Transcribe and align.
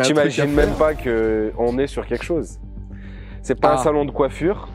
Tu 0.00 0.06
t'imagines 0.08 0.52
même 0.52 0.74
pas 0.74 0.94
que 0.94 1.52
on 1.58 1.78
est 1.78 1.86
sur 1.86 2.06
quelque 2.06 2.24
chose. 2.24 2.58
C'est 3.42 3.58
pas 3.60 3.72
un 3.72 3.76
Ah. 3.78 3.84
salon 3.84 4.04
de 4.04 4.10
coiffure, 4.12 4.68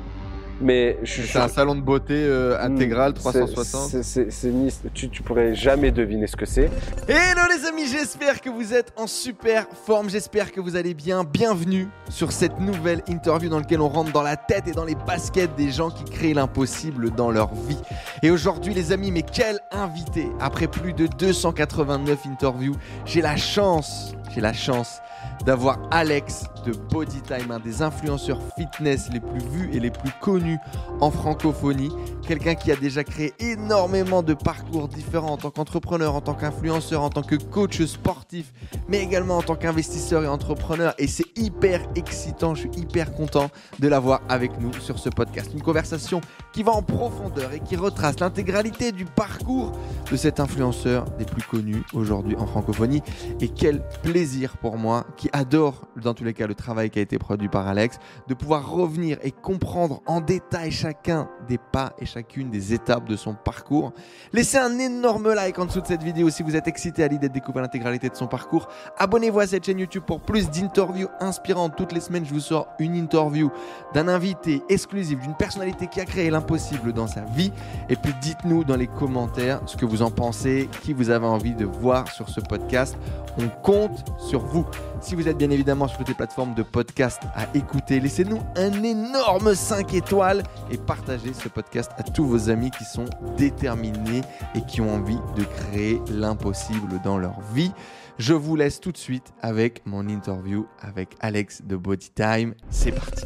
mais 0.59 0.97
je 1.03 1.11
suis 1.21 1.27
C'est 1.27 1.39
un 1.39 1.47
salon 1.47 1.75
de 1.75 1.81
beauté 1.81 2.15
euh, 2.15 2.59
intégral 2.61 3.13
360. 3.13 4.01
C'est- 4.03 4.93
tu, 4.93 5.07
tu 5.09 5.23
pourrais 5.23 5.55
jamais 5.55 5.91
deviner 5.91 6.27
ce 6.27 6.35
que 6.35 6.45
c'est. 6.45 6.69
Hello 7.07 7.41
les 7.49 7.65
amis, 7.65 7.85
j'espère 7.87 8.41
que 8.41 8.49
vous 8.49 8.73
êtes 8.73 8.91
en 8.97 9.07
super 9.07 9.67
forme, 9.85 10.09
j'espère 10.09 10.51
que 10.51 10.59
vous 10.59 10.75
allez 10.75 10.93
bien. 10.93 11.23
Bienvenue 11.23 11.87
sur 12.09 12.31
cette 12.33 12.59
nouvelle 12.59 13.01
interview 13.07 13.49
dans 13.49 13.59
laquelle 13.59 13.79
on 13.81 13.87
rentre 13.87 14.11
dans 14.11 14.21
la 14.23 14.35
tête 14.35 14.67
et 14.67 14.71
dans 14.73 14.83
les 14.85 14.95
baskets 14.95 15.55
des 15.55 15.71
gens 15.71 15.89
qui 15.91 16.03
créent 16.03 16.33
l'impossible 16.33 17.11
dans 17.11 17.31
leur 17.31 17.53
vie. 17.53 17.77
Et 18.21 18.31
aujourd'hui 18.31 18.73
les 18.73 18.91
amis, 18.91 19.11
mais 19.11 19.21
quel 19.23 19.59
invité 19.71 20.27
Après 20.41 20.67
plus 20.67 20.91
de 20.93 21.07
289 21.07 22.25
interviews, 22.25 22.75
j'ai 23.05 23.21
la 23.21 23.37
chance, 23.37 24.13
j'ai 24.33 24.41
la 24.41 24.53
chance 24.53 24.99
d'avoir 25.45 25.79
Alex 25.91 26.45
de 26.65 26.71
Bodytime, 26.71 27.51
un 27.51 27.59
des 27.59 27.81
influenceurs 27.81 28.39
fitness 28.57 29.09
les 29.11 29.19
plus 29.19 29.39
vus 29.51 29.69
et 29.73 29.79
les 29.79 29.91
plus 29.91 30.11
connus 30.21 30.57
en 30.99 31.11
francophonie. 31.11 31.91
Quelqu'un 32.27 32.55
qui 32.55 32.71
a 32.71 32.75
déjà 32.75 33.03
créé 33.03 33.33
énormément 33.39 34.21
de 34.21 34.33
parcours 34.33 34.87
différents 34.87 35.33
en 35.33 35.37
tant 35.37 35.51
qu'entrepreneur, 35.51 36.15
en 36.15 36.21
tant 36.21 36.33
qu'influenceur, 36.33 37.01
en 37.01 37.09
tant 37.09 37.23
que 37.23 37.35
coach 37.35 37.81
sportif, 37.83 38.53
mais 38.89 39.01
également 39.01 39.37
en 39.37 39.41
tant 39.41 39.55
qu'investisseur 39.55 40.23
et 40.23 40.27
entrepreneur. 40.27 40.93
Et 40.97 41.07
c'est 41.07 41.37
hyper 41.37 41.81
excitant, 41.95 42.53
je 42.55 42.61
suis 42.61 42.71
hyper 42.81 43.13
content 43.13 43.49
de 43.79 43.87
l'avoir 43.87 44.21
avec 44.27 44.59
nous 44.59 44.73
sur 44.73 44.99
ce 44.99 45.09
podcast. 45.09 45.51
Une 45.53 45.61
conversation 45.61 46.19
qui 46.51 46.63
va 46.63 46.73
en 46.73 46.81
profondeur 46.81 47.53
et 47.53 47.59
qui 47.59 47.75
retrace 47.75 48.19
l'intégralité 48.19 48.91
du 48.91 49.05
parcours 49.05 49.71
de 50.11 50.17
cet 50.17 50.39
influenceur 50.39 51.05
des 51.17 51.25
plus 51.25 51.43
connus 51.43 51.83
aujourd'hui 51.93 52.35
en 52.37 52.47
francophonie. 52.47 53.01
Et 53.39 53.47
quel 53.47 53.81
plaisir 54.03 54.26
pour 54.61 54.77
moi, 54.77 55.05
qui 55.15 55.29
adore 55.33 55.87
dans 55.95 56.13
tous 56.13 56.23
les 56.23 56.33
cas 56.33 56.47
le 56.47 56.55
travail 56.55 56.89
qui 56.89 56.99
a 56.99 57.01
été 57.01 57.17
produit 57.17 57.49
par 57.49 57.67
Alex, 57.67 57.97
de 58.27 58.33
pouvoir 58.33 58.69
revenir 58.69 59.17
et 59.23 59.31
comprendre 59.31 60.01
en 60.05 60.21
détail 60.21 60.71
chacun 60.71 61.29
des 61.47 61.57
pas 61.57 61.93
et 61.99 62.05
chacune 62.05 62.49
des 62.49 62.73
étapes 62.73 63.07
de 63.07 63.15
son 63.15 63.33
parcours. 63.33 63.93
Laissez 64.33 64.57
un 64.57 64.77
énorme 64.79 65.33
like 65.33 65.57
en 65.59 65.65
dessous 65.65 65.81
de 65.81 65.87
cette 65.87 66.03
vidéo 66.03 66.29
si 66.29 66.43
vous 66.43 66.55
êtes 66.55 66.67
excité 66.67 67.03
à 67.03 67.07
l'idée 67.07 67.29
de 67.29 67.33
découvrir 67.33 67.61
l'intégralité 67.63 68.09
de 68.09 68.15
son 68.15 68.27
parcours. 68.27 68.67
Abonnez-vous 68.97 69.39
à 69.39 69.47
cette 69.47 69.65
chaîne 69.65 69.79
YouTube 69.79 70.03
pour 70.05 70.21
plus 70.21 70.49
d'interviews 70.49 71.09
inspirantes. 71.19 71.75
Toutes 71.75 71.93
les 71.93 72.01
semaines, 72.01 72.25
je 72.25 72.33
vous 72.33 72.39
sors 72.39 72.67
une 72.79 72.95
interview 72.95 73.49
d'un 73.93 74.07
invité 74.07 74.61
exclusif, 74.69 75.19
d'une 75.19 75.35
personnalité 75.35 75.87
qui 75.87 76.01
a 76.01 76.05
créé 76.05 76.29
l'impossible 76.29 76.93
dans 76.93 77.07
sa 77.07 77.21
vie. 77.21 77.51
Et 77.89 77.95
puis 77.95 78.13
dites-nous 78.21 78.63
dans 78.63 78.75
les 78.75 78.87
commentaires 78.87 79.61
ce 79.65 79.77
que 79.77 79.85
vous 79.85 80.01
en 80.01 80.11
pensez, 80.11 80.69
qui 80.81 80.93
vous 80.93 81.09
avez 81.09 81.25
envie 81.25 81.53
de 81.53 81.65
voir 81.65 82.11
sur 82.11 82.29
ce 82.29 82.41
podcast. 82.41 82.97
On 83.37 83.47
compte 83.61 84.03
sur 84.17 84.45
vous. 84.45 84.65
Si 85.01 85.15
vous 85.15 85.27
êtes 85.27 85.37
bien 85.37 85.49
évidemment 85.49 85.87
sur 85.87 85.97
toutes 85.97 86.09
les 86.09 86.13
plateformes 86.13 86.53
de 86.53 86.63
podcast 86.63 87.21
à 87.35 87.47
écouter, 87.55 87.99
laissez-nous 87.99 88.39
un 88.55 88.83
énorme 88.83 89.53
5 89.53 89.93
étoiles 89.93 90.43
et 90.71 90.77
partagez 90.77 91.33
ce 91.33 91.49
podcast 91.49 91.91
à 91.97 92.03
tous 92.03 92.25
vos 92.25 92.49
amis 92.49 92.71
qui 92.71 92.85
sont 92.85 93.05
déterminés 93.37 94.21
et 94.55 94.61
qui 94.67 94.81
ont 94.81 94.95
envie 94.95 95.19
de 95.35 95.43
créer 95.43 96.01
l'impossible 96.09 96.99
dans 97.03 97.17
leur 97.17 97.39
vie. 97.53 97.71
Je 98.17 98.33
vous 98.33 98.55
laisse 98.55 98.79
tout 98.79 98.91
de 98.91 98.97
suite 98.97 99.33
avec 99.41 99.85
mon 99.85 100.07
interview 100.07 100.67
avec 100.81 101.15
Alex 101.19 101.61
de 101.63 101.75
Bodytime. 101.75 102.55
C'est 102.69 102.91
parti. 102.91 103.25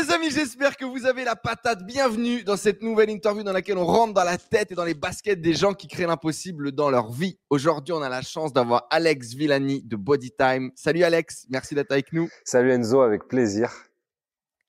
Les 0.00 0.14
amis, 0.14 0.30
j'espère 0.30 0.76
que 0.76 0.84
vous 0.84 1.04
avez 1.04 1.24
la 1.24 1.36
patate. 1.36 1.84
Bienvenue 1.84 2.42
dans 2.42 2.56
cette 2.56 2.80
nouvelle 2.80 3.10
interview 3.10 3.42
dans 3.42 3.52
laquelle 3.52 3.76
on 3.76 3.84
rentre 3.84 4.14
dans 4.14 4.24
la 4.24 4.38
tête 4.38 4.72
et 4.72 4.74
dans 4.74 4.84
les 4.84 4.94
baskets 4.94 5.40
des 5.40 5.52
gens 5.52 5.74
qui 5.74 5.88
créent 5.88 6.06
l'impossible 6.06 6.72
dans 6.72 6.90
leur 6.90 7.12
vie. 7.12 7.38
Aujourd'hui, 7.50 7.92
on 7.92 8.00
a 8.00 8.08
la 8.08 8.22
chance 8.22 8.52
d'avoir 8.52 8.86
Alex 8.90 9.34
Villani 9.34 9.82
de 9.82 9.96
Bodytime. 9.96 10.70
Salut 10.74 11.04
Alex, 11.04 11.46
merci 11.50 11.74
d'être 11.74 11.92
avec 11.92 12.14
nous. 12.14 12.30
Salut 12.44 12.72
Enzo, 12.72 13.02
avec 13.02 13.28
plaisir. 13.28 13.70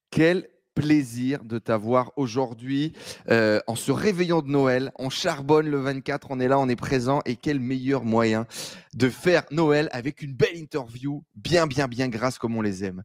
Quel 0.10 0.50
plaisir 0.74 1.44
de 1.44 1.60
t'avoir 1.60 2.12
aujourd'hui 2.16 2.94
euh, 3.30 3.60
en 3.68 3.76
se 3.76 3.92
réveillant 3.92 4.42
de 4.42 4.50
Noël. 4.50 4.92
On 4.98 5.10
charbonne 5.10 5.70
le 5.70 5.80
24, 5.80 6.28
on 6.32 6.40
est 6.40 6.48
là, 6.48 6.60
on 6.60 6.70
est 6.70 6.76
présent. 6.76 7.22
Et 7.26 7.36
quel 7.36 7.60
meilleur 7.60 8.04
moyen 8.04 8.46
de 8.94 9.10
faire 9.10 9.44
Noël 9.52 9.90
avec 9.92 10.22
une 10.22 10.34
belle 10.34 10.58
interview, 10.58 11.24
bien, 11.36 11.68
bien, 11.68 11.88
bien 11.88 12.08
grasse 12.08 12.38
comme 12.38 12.56
on 12.56 12.62
les 12.62 12.84
aime. 12.84 13.04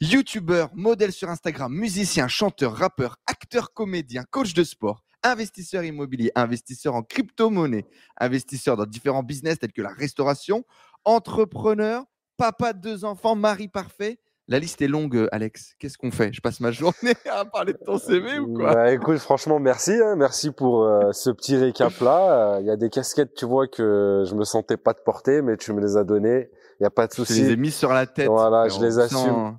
YouTuber, 0.00 0.66
modèle 0.74 1.12
sur 1.12 1.28
Instagram, 1.30 1.72
musicien, 1.72 2.28
chanteur, 2.28 2.74
rappeur, 2.74 3.16
acteur, 3.26 3.72
comédien, 3.72 4.24
coach 4.30 4.54
de 4.54 4.64
sport. 4.64 5.02
Investisseur 5.22 5.82
immobilier, 5.82 6.30
investisseur 6.34 6.94
en 6.94 7.02
crypto-monnaie, 7.02 7.86
investisseur 8.16 8.76
dans 8.76 8.86
différents 8.86 9.24
business 9.24 9.58
tels 9.58 9.72
que 9.72 9.82
la 9.82 9.88
restauration, 9.88 10.64
entrepreneur, 11.04 12.04
papa 12.36 12.72
de 12.72 12.80
deux 12.80 13.04
enfants, 13.04 13.34
mari 13.34 13.68
parfait. 13.68 14.18
La 14.48 14.60
liste 14.60 14.80
est 14.80 14.86
longue, 14.86 15.16
euh, 15.16 15.28
Alex. 15.32 15.74
Qu'est-ce 15.80 15.98
qu'on 15.98 16.12
fait? 16.12 16.32
Je 16.32 16.40
passe 16.40 16.60
ma 16.60 16.70
journée 16.72 17.14
à 17.28 17.44
parler 17.44 17.72
de 17.72 17.78
ton 17.78 17.98
CV 17.98 18.38
ou 18.38 18.54
quoi? 18.54 18.74
Bah, 18.74 18.92
écoute, 18.92 19.18
franchement, 19.18 19.58
merci. 19.58 19.92
hein. 19.92 20.14
merci 20.16 20.52
pour 20.52 20.84
euh, 20.84 21.10
ce 21.12 21.30
petit 21.30 21.56
récap-là. 21.56 22.54
Euh, 22.56 22.60
Il 22.60 22.66
y 22.66 22.70
a 22.70 22.76
des 22.76 22.88
casquettes, 22.88 23.34
tu 23.34 23.44
vois, 23.44 23.66
que 23.66 24.24
je 24.24 24.34
me 24.36 24.44
sentais 24.44 24.76
pas 24.76 24.92
de 24.92 25.00
porter, 25.04 25.42
mais 25.42 25.56
tu 25.56 25.72
me 25.72 25.80
les 25.80 25.96
as 25.96 26.04
données. 26.04 26.48
Il 26.78 26.82
n'y 26.82 26.86
a 26.86 26.90
pas 26.90 27.06
de 27.08 27.12
Je 27.12 27.22
te 27.24 27.32
les 27.32 27.40
ai 27.40 27.44
souci. 27.46 27.56
mis 27.56 27.70
sur 27.72 27.92
la 27.92 28.06
tête. 28.06 28.28
Voilà, 28.28 28.68
je 28.68 28.80
les 28.80 28.98
assume. 29.00 29.58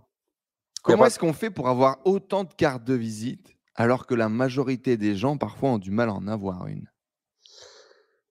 Comment 0.84 1.06
est-ce 1.08 1.20
qu'on 1.20 1.34
fait 1.34 1.50
pour 1.50 1.68
avoir 1.68 1.98
autant 2.06 2.46
de 2.46 2.54
cartes 2.54 2.86
de 2.86 2.94
visite 2.94 3.46
alors 3.76 4.06
que 4.08 4.16
la 4.16 4.30
majorité 4.30 4.96
des 4.96 5.16
gens 5.16 5.38
parfois 5.38 5.72
ont 5.72 5.78
du 5.80 5.92
mal 5.92 6.08
à 6.10 6.14
en 6.14 6.28
avoir 6.30 6.66
une? 6.68 6.88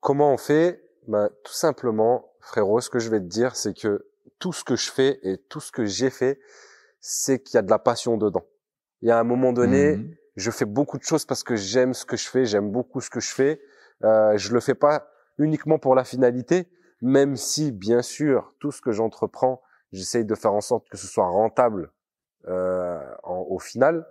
Comment 0.00 0.32
on 0.32 0.38
fait? 0.38 0.82
Bah, 1.06 1.28
Tout 1.44 1.52
simplement, 1.52 2.30
frérot, 2.40 2.80
ce 2.80 2.88
que 2.88 2.98
je 2.98 3.10
vais 3.10 3.20
te 3.20 3.26
dire, 3.26 3.56
c'est 3.56 3.76
que 3.76 4.06
tout 4.38 4.52
ce 4.52 4.64
que 4.64 4.76
je 4.76 4.90
fais 4.90 5.18
et 5.22 5.38
tout 5.38 5.60
ce 5.60 5.72
que 5.72 5.84
j'ai 5.86 6.10
fait, 6.10 6.38
c'est 7.00 7.40
qu'il 7.42 7.54
y 7.56 7.58
a 7.58 7.62
de 7.62 7.70
la 7.70 7.78
passion 7.78 8.16
dedans. 8.16 8.44
Il 9.02 9.08
y 9.08 9.10
a 9.10 9.18
un 9.18 9.24
moment 9.24 9.52
donné, 9.52 9.96
Mhm. 9.96 10.14
je 10.36 10.50
fais 10.50 10.64
beaucoup 10.64 10.98
de 10.98 11.04
choses 11.04 11.24
parce 11.24 11.42
que 11.42 11.56
j'aime 11.56 11.94
ce 11.94 12.04
que 12.04 12.16
je 12.16 12.28
fais, 12.28 12.44
j'aime 12.44 12.70
beaucoup 12.70 13.00
ce 13.00 13.10
que 13.10 13.20
je 13.20 13.30
fais. 13.32 13.60
Euh, 14.04 14.36
je 14.36 14.52
le 14.52 14.60
fais 14.60 14.74
pas 14.74 15.08
uniquement 15.38 15.78
pour 15.78 15.94
la 15.94 16.04
finalité, 16.04 16.68
même 17.02 17.36
si, 17.36 17.72
bien 17.72 18.02
sûr, 18.02 18.54
tout 18.58 18.72
ce 18.72 18.80
que 18.80 18.92
j'entreprends, 18.92 19.62
j'essaye 19.92 20.24
de 20.24 20.34
faire 20.34 20.52
en 20.52 20.60
sorte 20.60 20.88
que 20.88 20.96
ce 20.96 21.06
soit 21.06 21.28
rentable 21.28 21.90
euh, 22.48 22.98
en- 23.24 23.46
au 23.48 23.58
final. 23.58 24.06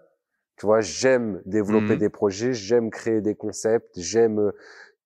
Tu 0.57 0.65
vois, 0.65 0.81
j'aime 0.81 1.41
développer 1.45 1.93
Mhm. 1.93 1.99
des 1.99 2.09
projets, 2.09 2.53
j'aime 2.53 2.89
créer 2.89 3.21
des 3.21 3.35
concepts, 3.35 3.99
j'aime 3.99 4.39
euh, 4.39 4.51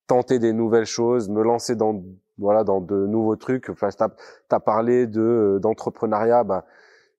tenter 0.08 0.40
des 0.40 0.54
nouvelles 0.54 0.86
choses, 0.86 1.30
me 1.30 1.44
lancer 1.44 1.76
dans 1.76 2.04
voilà 2.40 2.64
dans 2.64 2.82
de 2.82 3.06
nouveaux 3.06 3.36
trucs. 3.36 3.70
Enfin, 3.70 3.90
t'as 3.98 4.10
as 4.50 4.60
parlé 4.60 5.08
de 5.08 5.22
euh, 5.22 5.60
d'entrepreneuriat, 5.60 6.44
bah 6.44 6.66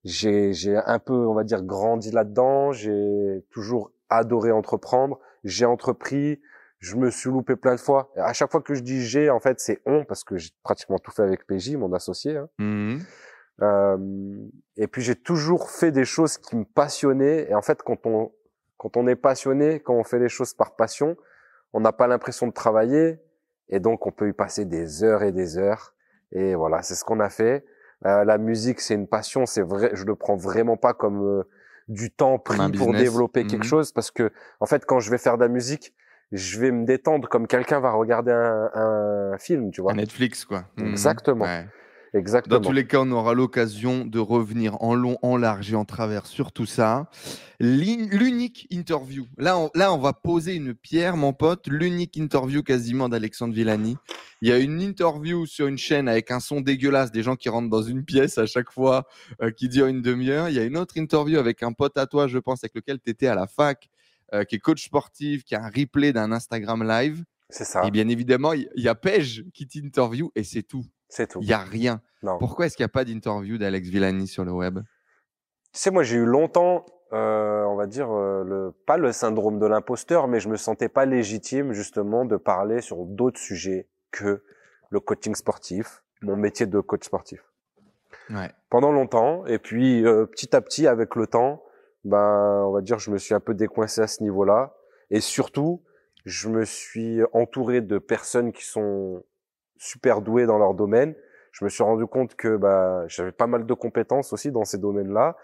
j'ai 0.03 0.53
j'ai 0.53 0.75
un 0.75 0.99
peu 0.99 1.13
on 1.13 1.33
va 1.33 1.43
dire 1.43 1.63
grandi 1.63 2.11
là-dedans. 2.11 2.71
J'ai 2.71 3.45
toujours 3.51 3.91
adoré 4.09 4.51
entreprendre. 4.51 5.19
J'ai 5.43 5.65
entrepris. 5.65 6.41
Je 6.79 6.95
me 6.95 7.11
suis 7.11 7.29
loupé 7.29 7.55
plein 7.55 7.75
de 7.75 7.79
fois. 7.79 8.11
Et 8.15 8.19
à 8.19 8.33
chaque 8.33 8.51
fois 8.51 8.61
que 8.61 8.73
je 8.73 8.81
dis 8.81 9.01
j'ai, 9.05 9.29
en 9.29 9.39
fait, 9.39 9.59
c'est 9.59 9.81
on 9.85 10.03
parce 10.03 10.23
que 10.23 10.37
j'ai 10.37 10.49
pratiquement 10.63 10.97
tout 10.97 11.11
fait 11.11 11.21
avec 11.21 11.45
PJ, 11.45 11.75
mon 11.75 11.93
associé. 11.93 12.37
hein. 12.37 12.49
Mhm. 12.57 12.99
Euh, 13.61 13.97
et 14.77 14.87
puis 14.87 15.03
j'ai 15.03 15.15
toujours 15.15 15.69
fait 15.69 15.91
des 15.91 16.05
choses 16.05 16.37
qui 16.39 16.55
me 16.55 16.65
passionnaient. 16.65 17.49
Et 17.49 17.53
en 17.53 17.61
fait, 17.61 17.83
quand 17.83 18.05
on 18.05 18.31
quand 18.77 18.97
on 18.97 19.05
est 19.05 19.15
passionné, 19.15 19.79
quand 19.79 19.93
on 19.93 20.03
fait 20.03 20.17
les 20.17 20.29
choses 20.29 20.55
par 20.55 20.75
passion, 20.75 21.15
on 21.71 21.81
n'a 21.81 21.91
pas 21.91 22.07
l'impression 22.07 22.47
de 22.47 22.51
travailler, 22.51 23.19
et 23.71 23.79
donc 23.79 24.05
on 24.05 24.11
peut 24.11 24.29
y 24.29 24.33
passer 24.33 24.65
des 24.65 25.03
heures 25.03 25.23
et 25.23 25.31
des 25.31 25.57
heures. 25.57 25.93
Et 26.31 26.55
voilà, 26.55 26.81
c'est 26.81 26.95
ce 26.95 27.03
qu'on 27.03 27.19
a 27.19 27.29
fait. 27.29 27.65
Euh, 28.05 28.23
la 28.23 28.37
musique, 28.37 28.79
c'est 28.79 28.93
une 28.95 29.07
passion. 29.07 29.45
C'est 29.45 29.61
vrai, 29.61 29.91
je 29.93 30.05
le 30.05 30.15
prends 30.15 30.35
vraiment 30.35 30.77
pas 30.77 30.93
comme 30.93 31.21
euh, 31.23 31.43
du 31.87 32.11
temps 32.11 32.39
pris 32.39 32.61
un 32.61 32.71
pour 32.71 32.93
développer 32.93 33.45
quelque 33.45 33.63
Mhm. 33.63 33.69
chose, 33.69 33.91
parce 33.91 34.11
que 34.11 34.31
en 34.59 34.65
fait, 34.65 34.85
quand 34.85 34.99
je 34.99 35.11
vais 35.11 35.17
faire 35.17 35.37
de 35.37 35.43
la 35.43 35.49
musique, 35.49 35.93
je 36.31 36.59
vais 36.59 36.71
me 36.71 36.85
détendre 36.85 37.27
comme 37.27 37.47
quelqu'un 37.47 37.79
va 37.81 37.91
regarder 37.91 38.31
un, 38.31 38.71
un 38.73 39.37
film, 39.37 39.71
tu 39.71 39.81
vois. 39.81 39.91
À 39.91 39.95
Netflix, 39.95 40.45
quoi. 40.45 40.63
Mhm. 40.77 40.87
Exactement. 40.87 41.45
Ouais. 41.45 41.65
Exactement. 42.13 42.59
Dans 42.59 42.67
tous 42.67 42.73
les 42.73 42.85
cas, 42.85 42.99
on 42.99 43.11
aura 43.11 43.33
l'occasion 43.33 44.05
de 44.05 44.19
revenir 44.19 44.81
en 44.81 44.95
long, 44.95 45.17
en 45.21 45.37
large 45.37 45.71
et 45.71 45.75
en 45.75 45.85
travers 45.85 46.25
sur 46.25 46.51
tout 46.51 46.65
ça. 46.65 47.09
L'unique 47.59 48.67
interview. 48.69 49.27
Là 49.37 49.57
on, 49.57 49.69
là, 49.75 49.93
on 49.93 49.97
va 49.97 50.11
poser 50.11 50.55
une 50.55 50.73
pierre, 50.73 51.15
mon 51.15 51.31
pote. 51.31 51.67
L'unique 51.67 52.17
interview 52.17 52.63
quasiment 52.63 53.07
d'Alexandre 53.07 53.53
Villani. 53.53 53.95
Il 54.41 54.49
y 54.49 54.51
a 54.51 54.57
une 54.57 54.81
interview 54.81 55.45
sur 55.45 55.67
une 55.67 55.77
chaîne 55.77 56.09
avec 56.09 56.31
un 56.31 56.41
son 56.41 56.59
dégueulasse, 56.59 57.11
des 57.11 57.23
gens 57.23 57.37
qui 57.37 57.47
rentrent 57.47 57.69
dans 57.69 57.83
une 57.83 58.03
pièce 58.03 58.37
à 58.37 58.45
chaque 58.45 58.71
fois, 58.71 59.07
euh, 59.41 59.51
qui 59.51 59.69
dure 59.69 59.87
une 59.87 60.01
demi-heure. 60.01 60.49
Il 60.49 60.55
y 60.55 60.59
a 60.59 60.63
une 60.63 60.77
autre 60.77 60.97
interview 60.97 61.37
avec 61.37 61.63
un 61.63 61.71
pote 61.71 61.97
à 61.97 62.07
toi, 62.07 62.27
je 62.27 62.39
pense, 62.39 62.63
avec 62.63 62.75
lequel 62.75 62.99
tu 62.99 63.09
étais 63.09 63.27
à 63.27 63.35
la 63.35 63.47
fac, 63.47 63.89
euh, 64.33 64.43
qui 64.43 64.55
est 64.55 64.59
coach 64.59 64.83
sportif, 64.83 65.43
qui 65.45 65.55
a 65.55 65.63
un 65.63 65.69
replay 65.69 66.11
d'un 66.11 66.31
Instagram 66.33 66.85
live. 66.85 67.23
C'est 67.49 67.65
ça. 67.65 67.85
Et 67.85 67.91
bien 67.91 68.07
évidemment, 68.07 68.53
il 68.53 68.67
il 68.75 68.83
y 68.83 68.89
a 68.89 68.95
Pej 68.95 69.45
qui 69.53 69.67
t'interview 69.67 70.31
et 70.35 70.43
c'est 70.43 70.63
tout. 70.63 70.85
C'est 71.11 71.27
tout. 71.27 71.39
Il 71.41 71.47
n'y 71.47 71.53
a 71.53 71.59
rien. 71.59 72.01
Non. 72.23 72.39
Pourquoi 72.39 72.65
est-ce 72.65 72.77
qu'il 72.77 72.83
n'y 72.83 72.89
a 72.89 72.93
pas 72.93 73.03
d'interview 73.03 73.57
d'Alex 73.57 73.89
Villani 73.89 74.27
sur 74.27 74.45
le 74.45 74.51
web? 74.51 74.79
Tu 74.79 75.79
sais, 75.79 75.91
moi, 75.91 76.03
j'ai 76.03 76.15
eu 76.15 76.25
longtemps, 76.25 76.85
euh, 77.11 77.63
on 77.65 77.75
va 77.75 77.85
dire, 77.85 78.09
euh, 78.11 78.43
le, 78.43 78.71
pas 78.85 78.97
le 78.97 79.11
syndrome 79.11 79.59
de 79.59 79.65
l'imposteur, 79.65 80.27
mais 80.27 80.39
je 80.39 80.47
me 80.47 80.55
sentais 80.55 80.89
pas 80.89 81.05
légitime, 81.05 81.73
justement, 81.73 82.23
de 82.25 82.37
parler 82.37 82.81
sur 82.81 83.05
d'autres 83.05 83.39
sujets 83.39 83.89
que 84.11 84.43
le 84.89 84.99
coaching 84.99 85.35
sportif, 85.35 86.03
mon 86.21 86.37
métier 86.37 86.65
de 86.65 86.79
coach 86.79 87.05
sportif. 87.05 87.43
pendant 88.69 88.91
longtemps. 88.91 89.45
Et 89.45 89.59
puis 89.59 90.05
euh, 90.05 90.25
petit 90.25 90.55
à 90.55 90.61
petit, 90.61 90.87
avec 90.87 91.15
le 91.15 91.27
temps, 91.27 91.63
ben 92.05 92.63
on 92.65 92.71
va 92.71 92.81
dire, 92.81 92.99
je 92.99 93.11
me 93.11 93.17
suis 93.17 93.33
un 93.33 93.39
peu 93.41 93.53
décoincé 93.53 94.01
à 94.01 94.07
ce 94.07 94.23
niveau-là. 94.23 94.75
Et 95.09 95.19
surtout, 95.19 95.83
je 96.25 96.47
me 96.47 96.63
suis 96.63 97.19
entouré 97.33 97.81
de 97.81 97.97
personnes 97.97 98.53
qui 98.53 98.63
sont 98.63 99.23
super 99.81 100.21
douées 100.21 100.45
dans 100.45 100.59
leur 100.59 100.75
domaine. 100.75 101.15
Je 101.51 101.65
me 101.65 101.69
suis 101.69 101.81
rendu 101.83 102.05
compte 102.05 102.35
que 102.35 102.55
bah, 102.55 103.03
j'avais 103.07 103.31
pas 103.31 103.47
mal 103.47 103.65
de 103.65 103.73
compétences 103.73 104.31
aussi 104.31 104.51
dans 104.51 104.63
ces 104.63 104.77
domaines-là 104.77 105.35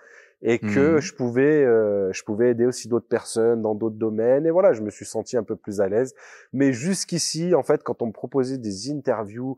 et 0.43 0.59
que 0.59 0.93
Mhm. 0.95 1.01
je 1.01 1.15
pouvais 1.15 1.65
euh, 1.65 2.13
je 2.13 2.23
pouvais 2.23 2.51
aider 2.51 2.67
aussi 2.67 2.87
d'autres 2.87 3.07
personnes 3.07 3.63
dans 3.63 3.73
d'autres 3.73 3.95
domaines 3.97 4.45
et 4.45 4.51
voilà 4.51 4.71
je 4.73 4.81
me 4.83 4.91
suis 4.91 5.05
senti 5.05 5.35
un 5.35 5.41
peu 5.43 5.55
plus 5.55 5.81
à 5.81 5.87
l'aise 5.89 6.13
mais 6.53 6.71
jusqu'ici 6.71 7.55
en 7.55 7.63
fait 7.63 7.81
quand 7.81 8.03
on 8.03 8.05
me 8.05 8.11
proposait 8.11 8.59
des 8.59 8.91
interviews 8.91 9.57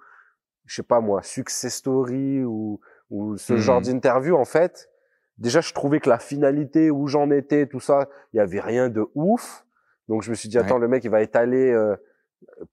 je 0.66 0.76
sais 0.76 0.84
pas 0.84 1.02
moi 1.02 1.22
success 1.22 1.76
story 1.76 2.46
ou 2.46 2.80
ou 3.10 3.36
ce 3.36 3.54
Mhm. 3.56 3.60
genre 3.60 3.82
d'interview 3.82 4.38
en 4.38 4.46
fait 4.46 4.90
déjà 5.38 5.60
je 5.60 5.74
trouvais 5.74 6.00
que 6.00 6.10
la 6.10 6.18
finalité 6.18 6.90
où 6.92 7.08
j'en 7.08 7.30
étais 7.30 7.68
tout 7.68 7.82
ça 7.82 8.08
il 8.32 8.38
y 8.38 8.40
avait 8.40 8.62
rien 8.62 8.88
de 8.88 9.06
ouf 9.16 9.66
donc 10.08 10.24
je 10.24 10.30
me 10.30 10.36
suis 10.36 10.48
dit 10.48 10.58
Ouais. 10.58 10.64
attends 10.64 10.78
le 10.78 10.88
mec 10.88 11.04
il 11.04 11.12
va 11.12 11.22
étaler 11.22 11.72
euh, 11.74 11.98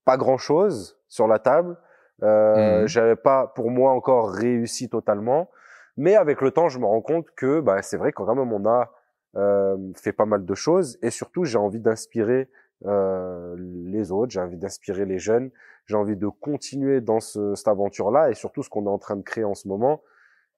pas 0.05 0.17
grand 0.17 0.39
chose 0.39 0.97
sur 1.09 1.27
la 1.27 1.41
table 1.41 1.77
euh, 2.23 2.83
Mhm. 2.83 2.87
j'avais 2.87 3.17
pas 3.17 3.47
pour 3.55 3.71
moi 3.71 3.93
encore 3.93 4.31
réussi 4.31 4.89
totalement 4.89 5.51
mais 5.99 6.15
avec 6.15 6.43
le 6.43 6.51
temps, 6.51 6.69
je 6.69 6.79
me 6.79 6.85
rends 6.85 7.01
compte 7.01 7.31
que 7.37 7.61
bah, 7.61 7.81
c'est 7.81 7.97
vrai 7.97 8.13
que 8.13 8.17
quand 8.23 8.35
même 8.35 8.53
on 8.53 8.67
a 8.69 8.91
euh, 9.37 9.77
fait 9.97 10.13
pas 10.13 10.27
mal 10.27 10.45
de 10.45 10.55
choses 10.55 10.99
et 11.03 11.09
surtout 11.11 11.45
j'ai 11.45 11.57
envie 11.59 11.81
d'inspirer 11.81 12.51
euh, 12.85 13.57
les 13.59 14.13
autres, 14.13 14.31
j'ai 14.33 14.41
envie 14.41 14.59
d'inspirer 14.59 15.07
les 15.07 15.19
jeunes, 15.19 15.51
j'ai 15.87 15.97
envie 15.97 16.17
de 16.17 16.29
continuer 16.29 17.01
dans 17.01 17.21
ce, 17.21 17.55
cette 17.55 17.69
aventure-là 17.69 18.31
et 18.31 18.35
surtout 18.35 18.63
ce 18.63 18.69
qu'on 18.69 18.85
est 18.87 18.91
en 18.91 18.99
train 18.99 19.17
de 19.17 19.23
créer 19.23 19.45
en 19.45 19.55
ce 19.55 19.69
moment, 19.69 20.03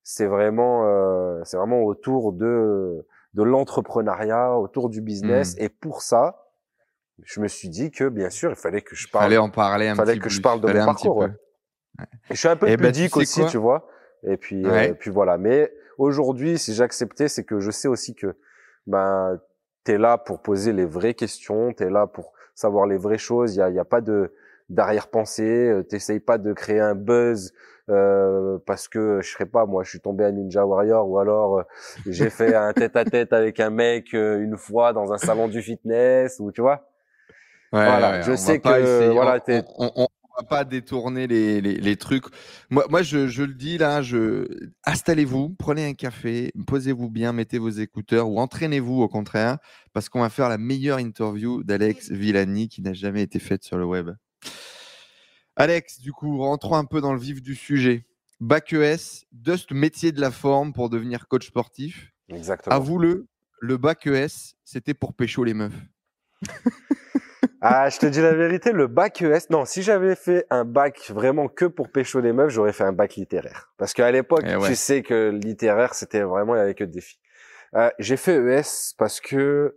c'est 0.03 0.27
vraiment 0.27 0.87
euh, 0.87 1.41
c'est 1.45 1.57
vraiment 1.57 1.83
autour 1.83 2.33
de 2.33 3.07
de 3.35 3.43
l'entrepreneuriat, 3.45 4.57
autour 4.59 4.89
du 4.89 5.01
business 5.03 5.55
et 5.59 5.69
pour 5.69 6.03
ça, 6.03 6.47
je 7.23 7.41
me 7.41 7.47
suis 7.49 7.69
dit 7.69 7.91
que 7.93 8.09
bien 8.09 8.31
sûr 8.31 8.51
il 8.51 8.57
fallait 8.57 8.83
que 8.83 8.97
je 8.97 9.07
parle, 9.09 9.25
Fallait 9.27 9.39
en 9.39 9.51
parler 9.51 9.89
un 9.89 9.95
fallait 9.95 10.13
petit 10.15 10.19
que 10.19 10.25
peu. 10.25 10.31
je 10.31 10.41
parle 10.41 10.61
de 10.61 10.67
Fallait 10.67 10.81
mon 10.81 10.87
parcours. 10.87 11.17
ouais. 11.19 11.29
Et 12.31 12.35
je 12.35 12.39
suis 12.39 12.49
un 12.49 12.57
peu 12.57 12.67
Eh 12.69 12.77
ben, 12.77 12.87
tu 12.87 12.93
pudique 12.93 13.11
sais 13.15 13.21
aussi, 13.21 13.47
tu 13.47 13.57
vois. 13.59 13.89
Et 14.25 14.37
puis, 14.37 14.65
euh, 14.67 14.71
Ouais. 14.71 14.89
et 14.91 14.95
puis 14.95 15.11
voilà. 15.11 15.39
Mais 15.39 15.73
aujourd'hui, 15.97 16.59
si 16.59 16.75
j'ai 16.75 16.83
accepté, 16.83 17.29
c'est 17.29 17.45
que 17.45 17.61
je 17.61 17.71
sais 17.71 17.89
aussi 17.89 18.15
que 18.15 18.37
ben 18.87 19.41
t'es 19.85 19.99
là 19.99 20.19
pour 20.19 20.41
poser 20.43 20.73
les 20.73 20.85
vraies 20.85 21.15
questions, 21.15 21.73
t'es 21.73 21.89
là 21.91 22.07
pour 22.07 22.33
savoir 22.55 22.87
les 22.87 22.97
vraies 22.97 23.19
choses. 23.19 23.55
Il 23.55 23.59
y 23.59 23.63
a, 23.63 23.71
y 23.71 23.79
a 23.79 23.85
pas 23.85 24.01
de 24.01 24.33
d'arrière-pensée. 24.69 25.69
euh, 25.69 25.83
T'essayes 25.83 26.21
pas 26.21 26.39
de 26.39 26.53
créer 26.53 26.81
un 26.81 26.95
buzz 26.95 27.53
euh, 27.89 28.59
parce 28.67 28.87
que 28.87 29.21
je 29.23 29.31
serais 29.33 29.47
pas 29.47 29.65
moi, 29.65 29.83
je 29.83 29.89
suis 29.91 30.01
tombé 30.01 30.25
à 30.25 30.31
Ninja 30.31 30.65
Warrior 30.67 31.09
ou 31.09 31.19
alors 31.19 31.59
euh, 31.61 31.63
j'ai 32.07 32.29
fait 32.31 32.55
un 32.55 32.73
tête-à-tête 32.75 33.33
avec 33.33 33.61
un 33.61 33.71
mec 33.71 34.13
euh, 34.15 34.41
une 34.41 34.57
fois 34.59 34.93
dans 34.93 35.13
un 35.13 35.19
salon 35.19 35.49
du 35.49 35.63
fitness 35.63 36.39
ou 36.39 36.53
tu 36.53 36.61
vois. 36.61 36.87
Ouais, 37.73 37.85
Voilà, 37.85 38.11
ouais, 38.13 38.23
je 38.23 38.35
sais 38.35 38.61
que, 38.61 39.11
voilà, 39.13 39.43
on, 39.79 39.91
on 39.97 40.09
va 40.39 40.45
pas 40.45 40.65
détourner 40.65 41.27
les, 41.27 41.61
les, 41.61 41.75
les 41.75 41.97
trucs. 41.97 42.25
Moi, 42.71 42.85
moi 42.89 43.03
je, 43.03 43.29
je 43.29 43.43
le 43.43 43.55
dis 43.55 43.79
là, 43.79 44.03
je 44.03 44.47
installez-vous, 44.85 45.51
prenez 45.59 45.87
un 45.87 45.95
café, 45.95 46.53
posez-vous 46.67 47.11
bien, 47.11 47.33
mettez 47.33 47.59
vos 47.59 47.71
écouteurs 47.71 48.29
ou 48.29 48.39
entraînez-vous 48.39 49.03
au 49.03 49.09
contraire, 49.09 49.59
parce 49.93 50.09
qu'on 50.09 50.21
va 50.21 50.31
faire 50.31 50.49
la 50.49 50.59
meilleure 50.59 50.99
interview 50.99 51.63
d'Alex 51.65 52.11
Villani 52.11 52.69
qui 52.69 52.83
n'a 52.83 52.93
jamais 52.93 53.23
été 53.23 53.39
faite 53.39 53.65
sur 53.65 53.79
le 53.79 53.85
web. 53.85 54.11
Alex, 55.57 56.01
du 56.01 56.13
coup, 56.13 56.39
rentrons 56.39 56.77
un 56.77 56.85
peu 56.85 57.01
dans 57.01 57.13
le 57.13 57.19
vif 57.19 57.43
du 57.43 57.57
sujet. 57.57 58.07
Bac 58.41 58.73
ES, 58.73 59.25
Dust 59.33 59.73
métier 59.73 60.13
de 60.13 60.21
la 60.21 60.31
forme 60.31 60.73
pour 60.73 60.89
devenir 60.89 61.27
coach 61.27 61.49
sportif. 61.49 62.13
Exactement. 62.29 62.77
Avoue-le, 62.77 63.27
le 63.61 63.77
bac 63.77 64.07
ES, 64.07 64.55
c'était 64.65 64.95
pour 64.95 65.15
pécho 65.15 65.43
les 65.43 65.55
meufs. 65.55 65.75
Ah, 67.61 67.89
je 67.89 67.99
te 67.99 68.07
dis 68.07 68.21
la 68.21 68.35
vérité, 68.35 68.73
le 68.73 68.87
bac 68.87 69.21
ES, 69.21 69.51
non, 69.51 69.65
si 69.65 69.83
j'avais 69.83 70.15
fait 70.15 70.47
un 70.49 70.65
bac 70.65 71.11
vraiment 71.11 71.49
que 71.49 71.65
pour 71.65 71.89
pécho 71.89 72.21
les 72.21 72.33
meufs, 72.33 72.51
j'aurais 72.51 72.73
fait 72.73 72.85
un 72.85 72.93
bac 72.93 73.17
littéraire. 73.17 73.73
Parce 73.79 73.95
qu'à 73.95 74.11
l'époque, 74.13 74.45
Eh 74.47 74.55
ouais. 74.57 74.69
tu 74.69 74.77
sais 74.77 75.03
que 75.03 75.31
littéraire, 75.31 75.95
c'était 75.95 76.23
vraiment, 76.23 76.55
il 76.55 76.59
y 76.59 76.61
avait 76.61 76.75
que 76.75 76.85
des 76.85 77.01
filles. 77.01 77.19
Euh, 77.75 77.91
j'ai 77.99 78.17
fait 78.17 78.37
ES 78.37 78.95
parce 78.97 79.21
que 79.21 79.77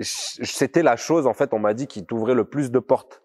c'était 0.00 0.82
la 0.82 0.96
chose, 0.96 1.26
en 1.26 1.34
fait, 1.34 1.52
on 1.52 1.58
m'a 1.58 1.74
dit 1.74 1.86
qui 1.86 2.04
t'ouvrait 2.06 2.34
le 2.34 2.44
plus 2.44 2.70
de 2.70 2.78
portes 2.78 3.22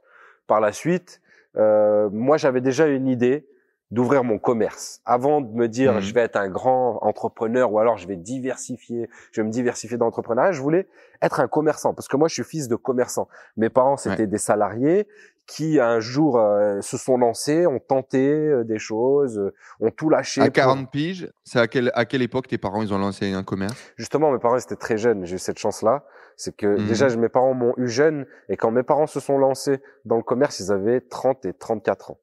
par 0.47 0.59
la 0.59 0.71
suite. 0.71 1.21
Euh, 1.57 2.09
moi, 2.11 2.37
j'avais 2.37 2.61
déjà 2.61 2.87
une 2.87 3.07
idée 3.07 3.47
d'ouvrir 3.91 4.23
mon 4.23 4.37
commerce. 4.37 5.01
Avant 5.05 5.41
de 5.41 5.51
me 5.53 5.67
dire, 5.67 5.93
Mhm. 5.93 5.99
je 6.01 6.13
vais 6.13 6.21
être 6.21 6.35
un 6.35 6.47
grand 6.49 6.99
entrepreneur 7.01 7.71
ou 7.71 7.79
alors 7.79 7.97
je 7.97 8.07
vais 8.07 8.15
diversifier, 8.17 9.09
je 9.31 9.41
vais 9.41 9.47
me 9.47 9.51
diversifier 9.51 9.97
dans 9.97 10.05
l'entrepreneuriat, 10.05 10.51
je 10.51 10.61
voulais 10.61 10.87
être 11.21 11.39
un 11.39 11.47
commerçant 11.47 11.93
parce 11.93 12.07
que 12.07 12.15
moi, 12.17 12.27
je 12.27 12.33
suis 12.35 12.43
fils 12.43 12.67
de 12.67 12.75
commerçant. 12.75 13.27
Mes 13.57 13.69
parents, 13.69 13.97
c'était 13.97 14.27
des 14.27 14.37
salariés 14.37 15.07
qui, 15.47 15.79
un 15.79 15.99
jour, 15.99 16.37
euh, 16.37 16.79
se 16.81 16.95
sont 16.97 17.17
lancés, 17.17 17.65
ont 17.65 17.79
tenté 17.79 18.29
euh, 18.29 18.63
des 18.63 18.77
choses, 18.77 19.39
euh, 19.39 19.51
ont 19.79 19.89
tout 19.89 20.07
lâché. 20.11 20.41
À 20.41 20.45
pour- 20.45 20.53
40 20.53 20.91
piges, 20.91 21.27
c'est 21.43 21.59
à 21.59 21.67
quelle, 21.67 21.91
à 21.95 22.05
quelle 22.05 22.21
époque 22.21 22.47
tes 22.47 22.59
parents 22.59 22.83
ils 22.83 22.93
ont 22.93 22.99
lancé 22.99 23.33
un 23.33 23.41
commerce? 23.43 23.73
Justement, 23.97 24.31
mes 24.31 24.37
parents 24.37 24.57
étaient 24.57 24.75
très 24.75 24.99
jeunes. 24.99 25.25
J'ai 25.25 25.37
eu 25.37 25.39
cette 25.39 25.57
chance-là. 25.57 26.03
C'est 26.37 26.55
que 26.55 26.67
Mhm. 26.67 26.85
déjà, 26.85 27.07
mes 27.17 27.29
parents 27.29 27.55
m'ont 27.55 27.73
eu 27.77 27.87
jeune. 27.87 28.27
Et 28.47 28.57
quand 28.57 28.69
mes 28.69 28.83
parents 28.83 29.07
se 29.07 29.19
sont 29.19 29.39
lancés 29.39 29.81
dans 30.05 30.17
le 30.17 30.23
commerce, 30.23 30.59
ils 30.59 30.71
avaient 30.71 31.01
30 31.01 31.43
et 31.45 31.53
34 31.53 32.11
ans. 32.11 32.19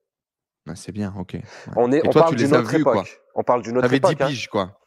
Ah, 0.69 0.75
C'est 0.75 0.93
bien, 0.93 1.15
ok. 1.19 1.35
Ouais. 1.35 1.43
On 1.77 1.93
est, 1.93 1.99
Et 1.99 2.09
on 2.09 2.11
toi, 2.11 2.23
parle 2.23 2.37
d'une 2.37 2.55
autre 2.55 2.79
quoi. 2.83 2.95
époque. 2.97 3.23
On 3.35 3.43
parle 3.43 3.63
d'une 3.63 3.79
autre 3.79 3.89
10 3.89 3.95
époque. 3.97 4.21
hein. 4.21 4.27
piges, 4.27 4.49
quoi. 4.49 4.79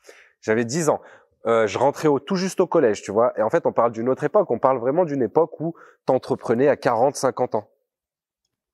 J'avais 0.41 0.65
10 0.65 0.89
ans. 0.89 1.01
Euh, 1.45 1.67
je 1.67 1.77
rentrais 1.77 2.07
au, 2.09 2.19
tout 2.19 2.35
juste 2.35 2.59
au 2.59 2.67
collège, 2.67 3.01
tu 3.01 3.11
vois. 3.11 3.33
Et 3.37 3.41
en 3.41 3.49
fait, 3.49 3.65
on 3.65 3.71
parle 3.71 3.91
d'une 3.93 4.09
autre 4.09 4.23
époque. 4.23 4.51
On 4.51 4.59
parle 4.59 4.77
vraiment 4.79 5.05
d'une 5.05 5.21
époque 5.21 5.59
où 5.61 5.73
t'entreprenais 6.05 6.67
à 6.67 6.75
40, 6.75 7.15
50 7.15 7.55
ans. 7.55 7.69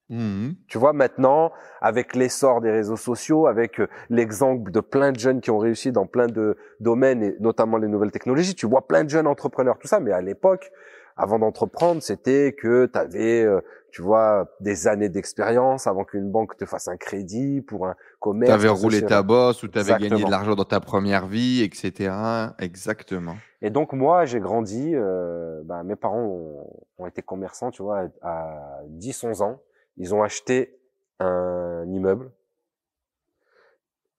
Mhm. 0.09 0.55
Tu 0.67 0.77
vois, 0.77 0.93
maintenant, 0.93 1.51
avec 1.81 2.15
l'essor 2.15 2.61
des 2.61 2.69
réseaux 2.71 2.97
sociaux, 2.97 3.47
avec 3.47 3.79
euh, 3.79 3.87
l'exemple 4.09 4.71
de 4.71 4.79
plein 4.79 5.11
de 5.11 5.19
jeunes 5.19 5.41
qui 5.41 5.49
ont 5.49 5.57
réussi 5.57 5.91
dans 5.91 6.05
plein 6.05 6.27
de 6.27 6.57
domaines, 6.79 7.23
et 7.23 7.35
notamment 7.39 7.77
les 7.77 7.87
nouvelles 7.87 8.11
technologies, 8.11 8.53
tu 8.55 8.67
vois 8.67 8.87
plein 8.87 9.03
de 9.03 9.09
jeunes 9.09 9.25
entrepreneurs, 9.27 9.77
tout 9.79 9.87
ça. 9.87 9.99
Mais 9.99 10.11
à 10.11 10.21
l'époque, 10.21 10.71
avant 11.15 11.39
d'entreprendre, 11.39 12.01
c'était 12.01 12.53
que 12.53 12.87
tu 12.87 12.97
avais, 12.97 13.45
tu 13.91 14.01
vois, 14.01 14.49
des 14.59 14.87
années 14.87 15.09
d'expérience 15.09 15.87
avant 15.87 16.03
qu'une 16.03 16.29
banque 16.29 16.57
te 16.57 16.65
fasse 16.65 16.87
un 16.87 16.97
crédit 16.97 17.61
pour 17.61 17.87
un 17.87 17.95
commerce. 18.19 18.51
T'avais 18.51 18.67
un 18.67 18.73
roulé 18.73 19.01
ta 19.01 19.23
bosse 19.23 19.63
ou 19.63 19.67
t'avais 19.67 19.91
gagné 19.91 20.05
Exactement. 20.07 20.27
de 20.27 20.31
l'argent 20.31 20.55
dans 20.55 20.65
ta 20.65 20.79
première 20.79 21.27
vie, 21.27 21.63
etc. 21.63 22.13
Exactement. 22.59 23.35
Et 23.61 23.69
donc 23.69 23.93
moi, 23.93 24.25
j'ai 24.25 24.39
grandi. 24.39 24.91
Euh, 24.93 25.61
ben, 25.63 25.83
mes 25.83 25.95
parents 25.95 26.23
ont, 26.23 26.67
ont 26.97 27.07
été 27.07 27.21
commerçants, 27.21 27.71
tu 27.71 27.81
vois, 27.81 28.09
à 28.21 28.81
10-11 28.89 29.41
ans. 29.41 29.61
Ils 29.97 30.13
ont 30.13 30.23
acheté 30.23 30.77
un 31.19 31.85
immeuble. 31.87 32.31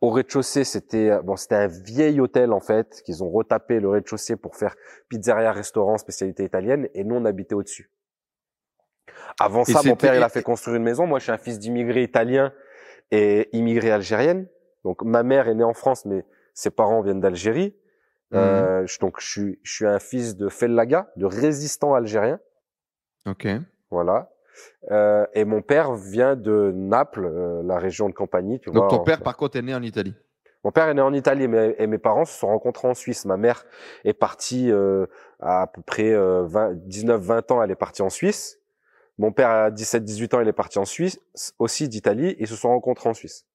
Au 0.03 0.11
rez-de-chaussée, 0.11 0.65
c'était 0.65 1.19
bon, 1.23 1.37
c'était 1.37 1.55
un 1.55 1.69
vieil 1.69 2.21
hôtel 2.21 2.53
en 2.53 2.61
fait 2.61 3.03
qu'ils 3.05 3.25
ont 3.25 3.31
retapé 3.31 3.81
le 3.81 3.89
rez-de-chaussée 3.89 4.37
pour 4.37 4.55
faire 4.57 4.77
pizzeria, 5.09 5.53
restaurant, 5.53 5.97
spécialité 5.97 6.45
italienne, 6.45 6.89
et 6.95 7.03
nous 7.03 7.15
on 7.17 7.25
habitait 7.25 7.55
au-dessus. 7.55 7.91
Avant 9.41 9.63
Et 9.65 9.73
ça, 9.73 9.83
mon 9.85 9.97
père 9.97 10.15
il 10.15 10.23
a 10.23 10.29
fait 10.29 10.43
construire 10.43 10.77
une 10.77 10.83
maison. 10.83 11.07
Moi, 11.07 11.19
je 11.19 11.25
suis 11.25 11.33
un 11.33 11.39
fils 11.39 11.59
d'immigrés 11.59 12.03
italiens 12.03 12.53
et 13.11 13.49
immigrés 13.57 13.91
algériennes. 13.91 14.49
Donc 14.85 15.03
ma 15.03 15.23
mère 15.23 15.49
est 15.49 15.55
née 15.55 15.65
en 15.65 15.75
France, 15.75 16.05
mais 16.05 16.25
ses 16.55 16.71
parents 16.71 17.01
viennent 17.03 17.21
d'Algérie. 17.21 17.75
Mhm. 18.33 18.39
Euh, 18.39 18.87
je- 18.87 18.99
donc 18.99 19.21
je 19.21 19.27
suis, 19.31 19.59
je 19.63 19.73
suis 19.73 19.87
un 19.87 19.99
fils 19.99 20.37
de 20.37 20.49
fellaga, 20.49 21.11
de 21.17 21.25
résistant 21.27 21.95
algérien, 21.95 22.41
Ok. 23.25 23.47
voilà. 23.91 24.31
Euh, 24.91 25.27
et 25.35 25.45
mon 25.45 25.63
père 25.63 25.95
vient 25.95 26.37
de 26.37 26.73
Naples, 26.75 27.25
euh, 27.25 27.63
la 27.65 27.79
région 27.79 28.09
de 28.09 28.15
Campanie. 28.15 28.61
Tu 28.61 28.71
Donc 28.71 28.77
vois, 28.77 28.89
ton 28.89 28.97
en- 28.97 29.05
père, 29.05 29.21
par 29.23 29.37
contre, 29.37 29.57
est 29.57 29.63
né 29.63 29.75
en 29.75 29.83
Italie. 29.83 30.15
Mon 30.65 30.73
père 30.73 30.89
est 30.89 30.95
né 30.95 31.01
en 31.03 31.13
Italie, 31.13 31.47
mais 31.49 31.77
et 31.79 31.87
mes 31.87 31.99
parents 31.99 32.25
se 32.25 32.37
sont 32.39 32.49
rencontrés 32.49 32.89
en 32.89 32.95
Suisse. 32.95 33.25
Ma 33.25 33.37
mère 33.37 33.65
est 34.05 34.15
partie 34.15 34.71
euh, 34.73 35.07
à, 35.39 35.63
à 35.63 35.67
peu 35.69 35.81
près 35.83 36.13
euh, 36.13 36.45
19-20 36.89 37.53
ans, 37.53 37.63
elle 37.63 37.71
est 37.71 37.77
partie 37.77 38.03
en 38.03 38.11
Suisse. 38.11 38.59
Mon 39.19 39.33
père 39.33 39.49
à 39.49 39.71
17-18 39.71 40.35
ans, 40.37 40.41
il 40.41 40.49
est 40.49 40.53
parti 40.53 40.79
en 40.79 40.85
Suisse, 40.85 41.21
aussi 41.59 41.89
d'Italie, 41.89 42.31
et 42.31 42.37
ils 42.43 42.47
se 42.49 42.57
sont 42.57 42.69
rencontrés 42.69 43.09
en 43.09 43.15
Suisse. 43.15 43.47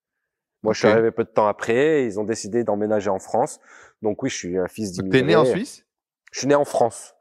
Moi, 0.63 0.74
je 0.74 0.79
suis 0.79 0.88
arrivé 0.93 1.12
peu 1.12 1.24
de 1.24 1.29
temps 1.29 1.48
après, 1.48 2.05
ils 2.05 2.20
ont 2.20 2.24
décidé 2.24 2.63
d'emménager 2.63 3.10
en 3.10 3.20
France. 3.20 3.60
Donc 4.01 4.24
oui, 4.24 4.29
je 4.29 4.36
suis 4.36 4.58
un 4.58 4.67
fils 4.67 4.91
Donc, 4.93 5.10
d'immigrés. 5.10 5.20
T'es 5.22 5.25
né 5.27 5.36
en 5.36 5.46
Suisse? 5.46 5.86
Je 6.31 6.39
suis 6.39 6.48
né 6.48 6.55
en 6.55 6.65
France. 6.65 7.15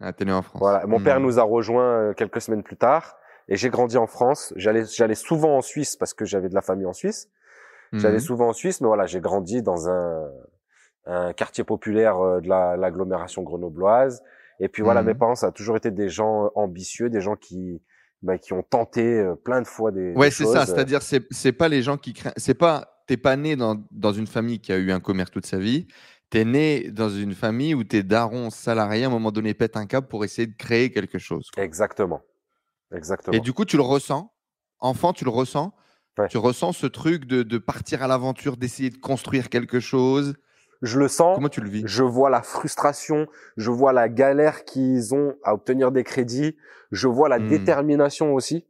En 0.00 0.42
France. 0.42 0.60
Voilà. 0.60 0.86
Mon 0.86 1.00
père 1.00 1.18
Mhm. 1.20 1.26
nous 1.26 1.38
a 1.38 1.42
rejoints 1.42 2.10
euh, 2.10 2.12
quelques 2.14 2.40
semaines 2.40 2.62
plus 2.62 2.76
tard, 2.76 3.16
et 3.48 3.56
j'ai 3.56 3.70
grandi 3.70 3.96
en 3.96 4.06
France. 4.06 4.52
J'allais, 4.56 4.84
j'allais 4.86 5.14
souvent 5.14 5.56
en 5.56 5.62
Suisse 5.62 5.96
parce 5.96 6.14
que 6.14 6.24
j'avais 6.24 6.48
de 6.48 6.54
la 6.54 6.62
famille 6.62 6.86
en 6.86 6.92
Suisse. 6.92 7.28
J'allais 7.92 8.14
Mhm. 8.14 8.20
souvent 8.20 8.48
en 8.48 8.52
Suisse, 8.52 8.80
mais 8.80 8.88
voilà, 8.88 9.06
j'ai 9.06 9.20
grandi 9.20 9.62
dans 9.62 9.88
un, 9.88 10.28
un 11.06 11.32
quartier 11.32 11.62
populaire 11.64 12.18
euh, 12.20 12.40
de 12.40 12.48
la- 12.48 12.76
l'agglomération 12.76 13.42
grenobloise. 13.42 14.22
Et 14.60 14.68
puis 14.68 14.82
voilà, 14.82 15.02
mes 15.02 15.14
parents, 15.14 15.34
ça 15.34 15.48
a 15.48 15.52
toujours 15.52 15.76
été 15.76 15.90
des 15.90 16.08
gens 16.08 16.50
ambitieux, 16.54 17.08
des 17.10 17.20
gens 17.20 17.36
qui, 17.36 17.80
bah, 18.22 18.38
qui 18.38 18.52
ont 18.52 18.62
tenté 18.62 19.02
euh, 19.20 19.34
plein 19.34 19.60
de 19.60 19.66
fois 19.66 19.90
des, 19.92 20.12
Ouais, 20.14 20.26
des 20.28 20.30
c'est 20.30 20.44
ça. 20.46 20.64
C'est-à-dire, 20.66 21.02
c'est 21.02 21.24
c'est 21.30 21.52
pas 21.52 21.68
les 21.68 21.82
gens 21.82 21.96
qui 21.98 22.12
craignent. 22.14 22.32
C'est 22.36 22.54
pas 22.54 23.02
t'es 23.06 23.16
pas 23.18 23.36
né 23.36 23.54
dans, 23.54 23.76
dans 23.90 24.12
une 24.12 24.26
famille 24.26 24.60
qui 24.60 24.72
a 24.72 24.76
eu 24.78 24.90
un 24.90 25.00
commerce 25.00 25.30
toute 25.30 25.44
sa 25.46 25.58
vie. 25.58 25.86
Tu 26.34 26.40
es 26.40 26.44
né 26.44 26.90
dans 26.90 27.10
une 27.10 27.32
famille 27.32 27.76
où 27.76 27.84
tes 27.84 28.02
darons 28.02 28.50
salariés, 28.50 29.04
à 29.04 29.06
un 29.06 29.10
moment 29.10 29.30
donné, 29.30 29.54
pètent 29.54 29.76
un 29.76 29.86
câble 29.86 30.08
pour 30.08 30.24
essayer 30.24 30.48
de 30.48 30.56
créer 30.56 30.90
quelque 30.90 31.16
chose. 31.16 31.48
Exactement. 31.56 32.22
Exactement. 32.92 33.36
Et 33.36 33.38
du 33.38 33.52
coup, 33.52 33.64
tu 33.64 33.76
le 33.76 33.84
ressens? 33.84 34.34
Enfant, 34.80 35.12
tu 35.12 35.24
le 35.24 35.30
ressens? 35.30 35.72
Tu 36.28 36.38
ressens 36.38 36.72
ce 36.72 36.88
truc 36.88 37.26
de, 37.26 37.44
de 37.44 37.58
partir 37.58 38.02
à 38.02 38.08
l'aventure, 38.08 38.56
d'essayer 38.56 38.90
de 38.90 38.96
construire 38.96 39.48
quelque 39.48 39.78
chose? 39.78 40.34
Je 40.82 40.98
le 40.98 41.06
sens. 41.06 41.36
Comment 41.36 41.48
tu 41.48 41.60
le 41.60 41.70
vis? 41.70 41.84
Je 41.86 42.02
vois 42.02 42.30
la 42.30 42.42
frustration, 42.42 43.28
je 43.56 43.70
vois 43.70 43.92
la 43.92 44.08
galère 44.08 44.64
qu'ils 44.64 45.14
ont 45.14 45.36
à 45.44 45.54
obtenir 45.54 45.92
des 45.92 46.02
crédits, 46.02 46.56
je 46.90 47.06
vois 47.06 47.28
la 47.28 47.38
hmm. 47.38 47.48
détermination 47.48 48.34
aussi 48.34 48.66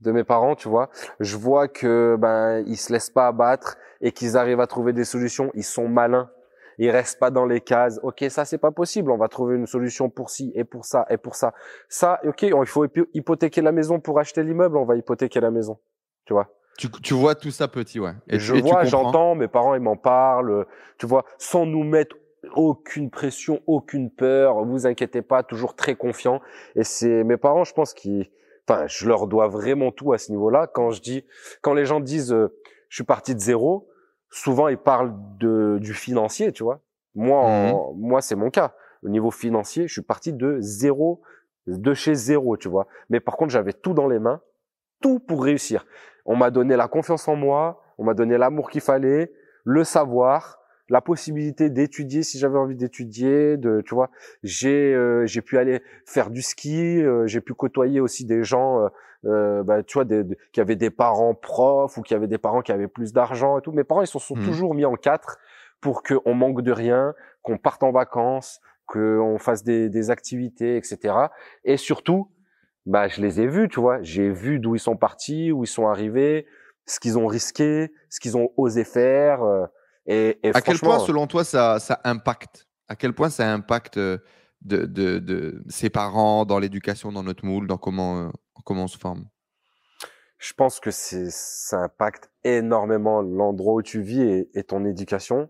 de 0.00 0.12
mes 0.12 0.24
parents, 0.24 0.54
tu 0.54 0.68
vois. 0.68 0.90
Je 1.20 1.36
vois 1.36 1.68
que 1.68 2.16
ben 2.18 2.62
ils 2.66 2.76
se 2.76 2.92
laissent 2.92 3.10
pas 3.10 3.28
abattre 3.28 3.78
et 4.00 4.12
qu'ils 4.12 4.36
arrivent 4.36 4.60
à 4.60 4.66
trouver 4.66 4.92
des 4.92 5.04
solutions. 5.04 5.50
Ils 5.54 5.64
sont 5.64 5.88
malins. 5.88 6.30
Ils 6.78 6.90
restent 6.90 7.18
pas 7.18 7.30
dans 7.30 7.46
les 7.46 7.62
cases. 7.62 7.98
Ok, 8.02 8.24
ça 8.28 8.44
c'est 8.44 8.58
pas 8.58 8.70
possible. 8.70 9.10
On 9.10 9.16
va 9.16 9.28
trouver 9.28 9.56
une 9.56 9.66
solution 9.66 10.10
pour 10.10 10.28
ci 10.28 10.52
et 10.54 10.64
pour 10.64 10.84
ça 10.84 11.06
et 11.08 11.16
pour 11.16 11.34
ça. 11.34 11.54
Ça, 11.88 12.20
ok, 12.24 12.42
il 12.42 12.66
faut 12.66 12.86
hypothéquer 13.14 13.62
la 13.62 13.72
maison 13.72 13.98
pour 13.98 14.18
acheter 14.18 14.42
l'immeuble. 14.42 14.76
On 14.76 14.84
va 14.84 14.96
hypothéquer 14.96 15.40
la 15.40 15.50
maison. 15.50 15.78
Tu 16.26 16.34
vois? 16.34 16.48
Tu, 16.76 16.90
tu 16.90 17.14
vois 17.14 17.34
tout 17.34 17.50
ça 17.50 17.68
petit, 17.68 17.98
ouais. 17.98 18.12
Et 18.28 18.38
je 18.38 18.54
vois, 18.54 18.84
j'entends. 18.84 19.34
Mes 19.34 19.48
parents 19.48 19.74
ils 19.74 19.80
m'en 19.80 19.96
parlent. 19.96 20.66
Tu 20.98 21.06
vois, 21.06 21.24
sans 21.38 21.64
nous 21.64 21.84
mettre 21.84 22.14
aucune 22.54 23.10
pression, 23.10 23.62
aucune 23.66 24.10
peur. 24.10 24.62
Vous 24.66 24.86
inquiétez 24.86 25.22
pas, 25.22 25.42
toujours 25.42 25.74
très 25.74 25.94
confiant. 25.94 26.42
Et 26.74 26.84
c'est 26.84 27.24
mes 27.24 27.38
parents, 27.38 27.64
je 27.64 27.72
pense, 27.72 27.94
qui 27.94 28.30
enfin, 28.68 28.86
je 28.86 29.06
leur 29.06 29.26
dois 29.26 29.48
vraiment 29.48 29.92
tout 29.92 30.12
à 30.12 30.18
ce 30.18 30.30
niveau-là. 30.30 30.66
Quand 30.66 30.90
je 30.90 31.00
dis, 31.00 31.24
quand 31.62 31.74
les 31.74 31.84
gens 31.84 32.00
disent, 32.00 32.32
euh, 32.32 32.48
je 32.88 32.96
suis 32.96 33.04
parti 33.04 33.34
de 33.34 33.40
zéro, 33.40 33.88
souvent 34.30 34.68
ils 34.68 34.78
parlent 34.78 35.14
de 35.38 35.78
du 35.80 35.94
financier, 35.94 36.52
tu 36.52 36.62
vois. 36.62 36.80
Moi, 37.14 37.48
mhm. 37.48 37.76
moi, 37.96 38.20
c'est 38.20 38.36
mon 38.36 38.50
cas. 38.50 38.74
Au 39.02 39.08
niveau 39.08 39.30
financier, 39.30 39.86
je 39.86 39.92
suis 39.92 40.02
parti 40.02 40.32
de 40.32 40.58
zéro, 40.60 41.22
de 41.66 41.94
chez 41.94 42.14
zéro, 42.14 42.56
tu 42.56 42.68
vois. 42.68 42.86
Mais 43.08 43.20
par 43.20 43.36
contre, 43.36 43.50
j'avais 43.50 43.72
tout 43.72 43.94
dans 43.94 44.08
les 44.08 44.18
mains, 44.18 44.40
tout 45.00 45.18
pour 45.18 45.44
réussir. 45.44 45.86
On 46.24 46.36
m'a 46.36 46.50
donné 46.50 46.76
la 46.76 46.88
confiance 46.88 47.28
en 47.28 47.36
moi, 47.36 47.80
on 47.98 48.04
m'a 48.04 48.14
donné 48.14 48.36
l'amour 48.36 48.70
qu'il 48.70 48.80
fallait, 48.80 49.32
le 49.64 49.84
savoir, 49.84 50.58
la 50.88 51.00
possibilité 51.00 51.70
d'étudier 51.70 52.22
si 52.22 52.38
j'avais 52.38 52.58
envie 52.58 52.76
d'étudier 52.76 53.56
de 53.56 53.80
tu 53.80 53.94
vois. 53.94 54.10
J'ai 54.42 54.94
euh, 54.94 55.26
j'ai 55.26 55.42
pu 55.42 55.58
aller 55.58 55.82
faire 56.04 56.30
du 56.30 56.42
ski 56.42 57.02
euh, 57.02 57.26
j'ai 57.26 57.40
pu 57.40 57.54
côtoyer 57.54 58.00
aussi 58.00 58.24
des 58.24 58.44
gens 58.44 58.80
euh, 58.80 58.88
euh 59.24 59.62
bah, 59.64 59.82
tu 59.82 59.94
vois 59.94 60.04
des, 60.04 60.22
qui 60.52 60.60
avaient 60.60 60.76
des 60.76 60.90
parents 60.90 61.34
profs 61.34 61.96
ou 61.96 62.02
qui 62.02 62.14
avaient 62.14 62.28
des 62.28 62.38
parents 62.38 62.62
qui 62.62 62.72
avaient 62.72 62.88
plus 62.88 63.12
d'argent 63.12 63.58
et 63.58 63.62
tout. 63.62 63.72
Mes 63.72 63.84
parents 63.84 64.02
ils 64.02 64.06
se 64.06 64.18
sont 64.18 64.36
mmh. 64.36 64.44
toujours 64.44 64.74
mis 64.74 64.84
en 64.84 64.94
quatre 64.94 65.38
pour 65.80 66.02
qu'on 66.02 66.34
manque 66.34 66.62
de 66.62 66.72
rien 66.72 67.14
qu'on 67.42 67.58
parte 67.58 67.82
en 67.82 67.90
vacances 67.90 68.60
qu'on 68.86 69.38
fasse 69.40 69.64
des, 69.64 69.88
des 69.88 70.10
activités 70.10 70.76
etc 70.76 71.14
et 71.64 71.76
surtout 71.76 72.30
bah 72.84 73.08
je 73.08 73.20
les 73.20 73.40
ai 73.40 73.48
vus 73.48 73.68
tu 73.68 73.80
vois. 73.80 74.00
J'ai 74.02 74.30
vu 74.30 74.60
d'où 74.60 74.76
ils 74.76 74.80
sont 74.80 74.96
partis 74.96 75.50
où 75.50 75.64
ils 75.64 75.68
sont 75.68 75.88
arrivés 75.88 76.46
ce 76.86 77.00
qu'ils 77.00 77.18
ont 77.18 77.26
risqué 77.26 77.92
ce 78.08 78.20
qu'ils 78.20 78.36
ont 78.36 78.50
osé 78.56 78.84
faire 78.84 79.40
et, 80.06 80.38
à 80.54 80.60
quel 80.60 80.78
point, 80.78 80.98
selon 80.98 81.26
toi, 81.26 81.44
ça, 81.44 81.78
ça 81.78 82.00
impacte? 82.04 82.66
À 82.88 82.96
quel 82.96 83.12
point 83.12 83.30
ça 83.30 83.52
impacte 83.52 83.96
euh, 83.96 84.18
de, 84.62 84.86
de, 84.86 85.18
de 85.18 85.62
ses 85.68 85.90
parents 85.90 86.44
dans 86.44 86.58
l'éducation, 86.58 87.10
dans 87.12 87.24
notre 87.24 87.44
moule, 87.44 87.66
dans 87.66 87.78
comment, 87.78 88.18
euh, 88.18 88.28
comment 88.64 88.84
on 88.84 88.88
se 88.88 88.98
forme? 88.98 89.26
Je 90.38 90.52
pense 90.52 90.80
que 90.80 90.90
ça 90.92 91.78
impacte 91.78 92.30
énormément 92.44 93.22
l'endroit 93.22 93.74
où 93.74 93.82
tu 93.82 94.00
vis 94.00 94.22
et, 94.22 94.50
et 94.54 94.62
ton 94.62 94.84
éducation. 94.84 95.48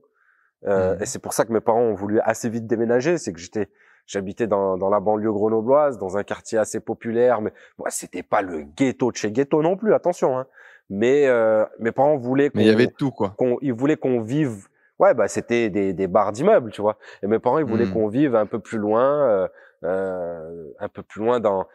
Euh, 0.64 0.96
mmh. 0.96 1.02
Et 1.02 1.06
c'est 1.06 1.18
pour 1.18 1.32
ça 1.32 1.44
que 1.44 1.52
mes 1.52 1.60
parents 1.60 1.82
ont 1.82 1.94
voulu 1.94 2.20
assez 2.20 2.48
vite 2.48 2.66
déménager. 2.66 3.18
C'est 3.18 3.32
que 3.32 3.38
j'étais, 3.38 3.68
j'habitais 4.06 4.46
dans, 4.46 4.78
dans 4.78 4.88
la 4.88 5.00
banlieue 5.00 5.32
grenobloise, 5.32 5.98
dans 5.98 6.16
un 6.16 6.22
quartier 6.22 6.56
assez 6.56 6.80
populaire, 6.80 7.40
mais 7.40 7.52
moi 7.78 7.90
c'était 7.90 8.22
pas 8.22 8.42
le 8.42 8.62
ghetto 8.62 9.10
de 9.10 9.16
chez 9.16 9.32
ghetto 9.32 9.60
non 9.60 9.76
plus. 9.76 9.92
Attention, 9.92 10.38
hein 10.38 10.46
mais 10.88 11.26
euh, 11.26 11.64
mes 11.78 11.92
parents 11.92 12.16
voulaient 12.16 12.50
mais 12.54 12.62
il 12.62 12.68
y 12.68 12.70
avait 12.70 12.86
tout 12.86 13.10
quoi. 13.10 13.34
qu'on 13.36 13.58
ils 13.60 13.72
voulaient 13.72 13.96
qu'on 13.96 14.20
vive 14.20 14.66
ouais 14.98 15.14
bah 15.14 15.28
c'était 15.28 15.68
des 15.68 15.92
des 15.92 16.06
bars 16.06 16.32
d'immeubles 16.32 16.70
tu 16.70 16.80
vois. 16.80 16.98
Et 17.22 17.26
mes 17.26 17.38
parents 17.38 17.58
ils 17.58 17.64
voulaient 17.64 17.86
hmm. 17.86 17.92
qu'on 17.92 18.08
vive 18.08 18.36
un 18.36 18.46
peu 18.46 18.58
plus 18.58 18.78
loin 18.78 19.28
euh, 19.28 19.48
euh, 19.84 20.72
un 20.78 20.88
peu 20.88 21.02
plus 21.02 21.20
loin 21.20 21.40
dans 21.40 21.66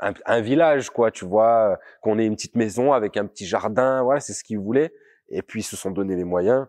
un, 0.00 0.12
un 0.26 0.40
village 0.40 0.90
quoi 0.90 1.10
tu 1.10 1.24
vois 1.24 1.78
qu'on 2.00 2.18
ait 2.18 2.26
une 2.26 2.34
petite 2.34 2.56
maison 2.56 2.92
avec 2.92 3.16
un 3.16 3.26
petit 3.26 3.46
jardin 3.46 4.02
voilà 4.02 4.20
c'est 4.20 4.32
ce 4.32 4.44
qu'ils 4.44 4.58
voulaient. 4.58 4.92
Et 5.34 5.40
puis 5.40 5.60
ils 5.60 5.64
se 5.64 5.76
sont 5.76 5.90
donné 5.90 6.14
les 6.14 6.24
moyens. 6.24 6.66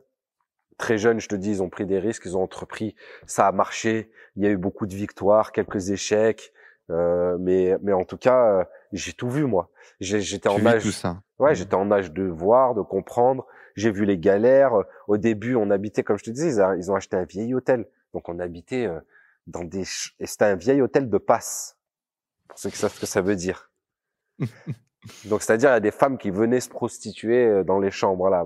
Très 0.77 0.97
jeunes 0.97 1.19
je 1.19 1.27
te 1.27 1.35
dis 1.35 1.49
ils 1.49 1.63
ont 1.63 1.69
pris 1.69 1.85
des 1.85 1.99
risques 1.99 2.23
ils 2.25 2.37
ont 2.37 2.43
entrepris. 2.43 2.95
Ça 3.25 3.47
a 3.47 3.51
marché. 3.51 4.11
Il 4.35 4.43
y 4.43 4.47
a 4.47 4.49
eu 4.49 4.57
beaucoup 4.57 4.85
de 4.85 4.95
victoires 4.95 5.51
quelques 5.51 5.89
échecs 5.89 6.53
euh, 6.89 7.37
mais 7.39 7.77
mais 7.81 7.93
en 7.93 8.03
tout 8.03 8.17
cas 8.17 8.59
euh, 8.59 8.63
j'ai 8.91 9.13
tout 9.13 9.29
vu 9.29 9.45
moi. 9.45 9.69
J'étais 9.99 10.49
en 10.49 10.65
âge 10.65 10.85
ouais 11.39 11.51
mmh. 11.51 11.55
j'étais 11.55 11.75
en 11.75 11.91
âge 11.91 12.11
de 12.11 12.23
voir 12.23 12.75
de 12.75 12.81
comprendre. 12.81 13.45
J'ai 13.75 13.91
vu 13.91 14.05
les 14.05 14.17
galères. 14.17 14.73
Au 15.07 15.17
début 15.17 15.55
on 15.55 15.69
habitait 15.69 16.03
comme 16.03 16.17
je 16.17 16.25
te 16.25 16.29
disais 16.29 16.61
ils, 16.77 16.91
ont 16.91 16.95
acheté 16.95 17.15
un 17.15 17.23
vieil 17.23 17.53
hôtel. 17.53 17.87
Donc 18.13 18.27
on 18.27 18.39
habitait 18.39 18.85
euh, 18.85 18.99
dans 19.47 19.63
des 19.63 19.83
et 20.19 20.27
c'était 20.27 20.45
un 20.45 20.55
vieil 20.55 20.81
hôtel 20.81 21.09
de 21.09 21.17
passe. 21.17 21.77
Pour 22.49 22.59
ceux 22.59 22.69
qui 22.69 22.77
savent 22.77 22.93
ce 22.93 22.99
que 22.99 23.05
ça 23.05 23.21
veut 23.21 23.35
dire. 23.35 23.71
Donc 25.25 25.41
c'est-à-dire 25.41 25.69
il 25.69 25.73
y 25.73 25.75
a 25.75 25.81
des 25.81 25.91
femmes 25.91 26.17
qui 26.17 26.31
venaient 26.31 26.61
se 26.61 26.69
prostituer 26.69 27.65
dans 27.65 27.77
les 27.77 27.91
chambres 27.91 28.29
là 28.29 28.45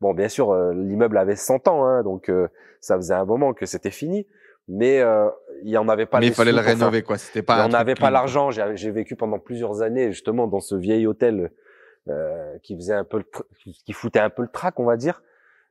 bon 0.00 0.14
bien 0.14 0.30
sûr 0.30 0.54
l'immeuble 0.72 1.18
avait 1.18 1.36
100 1.36 1.68
ans 1.68 1.84
hein, 1.84 2.02
donc 2.02 2.32
ça 2.80 2.96
faisait 2.96 3.12
un 3.12 3.26
moment 3.26 3.52
que 3.52 3.66
c'était 3.66 3.90
fini 3.90 4.26
mais 4.68 5.00
euh, 5.00 5.28
il 5.62 5.70
y 5.70 5.78
en 5.78 5.88
avait 5.88 6.06
pas. 6.06 6.20
Mais 6.20 6.28
il 6.28 6.34
fallait 6.34 6.52
le 6.52 6.60
rénover 6.60 7.02
quoi. 7.02 7.18
C'était 7.18 7.42
pas. 7.42 7.64
On 7.64 7.70
n'avait 7.70 7.94
pas 7.94 8.10
l'argent. 8.10 8.50
J'ai 8.50 8.90
vécu 8.90 9.16
pendant 9.16 9.38
plusieurs 9.38 9.82
années 9.82 10.12
justement 10.12 10.46
dans 10.46 10.60
ce 10.60 10.74
vieil 10.74 11.06
hôtel 11.06 11.50
euh, 12.08 12.56
qui 12.62 12.76
faisait 12.76 12.94
un 12.94 13.04
peu 13.04 13.18
le 13.18 13.24
qui 13.64 13.92
foutait 13.92 14.20
un 14.20 14.30
peu 14.30 14.42
le 14.42 14.48
trac, 14.48 14.78
on 14.78 14.84
va 14.84 14.96
dire. 14.96 15.22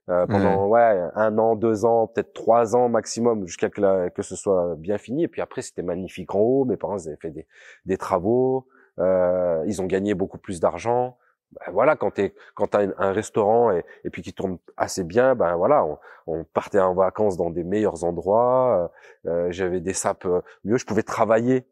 Euh, 0.09 0.25
pendant 0.25 0.67
ouais. 0.67 1.01
un 1.15 1.37
an, 1.37 1.57
deux 1.57 1.83
ans, 1.83 2.07
peut-être 2.07 2.31
trois 2.31 2.77
ans 2.77 2.87
maximum 2.87 3.45
jusqu'à 3.45 3.69
que, 3.69 4.07
que 4.07 4.21
ce 4.21 4.37
soit 4.37 4.75
bien 4.77 4.97
fini. 4.97 5.23
Et 5.23 5.27
puis 5.27 5.41
après 5.41 5.61
c'était 5.61 5.83
magnifique 5.83 6.33
en 6.33 6.39
haut. 6.39 6.65
Mes 6.65 6.77
parents 6.77 7.05
avaient 7.05 7.17
fait 7.17 7.29
des, 7.29 7.45
des 7.85 7.97
travaux. 7.97 8.67
Euh, 8.99 9.63
ils 9.67 9.81
ont 9.81 9.85
gagné 9.85 10.13
beaucoup 10.13 10.37
plus 10.37 10.59
d'argent 10.59 11.17
ben 11.51 11.71
voilà, 11.71 11.95
quand 11.95 12.11
tu 12.11 12.33
quand 12.55 12.67
t'as 12.67 12.87
un 12.97 13.11
restaurant 13.11 13.71
et, 13.71 13.83
et 14.03 14.09
puis 14.09 14.21
qui 14.21 14.33
tourne 14.33 14.57
assez 14.75 15.03
bien, 15.03 15.35
ben 15.35 15.55
voilà, 15.55 15.85
on, 15.85 15.97
on 16.27 16.43
partait 16.43 16.79
en 16.79 16.93
vacances 16.93 17.37
dans 17.37 17.49
des 17.49 17.63
meilleurs 17.63 18.03
endroits. 18.03 18.91
Euh, 19.25 19.29
euh 19.31 19.47
J'avais 19.51 19.79
des 19.79 19.93
sapes 19.93 20.25
euh, 20.25 20.41
mieux, 20.65 20.77
je 20.77 20.85
pouvais 20.85 21.03
travailler 21.03 21.65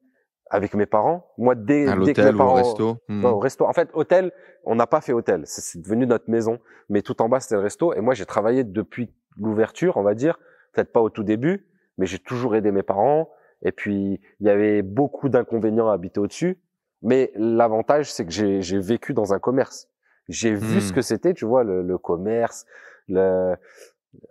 avec 0.50 0.74
mes 0.76 0.86
parents. 0.86 1.28
Moi, 1.38 1.56
dès, 1.56 1.86
dès 2.04 2.14
que 2.14 2.22
mes 2.22 2.38
parents, 2.38 2.54
au 2.54 2.56
resto. 2.56 2.98
Hmm. 3.10 3.26
au 3.26 3.40
resto. 3.40 3.66
En 3.66 3.74
fait, 3.74 3.90
hôtel, 3.94 4.32
on 4.64 4.76
n'a 4.76 4.88
pas 4.88 5.02
fait 5.02 5.14
hôtel, 5.14 5.42
c'est 5.46 5.82
devenu 5.82 6.06
notre 6.06 6.30
maison, 6.30 6.60
mais 6.90 7.02
tout 7.02 7.22
en 7.22 7.30
bas 7.30 7.40
c'était 7.40 7.56
le 7.56 7.62
resto. 7.62 7.94
Et 7.94 8.02
moi, 8.02 8.14
j'ai 8.14 8.26
travaillé 8.26 8.64
depuis 8.64 9.14
l'ouverture, 9.38 9.98
on 9.98 10.04
va 10.04 10.14
dire, 10.14 10.40
peut-être 10.74 10.92
pas 10.92 11.02
au 11.02 11.10
tout 11.10 11.24
début, 11.24 11.68
mais 11.98 12.06
j'ai 12.06 12.20
toujours 12.20 12.56
aidé 12.56 12.72
mes 12.72 12.84
parents. 12.84 13.30
Et 13.64 13.72
puis, 13.72 14.22
il 14.40 14.46
y 14.46 14.50
avait 14.50 14.82
beaucoup 14.82 15.30
d'inconvénients 15.30 15.90
à 15.90 15.94
habiter 15.94 16.20
au-dessus. 16.20 16.60
Mais 17.06 17.32
l'avantage, 17.36 18.12
c'est 18.12 18.26
que 18.26 18.32
j'ai 18.32 18.80
vécu 18.80 19.14
dans 19.14 19.32
un 19.32 19.40
commerce. 19.40 19.88
J'ai 20.28 20.56
vu 20.56 20.82
ce 20.82 20.92
hmm. 20.92 20.96
que 20.96 21.02
c'était, 21.02 21.34
tu 21.36 21.46
vois, 21.46 21.64
le, 21.64 21.84
le 21.84 22.00
commerce, 22.00 22.66
le, 23.08 23.56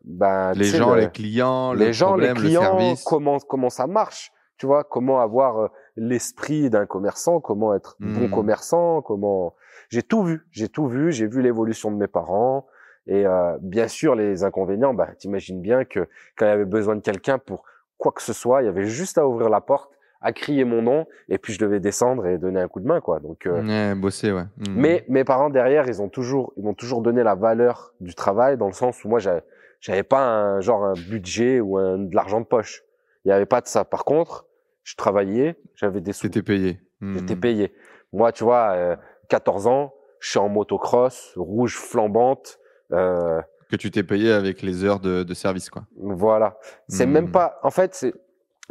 ben, 0.02 0.52
les 0.54 0.64
gens, 0.64 0.94
les 0.94 1.08
clients, 1.08 1.72
les 1.72 1.92
gens, 1.92 2.16
les 2.16 2.34
clients, 2.34 2.94
comment 3.06 3.38
comment 3.38 3.70
ça 3.70 3.86
marche, 3.86 4.32
tu 4.56 4.66
vois, 4.66 4.82
comment 4.82 5.20
avoir 5.20 5.58
euh, 5.58 5.68
l'esprit 5.94 6.68
d'un 6.68 6.84
commerçant, 6.84 7.40
comment 7.40 7.74
être 7.74 7.96
bon 8.00 8.26
hmm. 8.26 8.30
commerçant, 8.30 9.02
comment. 9.02 9.54
J'ai 9.88 10.02
tout 10.02 10.24
vu, 10.24 10.44
j'ai 10.50 10.68
tout 10.68 10.88
vu, 10.88 11.12
j'ai 11.12 11.28
vu 11.28 11.42
l'évolution 11.42 11.92
de 11.92 11.96
mes 11.96 12.08
parents 12.08 12.66
et 13.06 13.24
euh, 13.24 13.56
bien 13.60 13.86
sûr 13.86 14.16
les 14.16 14.42
inconvénients. 14.42 14.94
Bah, 14.94 15.10
t'imagines 15.16 15.60
bien 15.60 15.84
que 15.84 16.08
quand 16.36 16.46
il 16.46 16.48
y 16.48 16.52
avait 16.52 16.64
besoin 16.64 16.96
de 16.96 17.02
quelqu'un 17.02 17.38
pour 17.38 17.62
quoi 17.98 18.10
que 18.10 18.22
ce 18.22 18.32
soit, 18.32 18.62
il 18.62 18.64
y 18.64 18.68
avait 18.68 18.86
juste 18.86 19.16
à 19.16 19.28
ouvrir 19.28 19.48
la 19.48 19.60
porte 19.60 19.93
à 20.24 20.32
crier 20.32 20.64
mon 20.64 20.80
nom 20.80 21.06
et 21.28 21.36
puis 21.36 21.52
je 21.52 21.58
devais 21.58 21.80
descendre 21.80 22.26
et 22.26 22.38
donner 22.38 22.58
un 22.58 22.66
coup 22.66 22.80
de 22.80 22.86
main 22.86 23.00
quoi. 23.00 23.20
Donc 23.20 23.46
euh, 23.46 23.94
bosser 23.94 24.32
ouais. 24.32 24.44
Mmh. 24.56 24.74
mais 24.74 25.04
mes 25.08 25.22
parents 25.22 25.50
derrière 25.50 25.86
ils 25.86 26.00
ont 26.00 26.08
toujours 26.08 26.54
ils 26.56 26.64
m'ont 26.64 26.74
toujours 26.74 27.02
donné 27.02 27.22
la 27.22 27.34
valeur 27.34 27.92
du 28.00 28.14
travail 28.14 28.56
dans 28.56 28.66
le 28.66 28.72
sens 28.72 29.04
où 29.04 29.08
moi 29.08 29.18
j'avais 29.18 29.42
j'avais 29.80 30.02
pas 30.02 30.26
un 30.26 30.60
genre 30.62 30.82
un 30.82 30.94
budget 30.94 31.60
ou 31.60 31.76
un, 31.76 31.98
de 31.98 32.14
l'argent 32.14 32.40
de 32.40 32.46
poche. 32.46 32.84
Il 33.26 33.28
y 33.28 33.32
avait 33.32 33.46
pas 33.46 33.60
de 33.60 33.66
ça. 33.66 33.84
Par 33.84 34.04
contre 34.04 34.46
je 34.82 34.96
travaillais 34.96 35.56
j'avais 35.76 36.00
des 36.00 36.12
sous. 36.12 36.22
J'étais 36.26 36.42
payé. 36.42 36.80
Mmh. 37.00 37.18
j'étais 37.18 37.36
payé. 37.36 37.74
Moi 38.14 38.32
tu 38.32 38.44
vois 38.44 38.72
euh, 38.72 38.96
14 39.28 39.66
ans 39.66 39.94
je 40.20 40.30
suis 40.30 40.38
en 40.38 40.48
motocross 40.48 41.34
rouge 41.36 41.76
flambante 41.76 42.58
euh, 42.92 43.42
que 43.70 43.76
tu 43.76 43.90
t'es 43.90 44.02
payé 44.02 44.32
avec 44.32 44.62
les 44.62 44.84
heures 44.84 45.00
de, 45.00 45.22
de 45.22 45.34
service 45.34 45.68
quoi. 45.68 45.84
voilà. 45.96 46.58
C'est 46.88 47.04
mmh. 47.04 47.10
même 47.10 47.30
pas 47.30 47.60
en 47.62 47.70
fait 47.70 47.94
c'est 47.94 48.14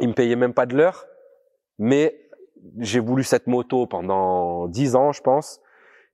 ils 0.00 0.08
me 0.08 0.14
payaient 0.14 0.34
même 0.34 0.54
pas 0.54 0.66
de 0.66 0.76
l'heure 0.76 1.06
mais 1.78 2.18
j'ai 2.78 3.00
voulu 3.00 3.22
cette 3.24 3.46
moto 3.46 3.86
pendant 3.86 4.68
dix 4.68 4.94
ans, 4.96 5.12
je 5.12 5.20
pense. 5.22 5.60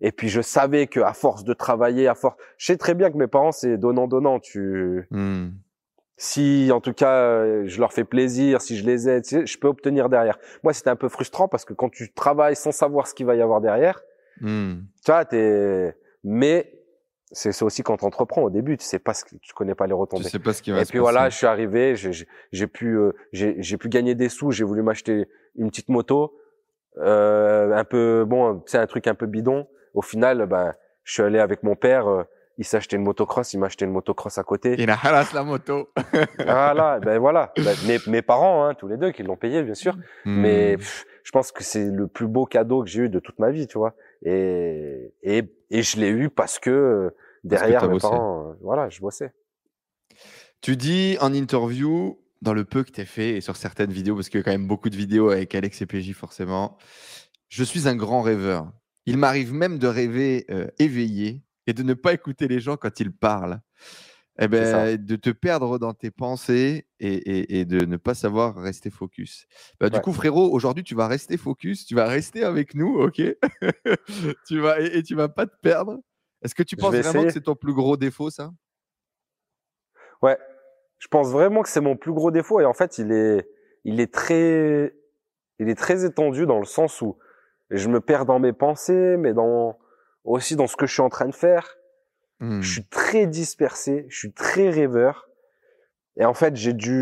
Et 0.01 0.13
puis 0.13 0.29
je 0.29 0.41
savais 0.41 0.87
que 0.87 1.01
à 1.01 1.13
force 1.13 1.45
de 1.45 1.53
travailler, 1.53 2.09
à 2.09 2.15
force, 2.15 2.37
je 2.57 2.67
sais 2.67 2.77
très 2.77 2.95
bien 2.95 3.11
que 3.11 3.17
mes 3.19 3.27
parents 3.27 3.53
c'est 3.53 3.77
donnant 3.77 4.07
donnant. 4.09 4.41
Tu, 4.41 5.07
Hmm. 5.11 5.51
si 6.17 6.71
en 6.73 6.81
tout 6.81 6.93
cas 6.95 7.65
je 7.67 7.81
leur 7.81 7.93
fais 7.93 8.05
plaisir, 8.05 8.61
si 8.63 8.77
je 8.77 8.85
les 8.87 9.09
aide, 9.09 9.25
tu 9.25 9.47
je 9.47 9.59
peux 9.59 9.69
obtenir 9.69 10.09
derrière. 10.09 10.39
Moi 10.63 10.73
c'était 10.73 10.91
un 10.91 10.97
peu 10.97 11.09
frustrant 11.09 11.49
parce 11.49 11.65
que 11.65 11.75
quand 11.75 11.91
tu 11.91 12.13
travailles 12.13 12.57
sans 12.57 12.73
savoir 12.73 13.07
ce 13.07 13.15
qu'il 13.15 13.27
va 13.27 13.35
y 13.35 13.43
avoir 13.43 13.61
derrière, 13.61 14.01
Hmm. 14.41 14.85
tu 15.05 15.13
vois, 15.13 15.27
t'es, 15.27 15.95
mais 16.25 16.73
c'est 17.31 17.63
aussi 17.63 17.83
quand 17.83 17.99
tu 17.99 18.07
entreprends 18.07 18.41
au 18.43 18.49
début, 18.51 18.79
tu 18.79 18.85
sais 18.87 18.99
pas 18.99 19.13
ce 19.13 19.25
que 19.27 19.37
tu 19.37 19.53
connais 19.53 19.75
pas 19.75 19.87
les 19.87 19.93
Tu 19.93 19.99
retombées. 19.99 20.25
sais 20.25 20.39
pas 20.39 20.55
ce 20.55 20.63
qui 20.63 20.71
va 20.71 20.81
Et 20.81 20.85
se 20.87 20.91
puis 20.91 20.99
passer. 20.99 21.03
voilà, 21.13 21.29
je 21.29 21.37
suis 21.37 21.47
arrivé, 21.47 21.95
j'ai- 21.95 22.67
pu 22.67 22.97
euh, 22.97 23.13
j'ai 23.33 23.57
j'ai 23.63 23.77
pu 23.77 23.91
gagner 23.91 24.15
des 24.15 24.31
sous, 24.31 24.51
j'ai 24.51 24.65
voulu 24.65 24.83
m'acheter 24.83 25.27
une 25.57 25.71
petite 25.71 25.89
moto, 25.89 26.37
euh, 26.99 27.73
un 27.73 27.85
peu 27.85 28.25
bon, 28.27 28.63
c'est 28.67 28.79
un 28.79 28.87
truc 28.87 29.07
un 29.07 29.15
peu 29.15 29.27
bidon. 29.27 29.67
Au 29.95 30.03
final, 30.03 30.47
ben 30.47 30.75
je 31.05 31.15
suis 31.15 31.23
allé 31.23 31.39
avec 31.39 31.63
mon 31.63 31.75
père, 31.77 32.09
euh, 32.09 32.23
il 32.59 32.65
s'est 32.65 32.77
acheté 32.77 32.97
une 32.97 33.03
motocross, 33.03 33.53
il 33.55 33.59
m'a 33.59 33.67
acheté 33.67 33.85
une 33.85 33.91
motocross 33.93 34.37
à 34.39 34.43
côté. 34.43 34.75
Il 34.79 34.91
a 34.91 34.97
halas 35.03 35.33
la 35.33 35.43
moto. 35.45 35.89
voilà, 36.39 36.99
ben 37.01 37.19
voilà, 37.19 37.53
Ben, 37.57 37.75
mes 37.87 37.99
mes 38.07 38.23
parents, 38.23 38.65
hein, 38.67 38.75
tous 38.75 38.87
les 38.89 38.97
deux, 38.97 39.11
qui 39.13 39.23
l'ont 39.23 39.37
payé 39.37 39.63
bien 39.63 39.75
sûr. 39.75 39.97
Mais 40.25 40.75
Hmm. 40.75 40.79
pff, 40.79 41.07
je 41.25 41.31
pense 41.33 41.53
que 41.53 41.63
c'est 41.65 41.87
le 41.87 42.07
plus 42.07 42.27
beau 42.27 42.45
cadeau 42.47 42.83
que 42.83 42.89
j'ai 42.91 43.03
eu 43.03 43.09
de 43.09 43.19
toute 43.19 43.39
ma 43.39 43.51
vie, 43.51 43.67
tu 43.67 43.79
vois. 43.79 43.95
Et 44.23 45.13
et 45.23 45.45
et 45.71 45.83
je 45.83 45.99
l'ai 45.99 46.09
eu 46.11 46.29
parce 46.29 46.59
que 46.59 46.71
euh, 46.71 47.11
derrière 47.45 47.83
mes 47.85 47.95
bossé. 47.95 48.03
parents, 48.09 48.51
euh, 48.51 48.53
voilà, 48.63 48.89
je 48.91 49.01
bossais. 49.01 49.33
Tu 50.61 50.77
dis 50.77 51.17
en 51.21 51.33
interview, 51.33 52.19
dans 52.43 52.55
le 52.55 52.65
peu 52.65 52.85
que 52.85 52.91
tu 52.91 53.01
as 53.01 53.07
fait 53.07 53.37
et 53.37 53.41
sur 53.41 53.57
certaines 53.57 53.93
vidéos, 53.93 54.15
parce 54.15 54.29
qu'il 54.29 54.39
y 54.39 54.41
a 54.41 54.45
quand 54.45 54.51
même 54.51 54.67
beaucoup 54.67 54.91
de 54.91 54.97
vidéos 54.97 55.31
avec 55.31 55.55
Alex 55.55 55.83
et 55.83 55.87
PJ 55.87 56.13
forcément, 56.15 56.79
je 57.49 57.65
suis 57.65 57.89
un 57.89 57.97
grand 57.97 58.23
rêveur. 58.23 58.73
Il 59.07 59.17
m'arrive 59.17 59.53
même 59.53 59.79
de 59.79 59.87
rêver 59.87 60.45
euh, 60.51 60.67
éveillé 60.79 61.43
et 61.67 61.73
de 61.73 61.83
ne 61.83 61.95
pas 61.95 62.13
écouter 62.13 62.49
les 62.49 62.61
gens 62.61 62.77
quand 62.77 63.01
ils 63.01 63.13
parlent. 63.13 63.61
Eh 64.39 64.49
ben, 64.49 64.97
de 64.97 65.17
te 65.17 65.29
perdre 65.31 65.79
dans 65.79 65.93
tes 65.93 66.11
pensées 66.11 66.87
et, 66.99 67.13
et- 67.15 67.61
et 67.61 67.65
de 67.67 67.85
ne 67.85 67.99
pas 67.99 68.15
savoir 68.15 68.55
rester 68.57 68.89
focus. 68.89 69.47
Bah, 69.79 69.91
Du 69.91 70.01
coup, 70.01 70.13
frérot, 70.15 70.51
aujourd'hui, 70.51 70.83
tu 70.83 70.95
vas 70.95 71.09
rester 71.09 71.37
focus, 71.37 71.85
tu 71.85 71.95
vas 71.95 72.07
rester 72.07 72.43
avec 72.45 72.75
nous, 72.75 73.01
ok? 73.01 73.21
Tu 74.47 74.59
vas, 74.61 74.81
et, 74.81 74.99
et 74.99 75.03
tu 75.03 75.15
vas 75.15 75.29
pas 75.29 75.47
te 75.47 75.57
perdre. 75.61 75.99
Est-ce 76.43 76.55
que 76.55 76.63
tu 76.63 76.77
penses 76.77 76.95
vraiment 77.03 77.25
que 77.27 77.33
c'est 77.33 77.43
ton 77.43 77.55
plus 77.55 77.75
gros 77.75 77.99
défaut, 77.99 78.31
ça? 78.31 78.51
Ouais, 80.23 80.39
je 81.01 81.09
pense 81.09 81.31
vraiment 81.31 81.63
que 81.63 81.69
c'est 81.69 81.81
mon 81.81 81.97
plus 81.97 82.13
gros 82.13 82.31
défaut 82.31 82.61
et 82.61 82.65
en 82.65 82.75
fait, 82.75 82.99
il 82.99 83.11
est, 83.11 83.49
il 83.85 84.01
est 84.01 84.13
très, 84.13 84.95
il 85.59 85.69
est 85.69 85.75
très 85.75 86.05
étendu 86.05 86.47
dans 86.47 86.59
le 86.59 86.67
sens 86.67 87.01
où 87.01 87.19
je 87.71 87.89
me 87.89 88.01
perds 88.01 88.27
dans 88.27 88.39
mes 88.39 88.53
pensées, 88.53 89.17
mais 89.19 89.33
dans 89.33 89.79
aussi 90.25 90.55
dans 90.55 90.67
ce 90.67 90.77
que 90.77 90.87
je 90.87 90.93
suis 90.93 91.03
en 91.03 91.09
train 91.09 91.27
de 91.27 91.35
faire. 91.35 91.77
Hmm. 92.39 92.61
Je 92.61 92.71
suis 92.71 92.85
très 92.85 93.27
dispersé, 93.27 94.07
je 94.09 94.19
suis 94.19 94.33
très 94.33 94.71
rêveur 94.71 95.31
et 96.17 96.25
en 96.27 96.35
fait, 96.35 96.55
j'ai 96.55 96.75
dû 96.75 96.93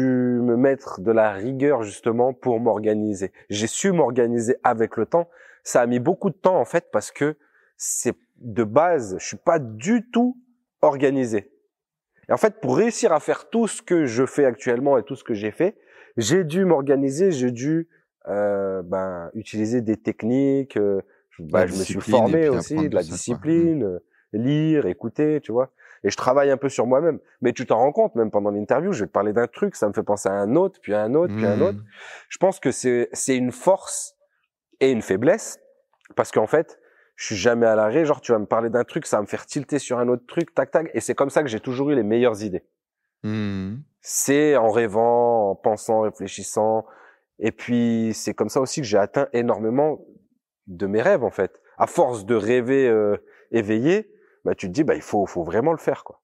me 0.42 0.56
mettre 0.56 1.00
de 1.00 1.10
la 1.10 1.32
rigueur 1.32 1.82
justement 1.82 2.32
pour 2.32 2.60
m'organiser. 2.60 3.32
J'ai 3.50 3.66
su 3.66 3.90
m'organiser 3.90 4.56
avec 4.62 4.96
le 4.96 5.06
temps. 5.06 5.28
Ça 5.64 5.80
a 5.80 5.86
mis 5.86 5.98
beaucoup 5.98 6.30
de 6.30 6.36
temps 6.36 6.60
en 6.60 6.64
fait 6.64 6.90
parce 6.92 7.10
que 7.10 7.36
c'est 7.76 8.16
de 8.36 8.62
base, 8.62 9.16
je 9.18 9.26
suis 9.26 9.36
pas 9.36 9.58
du 9.58 10.08
tout 10.10 10.40
organisé. 10.82 11.50
Et 12.28 12.32
en 12.32 12.36
fait, 12.36 12.60
pour 12.60 12.76
réussir 12.76 13.12
à 13.12 13.20
faire 13.20 13.48
tout 13.48 13.66
ce 13.66 13.82
que 13.82 14.06
je 14.06 14.26
fais 14.26 14.44
actuellement 14.44 14.98
et 14.98 15.02
tout 15.02 15.16
ce 15.16 15.24
que 15.24 15.34
j'ai 15.34 15.50
fait, 15.50 15.76
j'ai 16.16 16.44
dû 16.44 16.64
m'organiser, 16.64 17.30
j'ai 17.30 17.50
dû 17.50 17.88
euh, 18.28 18.82
ben, 18.82 19.30
utiliser 19.34 19.80
des 19.80 19.96
techniques. 19.96 20.76
euh, 20.76 21.00
je, 21.30 21.42
ben, 21.42 21.66
je 21.66 21.72
me 21.74 21.84
suis 21.84 22.00
formé 22.00 22.48
aussi, 22.48 22.76
de 22.76 22.94
la 22.94 23.02
quoi. 23.02 23.10
discipline, 23.10 23.84
euh, 23.84 23.98
lire, 24.32 24.86
écouter, 24.86 25.40
tu 25.40 25.52
vois. 25.52 25.70
Et 26.04 26.10
je 26.10 26.16
travaille 26.16 26.50
un 26.50 26.56
peu 26.56 26.68
sur 26.68 26.86
moi-même. 26.86 27.18
Mais 27.40 27.52
tu 27.52 27.66
t'en 27.66 27.78
rends 27.78 27.92
compte, 27.92 28.14
même 28.14 28.30
pendant 28.30 28.50
l'interview, 28.50 28.92
je 28.92 29.00
vais 29.00 29.06
te 29.06 29.12
parler 29.12 29.32
d'un 29.32 29.46
truc, 29.46 29.74
ça 29.74 29.88
me 29.88 29.92
fait 29.92 30.02
penser 30.02 30.28
à 30.28 30.32
un 30.34 30.54
autre, 30.54 30.78
puis 30.82 30.94
à 30.94 31.02
un 31.02 31.14
autre, 31.14 31.34
puis 31.34 31.46
à 31.46 31.52
un 31.52 31.60
autre. 31.60 31.78
Hmm. 31.78 31.86
Je 32.28 32.38
pense 32.38 32.60
que 32.60 32.70
c'est 32.70 33.08
c'est 33.12 33.36
une 33.36 33.52
force 33.52 34.16
et 34.80 34.90
une 34.90 35.02
faiblesse 35.02 35.58
parce 36.14 36.30
qu'en 36.30 36.46
fait, 36.46 36.78
je 37.18 37.26
suis 37.26 37.36
jamais 37.36 37.66
à 37.66 37.74
l'arrêt. 37.74 38.04
Genre, 38.04 38.20
tu 38.20 38.30
vas 38.30 38.38
me 38.38 38.46
parler 38.46 38.70
d'un 38.70 38.84
truc, 38.84 39.04
ça 39.04 39.16
va 39.16 39.22
me 39.22 39.26
faire 39.26 39.44
tilter 39.44 39.80
sur 39.80 39.98
un 39.98 40.08
autre 40.08 40.24
truc, 40.26 40.54
tac 40.54 40.70
tac. 40.70 40.88
Et 40.94 41.00
c'est 41.00 41.16
comme 41.16 41.30
ça 41.30 41.42
que 41.42 41.48
j'ai 41.48 41.58
toujours 41.58 41.90
eu 41.90 41.96
les 41.96 42.04
meilleures 42.04 42.44
idées. 42.44 42.62
Hmm. 43.24 43.78
C'est 44.00 44.56
en 44.56 44.70
rêvant, 44.70 45.50
en 45.50 45.54
pensant, 45.56 46.02
réfléchissant. 46.02 46.86
Et 47.40 47.50
puis 47.50 48.12
c'est 48.14 48.34
comme 48.34 48.48
ça 48.48 48.60
aussi 48.60 48.80
que 48.80 48.86
j'ai 48.86 48.98
atteint 48.98 49.26
énormément 49.32 50.00
de 50.68 50.86
mes 50.86 51.02
rêves 51.02 51.24
en 51.24 51.30
fait. 51.30 51.60
À 51.76 51.88
force 51.88 52.24
de 52.24 52.36
rêver 52.36 52.88
euh, 52.88 53.16
éveillé, 53.50 54.12
bah 54.44 54.54
tu 54.54 54.68
te 54.68 54.72
dis 54.72 54.84
bah 54.84 54.94
il 54.94 55.02
faut 55.02 55.26
faut 55.26 55.42
vraiment 55.42 55.72
le 55.72 55.78
faire 55.78 56.04
quoi. 56.04 56.22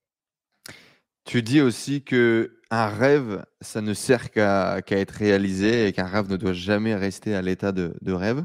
Tu 1.24 1.42
dis 1.42 1.60
aussi 1.60 2.04
que 2.04 2.60
un 2.70 2.86
rêve, 2.86 3.44
ça 3.60 3.80
ne 3.80 3.94
sert 3.94 4.30
qu'à 4.30 4.80
qu'à 4.82 4.98
être 4.98 5.12
réalisé 5.12 5.88
et 5.88 5.92
qu'un 5.92 6.06
rêve 6.06 6.30
ne 6.30 6.36
doit 6.36 6.52
jamais 6.52 6.94
rester 6.94 7.34
à 7.34 7.42
l'état 7.42 7.72
de, 7.72 7.96
de 8.00 8.12
rêve. 8.12 8.44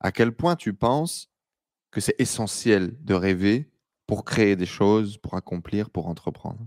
À 0.00 0.10
quel 0.10 0.32
point 0.32 0.56
tu 0.56 0.74
penses 0.74 1.33
que 1.94 2.00
c'est 2.00 2.20
essentiel 2.20 2.92
de 3.04 3.14
rêver 3.14 3.70
pour 4.06 4.24
créer 4.24 4.56
des 4.56 4.66
choses, 4.66 5.16
pour 5.16 5.34
accomplir, 5.34 5.88
pour 5.88 6.08
entreprendre? 6.08 6.66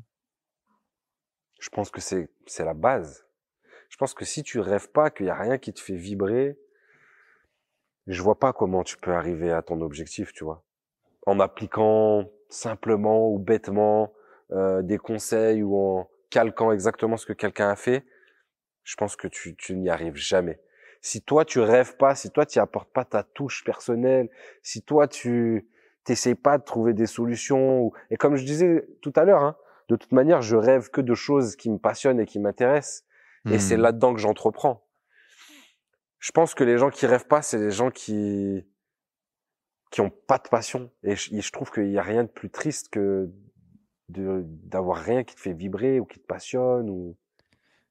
Je 1.59 1.69
pense 1.69 1.91
que 1.91 2.01
c'est 2.01 2.29
la 2.59 2.73
base. 2.73 3.25
Je 3.89 3.97
pense 3.97 4.13
que 4.13 4.25
si 4.25 4.41
tu 4.41 4.59
rêves 4.59 4.89
pas, 4.89 5.09
qu'il 5.09 5.27
y 5.27 5.29
a 5.29 5.35
rien 5.35 5.57
qui 5.57 5.73
te 5.73 5.79
fait 5.79 5.95
vibrer, 5.95 6.57
je 8.07 8.21
vois 8.21 8.39
pas 8.39 8.53
comment 8.53 8.83
tu 8.83 8.97
peux 8.97 9.13
arriver 9.13 9.51
à 9.51 9.61
ton 9.61 9.81
objectif, 9.81 10.33
tu 10.33 10.43
vois. 10.43 10.63
En 11.25 11.39
appliquant 11.39 12.29
simplement 12.49 13.29
ou 13.29 13.37
bêtement 13.37 14.13
euh, 14.51 14.81
des 14.81 14.97
conseils 14.97 15.61
ou 15.61 15.77
en 15.77 16.09
calquant 16.29 16.71
exactement 16.71 17.17
ce 17.17 17.25
que 17.25 17.33
quelqu'un 17.33 17.69
a 17.69 17.75
fait, 17.75 18.05
je 18.83 18.95
pense 18.95 19.17
que 19.17 19.27
tu, 19.27 19.55
tu 19.57 19.75
n'y 19.75 19.89
arrives 19.89 20.15
jamais. 20.15 20.61
Si 21.01 21.21
toi 21.21 21.45
tu 21.45 21.59
rêves 21.59 21.97
pas, 21.97 22.15
si 22.15 22.31
toi 22.31 22.45
tu 22.45 22.59
apportes 22.59 22.91
pas 22.91 23.05
ta 23.05 23.23
touche 23.23 23.63
personnelle, 23.63 24.29
si 24.63 24.81
toi 24.81 25.07
tu 25.07 25.67
t'essayes 26.03 26.35
pas 26.35 26.57
de 26.57 26.63
trouver 26.63 26.93
des 26.93 27.05
solutions, 27.05 27.81
ou... 27.81 27.93
et 28.09 28.17
comme 28.17 28.35
je 28.35 28.45
disais 28.45 28.87
tout 29.01 29.13
à 29.15 29.25
l'heure, 29.25 29.43
hein, 29.43 29.57
de 29.89 29.95
toute 29.95 30.11
manière, 30.11 30.41
je 30.41 30.55
rêve 30.55 30.89
que 30.89 31.01
de 31.01 31.13
choses 31.15 31.55
qui 31.55 31.69
me 31.69 31.77
passionnent 31.77 32.19
et 32.19 32.25
qui 32.25 32.39
m'intéressent. 32.39 33.05
Et 33.49 33.59
c'est 33.59 33.77
Hmm. 33.77 33.81
là-dedans 33.81 34.13
que 34.13 34.19
j'entreprends. 34.19 34.85
Je 36.19 36.31
pense 36.31 36.53
que 36.55 36.63
les 36.63 36.77
gens 36.77 36.89
qui 36.89 37.05
rêvent 37.05 37.27
pas, 37.27 37.41
c'est 37.41 37.57
les 37.57 37.71
gens 37.71 37.91
qui 37.91 38.65
qui 39.91 40.01
ont 40.01 40.09
pas 40.09 40.37
de 40.37 40.47
passion. 40.49 40.91
Et 41.03 41.15
je, 41.15 41.39
je 41.39 41.51
trouve 41.51 41.71
qu'il 41.71 41.89
y 41.91 41.97
a 41.97 42.03
rien 42.03 42.23
de 42.23 42.29
plus 42.29 42.49
triste 42.49 42.89
que 42.89 43.29
d'avoir 44.09 44.97
rien 44.97 45.23
qui 45.23 45.35
te 45.35 45.41
fait 45.41 45.53
vibrer 45.53 45.99
ou 45.99 46.05
qui 46.05 46.19
te 46.19 46.25
passionne 46.25 46.89
ou. 46.89 47.17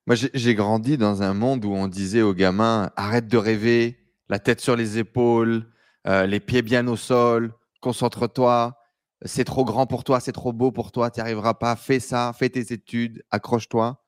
Moi, 0.06 0.14
j'ai 0.14 0.54
grandi 0.54 0.96
dans 0.96 1.22
un 1.22 1.34
monde 1.34 1.64
où 1.64 1.72
on 1.72 1.88
disait 1.88 2.22
aux 2.22 2.34
gamins 2.34 2.90
arrête 2.94 3.26
de 3.26 3.36
rêver, 3.36 3.98
la 4.28 4.38
tête 4.38 4.60
sur 4.60 4.76
les 4.76 4.98
épaules, 4.98 5.66
euh, 6.06 6.26
les 6.26 6.38
pieds 6.38 6.62
bien 6.62 6.86
au 6.86 6.96
sol, 6.96 7.52
concentre-toi, 7.80 8.78
c'est 9.24 9.44
trop 9.44 9.64
grand 9.64 9.86
pour 9.86 10.04
toi, 10.04 10.20
c'est 10.20 10.32
trop 10.32 10.52
beau 10.52 10.70
pour 10.70 10.92
toi, 10.92 11.10
tu 11.10 11.18
n'y 11.18 11.22
arriveras 11.22 11.54
pas, 11.54 11.74
fais 11.74 11.98
ça, 11.98 12.32
fais 12.38 12.48
tes 12.48 12.72
études, 12.72 13.24
accroche-toi. 13.32 14.00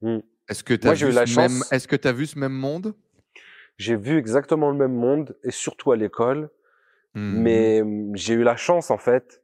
Hmm. 0.00 0.20
Est-ce 0.48 0.64
que 0.64 0.72
tu 0.72 0.88
as, 0.88 0.94
vu 0.94 1.12
ce 1.12 1.18
même... 1.18 1.26
chance- 1.26 1.72
Est-ce 1.72 1.86
que 1.86 1.96
tu 1.96 2.08
as 2.08 2.12
vu 2.12 2.26
ce 2.26 2.38
même 2.38 2.52
monde? 2.52 2.94
J'ai 3.76 3.96
vu 3.96 4.16
exactement 4.16 4.70
le 4.70 4.76
même 4.78 4.94
monde 4.94 5.36
et 5.42 5.50
surtout 5.50 5.92
à 5.92 5.96
l'école, 5.96 6.50
Hmm. 7.16 7.42
mais 7.42 7.80
hum, 7.80 8.16
j'ai 8.16 8.34
eu 8.34 8.42
la 8.42 8.56
chance 8.56 8.90
en 8.90 8.98
fait 8.98 9.40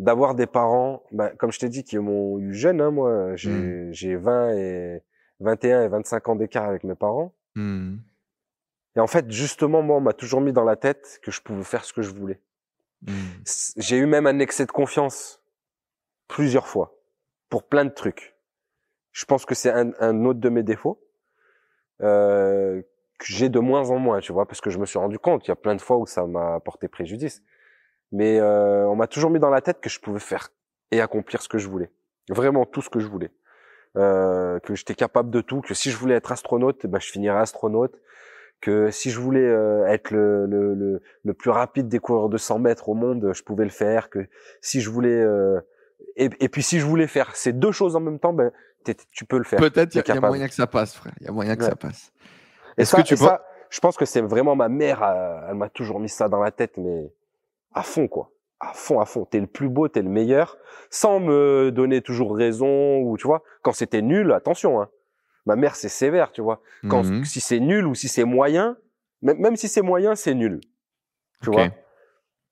d'avoir 0.00 0.34
des 0.34 0.46
parents, 0.46 1.04
ben, 1.12 1.28
comme 1.38 1.52
je 1.52 1.58
t'ai 1.60 1.68
dit, 1.68 1.84
qui 1.84 1.96
m'ont 1.98 2.38
eu 2.40 2.52
jeune. 2.54 2.80
Hein, 2.80 2.90
moi, 2.90 3.36
j'ai 3.36 3.50
Mm. 3.52 3.92
j'ai 3.92 4.16
20 4.16 4.50
et 4.56 5.02
21 5.40 5.82
et 5.84 5.88
25 5.88 6.28
ans 6.28 6.36
d'écart 6.36 6.64
avec 6.64 6.82
mes 6.84 6.94
parents. 6.96 7.32
Hmm. 7.54 7.96
Et 8.96 9.00
en 9.00 9.06
fait, 9.06 9.30
justement, 9.30 9.82
moi, 9.82 9.96
on 9.98 10.00
m'a 10.00 10.12
toujours 10.12 10.40
mis 10.40 10.52
dans 10.52 10.64
la 10.64 10.76
tête 10.76 11.20
que 11.22 11.30
je 11.30 11.40
pouvais 11.40 11.62
faire 11.64 11.84
ce 11.84 11.92
que 11.92 12.02
je 12.02 12.10
voulais. 12.10 12.40
C- 13.44 13.72
J'ai 13.76 13.96
eu 13.98 14.06
même 14.06 14.26
un 14.26 14.38
excès 14.40 14.66
de 14.66 14.72
confiance 14.72 15.40
plusieurs 16.28 16.66
fois 16.66 16.98
pour 17.48 17.62
plein 17.62 17.84
de 17.84 17.90
trucs. 17.90 18.36
Je 19.12 19.24
pense 19.24 19.44
que 19.46 19.54
c'est 19.54 19.70
un, 19.70 19.92
un 20.00 20.24
autre 20.24 20.40
de 20.40 20.48
mes 20.48 20.62
défauts 20.62 21.00
euh, 22.02 22.80
que 23.18 23.26
j'ai 23.26 23.48
de 23.48 23.58
moins 23.58 23.90
en 23.90 23.98
moins, 23.98 24.20
tu 24.20 24.32
vois, 24.32 24.46
parce 24.46 24.60
que 24.60 24.70
je 24.70 24.78
me 24.78 24.86
suis 24.86 24.98
rendu 24.98 25.18
compte, 25.18 25.46
il 25.46 25.50
y 25.50 25.52
a 25.52 25.56
plein 25.56 25.74
de 25.74 25.80
fois 25.80 25.96
où 25.98 26.06
ça 26.06 26.26
m'a 26.26 26.60
porté 26.60 26.88
préjudice. 26.88 27.42
Mais 28.12 28.40
euh, 28.40 28.86
on 28.88 28.96
m'a 28.96 29.06
toujours 29.06 29.30
mis 29.30 29.38
dans 29.38 29.50
la 29.50 29.60
tête 29.60 29.80
que 29.80 29.88
je 29.88 30.00
pouvais 30.00 30.18
faire 30.20 30.50
et 30.90 31.00
accomplir 31.00 31.40
ce 31.42 31.48
que 31.48 31.58
je 31.58 31.68
voulais, 31.68 31.90
vraiment 32.28 32.66
tout 32.66 32.82
ce 32.82 32.90
que 32.90 32.98
je 32.98 33.06
voulais, 33.06 33.30
euh, 33.96 34.58
que 34.60 34.74
j'étais 34.74 34.94
capable 34.94 35.30
de 35.30 35.40
tout, 35.40 35.60
que 35.60 35.74
si 35.74 35.90
je 35.90 35.96
voulais 35.96 36.14
être 36.16 36.32
astronaute, 36.32 36.80
eh 36.84 36.88
ben 36.88 36.98
je 37.00 37.10
finirais 37.10 37.38
astronaute, 37.40 37.94
que 38.60 38.90
si 38.90 39.10
je 39.10 39.20
voulais 39.20 39.46
euh, 39.46 39.86
être 39.86 40.10
le, 40.10 40.46
le, 40.46 40.74
le, 40.74 41.02
le 41.24 41.34
plus 41.34 41.50
rapide 41.50 41.88
des 41.88 41.98
coureurs 42.00 42.28
de 42.28 42.36
100 42.36 42.58
mètres 42.58 42.88
au 42.88 42.94
monde, 42.94 43.30
je 43.32 43.42
pouvais 43.42 43.64
le 43.64 43.70
faire, 43.70 44.10
que 44.10 44.26
si 44.60 44.80
je 44.80 44.90
voulais 44.90 45.22
euh, 45.22 45.60
et, 46.16 46.28
et 46.40 46.48
puis 46.48 46.62
si 46.62 46.80
je 46.80 46.86
voulais 46.86 47.06
faire 47.06 47.36
ces 47.36 47.52
deux 47.52 47.72
choses 47.72 47.94
en 47.96 48.00
même 48.00 48.18
temps, 48.18 48.32
ben 48.32 48.50
tu 49.12 49.24
peux 49.24 49.38
le 49.38 49.44
faire. 49.44 49.58
Peut-être 49.60 49.94
il 49.94 49.98
y, 49.98 50.00
a- 50.00 50.02
y 50.06 50.10
a 50.10 50.14
capable. 50.14 50.26
moyen 50.28 50.48
que 50.48 50.54
ça 50.54 50.66
passe, 50.66 50.94
frère. 50.94 51.12
Il 51.20 51.26
y 51.26 51.28
a 51.28 51.32
moyen 51.32 51.54
que 51.54 51.62
Ouais. 51.62 51.68
ça 51.68 51.76
passe. 51.76 52.12
Est-ce 52.76 52.96
que 52.96 53.02
tu 53.02 53.14
et 53.14 53.16
ça, 53.16 53.44
je 53.68 53.78
pense 53.80 53.96
que 53.96 54.04
c'est 54.06 54.22
vraiment 54.22 54.56
ma 54.56 54.68
mère, 54.68 55.02
euh, 55.02 55.40
elle 55.50 55.54
m'a 55.56 55.68
toujours 55.68 56.00
mis 56.00 56.08
ça 56.08 56.28
dans 56.28 56.40
la 56.42 56.50
tête, 56.50 56.76
mais 56.78 57.12
à 57.72 57.82
fond, 57.82 58.08
quoi. 58.08 58.30
À 58.58 58.72
fond, 58.74 59.00
à 59.00 59.06
fond. 59.06 59.24
T'es 59.24 59.40
le 59.40 59.46
plus 59.46 59.68
beau, 59.68 59.88
t'es 59.88 60.02
le 60.02 60.08
meilleur, 60.10 60.58
sans 60.90 61.18
me 61.20 61.70
donner 61.70 62.02
toujours 62.02 62.36
raison 62.36 62.98
ou 63.00 63.16
tu 63.16 63.26
vois. 63.26 63.42
Quand 63.62 63.72
c'était 63.72 64.02
nul, 64.02 64.32
attention. 64.32 64.80
Hein. 64.82 64.88
Ma 65.46 65.56
mère, 65.56 65.76
c'est 65.76 65.88
sévère, 65.88 66.30
tu 66.32 66.42
vois. 66.42 66.60
Quand 66.88 67.02
Mhm. 67.04 67.24
si 67.24 67.40
c'est 67.40 67.60
nul 67.60 67.86
ou 67.86 67.94
si 67.94 68.08
c'est 68.08 68.24
moyen, 68.24 68.76
même, 69.22 69.38
même 69.38 69.56
si 69.56 69.68
c'est 69.68 69.80
moyen, 69.82 70.14
c'est 70.14 70.34
nul. 70.34 70.60
Tu 71.42 71.50
vois. 71.50 71.68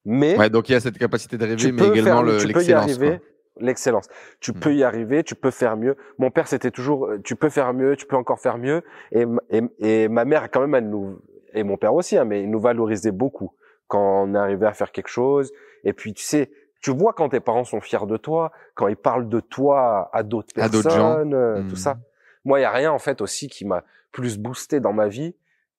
Mais 0.04 0.38
Ouais, 0.38 0.48
donc 0.48 0.68
il 0.70 0.72
y 0.72 0.74
a 0.74 0.80
cette 0.80 0.96
capacité 0.96 1.36
de 1.36 1.44
rêver, 1.44 1.72
mais 1.72 1.88
également 1.88 2.02
faire, 2.02 2.22
le- 2.22 2.38
tu 2.38 2.48
peux 2.52 2.62
y 2.62 2.66
l'excellence. 2.68 3.20
L'excellence. 3.60 4.08
Tu 4.40 4.52
Mm. 4.52 4.60
peux 4.60 4.74
y 4.74 4.84
arriver, 4.84 5.24
tu 5.24 5.34
peux 5.34 5.50
faire 5.50 5.76
mieux. 5.76 5.96
Mon 6.18 6.30
père, 6.30 6.46
c'était 6.48 6.70
toujours, 6.70 7.06
euh, 7.08 7.18
tu 7.22 7.34
peux 7.36 7.48
faire 7.50 7.74
mieux, 7.74 7.96
tu 7.96 8.06
peux 8.06 8.16
encore 8.16 8.38
faire 8.38 8.56
mieux. 8.56 8.82
Et, 9.12 9.26
et, 9.50 9.62
et 9.80 10.08
ma 10.08 10.24
mère, 10.24 10.48
quand 10.50 10.60
même, 10.60 10.74
elle 10.76 10.88
nous, 10.88 11.18
et 11.52 11.64
mon 11.64 11.76
père 11.76 11.92
aussi, 11.92 12.16
hein, 12.16 12.24
mais 12.24 12.42
il 12.42 12.50
nous 12.50 12.60
valorisait 12.60 13.10
beaucoup 13.10 13.52
quand 13.88 14.24
on 14.24 14.34
arrivait 14.34 14.66
à 14.66 14.72
faire 14.72 14.92
quelque 14.92 15.08
chose. 15.08 15.52
Et 15.84 15.92
puis, 15.92 16.14
tu 16.14 16.22
sais, 16.22 16.50
tu 16.80 16.90
vois 16.90 17.12
quand 17.12 17.30
tes 17.30 17.40
parents 17.40 17.64
sont 17.64 17.80
fiers 17.80 18.06
de 18.06 18.16
toi, 18.16 18.52
quand 18.74 18.88
ils 18.88 18.96
parlent 18.96 19.28
de 19.28 19.40
toi 19.40 20.10
à 20.12 20.22
d'autres 20.22 20.54
personnes, 20.54 21.30
gens. 21.30 21.32
euh, 21.32 21.62
tout 21.68 21.76
ça. 21.76 21.98
Moi, 22.44 22.60
il 22.60 22.62
y 22.62 22.66
a 22.66 22.70
rien, 22.70 22.92
en 22.92 22.98
fait, 22.98 23.20
aussi 23.20 23.48
qui 23.48 23.64
m'a 23.64 23.82
plus 24.12 24.38
boosté 24.38 24.80
dans 24.80 24.92
ma 24.92 25.08
vie 25.08 25.34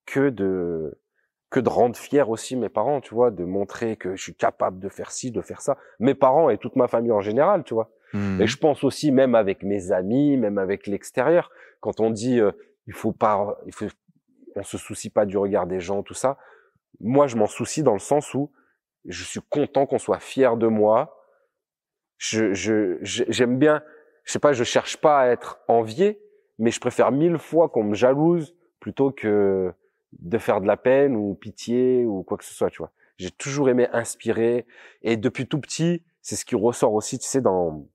que 0.05 0.29
de, 0.29 0.97
que 1.49 1.59
de 1.59 1.69
rendre 1.69 1.95
fier 1.95 2.29
aussi 2.29 2.55
mes 2.55 2.69
parents, 2.69 3.01
tu 3.01 3.13
vois, 3.13 3.31
de 3.31 3.43
montrer 3.43 3.95
que 3.95 4.15
je 4.15 4.21
suis 4.21 4.35
capable 4.35 4.79
de 4.79 4.89
faire 4.89 5.11
ci, 5.11 5.31
de 5.31 5.41
faire 5.41 5.61
ça. 5.61 5.77
Mes 5.99 6.13
parents 6.13 6.49
et 6.49 6.57
toute 6.57 6.75
ma 6.75 6.87
famille 6.87 7.11
en 7.11 7.21
général, 7.21 7.63
tu 7.63 7.73
vois. 7.73 7.89
Mhm. 8.13 8.41
Et 8.41 8.47
je 8.47 8.57
pense 8.57 8.83
aussi, 8.83 9.11
même 9.11 9.35
avec 9.35 9.63
mes 9.63 9.91
amis, 9.91 10.37
même 10.37 10.57
avec 10.57 10.87
l'extérieur, 10.87 11.49
quand 11.79 11.99
on 11.99 12.09
dit, 12.09 12.39
euh, 12.39 12.51
il 12.87 12.93
faut 12.93 13.11
pas, 13.11 13.57
il 13.65 13.73
faut, 13.73 13.85
on 14.55 14.63
se 14.63 14.77
soucie 14.77 15.09
pas 15.09 15.25
du 15.25 15.37
regard 15.37 15.67
des 15.67 15.79
gens, 15.79 16.03
tout 16.03 16.13
ça. 16.13 16.37
Moi, 16.99 17.28
je 17.28 17.36
m'en 17.36 17.47
soucie 17.47 17.84
dans 17.84 17.93
le 17.93 17.99
sens 17.99 18.34
où 18.34 18.52
je 19.06 19.23
suis 19.23 19.39
content 19.49 19.86
qu'on 19.86 19.99
soit 19.99 20.19
fier 20.19 20.58
de 20.58 20.67
moi. 20.67 21.15
Je, 22.17 22.54
je, 22.54 22.97
j'aime 23.02 23.58
bien, 23.58 23.82
je 24.25 24.32
sais 24.34 24.39
pas, 24.39 24.52
je 24.54 24.63
cherche 24.63 24.97
pas 24.97 25.21
à 25.21 25.28
être 25.28 25.60
envié, 25.67 26.21
mais 26.58 26.71
je 26.71 26.80
préfère 26.80 27.12
mille 27.12 27.38
fois 27.38 27.69
qu'on 27.69 27.84
me 27.84 27.95
jalouse 27.95 28.56
plutôt 28.80 29.12
que 29.12 29.71
de 30.13 30.38
faire 30.38 30.60
de 30.60 30.67
la 30.67 30.75
peine 30.75 31.15
ou 31.15 31.36
pitié 31.36 32.06
ou 32.06 32.23
quoi 32.23 32.38
que 32.38 32.43
ce 32.43 32.54
soit, 32.54 32.69
tu 32.69 32.80
vois. 32.80 32.91
J'ai 33.17 33.32
toujours 33.32 33.69
aimé 33.69 33.88
inspirer 33.93 34.65
et 35.02 35.15
depuis 35.17 35.47
tout 35.47 35.60
petit, 35.60 36.04
c'est 36.21 36.36
ce 36.36 36.43
qui 36.45 36.56
ressort 36.56 36.93
aussi, 36.93 37.19
tu 37.19 37.28
sais, 37.28 37.41
dans 37.41 37.86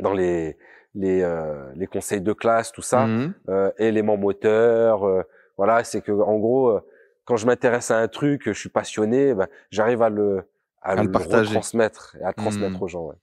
dans 0.00 0.12
les 0.12 0.56
les 0.94 1.22
euh, 1.22 1.70
les 1.74 1.86
conseils 1.86 2.20
de 2.20 2.32
classe, 2.32 2.72
tout 2.72 2.82
ça, 2.82 3.06
Mhm. 3.06 3.34
euh, 3.48 3.70
éléments 3.78 4.16
moteurs, 4.16 5.04
euh, 5.06 5.22
voilà, 5.56 5.84
c'est 5.84 6.00
que 6.02 6.12
en 6.12 6.38
gros, 6.38 6.68
euh, 6.70 6.80
quand 7.28 7.36
je 7.36 7.44
m'intéresse 7.44 7.90
à 7.90 7.98
un 7.98 8.08
truc, 8.08 8.44
je 8.46 8.52
suis 8.58 8.70
passionné, 8.70 9.34
ben, 9.34 9.48
j'arrive 9.70 10.00
à 10.00 10.08
le 10.08 10.48
à, 10.80 10.92
À 10.92 11.02
le 11.02 11.12
partager. 11.12 11.52
transmettre 11.52 12.16
et 12.18 12.24
à 12.24 12.28
le 12.28 12.34
transmettre 12.34 12.76
Mhm. 12.76 12.82
aux 12.82 12.88
gens. 12.88 13.04
Ouais. 13.08 13.16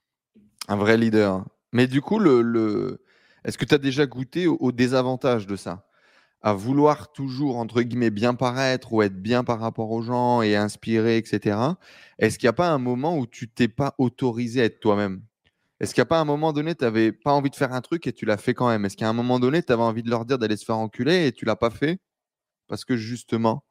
Un 0.67 0.75
vrai 0.75 0.95
leader. 0.95 1.43
Mais 1.71 1.87
du 1.87 2.01
coup, 2.01 2.19
le, 2.19 2.43
le... 2.43 3.01
est-ce 3.43 3.57
que 3.57 3.65
tu 3.65 3.73
as 3.73 3.79
déjà 3.79 4.05
goûté 4.05 4.45
au, 4.45 4.57
au 4.59 4.71
désavantage 4.71 5.47
de 5.47 5.55
ça? 5.55 5.87
À 6.43 6.53
vouloir 6.53 7.11
toujours, 7.13 7.57
entre 7.57 7.81
guillemets, 7.81 8.11
bien 8.11 8.35
paraître 8.35 8.93
ou 8.93 9.01
être 9.01 9.19
bien 9.19 9.43
par 9.43 9.59
rapport 9.59 9.89
aux 9.89 10.03
gens 10.03 10.43
et 10.43 10.55
inspirer, 10.55 11.17
etc. 11.17 11.57
Est-ce 12.19 12.37
qu'il 12.37 12.45
n'y 12.45 12.49
a 12.49 12.53
pas 12.53 12.69
un 12.69 12.77
moment 12.77 13.17
où 13.17 13.25
tu 13.25 13.49
t'es 13.49 13.67
pas 13.67 13.95
autorisé 13.97 14.61
à 14.61 14.65
être 14.65 14.79
toi-même? 14.79 15.23
Est-ce 15.79 15.95
qu'il 15.95 16.01
n'y 16.01 16.07
a 16.07 16.13
pas 16.13 16.19
un 16.19 16.25
moment 16.25 16.53
donné, 16.53 16.75
tu 16.75 16.83
n'avais 16.83 17.11
pas 17.11 17.31
envie 17.31 17.49
de 17.49 17.55
faire 17.55 17.73
un 17.73 17.81
truc 17.81 18.05
et 18.05 18.13
tu 18.13 18.25
l'as 18.25 18.37
fait 18.37 18.53
quand 18.53 18.67
même? 18.67 18.85
Est-ce 18.85 18.97
qu'à 18.97 19.09
un 19.09 19.13
moment 19.13 19.39
donné, 19.39 19.63
tu 19.63 19.73
avais 19.73 19.81
envie 19.81 20.03
de 20.03 20.09
leur 20.11 20.25
dire 20.25 20.37
d'aller 20.37 20.57
se 20.57 20.65
faire 20.65 20.77
enculer 20.77 21.25
et 21.25 21.31
tu 21.31 21.45
l'as 21.45 21.55
pas 21.55 21.71
fait 21.71 21.97
Parce 22.67 22.85
que 22.85 22.95
justement, 22.95 23.63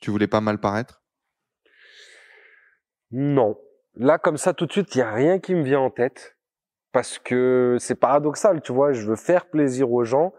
tu 0.00 0.10
voulais 0.10 0.26
pas 0.26 0.40
mal 0.40 0.58
paraître? 0.58 1.02
Non, 3.10 3.58
là 3.94 4.18
comme 4.18 4.36
ça 4.36 4.54
tout 4.54 4.66
de 4.66 4.72
suite, 4.72 4.94
il 4.94 4.98
y 4.98 5.02
a 5.02 5.12
rien 5.12 5.38
qui 5.38 5.54
me 5.54 5.62
vient 5.62 5.80
en 5.80 5.90
tête 5.90 6.36
parce 6.92 7.18
que 7.18 7.76
c'est 7.78 7.94
paradoxal, 7.94 8.60
tu 8.62 8.72
vois. 8.72 8.92
Je 8.92 9.06
veux 9.06 9.16
faire 9.16 9.46
plaisir 9.46 9.92
aux 9.92 10.04
gens. 10.04 10.32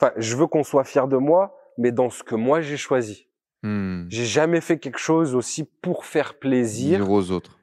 Enfin, 0.00 0.12
je 0.16 0.36
veux 0.36 0.46
qu'on 0.46 0.64
soit 0.64 0.84
fier 0.84 1.08
de 1.08 1.16
moi, 1.16 1.56
mais 1.78 1.92
dans 1.92 2.10
ce 2.10 2.22
que 2.22 2.34
moi 2.34 2.60
j'ai 2.60 2.76
choisi. 2.76 3.28
Hmm. 3.62 4.06
J'ai 4.08 4.24
jamais 4.24 4.60
fait 4.60 4.78
quelque 4.78 4.98
chose 4.98 5.34
aussi 5.34 5.64
pour 5.64 6.04
faire 6.04 6.38
plaisir. 6.38 6.98
Dire 6.98 7.10
aux 7.10 7.30
autres. 7.30 7.58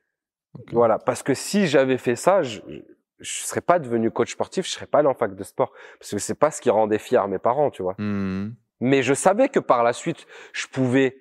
Voilà, 0.71 0.97
parce 0.97 1.21
que 1.21 1.33
si 1.33 1.67
j'avais 1.67 1.97
fait 1.97 2.15
ça, 2.15 2.41
je, 2.41 2.61
je 2.67 2.79
je 3.19 3.43
serais 3.43 3.61
pas 3.61 3.79
devenu 3.79 4.11
coach 4.11 4.31
sportif, 4.31 4.65
je 4.65 4.71
serais 4.71 4.85
pas 4.85 4.99
allé 4.99 5.07
en 5.07 5.13
fac 5.13 5.35
de 5.35 5.43
sport, 5.43 5.73
parce 5.99 6.11
que 6.11 6.17
c'est 6.19 6.35
pas 6.35 6.51
ce 6.51 6.61
qui 6.61 6.69
rendait 6.69 6.99
fier 6.99 7.27
mes 7.27 7.39
parents, 7.39 7.69
tu 7.69 7.83
vois. 7.83 7.95
Hmm. 7.97 8.51
Mais 8.79 9.03
je 9.03 9.13
savais 9.13 9.49
que 9.49 9.59
par 9.59 9.83
la 9.83 9.93
suite, 9.93 10.25
je 10.53 10.67
pouvais 10.67 11.17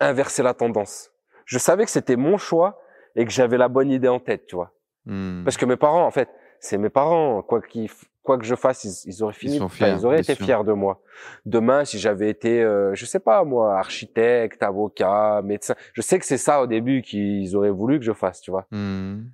inverser 0.00 0.42
la 0.42 0.54
tendance. 0.54 1.10
Je 1.44 1.58
savais 1.58 1.84
que 1.84 1.90
c'était 1.90 2.16
mon 2.16 2.38
choix 2.38 2.82
et 3.14 3.24
que 3.24 3.30
j'avais 3.30 3.58
la 3.58 3.68
bonne 3.68 3.90
idée 3.90 4.08
en 4.08 4.20
tête, 4.20 4.46
tu 4.46 4.56
vois. 4.56 4.72
Hmm. 5.06 5.44
Parce 5.44 5.56
que 5.56 5.66
mes 5.66 5.76
parents, 5.76 6.06
en 6.06 6.10
fait, 6.10 6.28
c'est 6.60 6.78
mes 6.78 6.90
parents, 6.90 7.42
quoi 7.42 7.60
qu'ils, 7.60 7.90
quoi 8.22 8.38
que 8.38 8.44
je 8.44 8.54
fasse, 8.54 8.84
ils, 8.84 9.10
ils 9.10 9.22
auraient 9.22 9.32
fini, 9.32 9.60
fiers, 9.68 9.94
ils 9.98 10.06
auraient 10.06 10.20
été 10.20 10.34
sûr. 10.34 10.44
fiers 10.44 10.64
de 10.64 10.72
moi. 10.72 11.02
Demain, 11.44 11.84
si 11.84 11.98
j'avais 11.98 12.30
été, 12.30 12.62
euh, 12.62 12.94
je 12.94 13.04
sais 13.04 13.18
pas 13.20 13.44
moi, 13.44 13.78
architecte, 13.78 14.62
avocat, 14.62 15.42
médecin, 15.42 15.74
je 15.92 16.00
sais 16.00 16.18
que 16.18 16.24
c'est 16.24 16.38
ça 16.38 16.62
au 16.62 16.66
début 16.66 17.02
qu'ils 17.02 17.54
auraient 17.56 17.70
voulu 17.70 17.98
que 17.98 18.04
je 18.04 18.12
fasse, 18.12 18.40
tu 18.40 18.50
vois. 18.50 18.66
Hmm. 18.70 19.24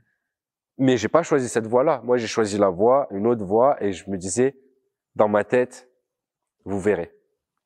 Mais 0.79 0.97
j'ai 0.97 1.09
pas 1.09 1.23
choisi 1.23 1.49
cette 1.49 1.67
voie-là. 1.67 2.01
Moi, 2.05 2.19
j'ai 2.19 2.29
choisi 2.29 2.57
la 2.57 2.69
voie, 2.69 3.09
une 3.11 3.27
autre 3.27 3.45
voie, 3.45 3.77
et 3.83 3.93
je 3.93 4.09
me 4.11 4.17
disais, 4.17 4.57
dans 5.17 5.29
ma 5.29 5.45
tête, 5.45 5.89
vous 6.69 6.81
verrez, 6.81 7.13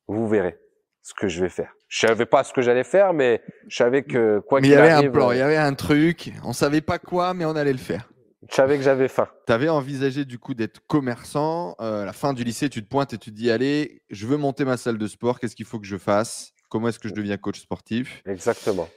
vous 0.07 0.27
verrez 0.27 0.57
ce 1.01 1.13
que 1.13 1.27
je 1.27 1.41
vais 1.41 1.49
faire. 1.49 1.73
Je 1.89 2.07
savais 2.07 2.25
pas 2.25 2.43
ce 2.43 2.53
que 2.53 2.61
j'allais 2.61 2.85
faire, 2.85 3.13
mais 3.13 3.41
je 3.67 3.75
savais 3.75 4.03
que 4.03 4.39
quoi 4.39 4.61
Mais 4.61 4.67
il 4.67 4.71
qu'il 4.71 4.79
y 4.79 4.81
avait 4.81 4.91
arrive, 4.91 5.09
un 5.09 5.11
plan, 5.11 5.29
euh, 5.29 5.35
il 5.35 5.39
y 5.39 5.41
avait 5.41 5.57
un 5.57 5.73
truc, 5.73 6.31
on 6.43 6.53
savait 6.53 6.81
pas 6.81 6.99
quoi, 6.99 7.33
mais 7.33 7.43
on 7.45 7.55
allait 7.55 7.73
le 7.73 7.77
faire. 7.77 8.09
je 8.49 8.55
savais 8.55 8.77
que 8.77 8.83
j'avais 8.83 9.09
faim. 9.09 9.27
Tu 9.45 9.51
avais 9.51 9.67
envisagé 9.69 10.23
du 10.23 10.39
coup 10.39 10.53
d'être 10.53 10.79
commerçant. 10.87 11.75
euh, 11.81 12.03
à 12.03 12.05
la 12.05 12.13
fin 12.13 12.31
du 12.33 12.43
lycée, 12.45 12.69
tu 12.69 12.81
te 12.81 12.87
pointes 12.87 13.13
et 13.13 13.17
tu 13.17 13.31
te 13.31 13.35
dis 13.35 13.51
Allez, 13.51 14.01
je 14.09 14.25
veux 14.25 14.37
monter 14.37 14.63
ma 14.63 14.77
salle 14.77 14.97
de 14.97 15.07
sport, 15.07 15.39
qu'est-ce 15.39 15.55
qu'il 15.55 15.65
faut 15.65 15.79
que 15.79 15.85
je 15.85 15.97
fasse? 15.97 16.53
Comment 16.69 16.87
est-ce 16.87 16.99
que 16.99 17.09
je 17.09 17.13
deviens 17.13 17.35
coach 17.37 17.59
sportif? 17.59 18.23
Exactement. 18.25 18.87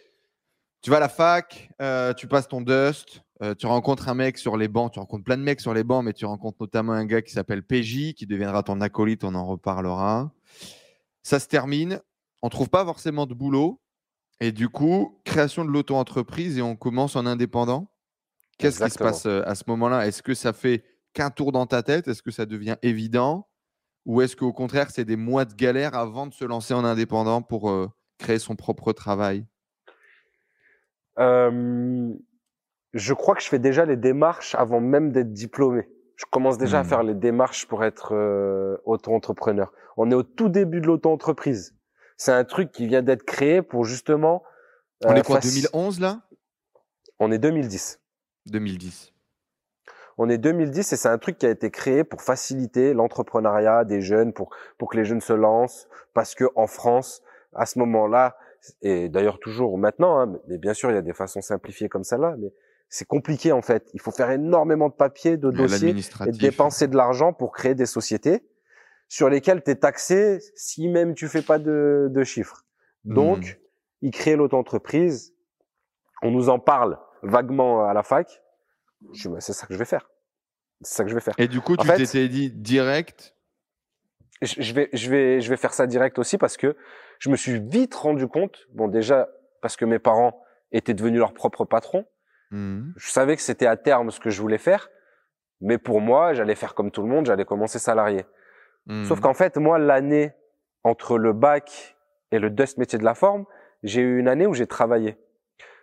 Tu 0.82 0.90
vas 0.90 0.98
à 0.98 1.00
la 1.00 1.08
fac, 1.08 1.68
euh, 1.82 2.14
tu 2.14 2.28
passes 2.28 2.46
ton 2.46 2.60
dust, 2.60 3.20
euh, 3.42 3.54
tu 3.54 3.66
rencontres 3.66 4.08
un 4.08 4.14
mec 4.14 4.38
sur 4.38 4.56
les 4.56 4.68
bancs, 4.68 4.92
tu 4.92 4.98
rencontres 4.98 5.24
plein 5.24 5.36
de 5.36 5.42
mecs 5.42 5.60
sur 5.60 5.74
les 5.74 5.84
bancs, 5.84 6.04
mais 6.04 6.12
tu 6.12 6.24
rencontres 6.24 6.56
notamment 6.60 6.92
un 6.92 7.04
gars 7.04 7.22
qui 7.22 7.32
s'appelle 7.32 7.62
PJ, 7.62 8.14
qui 8.14 8.26
deviendra 8.26 8.62
ton 8.62 8.80
acolyte, 8.80 9.24
on 9.24 9.34
en 9.34 9.46
reparlera. 9.46 10.32
Ça 11.22 11.38
se 11.38 11.46
termine, 11.46 12.00
on 12.42 12.48
trouve 12.48 12.70
pas 12.70 12.84
forcément 12.84 13.26
de 13.26 13.34
boulot, 13.34 13.80
et 14.40 14.52
du 14.52 14.68
coup, 14.68 15.18
création 15.24 15.64
de 15.64 15.70
l'auto-entreprise 15.70 16.58
et 16.58 16.62
on 16.62 16.76
commence 16.76 17.16
en 17.16 17.26
indépendant. 17.26 17.90
Qu'est-ce 18.58 18.82
qui 18.82 18.90
se 18.90 18.98
passe 18.98 19.26
euh, 19.26 19.42
à 19.46 19.54
ce 19.54 19.64
moment-là? 19.68 20.06
Est-ce 20.06 20.22
que 20.22 20.34
ça 20.34 20.52
fait 20.52 20.84
qu'un 21.12 21.30
tour 21.30 21.52
dans 21.52 21.66
ta 21.66 21.82
tête? 21.82 22.08
Est-ce 22.08 22.22
que 22.22 22.30
ça 22.30 22.46
devient 22.46 22.76
évident? 22.82 23.48
Ou 24.04 24.22
est-ce 24.22 24.36
qu'au 24.36 24.52
contraire, 24.52 24.90
c'est 24.90 25.04
des 25.04 25.16
mois 25.16 25.44
de 25.44 25.54
galère 25.54 25.94
avant 25.94 26.26
de 26.26 26.32
se 26.32 26.44
lancer 26.44 26.74
en 26.74 26.84
indépendant 26.84 27.42
pour 27.42 27.70
euh, 27.70 27.88
créer 28.18 28.38
son 28.38 28.56
propre 28.56 28.92
travail? 28.92 29.44
Euh, 31.18 32.12
je 32.96 33.14
crois 33.14 33.34
que 33.34 33.42
je 33.42 33.48
fais 33.48 33.58
déjà 33.58 33.84
les 33.84 33.96
démarches 33.96 34.54
avant 34.54 34.80
même 34.80 35.12
d'être 35.12 35.32
diplômé. 35.32 35.88
Je 36.16 36.24
commence 36.30 36.56
déjà 36.58 36.80
à 36.80 36.82
Hmm. 36.82 36.86
faire 36.86 37.02
les 37.02 37.14
démarches 37.14 37.66
pour 37.68 37.84
être 37.84 38.14
euh, 38.14 38.76
auto-entrepreneur. 38.84 39.72
On 39.96 40.10
est 40.10 40.14
au 40.14 40.22
tout 40.22 40.48
début 40.48 40.80
de 40.80 40.86
l'auto-entreprise. 40.86 41.74
C'est 42.16 42.32
un 42.32 42.44
truc 42.44 42.72
qui 42.72 42.86
vient 42.86 43.02
d'être 43.02 43.22
créé 43.24 43.60
pour 43.62 43.84
justement. 43.84 44.42
On 45.04 45.10
euh, 45.12 45.16
est 45.16 45.22
quoi, 45.26 45.38
faci- 45.40 45.62
2011 45.72 46.00
là? 46.00 46.22
On 47.18 47.30
est 47.30 47.38
2010. 47.38 48.00
2010. 48.46 49.12
On 50.18 50.30
est 50.30 50.38
2010 50.38 50.92
et 50.92 50.96
c'est 50.96 51.08
un 51.08 51.18
truc 51.18 51.36
qui 51.36 51.44
a 51.46 51.50
été 51.50 51.70
créé 51.70 52.02
pour 52.02 52.22
faciliter 52.22 52.94
l'entrepreneuriat 52.94 53.84
des 53.84 54.00
jeunes, 54.00 54.32
pour 54.32 54.54
pour 54.78 54.88
que 54.88 54.96
les 54.96 55.04
jeunes 55.04 55.20
se 55.20 55.34
lancent, 55.34 55.88
parce 56.14 56.34
que 56.34 56.44
en 56.54 56.66
France, 56.66 57.22
à 57.54 57.66
ce 57.66 57.78
moment-là, 57.80 58.36
et 58.80 59.10
d'ailleurs 59.10 59.38
toujours 59.38 59.76
maintenant, 59.76 60.18
hein, 60.18 60.38
mais 60.48 60.56
bien 60.56 60.72
sûr 60.72 60.90
il 60.90 60.94
y 60.94 60.98
a 60.98 61.02
des 61.02 61.12
façons 61.12 61.42
simplifiées 61.42 61.90
comme 61.90 62.04
celle-là, 62.04 62.34
mais 62.38 62.50
c'est 62.88 63.06
compliqué 63.06 63.52
en 63.52 63.62
fait. 63.62 63.90
Il 63.94 64.00
faut 64.00 64.12
faire 64.12 64.30
énormément 64.30 64.88
de 64.88 64.94
papiers, 64.94 65.36
de 65.36 65.50
dossiers 65.50 65.94
et 66.26 66.30
dépenser 66.32 66.88
de 66.88 66.96
l'argent 66.96 67.32
pour 67.32 67.52
créer 67.52 67.74
des 67.74 67.86
sociétés 67.86 68.46
sur 69.08 69.28
lesquelles 69.28 69.62
tu 69.62 69.70
es 69.70 69.76
taxé 69.76 70.38
si 70.54 70.88
même 70.88 71.14
tu 71.14 71.28
fais 71.28 71.42
pas 71.42 71.58
de, 71.58 72.08
de 72.10 72.24
chiffres. 72.24 72.64
Donc, 73.04 73.38
Hmm. 73.38 74.06
ils 74.06 74.10
créent 74.10 74.36
l'auto-entreprise. 74.36 75.32
On 76.22 76.30
nous 76.30 76.48
en 76.48 76.58
parle 76.58 76.98
vaguement 77.22 77.84
à 77.88 77.94
la 77.94 78.02
fac. 78.02 78.42
Je 79.12 79.28
bah, 79.28 79.40
c'est 79.40 79.52
ça 79.52 79.66
que 79.66 79.74
je 79.74 79.78
vais 79.78 79.84
faire. 79.84 80.10
C'est 80.82 80.94
ça 80.96 81.04
que 81.04 81.10
je 81.10 81.14
vais 81.14 81.20
faire. 81.20 81.34
Et 81.38 81.48
du 81.48 81.60
coup, 81.60 81.74
En 81.74 81.82
tu 81.82 81.88
t'étais 81.88 82.28
dit 82.28 82.50
direct. 82.50 83.34
Je 84.42 84.72
vais, 84.74 84.90
je 84.92 85.08
vais, 85.08 85.40
je 85.40 85.48
vais 85.48 85.56
faire 85.56 85.72
ça 85.72 85.86
direct 85.86 86.18
aussi 86.18 86.36
parce 86.36 86.56
que 86.56 86.76
je 87.18 87.30
me 87.30 87.36
suis 87.36 87.58
vite 87.58 87.94
rendu 87.94 88.26
compte. 88.26 88.66
Bon, 88.74 88.86
déjà 88.88 89.28
parce 89.62 89.76
que 89.76 89.84
mes 89.84 89.98
parents 89.98 90.42
étaient 90.72 90.92
devenus 90.94 91.20
leurs 91.20 91.32
propres 91.32 91.64
patrons. 91.64 92.04
Hmm, 92.50 92.92
Je 92.96 93.10
savais 93.10 93.36
que 93.36 93.42
c'était 93.42 93.66
à 93.66 93.76
terme 93.76 94.10
ce 94.10 94.20
que 94.20 94.30
je 94.30 94.40
voulais 94.40 94.58
faire, 94.58 94.88
mais 95.60 95.78
pour 95.78 96.00
moi, 96.00 96.32
j'allais 96.34 96.54
faire 96.54 96.74
comme 96.74 96.90
tout 96.90 97.02
le 97.02 97.08
monde. 97.08 97.26
J'allais 97.26 97.44
commencer 97.44 97.78
salarié. 97.78 98.24
hmm. 98.86 99.04
Sauf 99.04 99.20
qu'en 99.20 99.34
fait, 99.34 99.56
moi, 99.56 99.78
l'année 99.78 100.32
entre 100.84 101.18
le 101.18 101.32
bac 101.32 101.96
et 102.30 102.38
le 102.38 102.50
dust 102.50 102.78
métier 102.78 102.98
de 102.98 103.04
la 103.04 103.14
forme, 103.14 103.44
j'ai 103.82 104.00
eu 104.00 104.18
une 104.18 104.28
année 104.28 104.46
où 104.46 104.54
j'ai 104.54 104.66
travaillé. 104.66 105.16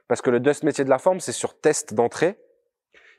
parce 0.07 0.21
que 0.21 0.29
le 0.29 0.39
dust 0.39 0.63
métier 0.63 0.83
de 0.83 0.89
la 0.89 0.99
forme, 0.99 1.19
c'est 1.19 1.31
sur 1.31 1.59
test 1.59 1.93
d'entrée, 1.93 2.37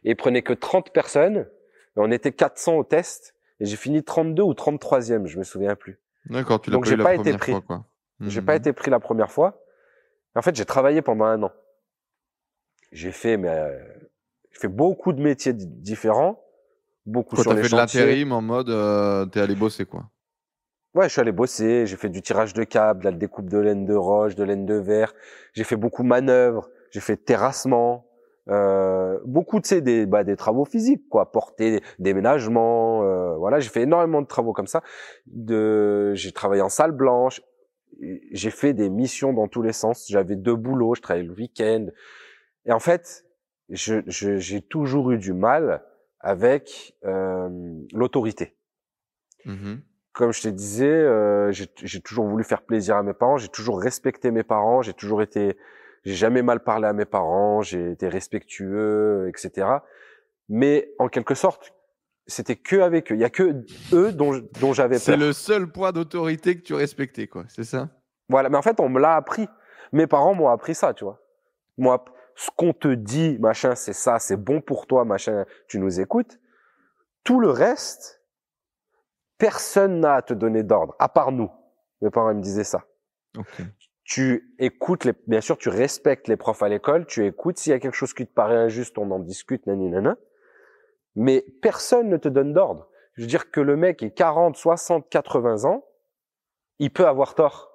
et 0.04 0.10
ils 0.10 0.16
prenaient 0.16 0.42
que 0.42 0.52
30 0.52 0.92
personnes, 0.92 1.38
et 1.38 1.96
on 1.96 2.10
était 2.10 2.30
400 2.32 2.74
au 2.76 2.84
test, 2.84 3.34
et 3.58 3.64
j'ai 3.64 3.76
fini 3.76 4.04
32 4.04 4.42
ou 4.42 4.52
33e, 4.52 5.26
je 5.26 5.38
me 5.38 5.44
souviens 5.44 5.74
plus. 5.76 5.98
D'accord, 6.26 6.60
tu 6.60 6.70
l'as 6.70 6.74
Donc, 6.76 6.84
pas 6.84 7.14
j'ai 7.14 7.20
été 7.20 7.36
pris. 7.36 7.60
quoi. 7.62 7.86
J'ai 8.20 8.42
pas 8.42 8.54
été 8.54 8.72
pris 8.72 8.90
la 8.90 9.00
première 9.00 9.30
fois. 9.30 9.62
En 10.34 10.42
fait, 10.42 10.54
j'ai 10.54 10.64
travaillé 10.64 11.02
pendant 11.02 11.24
un 11.24 11.42
an. 11.42 11.52
J'ai 12.94 13.10
fait, 13.12 13.36
mais 13.36 13.48
euh, 13.48 13.76
j'ai 14.52 14.60
fait 14.60 14.68
beaucoup 14.68 15.12
de 15.12 15.20
métiers 15.20 15.52
di- 15.52 15.66
différents, 15.66 16.40
beaucoup 17.06 17.34
Quoi, 17.34 17.42
sur 17.42 17.50
t'as 17.50 17.56
les 17.56 17.62
fait 17.62 17.74
de 17.74 17.80
chantiers. 17.80 18.00
l'intérim 18.00 18.32
en 18.32 18.40
mode 18.40 18.70
euh, 18.70 19.26
t'es 19.26 19.40
allé 19.40 19.56
bosser 19.56 19.84
quoi. 19.84 20.04
Ouais, 20.94 21.06
je 21.08 21.08
suis 21.08 21.20
allé 21.20 21.32
bosser, 21.32 21.86
j'ai 21.86 21.96
fait 21.96 22.08
du 22.08 22.22
tirage 22.22 22.54
de 22.54 22.62
câbles, 22.62 23.00
de 23.00 23.10
la 23.10 23.16
découpe 23.16 23.50
de 23.50 23.58
laine 23.58 23.84
de 23.84 23.94
roche, 23.94 24.36
de 24.36 24.44
laine 24.44 24.64
de 24.64 24.74
verre. 24.74 25.12
J'ai 25.52 25.64
fait 25.64 25.74
beaucoup 25.74 26.04
de 26.04 26.08
manœuvres, 26.08 26.70
j'ai 26.92 27.00
fait 27.00 27.16
terrassement, 27.16 28.06
euh, 28.48 29.18
beaucoup 29.24 29.58
de 29.58 29.80
des 29.80 30.06
bah, 30.06 30.22
des 30.22 30.36
travaux 30.36 30.64
physiques 30.64 31.08
quoi, 31.08 31.32
porter, 31.32 31.82
déménagement, 31.98 33.02
euh, 33.02 33.34
voilà, 33.36 33.58
j'ai 33.58 33.70
fait 33.70 33.82
énormément 33.82 34.22
de 34.22 34.28
travaux 34.28 34.52
comme 34.52 34.68
ça. 34.68 34.82
De, 35.26 36.14
j'ai 36.14 36.30
travaillé 36.30 36.62
en 36.62 36.68
salle 36.68 36.92
blanche, 36.92 37.42
j'ai 38.30 38.50
fait 38.50 38.72
des 38.72 38.88
missions 38.88 39.32
dans 39.32 39.48
tous 39.48 39.62
les 39.62 39.72
sens. 39.72 40.06
J'avais 40.08 40.36
deux 40.36 40.54
boulots, 40.54 40.94
je 40.94 41.00
travaillais 41.00 41.26
le 41.26 41.34
week-end. 41.34 41.86
Et 42.66 42.72
en 42.72 42.78
fait, 42.78 43.24
je, 43.68 43.96
je- 44.06 44.36
j'ai 44.38 44.62
toujours 44.62 45.10
eu 45.12 45.18
du 45.18 45.32
mal 45.32 45.82
avec 46.20 46.96
euh, 47.04 47.48
l'autorité 47.92 48.56
Mhm. 49.46 49.82
comme 50.12 50.32
je 50.32 50.40
te 50.42 50.48
disais, 50.48 50.86
euh, 50.88 51.52
j'ai 51.52 51.66
j'ai 51.82 52.00
toujours 52.00 52.26
voulu 52.26 52.44
faire 52.44 52.62
plaisir 52.62 52.96
à 52.96 53.02
mes 53.02 53.12
parents, 53.12 53.36
j'ai 53.36 53.48
toujours 53.48 53.78
respecté 53.80 54.30
mes 54.30 54.42
parents, 54.44 54.80
j'ai 54.80 54.94
toujours 54.94 55.20
été, 55.22 55.58
j'ai 56.04 56.14
jamais 56.14 56.40
mal 56.40 56.60
parlé 56.64 56.86
à 56.86 56.92
mes 56.94 57.04
parents, 57.04 57.60
j'ai 57.60 57.90
été 57.90 58.08
respectueux, 58.08 59.28
etc. 59.28 59.66
Mais 60.48 60.94
en 60.98 61.08
quelque 61.08 61.34
sorte, 61.34 61.74
c'était 62.26 62.56
que 62.56 62.76
avec 62.76 63.12
eux. 63.12 63.16
Il 63.16 63.20
y 63.20 63.24
a 63.24 63.28
que 63.30 63.64
eux 63.92 64.12
dont, 64.12 64.32
dont 64.60 64.72
j'avais 64.72 64.98
C'est 64.98 65.12
peur. 65.12 65.20
le 65.20 65.32
seul 65.34 65.70
point 65.70 65.92
d'autorité 65.92 66.56
que 66.56 66.62
tu 66.62 66.72
respectais 66.74 67.26
quoi, 67.26 67.44
c'est 67.48 67.64
ça? 67.64 67.90
Voilà. 68.30 68.48
Mais 68.48 68.56
en 68.56 68.62
fait, 68.62 68.80
on 68.80 68.88
me 68.88 69.00
l'a 69.00 69.16
appris. 69.16 69.46
Mes 69.92 70.06
parents 70.06 70.34
m'ont 70.34 70.48
appris 70.48 70.74
ça, 70.74 70.94
tu 70.94 71.04
vois. 71.04 71.20
Moi, 71.76 72.02
ce 72.36 72.50
qu'on 72.56 72.72
te 72.72 72.88
dit, 72.88 73.38
machin, 73.38 73.74
c'est 73.74 73.92
ça, 73.92 74.18
c'est 74.18 74.36
bon 74.36 74.60
pour 74.60 74.86
toi, 74.86 75.04
machin, 75.04 75.44
tu 75.68 75.78
nous 75.78 76.00
écoutes. 76.00 76.40
Tout 77.22 77.40
le 77.40 77.50
reste, 77.50 78.22
personne 79.38 80.00
n'a 80.00 80.14
à 80.14 80.22
te 80.22 80.34
donner 80.34 80.62
d'ordre, 80.62 80.94
à 80.98 81.08
part 81.08 81.32
nous. 81.32 81.50
Mes 82.00 82.10
parents 82.10 82.30
ils 82.30 82.36
me 82.36 82.42
disaient 82.42 82.64
ça. 82.64 82.84
Tu 84.04 84.54
écoutes, 84.58 85.04
les, 85.04 85.14
bien 85.26 85.40
sûr, 85.40 85.56
tu 85.56 85.70
respectes 85.70 86.28
les 86.28 86.36
profs 86.36 86.62
à 86.62 86.68
l'école, 86.68 87.06
tu 87.06 87.24
écoutes. 87.24 87.58
S'il 87.58 87.70
y 87.70 87.74
a 87.74 87.78
quelque 87.78 87.94
chose 87.96 88.12
qui 88.12 88.26
te 88.26 88.32
paraît 88.32 88.56
injuste, 88.56 88.98
on 88.98 89.10
en 89.10 89.18
discute, 89.18 89.66
nani, 89.66 89.88
nana. 89.88 90.18
Mais 91.14 91.46
personne 91.62 92.10
ne 92.10 92.18
te 92.18 92.28
donne 92.28 92.52
d'ordre. 92.52 92.90
Je 93.14 93.22
veux 93.22 93.28
dire 93.28 93.50
que 93.50 93.60
le 93.60 93.76
mec 93.76 94.02
est 94.02 94.10
40, 94.10 94.56
60, 94.56 95.08
80 95.08 95.64
ans, 95.64 95.84
il 96.78 96.92
peut 96.92 97.06
avoir 97.06 97.34
tort. 97.34 97.72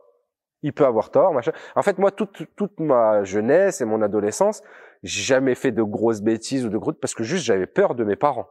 Il 0.62 0.74
peut 0.74 0.86
avoir 0.86 1.10
tort, 1.12 1.34
machin. 1.34 1.52
En 1.76 1.82
fait, 1.84 1.98
moi, 1.98 2.12
toute, 2.12 2.44
toute 2.56 2.80
ma 2.80 3.24
jeunesse 3.24 3.82
et 3.82 3.86
mon 3.86 4.02
adolescence, 4.02 4.62
j'ai 5.04 5.22
jamais 5.24 5.56
fait 5.56 5.72
de 5.72 5.84
grosses 5.84 6.22
bêtises 6.22 6.66
ou 6.66 6.70
de 6.70 6.78
grosses, 6.78 6.98
parce 7.00 7.14
que 7.14 7.24
juste 7.24 7.46
j'avais 7.46 7.68
peur 7.68 7.96
de 7.96 8.04
mes 8.04 8.16
parents. 8.18 8.50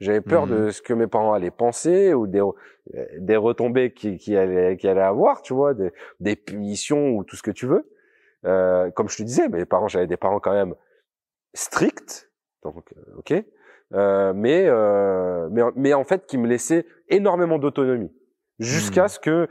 J'avais 0.00 0.20
peur 0.20 0.46
Mhm. 0.46 0.50
de 0.66 0.70
ce 0.70 0.82
que 0.82 0.92
mes 0.92 1.06
parents 1.06 1.32
allaient 1.34 1.52
penser 1.52 2.12
ou 2.14 2.26
des, 2.26 2.40
euh, 2.40 2.52
des 3.18 3.36
retombées 3.36 3.92
qui, 3.92 4.16
qui 4.18 4.36
allaient, 4.36 4.76
qui 4.76 4.88
allaient 4.88 5.00
avoir, 5.00 5.40
tu 5.42 5.54
vois, 5.54 5.72
des, 5.74 5.92
des 6.18 6.34
punitions 6.34 7.10
ou 7.10 7.22
tout 7.22 7.36
ce 7.36 7.42
que 7.42 7.52
tu 7.52 7.66
veux. 7.66 7.88
Euh, 8.44 8.90
comme 8.90 9.08
je 9.08 9.16
te 9.16 9.22
disais, 9.22 9.48
mes 9.48 9.64
parents, 9.64 9.86
j'avais 9.86 10.08
des 10.08 10.16
parents 10.16 10.40
quand 10.40 10.52
même 10.52 10.74
stricts, 11.54 12.30
donc 12.64 12.92
euh, 12.96 13.18
ok, 13.18 13.32
euh, 13.94 14.32
mais, 14.34 14.64
euh, 14.66 15.48
mais 15.52 15.62
mais 15.76 15.94
en 15.94 16.04
fait 16.04 16.26
qui 16.26 16.36
me 16.36 16.48
laissaient 16.48 16.84
énormément 17.08 17.58
d'autonomie 17.58 18.12
jusqu'à 18.58 19.04
Hmm. 19.04 19.08
ce 19.08 19.18
que 19.18 19.48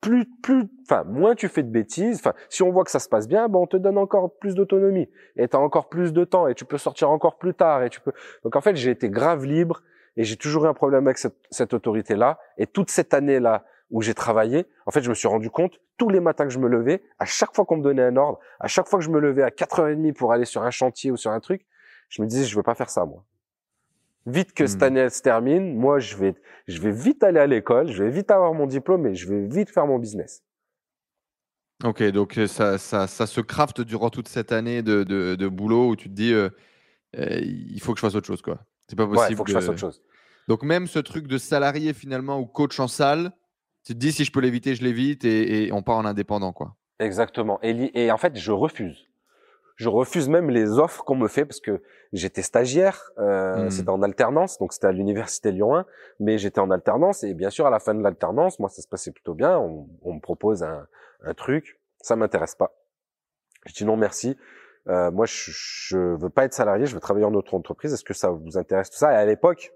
plus 0.00 0.26
plus, 0.42 0.64
enfin 0.82 1.04
moins 1.04 1.34
tu 1.34 1.48
fais 1.48 1.62
de 1.62 1.70
bêtises, 1.70 2.18
enfin 2.18 2.34
si 2.48 2.62
on 2.62 2.70
voit 2.70 2.84
que 2.84 2.90
ça 2.90 3.00
se 3.00 3.08
passe 3.08 3.28
bien, 3.28 3.48
ben 3.48 3.58
on 3.58 3.66
te 3.66 3.76
donne 3.76 3.98
encore 3.98 4.36
plus 4.38 4.54
d'autonomie 4.54 5.08
et 5.36 5.48
t'as 5.48 5.58
encore 5.58 5.88
plus 5.88 6.12
de 6.12 6.24
temps 6.24 6.46
et 6.46 6.54
tu 6.54 6.64
peux 6.64 6.78
sortir 6.78 7.10
encore 7.10 7.38
plus 7.38 7.54
tard 7.54 7.82
et 7.82 7.90
tu 7.90 8.00
peux. 8.00 8.12
Donc 8.44 8.56
en 8.56 8.60
fait 8.60 8.76
j'ai 8.76 8.90
été 8.90 9.08
grave 9.08 9.44
libre 9.44 9.82
et 10.16 10.24
j'ai 10.24 10.36
toujours 10.36 10.66
eu 10.66 10.68
un 10.68 10.74
problème 10.74 11.06
avec 11.06 11.18
cette, 11.18 11.36
cette 11.50 11.74
autorité 11.74 12.14
là 12.14 12.38
et 12.58 12.66
toute 12.66 12.90
cette 12.90 13.14
année 13.14 13.40
là 13.40 13.64
où 13.90 14.02
j'ai 14.02 14.14
travaillé, 14.14 14.66
en 14.86 14.90
fait, 14.90 15.02
je 15.02 15.08
me 15.08 15.14
suis 15.14 15.28
rendu 15.28 15.50
compte, 15.50 15.80
tous 15.98 16.08
les 16.08 16.18
matins 16.18 16.44
que 16.44 16.52
je 16.52 16.58
me 16.58 16.68
levais, 16.68 17.02
à 17.18 17.26
chaque 17.26 17.54
fois 17.54 17.64
qu'on 17.64 17.76
me 17.76 17.82
donnait 17.82 18.02
un 18.02 18.16
ordre, 18.16 18.40
à 18.58 18.66
chaque 18.66 18.88
fois 18.88 18.98
que 18.98 19.04
je 19.04 19.10
me 19.10 19.20
levais 19.20 19.42
à 19.42 19.50
4h30 19.50 20.14
pour 20.14 20.32
aller 20.32 20.46
sur 20.46 20.62
un 20.62 20.70
chantier 20.70 21.10
ou 21.10 21.16
sur 21.16 21.30
un 21.30 21.38
truc, 21.38 21.64
je 22.08 22.22
me 22.22 22.26
disais, 22.26 22.44
je 22.44 22.56
veux 22.56 22.62
pas 22.62 22.74
faire 22.74 22.90
ça, 22.90 23.04
moi. 23.04 23.24
Vite 24.26 24.52
que 24.54 24.66
cette 24.66 24.82
Hmm. 24.82 24.82
année 24.82 25.00
elle 25.00 25.10
se 25.10 25.22
termine, 25.22 25.74
moi, 25.76 25.98
je 25.98 26.16
vais, 26.16 26.34
je 26.68 26.80
vais 26.80 26.92
vite 26.92 27.22
aller 27.22 27.40
à 27.40 27.46
l'école, 27.46 27.90
je 27.90 28.02
vais 28.04 28.10
vite 28.10 28.30
avoir 28.30 28.54
mon 28.54 28.66
diplôme 28.66 29.06
et 29.06 29.14
je 29.14 29.28
vais 29.28 29.46
vite 29.46 29.70
faire 29.70 29.86
mon 29.86 29.98
business. 29.98 30.42
Ok, 31.84 32.02
donc 32.12 32.38
euh, 32.38 32.46
ça, 32.46 32.78
ça, 32.78 33.06
ça 33.06 33.26
se 33.26 33.40
crafte 33.40 33.80
durant 33.80 34.08
toute 34.08 34.28
cette 34.28 34.52
année 34.52 34.82
de, 34.82 35.02
de, 35.02 35.34
de 35.34 35.48
boulot 35.48 35.88
où 35.90 35.96
tu 35.96 36.08
te 36.08 36.14
dis 36.14 36.32
euh, 36.32 36.48
euh, 37.18 37.40
il 37.42 37.80
faut 37.80 37.92
que 37.94 37.98
je 38.00 38.06
fasse 38.06 38.14
autre 38.14 38.26
chose 38.26 38.42
quoi. 38.42 38.64
C'est 38.88 38.96
pas 38.96 39.04
Ouais, 39.04 39.10
possible. 39.10 39.32
il 39.32 39.36
faut 39.36 39.44
que 39.44 39.50
je 39.50 39.54
fasse 39.54 39.68
autre 39.68 39.78
chose. 39.80 40.02
Donc 40.48 40.62
même 40.62 40.86
ce 40.86 40.98
truc 41.00 41.26
de 41.26 41.38
salarié 41.38 41.92
finalement 41.94 42.38
ou 42.40 42.46
coach 42.46 42.78
en 42.80 42.88
salle, 42.88 43.32
tu 43.84 43.94
te 43.94 43.98
dis 43.98 44.12
si 44.12 44.24
je 44.24 44.32
peux 44.32 44.40
l'éviter, 44.40 44.74
je 44.74 44.84
l'évite 44.84 45.24
et, 45.24 45.66
et 45.66 45.72
on 45.72 45.82
part 45.82 45.96
en 45.98 46.04
indépendant 46.06 46.52
quoi. 46.52 46.76
Exactement. 46.98 47.58
Et, 47.62 47.90
et 48.04 48.10
en 48.12 48.18
fait, 48.18 48.36
je 48.36 48.50
refuse. 48.52 49.08
Je 49.76 49.88
refuse 49.88 50.28
même 50.28 50.50
les 50.50 50.78
offres 50.78 51.02
qu'on 51.04 51.16
me 51.16 51.26
fait 51.28 51.44
parce 51.44 51.60
que 51.60 51.82
j'étais 52.12 52.42
stagiaire, 52.42 53.10
euh, 53.18 53.66
Hmm. 53.66 53.70
c'était 53.70 53.88
en 53.90 54.02
alternance, 54.02 54.58
donc 54.58 54.72
c'était 54.72 54.86
à 54.86 54.92
l'université 54.92 55.50
Lyon 55.50 55.74
1, 55.76 55.86
mais 56.20 56.38
j'étais 56.38 56.60
en 56.60 56.70
alternance 56.70 57.24
et 57.24 57.34
bien 57.34 57.50
sûr 57.50 57.66
à 57.66 57.70
la 57.70 57.80
fin 57.80 57.94
de 57.94 58.02
l'alternance, 58.02 58.60
moi 58.60 58.68
ça 58.68 58.82
se 58.82 58.88
passait 58.88 59.10
plutôt 59.10 59.34
bien, 59.34 59.58
on, 59.58 59.88
on 60.02 60.14
me 60.14 60.20
propose 60.20 60.62
un, 60.62 60.86
un 61.24 61.34
truc, 61.34 61.80
ça 62.00 62.14
m'intéresse 62.14 62.54
pas. 62.54 62.72
Je 63.66 63.72
dis 63.74 63.84
non 63.84 63.96
merci. 63.96 64.36
Euh, 64.86 65.10
moi 65.10 65.26
je, 65.26 65.50
je 65.50 65.98
veux 65.98 66.30
pas 66.30 66.44
être 66.44 66.52
salarié, 66.54 66.86
je 66.86 66.94
veux 66.94 67.00
travailler 67.00 67.24
en 67.24 67.34
auto-entreprise. 67.34 67.92
Est-ce 67.94 68.04
que 68.04 68.12
ça 68.14 68.30
vous 68.30 68.58
intéresse 68.58 68.90
tout 68.90 68.98
ça? 68.98 69.12
Et 69.12 69.16
à 69.16 69.24
l'époque, 69.24 69.72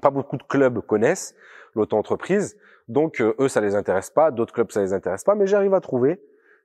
pas 0.00 0.10
beaucoup 0.10 0.36
de 0.36 0.44
clubs 0.44 0.78
connaissent 0.86 1.34
l'auto-entreprise, 1.74 2.56
donc 2.88 3.20
euh, 3.20 3.34
eux 3.38 3.48
ça 3.48 3.60
les 3.60 3.74
intéresse 3.74 4.10
pas, 4.10 4.30
d'autres 4.30 4.54
clubs 4.54 4.70
ça 4.70 4.80
les 4.80 4.92
intéresse 4.92 5.24
pas, 5.24 5.34
mais 5.34 5.46
j'arrive 5.46 5.74
à 5.74 5.80
trouver 5.80 6.22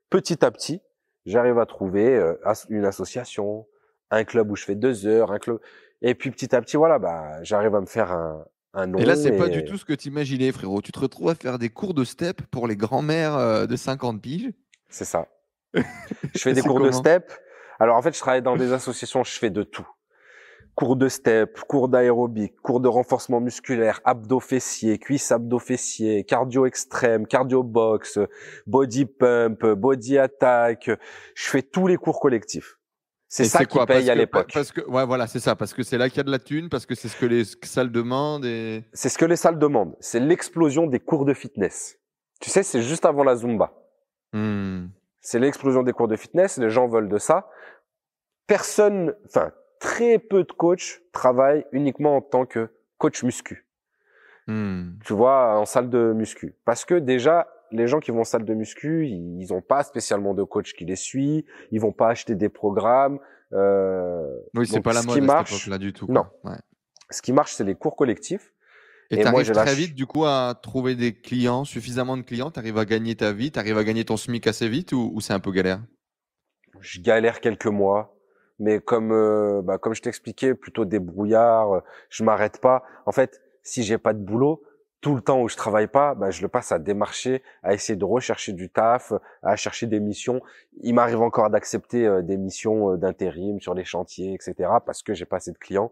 petit 0.09 0.45
à 0.45 0.51
petit, 0.51 0.81
j'arrive 1.25 1.59
à 1.59 1.65
trouver 1.65 2.15
euh, 2.15 2.35
une 2.69 2.85
association, 2.85 3.67
un 4.11 4.23
club 4.23 4.51
où 4.51 4.55
je 4.55 4.63
fais 4.63 4.75
deux 4.75 5.07
heures, 5.07 5.31
un 5.31 5.39
club, 5.39 5.59
et 6.01 6.15
puis 6.15 6.31
petit 6.31 6.55
à 6.55 6.61
petit, 6.61 6.77
voilà, 6.77 6.99
bah, 6.99 7.43
j'arrive 7.43 7.75
à 7.75 7.81
me 7.81 7.85
faire 7.85 8.11
un, 8.11 8.45
un 8.73 8.87
nom. 8.87 8.99
Et 8.99 9.05
là, 9.05 9.15
c'est 9.15 9.37
pas 9.37 9.47
et- 9.47 9.51
du 9.51 9.63
tout 9.65 9.77
ce 9.77 9.85
que 9.85 9.93
tu 9.93 10.09
imaginais, 10.09 10.51
frérot. 10.51 10.81
Tu 10.81 10.91
te 10.91 10.99
retrouves 10.99 11.29
à 11.29 11.35
faire 11.35 11.57
des 11.57 11.69
cours 11.69 11.93
de 11.93 12.03
step 12.03 12.41
pour 12.51 12.67
les 12.67 12.75
grands-mères 12.75 13.35
euh, 13.35 13.65
de 13.65 13.75
50 13.75 14.21
piges. 14.21 14.51
C'est 14.89 15.05
ça. 15.05 15.27
je 15.73 15.81
fais 16.35 16.53
des 16.53 16.61
cours 16.61 16.79
de 16.79 16.91
step. 16.91 17.31
Alors 17.79 17.97
en 17.97 18.01
fait, 18.01 18.13
je 18.15 18.19
travaille 18.19 18.41
dans 18.41 18.55
des 18.55 18.71
associations, 18.71 19.23
je 19.23 19.31
fais 19.37 19.49
de 19.49 19.63
tout. 19.63 19.87
Cours 20.75 20.97
de 20.97 21.07
step, 21.07 21.57
cours 21.69 21.87
d'aérobic, 21.87 22.59
cours 22.61 22.81
de 22.81 22.89
renforcement 22.89 23.39
musculaire, 23.39 24.01
abdos 24.03 24.41
fessiers, 24.41 24.99
cuisses 24.99 25.31
abdos 25.31 25.59
fessiers, 25.59 26.25
cardio 26.25 26.65
extrême, 26.65 27.25
cardio 27.27 27.63
box, 27.63 28.19
body 28.67 29.05
pump, 29.05 29.65
body 29.65 30.17
attack. 30.17 30.89
Je 31.33 31.49
fais 31.49 31.61
tous 31.61 31.87
les 31.87 31.95
cours 31.95 32.19
collectifs. 32.19 32.77
C'est 33.29 33.45
ça 33.45 33.65
qui 33.65 33.77
quoi? 33.77 33.85
paye 33.85 34.09
à 34.09 34.13
que- 34.13 34.19
l'époque. 34.19 34.51
Parce 34.53 34.71
que, 34.71 34.81
ouais, 34.81 35.05
voilà, 35.05 35.27
c'est 35.27 35.39
ça. 35.39 35.55
Parce 35.55 35.73
que 35.73 35.81
c'est 35.81 35.97
là 35.97 36.09
qu'il 36.09 36.17
y 36.17 36.21
a 36.21 36.23
de 36.23 36.31
la 36.31 36.39
thune, 36.39 36.69
parce 36.69 36.85
que 36.85 36.93
c'est 36.93 37.07
ce 37.07 37.17
que 37.17 37.25
les 37.25 37.43
salles 37.63 37.91
demandent. 37.91 38.45
Et... 38.45 38.83
C'est 38.93 39.09
ce 39.09 39.17
que 39.17 39.25
les 39.25 39.35
salles 39.37 39.59
demandent. 39.59 39.95
C'est 39.99 40.19
l'explosion 40.19 40.87
des 40.87 40.99
cours 40.99 41.25
de 41.25 41.33
fitness. 41.33 41.97
Tu 42.41 42.49
sais, 42.49 42.63
c'est 42.63 42.81
juste 42.81 43.05
avant 43.05 43.23
la 43.23 43.35
Zumba. 43.37 43.73
Hmm. 44.33 44.87
C'est 45.21 45.39
l'explosion 45.39 45.83
des 45.83 45.93
cours 45.93 46.07
de 46.07 46.15
fitness. 46.17 46.57
Les 46.57 46.69
gens 46.69 46.87
veulent 46.87 47.09
de 47.09 47.17
ça. 47.17 47.49
Personne, 48.47 49.15
enfin, 49.25 49.51
très 49.79 50.19
peu 50.19 50.43
de 50.43 50.51
coachs 50.51 51.01
travaillent 51.11 51.65
uniquement 51.71 52.17
en 52.17 52.21
tant 52.21 52.45
que 52.45 52.69
coach 52.97 53.23
muscu. 53.23 53.65
Hmm. 54.47 54.91
Tu 55.03 55.13
vois, 55.13 55.57
en 55.59 55.65
salle 55.65 55.89
de 55.89 56.13
muscu. 56.13 56.55
Parce 56.65 56.85
que 56.85 56.95
déjà, 56.95 57.47
les 57.71 57.87
gens 57.87 57.99
qui 57.99 58.11
vont 58.11 58.21
en 58.21 58.25
salle 58.25 58.45
de 58.45 58.53
muscu, 58.53 59.07
ils 59.07 59.53
ont 59.53 59.61
pas 59.61 59.83
spécialement 59.83 60.33
de 60.33 60.43
coach 60.43 60.73
qui 60.75 60.85
les 60.85 60.95
suit. 60.95 61.45
Ils 61.71 61.81
vont 61.81 61.91
pas 61.91 62.09
acheter 62.09 62.35
des 62.35 62.49
programmes. 62.49 63.19
Euh, 63.53 64.27
Oui, 64.53 64.67
c'est 64.67 64.81
pas 64.81 64.93
la 64.93 65.01
ce 65.01 65.07
mode 65.07 65.15
qui 65.17 65.21
à 65.21 65.25
marche- 65.25 65.49
cette 65.51 65.61
époque-là 65.61 65.77
du 65.79 65.93
tout. 65.93 66.05
Non. 66.09 66.25
Ouais. 66.43 66.57
ce 67.09 67.21
qui 67.21 67.33
marche, 67.33 67.53
c'est 67.53 67.63
les 67.63 67.75
cours 67.75 67.95
collectifs. 67.95 68.51
Et 69.11 69.21
t'arrives 69.21 69.45
j'ai 69.45 69.53
très 69.53 69.75
vite, 69.75 69.93
du 69.93 70.07
coup, 70.07 70.25
à 70.25 70.59
trouver 70.59 70.95
des 70.95 71.13
clients, 71.13 71.63
suffisamment 71.63 72.17
de 72.17 72.23
clients? 72.23 72.49
T'arrives 72.49 72.77
à 72.79 72.85
gagner 72.85 73.15
ta 73.15 73.31
vie, 73.33 73.51
t'arrives 73.51 73.77
à 73.77 73.83
gagner 73.83 74.03
ton 74.03 74.17
SMIC 74.17 74.47
assez 74.47 74.67
vite 74.67 74.93
ou, 74.93 75.11
ou 75.13 75.21
c'est 75.21 75.33
un 75.33 75.39
peu 75.39 75.51
galère? 75.51 75.79
Je 76.79 76.99
galère 76.99 77.39
quelques 77.39 77.67
mois, 77.67 78.14
mais 78.59 78.79
comme 78.79 79.11
euh, 79.11 79.61
bah, 79.61 79.77
comme 79.77 79.93
je 79.93 80.01
t'expliquais, 80.01 80.55
plutôt 80.55 80.85
débrouillard, 80.85 81.73
euh, 81.73 81.79
je 82.09 82.23
m'arrête 82.23 82.59
pas. 82.61 82.83
En 83.05 83.11
fait, 83.11 83.41
si 83.63 83.83
j'ai 83.83 83.97
pas 83.97 84.13
de 84.13 84.19
boulot, 84.19 84.63
tout 85.01 85.15
le 85.15 85.21
temps 85.21 85.41
où 85.41 85.49
je 85.49 85.55
travaille 85.55 85.87
pas, 85.87 86.15
bah, 86.15 86.31
je 86.31 86.41
le 86.41 86.47
passe 86.47 86.71
à 86.71 86.79
démarcher, 86.79 87.43
à 87.63 87.73
essayer 87.73 87.95
de 87.95 88.05
rechercher 88.05 88.53
du 88.53 88.69
taf, 88.69 89.13
à 89.43 89.55
chercher 89.55 89.85
des 89.87 89.99
missions. 89.99 90.41
Il 90.81 90.95
m'arrive 90.95 91.21
encore 91.21 91.49
d'accepter 91.49 92.07
euh, 92.07 92.21
des 92.21 92.37
missions 92.37 92.95
d'intérim 92.95 93.59
sur 93.59 93.73
les 93.73 93.85
chantiers, 93.85 94.33
etc. 94.33 94.69
parce 94.85 95.03
que 95.03 95.13
j'ai 95.13 95.25
pas 95.25 95.37
assez 95.37 95.51
de 95.51 95.57
clients. 95.57 95.91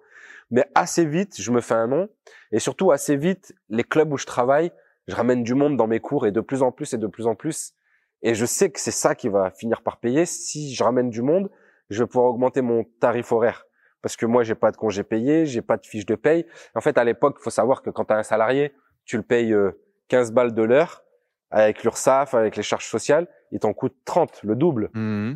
Mais 0.51 0.65
assez 0.73 1.05
vite, 1.05 1.39
je 1.39 1.51
me 1.51 1.61
fais 1.61 1.75
un 1.75 1.87
nom. 1.87 2.09
Et 2.51 2.59
surtout, 2.59 2.91
assez 2.91 3.17
vite, 3.17 3.53
les 3.69 3.83
clubs 3.83 4.11
où 4.11 4.17
je 4.17 4.25
travaille, 4.25 4.71
je 5.07 5.15
ramène 5.15 5.43
du 5.43 5.53
monde 5.53 5.75
dans 5.75 5.87
mes 5.87 5.99
cours 5.99 6.25
et 6.25 6.31
de 6.31 6.41
plus 6.41 6.61
en 6.61 6.71
plus 6.71 6.93
et 6.93 6.97
de 6.97 7.07
plus 7.07 7.27
en 7.27 7.35
plus. 7.35 7.73
Et 8.21 8.35
je 8.35 8.45
sais 8.45 8.71
que 8.71 8.79
c'est 8.79 8.91
ça 8.91 9.15
qui 9.15 9.27
va 9.27 9.51
finir 9.51 9.81
par 9.81 9.97
payer. 9.97 10.25
Si 10.25 10.73
je 10.73 10.83
ramène 10.83 11.09
du 11.09 11.21
monde, 11.21 11.49
je 11.93 12.03
vais 12.03 12.07
pouvoir 12.07 12.31
augmenter 12.31 12.61
mon 12.61 12.83
tarif 12.99 13.31
horaire. 13.31 13.65
Parce 14.01 14.17
que 14.17 14.25
moi, 14.25 14.43
j'ai 14.43 14.55
pas 14.55 14.71
de 14.71 14.77
congé 14.77 15.03
payé, 15.03 15.45
j'ai 15.45 15.61
pas 15.61 15.77
de 15.77 15.85
fiche 15.85 16.05
de 16.05 16.15
paye. 16.15 16.45
En 16.75 16.81
fait, 16.81 16.97
à 16.97 17.05
l'époque, 17.05 17.37
il 17.39 17.43
faut 17.43 17.49
savoir 17.49 17.81
que 17.81 17.89
quand 17.89 18.05
tu 18.05 18.13
as 18.13 18.17
un 18.17 18.23
salarié, 18.23 18.73
tu 19.05 19.15
le 19.15 19.23
payes 19.23 19.55
15 20.09 20.29
euh, 20.29 20.33
balles 20.33 20.53
de 20.53 20.61
l'heure 20.61 21.03
avec 21.51 21.83
l'URSSAF, 21.83 22.33
avec 22.33 22.57
les 22.57 22.63
charges 22.63 22.87
sociales, 22.87 23.27
il 23.51 23.59
t'en 23.59 23.73
coûte 23.73 23.95
30, 24.05 24.41
le 24.43 24.55
double. 24.55 24.89
Mmh. 24.93 25.35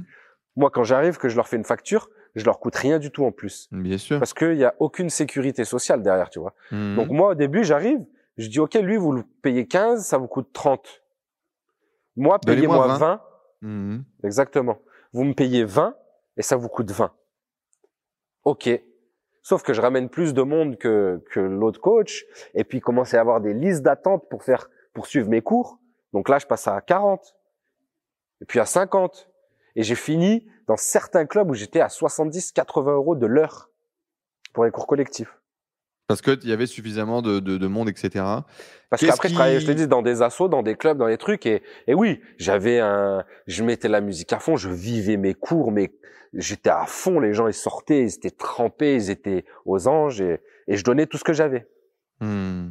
Moi, 0.56 0.72
quand 0.72 0.84
j'arrive, 0.84 1.18
que 1.18 1.30
je 1.30 1.36
leur 1.36 1.48
fais 1.48 1.58
une 1.58 1.64
facture, 1.64 2.10
je 2.36 2.44
leur 2.44 2.60
coûte 2.60 2.76
rien 2.76 2.98
du 2.98 3.12
tout 3.12 3.24
en 3.24 3.32
plus. 3.32 3.70
Bien 3.72 4.00
sûr. 4.00 4.18
Parce 4.18 4.34
qu'il 4.34 4.56
n'y 4.56 4.64
a 4.64 4.74
aucune 4.80 5.10
sécurité 5.10 5.64
sociale 5.64 6.02
derrière, 6.02 6.30
tu 6.30 6.40
vois. 6.40 6.56
Mmh. 6.72 6.96
Donc 6.96 7.10
moi, 7.10 7.32
au 7.32 7.36
début, 7.36 7.64
j'arrive, 7.64 8.04
je 8.38 8.48
dis, 8.48 8.60
OK, 8.60 8.74
lui, 8.74 8.98
vous 8.98 9.12
le 9.12 9.24
payez 9.44 9.68
15, 9.68 10.06
ça 10.06 10.18
vous 10.18 10.28
coûte 10.28 10.50
30. 10.54 11.04
Moi, 12.16 12.40
payez-moi 12.40 12.88
20. 12.88 12.98
20. 12.98 13.22
Mmh. 13.62 13.98
Exactement. 14.24 14.80
Vous 15.14 15.24
me 15.24 15.34
payez 15.34 15.64
20 15.64 15.96
et 16.38 16.42
ça 16.42 16.56
vous 16.56 16.70
coûte 16.70 16.92
20. 16.92 17.12
OK. 18.46 18.70
Sauf 19.42 19.64
que 19.64 19.74
je 19.74 19.82
ramène 19.82 20.10
plus 20.10 20.34
de 20.34 20.42
monde 20.42 20.78
que, 20.78 21.24
que 21.32 21.40
l'autre 21.40 21.80
coach. 21.80 22.26
Et 22.54 22.64
puis, 22.64 22.80
il 22.80 22.82
commence 22.82 23.14
à 23.14 23.22
avoir 23.22 23.42
des 23.42 23.54
listes 23.54 23.82
d'attente 23.82 24.28
pour 24.30 24.44
faire, 24.44 24.70
pour 24.94 25.08
suivre 25.08 25.30
mes 25.30 25.42
cours. 25.42 25.80
Donc 26.14 26.30
là, 26.30 26.38
je 26.38 26.46
passe 26.46 26.68
à 26.68 26.80
40. 26.82 27.36
Et 28.42 28.46
puis 28.46 28.60
à 28.60 28.66
50. 28.66 29.30
Et 29.76 29.84
j'ai 29.84 29.96
fini 29.96 30.48
dans 30.68 30.78
certains 30.78 31.26
clubs 31.26 31.50
où 31.50 31.54
j'étais 31.54 31.82
à 31.82 31.90
70, 31.90 32.52
80 32.52 32.94
euros 32.94 33.16
de 33.16 33.26
l'heure 33.26 33.70
pour 34.54 34.66
les 34.66 34.72
cours 34.72 34.88
collectifs. 34.88 35.40
Parce 36.08 36.22
qu'il 36.22 36.48
y 36.48 36.54
avait 36.54 36.68
suffisamment 36.68 37.22
de, 37.22 37.40
de, 37.40 37.58
de 37.58 37.68
monde, 37.68 37.90
etc. 37.90 38.24
Parce 38.90 39.06
qu'après, 39.06 39.28
je 39.28 39.34
travaillais, 39.34 39.60
je 39.60 39.68
te 39.68 39.72
dis, 39.72 39.88
dans 39.88 40.02
des 40.02 40.22
assos, 40.22 40.48
dans 40.48 40.64
des 40.64 40.76
clubs, 40.76 40.98
dans 40.98 41.08
des 41.08 41.18
trucs. 41.18 41.46
Et, 41.46 41.62
et 41.86 41.94
oui, 41.94 42.22
j'avais 42.38 42.80
un, 42.80 43.26
je 43.46 43.64
mettais 43.64 43.90
la 43.90 44.00
musique 44.00 44.32
à 44.32 44.40
fond, 44.40 44.56
je 44.56 44.70
vivais 44.70 45.18
mes 45.18 45.34
cours, 45.34 45.72
mais 45.72 45.92
j'étais 46.34 46.70
à 46.70 46.86
fond, 46.86 47.20
les 47.20 47.34
gens 47.34 47.48
ils 47.48 47.54
sortaient, 47.54 48.04
ils 48.04 48.16
étaient 48.16 48.32
trempés, 48.32 48.96
ils 48.96 49.10
étaient 49.10 49.46
aux 49.66 49.88
anges 49.88 50.22
et, 50.22 50.40
et 50.68 50.78
je 50.78 50.84
donnais 50.84 51.08
tout 51.08 51.18
ce 51.18 51.24
que 51.24 51.34
j'avais. 51.34 51.68
Hmm. 52.20 52.70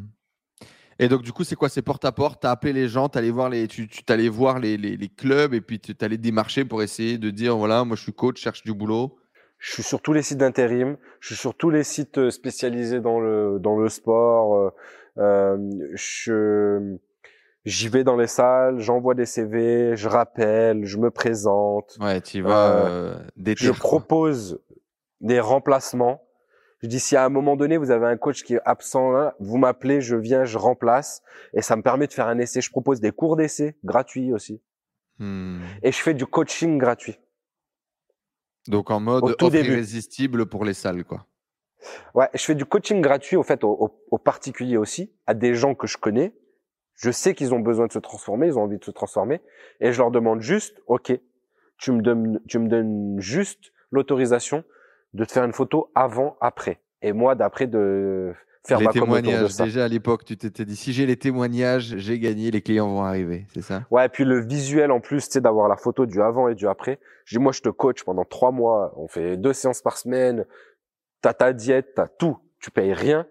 Et 0.99 1.09
donc 1.09 1.23
du 1.23 1.33
coup 1.33 1.45
c'est 1.45 1.57
quoi? 1.57 1.69
C'est 1.69 1.83
porte 1.83 2.05
à 2.07 2.13
porte, 2.13 2.41
t'as 2.43 2.51
appelé 2.51 2.73
les 2.73 2.89
gens, 2.89 3.09
t'allais 3.09 3.31
voir 3.31 3.51
les, 3.51 3.69
tu, 3.69 3.87
tu 3.87 4.03
t'allais 4.03 4.29
voir 4.29 4.59
les, 4.59 4.79
les, 4.79 4.97
les, 4.97 5.09
clubs 5.09 5.53
et 5.53 5.61
puis 5.61 5.79
tu 5.79 5.95
t'allais 5.95 6.17
démarcher 6.17 6.65
pour 6.65 6.83
essayer 6.83 7.19
de 7.19 7.29
dire 7.31 7.57
voilà 7.57 7.85
moi 7.85 7.97
je 7.97 8.03
suis 8.03 8.15
coach, 8.15 8.39
je 8.39 8.43
cherche 8.43 8.63
du 8.63 8.73
boulot. 8.73 9.19
Je 9.59 9.73
suis 9.73 9.83
sur 9.83 10.01
tous 10.01 10.13
les 10.13 10.23
sites 10.23 10.39
d'intérim, 10.39 10.97
je 11.21 11.29
suis 11.29 11.37
sur 11.37 11.55
tous 11.55 11.71
les 11.71 11.83
sites 11.83 12.19
euh, 12.19 12.31
spécialisés 12.31 13.01
dans 13.01 13.21
le 13.21 13.59
dans 13.59 13.77
le 13.77 13.89
sport. 13.89 14.55
Euh, 14.55 14.71
euh 15.19 15.57
je 15.95 16.99
J'y 17.67 17.89
vais 17.89 18.05
dans 18.05 18.17
les 18.17 18.29
salles, 18.29 18.79
j'envoie 18.79 19.15
des 19.15 19.27
CV, 19.27 19.97
je 19.97 20.09
rappelle, 20.09 20.85
je 20.85 20.99
me 20.99 21.11
présente. 21.11 21.99
Ouais, 22.01 22.21
tu 22.21 22.41
vas 22.41 22.87
euh, 22.87 23.17
euh 23.45 23.55
Je 23.57 23.73
propose 23.73 24.61
des 25.21 25.41
remplacements. 25.41 26.23
Je 26.81 26.87
dis 26.87 27.01
si 27.01 27.17
à 27.17 27.25
un 27.25 27.29
moment 27.29 27.57
donné 27.57 27.77
vous 27.77 27.91
avez 27.91 28.07
un 28.07 28.17
coach 28.17 28.45
qui 28.45 28.55
est 28.55 28.61
absent, 28.65 29.33
vous 29.41 29.59
m'appelez, 29.59 30.01
je 30.01 30.15
viens, 30.15 30.45
je 30.45 30.59
remplace, 30.59 31.23
et 31.55 31.63
ça 31.63 31.75
me 31.75 31.83
permet 31.83 32.07
de 32.07 32.13
faire 32.13 32.29
un 32.29 32.39
essai. 32.39 32.61
Je 32.61 32.71
propose 32.71 33.01
des 33.01 33.11
cours 33.11 33.35
d'essai 33.35 33.77
gratuits 33.83 34.33
aussi, 34.33 34.63
hmm. 35.19 35.59
et 35.83 35.91
je 35.91 35.99
fais 35.99 36.15
du 36.15 36.25
coaching 36.25 36.79
gratuit. 36.79 37.19
Donc 38.69 38.91
en 38.91 39.01
mode 39.01 39.35
irrésistible 39.41 40.47
pour 40.47 40.65
les 40.65 40.75
salles, 40.75 41.05
quoi. 41.05 41.27
Ouais, 42.15 42.29
je 42.35 42.43
fais 42.43 42.55
du 42.55 42.65
coaching 42.65 43.01
gratuit 43.01 43.37
au 43.37 43.43
fait 43.43 43.63
aux 43.63 44.19
particuliers 44.19 44.77
aussi, 44.77 45.13
à 45.27 45.35
des 45.35 45.55
gens 45.55 45.75
que 45.75 45.87
je 45.87 45.99
connais, 45.99 46.35
je 46.97 47.11
sais 47.11 47.35
qu'ils 47.35 47.55
ont 47.55 47.61
besoin 47.61 47.87
de 47.87 47.93
se 47.93 47.99
transformer, 47.99 48.47
ils 48.49 48.59
ont 48.59 48.63
envie 48.63 48.79
de 48.79 48.85
se 48.85 48.91
transformer, 48.91 49.41
et 49.81 49.93
je 49.93 49.99
leur 49.99 50.11
demande 50.11 50.41
juste, 50.41 50.83
ok, 50.87 51.13
tu 51.79 51.93
me 51.93 52.01
donnes, 52.01 52.41
tu 52.49 52.59
me 52.59 52.69
donnes 52.69 53.21
juste 53.21 53.73
l'autorisation 53.91 54.65
de 55.13 55.25
te 55.25 55.33
faire 55.33 55.45
une 55.45 55.53
photo 55.53 55.91
avant, 55.95 56.37
après, 56.41 56.81
et 57.03 57.13
moi 57.13 57.35
d'après 57.35 57.67
de 57.67 58.35
faire 58.67 58.81
les 58.81 58.89
témoignages. 58.89 59.57
Déjà 59.57 59.85
à 59.85 59.89
l'époque, 59.89 60.25
tu 60.25 60.37
t'étais 60.37 60.65
dit 60.65 60.77
si 60.77 60.93
j'ai 60.93 61.07
les 61.07 61.17
témoignages, 61.17 61.97
j'ai 61.97 62.19
gagné, 62.19 62.51
les 62.51 62.63
clients 62.63 62.89
vont 62.89 63.03
arriver, 63.03 63.47
c'est 63.55 63.63
ça? 63.63 63.85
Ouais, 63.91 64.07
et 64.07 64.09
puis 64.09 64.25
le 64.25 64.41
visuel 64.41 64.91
en 64.91 65.01
plus, 65.01 65.27
tu 65.27 65.33
sais, 65.33 65.41
d'avoir 65.41 65.69
la 65.69 65.77
photo 65.77 66.07
du 66.07 66.21
avant 66.21 66.49
et 66.49 66.55
du 66.55 66.67
après. 66.67 66.99
Dis 67.31 67.39
moi, 67.39 67.53
je 67.53 67.61
te 67.61 67.69
coach 67.69 68.05
pendant 68.05 68.25
trois 68.25 68.51
mois, 68.51 68.93
on 68.97 69.09
fait 69.09 69.37
deux 69.37 69.53
séances 69.53 69.83
par 69.83 69.97
semaine, 69.97 70.45
t'as 71.23 71.35
ta 71.35 71.53
diète, 71.53 71.95
t'as 71.95 72.09
tout, 72.09 72.39
tu 72.61 72.71
payes 72.71 72.93
rien, 72.93 73.27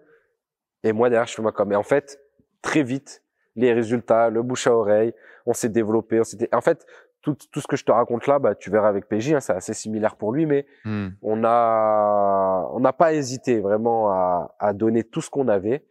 et 0.82 0.92
moi 0.92 1.08
derrière 1.10 1.26
je 1.26 1.34
fais 1.34 1.42
ma 1.42 1.52
com. 1.52 1.72
Et 1.72 1.76
en 1.76 1.82
fait, 1.82 2.20
très 2.62 2.82
vite, 2.82 3.22
les 3.54 3.72
résultats, 3.72 4.28
le 4.30 4.42
bouche 4.42 4.66
à 4.66 4.74
oreille, 4.74 5.14
on 5.46 5.54
s'est 5.54 5.68
développé, 5.68 6.20
on 6.20 6.24
s'était. 6.24 6.54
En 6.54 6.60
fait, 6.60 6.86
tout, 7.34 7.48
tout 7.50 7.60
ce 7.60 7.66
que 7.66 7.76
je 7.76 7.84
te 7.84 7.90
raconte 7.90 8.28
là, 8.28 8.38
bah, 8.38 8.54
tu 8.54 8.70
verras 8.70 8.88
avec 8.88 9.08
PJ, 9.08 9.32
hein, 9.32 9.40
c'est 9.40 9.52
assez 9.52 9.74
similaire 9.74 10.14
pour 10.14 10.32
lui, 10.32 10.46
mais 10.46 10.64
hmm. 10.84 11.08
on 11.22 11.42
a, 11.42 12.70
on 12.72 12.78
n'a 12.78 12.92
pas 12.92 13.14
hésité 13.14 13.58
vraiment 13.58 14.10
à, 14.10 14.54
à 14.60 14.72
donner 14.72 15.02
tout 15.02 15.20
ce 15.20 15.28
qu'on 15.28 15.48
avait 15.48 15.84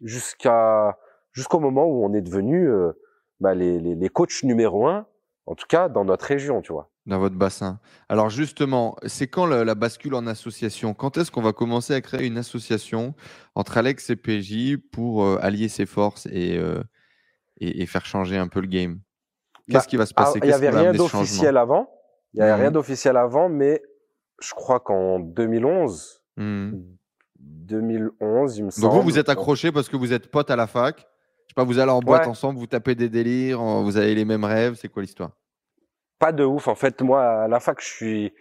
jusqu'à, 0.00 0.98
jusqu'au 1.32 1.60
moment 1.60 1.86
où 1.86 2.04
on 2.04 2.12
est 2.12 2.22
devenu 2.22 2.68
euh, 2.68 2.90
bah, 3.38 3.54
les, 3.54 3.78
les, 3.78 3.94
les 3.94 4.08
coachs 4.08 4.42
numéro 4.42 4.88
un, 4.88 5.06
en 5.46 5.54
tout 5.54 5.66
cas 5.68 5.88
dans 5.88 6.04
notre 6.04 6.24
région, 6.24 6.60
tu 6.60 6.72
vois. 6.72 6.90
Dans 7.06 7.20
votre 7.20 7.36
bassin. 7.36 7.78
Alors 8.08 8.28
justement, 8.28 8.96
c'est 9.06 9.28
quand 9.28 9.46
la, 9.46 9.74
bascule 9.76 10.14
en 10.14 10.26
association? 10.26 10.92
Quand 10.92 11.18
est-ce 11.18 11.30
qu'on 11.30 11.40
va 11.40 11.52
commencer 11.52 11.94
à 11.94 12.00
créer 12.00 12.26
une 12.26 12.36
association 12.36 13.14
entre 13.54 13.78
Alex 13.78 14.10
et 14.10 14.16
PJ 14.16 14.76
pour 14.90 15.24
euh, 15.24 15.38
allier 15.40 15.68
ses 15.68 15.86
forces 15.86 16.26
et, 16.26 16.58
euh, 16.58 16.82
et, 17.60 17.86
faire 17.86 18.06
changer 18.06 18.36
un 18.36 18.48
peu 18.48 18.60
le 18.60 18.66
game? 18.66 19.00
Qu'est-ce 19.68 19.84
bah, 19.84 19.88
qui 19.88 19.96
va 19.96 20.06
se 20.06 20.14
passer? 20.14 20.38
Il 20.42 20.46
n'y 20.46 20.52
avait 20.52 20.70
rien 20.70 20.92
d'officiel 20.92 21.56
avant. 21.56 21.90
Il 22.34 22.38
n'y 22.38 22.42
avait 22.42 22.62
rien 22.62 22.70
d'officiel 22.70 23.16
avant, 23.16 23.48
mais 23.48 23.82
je 24.40 24.54
crois 24.54 24.80
qu'en 24.80 25.18
2011, 25.18 26.22
2011, 26.36 26.98
mmh. 27.38 28.58
il 28.58 28.64
me 28.64 28.70
semble. 28.70 28.86
Donc 28.86 28.94
vous, 28.94 29.02
vous 29.02 29.18
êtes 29.18 29.28
accroché 29.28 29.72
parce 29.72 29.88
que 29.88 29.96
vous 29.96 30.12
êtes 30.12 30.30
potes 30.30 30.50
à 30.50 30.56
la 30.56 30.66
fac? 30.66 30.98
Je 30.98 31.52
sais 31.52 31.54
pas, 31.56 31.64
vous 31.64 31.80
allez 31.80 31.90
en 31.90 32.00
boîte 32.00 32.28
ensemble, 32.28 32.60
vous 32.60 32.68
tapez 32.68 32.94
des 32.94 33.08
délires, 33.08 33.60
vous 33.60 33.96
avez 33.96 34.14
les 34.14 34.24
mêmes 34.24 34.44
rêves. 34.44 34.74
C'est 34.74 34.88
quoi 34.88 35.02
l'histoire? 35.02 35.30
Pas 36.20 36.30
de 36.30 36.44
ouf. 36.44 36.68
En 36.68 36.76
fait, 36.76 37.02
moi, 37.02 37.24
à 37.24 37.48
la 37.48 37.58
fac, 37.58 37.80
je 37.80 37.88
suis, 37.88 38.32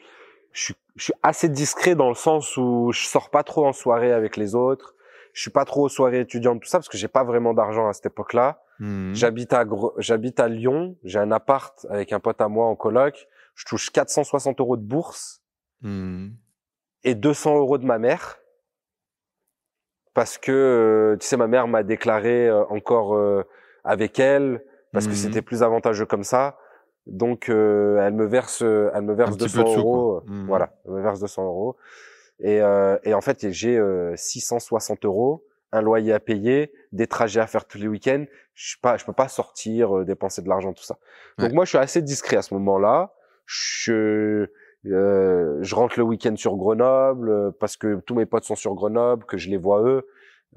je 0.51 0.63
suis, 0.65 0.75
je 0.95 1.03
suis 1.05 1.13
assez 1.23 1.49
discret 1.49 1.95
dans 1.95 2.09
le 2.09 2.15
sens 2.15 2.57
où 2.57 2.91
je 2.91 3.07
sors 3.07 3.31
pas 3.31 3.43
trop 3.43 3.65
en 3.65 3.73
soirée 3.73 4.11
avec 4.11 4.37
les 4.37 4.53
autres. 4.53 4.93
Je 5.33 5.41
suis 5.41 5.51
pas 5.51 5.65
trop 5.65 5.85
aux 5.85 5.89
soirées 5.89 6.21
étudiantes, 6.21 6.61
tout 6.61 6.67
ça, 6.67 6.79
parce 6.79 6.89
que 6.89 6.97
j'ai 6.97 7.07
pas 7.07 7.23
vraiment 7.23 7.53
d'argent 7.53 7.87
à 7.87 7.93
cette 7.93 8.07
époque-là. 8.07 8.61
Mmh. 8.79 9.13
J'habite 9.13 9.53
à 9.53 9.65
j'habite 9.97 10.39
à 10.39 10.47
Lyon. 10.47 10.95
J'ai 11.03 11.19
un 11.19 11.31
appart 11.31 11.85
avec 11.89 12.13
un 12.13 12.19
pote 12.19 12.39
à 12.41 12.47
moi 12.47 12.65
en 12.65 12.75
coloc. 12.75 13.27
Je 13.55 13.65
touche 13.65 13.89
460 13.91 14.59
euros 14.61 14.77
de 14.77 14.81
bourse 14.81 15.41
mmh. 15.81 16.29
et 17.03 17.15
200 17.15 17.57
euros 17.57 17.77
de 17.77 17.85
ma 17.85 17.99
mère 17.99 18.39
parce 20.13 20.37
que 20.37 20.51
euh, 20.51 21.17
tu 21.17 21.27
sais 21.27 21.37
ma 21.37 21.47
mère 21.47 21.67
m'a 21.67 21.83
déclaré 21.83 22.47
euh, 22.47 22.63
encore 22.69 23.15
euh, 23.15 23.43
avec 23.83 24.19
elle 24.19 24.63
parce 24.91 25.07
que 25.07 25.11
mmh. 25.11 25.15
c'était 25.15 25.41
plus 25.41 25.61
avantageux 25.61 26.05
comme 26.05 26.23
ça. 26.23 26.57
Donc 27.05 27.49
elle 27.49 28.13
me 28.13 28.25
verse 28.25 28.61
elle 28.61 29.01
me 29.01 29.13
verse 29.13 29.35
200 29.37 29.77
euros. 29.77 30.23
Voilà, 30.47 30.73
elle 30.85 30.93
me 30.93 31.01
verse 31.01 31.19
200 31.19 31.43
euros. 31.43 31.75
Et, 32.41 32.61
et 33.03 33.13
en 33.13 33.21
fait 33.21 33.49
j'ai 33.51 33.81
660 34.15 35.05
euros 35.05 35.43
un 35.71 35.81
loyer 35.81 36.13
à 36.13 36.19
payer, 36.19 36.71
des 36.91 37.07
trajets 37.07 37.39
à 37.39 37.47
faire 37.47 37.65
tous 37.65 37.77
les 37.77 37.87
week-ends. 37.87 38.25
Je 38.55 38.75
pas, 38.81 38.97
je 38.97 39.05
peux 39.05 39.13
pas 39.13 39.27
sortir, 39.27 39.97
euh, 39.97 40.05
dépenser 40.05 40.41
de 40.41 40.49
l'argent, 40.49 40.73
tout 40.73 40.83
ça. 40.83 40.97
Donc 41.37 41.53
moi, 41.53 41.65
je 41.65 41.69
suis 41.69 41.77
assez 41.77 42.01
discret 42.01 42.37
à 42.37 42.41
ce 42.41 42.53
moment-là. 42.55 43.13
Je, 43.45 44.47
euh, 44.85 45.57
je 45.61 45.75
rentre 45.75 45.97
le 45.97 46.03
week-end 46.03 46.35
sur 46.35 46.55
Grenoble 46.55 47.29
euh, 47.29 47.51
parce 47.59 47.77
que 47.77 47.99
tous 48.01 48.15
mes 48.15 48.25
potes 48.25 48.43
sont 48.43 48.55
sur 48.55 48.73
Grenoble, 48.73 49.25
que 49.25 49.37
je 49.37 49.49
les 49.49 49.57
vois 49.57 49.83
eux. 49.83 50.07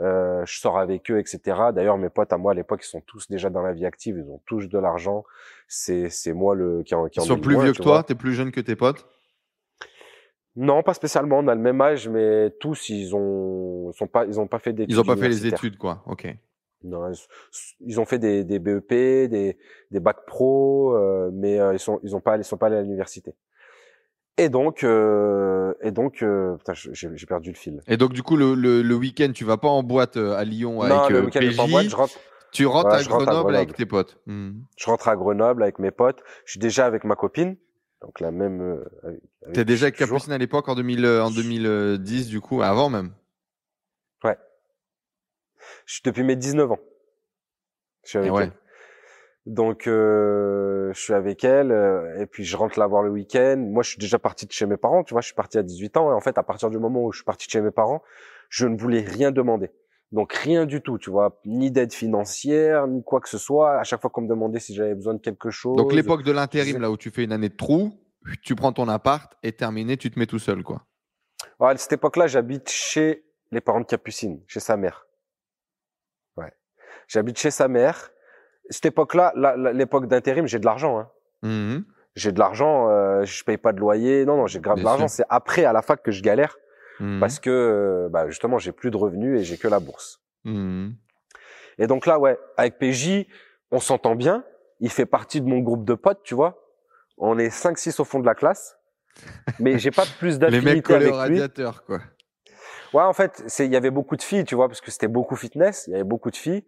Euh, 0.01 0.45
je 0.47 0.59
sors 0.59 0.79
avec 0.79 1.11
eux, 1.11 1.19
etc. 1.19 1.41
D'ailleurs, 1.75 1.99
mes 1.99 2.09
potes 2.09 2.33
à 2.33 2.39
moi 2.39 2.53
à 2.53 2.55
l'époque, 2.55 2.81
ils 2.83 2.89
sont 2.89 3.03
tous 3.03 3.29
déjà 3.29 3.51
dans 3.51 3.61
la 3.61 3.75
vie 3.75 3.85
active, 3.85 4.17
ils 4.19 4.31
ont 4.31 4.41
tous 4.47 4.69
de 4.69 4.79
l'argent. 4.79 5.25
C'est 5.69 6.09
c'est 6.09 6.33
moi 6.33 6.55
le 6.55 6.83
qui 6.83 6.95
en 6.95 7.07
qui 7.09 7.21
Ils 7.21 7.27
sont 7.27 7.39
plus 7.39 7.61
vieux 7.61 7.73
que 7.73 7.83
toi, 7.83 8.03
t'es 8.03 8.15
plus 8.15 8.33
jeune 8.33 8.53
que 8.53 8.61
tes 8.61 8.75
potes? 8.75 9.07
Non, 10.57 10.83
pas 10.83 10.95
spécialement. 10.95 11.39
On 11.39 11.49
a 11.49 11.55
le 11.55 11.61
même 11.61 11.81
âge, 11.81 12.09
mais 12.09 12.51
tous, 12.61 12.89
ils 12.91 13.15
ont, 13.17 13.91
sont 13.93 14.07
pas, 14.07 14.27
ils 14.27 14.39
ont 14.39 14.47
pas 14.47 14.59
fait 14.59 14.73
d'études. 14.73 14.91
Ils 14.91 15.01
ont 15.01 15.05
pas 15.05 15.17
fait 15.17 15.29
les 15.29 15.47
études, 15.47 15.79
quoi. 15.79 16.03
Ok. 16.07 16.27
Non, 16.85 17.11
ils 17.81 18.01
ont 18.01 18.05
fait 18.05 18.19
des, 18.19 18.43
des 18.43 18.59
BEP, 18.59 18.89
des, 18.89 19.57
des 19.91 20.01
bacs 20.01 20.27
pro, 20.27 20.97
euh, 20.97 21.31
mais 21.33 21.61
euh, 21.61 21.73
ils 21.75 21.79
sont, 21.79 22.01
ils 22.03 22.17
ont 22.17 22.21
pas, 22.21 22.37
ils 22.37 22.45
sont 22.45 22.57
pas 22.57 22.67
allés 22.67 22.77
à 22.77 22.83
l'université. 22.83 23.35
Et 24.37 24.49
donc, 24.49 24.83
euh, 24.83 25.75
et 25.83 25.93
donc, 25.93 26.15
putain, 26.59 26.73
j'ai 26.75 27.27
perdu 27.27 27.51
le 27.51 27.57
fil. 27.57 27.81
Et 27.87 27.97
donc, 27.97 28.13
du 28.13 28.23
coup, 28.23 28.37
le, 28.37 28.55
le, 28.55 28.83
le 28.83 28.95
week-end, 28.95 29.31
tu 29.33 29.45
vas 29.45 29.59
pas 29.59 29.69
en 29.69 29.83
boîte 29.83 30.17
à 30.17 30.43
Lyon 30.43 30.81
avec 30.81 31.11
le 31.11 31.25
week-end, 31.27 31.41
PJ, 31.41 31.59
en 31.61 31.69
boîte, 31.69 31.89
je 31.89 31.97
rentre, 31.97 32.15
tu 32.51 32.67
rentres, 32.67 32.89
Ouais, 32.89 32.95
à, 32.97 33.03
je 33.03 33.09
rentre 33.11 33.29
à 33.29 33.33
Grenoble 33.33 33.55
avec 33.57 33.75
tes 33.75 33.87
potes. 33.87 34.19
Mhm. 34.27 34.65
je 34.77 34.87
rentre 34.87 35.09
à 35.09 35.17
Grenoble 35.17 35.63
avec 35.63 35.79
mes 35.79 35.91
potes. 35.91 36.23
Je 36.47 36.53
suis 36.53 36.61
déjà 36.61 36.87
avec 36.87 37.05
ma 37.05 37.15
copine, 37.15 37.57
donc 38.03 38.21
la 38.21 38.31
même. 38.31 38.61
euh, 39.05 39.17
T'es 39.55 39.65
déjà 39.65 39.87
avec 39.87 39.97
toujours. 39.97 40.17
Capucine 40.17 40.33
à 40.33 40.39
l'époque 40.39 40.69
en, 40.69 40.75
2000, 40.75 41.05
euh, 41.05 41.25
en 41.25 41.31
2010, 41.31 42.29
du 42.29 42.41
coup, 42.41 42.63
avant 42.63 42.89
même? 42.91 43.13
Je 45.87 45.95
suis 45.95 46.03
depuis 46.05 46.23
mes 46.23 46.37
19 46.37 46.73
ans. 46.73 46.79
Je 48.05 48.11
suis 48.11 48.19
avec 48.19 48.33
ouais. 48.33 48.45
elle. 48.45 48.53
Donc, 49.47 49.87
euh, 49.87 50.93
je 50.93 51.01
suis 51.01 51.15
avec 51.15 51.43
elle, 51.45 51.73
euh, 51.73 52.21
et 52.21 52.27
puis 52.27 52.45
je 52.45 52.57
rentre 52.57 52.79
la 52.79 52.87
voir 52.87 53.03
le 53.03 53.11
week-end. 53.11 53.57
Moi, 53.59 53.83
je 53.83 53.91
suis 53.91 53.99
déjà 53.99 54.19
parti 54.19 54.47
de 54.47 54.53
chez 54.53 54.67
mes 54.67 54.77
parents, 54.77 55.03
tu 55.03 55.15
vois, 55.15 55.21
je 55.21 55.27
suis 55.27 55.35
parti 55.35 55.59
à 55.59 55.63
18 55.63 55.97
ans, 55.97 56.11
et 56.13 56.15
en 56.15 56.21
fait, 56.21 56.39
à 56.39 56.43
partir 56.43 56.71
du 56.71 56.79
moment 56.79 57.05
où 57.05 57.13
je 57.13 57.19
suis 57.19 57.25
parti 57.25 57.47
de 57.47 57.53
chez 57.53 57.61
mes 57.61 57.73
parents, 57.73 58.03
je 58.49 58.67
ne 58.67 58.77
voulais 58.77 59.01
rien 59.01 59.33
demander. 59.33 59.71
Donc, 60.13 60.35
rien 60.35 60.67
du 60.67 60.83
tout, 60.83 60.99
tu 60.99 61.11
vois, 61.11 61.41
ni 61.47 61.71
d'aide 61.71 61.93
financière, 61.93 62.87
ni 62.87 63.03
quoi 63.03 63.21
que 63.21 63.31
ce 63.31 63.39
soit. 63.39 63.79
À 63.79 63.83
chaque 63.83 64.03
fois 64.03 64.11
qu'on 64.11 64.21
me 64.21 64.29
demandait 64.29 64.61
si 64.61 64.75
j'avais 64.75 64.95
besoin 64.95 65.15
de 65.15 65.21
quelque 65.21 65.51
chose. 65.51 65.77
Donc, 65.77 65.95
l'époque 65.95 66.23
de 66.23 66.33
l'intérim, 66.33 66.79
là 66.81 66.91
où 66.91 66.99
tu 66.99 67.11
fais 67.11 67.25
une 67.25 67.33
année 67.33 67.49
de 67.49 67.57
trou, 67.57 67.99
tu 68.43 68.55
prends 68.55 68.73
ton 68.73 68.89
appart 68.89 69.33
et 69.43 69.53
terminé, 69.53 69.97
tu 69.97 70.11
te 70.11 70.19
mets 70.19 70.27
tout 70.27 70.39
seul, 70.39 70.63
quoi. 70.63 70.85
Ouais, 71.59 71.71
à 71.71 71.77
cette 71.79 71.95
époque-là, 71.95 72.27
j'habite 72.27 72.69
chez 72.69 73.25
les 73.53 73.63
parents 73.63 73.81
de 73.81 73.87
Capucine, 73.87 74.43
chez 74.47 74.61
sa 74.61 74.77
mère. 74.77 75.07
Ouais. 76.37 76.53
J'habite 77.09 77.39
chez 77.39 77.51
sa 77.51 77.69
mère. 77.69 78.11
Cette 78.69 78.87
époque-là, 78.87 79.33
l'époque 79.73 80.09
d'intérim, 80.09 80.47
j'ai 80.47 80.59
de 80.59 80.67
l'argent, 80.67 80.99
hein. 80.99 81.11
Mhm. 81.43 81.85
j'ai 82.15 82.31
de 82.31 82.39
l'argent, 82.39 82.89
euh, 82.89 83.25
je 83.25 83.43
paye 83.43 83.57
pas 83.57 83.73
de 83.73 83.81
loyer, 83.81 84.25
non 84.25 84.37
non, 84.37 84.47
j'ai 84.47 84.61
grave 84.61 84.79
de 84.79 84.85
l'argent. 84.85 85.09
C'est 85.09 85.25
après 85.29 85.65
à 85.65 85.73
la 85.73 85.83
fac 85.83 86.03
que 86.03 86.13
je 86.13 86.23
galère 86.23 86.57
Mhm. 87.01 87.21
parce 87.21 87.41
que 87.41 87.51
euh, 87.51 88.09
bah, 88.09 88.29
justement 88.29 88.59
j'ai 88.59 88.73
plus 88.73 88.91
de 88.91 88.97
revenus 88.97 89.41
et 89.41 89.45
j'ai 89.45 89.57
que 89.57 89.69
la 89.69 89.81
bourse. 89.81 90.21
Mhm. 90.45 90.95
Et 91.79 91.87
donc 91.87 92.07
là 92.07 92.19
ouais, 92.19 92.39
avec 92.57 92.79
PJ, 92.79 93.27
on 93.71 93.81
s'entend 93.81 94.15
bien. 94.15 94.45
Il 94.81 94.91
fait 94.91 95.07
partie 95.07 95.41
de 95.41 95.47
mon 95.47 95.61
groupe 95.61 95.85
de 95.85 95.95
potes, 95.95 96.23
tu 96.23 96.35
vois. 96.35 96.59
On 97.19 97.39
est 97.39 97.49
5-6 97.49 98.01
au 98.01 98.05
fond 98.05 98.19
de 98.21 98.27
la 98.27 98.35
classe, 98.35 98.77
mais 99.61 99.79
j'ai 99.79 99.91
pas 99.91 100.05
plus 100.19 100.41
Les 100.41 100.61
mecs 100.61 100.85
d'affinité 100.87 100.95
avec 100.95 101.09
lui. 101.09 101.17
radiateur, 101.17 101.85
quoi. 101.85 102.01
Ouais, 102.93 103.03
en 103.03 103.13
fait, 103.13 103.43
c'est 103.47 103.65
il 103.65 103.73
y 103.73 103.77
avait 103.77 103.91
beaucoup 103.91 104.17
de 104.17 104.23
filles, 104.23 104.45
tu 104.45 104.55
vois, 104.55 104.69
parce 104.69 104.81
que 104.81 104.91
c'était 104.91 105.09
beaucoup 105.09 105.37
fitness. 105.37 105.85
Il 105.87 105.93
y 105.93 105.95
avait 105.95 106.05
beaucoup 106.05 106.31
de 106.31 106.37
filles. 106.37 106.65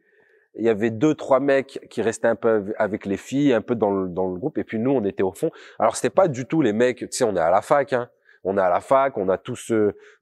Il 0.57 0.65
y 0.65 0.69
avait 0.69 0.91
deux, 0.91 1.15
trois 1.15 1.41
mecs 1.41 1.87
qui 1.91 2.01
restaient 2.01 2.29
un 2.29 2.37
peu 2.37 2.73
avec 2.79 3.05
les 3.07 3.17
filles, 3.17 3.53
un 3.53 3.61
peu 3.61 3.75
dans 3.75 3.91
le, 3.91 4.09
dans 4.09 4.29
le 4.29 4.39
groupe. 4.39 4.57
Et 4.57 4.65
puis 4.65 4.79
nous, 4.79 4.93
on 4.93 5.05
était 5.05 5.25
au 5.25 5.33
fond. 5.33 5.51
Alors 5.79 5.97
c'était 5.97 6.11
pas 6.11 6.29
du 6.29 6.47
tout 6.47 6.63
les 6.63 6.73
mecs. 6.73 6.99
Tu 6.99 7.09
sais, 7.11 7.25
on 7.25 7.35
est 7.37 7.41
à 7.41 7.51
la 7.51 7.61
fac. 7.61 7.93
Hein. 7.93 8.09
On 8.45 8.57
est 8.59 8.61
à 8.61 8.69
la 8.69 8.81
fac. 8.81 9.17
On 9.17 9.29
a 9.29 9.39
tous 9.39 9.73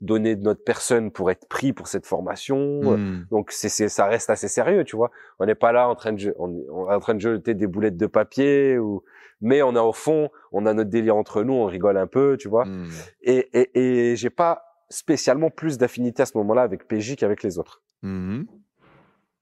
donné 0.01 0.37
de 0.37 0.43
notre 0.43 0.63
personne 0.65 1.11
pour 1.11 1.31
être 1.31 1.49
pris 1.49 1.73
pour 1.73 1.89
cette 1.89 2.07
formation. 2.07 2.81
Mhm. 2.83 3.27
Donc 3.31 3.51
c'est, 3.51 3.69
ça 3.89 4.07
reste 4.07 4.31
assez 4.31 4.49
sérieux, 4.49 4.85
tu 4.85 4.97
vois. 4.97 5.11
On 5.41 5.47
n'est 5.47 5.55
pas 5.57 5.73
là 5.73 5.89
en 5.89 5.95
train 5.95 6.13
de, 6.13 6.35
on, 6.39 6.55
est- 6.55 6.67
on 6.71 6.91
est 6.91 6.95
en 6.95 7.01
train 7.01 7.15
de 7.15 7.21
jeter 7.21 7.55
des 7.55 7.67
boulettes 7.67 7.97
de 7.97 8.07
papier 8.07 8.79
ou, 8.79 9.03
mais 9.41 9.61
on 9.63 9.75
est 9.75 9.81
au 9.81 9.93
fond. 9.93 10.31
On 10.53 10.67
a 10.67 10.73
notre 10.75 10.91
délire 10.91 11.17
entre 11.17 11.43
nous. 11.43 11.55
On 11.55 11.67
rigole 11.67 11.97
un 11.97 12.07
peu, 12.07 12.37
tu 12.39 12.49
vois. 12.49 12.65
Mhm. 12.65 12.89
Et, 13.23 13.49
et, 13.61 14.11
et 14.13 14.17
j'ai 14.17 14.31
pas 14.31 14.65
spécialement 14.89 15.51
plus 15.51 15.79
d'affinité 15.79 16.23
à 16.23 16.27
ce 16.27 16.37
moment-là 16.39 16.63
avec 16.63 16.87
PJ 16.87 17.17
qu'avec 17.17 17.43
les 17.43 17.59
autres. 17.59 17.83
Mhm. 18.03 18.47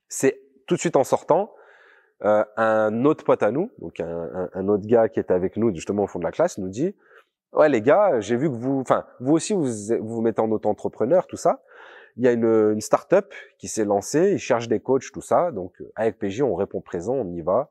C'est 0.08 0.40
tout 0.66 0.74
de 0.76 0.80
suite 0.80 0.96
en 0.96 1.04
sortant, 1.04 1.52
euh, 2.24 2.44
un 2.56 3.04
autre 3.04 3.24
pote 3.24 3.42
à 3.42 3.50
nous, 3.50 3.70
donc 3.78 3.98
un, 4.00 4.06
un- 4.34 4.50
un 4.52 4.68
autre 4.68 4.86
gars 4.86 5.08
qui 5.08 5.20
était 5.20 5.32
avec 5.34 5.56
nous 5.56 5.74
justement 5.74 6.04
au 6.04 6.06
fond 6.06 6.18
de 6.18 6.24
la 6.24 6.30
classe, 6.32 6.58
nous 6.58 6.68
dit 6.68 6.94
ouais 7.52 7.68
les 7.68 7.82
gars, 7.82 8.20
j'ai 8.20 8.36
vu 8.36 8.48
que 8.50 8.54
vous, 8.54 8.80
enfin 8.80 9.06
vous 9.20 9.32
aussi 9.32 9.52
vous 9.52 9.64
vous 9.64 10.08
vous 10.08 10.20
mettez 10.20 10.40
en 10.40 10.50
auto-entrepreneur, 10.50 11.26
tout 11.26 11.36
ça. 11.36 11.62
Il 12.16 12.24
y 12.24 12.28
a 12.28 12.32
une, 12.32 12.72
une 12.72 12.80
start-up 12.80 13.32
qui 13.58 13.68
s'est 13.68 13.84
lancée, 13.84 14.32
ils 14.32 14.38
cherchent 14.38 14.68
des 14.68 14.80
coachs, 14.80 15.10
tout 15.12 15.20
ça. 15.20 15.52
Donc 15.52 15.72
euh, 15.80 15.92
avec 15.94 16.18
PJ, 16.18 16.42
on 16.42 16.54
répond 16.54 16.80
présent, 16.80 17.14
on 17.14 17.30
y 17.32 17.40
va. 17.40 17.70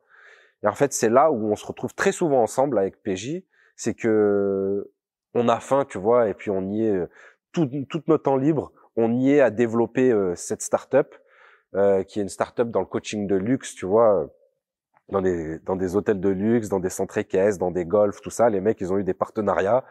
Et 0.64 0.68
en 0.68 0.74
fait, 0.74 0.94
c'est 0.94 1.10
là 1.10 1.32
où 1.32 1.52
on 1.52 1.56
se 1.56 1.66
retrouve 1.66 1.94
très 1.94 2.12
souvent 2.12 2.42
ensemble 2.42 2.78
avec 2.78 3.02
PJ, 3.02 3.44
c'est 3.76 3.94
que 3.94 4.90
on 5.34 5.48
a 5.48 5.60
faim, 5.60 5.86
tu 5.88 5.98
vois, 5.98 6.28
et 6.30 6.34
puis 6.34 6.50
on 6.50 6.70
y 6.70 6.86
est 6.86 6.96
euh, 6.96 7.10
tout, 7.52 7.70
tout 7.90 8.02
notre 8.08 8.24
temps 8.24 8.38
libre, 8.38 8.72
on 8.96 9.14
y 9.14 9.32
est 9.32 9.42
à 9.42 9.52
développer 9.52 10.12
euh, 10.12 10.36
cette 10.36 10.62
start-up 10.62 11.16
euh, 11.76 12.04
qui 12.04 12.20
est 12.20 12.24
une 12.24 12.30
start-up 12.30 12.70
dans 12.70 12.80
le 12.80 12.86
coaching 12.86 13.28
de 13.28 13.36
luxe, 13.36 13.76
tu 13.76 13.86
vois, 13.86 14.28
dans 15.12 15.22
des 15.22 15.60
dans 15.60 15.76
des 15.76 15.96
hôtels 15.96 16.20
de 16.20 16.30
luxe, 16.30 16.70
dans 16.70 16.80
des 16.80 16.90
centres 16.90 17.18
équestres, 17.18 17.60
dans 17.60 17.72
des 17.72 17.86
golfs, 17.86 18.22
tout 18.22 18.30
ça. 18.30 18.50
Les 18.50 18.62
mecs, 18.62 18.80
ils 18.82 18.92
ont 18.94 18.98
eu 18.98 19.04
des 19.04 19.14
partenariats. 19.14 19.84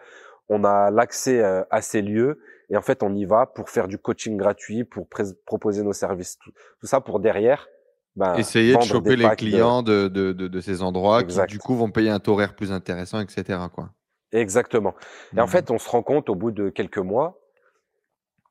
On 0.48 0.64
a 0.64 0.90
l'accès 0.90 1.42
euh, 1.42 1.62
à 1.70 1.82
ces 1.82 2.00
lieux 2.02 2.40
et 2.70 2.76
en 2.76 2.82
fait, 2.82 3.02
on 3.02 3.14
y 3.14 3.24
va 3.24 3.46
pour 3.46 3.68
faire 3.70 3.88
du 3.88 3.98
coaching 3.98 4.36
gratuit, 4.36 4.84
pour 4.84 5.08
proposer 5.46 5.82
nos 5.82 5.92
services, 5.92 6.38
tout, 6.38 6.50
tout 6.80 6.86
ça 6.86 7.00
pour 7.00 7.20
derrière. 7.20 7.68
Ben, 8.16 8.34
Essayer 8.34 8.76
de 8.76 8.82
choper 8.82 9.16
les 9.16 9.28
clients 9.36 9.82
de, 9.82 10.08
de, 10.08 10.32
de, 10.32 10.48
de 10.48 10.60
ces 10.60 10.82
endroits 10.82 11.20
Exact. 11.20 11.46
qui, 11.46 11.52
du 11.54 11.58
coup, 11.60 11.76
vont 11.76 11.90
payer 11.90 12.10
un 12.10 12.18
taux 12.18 12.32
horaire 12.32 12.56
plus 12.56 12.72
intéressant, 12.72 13.20
etc. 13.20 13.58
Quoi. 13.72 13.90
Exactement. 14.32 14.94
Et 15.36 15.40
en 15.40 15.44
Mhm. 15.44 15.48
fait, 15.50 15.70
on 15.70 15.78
se 15.78 15.88
rend 15.88 16.02
compte 16.02 16.28
au 16.28 16.34
bout 16.34 16.50
de 16.50 16.68
quelques 16.68 16.98
mois 16.98 17.38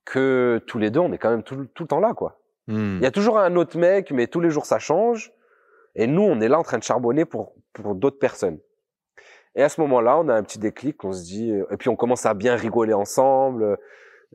que 0.06 0.62
tous 0.68 0.78
les 0.80 0.90
deux, 0.90 1.00
on 1.02 1.12
est 1.12 1.18
quand 1.18 1.30
même 1.30 1.44
tout, 1.44 1.66
tout 1.74 1.84
le 1.84 1.88
temps 1.88 2.00
là, 2.00 2.14
quoi. 2.14 2.40
Mhm. 2.68 2.98
Il 3.00 3.04
y 3.04 3.08
a 3.08 3.12
toujours 3.12 3.40
un 3.40 3.56
autre 3.56 3.78
mec, 3.78 4.12
mais 4.12 4.28
tous 4.28 4.40
les 4.40 4.50
jours 4.50 4.66
ça 4.66 4.80
change. 4.80 5.32
Et 5.98 6.08
nous, 6.08 6.22
on 6.22 6.40
est 6.40 6.48
là 6.48 6.60
en 6.60 6.64
train 6.64 6.78
de 6.78 6.84
charbonner 6.84 7.26
pour, 7.26 7.54
pour 7.74 7.96
d'autres 7.96 8.20
personnes. 8.20 8.60
Et 9.56 9.64
à 9.64 9.70
ce 9.70 9.82
moment-là, 9.82 10.18
on 10.20 10.30
a 10.30 10.36
un 10.36 10.44
petit 10.44 10.60
déclic, 10.60 11.04
on 11.04 11.12
se 11.12 11.24
dit, 11.24 11.52
euh, 11.52 11.66
et 11.72 11.78
puis 11.78 11.90
on 11.90 11.96
commence 11.96 12.26
à 12.26 12.34
bien 12.36 12.56
rigoler 12.56 12.94
ensemble, 12.94 13.78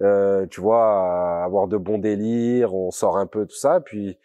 euh, 0.02 0.46
tu 0.46 0.60
vois, 0.60 1.40
à 1.40 1.44
avoir 1.44 1.68
de 1.68 1.76
bons 1.76 1.98
délires, 1.98 2.74
on 2.74 2.90
sort 2.90 3.18
un 3.18 3.26
peu 3.26 3.46
tout 3.46 3.56
ça, 3.56 3.80
puis 3.80 4.18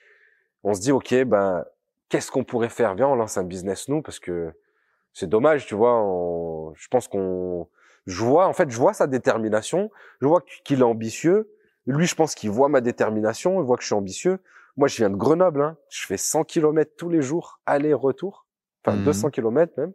on 0.64 0.74
se 0.74 0.82
dit, 0.82 0.92
ok, 0.92 1.24
ben, 1.26 1.66
qu'est-ce 2.10 2.32
qu'on 2.32 2.44
pourrait 2.44 2.70
faire? 2.70 2.96
Viens, 2.96 3.08
on 3.10 3.16
lance 3.16 3.38
un 3.38 3.44
business 3.44 3.90
nous, 3.90 4.02
parce 4.02 4.20
que 4.20 4.52
c'est 5.14 5.30
dommage, 5.30 5.66
tu 5.68 5.76
vois. 5.76 5.96
on- 6.04 6.74
je 6.76 6.88
pense 6.90 7.08
qu'on, 7.08 7.68
je 8.08 8.24
vois, 8.24 8.48
en 8.48 8.54
fait, 8.54 8.70
je 8.70 8.78
vois 8.78 8.94
sa 8.94 9.08
détermination, 9.08 9.92
je 10.22 10.28
vois 10.28 10.42
qu'il 10.66 10.80
est 10.80 10.84
ambitieux. 10.84 11.50
Lui, 11.88 12.06
je 12.08 12.16
pense 12.16 12.36
qu'il 12.36 12.52
voit 12.52 12.70
ma 12.70 12.82
détermination, 12.82 13.62
il 13.62 13.66
voit 13.66 13.78
que 13.78 13.84
je 13.84 13.88
suis 13.88 13.96
ambitieux. 13.96 14.40
Moi, 14.78 14.88
je 14.88 14.98
viens 14.98 15.10
de 15.10 15.16
Grenoble, 15.16 15.62
hein. 15.62 15.78
je 15.90 16.06
fais 16.06 16.18
100 16.18 16.44
kilomètres 16.44 16.94
tous 16.98 17.10
les 17.10 17.22
jours, 17.22 17.60
aller-retour, 17.66 18.46
enfin 18.86 18.96
Mhm. 18.98 19.04
200 19.06 19.30
kilomètres 19.32 19.74
même. 19.78 19.94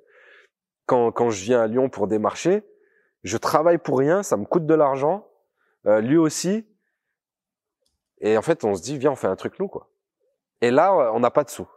Quand, 0.87 1.13
quand 1.13 1.31
je 1.31 1.43
viens 1.45 1.61
à 1.63 1.67
Lyon 1.69 1.89
pour 1.89 2.09
démarcher, 2.09 2.65
je 3.23 3.37
travaille 3.37 3.79
pour 3.79 3.99
rien, 3.99 4.23
ça 4.25 4.37
me 4.37 4.45
coûte 4.45 4.67
de 4.67 4.75
l'argent, 4.75 5.27
euh, 5.87 6.01
lui 6.01 6.17
aussi. 6.17 6.67
Et 8.21 8.37
en 8.37 8.43
fait, 8.43 8.65
on 8.65 8.75
se 8.75 8.83
dit, 8.83 8.99
viens, 8.99 9.13
on 9.13 9.17
fait 9.17 9.29
un 9.29 9.37
truc 9.37 9.59
nous, 9.61 9.69
quoi. 9.69 9.89
Et 10.61 10.71
là, 10.71 11.13
on 11.15 11.21
n'a 11.21 11.31
pas 11.31 11.45
de 11.45 11.51
sous. 11.51 11.69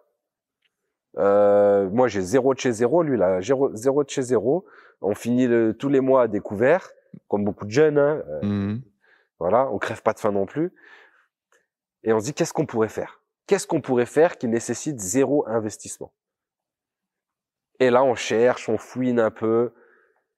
Euh, 1.17 1.89
moi, 1.89 2.07
j'ai 2.07 2.21
zéro 2.21 2.53
de 2.53 2.59
chez 2.59 2.71
zéro, 2.71 3.03
lui, 3.03 3.17
là, 3.17 3.41
zéro, 3.41 3.73
zéro 3.75 4.03
de 4.03 4.09
chez 4.09 4.21
zéro. 4.21 4.65
On 5.01 5.15
finit 5.15 5.47
le- 5.47 5.73
tous 5.77 5.89
les 5.89 6.01
mois 6.01 6.23
à 6.23 6.27
découvert, 6.27 6.89
comme 7.27 7.45
beaucoup 7.45 7.65
de 7.65 7.71
jeunes. 7.71 7.97
Hein. 7.97 8.21
Euh, 8.27 8.39
Mhm. 8.43 8.81
voilà, 9.39 9.69
on 9.71 9.77
crève 9.77 10.01
pas 10.01 10.13
de 10.13 10.19
faim 10.19 10.31
non 10.31 10.45
plus. 10.45 10.73
Et 12.05 12.13
on 12.13 12.19
se 12.19 12.25
dit, 12.25 12.33
qu'est-ce 12.33 12.53
qu'on 12.53 12.65
pourrait 12.65 12.87
faire? 12.89 13.21
Qu'est-ce 13.47 13.67
qu'on 13.67 13.81
pourrait 13.81 14.05
faire 14.05 14.37
qui 14.37 14.47
nécessite 14.47 14.99
zéro 14.99 15.45
investissement? 15.47 16.13
Et 17.79 17.89
là, 17.89 18.03
on 18.03 18.15
cherche, 18.15 18.69
on 18.69 18.77
fouine 18.77 19.19
un 19.19 19.31
peu, 19.31 19.73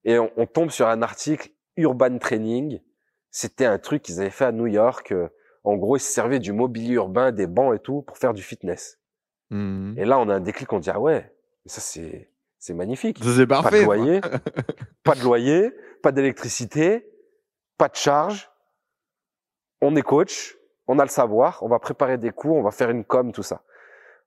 et 0.04 0.18
on, 0.18 0.32
on 0.38 0.46
tombe 0.48 0.72
sur 0.72 0.88
un 0.88 1.02
article 1.04 1.50
Urban 1.76 2.18
Training. 2.18 2.82
C'était 3.30 3.66
un 3.66 3.78
truc 3.78 4.02
qu'ils 4.02 4.20
avaient 4.20 4.30
fait 4.32 4.46
à 4.46 4.52
New 4.52 4.66
York. 4.68 5.12
Euh, 5.12 5.30
En 5.64 5.76
gros, 5.76 5.98
ils 5.98 6.02
se 6.02 6.12
servaient 6.12 6.40
du 6.40 6.54
mobilier 6.54 6.94
urbain, 6.96 7.32
des 7.32 7.46
bancs 7.48 7.76
et 7.76 7.80
tout, 7.80 8.02
pour 8.02 8.18
faire 8.18 8.34
du 8.34 8.42
fitness. 8.42 9.00
Mhm. 9.52 9.96
Et 9.98 10.06
là, 10.06 10.18
on 10.18 10.28
a 10.30 10.36
un 10.36 10.40
déclic, 10.40 10.72
on 10.74 10.80
dit, 10.80 10.90
ah 10.90 11.00
ouais, 11.00 11.32
ça 11.66 11.82
c'est 11.82 12.32
c'est 12.60 12.74
magnifique. 12.74 13.20
C'est 13.22 13.46
Pas 13.46 13.58
de 13.58 13.62
parfait. 13.64 13.84
loyer, 13.84 14.20
pas 15.04 15.14
de 15.14 15.22
loyer, 15.22 15.72
pas 16.02 16.12
d'électricité, 16.12 17.08
pas 17.78 17.88
de 17.88 17.96
charge. 17.96 18.50
On 19.82 19.96
est 19.96 20.02
coach, 20.02 20.57
on 20.88 21.00
a 21.00 21.04
le 21.04 21.10
savoir, 21.10 21.62
on 21.64 21.68
va 21.68 21.80
préparer 21.80 22.18
des 22.18 22.32
cours, 22.32 22.56
on 22.58 22.64
va 22.64 22.72
faire 22.72 22.90
une 22.90 23.04
com, 23.06 23.32
tout 23.32 23.44
ça. 23.44 23.64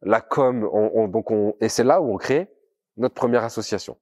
La 0.02 0.20
com, 0.20 0.68
on, 0.72 0.90
on- 0.94 1.08
donc 1.08 1.30
on, 1.30 1.54
et 1.60 1.68
c'est 1.68 1.84
là 1.84 2.00
où 2.00 2.12
on 2.12 2.16
crée 2.16 2.48
notre 2.96 3.14
première 3.14 3.44
association. 3.44 3.96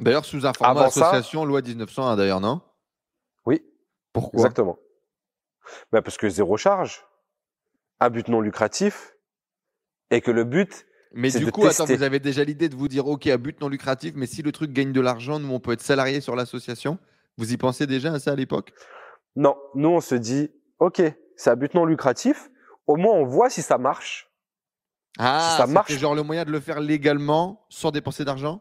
D'ailleurs, 0.00 0.24
sous 0.24 0.46
un 0.46 0.52
format 0.52 0.80
Avant 0.82 0.90
ça- 0.90 1.08
association, 1.10 1.44
loi 1.44 1.60
1901, 1.62 2.16
d'ailleurs, 2.16 2.40
non? 2.40 2.60
Oui, 3.46 3.64
Pourquoi? 4.12 4.38
Exactement. 4.40 4.78
Ben 5.92 6.00
parce 6.02 6.16
que 6.16 6.28
zéro 6.28 6.56
charge, 6.56 7.04
un 8.00 8.10
but 8.10 8.28
non 8.28 8.40
lucratif, 8.40 9.14
et 10.10 10.20
que 10.20 10.30
le 10.30 10.44
but, 10.44 10.86
Mais 11.12 11.30
du 11.30 11.44
de 11.44 11.50
coup, 11.50 11.66
attends, 11.66 11.84
vous 11.84 12.02
avez 12.02 12.20
déjà 12.20 12.44
l'idée 12.44 12.68
de 12.68 12.76
vous 12.76 12.88
dire, 12.88 13.06
OK, 13.06 13.26
à 13.26 13.36
but 13.36 13.60
non 13.60 13.68
lucratif, 13.68 14.12
mais 14.16 14.26
si 14.26 14.40
le 14.42 14.52
truc 14.52 14.72
gagne 14.72 14.92
de 14.92 15.00
l'argent, 15.00 15.38
nous, 15.38 15.52
on 15.52 15.60
peut 15.60 15.72
être 15.72 15.82
salarié 15.82 16.20
sur 16.20 16.36
l'association? 16.36 16.98
Vous 17.36 17.52
y 17.52 17.56
pensez 17.56 17.86
déjà 17.86 18.12
à 18.14 18.18
ça 18.18 18.32
à 18.32 18.34
l'époque? 18.36 18.72
Non, 19.36 19.56
nous 19.74 19.88
on 19.90 20.00
se 20.00 20.14
dit, 20.14 20.50
ok, 20.78 21.02
c'est 21.38 21.50
un 21.50 21.56
but 21.56 21.72
non 21.74 21.86
lucratif, 21.86 22.50
au 22.86 22.96
moins 22.96 23.14
on 23.14 23.24
voit 23.24 23.48
si 23.48 23.62
ça 23.62 23.78
marche. 23.78 24.30
Ah, 25.18 25.54
ça 25.56 25.62
c'était 25.62 25.72
marche- 25.72 25.92
genre 25.98 26.14
le 26.14 26.22
moyen 26.22 26.44
de 26.44 26.50
le 26.50 26.60
faire 26.60 26.80
légalement 26.80 27.64
sans 27.70 27.90
dépenser 27.90 28.24
d'argent? 28.24 28.60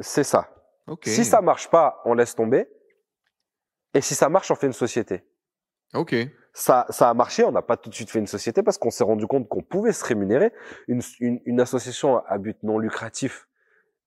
C'est 0.00 0.24
ça. 0.24 0.48
Si 1.04 1.24
ça 1.24 1.40
marche 1.42 1.68
pas, 1.70 2.00
on 2.04 2.14
laisse 2.14 2.34
tomber. 2.34 2.66
Et 3.94 4.00
si 4.00 4.14
ça 4.14 4.28
marche, 4.28 4.50
on 4.50 4.54
fait 4.54 4.66
une 4.66 4.72
société. 4.72 5.22
Ok. 5.94 6.14
Ça, 6.52 6.86
ça 6.88 7.10
a 7.10 7.14
marché, 7.14 7.44
on 7.44 7.52
n'a 7.52 7.62
pas 7.62 7.76
tout 7.76 7.88
de 7.90 7.94
suite 7.94 8.10
fait 8.10 8.18
une 8.18 8.26
société 8.26 8.62
parce 8.62 8.78
qu'on 8.78 8.90
s'est 8.90 9.04
rendu 9.04 9.26
compte 9.26 9.48
qu'on 9.48 9.62
pouvait 9.62 9.92
se 9.92 10.04
rémunérer. 10.04 10.52
Une, 10.88 11.02
une, 11.20 11.40
une 11.44 11.60
association 11.60 12.18
à 12.26 12.38
but 12.38 12.56
non 12.62 12.78
lucratif, 12.78 13.48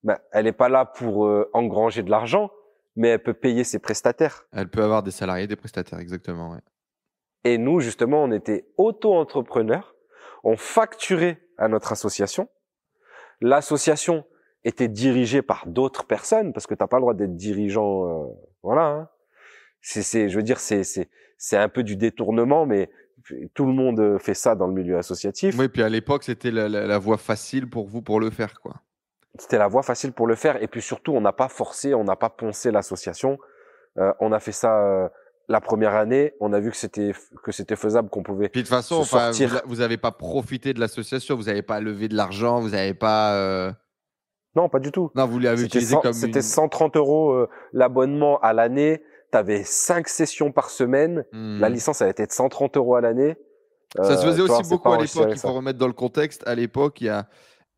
ben, 0.03 0.17
elle 0.31 0.45
n'est 0.45 0.51
pas 0.53 0.69
là 0.69 0.85
pour 0.85 1.25
euh, 1.27 1.49
engranger 1.53 2.03
de 2.03 2.09
l'argent, 2.09 2.51
mais 2.95 3.09
elle 3.09 3.23
peut 3.23 3.33
payer 3.35 3.63
ses 3.63 3.79
prestataires. 3.79 4.45
Elle 4.51 4.69
peut 4.69 4.83
avoir 4.83 5.01
des 5.03 5.11
salariés, 5.11 5.47
des 5.47 5.55
prestataires, 5.55 5.99
exactement. 5.99 6.51
Ouais. 6.51 6.61
Et 7.43 7.57
nous, 7.57 7.79
justement, 7.79 8.23
on 8.23 8.31
était 8.31 8.65
auto-entrepreneurs. 8.77 9.95
On 10.43 10.57
facturait 10.57 11.39
à 11.57 11.67
notre 11.67 11.91
association. 11.91 12.49
L'association 13.41 14.25
était 14.63 14.87
dirigée 14.87 15.41
par 15.41 15.65
d'autres 15.65 16.05
personnes 16.05 16.53
parce 16.53 16.67
que 16.67 16.75
t'as 16.75 16.87
pas 16.87 16.97
le 16.97 17.01
droit 17.01 17.13
d'être 17.13 17.35
dirigeant. 17.35 18.07
euh, 18.07 18.27
voilà. 18.63 18.85
Hein. 18.85 19.09
C'est, 19.81 20.03
c'est, 20.03 20.29
je 20.29 20.37
veux 20.37 20.43
dire, 20.43 20.59
c'est, 20.59 20.83
c'est, 20.83 21.09
c'est 21.37 21.57
un 21.57 21.69
peu 21.69 21.83
du 21.83 21.95
détournement, 21.95 22.65
mais 22.67 22.91
tout 23.53 23.65
le 23.65 23.73
monde 23.73 24.19
fait 24.19 24.33
ça 24.35 24.55
dans 24.55 24.67
le 24.67 24.73
milieu 24.73 24.97
associatif. 24.97 25.55
Oui, 25.57 25.67
puis 25.67 25.81
à 25.81 25.89
l'époque, 25.89 26.23
c'était 26.23 26.51
la, 26.51 26.69
la, 26.69 26.85
la 26.85 26.97
voie 26.99 27.17
facile 27.17 27.69
pour 27.69 27.87
vous 27.87 28.01
pour 28.01 28.19
le 28.19 28.29
faire, 28.29 28.59
quoi. 28.61 28.75
C'était 29.39 29.57
la 29.57 29.67
voie 29.67 29.81
facile 29.81 30.11
pour 30.11 30.27
le 30.27 30.35
faire. 30.35 30.61
Et 30.61 30.67
puis 30.67 30.81
surtout, 30.81 31.13
on 31.13 31.21
n'a 31.21 31.31
pas 31.31 31.47
forcé, 31.47 31.93
on 31.93 32.03
n'a 32.03 32.15
pas 32.15 32.29
poncé 32.29 32.69
l'association. 32.69 33.39
Euh, 33.97 34.13
on 34.19 34.31
a 34.31 34.39
fait 34.39 34.51
ça 34.51 34.85
euh, 34.85 35.09
la 35.51 35.61
première 35.61 35.93
année. 35.95 36.33
On 36.39 36.53
a 36.53 36.59
vu 36.59 36.71
que 36.71 36.77
c'était 36.77 37.13
que 37.43 37.51
c'était 37.51 37.75
faisable, 37.75 38.09
qu'on 38.09 38.23
pouvait. 38.23 38.49
Puis 38.49 38.61
de 38.63 38.67
toute 38.67 38.75
façon, 38.75 39.03
se 39.03 39.13
enfin, 39.15 39.31
sortir. 39.33 39.49
vous, 39.49 39.57
a- 39.57 39.61
vous 39.65 39.81
avez 39.81 39.97
pas 39.97 40.11
profité 40.11 40.73
de 40.73 40.79
l'association, 40.79 41.35
vous 41.35 41.43
n'avez 41.43 41.61
pas 41.61 41.79
levé 41.79 42.07
de 42.07 42.15
l'argent, 42.15 42.59
vous 42.59 42.69
n'avez 42.69 42.93
pas. 42.93 43.35
euh, 43.35 43.71
Non, 44.55 44.67
pas 44.69 44.79
du 44.79 44.91
tout. 44.91 45.11
Non, 45.15 45.27
vous 45.27 45.39
l'avez 45.39 45.63
utilisé 45.63 45.93
100 45.95 46.01
comme. 46.01 46.13
c'était 46.13 46.39
une- 46.39 46.41
130 46.41 46.95
euros 46.97 47.31
euh, 47.33 47.49
l'abonnement 47.73 48.39
à 48.39 48.53
l'année. 48.53 49.03
T'avais 49.31 49.63
cinq 49.63 50.07
sessions 50.09 50.51
par 50.51 50.69
semaine. 50.69 51.23
Hmm. 51.31 51.59
La 51.59 51.69
licence, 51.69 52.01
elle 52.01 52.09
était 52.09 52.27
de 52.27 52.31
130 52.33 52.75
euros 52.77 52.95
à 52.95 53.01
l'année. 53.01 53.35
Ça 53.95 54.03
se 54.17 54.25
Euh, 54.25 54.31
faisait 54.31 54.41
aussi 54.41 54.69
beaucoup 54.69 54.91
à 54.91 54.97
l'époque. 55.01 55.29
Il 55.31 55.37
faut 55.37 55.53
remettre 55.53 55.79
dans 55.79 55.87
le 55.87 55.93
contexte. 55.93 56.45
À 56.47 56.55
l'époque, 56.55 56.99
il 57.01 57.05
y 57.05 57.09
a 57.09 57.27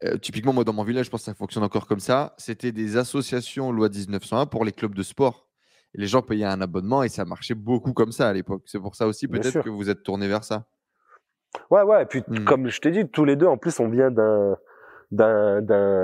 euh, 0.04 0.18
typiquement 0.18 0.52
moi 0.52 0.64
dans 0.64 0.74
mon 0.74 0.84
village, 0.84 1.06
je 1.06 1.10
pense 1.12 1.22
que 1.22 1.26
ça 1.26 1.34
fonctionne 1.34 1.64
encore 1.64 1.88
comme 1.88 2.00
ça. 2.02 2.34
C'était 2.38 2.72
des 2.72 2.98
associations 2.98 3.72
loi 3.72 3.88
1901 3.90 4.48
pour 4.48 4.66
les 4.66 4.72
clubs 4.72 4.94
de 4.96 5.04
sport. 5.04 5.48
Les 5.96 6.08
gens 6.08 6.22
payaient 6.22 6.46
un 6.46 6.62
abonnement 6.62 7.04
et 7.04 7.10
ça 7.10 7.24
marchait 7.26 7.54
beaucoup 7.54 7.94
comme 7.94 8.12
ça 8.12 8.28
à 8.30 8.34
l'époque. 8.34 8.64
C'est 8.66 8.80
pour 8.80 8.96
ça 8.96 9.06
aussi 9.08 9.28
peut-être 9.28 9.62
que 9.62 9.70
vous 9.70 9.90
êtes 9.90 10.04
tourné 10.04 10.28
vers 10.28 10.44
ça. 10.44 10.66
Ouais, 11.70 11.84
ouais. 11.84 12.02
Et 12.04 12.06
puis, 12.08 12.24
Hmm. 12.28 12.46
comme 12.46 12.68
je 12.68 12.82
t'ai 12.82 12.90
dit, 12.92 13.08
tous 13.08 13.26
les 13.26 13.36
deux, 13.36 13.46
en 13.46 13.58
plus, 13.58 13.80
on 13.80 13.88
vient 13.90 14.10
d'un 14.12 14.58
d'un 15.12 15.62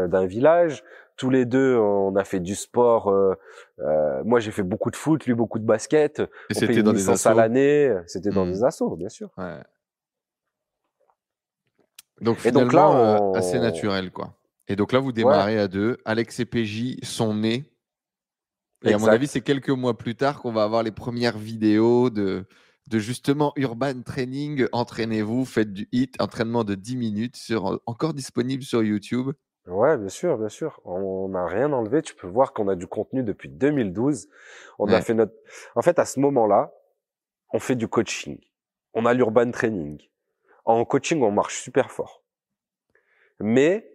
d'un 0.08 0.26
village. 0.28 0.84
Tous 1.18 1.32
les 1.32 1.46
deux, 1.46 1.76
on 1.76 2.16
a 2.16 2.24
fait 2.24 2.40
du 2.40 2.54
sport. 2.56 3.10
euh, 3.10 3.34
euh, 3.80 4.24
moi, 4.24 4.40
j'ai 4.40 4.52
fait 4.52 4.62
beaucoup 4.64 4.92
de 4.92 4.96
foot, 4.96 5.26
lui 5.26 5.34
beaucoup 5.34 5.58
de 5.60 5.66
basket. 5.66 6.22
Et 6.50 6.54
c'était 6.54 6.84
dans 6.84 6.92
des 6.94 7.00
licence 7.00 7.26
à 7.26 7.32
assos. 7.32 7.38
l'année. 7.40 7.94
C'était 8.06 8.30
dans 8.30 8.46
Hmm. 8.46 8.52
des 8.52 8.64
assos, 8.64 8.96
bien 8.96 9.10
sûr. 9.10 9.32
Ouais. 9.38 9.58
Donc 12.22 12.46
Et 12.46 12.52
donc 12.52 12.70
finalement, 12.70 12.94
là, 12.94 13.16
euh, 13.16 13.20
on- 13.22 13.34
assez 13.34 13.60
naturel 13.60 14.12
quoi. 14.12 14.34
Et 14.68 14.76
donc 14.76 14.92
là, 14.92 15.00
vous 15.00 15.12
démarrez 15.12 15.58
à 15.58 15.68
deux. 15.68 15.98
Alex 16.06 16.40
et 16.40 16.46
PJ 16.46 16.98
sont 17.04 17.34
nés. 17.34 17.68
Et 18.86 18.93
à 18.93 18.97
mon 18.97 19.07
avis, 19.07 19.27
c'est 19.27 19.41
quelques 19.41 19.69
mois 19.69 19.97
plus 19.97 20.15
tard 20.15 20.41
qu'on 20.41 20.51
va 20.51 20.63
avoir 20.63 20.84
les 20.84 20.91
premières 20.91 21.38
vidéos 21.38 22.09
de, 22.09 22.45
de 22.88 22.99
justement 22.99 23.51
urban 23.55 24.01
training. 24.01 24.67
Entraînez-vous, 24.71 25.45
faites 25.45 25.73
du 25.73 25.89
hit, 25.91 26.19
entraînement 26.21 26.63
de 26.63 26.75
10 26.75 26.95
minutes, 26.95 27.36
sur, 27.36 27.82
encore 27.86 28.13
disponible 28.13 28.63
sur 28.63 28.82
YouTube. 28.82 29.32
Ouais, 29.67 29.97
bien 29.97 30.09
sûr, 30.09 30.38
bien 30.38 30.49
sûr. 30.49 30.82
On 30.86 31.30
n'a 31.30 31.45
rien 31.45 31.71
enlevé. 31.71 32.01
Tu 32.01 32.15
peux 32.15 32.27
voir 32.27 32.53
qu'on 32.53 32.67
a 32.69 32.75
du 32.75 32.88
contenu 32.88 33.21
depuis 33.21 33.49
2012. 33.49 34.27
On 34.80 34.88
a 34.88 35.01
fait 35.01 35.13
notre. 35.13 35.34
En 35.75 35.82
fait, 35.82 35.99
à 35.99 36.05
ce 36.05 36.19
moment-là, 36.21 36.73
on 37.53 37.59
fait 37.59 37.75
du 37.75 37.88
coaching. 37.88 38.39
On 38.93 39.05
a 39.05 39.13
l'urban 39.13 39.51
training. 39.51 40.01
En 40.65 40.84
coaching, 40.86 41.21
on 41.21 41.32
marche 41.32 41.61
super 41.61 41.91
fort. 41.91 42.23
Mais 43.39 43.89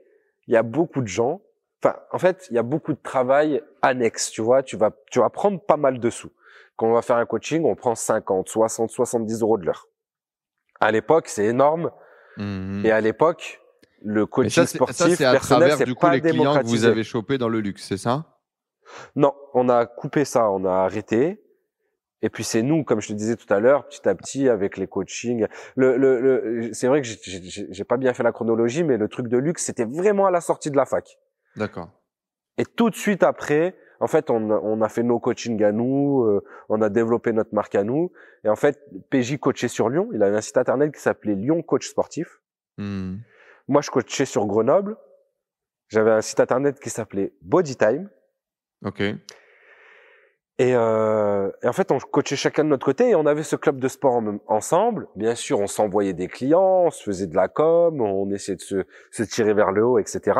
il 0.46 0.54
y 0.54 0.56
a 0.56 0.62
beaucoup 0.62 1.00
de 1.00 1.08
gens. 1.08 1.42
Enfin, 1.84 1.96
en 2.12 2.18
fait, 2.18 2.46
il 2.50 2.54
y 2.56 2.58
a 2.58 2.62
beaucoup 2.62 2.92
de 2.94 2.98
travail 3.02 3.62
annexe. 3.82 4.30
Tu 4.30 4.40
vois, 4.40 4.62
tu 4.62 4.76
vas, 4.76 4.90
tu 5.10 5.18
vas 5.18 5.28
prendre 5.28 5.60
pas 5.60 5.76
mal 5.76 6.00
de 6.00 6.08
sous. 6.10 6.30
Quand 6.76 6.86
on 6.88 6.92
va 6.94 7.02
faire 7.02 7.16
un 7.16 7.26
coaching, 7.26 7.64
on 7.64 7.74
prend 7.74 7.94
50, 7.94 8.48
60, 8.48 8.90
70 8.90 9.42
euros 9.42 9.58
de 9.58 9.66
l'heure. 9.66 9.88
À 10.80 10.90
l'époque, 10.90 11.28
c'est 11.28 11.44
énorme. 11.44 11.90
Mhm. 12.38 12.82
Et 12.86 12.90
à 12.90 13.00
l'époque, 13.02 13.60
le 14.02 14.24
coaching 14.26 14.50
ça, 14.50 14.66
c'est- 14.66 14.76
sportif 14.78 14.96
ça, 14.96 15.16
c'est 15.16 15.24
à 15.26 15.32
personnel, 15.32 15.60
travers 15.60 15.76
c'est 15.78 15.84
du 15.84 15.94
coup 15.94 16.06
pas 16.06 16.12
les 16.14 16.20
clients 16.22 16.58
que 16.62 16.66
vous 16.66 16.84
avez 16.84 17.04
chopés 17.04 17.38
dans 17.38 17.48
le 17.48 17.60
luxe, 17.60 17.84
c'est 17.86 17.96
ça? 17.98 18.38
Non, 19.14 19.34
on 19.52 19.68
a 19.68 19.84
coupé 19.86 20.24
ça, 20.24 20.50
on 20.50 20.64
a 20.64 20.72
arrêté. 20.72 21.40
Et 22.22 22.30
puis 22.30 22.44
c'est 22.44 22.62
nous, 22.62 22.82
comme 22.84 23.00
je 23.02 23.08
te 23.08 23.12
disais 23.12 23.36
tout 23.36 23.52
à 23.52 23.60
l'heure, 23.60 23.86
petit 23.86 24.08
à 24.08 24.14
petit 24.14 24.48
avec 24.48 24.78
les 24.78 24.86
coachings. 24.86 25.46
Le, 25.76 25.98
le, 25.98 26.20
le- 26.20 26.72
c'est 26.72 26.86
vrai 26.88 27.02
que 27.02 27.06
j'ai- 27.06 27.18
j'ai 27.22 27.66
j'ai 27.70 27.84
pas 27.84 27.98
bien 27.98 28.14
fait 28.14 28.22
la 28.22 28.32
chronologie, 28.32 28.82
mais 28.84 28.96
le 28.96 29.08
truc 29.08 29.28
de 29.28 29.36
luxe, 29.36 29.64
c'était 29.64 29.84
vraiment 29.84 30.24
à 30.26 30.30
la 30.30 30.40
sortie 30.40 30.70
de 30.70 30.76
la 30.76 30.86
fac. 30.86 31.18
D'accord. 31.56 31.90
Et 32.58 32.64
tout 32.64 32.90
de 32.90 32.94
suite 32.94 33.22
après, 33.22 33.76
en 34.00 34.06
fait, 34.06 34.30
on, 34.30 34.50
a- 34.50 34.60
on 34.62 34.80
a 34.80 34.88
fait 34.88 35.02
nos 35.02 35.18
coachings 35.18 35.62
à 35.62 35.72
nous, 35.72 36.22
euh, 36.24 36.44
on 36.68 36.82
a 36.82 36.88
développé 36.88 37.32
notre 37.32 37.54
marque 37.54 37.74
à 37.74 37.84
nous. 37.84 38.12
Et 38.44 38.48
en 38.48 38.56
fait, 38.56 38.80
PJ 39.10 39.38
coachait 39.38 39.68
sur 39.68 39.88
Lyon. 39.88 40.08
Il 40.12 40.22
avait 40.22 40.36
un 40.36 40.40
site 40.40 40.58
internet 40.58 40.94
qui 40.94 41.00
s'appelait 41.00 41.34
Lyon 41.34 41.62
Coach 41.62 41.88
Sportif. 41.88 42.40
Mhm. 42.78 43.20
Moi, 43.68 43.80
je 43.82 43.90
coachais 43.90 44.24
sur 44.26 44.46
Grenoble. 44.46 44.96
J'avais 45.88 46.10
un 46.10 46.20
site 46.20 46.40
internet 46.40 46.78
qui 46.80 46.90
s'appelait 46.90 47.32
Bodytime. 47.42 48.08
Ok. 48.84 49.02
Et, 50.58 50.74
euh, 50.76 51.50
et 51.62 51.66
en 51.68 51.72
fait, 51.72 51.90
on 51.90 51.98
coachait 51.98 52.36
chacun 52.36 52.62
de 52.62 52.68
notre 52.68 52.86
côté 52.86 53.10
et 53.10 53.14
on 53.16 53.26
avait 53.26 53.42
ce 53.42 53.56
club 53.56 53.78
de 53.80 53.88
sport 53.88 54.14
en 54.14 54.38
ensemble. 54.46 55.08
Bien 55.16 55.34
sûr, 55.34 55.58
on 55.60 55.66
s'envoyait 55.66 56.12
des 56.12 56.28
clients, 56.28 56.84
on 56.86 56.90
se 56.90 57.02
faisait 57.02 57.26
de 57.26 57.34
la 57.34 57.48
com, 57.48 58.00
on 58.00 58.30
essayait 58.30 58.56
de 58.56 58.60
se, 58.62 58.84
se 59.10 59.22
tirer 59.24 59.52
vers 59.54 59.72
le 59.72 59.84
haut, 59.84 59.98
etc. 59.98 60.38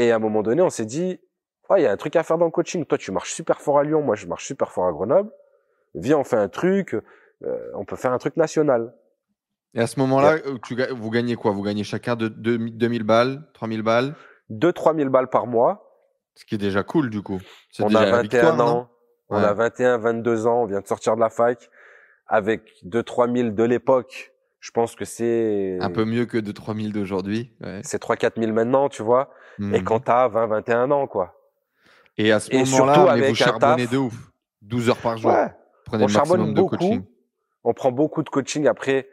Et 0.00 0.12
à 0.12 0.16
un 0.16 0.18
moment 0.18 0.42
donné, 0.42 0.62
on 0.62 0.70
s'est 0.70 0.86
dit, 0.86 1.20
oh, 1.68 1.74
il 1.76 1.82
y 1.82 1.86
a 1.86 1.92
un 1.92 1.96
truc 1.96 2.16
à 2.16 2.22
faire 2.22 2.38
dans 2.38 2.46
le 2.46 2.50
coaching. 2.50 2.84
Toi, 2.86 2.96
tu 2.98 3.12
marches 3.12 3.32
super 3.34 3.60
fort 3.60 3.78
à 3.78 3.84
Lyon, 3.84 4.02
moi, 4.02 4.16
je 4.16 4.26
marche 4.26 4.46
super 4.46 4.72
fort 4.72 4.86
à 4.86 4.92
Grenoble. 4.92 5.30
Viens, 5.94 6.18
on 6.18 6.24
fait 6.24 6.36
un 6.36 6.48
truc. 6.48 6.94
euh, 6.94 7.70
on 7.74 7.84
peut 7.84 7.96
faire 7.96 8.12
un 8.12 8.18
truc 8.18 8.36
national. 8.36 8.94
Et 9.74 9.80
à 9.80 9.86
ce 9.86 9.98
moment-là, 10.00 10.36
euh, 10.46 10.56
vous 10.94 11.10
gagnez 11.10 11.36
quoi? 11.36 11.52
Vous 11.52 11.62
gagnez 11.62 11.84
chacun 11.84 12.16
de, 12.16 12.28
de 12.28 12.56
2000 12.56 13.02
balles, 13.02 13.42
3000 13.54 13.82
balles, 13.82 14.14
2-3 14.50 14.96
000 14.96 15.10
balles 15.10 15.28
par 15.28 15.46
mois. 15.46 15.86
ce 16.34 16.44
qui 16.44 16.54
est 16.54 16.58
déjà 16.58 16.82
cool 16.82 17.10
du 17.10 17.22
coup. 17.22 17.38
On 17.80 17.86
déjà 17.86 18.00
a 18.00 18.04
la 18.04 18.10
21 18.12 18.22
victoire, 18.22 18.60
ans. 18.68 18.90
On 19.28 19.36
Ouais. 19.38 19.44
a 19.44 19.52
21, 19.54 19.98
22 19.98 20.46
ans. 20.46 20.62
On 20.62 20.66
vient 20.66 20.80
de 20.80 20.86
sortir 20.86 21.14
de 21.14 21.20
la 21.20 21.30
fac. 21.30 21.70
Avec 22.26 22.62
2-3 22.84 23.32
000 23.34 23.50
de 23.50 23.64
l'époque, 23.64 24.32
je 24.60 24.70
pense 24.70 24.94
que 24.96 25.04
c'est 25.04 25.78
Un 25.80 25.90
peu 25.90 26.04
mieux 26.04 26.26
que 26.26 26.38
de 26.38 26.52
3000 26.52 26.92
d'aujourd'hui. 26.92 27.52
ouais. 27.60 27.80
c'est 27.84 28.02
3-4 28.02 28.40
000 28.40 28.52
maintenant, 28.52 28.88
tu 28.88 29.02
vois. 29.02 29.30
Et 29.60 29.78
Mhm. 29.80 29.84
quand 29.84 30.00
t'as 30.00 30.28
20, 30.28 30.46
21 30.46 30.90
ans, 30.90 31.06
quoi. 31.06 31.34
Et 32.16 32.32
à 32.32 32.40
ce 32.40 32.50
moment-là, 32.54 33.16
vous 33.28 33.34
charbonnez 33.34 33.84
taf. 33.84 33.92
de 33.92 33.98
ouf. 33.98 34.14
12 34.62 34.88
heures 34.88 34.96
par 34.98 35.16
jour. 35.18 35.30
Ouais. 35.32 35.52
Prenez 35.84 36.04
on 36.04 36.06
le 36.06 36.12
charbonne 36.12 36.48
de 36.48 36.60
beaucoup. 36.60 36.76
coaching. 36.76 37.02
On 37.64 37.74
prend 37.74 37.92
beaucoup 37.92 38.22
de 38.22 38.28
coaching. 38.30 38.66
Après, 38.66 39.08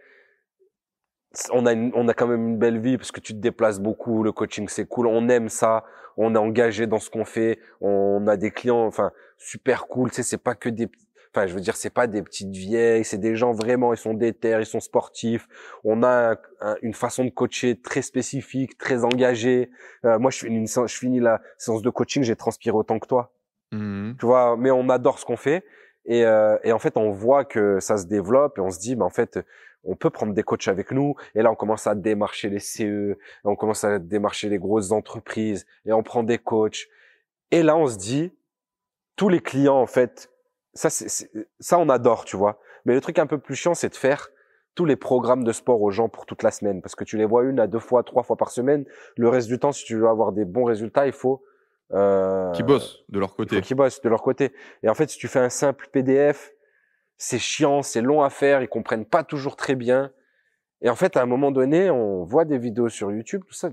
on 1.52 1.66
a, 1.66 1.74
une- 1.74 1.92
on 1.96 2.08
a 2.08 2.14
quand 2.14 2.28
même 2.28 2.48
une 2.48 2.58
belle 2.58 2.80
vie 2.80 2.98
parce 2.98 3.12
que 3.12 3.20
tu 3.20 3.34
te 3.34 3.40
déplaces 3.40 3.80
beaucoup. 3.80 4.24
Le 4.24 4.32
coaching, 4.32 4.68
c'est 4.70 4.86
cool. 4.88 5.08
On 5.08 5.28
aime 5.30 5.50
ça. 5.50 5.84
On 6.16 6.34
est 6.34 6.38
engagé 6.38 6.88
dans 6.88 7.00
ce 7.00 7.10
qu'on 7.10 7.26
fait. 7.26 7.60
On 7.82 8.26
a 8.28 8.38
des 8.38 8.52
clients, 8.52 8.86
enfin, 8.86 9.12
super 9.38 9.88
cool. 9.88 10.10
Tu 10.10 10.16
sais, 10.18 10.24
c'est 10.24 10.38
pas 10.38 10.56
que 10.56 10.70
des, 10.70 10.90
enfin, 11.38 11.48
je 11.48 11.54
veux 11.54 11.62
dire, 11.62 11.76
c'est 11.76 11.90
pas 11.94 12.08
des 12.08 12.22
petites 12.22 12.56
vieilles. 12.56 13.04
C'est 13.06 13.18
des 13.20 13.36
gens 13.36 13.52
vraiment, 13.54 13.94
ils 13.94 13.98
sont 13.98 14.14
déter, 14.14 14.58
ils 14.60 14.66
sont 14.66 14.80
sportifs. 14.80 15.48
On 15.84 16.02
a 16.04 16.32
un- 16.34 16.38
un- 16.62 16.76
une 16.82 16.94
façon 16.94 17.24
de 17.26 17.30
coacher 17.30 17.80
très 17.80 18.02
spécifique, 18.02 18.78
très 18.78 19.04
engagée. 19.04 19.70
Euh, 20.06 20.18
moi, 20.20 20.32
je 20.32 20.40
finis, 20.40 20.58
une 20.58 20.68
séance- 20.68 20.94
je 20.94 20.98
finis 20.98 21.20
la 21.20 21.42
séance 21.58 21.82
de 21.82 21.90
coaching, 21.90 22.24
j'ai 22.24 22.36
transpiré 22.36 22.76
autant 22.76 23.00
que 23.00 23.08
toi. 23.08 23.34
Mhm. 23.74 24.16
tu 24.18 24.26
vois 24.26 24.56
mais 24.56 24.72
on 24.72 24.88
adore 24.88 25.20
ce 25.20 25.26
qu'on 25.26 25.36
fait 25.36 25.66
et, 26.06 26.24
euh, 26.26 26.58
et 26.64 26.72
en 26.72 26.80
fait 26.80 26.96
on 26.96 27.12
voit 27.12 27.44
que 27.44 27.82
ça 27.82 27.98
se 27.98 28.06
développe 28.06 28.58
et 28.58 28.62
on 28.62 28.70
se 28.72 28.80
dit 28.80 28.96
mais 28.96 29.04
en 29.04 29.10
fait 29.10 29.40
on 29.84 29.98
peut 29.98 30.10
prendre 30.10 30.34
des 30.34 30.42
coachs 30.42 30.70
avec 30.70 30.92
nous 30.94 31.16
et 31.36 31.42
là 31.42 31.52
on 31.52 31.56
commence 31.56 31.86
à 31.86 31.94
démarcher 31.94 32.50
les 32.50 32.60
CE 32.60 33.18
on 33.44 33.58
commence 33.58 33.84
à 33.84 34.00
démarcher 34.00 34.48
les 34.48 34.58
grosses 34.58 34.92
entreprises 34.94 35.66
et 35.86 35.92
on 35.92 36.02
prend 36.02 36.24
des 36.24 36.38
coachs 36.38 36.88
et 37.52 37.62
là 37.62 37.76
on 37.76 37.88
se 37.88 37.98
dit 37.98 38.32
tous 39.18 39.28
les 39.28 39.42
clients 39.42 39.76
en 39.82 39.86
fait 39.86 40.32
ça 40.78 40.90
c'est 40.90 41.10
c'est- 41.10 41.30
ça 41.60 41.78
on 41.80 41.90
adore 41.90 42.24
tu 42.26 42.38
vois 42.38 42.60
mais 42.86 42.94
le 42.94 43.02
truc 43.02 43.20
un 43.20 43.28
peu 43.28 43.38
plus 43.38 43.56
chiant 43.56 43.74
c'est 43.74 43.90
de 43.90 43.96
faire 43.96 44.30
tous 44.76 44.86
les 44.86 44.96
programmes 44.96 45.44
de 45.44 45.52
sport 45.52 45.82
aux 45.82 45.92
gens 45.92 46.08
pour 46.08 46.26
toute 46.26 46.44
la 46.44 46.52
semaine 46.52 46.82
parce 46.82 46.96
que 46.96 47.04
tu 47.04 47.18
les 47.18 47.26
vois 47.26 47.44
une 47.44 47.60
à 47.60 47.68
deux 47.68 47.80
fois 47.80 48.04
trois 48.04 48.24
fois 48.24 48.36
par 48.38 48.52
semaine 48.52 48.86
le 49.18 49.28
reste 49.28 49.48
du 49.48 49.58
temps 49.60 49.72
si 49.72 49.84
tu 49.86 49.96
veux 49.98 50.08
avoir 50.08 50.32
des 50.32 50.46
bons 50.46 50.64
résultats 50.66 51.06
il 51.08 51.14
faut 51.14 51.44
euh, 51.94 52.52
Qui 52.52 52.64
bossent 52.64 53.04
de 53.10 53.18
leur 53.20 53.36
côté. 53.36 53.62
qu'ils 53.62 53.78
bossent 53.78 54.02
de 54.02 54.10
leur 54.10 54.22
côté. 54.22 54.52
Et 54.84 54.90
en 54.90 54.94
fait, 54.94 55.10
si 55.10 55.18
tu 55.18 55.30
fais 55.30 55.40
un 55.40 55.48
simple 55.50 55.88
PDF, 55.94 56.52
c'est 57.16 57.40
chiant, 57.40 57.82
c'est 57.82 58.02
long 58.02 58.24
à 58.24 58.30
faire, 58.30 58.62
ils 58.62 58.68
comprennent 58.68 59.06
pas 59.06 59.24
toujours 59.24 59.56
très 59.56 59.74
bien. 59.74 60.12
Et 60.82 60.90
en 60.90 60.96
fait, 60.98 61.16
à 61.16 61.22
un 61.22 61.26
moment 61.26 61.50
donné, 61.50 61.90
on 61.90 62.26
voit 62.26 62.44
des 62.44 62.58
vidéos 62.58 62.90
sur 62.90 63.10
YouTube, 63.10 63.42
tout 63.48 63.54
ça. 63.54 63.70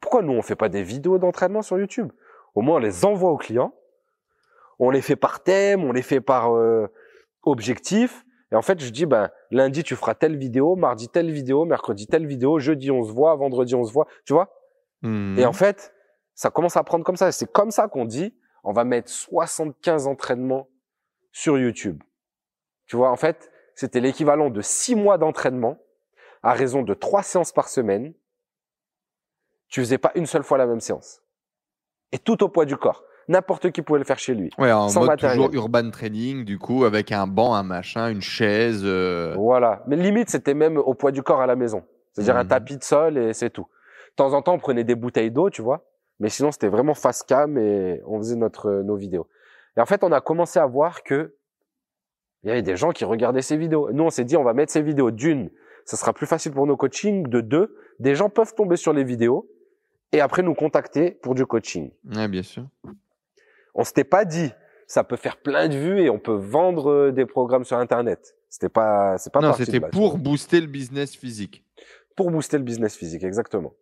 Pourquoi 0.00 0.22
nous, 0.22 0.32
on 0.32 0.40
fait 0.40 0.56
pas 0.56 0.70
des 0.70 0.82
vidéos 0.82 1.18
d'entraînement 1.18 1.60
sur 1.60 1.78
YouTube? 1.78 2.10
Au 2.54 2.62
moins, 2.62 2.76
on 2.76 2.80
les 2.80 3.04
envoie 3.04 3.30
aux 3.30 3.36
clients. 3.36 3.74
On 4.78 4.90
les 4.90 5.02
fait 5.02 5.16
par 5.16 5.42
thème, 5.42 5.84
on 5.84 5.92
les 5.92 6.02
fait 6.02 6.20
par 6.20 6.54
euh, 6.54 6.86
objectif. 7.42 8.24
Et 8.52 8.56
en 8.56 8.62
fait, 8.62 8.80
je 8.80 8.90
dis, 8.90 9.06
ben, 9.06 9.30
lundi, 9.50 9.82
tu 9.82 9.96
feras 9.96 10.14
telle 10.14 10.36
vidéo, 10.36 10.76
mardi, 10.76 11.08
telle 11.08 11.30
vidéo, 11.30 11.64
mercredi, 11.64 12.06
telle 12.06 12.26
vidéo, 12.26 12.58
jeudi, 12.58 12.90
on 12.90 13.02
se 13.02 13.12
voit, 13.12 13.34
vendredi, 13.34 13.74
on 13.74 13.84
se 13.84 13.92
voit. 13.92 14.06
Tu 14.24 14.32
vois? 14.32 14.50
Mhm. 15.02 15.38
Et 15.38 15.46
en 15.46 15.52
fait, 15.52 15.92
ça 16.34 16.50
commence 16.50 16.76
à 16.76 16.84
prendre 16.84 17.04
comme 17.04 17.16
ça. 17.16 17.32
C'est 17.32 17.50
comme 17.50 17.70
ça 17.70 17.88
qu'on 17.88 18.04
dit, 18.04 18.34
on 18.62 18.72
va 18.72 18.84
mettre 18.84 19.10
75 19.10 20.06
entraînements 20.06 20.68
sur 21.32 21.58
YouTube. 21.58 22.02
Tu 22.86 22.96
vois, 22.96 23.10
en 23.10 23.16
fait, 23.16 23.50
c'était 23.74 24.00
l'équivalent 24.00 24.50
de 24.50 24.60
six 24.60 24.94
mois 24.94 25.18
d'entraînement 25.18 25.78
à 26.42 26.52
raison 26.52 26.82
de 26.82 26.94
trois 26.94 27.22
séances 27.22 27.52
par 27.52 27.68
semaine. 27.68 28.14
Tu 29.68 29.80
faisais 29.80 29.98
pas 29.98 30.12
une 30.14 30.26
seule 30.26 30.44
fois 30.44 30.58
la 30.58 30.66
même 30.66 30.80
séance. 30.80 31.22
Et 32.12 32.18
tout 32.18 32.42
au 32.44 32.48
poids 32.48 32.64
du 32.64 32.76
corps. 32.76 33.02
N'importe 33.28 33.70
qui 33.72 33.82
pouvait 33.82 33.98
le 33.98 34.04
faire 34.04 34.18
chez 34.18 34.34
lui. 34.34 34.50
Ouais, 34.58 34.70
en 34.70 34.88
sans 34.88 35.00
mode 35.00 35.08
matériel. 35.10 35.38
toujours 35.38 35.54
urban 35.54 35.90
training, 35.90 36.44
du 36.44 36.58
coup, 36.58 36.84
avec 36.84 37.10
un 37.12 37.26
banc, 37.26 37.54
un 37.54 37.62
machin, 37.64 38.08
une 38.08 38.20
chaise. 38.22 38.82
euh, 38.84 39.34
Voilà. 39.36 39.82
Mais 39.88 39.96
limite, 39.96 40.30
c'était 40.30 40.54
même 40.54 40.76
au 40.76 40.94
poids 40.94 41.10
du 41.12 41.22
corps 41.22 41.40
à 41.40 41.46
la 41.46 41.56
maison. 41.56 41.82
C'est-à-dire 42.12 42.36
un 42.36 42.44
Mhm. 42.44 42.48
tapis 42.48 42.76
de 42.78 42.84
sol 42.84 43.18
et 43.18 43.32
c'est 43.32 43.50
tout. 43.50 43.66
De 44.10 44.14
temps 44.16 44.32
en 44.32 44.42
temps, 44.42 44.54
on 44.54 44.58
prenait 44.58 44.84
des 44.84 44.94
bouteilles 44.94 45.30
d'eau, 45.30 45.50
tu 45.50 45.60
vois. 45.60 45.84
Mais 46.20 46.28
sinon, 46.30 46.50
c'était 46.52 46.68
vraiment 46.68 46.94
face 46.94 47.22
cam 47.24 47.58
et 47.58 48.00
on 48.06 48.18
faisait 48.18 48.36
notre, 48.36 48.70
nos 48.82 48.96
vidéos. 48.96 49.26
Et 49.76 49.80
en 49.80 49.86
fait, 49.86 50.02
on 50.04 50.12
a 50.12 50.20
commencé 50.20 50.58
à 50.58 50.64
voir 50.66 51.02
que 51.02 51.34
il 52.44 52.48
y 52.48 52.50
avait 52.52 52.62
des 52.62 52.76
gens 52.76 52.92
qui 52.92 53.04
regardaient 53.04 53.42
ces 53.42 53.56
vidéos. 53.56 53.90
Nous, 53.92 54.04
on 54.04 54.10
s'est 54.10 54.24
dit, 54.24 54.36
on 54.36 54.44
va 54.44 54.54
mettre 54.54 54.72
ces 54.72 54.80
vidéos 54.82 55.10
d'une, 55.10 55.50
ça 55.84 55.96
sera 55.96 56.12
plus 56.12 56.26
facile 56.26 56.52
pour 56.52 56.66
nos 56.66 56.76
coachings. 56.76 57.26
De 57.28 57.40
deux, 57.40 57.76
des 57.98 58.14
gens 58.14 58.30
peuvent 58.30 58.54
tomber 58.54 58.76
sur 58.76 58.92
les 58.92 59.02
vidéos 59.04 59.50
et 60.12 60.20
après 60.20 60.42
nous 60.42 60.54
contacter 60.54 61.10
pour 61.10 61.34
du 61.34 61.44
coaching. 61.44 61.90
Ouais, 62.14 62.28
bien 62.28 62.42
sûr. 62.44 62.64
On 63.76 63.84
s'était 63.84 64.04
pas 64.04 64.24
dit, 64.24 64.52
ça 64.88 65.04
peut 65.04 65.16
faire 65.16 65.36
plein 65.36 65.68
de 65.68 65.76
vues 65.76 66.00
et 66.00 66.10
on 66.10 66.18
peut 66.18 66.34
vendre 66.34 66.90
euh, 66.90 67.12
des 67.12 67.26
programmes 67.26 67.64
sur 67.64 67.78
Internet. 67.78 68.34
C'était 68.48 68.68
pas, 68.68 69.18
c'est 69.18 69.32
pas 69.32 69.40
non, 69.40 69.52
c'était 69.52 69.80
pour 69.80 70.18
booster 70.18 70.60
le 70.60 70.66
business 70.66 71.14
physique. 71.14 71.64
pour 72.16 72.30
booster 72.30 72.58
le 72.58 72.64
business 72.64 72.96
physique, 72.96 73.22
exactement. 73.22 73.74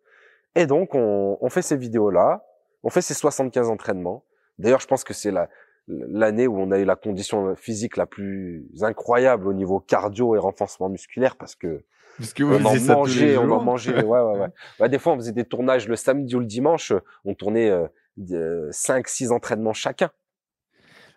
Et 0.55 0.67
donc, 0.67 0.93
on, 0.93 1.37
on 1.41 1.49
fait 1.49 1.61
ces 1.61 1.77
vidéos-là, 1.77 2.45
on 2.83 2.89
fait 2.89 3.01
ces 3.01 3.13
75 3.13 3.69
entraînements. 3.69 4.23
D'ailleurs, 4.59 4.79
je 4.81 4.87
pense 4.87 5.03
que 5.03 5.13
c'est 5.13 5.31
la 5.31 5.49
l'année 5.87 6.47
où 6.47 6.59
on 6.59 6.71
a 6.71 6.79
eu 6.79 6.85
la 6.85 6.95
condition 6.95 7.55
physique 7.55 7.97
la 7.97 8.05
plus 8.05 8.65
incroyable 8.81 9.47
au 9.47 9.53
niveau 9.53 9.79
cardio 9.79 10.35
et 10.35 10.39
renforcement 10.39 10.89
musculaire 10.89 11.35
parce 11.35 11.55
que 11.55 11.83
Parce 12.17 12.33
que 12.33 12.43
vous 12.43 12.55
on 12.55 12.65
en 12.65 12.79
mangeait, 12.79 13.37
on 13.37 13.51
en 13.51 13.61
mangeait. 13.61 14.03
Ouais, 14.03 14.19
ouais, 14.19 14.39
ouais. 14.39 14.47
Bah, 14.79 14.87
des 14.87 14.97
fois, 14.97 15.13
on 15.13 15.17
faisait 15.17 15.31
des 15.31 15.45
tournages 15.45 15.87
le 15.87 15.95
samedi 15.95 16.35
ou 16.35 16.39
le 16.39 16.45
dimanche. 16.45 16.93
On 17.23 17.33
tournait 17.33 17.69
euh, 17.69 17.87
de- 18.17 18.69
cinq, 18.71 19.07
six 19.07 19.31
entraînements 19.31 19.73
chacun. 19.73 20.11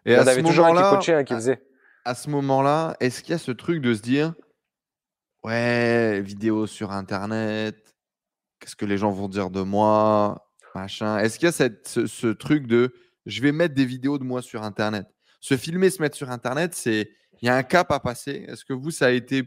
Et 0.04 0.16
on 0.16 0.20
à 0.20 0.24
ce 0.24 0.30
avait 0.30 0.42
toujours 0.42 0.66
un 0.66 0.74
qui 0.74 0.96
coachait, 0.96 1.14
un 1.14 1.24
qui 1.24 1.34
faisait. 1.34 1.62
à 2.04 2.14
ce 2.14 2.30
moment-là, 2.30 2.96
est-ce 3.00 3.22
qu'il 3.22 3.32
y 3.32 3.34
a 3.34 3.38
ce 3.38 3.50
truc 3.50 3.82
de 3.82 3.94
se 3.94 4.00
dire, 4.00 4.34
ouais, 5.44 6.20
vidéo 6.20 6.66
sur 6.66 6.92
Internet, 6.92 7.94
qu'est-ce 8.60 8.76
que 8.76 8.86
les 8.86 8.96
gens 8.96 9.10
vont 9.10 9.28
dire 9.28 9.50
de 9.50 9.60
moi, 9.60 10.50
machin. 10.74 11.18
Est-ce 11.18 11.38
qu'il 11.38 11.46
y 11.46 11.48
a 11.48 11.52
cette, 11.52 11.88
ce, 11.88 12.06
ce 12.06 12.28
truc 12.28 12.66
de, 12.66 12.94
je 13.26 13.42
vais 13.42 13.52
mettre 13.52 13.74
des 13.74 13.84
vidéos 13.84 14.18
de 14.18 14.24
moi 14.24 14.42
sur 14.42 14.62
Internet. 14.62 15.06
Se 15.40 15.56
filmer, 15.56 15.90
se 15.90 16.00
mettre 16.00 16.16
sur 16.16 16.30
Internet, 16.30 16.74
c'est, 16.74 17.10
il 17.40 17.46
y 17.46 17.48
a 17.48 17.56
un 17.56 17.62
cap 17.62 17.90
à 17.92 18.00
passer. 18.00 18.46
Est-ce 18.48 18.64
que 18.64 18.72
vous, 18.72 18.90
ça 18.90 19.06
a 19.06 19.10
été 19.10 19.44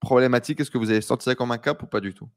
problématique? 0.00 0.60
Est-ce 0.60 0.70
que 0.70 0.78
vous 0.78 0.90
avez 0.90 1.00
sorti 1.00 1.24
ça 1.24 1.34
comme 1.34 1.50
un 1.50 1.58
cap 1.58 1.82
ou 1.82 1.86
pas 1.86 2.00
du 2.00 2.14
tout? 2.14 2.28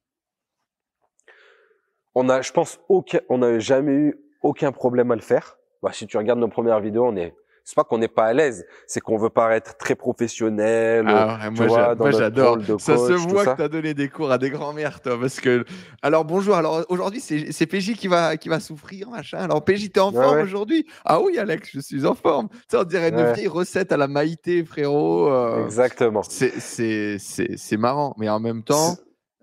On 2.15 2.29
a, 2.29 2.41
je 2.41 2.51
pense, 2.51 2.79
aucun, 2.89 3.19
on 3.29 3.39
n'a 3.39 3.59
jamais 3.59 3.93
eu 3.93 4.15
aucun 4.43 4.71
problème 4.71 5.11
à 5.11 5.15
le 5.15 5.21
faire. 5.21 5.57
Bah, 5.81 5.91
si 5.93 6.05
tu 6.07 6.17
regardes 6.17 6.39
nos 6.39 6.47
premières 6.47 6.79
vidéos, 6.79 7.05
on 7.05 7.15
est, 7.17 7.33
c'est 7.65 7.75
pas 7.75 7.83
qu'on 7.83 7.97
n'est 7.97 8.07
pas 8.09 8.25
à 8.25 8.33
l'aise, 8.33 8.65
c'est 8.87 8.99
qu'on 8.99 9.17
veut 9.17 9.29
paraître 9.29 9.75
très 9.77 9.95
professionnel. 9.95 11.05
Ah 11.07 11.39
ouais, 11.43 11.47
tu 11.55 11.61
moi, 11.61 11.67
vois, 11.95 12.11
j'adore. 12.11 12.59
Ça 12.79 12.97
se 12.97 13.07
coach, 13.07 13.21
tout 13.23 13.29
voit 13.29 13.43
ça. 13.45 13.51
que 13.53 13.57
tu 13.57 13.63
as 13.63 13.67
donné 13.69 13.93
des 13.93 14.09
cours 14.09 14.31
à 14.31 14.37
des 14.37 14.49
grands-mères, 14.49 15.01
toi. 15.01 15.17
Parce 15.19 15.39
que. 15.39 15.63
Alors, 16.01 16.25
bonjour. 16.25 16.55
Alors, 16.55 16.85
aujourd'hui, 16.89 17.19
c'est 17.21 17.65
PJ 17.65 17.93
qui 17.95 18.07
va, 18.07 18.35
qui 18.37 18.49
va 18.49 18.59
souffrir, 18.59 19.09
machin. 19.09 19.39
Alors, 19.39 19.63
PJ, 19.63 19.91
t'es 19.91 19.99
en 19.99 20.11
Ouais, 20.13 20.21
forme 20.23 20.35
ouais. 20.37 20.43
aujourd'hui? 20.43 20.85
Ah 21.05 21.21
oui, 21.21 21.37
Alex, 21.37 21.69
je 21.73 21.79
suis 21.79 22.05
en 22.05 22.15
forme. 22.15 22.49
Sais, 22.69 22.77
on 22.77 22.83
dirait 22.83 23.09
une 23.09 23.33
vieille 23.33 23.47
recette 23.47 23.91
à 23.91 23.97
la 23.97 24.07
Maïté, 24.07 24.63
frérot. 24.65 25.27
euh, 25.29 25.65
Exactement. 25.65 26.21
c'est- 26.23 27.77
marrant. 27.77 28.13
Mais 28.17 28.29
en 28.29 28.39
même 28.39 28.63
temps, 28.63 28.95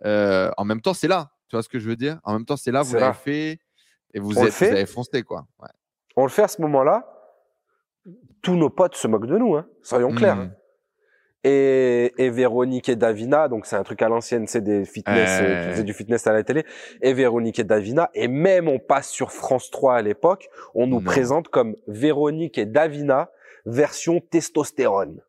euh, 0.05 0.51
en 0.57 0.65
même 0.65 0.81
temps, 0.81 0.95
c'est 0.95 1.09
là. 1.09 1.31
Tu 1.49 1.57
vois 1.57 1.63
ce 1.63 1.69
que 1.69 1.79
je 1.79 1.89
veux 1.89 1.97
dire? 1.97 2.19
En 2.25 2.33
même 2.35 2.45
temps, 2.45 2.57
c'est 2.57 2.71
là, 2.71 2.83
vous 2.83 2.95
l'avez 2.95 3.13
fait 3.15 3.59
et 4.15 4.21
vous, 4.21 4.37
On 4.37 4.41
le 4.43 4.47
êtes, 4.49 4.53
vous 4.53 4.59
fait. 4.59 4.71
avez 4.71 4.87
foncé, 4.87 5.23
quoi. 5.23 5.47
Ouais. 5.61 5.69
On 6.17 6.23
le 6.25 6.29
fait 6.31 6.43
à 6.43 6.49
ce 6.49 6.61
moment-là. 6.63 7.07
Tous 8.43 8.57
nos 8.57 8.71
potes 8.71 8.95
se 8.97 9.07
moquent 9.07 9.27
de 9.27 9.37
nous, 9.39 9.55
hein, 9.57 9.67
soyons 9.83 10.11
clairs. 10.13 10.37
Mhm. 10.37 10.43
hein. 10.43 10.55
Et, 11.43 12.13
et 12.19 12.29
Véronique 12.29 12.91
et 12.91 12.97
Davina, 12.97 13.49
donc 13.49 13.65
c'est 13.65 13.77
un 13.77 13.83
truc 13.83 14.03
à 14.03 14.09
l'ancienne, 14.09 14.47
c'est 14.47 14.61
des 14.61 14.85
fitness, 14.85 15.41
euh, 15.41 15.43
Ouais. 15.61 15.65
qui 15.65 15.71
faisaient 15.73 15.85
du 15.85 15.95
fitness 15.95 16.27
à 16.27 16.33
la 16.35 16.43
télé. 16.43 16.67
Et 17.01 17.15
Véronique 17.15 17.59
et 17.59 17.65
Davina, 17.65 18.11
et 18.15 18.29
même 18.29 18.69
on 18.69 18.79
passe 18.79 19.09
sur 19.09 19.33
France 19.33 19.71
3 19.71 19.95
à 19.95 20.03
l'époque, 20.03 20.49
on 20.75 20.87
nous 20.87 20.97
Non. 21.01 21.05
présente 21.05 21.49
comme 21.49 21.77
Véronique 21.87 22.59
et 22.59 22.67
Davina 22.67 23.31
version 23.65 24.21
testostérone. 24.21 25.23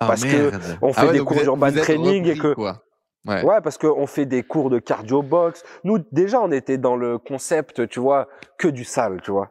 Ah, 0.00 0.06
Parce 0.08 0.24
que 0.24 0.50
on 0.82 0.92
fait 0.92 1.00
Ah 1.02 1.06
ouais, 1.06 1.12
des 1.12 1.20
cours 1.20 1.36
d'urban 1.40 1.72
training 1.72 2.26
et 2.28 2.36
que- 2.36 2.52
quoi. 2.54 2.82
Ouais. 3.26 3.44
Ouais, 3.44 3.60
parce 3.60 3.78
qu'on 3.78 4.06
fait 4.06 4.26
des 4.26 4.42
cours 4.42 4.68
de 4.68 4.78
cardio 4.78 5.22
box. 5.22 5.62
Nous, 5.84 5.98
déjà, 6.10 6.40
on 6.40 6.50
était 6.50 6.78
dans 6.78 6.96
le 6.96 7.18
concept, 7.18 7.88
tu 7.88 8.00
vois, 8.00 8.28
que 8.58 8.68
du 8.68 8.84
sale, 8.84 9.20
tu 9.22 9.30
vois. 9.30 9.50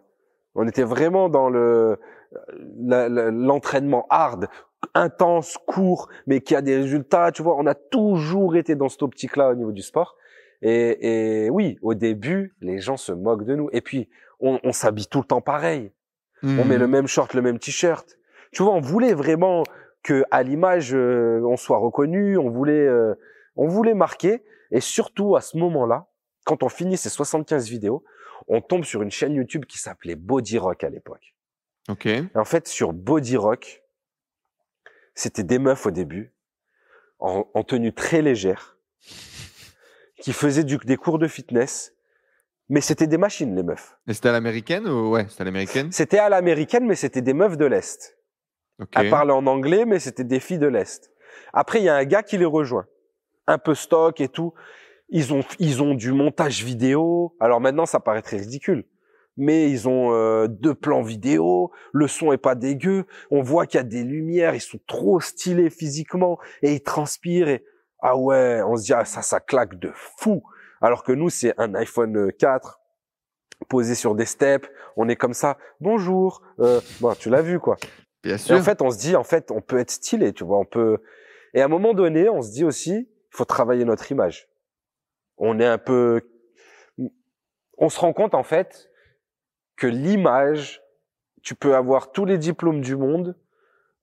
On 0.55 0.67
était 0.67 0.84
vraiment 0.84 1.30
dans 1.30 1.49
le 1.49 1.97
l'entraînement 3.32 4.05
hard, 4.09 4.47
intense, 4.93 5.57
court, 5.65 6.09
mais 6.28 6.41
qui 6.41 6.55
a 6.55 6.61
des 6.61 6.78
résultats, 6.78 7.32
tu 7.32 7.43
vois. 7.43 7.57
On 7.57 7.65
a 7.65 7.76
toujours 7.76 8.55
été 8.55 8.76
dans 8.76 8.89
cette 8.89 9.03
optique-là 9.03 9.51
au 9.51 9.55
niveau 9.55 9.72
du 9.72 9.82
sport. 9.82 10.15
Et, 10.61 11.45
et 11.45 11.49
oui, 11.49 11.78
au 11.82 11.93
début, 11.93 12.55
les 12.61 12.80
gens 12.80 12.97
se 12.97 13.11
moquent 13.11 13.43
de 13.43 13.55
nous. 13.55 13.69
Et 13.74 13.82
puis, 13.82 14.09
on, 14.39 14.59
on 14.63 14.72
s'habille 14.72 15.07
tout 15.07 15.19
le 15.19 15.26
temps 15.26 15.41
pareil. 15.41 15.91
On 16.43 16.65
met 16.65 16.78
le 16.80 16.88
même 16.88 17.05
short, 17.05 17.34
le 17.36 17.41
même 17.41 17.59
t-shirt. 17.59 18.17
Tu 18.51 18.63
vois, 18.63 18.74
on 18.74 18.82
voulait 18.82 19.13
vraiment 19.13 19.63
que 20.03 20.24
à 20.32 20.41
l'image 20.41 20.95
euh, 20.95 21.41
on 21.45 21.55
soit 21.55 21.78
reconnu, 21.78 22.38
on 22.38 22.49
voulait 22.49 22.88
euh, 22.88 23.13
on 23.55 23.67
voulait 23.67 23.93
marquer 23.93 24.43
et 24.71 24.79
surtout 24.79 25.35
à 25.35 25.41
ce 25.41 25.57
moment-là, 25.57 26.07
quand 26.45 26.63
on 26.63 26.69
finit 26.69 26.97
ces 26.97 27.09
75 27.09 27.69
vidéos, 27.69 28.03
on 28.47 28.61
tombe 28.61 28.83
sur 28.83 29.01
une 29.01 29.11
chaîne 29.11 29.33
YouTube 29.33 29.65
qui 29.65 29.77
s'appelait 29.77 30.15
Body 30.15 30.57
Rock 30.57 30.83
à 30.83 30.89
l'époque. 30.89 31.35
Ok. 31.89 32.05
Et 32.05 32.29
en 32.35 32.45
fait, 32.45 32.67
sur 32.67 32.93
Body 32.93 33.37
Rock, 33.37 33.83
c'était 35.13 35.43
des 35.43 35.59
meufs 35.59 35.85
au 35.85 35.91
début 35.91 36.33
en, 37.19 37.47
en 37.53 37.63
tenue 37.63 37.93
très 37.93 38.21
légère 38.21 38.77
qui 40.19 40.33
faisaient 40.33 40.63
du, 40.63 40.77
des 40.77 40.97
cours 40.97 41.19
de 41.19 41.27
fitness, 41.27 41.93
mais 42.69 42.81
c'était 42.81 43.07
des 43.07 43.17
machines 43.17 43.55
les 43.55 43.63
meufs. 43.63 43.97
Et 44.07 44.13
c'était 44.13 44.29
à 44.29 44.31
l'américaine 44.31 44.87
ou 44.87 45.11
ouais, 45.11 45.27
c'était 45.27 45.41
à 45.41 45.45
l'américaine? 45.45 45.91
C'était 45.91 46.19
à 46.19 46.29
l'américaine, 46.29 46.85
mais 46.85 46.95
c'était 46.95 47.21
des 47.21 47.33
meufs 47.33 47.57
de 47.57 47.65
l'Est. 47.65 48.17
Ok. 48.79 48.89
Elle 48.95 49.09
parlait 49.09 49.33
en 49.33 49.45
anglais, 49.47 49.85
mais 49.85 49.99
c'était 49.99 50.23
des 50.23 50.39
filles 50.39 50.59
de 50.59 50.67
l'Est. 50.67 51.11
Après, 51.53 51.79
il 51.79 51.85
y 51.85 51.89
a 51.89 51.95
un 51.95 52.05
gars 52.05 52.23
qui 52.23 52.37
les 52.37 52.45
rejoint. 52.45 52.87
Un 53.51 53.57
peu 53.57 53.75
stock 53.75 54.21
et 54.21 54.29
tout. 54.29 54.53
Ils 55.09 55.33
ont, 55.33 55.43
ils 55.59 55.83
ont 55.83 55.93
du 55.93 56.13
montage 56.13 56.63
vidéo. 56.63 57.35
Alors 57.41 57.59
maintenant, 57.59 57.85
ça 57.85 57.99
paraît 57.99 58.21
très 58.21 58.37
ridicule. 58.37 58.85
Mais 59.35 59.69
ils 59.69 59.89
ont 59.89 60.13
euh, 60.13 60.47
deux 60.47 60.73
plans 60.73 61.01
vidéo. 61.01 61.71
Le 61.91 62.07
son 62.07 62.31
est 62.31 62.37
pas 62.37 62.55
dégueu. 62.55 63.05
On 63.29 63.41
voit 63.41 63.65
qu'il 63.65 63.77
y 63.77 63.81
a 63.81 63.83
des 63.83 64.03
lumières. 64.03 64.55
Ils 64.55 64.61
sont 64.61 64.79
trop 64.87 65.19
stylés 65.19 65.69
physiquement. 65.69 66.39
Et 66.61 66.73
ils 66.75 66.81
transpirent. 66.81 67.49
Et... 67.49 67.65
Ah 67.99 68.15
ouais, 68.17 68.61
on 68.65 68.77
se 68.77 68.83
dit, 68.85 68.93
ah, 68.93 69.03
ça, 69.03 69.21
ça 69.21 69.41
claque 69.41 69.77
de 69.79 69.91
fou. 69.93 70.43
Alors 70.79 71.03
que 71.03 71.11
nous, 71.11 71.29
c'est 71.29 71.53
un 71.57 71.75
iPhone 71.75 72.31
4 72.39 72.79
posé 73.67 73.95
sur 73.95 74.15
des 74.15 74.25
steps. 74.25 74.69
On 74.95 75.09
est 75.09 75.15
comme 75.17 75.33
ça. 75.33 75.57
Bonjour. 75.81 76.41
Euh, 76.59 76.79
bon, 77.01 77.13
tu 77.15 77.29
l'as 77.29 77.41
vu, 77.41 77.59
quoi. 77.59 77.75
Bien 78.23 78.35
Et 78.35 78.37
sûr. 78.37 78.55
en 78.55 78.61
fait, 78.61 78.81
on 78.81 78.91
se 78.91 78.97
dit, 78.97 79.15
en 79.15 79.23
fait, 79.23 79.51
on 79.51 79.61
peut 79.61 79.79
être 79.79 79.91
stylé, 79.91 80.33
tu 80.33 80.43
vois, 80.43 80.59
on 80.59 80.65
peut. 80.65 80.99
Et 81.53 81.61
à 81.61 81.65
un 81.65 81.67
moment 81.67 81.93
donné, 81.93 82.29
on 82.29 82.41
se 82.41 82.51
dit 82.51 82.63
aussi, 82.63 83.09
il 83.32 83.38
faut 83.38 83.45
travailler 83.45 83.86
notre 83.86 84.11
image. 84.11 84.47
On 85.38 85.59
est 85.59 85.65
un 85.65 85.77
peu. 85.77 86.21
On 87.77 87.89
se 87.89 87.99
rend 87.99 88.13
compte 88.13 88.36
en 88.36 88.43
fait 88.43 88.89
que 89.75 89.88
l'image, 89.88 90.82
tu 91.41 91.55
peux 91.55 91.75
avoir 91.75 92.11
tous 92.11 92.25
les 92.25 92.38
diplômes 92.38 92.82
du 92.82 92.95
monde, 92.95 93.36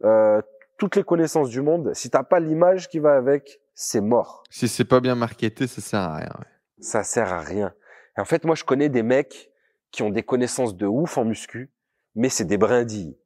euh, 0.05 0.41
toutes 0.79 0.97
les 0.97 1.05
connaissances 1.05 1.51
du 1.51 1.61
monde. 1.61 1.95
Si 1.95 2.11
t'as 2.11 2.25
pas 2.25 2.41
l'image 2.41 2.89
qui 2.89 2.99
va 2.99 3.17
avec, 3.17 3.61
c'est 3.75 4.01
mort. 4.01 4.43
Si 4.51 4.67
c'est 4.67 4.85
pas 4.85 5.01
bien 5.01 5.15
marketé, 5.15 5.67
ça 5.67 5.81
sert 5.81 6.01
à 6.01 6.17
rien. 6.17 6.35
ouais. 6.39 6.47
Ça 6.81 7.05
sert 7.05 7.33
à 7.33 7.41
rien. 7.41 7.75
Et 8.17 8.21
en 8.21 8.25
fait, 8.25 8.45
moi, 8.45 8.55
je 8.55 8.65
connais 8.65 8.89
des 8.89 9.03
mecs 9.03 9.51
qui 9.91 10.03
ont 10.03 10.11
des 10.11 10.23
connaissances 10.23 10.77
de 10.77 10.87
ouf 10.87 11.19
en 11.19 11.25
muscu, 11.25 11.71
mais 12.15 12.29
c'est 12.29 12.45
des 12.45 12.59
brindilles. 12.59 13.17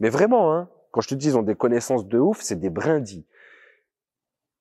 Mais 0.00 0.10
vraiment, 0.10 0.54
hein. 0.54 0.68
Quand 0.90 1.02
je 1.02 1.08
te 1.08 1.14
dis 1.14 1.28
ils 1.28 1.36
ont 1.36 1.42
des 1.42 1.54
connaissances 1.54 2.06
de 2.06 2.18
ouf, 2.18 2.40
c'est 2.40 2.58
des 2.58 2.70
brindilles. 2.70 3.26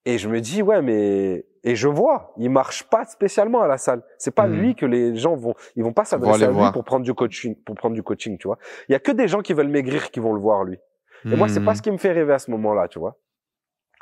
Et 0.07 0.17
je 0.17 0.29
me 0.29 0.39
dis, 0.41 0.61
ouais, 0.61 0.81
mais 0.81 1.45
Et 1.63 1.75
je 1.75 1.89
vois, 1.89 2.33
il 2.37 2.49
marche 2.49 2.83
pas 2.89 3.03
spécialement 3.03 3.61
à 3.61 3.67
la 3.67 3.77
salle. 3.77 4.01
C'est 4.17 4.33
pas 4.33 4.47
Mhm. 4.47 4.59
lui 4.61 4.75
que 4.75 4.85
les 4.85 5.17
gens 5.17 5.35
vont, 5.35 5.53
ils 5.75 5.83
vont 5.83 5.91
pas 5.91 6.05
s'adresser 6.05 6.43
à 6.45 6.47
lui 6.47 6.53
voir. 6.55 6.71
pour 6.71 6.85
prendre 6.85 7.03
du 7.03 7.13
coaching, 7.13 7.55
pour 7.65 7.75
prendre 7.75 7.93
du 7.93 8.03
coaching, 8.03 8.37
tu 8.37 8.47
vois. 8.47 8.57
Il 8.87 8.93
y 8.93 8.95
a 8.95 8.99
que 8.99 9.11
des 9.11 9.27
gens 9.27 9.41
qui 9.41 9.53
veulent 9.53 9.67
maigrir 9.67 10.09
qui 10.11 10.21
vont 10.21 10.31
le 10.33 10.39
voir 10.39 10.63
lui. 10.63 10.77
Et 11.25 11.35
moi, 11.35 11.49
c'est 11.49 11.59
pas 11.65 11.75
ce 11.75 11.81
qui 11.81 11.91
me 11.91 11.97
fait 11.97 12.13
rêver 12.13 12.31
à 12.33 12.39
ce 12.39 12.49
moment-là, 12.51 12.87
tu 12.87 12.99
vois. 12.99 13.17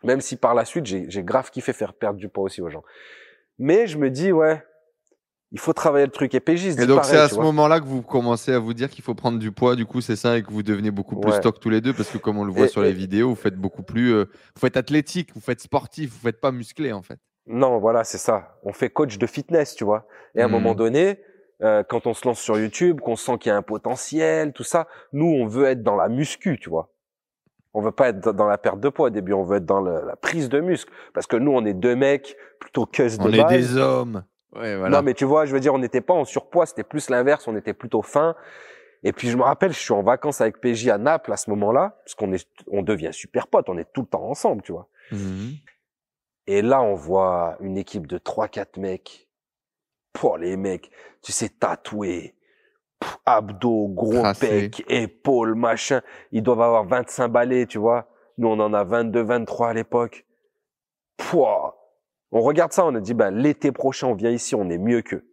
Même 0.03 0.21
si 0.21 0.35
par 0.37 0.53
la 0.53 0.63
suite, 0.63 0.85
j'ai 0.85 1.09
j'ai 1.09 1.23
grave 1.23 1.49
kiffé 1.49 1.73
faire 1.73 1.93
perdre 1.93 2.19
du 2.19 2.29
poids 2.29 2.43
aussi 2.43 2.61
aux 2.61 2.69
gens. 2.69 2.83
Mais 3.57 3.87
je 3.87 3.97
me 3.97 4.11
dis, 4.11 4.31
ouais, 4.31 4.61
il 5.51 5.59
faut 5.59 5.73
travailler 5.73 6.05
le 6.05 6.11
truc. 6.11 6.33
Et 6.35 6.39
se 6.39 6.81
Et 6.81 6.85
donc, 6.87 7.05
c'est 7.05 7.17
à 7.17 7.29
ce 7.29 7.35
moment-là 7.39 7.79
que 7.79 7.85
vous 7.85 8.01
commencez 8.01 8.51
à 8.53 8.59
vous 8.59 8.73
dire 8.73 8.89
qu'il 8.89 9.03
faut 9.03 9.15
prendre 9.15 9.39
du 9.39 9.51
poids, 9.51 9.75
du 9.75 9.85
coup, 9.85 10.01
c'est 10.01 10.15
ça, 10.15 10.37
et 10.37 10.43
que 10.43 10.51
vous 10.51 10.63
devenez 10.63 10.91
beaucoup 10.91 11.19
plus 11.19 11.31
Ouais. 11.31 11.37
stock 11.37 11.59
tous 11.59 11.69
les 11.69 11.81
deux, 11.81 11.93
parce 11.93 12.09
que 12.09 12.17
comme 12.17 12.37
on 12.37 12.43
le 12.43 12.51
voit 12.51 12.65
Et- 12.65 12.69
sur 12.69 12.81
les 12.81 12.93
vidéos, 12.93 13.29
vous 13.29 13.35
faites 13.35 13.55
beaucoup 13.55 13.83
plus. 13.83 14.13
euh, 14.13 14.25
vous 14.55 14.59
faites 14.59 14.77
athlétique, 14.77 15.29
vous 15.33 15.41
faites 15.41 15.61
sportif, 15.61 16.11
vous 16.11 16.19
faites 16.19 16.41
pas 16.41 16.51
musclé, 16.51 16.91
en 16.91 17.01
fait. 17.01 17.19
Non, 17.47 17.77
voilà, 17.77 18.03
c'est 18.03 18.17
ça. 18.17 18.57
On 18.63 18.73
fait 18.73 18.89
coach 18.89 19.17
de 19.17 19.27
fitness, 19.27 19.75
tu 19.75 19.83
vois. 19.83 20.07
Et 20.35 20.41
à 20.41 20.45
un 20.45 20.47
moment 20.47 20.73
donné, 20.73 21.19
euh, 21.63 21.83
quand 21.87 22.07
on 22.07 22.13
se 22.13 22.27
lance 22.27 22.39
sur 22.39 22.57
YouTube, 22.59 22.99
qu'on 22.99 23.15
sent 23.15 23.37
qu'il 23.37 23.49
y 23.49 23.53
a 23.53 23.55
un 23.57 23.61
potentiel, 23.61 24.51
tout 24.51 24.63
ça, 24.63 24.87
nous, 25.13 25.27
on 25.27 25.45
veut 25.45 25.65
être 25.65 25.83
dans 25.83 25.95
la 25.95 26.09
muscu, 26.09 26.57
tu 26.59 26.69
vois. 26.69 26.89
On 27.73 27.81
veut 27.81 27.91
pas 27.91 28.09
être 28.09 28.31
dans- 28.33 28.47
la 28.47 28.57
perte 28.57 28.79
de 28.79 28.89
poids 28.89 29.07
au 29.07 29.09
début, 29.09 29.33
on 29.33 29.43
veut 29.43 29.57
être 29.57 29.65
dans 29.65 29.81
le- 29.81 30.01
la 30.07 30.15
prise 30.15 30.49
de 30.49 30.59
muscle. 30.59 30.91
Parce 31.13 31.27
que 31.27 31.35
nous, 31.35 31.51
on 31.51 31.63
est 31.65 31.73
deux 31.73 31.95
mecs 31.95 32.35
plutôt 32.59 32.85
cus 32.85 33.17
de 33.17 33.23
On 33.23 33.31
est 33.31 33.43
des 33.49 33.77
hommes. 33.77 34.23
Ouais, 34.55 34.77
voilà. 34.77 34.97
Non, 34.97 35.03
mais 35.03 35.13
tu 35.13 35.25
vois, 35.25 35.45
je 35.45 35.53
veux 35.53 35.59
dire, 35.59 35.73
on 35.73 35.79
n'était 35.79 36.01
pas 36.01 36.13
en 36.13 36.25
surpoids, 36.25 36.65
c'était 36.65 36.83
plus 36.83 37.09
l'inverse, 37.09 37.47
on 37.47 37.55
était 37.55 37.73
plutôt 37.73 38.01
fin. 38.01 38.35
Et 39.03 39.11
puis 39.13 39.29
je 39.29 39.37
me 39.37 39.43
rappelle, 39.43 39.71
je 39.71 39.79
suis 39.79 39.93
en 39.93 40.01
vacances 40.01 40.41
avec 40.41 40.59
PJ 40.59 40.87
à 40.87 40.97
Naples 40.97 41.31
à 41.31 41.37
ce 41.37 41.49
moment-là, 41.51 41.97
parce 42.03 42.15
qu'on 42.15 42.31
est, 42.33 42.47
on 42.71 42.81
devient 42.81 43.11
super 43.11 43.47
potes, 43.47 43.69
on 43.69 43.77
est 43.77 43.91
tout 43.93 44.01
le 44.01 44.07
temps 44.07 44.23
ensemble, 44.23 44.61
tu 44.63 44.71
vois. 44.71 44.87
Mhm. 45.11 45.53
Et 46.47 46.61
là, 46.61 46.81
on 46.81 46.95
voit 46.95 47.57
une 47.59 47.77
équipe 47.77 48.07
de 48.07 48.17
3-4 48.17 48.79
mecs. 48.79 49.27
Pour 50.13 50.37
les 50.37 50.55
mecs, 50.55 50.91
tu 51.21 51.33
sais, 51.33 51.49
tatoués, 51.49 52.35
pff, 52.99 53.17
abdos, 53.25 53.89
gros 53.89 54.21
Tracés. 54.21 54.69
pecs, 54.69 54.85
épaules, 54.87 55.55
machin. 55.55 56.01
Ils 56.31 56.41
doivent 56.41 56.61
avoir 56.61 56.85
25 56.85 57.27
balais, 57.27 57.65
tu 57.65 57.79
vois. 57.79 58.07
Nous, 58.37 58.47
on 58.47 58.59
en 58.61 58.73
a 58.73 58.85
22, 58.85 59.21
23 59.21 59.69
à 59.69 59.73
l'époque. 59.73 60.25
Pouah. 61.17 61.75
On 62.31 62.41
regarde 62.41 62.73
ça, 62.73 62.85
on 62.85 62.95
a 62.95 62.99
dit, 62.99 63.13
ben, 63.13 63.31
l'été 63.31 63.71
prochain, 63.71 64.07
on 64.07 64.13
vient 64.13 64.31
ici, 64.31 64.55
on 64.55 64.69
est 64.69 64.77
mieux 64.77 65.01
qu'eux. 65.01 65.25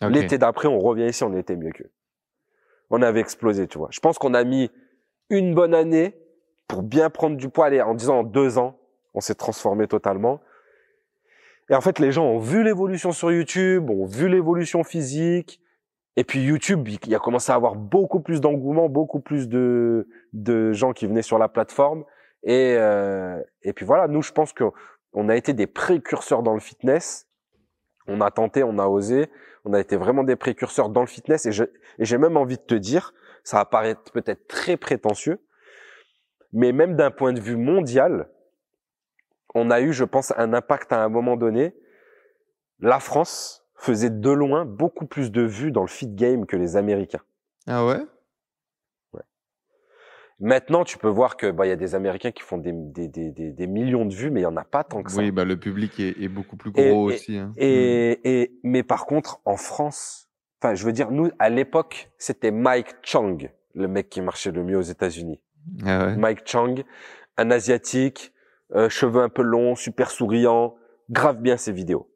Ok. 0.00 0.10
L'été 0.10 0.38
d'après, 0.38 0.68
on 0.68 0.78
revient 0.78 1.06
ici, 1.06 1.24
on 1.24 1.36
était 1.36 1.56
mieux 1.56 1.72
qu'eux. 1.72 1.90
On 2.90 3.02
avait 3.02 3.20
explosé, 3.20 3.66
tu 3.66 3.78
vois. 3.78 3.88
Je 3.90 4.00
pense 4.00 4.18
qu'on 4.18 4.34
a 4.34 4.44
mis 4.44 4.70
une 5.28 5.54
bonne 5.54 5.74
année 5.74 6.14
pour 6.68 6.82
bien 6.82 7.10
prendre 7.10 7.36
du 7.36 7.48
poids. 7.48 7.66
Allez, 7.66 7.82
en 7.82 7.94
disant 7.94 8.20
en 8.20 8.22
deux 8.22 8.58
ans, 8.58 8.78
on 9.14 9.20
s'est 9.20 9.34
transformé 9.34 9.86
totalement. 9.86 10.40
Et 11.70 11.74
en 11.74 11.80
fait, 11.80 11.98
les 11.98 12.12
gens 12.12 12.24
ont 12.24 12.38
vu 12.38 12.62
l'évolution 12.62 13.12
sur 13.12 13.30
YouTube, 13.30 13.90
ont 13.90 14.06
vu 14.06 14.28
l'évolution 14.28 14.84
physique. 14.84 15.60
Et 16.16 16.24
puis 16.24 16.40
YouTube, 16.40 16.88
il 16.88 16.98
il 17.06 17.14
a 17.14 17.18
commencé 17.18 17.52
à 17.52 17.54
avoir 17.54 17.74
beaucoup 17.74 18.20
plus 18.20 18.40
d'engouement, 18.40 18.88
beaucoup 18.88 19.20
plus 19.20 19.48
de, 19.48 20.08
de 20.32 20.72
gens 20.72 20.92
qui 20.92 21.06
venaient 21.06 21.22
sur 21.22 21.38
la 21.38 21.48
plateforme. 21.48 22.04
Et, 22.42 22.74
euh, 22.78 23.40
et 23.62 23.72
puis 23.72 23.84
voilà, 23.84 24.08
nous, 24.08 24.22
je 24.22 24.32
pense 24.32 24.52
que 24.52 24.64
on 25.12 25.28
a 25.28 25.36
été 25.36 25.52
des 25.52 25.66
précurseurs 25.66 26.42
dans 26.42 26.54
le 26.54 26.60
fitness. 26.60 27.28
On 28.06 28.20
a 28.20 28.30
tenté, 28.30 28.62
on 28.62 28.78
a 28.78 28.86
osé. 28.86 29.30
On 29.64 29.72
a 29.72 29.80
été 29.80 29.96
vraiment 29.96 30.24
des 30.24 30.36
précurseurs 30.36 30.88
dans 30.88 31.00
le 31.00 31.06
fitness. 31.06 31.46
Et 31.46 31.52
j'ai 31.98 32.18
même 32.18 32.36
envie 32.36 32.56
de 32.56 32.62
te 32.62 32.74
dire, 32.74 33.12
ça 33.44 33.58
va 33.58 33.64
paraître 33.64 34.12
peut-être 34.12 34.46
très 34.46 34.76
prétentieux, 34.76 35.40
mais 36.52 36.72
même 36.72 36.96
d'un 36.96 37.10
point 37.10 37.32
de 37.32 37.40
vue 37.40 37.56
mondial, 37.56 38.28
on 39.54 39.70
a 39.70 39.80
eu, 39.80 39.92
je 39.92 40.04
pense, 40.04 40.32
un 40.36 40.52
impact 40.52 40.92
à 40.92 41.02
un 41.02 41.08
moment 41.08 41.36
donné. 41.36 41.74
La 42.80 43.00
France 43.00 43.66
faisait 43.74 44.10
de 44.10 44.30
loin 44.30 44.64
beaucoup 44.64 45.06
plus 45.06 45.30
de 45.30 45.42
vues 45.42 45.72
dans 45.72 45.82
le 45.82 45.88
fit 45.88 46.08
game 46.08 46.46
que 46.46 46.56
les 46.56 46.76
Américains. 46.76 47.22
Ah 47.66 47.86
ouais? 47.86 48.00
Maintenant, 50.40 50.84
tu 50.84 50.98
peux 50.98 51.08
voir 51.08 51.36
que 51.36 51.50
bah 51.50 51.66
il 51.66 51.70
y 51.70 51.72
a 51.72 51.76
des 51.76 51.96
Américains 51.96 52.30
qui 52.30 52.42
font 52.42 52.58
des, 52.58 52.70
des, 52.72 53.08
des, 53.08 53.30
des, 53.32 53.66
millions 53.66 54.04
de 54.04 54.14
vues, 54.14 54.30
mais 54.30 54.40
il 54.40 54.44
y 54.44 54.46
en 54.46 54.56
a 54.56 54.62
pas 54.64 54.84
tant 54.84 55.02
que 55.02 55.10
ça. 55.10 55.20
Oui, 55.20 55.32
bah, 55.32 55.44
le 55.44 55.56
public 55.56 55.98
est, 55.98 56.20
est 56.22 56.28
beaucoup 56.28 56.56
plus 56.56 56.70
Et- 56.76 56.90
gros 56.90 57.10
et- 57.10 57.14
aussi. 57.14 57.36
hein. 57.38 57.52
Et, 57.56 58.20
et 58.42 58.52
mais 58.62 58.84
par 58.84 59.06
contre, 59.06 59.40
en 59.44 59.56
France, 59.56 60.28
enfin, 60.62 60.74
je 60.76 60.84
veux 60.86 60.92
dire, 60.92 61.10
nous 61.10 61.30
à 61.40 61.48
l'époque, 61.50 62.10
c'était 62.18 62.52
Mike 62.52 62.94
Chang, 63.02 63.36
le 63.74 63.88
mec 63.88 64.08
qui 64.10 64.20
marchait 64.20 64.52
le 64.52 64.62
mieux 64.62 64.78
aux 64.78 64.82
États-Unis. 64.82 65.40
Mm. 65.66 65.84
Ah 65.86 66.06
ouais. 66.06 66.16
Mike 66.16 66.42
Chang, 66.44 66.74
un 67.36 67.50
asiatique, 67.50 68.32
euh, 68.76 68.88
cheveux 68.88 69.22
un 69.22 69.28
peu 69.28 69.42
longs, 69.42 69.74
super 69.74 70.10
souriant, 70.12 70.76
grave 71.10 71.38
bien 71.40 71.56
ses 71.56 71.72
vidéos, 71.72 72.08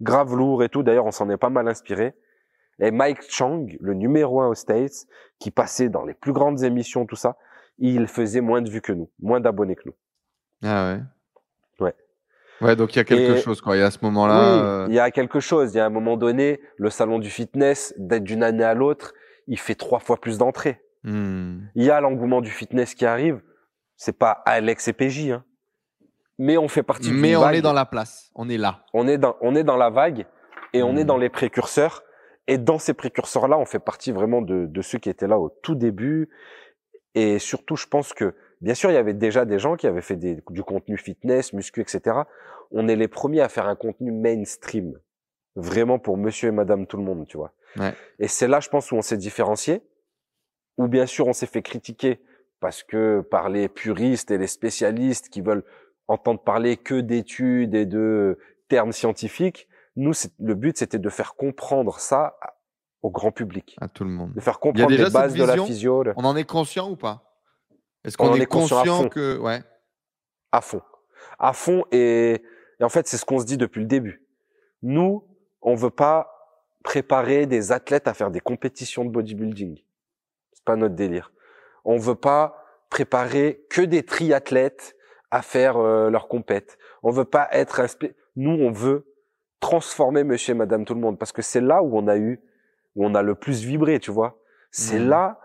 grave 0.00 0.34
lourd 0.34 0.64
et 0.64 0.68
tout. 0.68 0.82
D'ailleurs, 0.82 1.06
on 1.06 1.12
s'en 1.12 1.30
est 1.30 1.36
pas 1.36 1.50
mal 1.50 1.68
inspiré. 1.68 2.14
Et 2.80 2.90
Mike 2.90 3.22
Chang, 3.28 3.66
le 3.78 3.94
numéro 3.94 4.40
un 4.40 4.48
aux 4.48 4.54
States, 4.56 5.06
qui 5.38 5.52
passait 5.52 5.88
dans 5.88 6.04
les 6.04 6.14
plus 6.14 6.32
grandes 6.32 6.64
émissions, 6.64 7.06
tout 7.06 7.14
ça, 7.14 7.36
il 7.90 8.06
faisait 8.06 8.40
moins 8.40 8.62
de 8.62 8.70
vues 8.70 8.80
que 8.80 8.92
nous, 8.92 9.10
moins 9.20 9.40
d'abonnés 9.40 9.76
que 9.76 9.82
nous. 9.86 9.94
Ah 10.64 10.94
ouais. 10.94 11.00
Ouais. 11.80 11.94
Ouais, 12.60 12.76
donc 12.76 12.94
il 12.94 12.98
y 12.98 13.00
a 13.00 13.04
quelque 13.04 13.38
Et- 13.38 13.40
chose, 13.40 13.60
quoi. 13.60 13.76
Il 13.76 13.80
y 13.80 13.82
a 13.82 13.86
à 13.86 13.90
ce 13.90 13.98
moment-là. 14.02 14.34
oui, 14.34 14.60
euh, 14.62 14.86
il 14.88 14.94
y 14.94 14.98
a 15.00 15.10
quelque 15.10 15.40
chose. 15.40 15.74
Il 15.74 15.78
y 15.78 15.80
a 15.80 15.86
un 15.86 15.90
moment 15.90 16.16
donné, 16.16 16.60
le 16.76 16.90
salon 16.90 17.18
du 17.18 17.28
fitness, 17.30 17.92
d'être 17.98 18.22
d'une 18.24 18.42
année 18.44 18.62
à 18.64 18.74
l'autre, 18.74 19.14
il 19.48 19.58
fait 19.58 19.74
trois 19.74 19.98
fois 19.98 20.16
plus 20.20 20.38
d'entrées. 20.38 20.80
hmm. 21.02 21.58
Il 21.74 21.82
y 21.84 21.90
a 21.90 22.00
l'engouement 22.00 22.40
du 22.40 22.50
fitness 22.50 22.94
qui 22.94 23.04
arrive. 23.04 23.40
C'est 23.96 24.16
pas 24.16 24.30
Alex 24.46 24.86
et 24.88 24.92
PJ, 24.92 25.30
hein. 25.30 25.44
Mais 26.38 26.56
on 26.56 26.66
fait 26.68 26.82
partie 26.82 27.10
Mais 27.12 27.36
on 27.36 27.40
vague. 27.42 27.56
est 27.56 27.62
dans 27.62 27.72
la 27.72 27.84
place. 27.84 28.30
On 28.34 28.48
est 28.48 28.56
là. 28.58 28.84
on 28.94 29.06
est 29.06 29.18
dans, 29.18 29.36
on 29.42 29.54
est 29.54 29.64
dans 29.64 29.76
la 29.76 29.90
vague 29.90 30.26
et 30.72 30.82
on 30.82 30.96
est 30.96 31.04
dans 31.04 31.18
les 31.18 31.28
précurseurs. 31.28 32.02
Et 32.48 32.58
dans 32.58 32.78
ces 32.78 32.94
précurseurs-là, 32.94 33.58
on 33.58 33.64
fait 33.66 33.78
partie 33.78 34.10
vraiment 34.10 34.40
de, 34.42 34.66
de 34.66 34.82
ceux 34.82 34.98
qui 34.98 35.08
étaient 35.10 35.28
là 35.28 35.38
au 35.38 35.50
tout 35.62 35.74
début. 35.76 36.28
Et 37.14 37.38
surtout, 37.38 37.76
je 37.76 37.86
pense 37.86 38.14
que, 38.14 38.34
bien 38.60 38.74
sûr, 38.74 38.90
il 38.90 38.94
y 38.94 38.98
avait 38.98 39.14
déjà 39.14 39.44
des 39.44 39.58
gens 39.58 39.76
qui 39.76 39.86
avaient 39.86 40.00
fait 40.02 40.16
des- 40.16 40.42
du 40.50 40.62
contenu 40.62 40.96
fitness, 40.96 41.52
muscu, 41.52 41.80
etc. 41.80 42.26
On 42.70 42.88
est 42.88 42.96
les 42.96 43.08
premiers 43.08 43.40
à 43.42 43.48
faire 43.48 43.66
un 43.66 43.76
contenu 43.76 44.12
mainstream. 44.12 44.98
Vraiment 45.54 45.98
pour 45.98 46.16
monsieur 46.16 46.48
et 46.48 46.52
madame 46.52 46.86
tout 46.86 46.96
le 46.96 47.02
monde, 47.02 47.26
tu 47.26 47.36
vois. 47.36 47.52
Ouais. 47.76 47.92
Et 48.18 48.28
c'est 48.28 48.48
là, 48.48 48.60
je 48.60 48.70
pense, 48.70 48.90
où 48.92 48.96
on 48.96 49.02
s'est 49.02 49.18
différencié. 49.18 49.82
Où 50.78 50.88
bien 50.88 51.04
sûr, 51.04 51.26
on 51.26 51.34
s'est 51.34 51.46
fait 51.46 51.60
critiquer 51.60 52.20
parce 52.60 52.82
que 52.82 53.20
par 53.20 53.50
les 53.50 53.68
puristes 53.68 54.30
et 54.30 54.38
les 54.38 54.46
spécialistes 54.46 55.28
qui 55.28 55.42
veulent 55.42 55.64
entendre 56.08 56.40
parler 56.40 56.78
que 56.78 57.00
d'études 57.00 57.74
et 57.74 57.84
de 57.84 58.38
termes 58.68 58.92
scientifiques, 58.92 59.68
nous, 59.96 60.12
le 60.40 60.54
but, 60.54 60.78
c'était 60.78 60.98
de 60.98 61.08
faire 61.10 61.34
comprendre 61.34 61.98
ça 61.98 62.38
au 63.02 63.10
grand 63.10 63.32
public, 63.32 63.76
À 63.80 63.88
tout 63.88 64.04
le 64.04 64.10
monde. 64.10 64.32
de 64.34 64.40
faire 64.40 64.60
comprendre 64.60 64.90
les 64.90 65.10
bases 65.10 65.34
de 65.34 65.44
la 65.44 65.52
vision 65.54 65.66
physio 65.66 66.02
le- 66.02 66.14
On 66.16 66.24
en 66.24 66.36
est 66.36 66.44
conscient 66.48 66.90
ou 66.90 66.96
pas? 66.96 67.22
Est-ce 68.04 68.16
On 68.18 68.28
qu'on 68.28 68.34
est, 68.36 68.42
est 68.42 68.46
conscient 68.46 69.08
que. 69.08 69.38
Ouais. 69.38 69.62
à 70.52 70.60
fond, 70.60 70.82
à 71.38 71.52
fond. 71.52 71.84
Et, 71.92 72.42
et 72.80 72.84
en 72.84 72.88
fait, 72.88 73.06
c'est 73.08 73.16
ce 73.16 73.24
qu'on 73.24 73.38
se 73.38 73.44
dit 73.44 73.56
depuis 73.56 73.80
le 73.80 73.86
début. 73.86 74.26
Nous, 74.82 75.24
on 75.62 75.74
veut 75.74 75.90
pas 75.90 76.28
préparer 76.82 77.46
des 77.46 77.70
athlètes 77.70 78.08
à 78.08 78.14
faire 78.14 78.30
des 78.30 78.40
compétitions 78.40 79.04
de 79.04 79.10
bodybuilding. 79.10 79.78
C'est 80.52 80.64
pas 80.64 80.74
notre 80.76 80.94
délire. 80.96 81.32
On 81.84 81.96
veut 81.96 82.16
pas 82.16 82.64
préparer 82.90 83.64
que 83.70 83.82
des 83.82 84.02
triathlètes 84.04 84.96
à 85.30 85.42
faire 85.42 85.76
euh, 85.78 86.10
leur 86.10 86.26
compète. 86.28 86.78
On 87.02 87.10
veut 87.10 87.24
pas 87.24 87.48
être 87.52 87.80
un 87.80 87.86
spé- 87.86 88.14
nous 88.36 88.50
on 88.50 88.70
veut 88.70 89.06
transformer 89.60 90.24
monsieur 90.24 90.52
et 90.54 90.56
madame 90.56 90.84
tout 90.84 90.94
le 90.94 91.00
monde 91.00 91.18
parce 91.18 91.32
que 91.32 91.40
c'est 91.42 91.60
là 91.60 91.82
où 91.82 91.96
on 91.96 92.08
a 92.08 92.16
eu 92.16 92.40
où 92.96 93.04
on 93.06 93.14
a 93.14 93.22
le 93.22 93.34
plus 93.34 93.64
vibré, 93.64 93.98
tu 94.00 94.10
vois. 94.10 94.38
C'est 94.70 94.98
Mhm. 94.98 95.08
là 95.08 95.40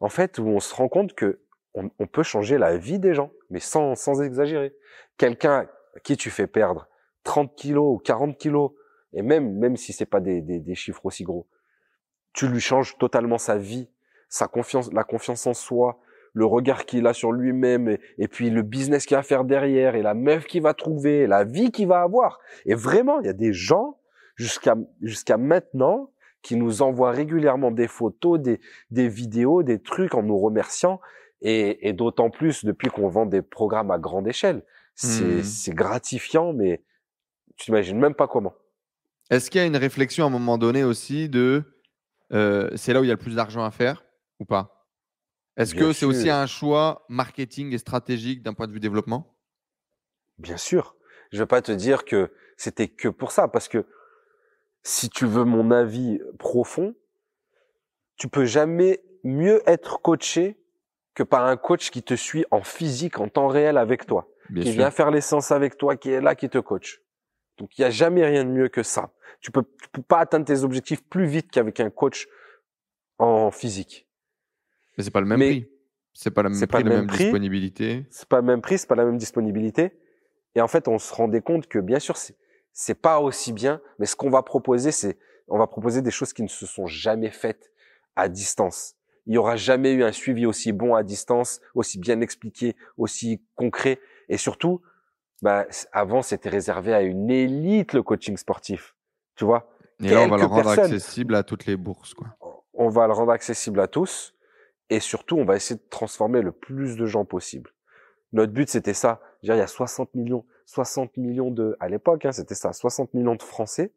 en 0.00 0.08
fait 0.08 0.38
où 0.38 0.46
on 0.46 0.60
se 0.60 0.74
rend 0.74 0.88
compte 0.88 1.14
que 1.14 1.40
on, 1.74 1.90
on 1.98 2.06
peut 2.06 2.22
changer 2.22 2.56
la 2.58 2.76
vie 2.76 2.98
des 2.98 3.14
gens 3.14 3.30
mais 3.50 3.60
sans 3.60 3.94
sans 3.94 4.22
exagérer. 4.22 4.74
Quelqu'un 5.16 5.66
à 5.96 6.00
qui 6.00 6.16
tu 6.16 6.30
fais 6.30 6.46
perdre 6.46 6.88
30 7.24 7.54
kilos 7.56 7.96
ou 7.96 7.98
40 7.98 8.36
kilos 8.38 8.72
et 9.12 9.22
même 9.22 9.52
même 9.58 9.76
si 9.76 9.92
c'est 9.92 10.06
pas 10.06 10.20
des, 10.20 10.40
des 10.40 10.60
des 10.60 10.74
chiffres 10.74 11.04
aussi 11.06 11.24
gros, 11.24 11.46
tu 12.32 12.46
lui 12.48 12.60
changes 12.60 12.96
totalement 12.98 13.38
sa 13.38 13.56
vie, 13.56 13.88
sa 14.28 14.46
confiance 14.46 14.92
la 14.92 15.04
confiance 15.04 15.46
en 15.46 15.54
soi, 15.54 15.98
le 16.34 16.44
regard 16.44 16.84
qu'il 16.86 17.06
a 17.06 17.12
sur 17.14 17.32
lui-même 17.32 17.88
et, 17.88 18.00
et 18.18 18.28
puis 18.28 18.50
le 18.50 18.62
business 18.62 19.06
qu'il 19.06 19.16
va 19.16 19.22
faire 19.22 19.44
derrière 19.44 19.94
et 19.96 20.02
la 20.02 20.14
meuf 20.14 20.46
qu'il 20.46 20.62
va 20.62 20.74
trouver, 20.74 21.26
la 21.26 21.42
vie 21.44 21.72
qu'il 21.72 21.88
va 21.88 22.02
avoir. 22.02 22.38
Et 22.66 22.74
vraiment, 22.74 23.18
il 23.20 23.26
y 23.26 23.30
a 23.30 23.32
des 23.32 23.52
gens 23.52 23.98
jusqu'à 24.36 24.76
jusqu'à 25.02 25.36
maintenant 25.36 26.10
qui 26.42 26.56
nous 26.56 26.82
envoient 26.82 27.10
régulièrement 27.12 27.70
des 27.70 27.88
photos, 27.88 28.40
des 28.40 28.60
des 28.90 29.08
vidéos, 29.08 29.62
des 29.62 29.80
trucs 29.82 30.14
en 30.14 30.22
nous 30.22 30.38
remerciant 30.38 31.00
et, 31.42 31.88
et 31.88 31.92
d'autant 31.92 32.30
plus 32.30 32.64
depuis 32.64 32.88
qu'on 32.90 33.08
vend 33.08 33.26
des 33.26 33.42
programmes 33.42 33.90
à 33.90 33.98
grande 33.98 34.28
échelle. 34.28 34.64
C'est 34.94 35.42
Mhm. 35.42 35.42
c'est 35.42 35.72
gratifiant 35.74 36.52
mais 36.52 36.82
tu 37.56 37.66
t'imagines 37.66 37.98
même 37.98 38.14
pas 38.14 38.28
comment. 38.28 38.54
Est-ce 39.30 39.50
qu'il 39.50 39.60
y 39.60 39.64
a 39.64 39.66
une 39.66 39.76
réflexion 39.76 40.24
à 40.24 40.28
un 40.28 40.30
moment 40.30 40.58
donné 40.58 40.84
aussi 40.84 41.28
de. 41.28 41.64
euh, 42.32 42.70
c'est 42.76 42.92
là 42.92 43.00
où 43.00 43.04
il 43.04 43.08
y 43.08 43.10
a 43.10 43.14
le 43.14 43.18
plus 43.20 43.36
d'argent 43.36 43.64
à 43.64 43.70
faire 43.70 44.04
ou 44.38 44.44
pas? 44.44 44.86
Est-ce 45.56 45.74
que 45.74 45.92
c'est 45.92 46.06
aussi 46.06 46.30
un 46.30 46.46
choix 46.46 47.04
marketing 47.08 47.72
et 47.74 47.78
stratégique 47.78 48.42
d'un 48.42 48.54
point 48.54 48.66
de 48.68 48.72
vue 48.72 48.80
développement? 48.80 49.36
Bien 50.38 50.56
sûr. 50.56 50.96
Je 51.32 51.38
vais 51.38 51.46
pas 51.46 51.62
te 51.62 51.72
dire 51.72 52.04
que 52.04 52.32
c'était 52.56 52.88
que 52.88 53.08
pour 53.08 53.32
ça, 53.32 53.48
parce 53.48 53.68
que 53.68 53.86
si 54.88 55.10
tu 55.10 55.26
veux 55.26 55.44
mon 55.44 55.70
avis 55.70 56.18
profond, 56.38 56.94
tu 58.16 58.26
peux 58.26 58.46
jamais 58.46 59.02
mieux 59.22 59.60
être 59.68 60.00
coaché 60.00 60.56
que 61.14 61.22
par 61.22 61.44
un 61.44 61.58
coach 61.58 61.90
qui 61.90 62.02
te 62.02 62.14
suit 62.14 62.46
en 62.50 62.62
physique, 62.62 63.20
en 63.20 63.28
temps 63.28 63.48
réel 63.48 63.76
avec 63.76 64.06
toi, 64.06 64.30
qui 64.46 64.72
vient 64.72 64.90
faire 64.90 65.10
l'essence 65.10 65.52
avec 65.52 65.76
toi, 65.76 65.96
qui 65.98 66.10
est 66.10 66.22
là, 66.22 66.34
qui 66.34 66.48
te 66.48 66.56
coach. 66.56 67.02
Donc 67.58 67.76
il 67.76 67.82
n'y 67.82 67.84
a 67.84 67.90
jamais 67.90 68.24
rien 68.24 68.44
de 68.44 68.48
mieux 68.48 68.68
que 68.68 68.82
ça. 68.82 69.12
Tu 69.42 69.50
peux, 69.50 69.62
tu 69.62 69.90
peux 69.90 70.00
pas 70.00 70.20
atteindre 70.20 70.46
tes 70.46 70.64
objectifs 70.64 71.04
plus 71.04 71.26
vite 71.26 71.50
qu'avec 71.50 71.80
un 71.80 71.90
coach 71.90 72.26
en 73.18 73.50
physique. 73.50 74.08
Mais 74.96 75.04
c'est 75.04 75.10
pas 75.10 75.20
le 75.20 75.26
même 75.26 75.38
prix. 75.38 75.68
C'est 76.14 76.30
pas, 76.30 76.42
le 76.42 76.48
même 76.48 76.66
prix, 76.66 76.82
la 76.82 76.90
même, 76.90 77.06
disponibilité. 77.06 78.06
C'est 78.10 78.28
pas 78.28 78.40
le 78.40 78.46
même 78.46 78.62
prix, 78.62 78.78
c'est 78.78 78.88
pas 78.88 78.96
la 78.96 79.04
même 79.04 79.18
disponibilité. 79.18 79.92
Et 80.54 80.62
en 80.62 80.66
fait, 80.66 80.88
on 80.88 80.98
se 80.98 81.12
rendait 81.14 81.42
compte 81.42 81.68
que 81.68 81.78
bien 81.78 81.98
sûr, 81.98 82.16
c'est 82.16 82.36
pas 82.94 83.20
aussi 83.20 83.52
bien, 83.52 83.80
mais 83.98 84.06
ce 84.06 84.16
qu'on 84.16 84.30
va 84.30 84.42
proposer, 84.42 84.92
c'est 84.92 85.18
on 85.48 85.58
va 85.58 85.66
proposer 85.66 86.02
des 86.02 86.10
choses 86.10 86.32
qui 86.32 86.42
ne 86.42 86.48
se 86.48 86.66
sont 86.66 86.86
jamais 86.86 87.30
faites 87.30 87.72
à 88.16 88.28
distance. 88.28 88.94
Il 89.26 89.34
y 89.34 89.38
aura 89.38 89.56
jamais 89.56 89.92
eu 89.92 90.04
un 90.04 90.12
suivi 90.12 90.46
aussi 90.46 90.72
bon 90.72 90.94
à 90.94 91.02
distance, 91.02 91.60
aussi 91.74 91.98
bien 91.98 92.20
expliqué, 92.20 92.76
aussi 92.96 93.42
concret, 93.56 93.98
et 94.28 94.36
surtout, 94.36 94.80
bah, 95.42 95.66
avant 95.92 96.22
c'était 96.22 96.48
réservé 96.48 96.94
à 96.94 97.02
une 97.02 97.30
élite 97.30 97.92
le 97.94 98.02
coaching 98.02 98.36
sportif, 98.36 98.94
tu 99.36 99.44
vois? 99.44 99.70
Et 100.02 100.10
là, 100.10 100.22
on 100.22 100.28
va 100.28 100.36
le 100.36 100.44
rendre 100.44 100.68
accessible 100.68 101.34
à 101.34 101.42
toutes 101.42 101.66
les 101.66 101.76
bourses, 101.76 102.14
quoi. 102.14 102.28
On 102.72 102.88
va 102.88 103.06
le 103.06 103.12
rendre 103.12 103.32
accessible 103.32 103.80
à 103.80 103.88
tous. 103.88 104.34
Et 104.90 105.00
surtout, 105.00 105.36
on 105.36 105.44
va 105.44 105.56
essayer 105.56 105.76
de 105.78 105.88
transformer 105.90 106.40
le 106.40 106.52
plus 106.52 106.96
de 106.96 107.04
gens 107.04 107.24
possible. 107.24 107.72
Notre 108.32 108.52
but, 108.52 108.68
c'était 108.68 108.94
ça. 108.94 109.20
il 109.42 109.48
y 109.48 109.52
a 109.52 109.66
60 109.66 110.14
millions, 110.14 110.44
60 110.66 111.16
millions 111.16 111.50
de, 111.50 111.76
à 111.80 111.88
l'époque, 111.88 112.24
hein, 112.24 112.32
c'était 112.32 112.54
ça, 112.54 112.72
60 112.72 113.14
millions 113.14 113.36
de 113.36 113.42
Français. 113.42 113.92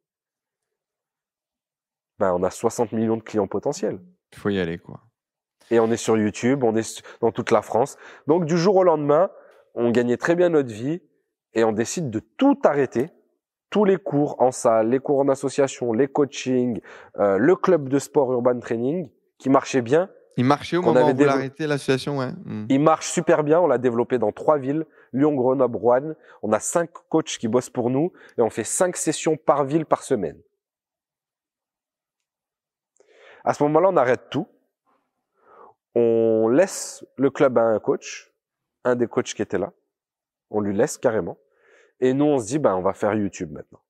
Ben, 2.20 2.34
on 2.34 2.44
a 2.44 2.52
60 2.52 2.92
millions 2.92 3.18
de 3.18 3.24
clients 3.24 3.48
potentiels. 3.48 4.00
Il 4.32 4.38
faut 4.38 4.50
y 4.50 4.60
aller, 4.60 4.78
quoi. 4.78 5.02
Et 5.70 5.80
on 5.80 5.90
est 5.92 5.98
sur 5.98 6.18
YouTube, 6.18 6.64
on 6.64 6.76
est 6.76 7.02
dans 7.22 7.32
toute 7.32 7.52
la 7.52 7.62
France. 7.62 7.98
Donc, 8.28 8.46
du 8.46 8.58
jour 8.58 8.76
au 8.76 8.84
lendemain, 8.84 9.32
on 9.74 9.90
gagnait 9.92 10.18
très 10.18 10.36
bien 10.36 10.50
notre 10.50 10.72
vie 10.72 11.02
et 11.54 11.64
on 11.64 11.72
décide 11.72 12.10
de 12.10 12.20
tout 12.20 12.60
arrêter. 12.64 13.10
Tous 13.70 13.86
les 13.86 13.98
cours 13.98 14.42
en 14.42 14.52
salle, 14.52 14.90
les 14.90 15.00
cours 15.00 15.20
en 15.20 15.30
association, 15.30 15.94
les 15.94 16.08
coachings, 16.08 16.82
euh, 17.18 17.38
le 17.38 17.56
club 17.56 17.88
de 17.88 18.00
sport 18.00 18.32
urban 18.34 18.60
training 18.60 19.10
qui 19.38 19.50
marchait 19.50 19.82
bien 19.82 20.10
il 20.42 20.46
marchait 20.46 20.76
au 20.76 20.82
moment 20.82 21.08
où 21.08 21.16
vous 21.16 21.24
l'arrêtez, 21.24 21.68
l'association, 21.68 22.18
ouais. 22.18 22.32
Hmm. 22.46 22.66
Il 22.68 22.80
marche 22.80 23.12
super 23.12 23.44
bien. 23.44 23.60
On 23.60 23.68
l'a 23.68 23.78
développé 23.78 24.18
dans 24.18 24.32
trois 24.32 24.58
villes 24.58 24.88
Lyon, 25.14 25.36
Grenoble, 25.36 25.78
Rouen. 25.78 26.16
On 26.42 26.52
a 26.52 26.60
cinq 26.60 26.90
coachs 27.10 27.38
qui 27.38 27.48
bossent 27.48 27.70
pour 27.70 27.92
nous 27.92 28.12
et 28.40 28.42
on 28.42 28.50
fait 28.50 28.64
cinq 28.64 28.98
sessions 28.98 29.38
par 29.38 29.66
ville 29.66 29.86
par 29.86 30.02
semaine. 30.02 30.42
À 33.44 33.54
ce 33.54 33.62
moment-là, 33.64 33.90
on 33.90 33.98
arrête 33.98 34.32
tout. 34.32 34.48
On 35.94 36.48
laisse 36.48 37.06
le 37.18 37.30
club 37.30 37.60
à 37.60 37.62
un 37.62 37.80
coach, 37.80 38.34
un 38.84 38.96
des 38.96 39.06
coachs 39.06 39.36
qui 39.36 39.44
était 39.44 39.60
là. 39.60 39.72
On 40.50 40.60
lui 40.60 40.76
laisse 40.76 40.98
carrément. 40.98 41.38
Et 42.00 42.16
nous, 42.16 42.26
on 42.26 42.40
se 42.40 42.48
dit, 42.48 42.58
ben, 42.58 42.74
on 42.76 42.82
va 42.82 42.94
faire 42.94 43.14
YouTube 43.14 43.52
maintenant. 43.52 43.82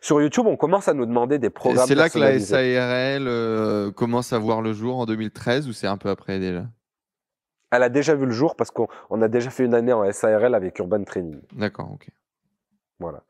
Sur 0.00 0.20
YouTube, 0.20 0.46
on 0.46 0.56
commence 0.56 0.88
à 0.88 0.94
nous 0.94 1.06
demander 1.06 1.38
des 1.38 1.50
programmes. 1.50 1.86
C'est 1.86 1.94
là 1.94 2.08
que 2.08 2.18
la 2.18 2.38
SARL 2.38 3.26
euh, 3.26 3.90
commence 3.90 4.32
à 4.32 4.38
voir 4.38 4.62
le 4.62 4.72
jour 4.72 4.98
en 4.98 5.06
2013 5.06 5.68
ou 5.68 5.72
c'est 5.72 5.86
un 5.86 5.96
peu 5.96 6.08
après 6.10 6.38
déjà? 6.38 6.66
Elle 7.70 7.82
a 7.82 7.88
déjà 7.88 8.14
vu 8.14 8.26
le 8.26 8.32
jour 8.32 8.54
parce 8.54 8.70
qu'on 8.70 8.88
a 9.22 9.28
déjà 9.28 9.50
fait 9.50 9.64
une 9.64 9.74
année 9.74 9.92
en 9.92 10.10
SARL 10.12 10.54
avec 10.54 10.78
Urban 10.78 11.02
Training. 11.04 11.40
D'accord, 11.52 11.90
ok. 11.92 12.08
Voilà. 13.00 13.24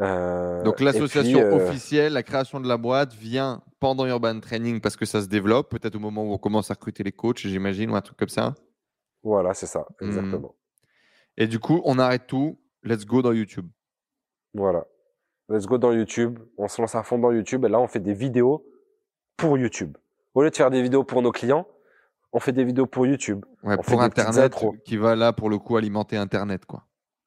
Euh, 0.00 0.62
Donc 0.62 0.80
l'association 0.80 1.40
euh, 1.40 1.56
officielle, 1.56 2.14
la 2.14 2.22
création 2.22 2.58
de 2.58 2.66
la 2.66 2.76
boîte 2.76 3.12
vient 3.12 3.62
pendant 3.80 4.06
Urban 4.06 4.40
Training 4.40 4.80
parce 4.80 4.96
que 4.96 5.04
ça 5.04 5.20
se 5.20 5.26
développe, 5.26 5.70
peut-être 5.70 5.94
au 5.94 6.00
moment 6.00 6.24
où 6.24 6.32
on 6.32 6.38
commence 6.38 6.70
à 6.70 6.74
recruter 6.74 7.04
les 7.04 7.12
coachs, 7.12 7.38
j'imagine, 7.38 7.90
ou 7.90 7.94
un 7.94 8.00
truc 8.00 8.16
comme 8.16 8.28
ça. 8.28 8.54
Voilà, 9.22 9.54
c'est 9.54 9.66
ça, 9.66 9.86
hmm. 10.00 10.06
exactement. 10.06 10.54
Et 11.36 11.46
du 11.46 11.58
coup, 11.58 11.80
on 11.84 11.98
arrête 11.98 12.26
tout, 12.26 12.58
let's 12.82 13.04
go 13.04 13.22
dans 13.22 13.32
YouTube. 13.32 13.68
Voilà 14.54 14.84
let's 15.48 15.66
go 15.66 15.78
dans 15.78 15.92
YouTube, 15.92 16.38
on 16.58 16.68
se 16.68 16.80
lance 16.80 16.94
à 16.94 17.02
fond 17.02 17.18
dans 17.18 17.32
YouTube 17.32 17.64
et 17.64 17.68
là 17.68 17.80
on 17.80 17.86
fait 17.86 18.00
des 18.00 18.14
vidéos 18.14 18.66
pour 19.36 19.58
YouTube. 19.58 19.96
Au 20.34 20.42
lieu 20.42 20.50
de 20.50 20.56
faire 20.56 20.70
des 20.70 20.82
vidéos 20.82 21.04
pour 21.04 21.22
nos 21.22 21.32
clients, 21.32 21.66
on 22.32 22.40
fait 22.40 22.52
des 22.52 22.64
vidéos 22.64 22.86
pour 22.86 23.06
YouTube. 23.06 23.44
Ouais, 23.62 23.76
pour 23.76 24.02
Internet, 24.02 24.54
qui 24.84 24.96
va 24.96 25.14
là 25.14 25.32
pour 25.32 25.48
le 25.48 25.58
coup 25.58 25.76
alimenter 25.76 26.16
Internet 26.16 26.64
quoi. 26.66 26.84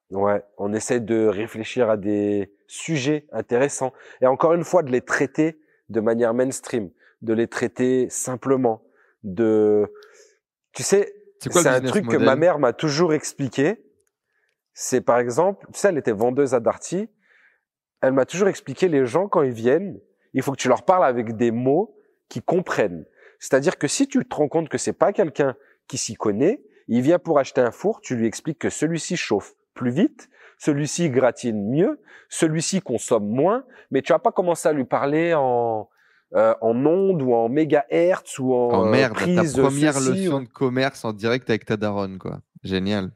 Ouais, 0.09 0.43
on 0.57 0.74
essaie 0.74 1.01
de 1.01 1.28
réfléchir 1.28 1.89
à 1.89 1.97
des 1.97 2.53
sujets 2.68 3.28
intéressants 3.32 3.93
et 4.22 4.28
encore 4.28 4.53
une 4.53 4.63
fois 4.63 4.84
de 4.84 4.91
les 4.91 5.01
traiter 5.01 5.59
de 5.89 5.99
manière 5.99 6.34
mainstream, 6.34 6.89
de 7.22 7.34
les 7.34 7.47
traiter 7.47 8.09
simplement, 8.09 8.84
de, 9.24 9.91
tu 10.74 10.84
sais, 10.84 11.13
c'est 11.39 11.68
un 11.68 11.82
truc 11.82 12.07
que 12.07 12.18
ma 12.18 12.36
mère 12.36 12.59
m'a 12.59 12.74
toujours 12.74 13.13
expliqué. 13.13 13.84
C'est 14.74 15.01
par 15.01 15.20
exemple, 15.20 15.65
tu 15.74 15.80
sais, 15.80 15.89
elle 15.89 15.97
était 15.97 16.11
vendeuse 16.11 16.53
à 16.53 16.59
Darty 16.59 17.09
elle 18.08 18.14
m'a 18.14 18.26
toujours 18.26 18.47
expliqué 18.47 18.88
les 18.88 19.05
gens 19.05 19.28
quand 19.28 19.43
ils 19.43 19.51
viennent, 19.51 19.99
il 20.34 20.41
faut 20.41 20.51
que 20.51 20.58
tu 20.58 20.68
leur 20.68 20.84
parles 20.84 21.05
avec 21.05 21.36
des 21.36 21.51
mots 21.51 21.95
qui 22.30 22.41
comprennent. 22.41 23.05
C'est-à-dire 23.39 23.78
que 23.78 23.88
si 23.88 24.08
tu 24.08 24.26
te 24.26 24.36
rends 24.36 24.47
compte 24.47 24.70
que 24.70 24.78
c'est 24.78 24.93
pas 24.93 25.14
quelqu'un 25.14 25.55
qui 25.88 25.97
s'y 25.97 26.16
connaît, 26.16 26.62
il 26.88 27.01
vient 27.01 27.20
pour 27.20 27.39
acheter 27.39 27.62
un 27.62 27.72
four, 27.72 28.01
tu 28.01 28.16
lui 28.16 28.26
expliques 28.26 28.60
que 28.60 28.70
celui-ci 28.70 29.18
chauffe 29.18 29.53
plus 29.74 29.91
vite, 29.91 30.30
celui-ci 30.58 31.10
gratine 31.10 31.70
mieux, 31.70 31.99
celui-ci 32.30 32.82
consomme 32.82 33.28
moins, 33.28 33.64
mais 33.91 34.01
tu 34.01 34.14
vas 34.14 34.20
pas 34.20 34.32
commencer 34.32 34.68
à 34.68 34.74
lui 34.74 34.86
parler 34.86 35.34
en 35.34 35.89
euh, 36.36 36.53
en 36.60 36.86
ondes 36.86 37.22
ou 37.22 37.34
en 37.34 37.47
mégahertz 37.47 38.38
ou 38.39 38.53
en 38.53 38.86
merde, 38.86 39.14
prise 39.14 39.53
ta 39.53 39.62
première 39.62 39.97
leçon 39.97 40.41
de 40.41 40.47
commerce 40.49 41.05
en 41.05 41.14
direct 41.14 41.49
avec 41.49 41.64
ta 41.64 41.78
daronne 41.78 42.18
quoi. 42.18 42.41
Génial. 42.64 43.12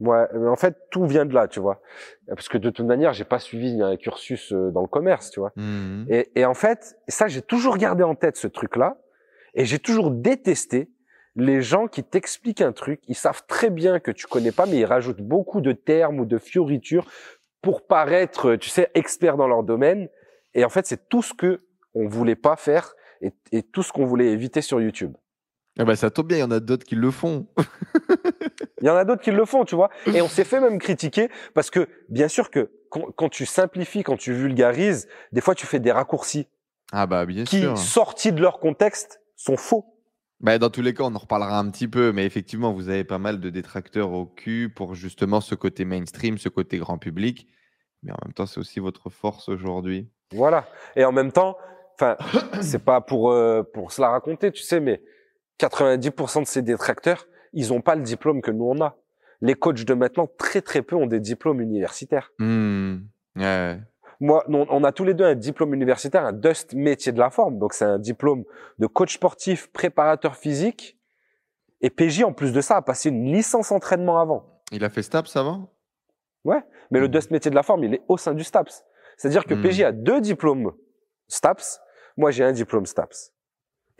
Ouais, 0.00 0.26
mais 0.32 0.48
en 0.48 0.56
fait, 0.56 0.76
tout 0.90 1.04
vient 1.04 1.26
de 1.26 1.34
là, 1.34 1.46
tu 1.46 1.60
vois. 1.60 1.82
Parce 2.26 2.48
que 2.48 2.56
de 2.56 2.70
toute 2.70 2.86
manière, 2.86 3.12
j'ai 3.12 3.24
pas 3.24 3.38
suivi 3.38 3.82
un 3.82 3.96
cursus 3.96 4.52
euh, 4.52 4.70
dans 4.70 4.80
le 4.80 4.86
commerce, 4.86 5.30
tu 5.30 5.40
vois. 5.40 5.52
Mmh. 5.56 6.06
Et, 6.08 6.32
et, 6.36 6.44
en 6.46 6.54
fait, 6.54 6.96
ça, 7.06 7.28
j'ai 7.28 7.42
toujours 7.42 7.76
gardé 7.76 8.02
en 8.02 8.14
tête 8.14 8.36
ce 8.36 8.46
truc-là, 8.46 8.96
et 9.54 9.66
j'ai 9.66 9.78
toujours 9.78 10.10
détesté 10.10 10.90
les 11.36 11.62
gens 11.62 11.86
qui 11.86 12.02
t'expliquent 12.02 12.62
un 12.62 12.72
truc, 12.72 13.00
ils 13.08 13.14
savent 13.14 13.42
très 13.46 13.70
bien 13.70 14.00
que 14.00 14.10
tu 14.10 14.26
connais 14.26 14.52
pas, 14.52 14.66
mais 14.66 14.78
ils 14.78 14.84
rajoutent 14.84 15.22
beaucoup 15.22 15.60
de 15.60 15.72
termes 15.72 16.20
ou 16.20 16.24
de 16.24 16.38
fioritures 16.38 17.06
pour 17.62 17.86
paraître, 17.86 18.56
tu 18.56 18.68
sais, 18.68 18.90
experts 18.94 19.36
dans 19.36 19.46
leur 19.46 19.62
domaine. 19.62 20.08
Et 20.54 20.64
en 20.64 20.70
fait, 20.70 20.86
c'est 20.86 21.08
tout 21.08 21.22
ce 21.22 21.34
que 21.34 21.62
on 21.94 22.08
voulait 22.08 22.36
pas 22.36 22.56
faire 22.56 22.94
et, 23.20 23.32
et 23.52 23.62
tout 23.62 23.82
ce 23.82 23.92
qu'on 23.92 24.06
voulait 24.06 24.32
éviter 24.32 24.62
sur 24.62 24.80
YouTube. 24.80 25.14
Ah 25.78 25.84
bah 25.84 25.96
ça 25.96 26.10
tombe 26.10 26.28
bien, 26.28 26.38
il 26.38 26.40
y 26.40 26.44
en 26.44 26.50
a 26.50 26.60
d'autres 26.60 26.84
qui 26.84 26.96
le 26.96 27.10
font. 27.10 27.46
Il 28.80 28.86
y 28.86 28.90
en 28.90 28.96
a 28.96 29.04
d'autres 29.04 29.22
qui 29.22 29.30
le 29.30 29.44
font, 29.44 29.64
tu 29.64 29.74
vois. 29.74 29.90
Et 30.14 30.20
on 30.22 30.28
s'est 30.28 30.44
fait 30.44 30.60
même 30.60 30.78
critiquer 30.78 31.28
parce 31.54 31.70
que, 31.70 31.88
bien 32.08 32.28
sûr 32.28 32.50
que 32.50 32.70
quand, 32.90 33.28
tu 33.28 33.46
simplifies, 33.46 34.02
quand 34.02 34.16
tu 34.16 34.32
vulgarises, 34.32 35.06
des 35.32 35.40
fois 35.40 35.54
tu 35.54 35.66
fais 35.66 35.78
des 35.78 35.92
raccourcis. 35.92 36.48
Ah 36.92 37.06
bah 37.06 37.24
bien 37.24 37.44
qui, 37.44 37.60
sûr. 37.60 37.74
Qui, 37.74 37.82
sortis 37.82 38.32
de 38.32 38.40
leur 38.40 38.58
contexte, 38.58 39.20
sont 39.36 39.56
faux. 39.56 39.86
Bah, 40.40 40.58
dans 40.58 40.70
tous 40.70 40.80
les 40.80 40.94
cas, 40.94 41.04
on 41.04 41.14
en 41.14 41.18
reparlera 41.18 41.58
un 41.58 41.70
petit 41.70 41.86
peu, 41.86 42.12
mais 42.12 42.24
effectivement, 42.24 42.72
vous 42.72 42.88
avez 42.88 43.04
pas 43.04 43.18
mal 43.18 43.40
de 43.40 43.50
détracteurs 43.50 44.12
au 44.12 44.24
cul 44.24 44.72
pour 44.74 44.94
justement 44.94 45.42
ce 45.42 45.54
côté 45.54 45.84
mainstream, 45.84 46.38
ce 46.38 46.48
côté 46.48 46.78
grand 46.78 46.96
public. 46.96 47.46
Mais 48.02 48.10
en 48.12 48.16
même 48.24 48.32
temps, 48.32 48.46
c'est 48.46 48.58
aussi 48.58 48.80
votre 48.80 49.10
force 49.10 49.50
aujourd'hui. 49.50 50.10
Voilà. 50.32 50.66
Et 50.96 51.04
en 51.04 51.12
même 51.12 51.30
temps, 51.30 51.58
enfin, 51.94 52.16
c'est 52.62 52.82
pas 52.82 53.02
pour 53.02 53.30
euh, 53.30 53.62
pour 53.62 53.92
se 53.92 54.00
la 54.00 54.08
raconter, 54.08 54.50
tu 54.50 54.62
sais, 54.62 54.80
mais 54.80 55.02
90% 55.60 56.42
de 56.42 56.46
ces 56.46 56.62
détracteurs, 56.62 57.26
ils 57.52 57.68
n'ont 57.68 57.80
pas 57.80 57.94
le 57.94 58.02
diplôme 58.02 58.40
que 58.40 58.50
nous 58.50 58.64
on 58.64 58.80
a. 58.82 58.96
Les 59.40 59.54
coachs 59.54 59.84
de 59.84 59.94
maintenant, 59.94 60.28
très 60.38 60.60
très 60.60 60.82
peu 60.82 60.96
ont 60.96 61.06
des 61.06 61.20
diplômes 61.20 61.60
universitaires. 61.60 62.32
Mmh. 62.38 62.98
Moi, 64.22 64.44
on 64.48 64.84
a 64.84 64.92
tous 64.92 65.04
les 65.04 65.14
deux 65.14 65.24
un 65.24 65.34
diplôme 65.34 65.72
universitaire, 65.72 66.26
un 66.26 66.32
Dust 66.32 66.74
métier 66.74 67.10
de 67.10 67.18
la 67.18 67.30
forme. 67.30 67.58
Donc 67.58 67.72
c'est 67.72 67.86
un 67.86 67.98
diplôme 67.98 68.44
de 68.78 68.86
coach 68.86 69.14
sportif, 69.14 69.72
préparateur 69.72 70.36
physique. 70.36 70.98
Et 71.80 71.88
PJ, 71.88 72.22
en 72.24 72.34
plus 72.34 72.52
de 72.52 72.60
ça, 72.60 72.76
a 72.76 72.82
passé 72.82 73.08
une 73.08 73.32
licence 73.32 73.72
entraînement 73.72 74.20
avant. 74.20 74.60
Il 74.72 74.84
a 74.84 74.90
fait 74.90 75.02
STAPS 75.02 75.36
avant? 75.36 75.72
Ouais, 76.44 76.62
mais 76.90 77.00
le 77.00 77.08
mmh. 77.08 77.12
Dust 77.12 77.30
métier 77.30 77.50
de 77.50 77.56
la 77.56 77.62
forme, 77.62 77.84
il 77.84 77.94
est 77.94 78.02
au 78.08 78.18
sein 78.18 78.34
du 78.34 78.44
STAPS. 78.44 78.84
C'est-à-dire 79.16 79.44
que 79.46 79.54
mmh. 79.54 79.62
PJ 79.62 79.80
a 79.82 79.92
deux 79.92 80.20
diplômes 80.20 80.72
STAPS. 81.28 81.80
Moi, 82.18 82.30
j'ai 82.30 82.44
un 82.44 82.52
diplôme 82.52 82.84
STAPS. 82.84 83.32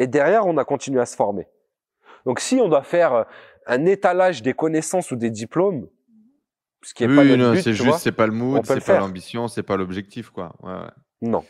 Et 0.00 0.06
derrière, 0.06 0.46
on 0.46 0.56
a 0.56 0.64
continué 0.64 0.98
à 0.98 1.06
se 1.06 1.14
former. 1.14 1.46
Donc 2.24 2.40
si 2.40 2.56
on 2.56 2.68
doit 2.68 2.82
faire 2.82 3.12
euh, 3.12 3.24
un 3.66 3.84
étalage 3.84 4.42
des 4.42 4.54
connaissances 4.54 5.10
ou 5.10 5.16
des 5.16 5.30
diplômes, 5.30 5.88
ce 6.82 6.94
qui 6.94 7.04
est 7.04 7.06
pas 7.06 7.22
notre 7.22 7.52
but, 7.52 7.62
c'est 7.62 7.74
juste, 7.74 7.98
c'est 7.98 8.10
pas 8.10 8.26
le 8.26 8.32
mood, 8.32 8.64
c'est 8.64 8.84
pas 8.84 8.98
l'ambition, 8.98 9.46
c'est 9.46 9.62
pas 9.62 9.76
l'objectif, 9.76 10.30
quoi. 10.30 10.54
Ouais, 10.62 10.88
Non. 11.20 11.44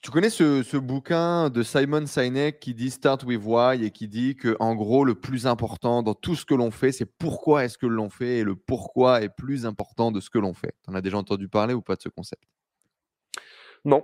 Tu 0.00 0.10
connais 0.10 0.30
ce, 0.30 0.76
bouquin 0.78 1.50
de 1.50 1.62
Simon 1.62 2.06
Sinek 2.06 2.60
qui 2.60 2.72
dit 2.72 2.90
Start 2.90 3.24
with 3.24 3.42
Why 3.44 3.84
et 3.84 3.90
qui 3.90 4.08
dit 4.08 4.34
que 4.36 4.56
en 4.58 4.74
gros 4.74 5.04
le 5.04 5.14
plus 5.14 5.46
important 5.46 6.02
dans 6.02 6.14
tout 6.14 6.34
ce 6.34 6.46
que 6.46 6.54
l'on 6.54 6.70
fait, 6.70 6.92
c'est 6.92 7.04
pourquoi 7.04 7.64
est-ce 7.64 7.76
que 7.76 7.86
l'on 7.86 8.08
fait 8.08 8.38
et 8.38 8.44
le 8.44 8.54
pourquoi 8.54 9.20
est 9.20 9.28
plus 9.28 9.66
important 9.66 10.12
de 10.12 10.20
ce 10.20 10.30
que 10.30 10.38
l'on 10.38 10.54
fait. 10.54 10.74
Tu 10.84 10.90
en 10.90 10.94
as 10.94 11.02
déjà 11.02 11.18
entendu 11.18 11.48
parler 11.48 11.74
ou 11.74 11.82
pas 11.82 11.96
de 11.96 12.00
ce 12.00 12.08
concept? 12.08 12.44
Non. 13.84 14.02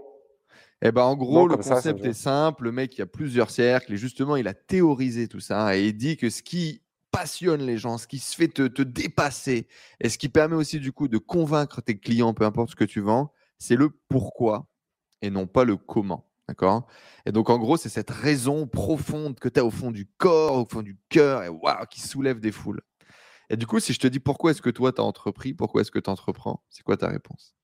Eh 0.87 0.93
ben 0.93 1.03
en 1.03 1.17
gros 1.17 1.49
le 1.49 1.57
concept 1.57 2.05
est 2.05 2.13
simple. 2.13 2.65
Le 2.65 2.73
mec 2.73 2.95
il 2.95 2.99
y 2.99 3.03
a 3.03 3.07
plusieurs 3.07 3.51
cercles 3.51 3.95
et 3.95 3.97
justement 3.97 4.37
il 4.37 4.47
a 4.47 4.55
théorisé 4.55 5.29
tout 5.29 5.41
ça 5.41 5.77
et 5.77 5.87
il 5.87 5.97
dit 5.97 6.17
que 6.17 6.29
ce 6.31 6.43
qui 6.43 6.83
passionne 7.11 7.63
les 7.63 7.79
gens, 7.79 7.97
ce 7.97 8.07
qui 8.07 8.19
se 8.19 8.37
fait 8.37 8.49
te, 8.49 8.67
te 8.67 8.83
dépasser 8.83 9.67
et 10.01 10.09
ce 10.09 10.19
qui 10.19 10.29
permet 10.29 10.57
aussi 10.57 10.81
du 10.81 10.93
coup 10.93 11.09
de 11.09 11.19
convaincre 11.19 11.81
tes 11.81 11.99
clients, 11.99 12.35
peu 12.35 12.45
importe 12.45 12.71
ce 12.71 12.77
que 12.77 12.85
tu 12.85 13.01
vends, 13.01 13.33
c'est 13.59 13.77
le 13.77 13.89
pourquoi 14.09 14.67
et 15.23 15.31
non 15.31 15.47
pas 15.47 15.65
le 15.65 15.77
comment. 15.77 16.29
D'accord? 16.47 16.87
Et 17.25 17.33
donc, 17.33 17.49
en 17.49 17.59
gros, 17.59 17.79
c'est 17.79 17.89
cette 17.89 18.11
raison 18.11 18.67
profonde 18.67 19.39
que 19.39 19.49
tu 19.49 19.59
as 19.59 19.65
au 19.65 19.71
fond 19.71 19.91
du 19.91 20.07
corps, 20.19 20.59
au 20.59 20.67
fond 20.67 20.83
du 20.83 20.99
cœur, 21.09 21.43
et 21.43 21.49
waouh, 21.49 21.87
qui 21.89 22.03
soulève 22.03 22.39
des 22.39 22.53
foules. 22.53 22.83
Et 23.49 23.57
du 23.57 23.67
coup, 23.67 23.81
si 23.81 23.95
je 23.95 23.99
te 23.99 24.07
dis 24.07 24.21
pourquoi 24.21 24.51
est-ce 24.51 24.61
que 24.61 24.69
toi, 24.69 24.93
tu 24.93 25.01
as 25.01 25.05
entrepris, 25.05 25.55
pourquoi 25.55 25.81
est-ce 25.81 25.91
que 25.91 25.99
tu 25.99 26.11
entreprends, 26.11 26.63
c'est 26.69 26.83
quoi 26.83 26.99
ta 26.99 27.09
réponse? 27.09 27.55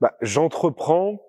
Bah, 0.00 0.16
J'entreprends 0.20 1.22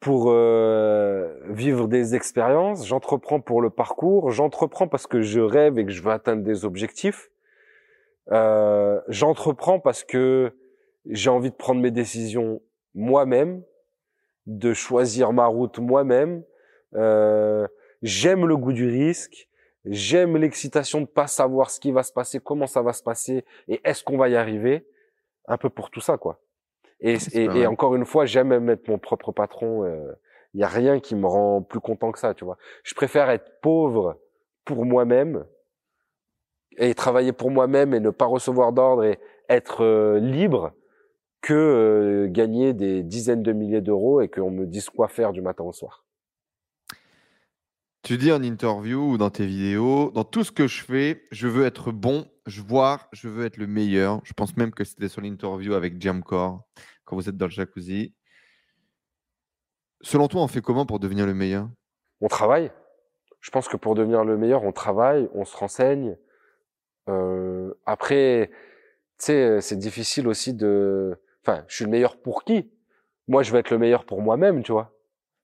pour 0.00 0.30
euh, 0.30 1.34
vivre 1.48 1.88
des 1.88 2.14
expériences, 2.14 2.86
j'entreprends 2.86 3.40
pour 3.40 3.60
le 3.60 3.70
parcours, 3.70 4.30
j'entreprends 4.30 4.88
parce 4.88 5.06
que 5.06 5.22
je 5.22 5.40
rêve 5.40 5.78
et 5.78 5.86
que 5.86 5.90
je 5.90 6.02
veux 6.02 6.12
atteindre 6.12 6.42
des 6.42 6.64
objectifs, 6.64 7.30
euh, 8.32 9.00
j'entreprends 9.08 9.80
parce 9.80 10.04
que 10.04 10.52
j'ai 11.06 11.30
envie 11.30 11.50
de 11.50 11.56
prendre 11.56 11.80
mes 11.80 11.90
décisions 11.90 12.60
moi-même, 12.94 13.62
de 14.46 14.72
choisir 14.74 15.32
ma 15.32 15.46
route 15.46 15.78
moi-même. 15.78 16.42
Euh, 16.94 17.66
j'aime 18.02 18.46
le 18.46 18.56
goût 18.56 18.72
du 18.72 18.88
risque. 18.88 19.48
J'aime 19.84 20.36
l'excitation 20.36 21.00
de 21.00 21.06
pas 21.06 21.28
savoir 21.28 21.70
ce 21.70 21.78
qui 21.78 21.92
va 21.92 22.02
se 22.02 22.12
passer, 22.12 22.40
comment 22.40 22.66
ça 22.66 22.82
va 22.82 22.92
se 22.92 23.04
passer 23.04 23.44
et 23.68 23.80
est-ce 23.84 24.02
qu'on 24.02 24.18
va 24.18 24.28
y 24.28 24.34
arriver. 24.34 24.84
Un 25.46 25.58
peu 25.58 25.70
pour 25.70 25.90
tout 25.90 26.00
ça, 26.00 26.18
quoi. 26.18 26.40
Et, 27.00 27.18
et, 27.34 27.66
encore 27.66 27.94
une 27.94 28.06
fois, 28.06 28.24
j'aime 28.24 28.48
même 28.48 28.70
être 28.70 28.88
mon 28.88 28.98
propre 28.98 29.32
patron. 29.32 29.84
Il 29.84 29.90
euh, 29.90 30.12
y 30.54 30.62
a 30.62 30.68
rien 30.68 30.98
qui 30.98 31.14
me 31.14 31.26
rend 31.26 31.62
plus 31.62 31.80
content 31.80 32.10
que 32.10 32.18
ça, 32.18 32.34
tu 32.34 32.44
vois. 32.44 32.56
Je 32.84 32.94
préfère 32.94 33.28
être 33.30 33.60
pauvre 33.60 34.18
pour 34.64 34.84
moi-même 34.86 35.44
et 36.78 36.94
travailler 36.94 37.32
pour 37.32 37.50
moi-même 37.50 37.94
et 37.94 38.00
ne 38.00 38.10
pas 38.10 38.26
recevoir 38.26 38.72
d'ordre 38.72 39.04
et 39.04 39.18
être 39.48 39.84
euh, 39.84 40.18
libre 40.18 40.72
que 41.42 41.54
euh, 41.54 42.28
gagner 42.28 42.72
des 42.72 43.02
dizaines 43.02 43.42
de 43.42 43.52
milliers 43.52 43.80
d'euros 43.80 44.20
et 44.20 44.28
qu'on 44.28 44.50
me 44.50 44.66
dise 44.66 44.88
quoi 44.90 45.08
faire 45.08 45.32
du 45.32 45.42
matin 45.42 45.64
au 45.64 45.72
soir. 45.72 46.04
Tu 48.02 48.16
dis 48.16 48.32
en 48.32 48.42
interview 48.42 49.12
ou 49.12 49.18
dans 49.18 49.30
tes 49.30 49.46
vidéos, 49.46 50.10
dans 50.12 50.24
tout 50.24 50.44
ce 50.44 50.52
que 50.52 50.66
je 50.66 50.82
fais, 50.82 51.24
je 51.30 51.48
veux 51.48 51.66
être 51.66 51.92
bon, 51.92 52.26
je 52.46 52.62
vois, 52.62 53.00
je 53.12 53.28
veux 53.28 53.44
être 53.44 53.56
le 53.56 53.66
meilleur. 53.66 54.20
Je 54.24 54.32
pense 54.32 54.56
même 54.56 54.72
que 54.72 54.84
c'était 54.84 55.08
sur 55.08 55.20
l'interview 55.20 55.74
avec 55.74 56.00
Jamcore, 56.00 56.66
quand 57.04 57.16
vous 57.16 57.28
êtes 57.28 57.36
dans 57.36 57.46
le 57.46 57.50
jacuzzi. 57.50 58.14
Selon 60.00 60.28
toi, 60.28 60.42
on 60.42 60.48
fait 60.48 60.60
comment 60.60 60.86
pour 60.86 60.98
devenir 60.98 61.26
le 61.26 61.34
meilleur? 61.34 61.68
On 62.20 62.28
travaille. 62.28 62.70
Je 63.40 63.50
pense 63.50 63.68
que 63.68 63.76
pour 63.76 63.94
devenir 63.94 64.24
le 64.24 64.36
meilleur, 64.36 64.64
on 64.64 64.72
travaille, 64.72 65.28
on 65.34 65.44
se 65.44 65.56
renseigne. 65.56 66.16
Euh, 67.08 67.72
après, 67.84 68.50
tu 69.18 69.26
sais, 69.26 69.60
c'est 69.60 69.76
difficile 69.76 70.26
aussi 70.28 70.54
de 70.54 71.18
Enfin, 71.46 71.64
je 71.68 71.76
suis 71.76 71.84
le 71.84 71.90
meilleur 71.92 72.16
pour 72.16 72.42
qui? 72.42 72.72
Moi, 73.28 73.44
je 73.44 73.52
veux 73.52 73.60
être 73.60 73.70
le 73.70 73.78
meilleur 73.78 74.04
pour 74.04 74.20
moi-même, 74.20 74.64
tu 74.64 74.72
vois. 74.72 74.95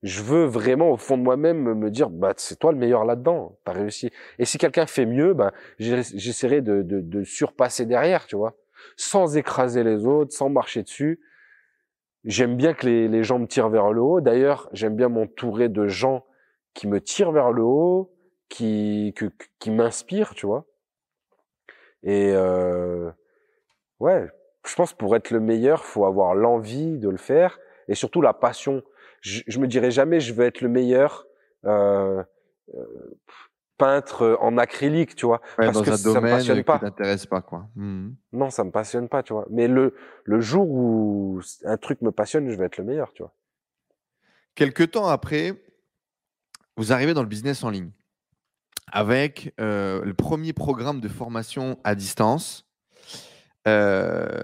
Je 0.03 0.23
veux 0.23 0.45
vraiment, 0.45 0.91
au 0.91 0.97
fond 0.97 1.17
de 1.17 1.23
moi-même, 1.23 1.75
me 1.75 1.91
dire, 1.91 2.11
bah, 2.11 2.35
c'est 2.37 2.59
toi 2.59 2.73
le 2.73 2.79
meilleur 2.79 3.05
là-dedans. 3.05 3.57
T'as 3.65 3.73
réussi. 3.73 4.11
Et 4.39 4.45
si 4.45 4.59
quelqu'un 4.59 4.87
fait 4.87 5.07
mieux, 5.07 5.33
bah, 5.33 5.53
j'essaierai 5.79 6.61
de, 6.61 6.83
de, 6.83 7.01
de 7.01 7.25
surpasser 7.25 7.87
derrière, 7.87 8.27
tu 8.27 8.35
vois, 8.35 8.57
sans 8.97 9.37
écraser 9.37 9.85
les 9.85 10.05
autres, 10.05 10.33
sans 10.33 10.49
marcher 10.49 10.83
dessus. 10.83 11.21
J'aime 12.25 12.57
bien 12.57 12.73
que 12.73 12.87
les, 12.87 13.23
gens 13.25 13.39
me 13.39 13.47
tirent 13.47 13.69
vers 13.69 13.93
le 13.93 14.01
haut. 14.01 14.21
D'ailleurs, 14.21 14.69
j'aime 14.73 14.95
bien 14.95 15.09
m'entourer 15.09 15.69
de 15.69 15.87
gens 15.89 16.25
qui 16.75 16.87
me 16.87 17.01
tirent 17.01 17.33
vers 17.33 17.51
le 17.51 17.63
haut, 17.63 18.15
qui, 18.49 19.13
que, 19.17 19.27
qui 19.59 19.71
m'inspirent, 19.71 20.35
tu 20.35 20.47
vois. 20.47 20.65
Et 22.05 22.33
euh, 22.33 23.11
ouais, 23.99 24.29
je 24.67 24.75
pense 24.75 24.93
pour 24.93 25.17
être 25.17 25.31
le 25.31 25.41
meilleur, 25.41 25.85
faut 25.85 26.05
avoir 26.05 26.35
l'envie 26.35 26.99
de 26.99 27.09
le 27.09 27.17
faire 27.17 27.59
et 27.89 27.95
surtout 27.95 28.23
la 28.23 28.33
passion. 28.33 28.83
Je, 29.23 29.41
je 29.47 29.59
me 29.59 29.67
dirais 29.67 29.91
jamais 29.91 30.21
je 30.21 30.35
veux 30.35 30.45
être 30.45 30.61
le 30.61 30.69
meilleur 30.69 31.27
euh, 31.65 32.23
euh, 32.75 32.85
peintre 33.79 34.37
en 34.41 34.59
acrylique, 34.59 35.17
tu 35.17 35.27
vois, 35.27 35.41
parce 35.57 35.73
dans 35.73 35.83
que 35.83 35.91
un 35.91 35.97
ça 35.97 36.21
me 36.21 36.29
passionne 36.29 36.65
pas. 36.65 36.79
t'intéresse 36.79 37.27
pas 37.27 37.41
quoi. 37.41 37.69
Mmh. 37.75 38.11
Non, 38.33 38.51
ça 38.51 38.63
me 38.65 38.71
passionne 38.71 39.09
pas, 39.09 39.23
tu 39.23 39.33
vois. 39.33 39.47
Mais 39.51 39.67
le 39.67 39.95
le 40.25 40.41
jour 40.41 40.69
où 40.69 41.41
un 41.65 41.77
truc 41.79 42.03
me 42.03 42.13
passionne, 42.13 42.51
je 42.51 42.57
vais 42.57 42.67
être 42.67 42.79
le 42.79 42.85
meilleur, 42.85 43.13
tu 43.13 43.23
vois. 43.23 43.33
Quelque 44.55 44.83
temps 44.83 45.07
après, 45.09 45.65
vous 46.77 46.93
arrivez 46.93 47.15
dans 47.15 47.23
le 47.23 47.29
business 47.29 47.65
en 47.65 47.71
ligne 47.71 47.91
avec 48.93 49.55
euh, 49.61 50.05
le 50.05 50.15
premier 50.15 50.53
programme 50.53 51.01
de 51.01 51.09
formation 51.09 51.79
à 51.83 51.95
distance 51.95 52.67
euh, 53.69 54.43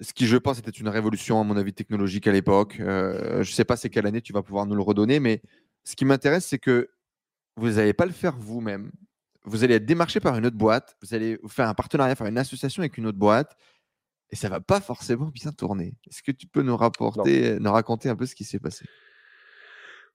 ce 0.00 0.12
qui, 0.12 0.26
je 0.26 0.36
pense, 0.36 0.58
était 0.58 0.70
une 0.70 0.88
révolution, 0.88 1.40
à 1.40 1.44
mon 1.44 1.56
avis, 1.56 1.72
technologique 1.72 2.26
à 2.26 2.32
l'époque. 2.32 2.78
Euh, 2.80 3.42
je 3.42 3.50
ne 3.50 3.54
sais 3.54 3.64
pas 3.64 3.76
c'est 3.76 3.90
quelle 3.90 4.06
année 4.06 4.20
tu 4.20 4.32
vas 4.32 4.42
pouvoir 4.42 4.66
nous 4.66 4.74
le 4.74 4.82
redonner, 4.82 5.20
mais 5.20 5.42
ce 5.84 5.96
qui 5.96 6.04
m'intéresse, 6.04 6.46
c'est 6.46 6.58
que 6.58 6.90
vous 7.56 7.72
n'allez 7.72 7.92
pas 7.92 8.06
le 8.06 8.12
faire 8.12 8.36
vous-même. 8.36 8.90
Vous 9.44 9.64
allez 9.64 9.74
être 9.74 9.86
démarché 9.86 10.20
par 10.20 10.36
une 10.36 10.46
autre 10.46 10.56
boîte, 10.56 10.96
vous 11.02 11.14
allez 11.14 11.38
faire 11.48 11.68
un 11.68 11.74
partenariat, 11.74 12.14
faire 12.14 12.26
une 12.26 12.38
association 12.38 12.82
avec 12.82 12.98
une 12.98 13.06
autre 13.06 13.18
boîte, 13.18 13.56
et 14.30 14.36
ça 14.36 14.48
va 14.48 14.60
pas 14.60 14.80
forcément 14.80 15.26
bien 15.26 15.50
tourner. 15.52 15.94
Est-ce 16.08 16.22
que 16.22 16.32
tu 16.32 16.46
peux 16.46 16.62
nous 16.62 16.76
rapporter, 16.76 17.58
nous 17.58 17.72
raconter 17.72 18.10
un 18.10 18.16
peu 18.16 18.26
ce 18.26 18.34
qui 18.34 18.44
s'est 18.44 18.58
passé? 18.58 18.84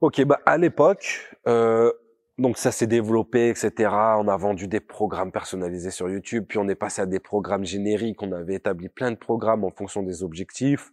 Ok, 0.02 0.24
bah 0.26 0.40
à 0.46 0.58
l'époque, 0.58 1.36
euh, 1.48 1.92
donc 2.38 2.58
ça 2.58 2.72
s'est 2.72 2.88
développé, 2.88 3.50
etc. 3.50 3.72
On 3.92 4.28
a 4.28 4.38
vendu 4.38 4.68
des 4.68 4.82
programmes 4.82 5.32
personnalisés 5.32 5.92
sur 5.92 6.10
YouTube, 6.10 6.46
puis 6.48 6.58
on 6.58 6.68
est 6.68 6.76
passé 6.76 7.02
à 7.02 7.06
des 7.06 7.20
programmes 7.20 7.66
génériques. 7.66 8.22
On 8.22 8.32
avait 8.34 8.56
établi 8.56 8.90
plein 8.90 9.12
de 9.12 9.16
programmes 9.16 9.64
en 9.64 9.72
fonction 9.72 10.04
des 10.04 10.24
objectifs. 10.24 10.92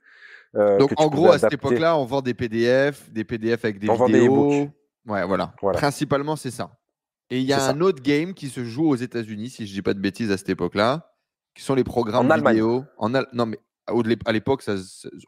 Euh, 0.55 0.78
Donc 0.78 0.93
en 0.97 1.09
gros, 1.09 1.32
à 1.32 1.38
cette 1.38 1.55
époque-là, 1.55 1.97
on 1.97 2.05
vend 2.05 2.20
des 2.20 2.34
PDF, 2.34 3.11
des 3.11 3.24
PDF 3.24 3.64
avec 3.64 3.78
des 3.78 3.88
on 3.88 4.05
vidéos. 4.05 4.34
Vend 4.34 4.49
des 4.49 4.70
ouais, 5.07 5.26
voilà. 5.26 5.55
Principalement, 5.72 6.36
c'est 6.36 6.51
ça. 6.51 6.78
Et 7.30 7.38
il 7.38 7.47
y 7.47 7.53
a 7.55 7.64
un 7.64 7.80
autre 7.80 8.03
game 8.03 8.34
qui 8.34 8.49
se 8.49 8.62
joue 8.62 8.88
aux 8.88 8.97
États-Unis, 8.97 9.49
si 9.51 9.66
je 9.66 9.72
dis 9.72 9.82
pas 9.82 9.95
de 9.95 10.01
bêtises 10.01 10.30
à 10.30 10.36
cette 10.36 10.51
époque-là, 10.51 11.14
qui 11.55 11.62
sont 11.62 11.74
les 11.74 11.84
programmes 11.84 12.30
en 12.30 12.36
vidéo. 12.36 12.84
En 12.99 13.09
Non, 13.09 13.47
mais 13.47 13.59
à 14.26 14.32
l'époque, 14.32 14.62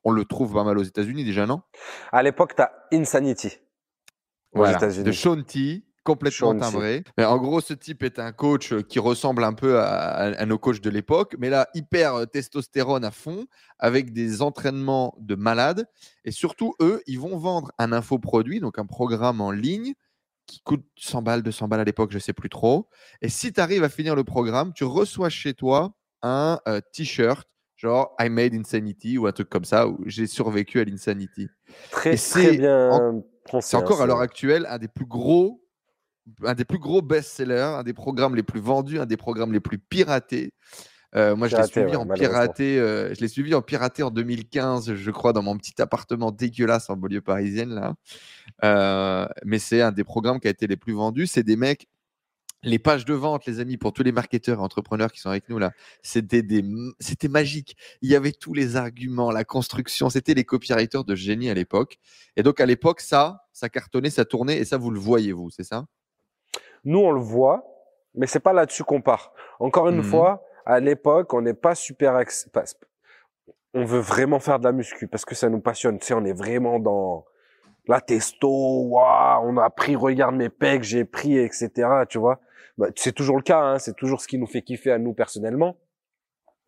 on 0.04 0.12
le 0.12 0.24
trouve 0.26 0.52
pas 0.52 0.64
mal 0.64 0.78
aux 0.78 0.82
États-Unis 0.82 1.24
déjà, 1.24 1.46
non? 1.46 1.62
À 2.12 2.22
l'époque, 2.22 2.54
tu 2.54 2.62
as 2.62 2.72
Insanity. 2.92 3.58
Aux 4.52 4.58
voilà. 4.58 4.78
De 4.78 5.12
Sean 5.12 5.42
complètement 6.04 6.56
timbré. 6.56 7.02
Mais 7.18 7.24
en 7.24 7.38
gros, 7.38 7.60
ce 7.60 7.74
type 7.74 8.02
est 8.02 8.18
un 8.18 8.30
coach 8.30 8.72
euh, 8.72 8.82
qui 8.82 8.98
ressemble 8.98 9.42
un 9.42 9.54
peu 9.54 9.80
à, 9.80 10.46
nos 10.46 10.58
coachs 10.58 10.80
de 10.80 10.90
l'époque, 10.90 11.34
mais 11.38 11.50
là, 11.50 11.68
hyper 11.74 12.14
euh, 12.14 12.26
testostérone 12.26 13.04
à 13.04 13.10
fond, 13.10 13.46
avec 13.78 14.12
des 14.12 14.42
entraînements 14.42 15.16
de 15.18 15.34
malades. 15.34 15.88
Et 16.24 16.30
surtout, 16.30 16.74
eux, 16.80 17.02
ils 17.06 17.18
vont 17.18 17.36
vendre 17.36 17.72
un 17.78 17.92
infoproduit, 17.92 18.60
donc 18.60 18.78
un 18.78 18.86
programme 18.86 19.40
en 19.40 19.50
ligne 19.50 19.94
qui 20.46 20.60
coûte 20.60 20.84
100 20.98 21.22
balles, 21.22 21.42
200 21.42 21.68
balles 21.68 21.80
à 21.80 21.84
l'époque, 21.84 22.10
je 22.10 22.18
ne 22.18 22.22
sais 22.22 22.34
plus 22.34 22.50
trop. 22.50 22.88
Et 23.22 23.30
si 23.30 23.52
tu 23.52 23.60
arrives 23.60 23.82
à 23.82 23.88
finir 23.88 24.14
le 24.14 24.24
programme, 24.24 24.72
tu 24.74 24.84
reçois 24.84 25.30
chez 25.30 25.54
toi 25.54 25.94
un 26.22 26.60
euh, 26.68 26.80
t-shirt 26.92 27.48
genre 27.76 28.14
I 28.18 28.28
made 28.28 28.54
insanity 28.54 29.18
ou 29.18 29.26
un 29.26 29.32
truc 29.32 29.48
comme 29.48 29.64
ça, 29.64 29.88
où 29.88 29.98
j'ai 30.06 30.26
survécu 30.26 30.80
à 30.80 30.84
l'insanity. 30.84 31.48
Très, 31.90 32.16
très 32.16 32.56
bien. 32.56 33.22
C'est 33.60 33.76
encore 33.76 34.00
à 34.00 34.06
l'heure 34.06 34.20
actuelle 34.20 34.66
un 34.68 34.78
des 34.78 34.88
plus 34.88 35.06
gros 35.06 35.63
un 36.44 36.54
des 36.54 36.64
plus 36.64 36.78
gros 36.78 37.02
best-sellers, 37.02 37.74
un 37.78 37.82
des 37.82 37.92
programmes 37.92 38.34
les 38.34 38.42
plus 38.42 38.60
vendus, 38.60 38.98
un 38.98 39.06
des 39.06 39.16
programmes 39.16 39.52
les 39.52 39.60
plus 39.60 39.78
piratés. 39.78 40.52
Euh, 41.16 41.36
moi, 41.36 41.48
je 41.48 41.56
l'ai 41.56 41.66
suivi 41.66 41.94
en 41.94 42.06
piraté. 42.06 42.78
Euh, 42.78 43.14
je 43.14 43.20
l'ai 43.20 43.28
suivi 43.28 43.54
en 43.54 43.62
piraté 43.62 44.02
en 44.02 44.10
2015, 44.10 44.94
je 44.94 45.10
crois, 45.10 45.32
dans 45.32 45.42
mon 45.42 45.56
petit 45.56 45.80
appartement 45.80 46.32
dégueulasse 46.32 46.90
en 46.90 46.96
banlieue 46.96 47.20
parisienne 47.20 47.70
là. 47.70 47.94
Euh, 48.64 49.28
mais 49.44 49.58
c'est 49.58 49.80
un 49.80 49.92
des 49.92 50.04
programmes 50.04 50.40
qui 50.40 50.48
a 50.48 50.50
été 50.50 50.66
les 50.66 50.76
plus 50.76 50.92
vendus. 50.92 51.26
C'est 51.26 51.44
des 51.44 51.56
mecs. 51.56 51.88
Les 52.66 52.78
pages 52.78 53.04
de 53.04 53.12
vente, 53.12 53.44
les 53.44 53.60
amis, 53.60 53.76
pour 53.76 53.92
tous 53.92 54.02
les 54.02 54.10
marketeurs 54.10 54.58
et 54.58 54.62
entrepreneurs 54.62 55.12
qui 55.12 55.20
sont 55.20 55.28
avec 55.28 55.50
nous 55.50 55.58
là, 55.58 55.72
c'était 56.02 56.42
des, 56.42 56.64
c'était 56.98 57.28
magique. 57.28 57.76
Il 58.00 58.10
y 58.10 58.16
avait 58.16 58.32
tous 58.32 58.54
les 58.54 58.76
arguments, 58.76 59.30
la 59.30 59.44
construction. 59.44 60.08
C'était 60.08 60.32
les 60.32 60.44
copywriters 60.44 61.04
de 61.04 61.14
génie 61.14 61.50
à 61.50 61.54
l'époque. 61.54 61.98
Et 62.36 62.42
donc 62.42 62.60
à 62.60 62.66
l'époque, 62.66 63.02
ça, 63.02 63.44
ça 63.52 63.68
cartonnait, 63.68 64.08
ça 64.08 64.24
tournait, 64.24 64.56
et 64.56 64.64
ça 64.64 64.78
vous 64.78 64.90
le 64.90 64.98
voyez 64.98 65.32
vous, 65.32 65.50
c'est 65.50 65.62
ça? 65.62 65.84
Nous, 66.84 67.00
on 67.00 67.12
le 67.12 67.20
voit, 67.20 67.64
mais 68.14 68.26
c'est 68.26 68.40
pas 68.40 68.52
là-dessus 68.52 68.84
qu'on 68.84 69.00
part. 69.00 69.32
Encore 69.58 69.88
une 69.88 69.98
mmh 69.98 70.04
fois, 70.04 70.44
à 70.66 70.80
l'époque, 70.80 71.32
on 71.34 71.42
n'est 71.42 71.54
pas 71.54 71.74
super, 71.74 72.18
on 73.74 73.84
veut 73.84 74.00
vraiment 74.00 74.38
faire 74.38 74.58
de 74.58 74.64
la 74.64 74.72
muscu 74.72 75.08
parce 75.08 75.24
que 75.24 75.34
ça 75.34 75.48
nous 75.48 75.60
passionne. 75.60 75.98
Tu 75.98 76.06
sais, 76.06 76.14
on 76.14 76.24
est 76.24 76.32
vraiment 76.32 76.78
dans 76.78 77.24
la 77.88 78.00
testo, 78.00 78.48
waouh, 78.48 79.48
on 79.48 79.56
a 79.58 79.68
pris, 79.68 79.96
regarde 79.96 80.36
mes 80.36 80.48
pecs, 80.48 80.84
j'ai 80.84 81.04
pris, 81.04 81.36
etc. 81.38 81.70
Tu 82.08 82.18
vois, 82.18 82.40
bah, 82.78 82.86
c'est 82.96 83.12
toujours 83.12 83.36
le 83.36 83.42
cas, 83.42 83.60
hein, 83.60 83.78
c'est 83.78 83.96
toujours 83.96 84.20
ce 84.20 84.28
qui 84.28 84.38
nous 84.38 84.46
fait 84.46 84.62
kiffer 84.62 84.92
à 84.92 84.98
nous 84.98 85.12
personnellement. 85.12 85.76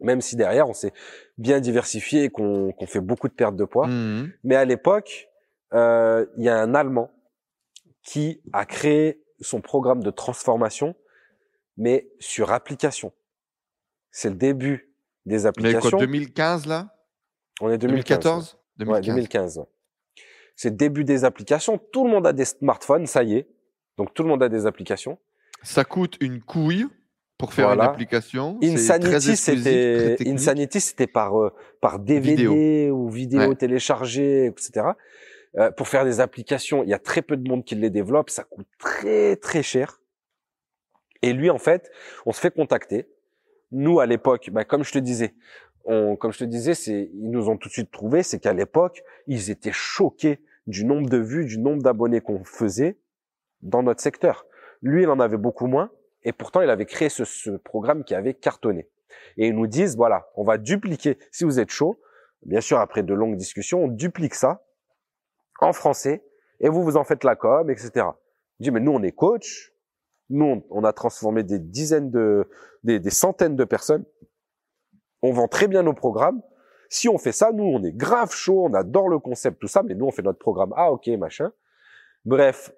Même 0.00 0.20
si 0.20 0.36
derrière, 0.36 0.68
on 0.68 0.74
s'est 0.74 0.92
bien 1.38 1.60
diversifié 1.60 2.24
et 2.24 2.28
qu'on 2.28 2.74
fait 2.86 3.00
beaucoup 3.00 3.28
de 3.28 3.34
pertes 3.34 3.56
de 3.56 3.64
poids. 3.64 3.86
Mhm. 3.86 4.32
Mais 4.44 4.56
à 4.56 4.64
l'époque, 4.66 5.30
euh, 5.72 6.26
il 6.36 6.44
y 6.44 6.48
a 6.48 6.58
un 6.58 6.74
Allemand 6.74 7.10
qui 8.02 8.42
a 8.52 8.66
créé 8.66 9.22
son 9.40 9.60
programme 9.60 10.02
de 10.02 10.10
transformation, 10.10 10.94
mais 11.76 12.08
sur 12.18 12.52
application. 12.52 13.12
C'est 14.10 14.30
le 14.30 14.36
début 14.36 14.92
des 15.26 15.36
Mais 15.38 15.46
applications. 15.46 15.90
quoi, 15.90 15.98
2015 16.00 16.66
là? 16.66 16.94
On 17.60 17.70
est 17.70 17.78
2014. 17.78 18.58
2014 18.78 18.86
Ouais, 18.94 19.00
2015. 19.14 19.58
ouais. 19.58 19.64
C'est 20.54 20.70
le 20.70 20.76
début 20.76 21.04
des 21.04 21.24
applications. 21.24 21.78
Tout 21.78 22.04
le 22.04 22.10
monde 22.10 22.26
a 22.26 22.32
des 22.32 22.44
smartphones, 22.44 23.06
ça 23.06 23.22
y 23.22 23.34
est. 23.34 23.48
Donc 23.98 24.14
tout 24.14 24.22
le 24.22 24.28
monde 24.28 24.42
a 24.42 24.48
des 24.48 24.66
applications. 24.66 25.18
Ça 25.62 25.84
coûte 25.84 26.16
une 26.20 26.40
couille 26.42 26.86
pour 27.38 27.52
faire 27.52 27.66
Voilà. 27.68 27.84
une 27.84 27.90
application. 27.90 28.58
Insanity, 28.62 29.36
c'était. 29.36 30.16
Insanity, 30.26 30.80
c'était 30.80 31.06
par 31.06 31.38
euh, 31.42 31.52
par 31.80 31.98
DVD 31.98 32.90
ou 32.90 33.08
vidéo 33.10 33.40
Ouais. 33.50 33.54
téléchargée, 33.56 34.46
etc. 34.46 34.86
Euh, 35.58 35.70
pour 35.70 35.88
faire 35.88 36.04
des 36.04 36.20
applications, 36.20 36.82
il 36.82 36.90
y 36.90 36.94
a 36.94 36.98
très 36.98 37.22
peu 37.22 37.36
de 37.36 37.48
monde 37.48 37.64
qui 37.64 37.74
les 37.74 37.90
développe. 37.90 38.30
Ça 38.30 38.44
coûte 38.44 38.66
très 38.78 39.36
très 39.36 39.62
cher. 39.62 40.00
Et 41.22 41.32
lui, 41.32 41.50
en 41.50 41.58
fait, 41.58 41.90
on 42.26 42.32
se 42.32 42.40
fait 42.40 42.50
contacter. 42.50 43.08
Nous, 43.72 44.00
à 44.00 44.06
l'époque, 44.06 44.50
bah, 44.50 44.64
comme 44.64 44.84
je 44.84 44.92
te 44.92 44.98
disais, 44.98 45.34
on, 45.84 46.16
comme 46.16 46.32
je 46.32 46.40
te 46.40 46.44
disais, 46.44 46.74
c'est 46.74 47.10
ils 47.14 47.30
nous 47.30 47.48
ont 47.48 47.56
tout 47.56 47.68
de 47.68 47.72
suite 47.72 47.90
trouvé, 47.90 48.22
c'est 48.22 48.38
qu'à 48.38 48.52
l'époque, 48.52 49.02
ils 49.26 49.50
étaient 49.50 49.72
choqués 49.72 50.40
du 50.66 50.84
nombre 50.84 51.08
de 51.08 51.16
vues, 51.16 51.46
du 51.46 51.58
nombre 51.58 51.82
d'abonnés 51.82 52.20
qu'on 52.20 52.44
faisait 52.44 52.98
dans 53.62 53.82
notre 53.82 54.00
secteur. 54.00 54.46
Lui, 54.82 55.04
il 55.04 55.08
en 55.08 55.20
avait 55.20 55.36
beaucoup 55.36 55.66
moins, 55.66 55.90
et 56.22 56.32
pourtant, 56.32 56.60
il 56.60 56.70
avait 56.70 56.86
créé 56.86 57.08
ce, 57.08 57.24
ce 57.24 57.50
programme 57.50 58.04
qui 58.04 58.14
avait 58.14 58.34
cartonné. 58.34 58.88
Et 59.36 59.48
ils 59.48 59.54
nous 59.54 59.66
disent, 59.66 59.96
voilà, 59.96 60.28
on 60.34 60.44
va 60.44 60.58
dupliquer, 60.58 61.18
si 61.30 61.44
vous 61.44 61.60
êtes 61.60 61.70
chaud, 61.70 62.00
bien 62.42 62.60
sûr, 62.60 62.78
après 62.78 63.02
de 63.02 63.14
longues 63.14 63.36
discussions, 63.36 63.84
on 63.84 63.88
duplique 63.88 64.34
ça 64.34 64.65
en 65.60 65.72
français, 65.72 66.24
et 66.60 66.68
vous, 66.68 66.82
vous 66.82 66.96
en 66.96 67.04
faites 67.04 67.24
la 67.24 67.36
com, 67.36 67.70
etc. 67.70 68.06
Je 68.58 68.64
dis, 68.64 68.70
mais 68.70 68.80
nous, 68.80 68.92
on 68.92 69.02
est 69.02 69.12
coach, 69.12 69.72
nous, 70.30 70.64
on, 70.70 70.84
a 70.84 70.92
transformé 70.92 71.42
des 71.42 71.58
dizaines 71.58 72.10
de, 72.10 72.48
des, 72.82 72.98
des 72.98 73.10
centaines 73.10 73.56
de 73.56 73.64
personnes, 73.64 74.04
on 75.22 75.32
vend 75.32 75.48
très 75.48 75.68
bien 75.68 75.82
nos 75.82 75.94
programmes, 75.94 76.42
si 76.88 77.08
on 77.08 77.18
fait 77.18 77.32
ça, 77.32 77.52
nous, 77.52 77.64
on 77.64 77.82
est 77.82 77.92
grave 77.92 78.32
chaud, 78.32 78.64
on 78.64 78.74
adore 78.74 79.08
le 79.08 79.18
concept, 79.18 79.60
tout 79.60 79.68
ça, 79.68 79.82
mais 79.82 79.94
nous, 79.94 80.06
on 80.06 80.10
fait 80.10 80.22
notre 80.22 80.38
programme. 80.38 80.72
Ah, 80.76 80.92
ok, 80.92 81.08
machin. 81.18 81.52
Bref, 82.24 82.72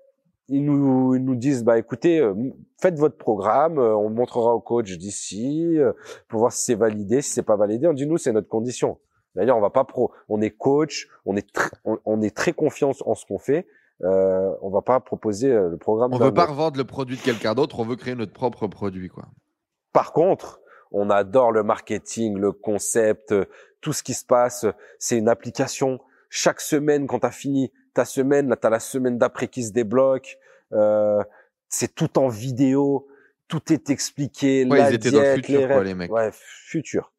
ils 0.49 0.64
nous, 0.64 1.14
ils 1.14 1.24
nous 1.24 1.35
disent, 1.35 1.62
bah, 1.62 1.79
écoutez, 1.79 2.20
euh, 2.20 2.35
faites 2.81 2.99
votre 2.99 3.16
programme, 3.16 3.79
euh, 3.79 3.95
on 3.97 4.11
montrera 4.11 4.55
au 4.55 4.61
coach 4.61 4.97
d'ici, 4.97 5.79
euh, 5.79 5.93
pour 6.29 6.41
voir 6.41 6.53
si 6.53 6.64
c'est 6.64 6.74
validé, 6.74 7.20
si 7.22 7.33
c'est 7.33 7.43
pas 7.43 7.57
validé. 7.57 7.87
On 7.87 7.93
dit, 7.93 8.07
nous, 8.07 8.18
c'est 8.18 8.33
notre 8.33 8.49
condition. 8.49 8.99
D'ailleurs, 9.39 9.57
on 9.57 9.61
va 9.61 9.70
pas 9.70 9.84
pro, 9.84 10.12
on 10.28 10.41
est 10.41 10.51
coach, 10.51 11.09
on 11.24 11.36
est, 11.36 11.49
tr- 11.55 11.72
on, 11.84 11.99
on 12.05 12.20
est 12.20 12.34
très 12.36 12.53
confiant 12.53 12.93
en 13.07 13.14
ce 13.14 13.24
qu'on 13.24 13.39
fait. 13.39 13.66
Euh, 14.05 14.51
on 14.62 14.70
va 14.70 14.82
pas 14.82 15.01
proposer 15.01 15.51
euh, 15.51 15.70
le 15.70 15.76
programme. 15.76 16.12
On 16.12 16.18
veut 16.18 16.34
pas 16.34 16.47
revendre 16.47 16.76
le 16.76 16.84
produit 16.84 17.16
de 17.16 17.22
quelqu'un 17.22 17.55
d'autre, 17.55 17.78
on 17.80 17.84
veut 17.84 17.97
créer 17.97 18.14
notre 18.14 18.32
propre 18.32 18.66
produit, 18.66 19.09
quoi. 19.09 19.24
Par 19.93 20.12
contre, 20.12 20.61
on 20.93 21.09
adore 21.11 21.53
le 21.53 21.62
marketing, 21.62 22.36
le 22.39 22.53
concept, 22.53 23.32
euh, 23.32 23.45
tout 23.80 23.93
ce 23.93 24.03
qui 24.03 24.14
se 24.14 24.24
passe. 24.24 24.66
C'est 24.99 25.16
une 25.18 25.28
application. 25.28 26.01
Chaque 26.30 26.61
semaine, 26.61 27.07
quand 27.07 27.20
tu 27.20 27.26
as 27.26 27.30
fini 27.30 27.72
ta 27.95 28.05
semaine, 28.05 28.49
là, 28.49 28.57
tu 28.57 28.66
as 28.66 28.70
la 28.70 28.80
semaine 28.80 29.18
d'après 29.18 29.49
qui 29.49 29.64
se 29.64 29.72
débloque. 29.72 30.36
Euh, 30.72 31.22
c'est 31.68 31.95
tout 31.95 32.18
en 32.18 32.28
vidéo. 32.28 33.09
Tout 33.49 33.72
est 33.72 33.91
expliqué. 33.91 34.64
Ouais, 34.64 34.78
la 34.78 34.91
ils 34.91 34.95
étaient 34.95 35.11
dans 35.11 35.20
le 35.20 35.34
futur, 35.34 35.61
quoi, 35.66 35.68
règles. 35.76 35.86
les 35.86 35.95
mecs. 35.95 36.12
Ouais, 36.12 36.30
futur. 36.32 37.12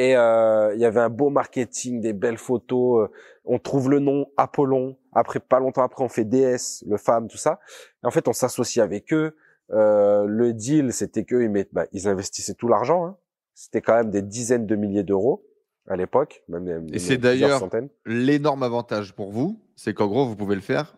Et 0.00 0.16
euh, 0.16 0.72
il 0.76 0.80
y 0.80 0.84
avait 0.84 1.00
un 1.00 1.08
beau 1.10 1.28
marketing, 1.28 2.00
des 2.00 2.12
belles 2.12 2.38
photos. 2.38 3.08
euh, 3.08 3.12
On 3.44 3.58
trouve 3.58 3.90
le 3.90 3.98
nom 3.98 4.26
Apollon. 4.36 4.96
Après, 5.12 5.40
pas 5.40 5.58
longtemps 5.58 5.82
après, 5.82 6.04
on 6.04 6.08
fait 6.08 6.24
DS, 6.24 6.84
le 6.86 6.96
femme, 6.98 7.26
tout 7.26 7.36
ça. 7.36 7.58
Et 8.04 8.06
en 8.06 8.10
fait, 8.12 8.28
on 8.28 8.32
s'associe 8.32 8.80
avec 8.82 9.12
eux. 9.12 9.36
Euh, 9.72 10.24
le 10.26 10.52
deal, 10.54 10.92
c'était 10.92 11.24
que 11.24 11.34
ils, 11.42 11.50
mettent- 11.50 11.72
bah, 11.74 11.86
ils 11.92 12.06
investissaient 12.06 12.54
tout 12.54 12.68
l'argent. 12.68 13.06
hein. 13.06 13.16
C'était 13.54 13.80
quand 13.80 13.96
même 13.96 14.10
des 14.10 14.22
dizaines 14.22 14.66
de 14.66 14.76
milliers 14.76 15.02
d'euros 15.02 15.44
à 15.88 15.96
l'époque, 15.96 16.44
même, 16.48 16.62
même 16.62 16.86
Et 16.92 17.00
c'est 17.00 17.16
d'ailleurs-. 17.18 17.68
L'énorme 18.06 18.62
avantage 18.62 19.16
pour 19.16 19.32
vous, 19.32 19.58
c'est 19.74 19.94
qu'en 19.94 20.06
gros, 20.06 20.26
vous 20.26 20.36
pouvez 20.36 20.54
le 20.54 20.60
faire 20.60 20.96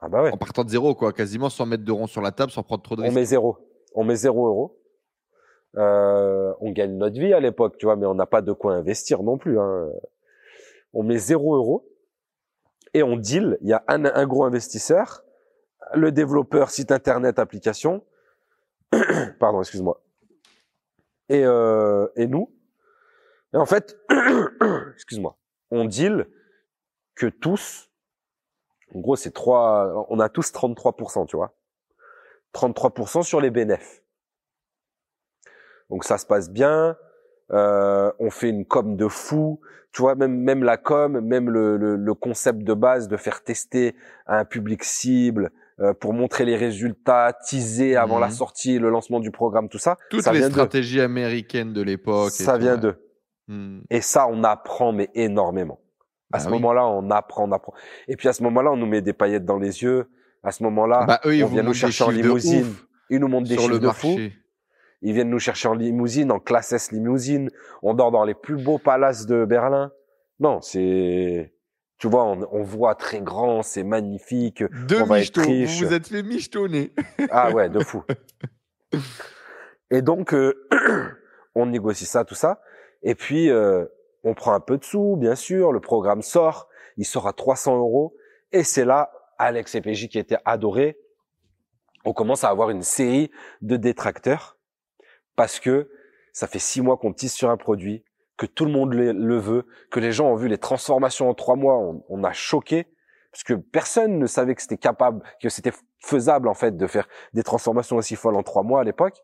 Ah 0.00 0.08
bah 0.08 0.22
ouais. 0.24 0.32
en 0.32 0.36
partant 0.36 0.64
de 0.64 0.68
zéro, 0.70 0.96
quoi, 0.96 1.12
quasiment 1.12 1.48
sans 1.48 1.64
mettre 1.64 1.84
de 1.84 1.92
rond 1.92 2.08
sur 2.08 2.22
la 2.22 2.32
table, 2.32 2.50
sans 2.50 2.64
prendre 2.64 2.82
trop 2.82 2.96
de 2.96 3.02
On 3.02 3.04
risques. 3.04 3.14
met 3.14 3.24
zéro. 3.24 3.56
On 3.94 4.02
met 4.02 4.16
zéro 4.16 4.48
euro. 4.48 4.80
Euh, 5.76 6.54
on 6.60 6.70
gagne 6.70 6.96
notre 6.96 7.18
vie 7.18 7.32
à 7.32 7.40
l'époque, 7.40 7.78
tu 7.78 7.86
vois, 7.86 7.96
mais 7.96 8.06
on 8.06 8.14
n'a 8.14 8.26
pas 8.26 8.42
de 8.42 8.52
quoi 8.52 8.74
investir 8.74 9.22
non 9.22 9.38
plus. 9.38 9.58
Hein. 9.58 9.90
On 10.92 11.02
met 11.02 11.18
zéro 11.18 11.56
euro 11.56 11.88
et 12.92 13.02
on 13.02 13.16
deal. 13.16 13.58
Il 13.60 13.68
y 13.68 13.72
a 13.72 13.82
un, 13.88 14.26
gros 14.26 14.44
investisseur, 14.44 15.24
le 15.94 16.12
développeur 16.12 16.70
site 16.70 16.92
internet 16.92 17.38
application. 17.38 18.04
Pardon, 19.40 19.60
excuse-moi. 19.60 20.00
Et, 21.28 21.44
euh, 21.44 22.06
et 22.16 22.26
nous. 22.26 22.52
Et 23.52 23.56
en 23.56 23.66
fait, 23.66 23.98
excuse-moi, 24.94 25.36
on 25.70 25.84
deal 25.84 26.28
que 27.16 27.26
tous. 27.26 27.90
En 28.94 29.00
gros, 29.00 29.16
c'est 29.16 29.32
trois. 29.32 30.06
On 30.08 30.20
a 30.20 30.28
tous 30.28 30.52
33%, 30.52 31.26
tu 31.26 31.36
vois. 31.36 31.52
33% 32.54 33.24
sur 33.24 33.40
les 33.40 33.50
bénéfices. 33.50 34.03
Donc 35.94 36.02
ça 36.02 36.18
se 36.18 36.26
passe 36.26 36.50
bien. 36.50 36.96
Euh, 37.52 38.10
on 38.18 38.30
fait 38.30 38.48
une 38.48 38.64
com 38.66 38.96
de 38.96 39.06
fou. 39.06 39.60
Tu 39.92 40.02
vois, 40.02 40.16
même 40.16 40.34
même 40.36 40.64
la 40.64 40.76
com, 40.76 41.20
même 41.20 41.48
le, 41.48 41.76
le, 41.76 41.94
le 41.94 42.14
concept 42.14 42.64
de 42.64 42.74
base 42.74 43.06
de 43.06 43.16
faire 43.16 43.44
tester 43.44 43.94
à 44.26 44.40
un 44.40 44.44
public 44.44 44.82
cible 44.82 45.52
euh, 45.78 45.94
pour 45.94 46.12
montrer 46.12 46.44
les 46.44 46.56
résultats, 46.56 47.32
teaser 47.46 47.94
avant 47.94 48.16
Mhm. 48.16 48.22
la 48.22 48.30
sortie, 48.30 48.80
le 48.80 48.90
lancement 48.90 49.20
du 49.20 49.30
programme, 49.30 49.68
tout 49.68 49.78
ça. 49.78 49.96
Toutes 50.10 50.22
ça 50.22 50.32
les 50.32 50.42
stratégies 50.42 51.00
américaines 51.00 51.72
de 51.72 51.80
l'époque. 51.82 52.32
Ça 52.32 52.58
vient 52.58 52.76
d'eux. 52.76 52.96
Hmm. 53.46 53.82
Et 53.88 54.00
ça, 54.00 54.26
on 54.28 54.42
apprend, 54.42 54.92
mais 54.92 55.10
énormément. 55.14 55.78
À 56.32 56.38
Bah 56.38 56.38
ce 56.40 56.46
oui. 56.46 56.54
moment-là, 56.54 56.88
on 56.88 57.08
apprend, 57.12 57.48
on 57.48 57.52
apprend. 57.52 57.72
Et 58.08 58.16
puis 58.16 58.26
à 58.28 58.32
ce 58.32 58.42
moment-là, 58.42 58.72
on 58.72 58.76
nous 58.76 58.86
met 58.86 59.00
des 59.00 59.12
paillettes 59.12 59.44
dans 59.44 59.58
les 59.58 59.82
yeux. 59.84 60.08
À 60.42 60.50
ce 60.50 60.64
moment-là, 60.64 61.04
Bah, 61.06 61.20
on 61.24 61.46
vient 61.46 61.62
nous 61.62 61.72
chercher 61.74 62.02
en 62.02 62.10
limousine. 62.10 62.66
Ils 63.10 63.20
nous 63.20 63.28
montrent 63.28 63.48
des 63.48 63.56
chiffres 63.58 63.78
de 63.78 63.88
fou. 63.90 64.16
Ils 65.04 65.12
viennent 65.12 65.30
nous 65.30 65.38
chercher 65.38 65.68
en 65.68 65.74
limousine, 65.74 66.32
en 66.32 66.40
classe 66.40 66.72
S 66.72 66.90
limousine. 66.90 67.50
On 67.82 67.92
dort 67.92 68.10
dans 68.10 68.24
les 68.24 68.34
plus 68.34 68.56
beaux 68.56 68.78
palaces 68.78 69.26
de 69.26 69.44
Berlin. 69.44 69.92
Non, 70.40 70.62
c'est, 70.62 71.54
tu 71.98 72.08
vois, 72.08 72.24
on, 72.24 72.48
on 72.50 72.62
voit 72.62 72.94
très 72.94 73.20
grand, 73.20 73.62
c'est 73.62 73.84
magnifique. 73.84 74.64
Deux 74.88 75.02
On 75.02 75.04
va 75.04 75.20
être 75.20 75.38
michetots. 75.38 75.82
Vous 75.82 75.86
vous 75.86 75.94
êtes 75.94 76.08
fait 76.08 76.22
michetonner. 76.22 76.92
Ah 77.30 77.52
ouais, 77.52 77.68
de 77.68 77.80
fou. 77.80 78.02
Et 79.90 80.00
donc, 80.00 80.32
euh, 80.32 80.66
on 81.54 81.66
négocie 81.66 82.06
ça, 82.06 82.24
tout 82.24 82.34
ça. 82.34 82.62
Et 83.02 83.14
puis, 83.14 83.50
euh, 83.50 83.84
on 84.24 84.32
prend 84.32 84.54
un 84.54 84.60
peu 84.60 84.78
de 84.78 84.84
sous, 84.84 85.16
bien 85.16 85.34
sûr. 85.34 85.70
Le 85.70 85.80
programme 85.80 86.22
sort. 86.22 86.68
Il 86.96 87.04
sort 87.04 87.28
à 87.28 87.34
300 87.34 87.76
euros. 87.76 88.16
Et 88.52 88.62
c'est 88.62 88.86
là, 88.86 89.12
Alex 89.36 89.74
et 89.74 89.82
PJ 89.82 90.08
qui 90.08 90.18
étaient 90.18 90.38
adorés, 90.46 90.98
on 92.04 92.12
commence 92.12 92.44
à 92.44 92.48
avoir 92.48 92.70
une 92.70 92.82
série 92.82 93.30
de 93.62 93.76
détracteurs 93.76 94.53
parce 95.36 95.60
que 95.60 95.88
ça 96.32 96.46
fait 96.46 96.58
six 96.58 96.80
mois 96.80 96.96
qu'on 96.96 97.12
tisse 97.12 97.34
sur 97.34 97.50
un 97.50 97.56
produit, 97.56 98.04
que 98.36 98.46
tout 98.46 98.64
le 98.64 98.72
monde 98.72 98.92
le, 98.94 99.12
le 99.12 99.38
veut, 99.38 99.66
que 99.90 100.00
les 100.00 100.10
gens 100.12 100.28
ont 100.30 100.34
vu 100.36 100.48
les 100.48 100.58
transformations 100.58 101.28
en 101.28 101.34
trois 101.34 101.54
mois. 101.56 101.78
On, 101.78 102.04
on 102.08 102.24
a 102.24 102.32
choqué 102.32 102.86
parce 103.30 103.44
que 103.44 103.54
personne 103.54 104.18
ne 104.18 104.26
savait 104.26 104.54
que 104.54 104.62
c'était 104.62 104.76
capable, 104.78 105.22
que 105.40 105.48
c'était 105.48 105.72
faisable 105.98 106.48
en 106.48 106.54
fait 106.54 106.76
de 106.76 106.86
faire 106.86 107.08
des 107.32 107.42
transformations 107.42 107.96
aussi 107.96 108.16
folles 108.16 108.36
en 108.36 108.42
trois 108.42 108.62
mois 108.62 108.80
à 108.80 108.84
l'époque. 108.84 109.16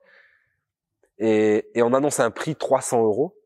Et, 1.18 1.68
et 1.74 1.82
on 1.82 1.92
annonce 1.92 2.20
un 2.20 2.30
prix 2.30 2.56
300 2.56 3.02
euros. 3.02 3.36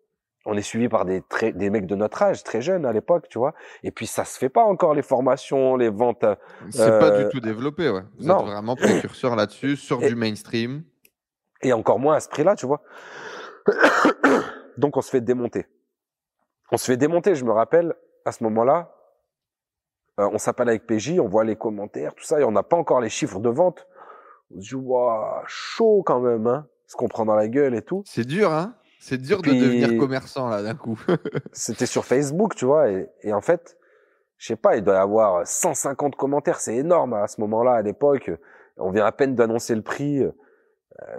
On 0.46 0.56
est 0.58 0.62
suivi 0.62 0.88
par 0.90 1.06
des, 1.06 1.22
très, 1.22 1.52
des 1.52 1.70
mecs 1.70 1.86
de 1.86 1.94
notre 1.94 2.22
âge, 2.22 2.42
très 2.44 2.60
jeunes 2.60 2.84
à 2.84 2.92
l'époque, 2.92 3.28
tu 3.30 3.38
vois. 3.38 3.54
Et 3.82 3.90
puis 3.90 4.06
ça 4.06 4.26
se 4.26 4.38
fait 4.38 4.50
pas 4.50 4.62
encore 4.62 4.92
les 4.94 5.02
formations, 5.02 5.76
les 5.76 5.88
ventes. 5.88 6.22
euh, 6.24 6.36
C'est 6.70 6.98
pas 6.98 7.10
Euh, 7.12 7.24
du 7.24 7.30
tout 7.30 7.40
développé, 7.40 7.88
ouais. 7.88 8.02
Vous 8.18 8.26
non. 8.26 8.40
êtes 8.40 8.46
vraiment 8.46 8.76
précurseur 8.76 9.36
là-dessus, 9.36 9.76
sur 9.76 10.02
Et- 10.02 10.08
du 10.10 10.14
mainstream. 10.16 10.84
Et 11.64 11.72
encore 11.72 11.98
moins 11.98 12.14
à 12.14 12.20
ce 12.20 12.28
prix-là, 12.28 12.54
tu 12.54 12.66
vois. 12.66 12.82
Donc 14.76 14.96
on 14.96 15.00
se 15.00 15.10
fait 15.10 15.20
démonter. 15.20 15.66
On 16.70 16.76
se 16.76 16.86
fait 16.86 16.96
démonter, 16.96 17.34
je 17.34 17.44
me 17.44 17.52
rappelle, 17.52 17.94
à 18.24 18.32
ce 18.32 18.42
moment-là, 18.44 18.94
euh, 20.20 20.28
on 20.32 20.38
s'appelle 20.38 20.68
avec 20.68 20.86
PJ, 20.86 21.18
on 21.18 21.28
voit 21.28 21.44
les 21.44 21.56
commentaires, 21.56 22.14
tout 22.14 22.24
ça, 22.24 22.40
et 22.40 22.44
on 22.44 22.52
n'a 22.52 22.62
pas 22.62 22.76
encore 22.76 23.00
les 23.00 23.08
chiffres 23.08 23.40
de 23.40 23.48
vente. 23.48 23.86
On 24.50 24.60
se 24.60 24.68
dit, 24.68 24.74
waouh, 24.74 25.42
chaud 25.46 26.02
quand 26.04 26.20
même, 26.20 26.46
hein, 26.46 26.66
ce 26.86 26.96
qu'on 26.96 27.08
prend 27.08 27.24
dans 27.24 27.34
la 27.34 27.48
gueule 27.48 27.74
et 27.74 27.82
tout. 27.82 28.02
C'est 28.06 28.26
dur, 28.26 28.52
hein 28.52 28.74
C'est 29.00 29.18
dur 29.18 29.42
de 29.42 29.50
devenir 29.50 29.98
commerçant 29.98 30.48
là 30.48 30.62
d'un 30.62 30.74
coup. 30.74 30.98
c'était 31.52 31.86
sur 31.86 32.04
Facebook, 32.04 32.54
tu 32.54 32.64
vois, 32.64 32.90
et, 32.90 33.08
et 33.22 33.32
en 33.32 33.40
fait, 33.40 33.76
je 34.38 34.48
sais 34.48 34.56
pas, 34.56 34.76
il 34.76 34.82
doit 34.82 34.94
y 34.94 34.98
avoir 34.98 35.46
150 35.46 36.16
commentaires, 36.16 36.60
c'est 36.60 36.76
énorme 36.76 37.14
à 37.14 37.26
ce 37.26 37.40
moment-là, 37.40 37.74
à 37.74 37.82
l'époque. 37.82 38.30
On 38.76 38.90
vient 38.90 39.06
à 39.06 39.12
peine 39.12 39.34
d'annoncer 39.34 39.74
le 39.74 39.82
prix. 39.82 40.24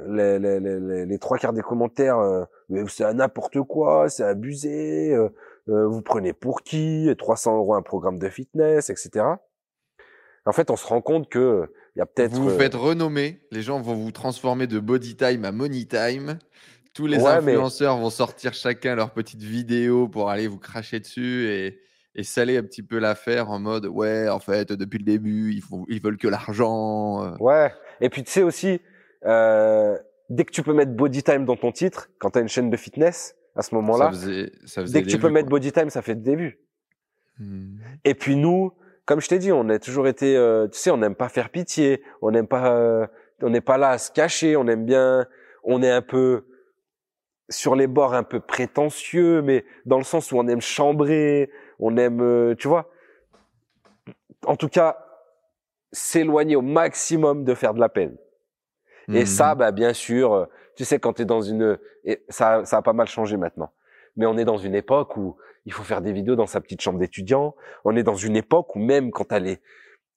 Les, 0.07 0.39
les, 0.39 0.59
les, 0.59 1.05
les, 1.05 1.19
trois 1.19 1.37
quarts 1.37 1.51
des 1.51 1.61
commentaires, 1.61 2.19
euh, 2.19 2.45
c'est 2.87 3.13
n'importe 3.13 3.61
quoi, 3.61 4.07
c'est 4.07 4.23
abusé, 4.23 5.13
euh, 5.13 5.29
euh, 5.67 5.87
vous 5.87 6.01
prenez 6.01 6.31
pour 6.31 6.63
qui, 6.63 7.13
300 7.17 7.57
euros 7.57 7.75
un 7.75 7.81
programme 7.81 8.17
de 8.17 8.29
fitness, 8.29 8.89
etc. 8.89 9.25
En 10.45 10.51
fait, 10.53 10.71
on 10.71 10.77
se 10.77 10.87
rend 10.87 11.01
compte 11.01 11.27
que 11.29 11.67
il 11.95 11.99
y 11.99 12.01
a 12.01 12.05
peut-être. 12.05 12.33
Vous 12.33 12.49
vous 12.49 12.57
faites 12.57 12.75
renommer, 12.75 13.41
les 13.51 13.61
gens 13.61 13.81
vont 13.81 13.95
vous 13.95 14.11
transformer 14.11 14.67
de 14.67 14.79
body 14.79 15.17
time 15.17 15.43
à 15.43 15.51
money 15.51 15.85
time. 15.85 16.39
Tous 16.93 17.07
les 17.07 17.25
influenceurs 17.25 17.97
vont 17.97 18.09
sortir 18.09 18.53
chacun 18.53 18.95
leur 18.95 19.11
petite 19.11 19.41
vidéo 19.41 20.07
pour 20.07 20.29
aller 20.29 20.47
vous 20.47 20.59
cracher 20.59 21.01
dessus 21.01 21.49
et, 21.49 21.81
et 22.15 22.23
saler 22.23 22.57
un 22.57 22.63
petit 22.63 22.83
peu 22.83 22.99
l'affaire 22.99 23.49
en 23.49 23.59
mode 23.59 23.85
ouais, 23.85 24.29
en 24.29 24.39
fait, 24.39 24.71
depuis 24.71 24.99
le 24.99 25.03
début, 25.03 25.53
ils, 25.53 25.61
font, 25.61 25.85
ils 25.89 26.01
veulent 26.01 26.17
que 26.17 26.29
l'argent. 26.29 27.23
Euh. 27.25 27.35
Ouais. 27.39 27.73
Et 27.99 28.09
puis 28.09 28.23
tu 28.23 28.31
sais 28.31 28.43
aussi, 28.43 28.79
euh, 29.25 29.97
dès 30.29 30.45
que 30.45 30.51
tu 30.51 30.63
peux 30.63 30.73
mettre 30.73 30.91
body 30.91 31.23
time 31.23 31.45
dans 31.45 31.55
ton 31.55 31.71
titre, 31.71 32.09
quand 32.19 32.31
tu 32.31 32.39
as 32.39 32.41
une 32.41 32.47
chaîne 32.47 32.69
de 32.69 32.77
fitness, 32.77 33.35
à 33.55 33.61
ce 33.61 33.73
moment-là, 33.75 34.11
dès 34.11 35.03
que 35.03 35.07
tu 35.07 35.19
peux 35.19 35.29
mettre 35.29 35.49
body 35.49 35.71
time, 35.71 35.89
ça 35.89 36.01
fait 36.01 36.15
le 36.15 36.21
début. 36.21 36.59
Hmm. 37.39 37.77
Et 38.03 38.13
puis 38.13 38.35
nous, 38.35 38.73
comme 39.05 39.21
je 39.21 39.27
t'ai 39.27 39.37
dit, 39.37 39.51
on 39.51 39.69
a 39.69 39.79
toujours 39.79 40.07
été, 40.07 40.35
euh, 40.35 40.67
tu 40.67 40.79
sais, 40.79 40.89
on 40.89 40.97
n'aime 40.97 41.15
pas 41.15 41.29
faire 41.29 41.49
pitié, 41.49 42.01
on 42.21 42.31
n'aime 42.31 42.47
pas, 42.47 42.71
euh, 42.73 43.07
on 43.41 43.49
n'est 43.49 43.61
pas 43.61 43.77
là 43.77 43.91
à 43.91 43.97
se 43.97 44.11
cacher, 44.11 44.55
on 44.55 44.67
aime 44.67 44.85
bien, 44.85 45.27
on 45.63 45.83
est 45.83 45.91
un 45.91 46.01
peu 46.01 46.45
sur 47.49 47.75
les 47.75 47.87
bords 47.87 48.13
un 48.13 48.23
peu 48.23 48.39
prétentieux, 48.39 49.41
mais 49.41 49.65
dans 49.85 49.97
le 49.97 50.03
sens 50.03 50.31
où 50.31 50.37
on 50.37 50.47
aime 50.47 50.61
chambrer, 50.61 51.51
on 51.79 51.95
aime, 51.97 52.21
euh, 52.21 52.55
tu 52.55 52.67
vois. 52.67 52.91
En 54.45 54.55
tout 54.55 54.69
cas, 54.69 54.97
s'éloigner 55.91 56.55
au 56.55 56.61
maximum 56.61 57.43
de 57.43 57.53
faire 57.53 57.73
de 57.73 57.79
la 57.79 57.89
peine. 57.89 58.17
Et 59.09 59.21
mhm. 59.21 59.25
ça, 59.25 59.55
bah, 59.55 59.71
bien 59.71 59.93
sûr, 59.93 60.33
euh, 60.33 60.45
tu 60.75 60.85
sais, 60.85 60.99
quand 60.99 61.13
tu 61.13 61.21
es 61.23 61.25
dans 61.25 61.41
une... 61.41 61.77
Et 62.03 62.23
ça, 62.29 62.65
ça 62.65 62.77
a 62.77 62.81
pas 62.81 62.93
mal 62.93 63.07
changé 63.07 63.37
maintenant. 63.37 63.71
Mais 64.15 64.25
on 64.25 64.37
est 64.37 64.45
dans 64.45 64.57
une 64.57 64.75
époque 64.75 65.17
où 65.17 65.37
il 65.65 65.73
faut 65.73 65.83
faire 65.83 66.01
des 66.01 66.11
vidéos 66.11 66.35
dans 66.35 66.45
sa 66.45 66.61
petite 66.61 66.81
chambre 66.81 66.99
d'étudiant. 66.99 67.55
On 67.83 67.95
est 67.95 68.03
dans 68.03 68.15
une 68.15 68.35
époque 68.35 68.75
où 68.75 68.79
même 68.79 69.11
quand 69.11 69.25
t'as 69.25 69.39
les 69.39 69.59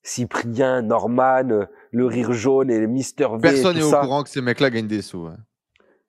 Cyprien, 0.03 0.83
Norman, 0.83 1.51
euh, 1.51 1.67
le 1.91 2.07
rire 2.07 2.33
jaune 2.33 2.71
et 2.71 2.79
le 2.79 2.87
Mister 2.87 3.27
V... 3.33 3.39
Personne 3.43 3.77
n'est 3.77 3.83
au 3.83 3.91
courant 3.91 4.23
que 4.23 4.31
ces 4.31 4.41
mecs-là 4.41 4.71
gagnent 4.71 4.87
des 4.87 5.03
sous. 5.03 5.29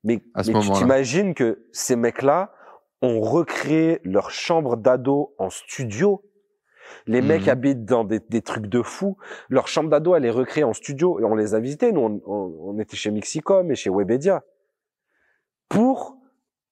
Mais, 0.03 0.23
à 0.33 0.43
ce 0.43 0.51
mais 0.51 0.59
tu 0.59 0.71
t'imagines 0.71 1.33
que 1.33 1.65
ces 1.71 1.95
mecs-là 1.95 2.53
ont 3.01 3.19
recréé 3.19 3.99
leur 4.03 4.31
chambre 4.31 4.77
d'ado 4.77 5.33
en 5.37 5.49
studio 5.49 6.23
les 7.07 7.21
mecs 7.21 7.43
mhm. 7.43 7.49
habitent 7.49 7.85
dans 7.85 8.03
des, 8.03 8.19
des, 8.19 8.41
trucs 8.41 8.67
de 8.67 8.81
fou. 8.81 9.17
Leur 9.49 9.67
chambre 9.67 9.89
d'ado, 9.89 10.15
elle 10.15 10.25
est 10.25 10.29
recréée 10.31 10.63
en 10.63 10.73
studio 10.73 11.19
et 11.19 11.23
on 11.23 11.35
les 11.35 11.55
a 11.55 11.59
visités. 11.59 11.91
Nous, 11.91 12.01
on, 12.01 12.21
on, 12.25 12.79
était 12.79 12.97
chez 12.97 13.11
Mixicom 13.11 13.71
et 13.71 13.75
chez 13.75 13.89
Webedia 13.89 14.43
pour 15.67 16.17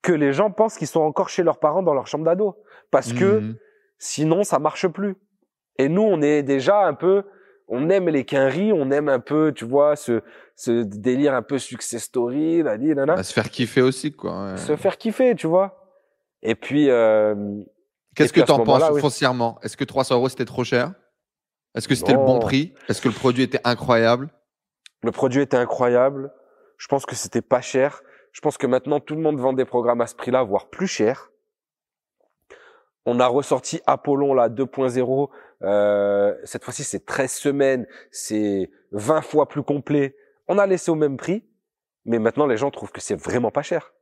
que 0.01 0.11
les 0.11 0.33
gens 0.33 0.51
pensent 0.51 0.77
qu'ils 0.77 0.87
sont 0.87 1.01
encore 1.01 1.29
chez 1.29 1.43
leurs 1.43 1.59
parents 1.59 1.83
dans 1.83 1.93
leur 1.93 2.07
chambre 2.07 2.25
d'ado. 2.25 2.55
Parce 2.91 3.13
que 3.13 3.39
mhm. 3.39 3.55
sinon, 3.97 4.43
ça 4.43 4.59
marche 4.59 4.87
plus. 4.87 5.15
Et 5.77 5.89
nous, 5.89 6.01
on 6.01 6.21
est 6.21 6.43
déjà 6.43 6.85
un 6.85 6.93
peu, 6.93 7.23
on 7.67 7.89
aime 7.89 8.09
les 8.09 8.25
quinries, 8.25 8.71
on 8.73 8.89
aime 8.91 9.09
un 9.09 9.19
peu, 9.19 9.51
tu 9.53 9.65
vois, 9.65 9.95
ce, 9.95 10.21
ce 10.55 10.83
délire 10.83 11.33
un 11.33 11.41
peu 11.41 11.59
success 11.59 12.03
story, 12.03 12.63
la 12.63 12.77
dit, 12.77 12.93
bah, 12.93 13.21
se 13.23 13.33
faire 13.33 13.49
kiffer 13.49 13.81
aussi, 13.81 14.11
quoi. 14.11 14.57
Se 14.57 14.75
faire 14.75 14.97
kiffer, 14.97 15.35
tu 15.35 15.47
vois. 15.47 15.83
Et 16.41 16.55
puis, 16.55 16.89
euh, 16.89 17.35
Qu'est-ce 18.17 18.33
que 18.33 18.41
tu 18.41 18.51
en 18.51 18.63
penses 18.63 18.99
foncièrement? 18.99 19.59
Est-ce 19.61 19.77
que 19.77 19.83
300 19.83 20.15
euros 20.15 20.29
c'était 20.29 20.45
trop 20.45 20.63
cher? 20.63 20.93
Est-ce 21.75 21.87
que 21.87 21.93
c'était 21.93 22.13
le 22.13 22.17
bon 22.17 22.39
prix? 22.39 22.73
Est-ce 22.89 23.01
que 23.01 23.07
le 23.07 23.13
produit 23.13 23.43
était 23.43 23.61
incroyable? 23.63 24.29
Le 25.03 25.11
produit 25.11 25.41
était 25.41 25.57
incroyable. 25.57 26.33
Je 26.77 26.87
pense 26.87 27.05
que 27.05 27.15
c'était 27.15 27.43
pas 27.43 27.61
cher. 27.61 28.01
Je 28.31 28.41
pense 28.41 28.57
que 28.57 28.65
maintenant 28.65 28.99
tout 28.99 29.15
le 29.15 29.21
monde 29.21 29.39
vend 29.39 29.53
des 29.53 29.65
programmes 29.65 30.01
à 30.01 30.07
ce 30.07 30.15
prix-là, 30.15 30.41
voire 30.41 30.69
plus 30.69 30.87
cher. 30.87 31.29
On 33.05 33.19
a 33.19 33.27
ressorti 33.27 33.79
Apollon 33.85 34.33
là 34.33 34.49
2.0. 34.49 35.29
Euh, 35.61 36.35
cette 36.43 36.63
fois-ci 36.63 36.83
c'est 36.83 37.05
13 37.05 37.31
semaines, 37.31 37.87
c'est 38.11 38.71
20 38.91 39.21
fois 39.21 39.47
plus 39.47 39.63
complet. 39.63 40.15
On 40.47 40.57
a 40.57 40.65
laissé 40.65 40.89
au 40.89 40.95
même 40.95 41.17
prix, 41.17 41.43
mais 42.05 42.17
maintenant 42.17 42.47
les 42.47 42.57
gens 42.57 42.71
trouvent 42.71 42.91
que 42.91 43.01
c'est 43.01 43.15
vraiment 43.15 43.51
pas 43.51 43.61
cher. 43.61 43.93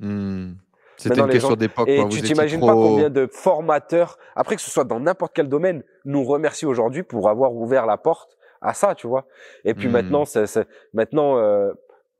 Hmm. 0.00 0.54
C'était 0.96 1.20
une 1.20 1.28
question 1.28 1.56
d'époque. 1.56 1.88
Et 1.88 2.06
tu 2.08 2.22
t'imagines 2.22 2.60
pas 2.60 2.72
combien 2.72 3.10
de 3.10 3.28
formateurs, 3.30 4.18
après 4.36 4.56
que 4.56 4.62
ce 4.62 4.70
soit 4.70 4.84
dans 4.84 5.00
n'importe 5.00 5.32
quel 5.34 5.48
domaine, 5.48 5.82
nous 6.04 6.24
remercient 6.24 6.66
aujourd'hui 6.66 7.02
pour 7.02 7.28
avoir 7.28 7.54
ouvert 7.54 7.86
la 7.86 7.96
porte 7.96 8.36
à 8.60 8.74
ça, 8.74 8.94
tu 8.94 9.06
vois. 9.06 9.26
Et 9.64 9.74
puis 9.74 9.88
hmm. 9.88 9.92
maintenant, 9.92 10.24
c'est, 10.24 10.46
maintenant, 10.92 11.38
euh, 11.38 11.72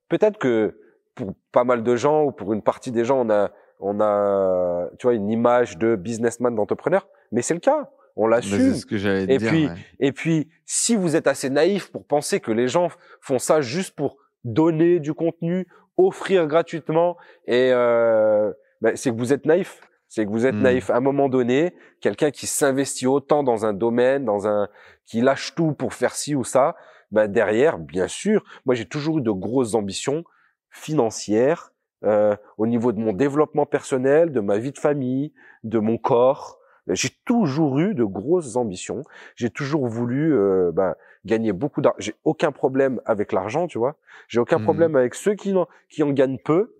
peut-être 0.08 0.38
que 0.38 0.78
pour 1.14 1.32
pas 1.52 1.64
mal 1.64 1.82
de 1.82 1.96
gens 1.96 2.24
ou 2.24 2.32
pour 2.32 2.52
une 2.52 2.62
partie 2.62 2.90
des 2.90 3.04
gens, 3.04 3.24
on 3.26 3.30
a, 3.30 3.50
on 3.80 4.00
a, 4.00 4.88
tu 4.98 5.06
vois, 5.06 5.14
une 5.14 5.30
image 5.30 5.78
de 5.78 5.96
businessman, 5.96 6.54
d'entrepreneur, 6.54 7.08
mais 7.32 7.42
c'est 7.42 7.54
le 7.54 7.60
cas. 7.60 7.90
On 8.16 8.28
l'assume. 8.28 8.72
C'est 8.72 8.78
ce 8.78 8.86
que 8.86 8.96
j'allais 8.96 9.24
et 9.28 9.38
Puis, 9.38 9.68
Et 9.98 10.12
puis, 10.12 10.48
si 10.64 10.94
vous 10.94 11.16
êtes 11.16 11.26
assez 11.26 11.50
naïf 11.50 11.90
pour 11.90 12.04
penser 12.04 12.38
que 12.38 12.52
les 12.52 12.68
gens 12.68 12.88
font 13.20 13.40
ça 13.40 13.60
juste 13.60 13.96
pour 13.96 14.18
donner 14.44 15.00
du 15.00 15.14
contenu, 15.14 15.66
offrir 15.96 16.46
gratuitement 16.46 17.16
et 17.46 17.70
euh, 17.72 18.52
ben, 18.80 18.96
c'est 18.96 19.10
que 19.10 19.16
vous 19.16 19.32
êtes 19.32 19.46
naïf. 19.46 19.80
C'est 20.08 20.26
que 20.26 20.30
vous 20.30 20.46
êtes 20.46 20.54
hmm. 20.54 20.62
naïf. 20.62 20.90
À 20.90 20.96
un 20.96 21.00
moment 21.00 21.28
donné, 21.28 21.74
quelqu'un 22.00 22.30
qui 22.30 22.46
s'investit 22.46 23.06
autant 23.06 23.42
dans 23.42 23.66
un 23.66 23.72
domaine, 23.72 24.24
dans 24.24 24.46
un, 24.46 24.68
qui 25.06 25.20
lâche 25.20 25.54
tout 25.54 25.72
pour 25.72 25.94
faire 25.94 26.14
ci 26.14 26.34
ou 26.34 26.44
ça, 26.44 26.76
ben 27.10 27.28
derrière, 27.28 27.78
bien 27.78 28.08
sûr, 28.08 28.44
moi 28.64 28.74
j'ai 28.74 28.86
toujours 28.86 29.18
eu 29.18 29.22
de 29.22 29.30
grosses 29.30 29.74
ambitions 29.74 30.24
financières 30.70 31.72
euh, 32.04 32.36
au 32.58 32.66
niveau 32.66 32.92
de 32.92 32.98
mon 32.98 33.12
développement 33.12 33.66
personnel, 33.66 34.32
de 34.32 34.40
ma 34.40 34.58
vie 34.58 34.72
de 34.72 34.78
famille, 34.78 35.32
de 35.62 35.78
mon 35.78 35.96
corps. 35.96 36.58
J'ai 36.88 37.10
toujours 37.24 37.78
eu 37.78 37.94
de 37.94 38.04
grosses 38.04 38.56
ambitions. 38.56 39.02
J'ai 39.36 39.48
toujours 39.48 39.86
voulu 39.86 40.34
euh, 40.34 40.70
ben, 40.72 40.94
gagner 41.24 41.52
beaucoup 41.52 41.80
d'argent. 41.80 41.96
J'ai 41.98 42.14
aucun 42.24 42.52
problème 42.52 43.00
avec 43.06 43.32
l'argent, 43.32 43.66
tu 43.66 43.78
vois. 43.78 43.96
J'ai 44.28 44.38
aucun 44.38 44.58
hmm. 44.58 44.64
problème 44.64 44.96
avec 44.96 45.14
ceux 45.14 45.34
qui 45.34 45.54
qui 45.88 46.02
en 46.02 46.10
gagnent 46.10 46.38
peu 46.38 46.74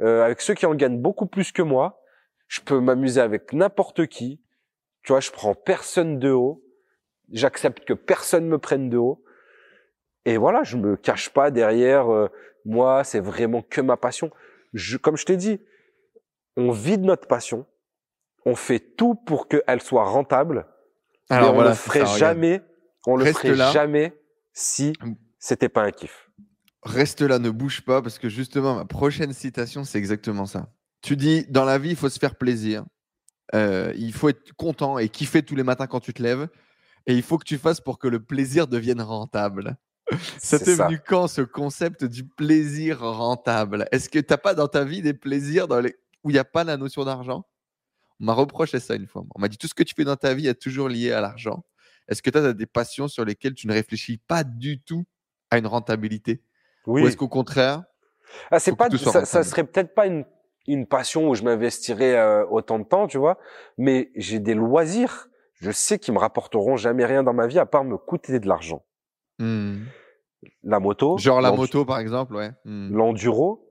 euh, 0.00 0.24
avec 0.24 0.40
ceux 0.40 0.54
qui 0.54 0.66
en 0.66 0.74
gagnent 0.74 1.00
beaucoup 1.00 1.26
plus 1.26 1.52
que 1.52 1.62
moi. 1.62 2.02
Je 2.46 2.60
peux 2.60 2.80
m'amuser 2.80 3.20
avec 3.20 3.52
n'importe 3.52 4.06
qui. 4.06 4.40
Tu 5.02 5.12
vois, 5.12 5.20
je 5.20 5.30
prends 5.30 5.54
personne 5.54 6.18
de 6.18 6.30
haut. 6.30 6.64
J'accepte 7.30 7.84
que 7.84 7.92
personne 7.92 8.46
me 8.46 8.58
prenne 8.58 8.88
de 8.88 8.96
haut. 8.96 9.22
Et 10.24 10.36
voilà, 10.36 10.62
je 10.62 10.76
me 10.76 10.96
cache 10.96 11.30
pas 11.30 11.50
derrière 11.50 12.12
euh, 12.12 12.28
moi, 12.64 13.04
c'est 13.04 13.20
vraiment 13.20 13.62
que 13.62 13.80
ma 13.80 13.96
passion. 13.96 14.30
Je, 14.74 14.96
comme 14.98 15.16
je 15.16 15.24
t'ai 15.24 15.36
dit, 15.36 15.60
on 16.56 16.70
vit 16.70 16.98
de 16.98 17.04
notre 17.04 17.26
passion. 17.26 17.66
On 18.44 18.54
fait 18.54 18.80
tout 18.80 19.14
pour 19.14 19.48
qu'elle 19.48 19.80
soit 19.80 20.04
rentable. 20.04 20.66
Alors 21.30 21.54
on 21.54 21.62
le 21.62 21.74
ferait 21.74 22.06
jamais, 22.06 22.62
on 23.06 23.16
le 23.16 23.26
ferait 23.26 23.54
jamais 23.54 24.18
si 24.52 24.94
c'était 25.38 25.68
pas 25.68 25.82
un 25.82 25.90
kiff. 25.90 26.30
Reste 26.82 27.22
là, 27.22 27.38
ne 27.38 27.50
bouge 27.50 27.82
pas, 27.82 28.02
parce 28.02 28.18
que 28.18 28.28
justement, 28.28 28.76
ma 28.76 28.84
prochaine 28.84 29.32
citation, 29.32 29.84
c'est 29.84 29.98
exactement 29.98 30.46
ça. 30.46 30.72
Tu 31.02 31.16
dis, 31.16 31.44
dans 31.48 31.64
la 31.64 31.78
vie, 31.78 31.90
il 31.90 31.96
faut 31.96 32.08
se 32.08 32.18
faire 32.18 32.36
plaisir. 32.36 32.84
Euh, 33.54 33.92
il 33.96 34.12
faut 34.12 34.28
être 34.28 34.52
content 34.54 34.98
et 34.98 35.08
kiffer 35.08 35.42
tous 35.42 35.56
les 35.56 35.62
matins 35.62 35.86
quand 35.86 36.00
tu 36.00 36.12
te 36.12 36.22
lèves. 36.22 36.48
Et 37.06 37.14
il 37.14 37.22
faut 37.22 37.38
que 37.38 37.44
tu 37.44 37.58
fasses 37.58 37.80
pour 37.80 37.98
que 37.98 38.06
le 38.06 38.22
plaisir 38.22 38.66
devienne 38.66 39.00
rentable. 39.00 39.76
Ça 40.38 40.58
t'est 40.58 40.74
venu 40.74 41.00
quand 41.06 41.28
ce 41.28 41.42
concept 41.42 42.04
du 42.04 42.24
plaisir 42.24 43.00
rentable? 43.00 43.86
Est-ce 43.92 44.08
que 44.08 44.18
tu 44.18 44.26
n'as 44.30 44.38
pas 44.38 44.54
dans 44.54 44.68
ta 44.68 44.84
vie 44.84 45.02
des 45.02 45.14
plaisirs 45.14 45.68
dans 45.68 45.80
les... 45.80 45.96
où 46.22 46.30
il 46.30 46.34
n'y 46.34 46.38
a 46.38 46.44
pas 46.44 46.64
la 46.64 46.76
notion 46.76 47.04
d'argent? 47.04 47.44
On 48.20 48.24
m'a 48.24 48.32
reproché 48.32 48.80
ça 48.80 48.94
une 48.94 49.06
fois. 49.06 49.24
On 49.34 49.40
m'a 49.40 49.48
dit 49.48 49.58
tout 49.58 49.68
ce 49.68 49.74
que 49.74 49.82
tu 49.82 49.94
fais 49.94 50.04
dans 50.04 50.16
ta 50.16 50.34
vie 50.34 50.48
est 50.48 50.60
toujours 50.60 50.88
lié 50.88 51.12
à 51.12 51.20
l'argent. 51.20 51.64
Est-ce 52.08 52.22
que 52.22 52.30
tu 52.30 52.38
as 52.38 52.52
des 52.52 52.66
passions 52.66 53.06
sur 53.06 53.24
lesquelles 53.24 53.54
tu 53.54 53.66
ne 53.66 53.72
réfléchis 53.72 54.18
pas 54.18 54.44
du 54.44 54.80
tout 54.80 55.04
à 55.50 55.58
une 55.58 55.66
rentabilité? 55.66 56.42
Oui. 56.88 57.02
Ou 57.02 57.06
est-ce 57.06 57.16
qu'au 57.16 57.28
contraire 57.28 57.84
ah, 58.50 58.58
c'est 58.58 58.76
pas, 58.76 58.90
ça, 58.90 59.24
ça, 59.24 59.42
serait 59.42 59.64
peut-être 59.64 59.94
pas 59.94 60.06
une, 60.06 60.24
une 60.66 60.86
passion 60.86 61.30
où 61.30 61.34
je 61.34 61.42
m'investirais 61.42 62.14
euh, 62.14 62.46
autant 62.46 62.78
de 62.78 62.84
temps, 62.84 63.06
tu 63.06 63.16
vois, 63.16 63.38
mais 63.78 64.10
j'ai 64.16 64.38
des 64.38 64.54
loisirs, 64.54 65.28
je 65.54 65.70
sais 65.70 65.98
qu'ils 65.98 66.14
me 66.14 66.18
rapporteront 66.18 66.76
jamais 66.76 67.06
rien 67.06 67.22
dans 67.22 67.32
ma 67.32 67.46
vie 67.46 67.58
à 67.58 67.66
part 67.66 67.84
me 67.84 67.96
coûter 67.96 68.38
de 68.38 68.46
l'argent. 68.46 68.84
Hmm. 69.38 69.84
La 70.62 70.78
moto. 70.78 71.16
Genre 71.16 71.40
la 71.40 71.52
moto, 71.52 71.84
par 71.84 71.98
exemple, 71.98 72.34
ouais. 72.34 72.50
Hmm. 72.64 72.94
L'enduro, 72.94 73.66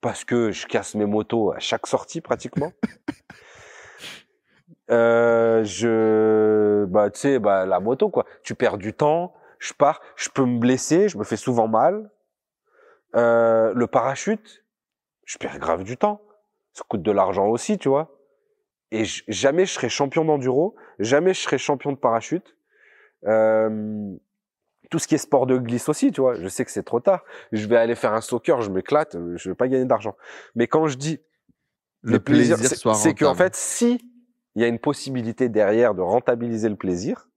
parce 0.00 0.24
que 0.24 0.52
je 0.52 0.66
casse 0.66 0.94
mes 0.94 1.06
motos 1.06 1.52
à 1.52 1.58
chaque 1.58 1.86
sortie 1.86 2.20
pratiquement. 2.20 2.72
euh, 4.90 5.64
je, 5.64 6.84
bah, 6.84 7.10
tu 7.10 7.20
sais, 7.20 7.38
bah, 7.38 7.66
la 7.66 7.80
moto, 7.80 8.08
quoi. 8.08 8.24
Tu 8.42 8.54
perds 8.54 8.78
du 8.78 8.92
temps, 8.92 9.34
je 9.58 9.72
pars, 9.74 10.00
je 10.16 10.28
peux 10.28 10.44
me 10.44 10.58
blesser, 10.58 11.08
je 11.08 11.18
me 11.18 11.24
fais 11.24 11.36
souvent 11.36 11.68
mal. 11.68 12.10
Euh, 13.14 13.72
le 13.74 13.86
parachute, 13.86 14.64
je 15.24 15.38
perds 15.38 15.58
grave 15.58 15.84
du 15.84 15.96
temps. 15.96 16.22
Ça 16.72 16.84
coûte 16.88 17.02
de 17.02 17.12
l'argent 17.12 17.46
aussi, 17.46 17.78
tu 17.78 17.88
vois. 17.88 18.18
Et 18.90 19.04
jamais 19.28 19.66
je 19.66 19.72
serai 19.72 19.88
champion 19.88 20.24
d'enduro, 20.24 20.76
jamais 20.98 21.34
je 21.34 21.40
serai 21.40 21.58
champion 21.58 21.92
de 21.92 21.96
parachute. 21.96 22.56
Euh, 23.26 24.14
tout 24.90 24.98
ce 24.98 25.08
qui 25.08 25.14
est 25.14 25.18
sport 25.18 25.46
de 25.46 25.56
glisse 25.56 25.88
aussi, 25.88 26.12
tu 26.12 26.20
vois. 26.20 26.34
Je 26.34 26.48
sais 26.48 26.64
que 26.64 26.70
c'est 26.70 26.82
trop 26.82 27.00
tard. 27.00 27.24
Je 27.52 27.66
vais 27.66 27.76
aller 27.76 27.94
faire 27.94 28.12
un 28.12 28.20
soccer, 28.20 28.60
je 28.60 28.70
m'éclate, 28.70 29.16
je 29.36 29.48
vais 29.48 29.54
pas 29.54 29.68
gagner 29.68 29.84
d'argent. 29.84 30.16
Mais 30.54 30.66
quand 30.66 30.86
je 30.88 30.96
dis 30.96 31.20
le 32.02 32.20
plaisir, 32.20 32.58
c'est 32.94 33.14
qu'en 33.14 33.34
fait, 33.34 33.56
si 33.56 33.98
il 34.54 34.62
y 34.62 34.64
a 34.64 34.68
une 34.68 34.78
possibilité 34.78 35.48
derrière 35.48 35.94
de 35.94 36.02
rentabiliser 36.02 36.68
le 36.68 36.76
plaisir, 36.76 37.28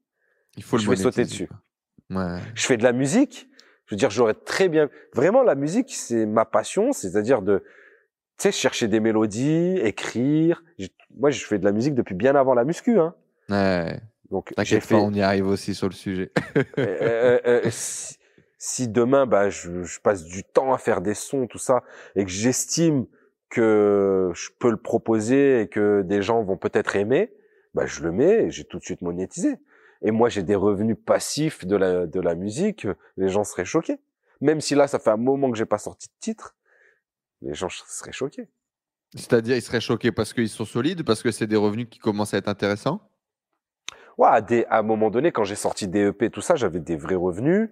il 0.55 0.63
faut 0.63 0.77
le 0.77 0.83
je 0.83 0.89
vais 0.89 0.95
sauter 0.95 1.23
dessus. 1.23 1.49
Ouais. 2.09 2.39
Je 2.53 2.65
fais 2.65 2.77
de 2.77 2.83
la 2.83 2.93
musique. 2.93 3.49
Je 3.87 3.95
veux 3.95 3.97
dire, 3.97 4.09
j'aurais 4.09 4.33
très 4.33 4.69
bien. 4.69 4.89
Vraiment, 5.13 5.43
la 5.43 5.55
musique, 5.55 5.93
c'est 5.95 6.25
ma 6.25 6.45
passion. 6.45 6.91
C'est-à-dire 6.91 7.41
de, 7.41 7.63
tu 8.37 8.43
sais, 8.43 8.51
chercher 8.51 8.87
des 8.87 8.99
mélodies, 8.99 9.79
écrire. 9.81 10.63
Moi, 11.17 11.31
je 11.31 11.45
fais 11.45 11.57
de 11.57 11.65
la 11.65 11.71
musique 11.71 11.95
depuis 11.95 12.15
bien 12.15 12.35
avant 12.35 12.53
la 12.53 12.65
muscu. 12.65 12.99
Hein. 12.99 13.15
Ouais. 13.49 13.99
Donc, 14.29 14.53
j'ai 14.59 14.81
fait. 14.81 14.95
on 14.95 15.11
y 15.13 15.21
arrive 15.21 15.47
aussi 15.47 15.73
sur 15.73 15.87
le 15.87 15.93
sujet. 15.93 16.31
Euh, 16.79 17.39
euh, 17.45 17.61
euh, 17.65 17.69
si, 18.59 18.87
demain, 18.87 19.25
bah, 19.25 19.49
je, 19.49 19.83
je, 19.83 19.99
passe 19.99 20.25
du 20.25 20.43
temps 20.43 20.73
à 20.73 20.77
faire 20.77 21.01
des 21.01 21.13
sons, 21.13 21.47
tout 21.47 21.59
ça, 21.59 21.83
et 22.15 22.25
que 22.25 22.31
j'estime 22.31 23.05
que 23.49 24.31
je 24.33 24.49
peux 24.59 24.69
le 24.69 24.77
proposer 24.77 25.61
et 25.61 25.67
que 25.67 26.01
des 26.01 26.21
gens 26.21 26.43
vont 26.43 26.57
peut-être 26.57 26.95
aimer, 26.95 27.31
bah, 27.73 27.85
je 27.85 28.01
le 28.01 28.11
mets 28.11 28.45
et 28.45 28.51
j'ai 28.51 28.63
tout 28.63 28.79
de 28.79 28.83
suite 28.83 29.01
monétisé. 29.01 29.55
Et 30.01 30.11
moi, 30.11 30.29
j'ai 30.29 30.43
des 30.43 30.55
revenus 30.55 30.97
passifs 31.05 31.65
de 31.65 31.75
la, 31.75 32.05
de 32.05 32.19
la 32.19 32.35
musique, 32.35 32.87
les 33.17 33.29
gens 33.29 33.43
seraient 33.43 33.65
choqués. 33.65 33.99
Même 34.41 34.61
si 34.61 34.75
là, 34.75 34.87
ça 34.87 34.99
fait 34.99 35.09
un 35.09 35.17
moment 35.17 35.49
que 35.51 35.57
j'ai 35.57 35.65
pas 35.65 35.79
sorti 35.79 36.07
de 36.07 36.13
titre, 36.19 36.55
les 37.41 37.53
gens 37.53 37.69
seraient 37.69 38.11
choqués. 38.11 38.47
C'est-à-dire, 39.15 39.55
ils 39.55 39.61
seraient 39.61 39.81
choqués 39.81 40.11
parce 40.11 40.33
qu'ils 40.33 40.49
sont 40.49 40.65
solides, 40.65 41.03
parce 41.03 41.23
que 41.23 41.31
c'est 41.31 41.47
des 41.47 41.55
revenus 41.55 41.87
qui 41.89 41.99
commencent 41.99 42.33
à 42.33 42.37
être 42.37 42.49
intéressants? 42.49 43.01
Ouais, 44.17 44.27
à, 44.29 44.41
des, 44.41 44.65
à 44.69 44.79
un 44.79 44.83
moment 44.83 45.09
donné, 45.09 45.31
quand 45.31 45.43
j'ai 45.43 45.55
sorti 45.55 45.87
des 45.87 46.07
EP, 46.07 46.29
tout 46.29 46.41
ça, 46.41 46.55
j'avais 46.55 46.79
des 46.79 46.95
vrais 46.95 47.15
revenus. 47.15 47.69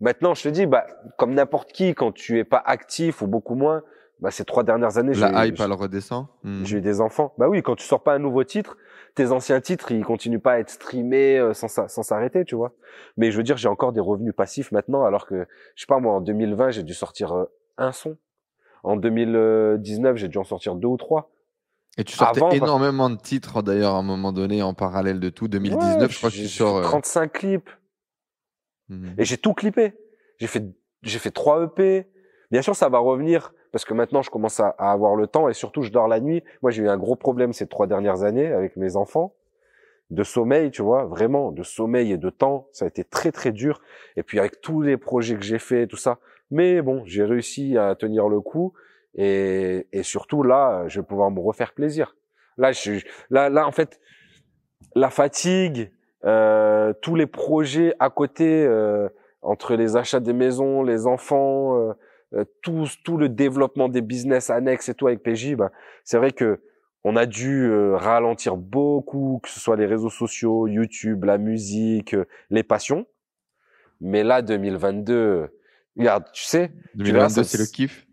Maintenant, 0.00 0.34
je 0.34 0.42
te 0.42 0.48
dis, 0.48 0.66
bah, 0.66 0.86
comme 1.16 1.34
n'importe 1.34 1.72
qui, 1.72 1.94
quand 1.94 2.12
tu 2.12 2.38
es 2.38 2.44
pas 2.44 2.62
actif 2.64 3.22
ou 3.22 3.26
beaucoup 3.26 3.54
moins, 3.54 3.82
bah, 4.20 4.30
ces 4.30 4.44
trois 4.44 4.62
dernières 4.62 4.98
années, 4.98 5.14
la 5.14 5.46
hype, 5.46 5.60
elle 5.60 5.72
redescend. 5.72 6.26
Hmm. 6.42 6.64
J'ai 6.64 6.78
eu 6.78 6.80
des 6.80 7.00
enfants. 7.00 7.34
Bah 7.38 7.48
oui, 7.48 7.62
quand 7.62 7.76
tu 7.76 7.84
sors 7.86 8.02
pas 8.02 8.14
un 8.14 8.18
nouveau 8.18 8.44
titre, 8.44 8.76
tes 9.16 9.32
anciens 9.32 9.60
titres, 9.60 9.90
ils 9.90 10.04
continuent 10.04 10.38
pas 10.38 10.52
à 10.52 10.58
être 10.58 10.70
streamés 10.70 11.38
euh, 11.38 11.54
sans 11.54 11.68
sans 11.68 12.02
s'arrêter, 12.02 12.44
tu 12.44 12.54
vois. 12.54 12.72
Mais 13.16 13.32
je 13.32 13.36
veux 13.36 13.42
dire, 13.42 13.56
j'ai 13.56 13.68
encore 13.68 13.92
des 13.92 14.00
revenus 14.00 14.34
passifs 14.36 14.70
maintenant, 14.70 15.04
alors 15.04 15.26
que 15.26 15.48
je 15.74 15.80
sais 15.80 15.86
pas 15.88 15.98
moi, 15.98 16.14
en 16.14 16.20
2020, 16.20 16.70
j'ai 16.70 16.82
dû 16.84 16.94
sortir 16.94 17.32
euh, 17.32 17.44
un 17.78 17.92
son. 17.92 18.16
En 18.84 18.96
2019, 18.96 20.16
j'ai 20.16 20.28
dû 20.28 20.38
en 20.38 20.44
sortir 20.44 20.76
deux 20.76 20.86
ou 20.86 20.96
trois. 20.96 21.32
Et 21.98 22.04
tu 22.04 22.14
sortais 22.14 22.56
énormément 22.56 23.08
de 23.08 23.16
titres 23.16 23.62
d'ailleurs 23.62 23.94
à 23.94 23.98
un 23.98 24.02
moment 24.02 24.32
donné 24.32 24.62
en 24.62 24.74
parallèle 24.74 25.18
de 25.18 25.30
tout. 25.30 25.48
2019, 25.48 26.12
je 26.12 26.18
crois 26.18 26.30
que 26.30 26.36
tu 26.36 26.46
sors. 26.46 26.82
35 26.82 27.22
euh, 27.22 27.26
clips. 27.26 27.70
Hmm. 28.90 29.14
Et 29.18 29.24
j'ai 29.24 29.38
tout 29.38 29.54
clippé. 29.54 29.94
J'ai 30.38 30.46
fait, 30.46 30.62
j'ai 31.02 31.18
fait 31.18 31.30
trois 31.30 31.64
EP. 31.64 32.06
Bien 32.50 32.60
sûr, 32.60 32.76
ça 32.76 32.90
va 32.90 32.98
revenir 32.98 33.52
parce 33.76 33.84
que 33.84 33.92
maintenant 33.92 34.22
je 34.22 34.30
commence 34.30 34.58
à, 34.58 34.68
avoir 34.78 35.16
le 35.16 35.26
temps 35.26 35.50
et 35.50 35.52
surtout 35.52 35.82
je 35.82 35.92
dors 35.92 36.08
la 36.08 36.18
nuit. 36.18 36.42
Moi 36.62 36.70
j'ai 36.70 36.82
eu 36.82 36.88
un 36.88 36.96
gros 36.96 37.14
problème 37.14 37.52
ces 37.52 37.66
trois 37.66 37.86
dernières 37.86 38.22
années 38.22 38.46
avec 38.46 38.78
mes 38.78 38.96
enfants 38.96 39.34
de 40.08 40.22
sommeil, 40.22 40.70
tu 40.70 40.80
vois, 40.80 41.04
vraiment 41.04 41.52
de 41.52 41.62
sommeil 41.62 42.10
et 42.10 42.16
de 42.16 42.30
temps, 42.30 42.68
ça 42.72 42.86
a 42.86 42.88
été 42.88 43.04
très 43.04 43.32
très 43.32 43.52
dur. 43.52 43.82
Et 44.16 44.22
puis 44.22 44.38
avec 44.38 44.62
tous 44.62 44.80
les 44.80 44.96
projets 44.96 45.34
que 45.34 45.42
j'ai 45.42 45.58
fait, 45.58 45.86
tout 45.86 45.98
ça, 45.98 46.20
mais 46.50 46.80
bon, 46.80 47.02
j'ai 47.04 47.22
réussi 47.22 47.76
à 47.76 47.94
tenir 47.96 48.30
le 48.30 48.40
coup 48.40 48.72
et, 49.14 49.86
surtout 50.00 50.42
là, 50.42 50.88
je 50.88 51.00
vais 51.00 51.06
pouvoir 51.06 51.30
me 51.30 51.40
refaire 51.40 51.74
plaisir. 51.74 52.16
Là, 52.56 52.70
là, 53.28 53.66
en 53.66 53.72
fait, 53.72 54.00
la 54.94 55.10
fatigue, 55.10 55.92
euh, 56.24 56.94
tous 57.02 57.14
les 57.14 57.26
projets 57.26 57.92
à 57.98 58.08
côté 58.08 58.64
euh, 58.64 59.10
entre 59.42 59.74
les 59.74 59.98
achats 59.98 60.20
des 60.20 60.32
maisons, 60.32 60.82
les 60.82 61.06
enfants. 61.06 61.78
Euh, 61.78 61.92
tout, 62.62 62.86
tout 63.04 63.16
le 63.16 63.28
développement 63.28 63.88
des 63.88 64.02
business 64.02 64.50
annexes 64.50 64.88
et 64.88 64.94
tout 64.94 65.06
avec 65.06 65.22
PJ, 65.22 65.54
bah, 65.54 65.70
c'est 66.04 66.18
vrai 66.18 66.32
que 66.32 66.60
on 67.08 67.14
a 67.14 67.24
dû 67.24 67.66
euh, 67.70 67.94
ralentir 67.96 68.56
beaucoup, 68.56 69.38
que 69.40 69.48
ce 69.48 69.60
soit 69.60 69.76
les 69.76 69.86
réseaux 69.86 70.10
sociaux, 70.10 70.66
YouTube, 70.66 71.22
la 71.22 71.38
musique, 71.38 72.14
euh, 72.14 72.24
les 72.50 72.64
passions. 72.64 73.06
Mais 74.00 74.24
là, 74.24 74.42
2022, 74.42 75.48
regarde, 75.96 76.24
tu 76.32 76.42
sais, 76.42 76.72
2022, 76.96 77.44
c'est 77.44 77.58
le 77.58 77.66
kiff. 77.66 78.08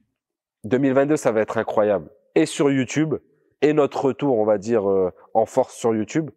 2022, 0.66 1.18
ça 1.18 1.32
va 1.32 1.42
être 1.42 1.58
incroyable. 1.58 2.12
Et 2.36 2.46
sur 2.46 2.70
YouTube, 2.70 3.16
et 3.64 3.74
notre 3.74 4.06
retour, 4.06 4.38
on 4.38 4.46
va 4.46 4.60
dire, 4.60 4.86
en 5.34 5.46
force 5.48 5.76
sur 5.76 5.96
YouTube. 5.96 6.30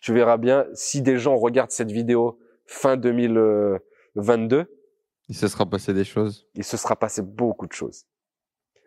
Tu 0.00 0.12
verras 0.12 0.36
bien, 0.36 0.66
si 0.74 1.00
des 1.00 1.16
gens 1.16 1.36
regardent 1.36 1.70
cette 1.70 1.90
vidéo 1.90 2.38
fin 2.66 2.98
2022, 2.98 4.66
il 5.28 5.36
se 5.36 5.48
sera 5.48 5.66
passé 5.66 5.94
des 5.94 6.04
choses. 6.04 6.46
Il 6.54 6.64
se 6.64 6.76
sera 6.76 6.96
passé 6.96 7.22
beaucoup 7.22 7.66
de 7.66 7.72
choses. 7.72 8.04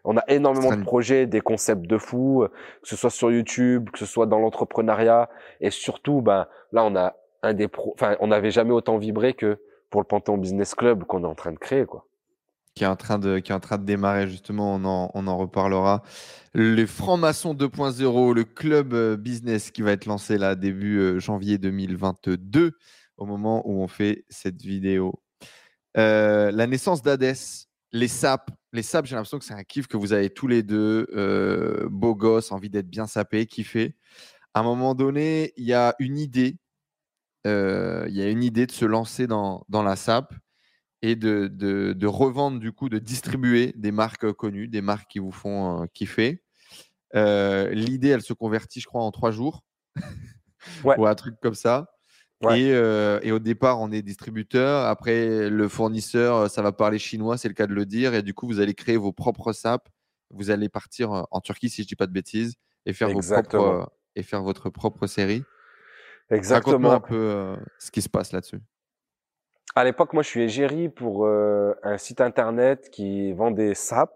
On 0.03 0.15
a 0.15 0.23
énormément 0.29 0.73
de 0.75 0.83
projets, 0.83 1.27
des 1.27 1.41
concepts 1.41 1.85
de 1.85 1.97
fous, 1.97 2.43
euh, 2.43 2.47
que 2.81 2.87
ce 2.87 2.95
soit 2.95 3.09
sur 3.09 3.29
YouTube, 3.29 3.89
que 3.91 3.99
ce 3.99 4.05
soit 4.05 4.25
dans 4.25 4.39
l'entrepreneuriat, 4.39 5.29
et 5.59 5.69
surtout, 5.69 6.21
ben 6.21 6.47
là, 6.71 6.85
on 6.85 6.95
a 6.95 7.15
un 7.43 7.53
des 7.53 7.67
pro, 7.67 7.93
enfin, 7.93 8.15
on 8.21 8.27
n'avait 8.27 8.51
jamais 8.51 8.71
autant 8.71 8.97
vibré 8.97 9.33
que 9.33 9.59
pour 9.89 9.99
le 10.01 10.05
Panthéon 10.07 10.37
Business 10.37 10.75
Club 10.75 11.03
qu'on 11.03 11.23
est 11.23 11.27
en 11.27 11.35
train 11.35 11.51
de 11.51 11.57
créer, 11.57 11.85
quoi. 11.85 12.05
Qui 12.75 12.83
est 12.83 12.87
en 12.87 12.95
train 12.95 13.17
de, 13.17 13.39
qui 13.39 13.51
est 13.51 13.55
en 13.55 13.59
train 13.59 13.79
de 13.79 13.85
démarrer 13.85 14.27
justement. 14.27 14.75
On 14.75 14.85
en, 14.85 15.09
on 15.15 15.25
en 15.25 15.35
reparlera. 15.35 16.03
Le 16.53 16.85
franc-maçon 16.85 17.55
2.0, 17.55 18.35
le 18.35 18.43
club 18.43 18.93
euh, 18.93 19.17
business 19.17 19.71
qui 19.71 19.81
va 19.81 19.93
être 19.93 20.05
lancé 20.05 20.37
là 20.37 20.53
début 20.53 20.99
euh, 20.99 21.19
janvier 21.19 21.57
2022, 21.57 22.73
au 23.17 23.25
moment 23.25 23.67
où 23.67 23.81
on 23.81 23.87
fait 23.87 24.25
cette 24.29 24.61
vidéo. 24.61 25.19
Euh, 25.97 26.51
la 26.51 26.67
naissance 26.67 27.01
d'Hadès, 27.01 27.67
les 27.91 28.07
sapes. 28.07 28.51
Les 28.73 28.83
sapes, 28.83 29.05
j'ai 29.05 29.15
l'impression 29.15 29.39
que 29.39 29.45
c'est 29.45 29.53
un 29.53 29.63
kiff 29.63 29.87
que 29.87 29.97
vous 29.97 30.13
avez 30.13 30.29
tous 30.29 30.47
les 30.47 30.61
deux, 30.61 31.07
euh, 31.15 31.87
beau 31.89 32.15
gosse, 32.15 32.51
envie 32.51 32.69
d'être 32.69 32.89
bien 32.89 33.07
sapé, 33.07 33.45
kiffé. 33.45 33.95
À 34.53 34.59
un 34.59 34.63
moment 34.63 34.95
donné, 34.95 35.53
il 35.57 35.65
y 35.65 35.73
a 35.73 35.95
une 35.99 36.17
idée. 36.17 36.57
Euh, 37.45 38.05
il 38.09 38.15
y 38.15 38.21
a 38.21 38.29
une 38.29 38.43
idée 38.43 38.65
de 38.65 38.71
se 38.71 38.85
lancer 38.85 39.25
dans, 39.25 39.65
dans 39.69 39.83
la 39.83 39.95
sape 39.95 40.33
et 41.01 41.15
de, 41.15 41.47
de, 41.47 42.07
revendre, 42.07 42.59
du 42.59 42.71
coup, 42.73 42.89
de 42.89 42.99
distribuer 42.99 43.73
des 43.77 43.91
marques 43.91 44.31
connues, 44.33 44.67
des 44.67 44.81
marques 44.81 45.09
qui 45.09 45.19
vous 45.19 45.31
font 45.31 45.87
kiffer. 45.93 46.43
L'idée, 47.13 48.09
elle 48.09 48.21
se 48.21 48.33
convertit, 48.33 48.81
je 48.81 48.87
crois, 48.87 49.03
en 49.03 49.11
trois 49.11 49.31
jours. 49.31 49.63
Ou 50.83 51.05
un 51.05 51.15
truc 51.15 51.35
comme 51.41 51.55
ça. 51.55 51.87
Euh, 52.45 53.19
et, 53.23 53.31
au 53.31 53.39
départ, 53.39 53.79
on 53.81 53.91
est 53.91 54.01
distributeur. 54.01 54.85
Après, 54.85 55.49
le 55.49 55.67
fournisseur, 55.67 56.35
euh, 56.35 56.47
ça 56.47 56.61
va 56.61 56.71
parler 56.71 56.99
chinois, 56.99 57.37
c'est 57.37 57.47
le 57.47 57.53
cas 57.53 57.67
de 57.67 57.73
le 57.73 57.85
dire. 57.85 58.13
Et 58.13 58.21
du 58.21 58.33
coup, 58.33 58.47
vous 58.47 58.59
allez 58.59 58.73
créer 58.73 58.97
vos 58.97 59.11
propres 59.11 59.53
SAP. 59.53 59.89
Vous 60.29 60.51
allez 60.51 60.69
partir 60.69 61.13
euh, 61.13 61.23
en 61.31 61.41
Turquie, 61.41 61.69
si 61.69 61.83
je 61.83 61.87
dis 61.87 61.95
pas 61.95 62.07
de 62.07 62.11
bêtises, 62.11 62.55
et 62.85 62.93
faire, 62.93 63.09
vos 63.09 63.21
propres, 63.21 63.91
et 64.15 64.23
faire 64.23 64.43
votre 64.43 64.69
propre 64.69 65.07
série. 65.07 65.43
Exactement. 66.29 66.91
un 66.91 66.99
peu 66.99 67.55
ce 67.79 67.89
qui 67.89 68.01
se 68.01 68.09
passe 68.09 68.33
là-dessus. 68.33 68.59
À 69.75 69.83
l'époque, 69.83 70.13
moi, 70.13 70.23
je 70.23 70.27
suis 70.27 70.41
égérie 70.41 70.89
pour 70.89 71.27
un 71.27 71.97
site 71.97 72.19
internet 72.19 72.89
qui 72.91 73.31
vend 73.31 73.51
des 73.51 73.73
SAP. 73.73 74.11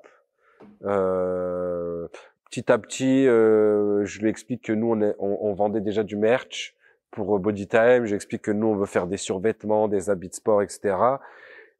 petit 0.81 2.71
à 2.71 2.77
petit, 2.77 3.23
je 3.25 4.19
lui 4.19 4.29
explique 4.29 4.63
que 4.65 4.73
nous, 4.73 4.93
on, 4.93 5.15
on 5.19 5.53
vendait 5.53 5.79
déjà 5.79 6.03
du 6.03 6.17
merch 6.17 6.75
pour 7.11 7.37
Bodytime, 7.39 8.05
j'explique 8.05 8.43
que 8.43 8.51
nous, 8.51 8.67
on 8.67 8.75
veut 8.75 8.85
faire 8.85 9.07
des 9.07 9.17
survêtements, 9.17 9.87
des 9.87 10.09
habits 10.09 10.29
de 10.29 10.33
sport, 10.33 10.61
etc. 10.61 10.95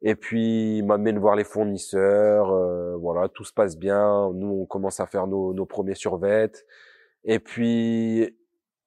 Et 0.02 0.14
puis, 0.14 0.78
il 0.78 0.84
m'amène 0.84 1.18
voir 1.18 1.36
les 1.36 1.44
fournisseurs. 1.44 2.52
Euh, 2.52 2.96
voilà, 2.96 3.28
tout 3.28 3.44
se 3.44 3.52
passe 3.52 3.78
bien. 3.78 4.30
Nous, 4.34 4.60
on 4.62 4.66
commence 4.66 5.00
à 5.00 5.06
faire 5.06 5.26
nos, 5.26 5.54
nos 5.54 5.64
premiers 5.64 5.94
survêtements. 5.94 6.60
Et 7.24 7.38
puis, 7.38 8.36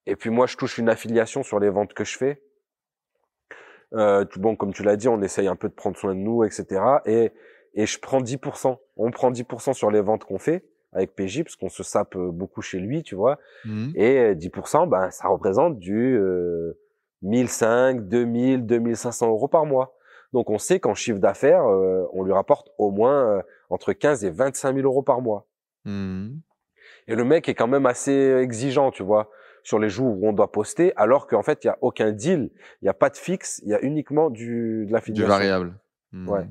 et 0.06 0.16
puis 0.16 0.30
moi, 0.30 0.46
je 0.46 0.56
touche 0.56 0.78
une 0.78 0.88
affiliation 0.88 1.42
sur 1.42 1.58
les 1.58 1.70
ventes 1.70 1.94
que 1.94 2.04
je 2.04 2.16
fais. 2.16 2.42
Euh, 3.94 4.24
bon, 4.36 4.56
comme 4.56 4.72
tu 4.72 4.82
l'as 4.82 4.96
dit, 4.96 5.08
on 5.08 5.22
essaye 5.22 5.48
un 5.48 5.56
peu 5.56 5.68
de 5.68 5.74
prendre 5.74 5.96
soin 5.96 6.14
de 6.14 6.20
nous, 6.20 6.44
etc. 6.44 6.82
Et, 7.06 7.32
et 7.74 7.86
je 7.86 7.98
prends 7.98 8.20
10%. 8.20 8.76
On 8.96 9.10
prend 9.10 9.30
10% 9.30 9.72
sur 9.72 9.90
les 9.90 10.02
ventes 10.02 10.24
qu'on 10.24 10.38
fait 10.38 10.64
avec 10.96 11.14
PJ, 11.14 11.42
parce 11.42 11.56
qu'on 11.56 11.68
se 11.68 11.82
sape 11.82 12.16
euh, 12.16 12.30
beaucoup 12.30 12.62
chez 12.62 12.78
lui, 12.78 13.02
tu 13.02 13.14
vois. 13.14 13.38
Mmh. 13.64 13.90
Et 13.94 14.34
10%, 14.34 14.82
euh, 14.82 14.86
ben, 14.86 15.10
ça 15.10 15.28
représente 15.28 15.78
du 15.78 16.16
euh, 16.16 16.78
1005, 17.22 18.08
2000, 18.08 18.66
2500 18.66 19.28
euros 19.28 19.48
par 19.48 19.66
mois. 19.66 19.94
Donc 20.32 20.50
on 20.50 20.58
sait 20.58 20.80
qu'en 20.80 20.94
chiffre 20.94 21.18
d'affaires, 21.18 21.66
euh, 21.66 22.04
on 22.12 22.24
lui 22.24 22.32
rapporte 22.32 22.70
au 22.78 22.90
moins 22.90 23.42
entre 23.70 23.92
15 23.92 24.24
et 24.24 24.30
25 24.30 24.74
000 24.74 24.86
euros 24.86 25.02
par 25.02 25.20
mois. 25.20 25.46
Mmh. 25.84 26.30
Et 27.08 27.14
le 27.14 27.24
mec 27.24 27.48
est 27.48 27.54
quand 27.54 27.68
même 27.68 27.86
assez 27.86 28.12
exigeant, 28.12 28.90
tu 28.90 29.02
vois, 29.02 29.30
sur 29.62 29.78
les 29.78 29.88
jours 29.88 30.16
où 30.16 30.28
on 30.28 30.32
doit 30.32 30.50
poster, 30.50 30.92
alors 30.96 31.26
qu'en 31.26 31.42
fait, 31.42 31.64
il 31.64 31.68
y 31.68 31.70
a 31.70 31.78
aucun 31.80 32.12
deal, 32.12 32.50
il 32.80 32.84
n'y 32.84 32.88
a 32.88 32.94
pas 32.94 33.10
de 33.10 33.16
fixe, 33.16 33.60
il 33.64 33.70
y 33.70 33.74
a 33.74 33.80
uniquement 33.82 34.30
du, 34.30 34.86
de 34.86 34.92
l'affiliation. 34.92 35.26
Du 35.26 35.30
variable. 35.30 35.78
Mmh. 36.12 36.28
Ouais. 36.28 36.46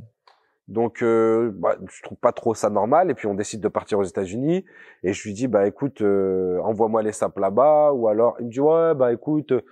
Donc, 0.68 1.04
euh, 1.04 1.52
bah, 1.56 1.78
je 1.88 2.02
trouve 2.02 2.18
pas 2.18 2.32
trop 2.32 2.54
ça 2.54 2.70
normal. 2.70 3.12
Et 3.12 3.14
puis, 3.14 3.28
on 3.28 3.36
décide 3.36 3.62
de 3.62 3.68
partir 3.68 4.00
aux 4.00 4.04
États-Unis. 4.04 4.66
Et 5.04 5.14
je 5.14 5.24
lui 5.24 5.34
dis, 5.34 5.48
bah 5.48 5.68
écoute, 5.68 6.02
euh, 6.02 6.60
envoie-moi 6.64 7.04
les 7.04 7.12
sapes 7.12 7.38
là-bas. 7.38 7.94
Ou 7.94 8.08
alors, 8.08 8.36
il 8.40 8.48
me 8.48 8.52
dit, 8.52 8.60
ouais, 8.60 8.96
bah 8.96 9.14
écoute, 9.14 9.52
euh, 9.52 9.62
tu 9.62 9.68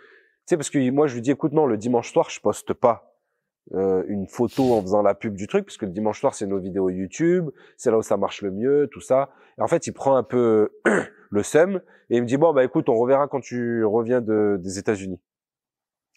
sais, 0.48 0.58
parce 0.58 0.70
que 0.70 0.92
moi, 0.92 1.08
je 1.08 1.16
lui 1.16 1.22
dis, 1.22 1.32
écoute, 1.32 1.54
non, 1.54 1.66
le 1.66 1.78
dimanche 1.78 2.12
soir, 2.12 2.30
je 2.30 2.40
poste 2.40 2.74
pas 2.74 3.14
euh, 3.74 4.04
une 4.08 4.28
photo 4.28 4.74
en 4.74 4.82
faisant 4.82 5.02
la 5.02 5.16
pub 5.16 5.36
du 5.36 5.48
truc, 5.48 5.66
parce 5.66 5.78
que 5.78 5.86
le 5.86 5.92
dimanche 5.92 6.20
soir, 6.20 6.36
c'est 6.36 6.46
nos 6.46 6.60
vidéos 6.60 6.90
YouTube, 6.90 7.50
c'est 7.78 7.92
là 7.92 7.98
où 7.98 8.02
ça 8.02 8.18
marche 8.18 8.42
le 8.42 8.52
mieux, 8.52 8.90
tout 8.92 9.00
ça. 9.00 9.30
Et 9.58 9.62
en 9.62 9.68
fait, 9.68 9.88
il 9.88 9.94
prend 9.94 10.16
un 10.16 10.24
peu 10.24 10.70
le 11.32 11.44
seum 11.44 11.82
et 12.10 12.18
il 12.18 12.22
me 12.22 12.28
dit, 12.28 12.38
bon, 12.38 12.54
bah 12.54 12.64
écoute, 12.64 12.90
on 12.90 12.96
reverra 12.96 13.28
quand 13.28 13.40
tu 13.40 13.86
reviens 13.86 14.22
de, 14.22 14.60
des 14.62 14.80
États-Unis. 14.80 15.20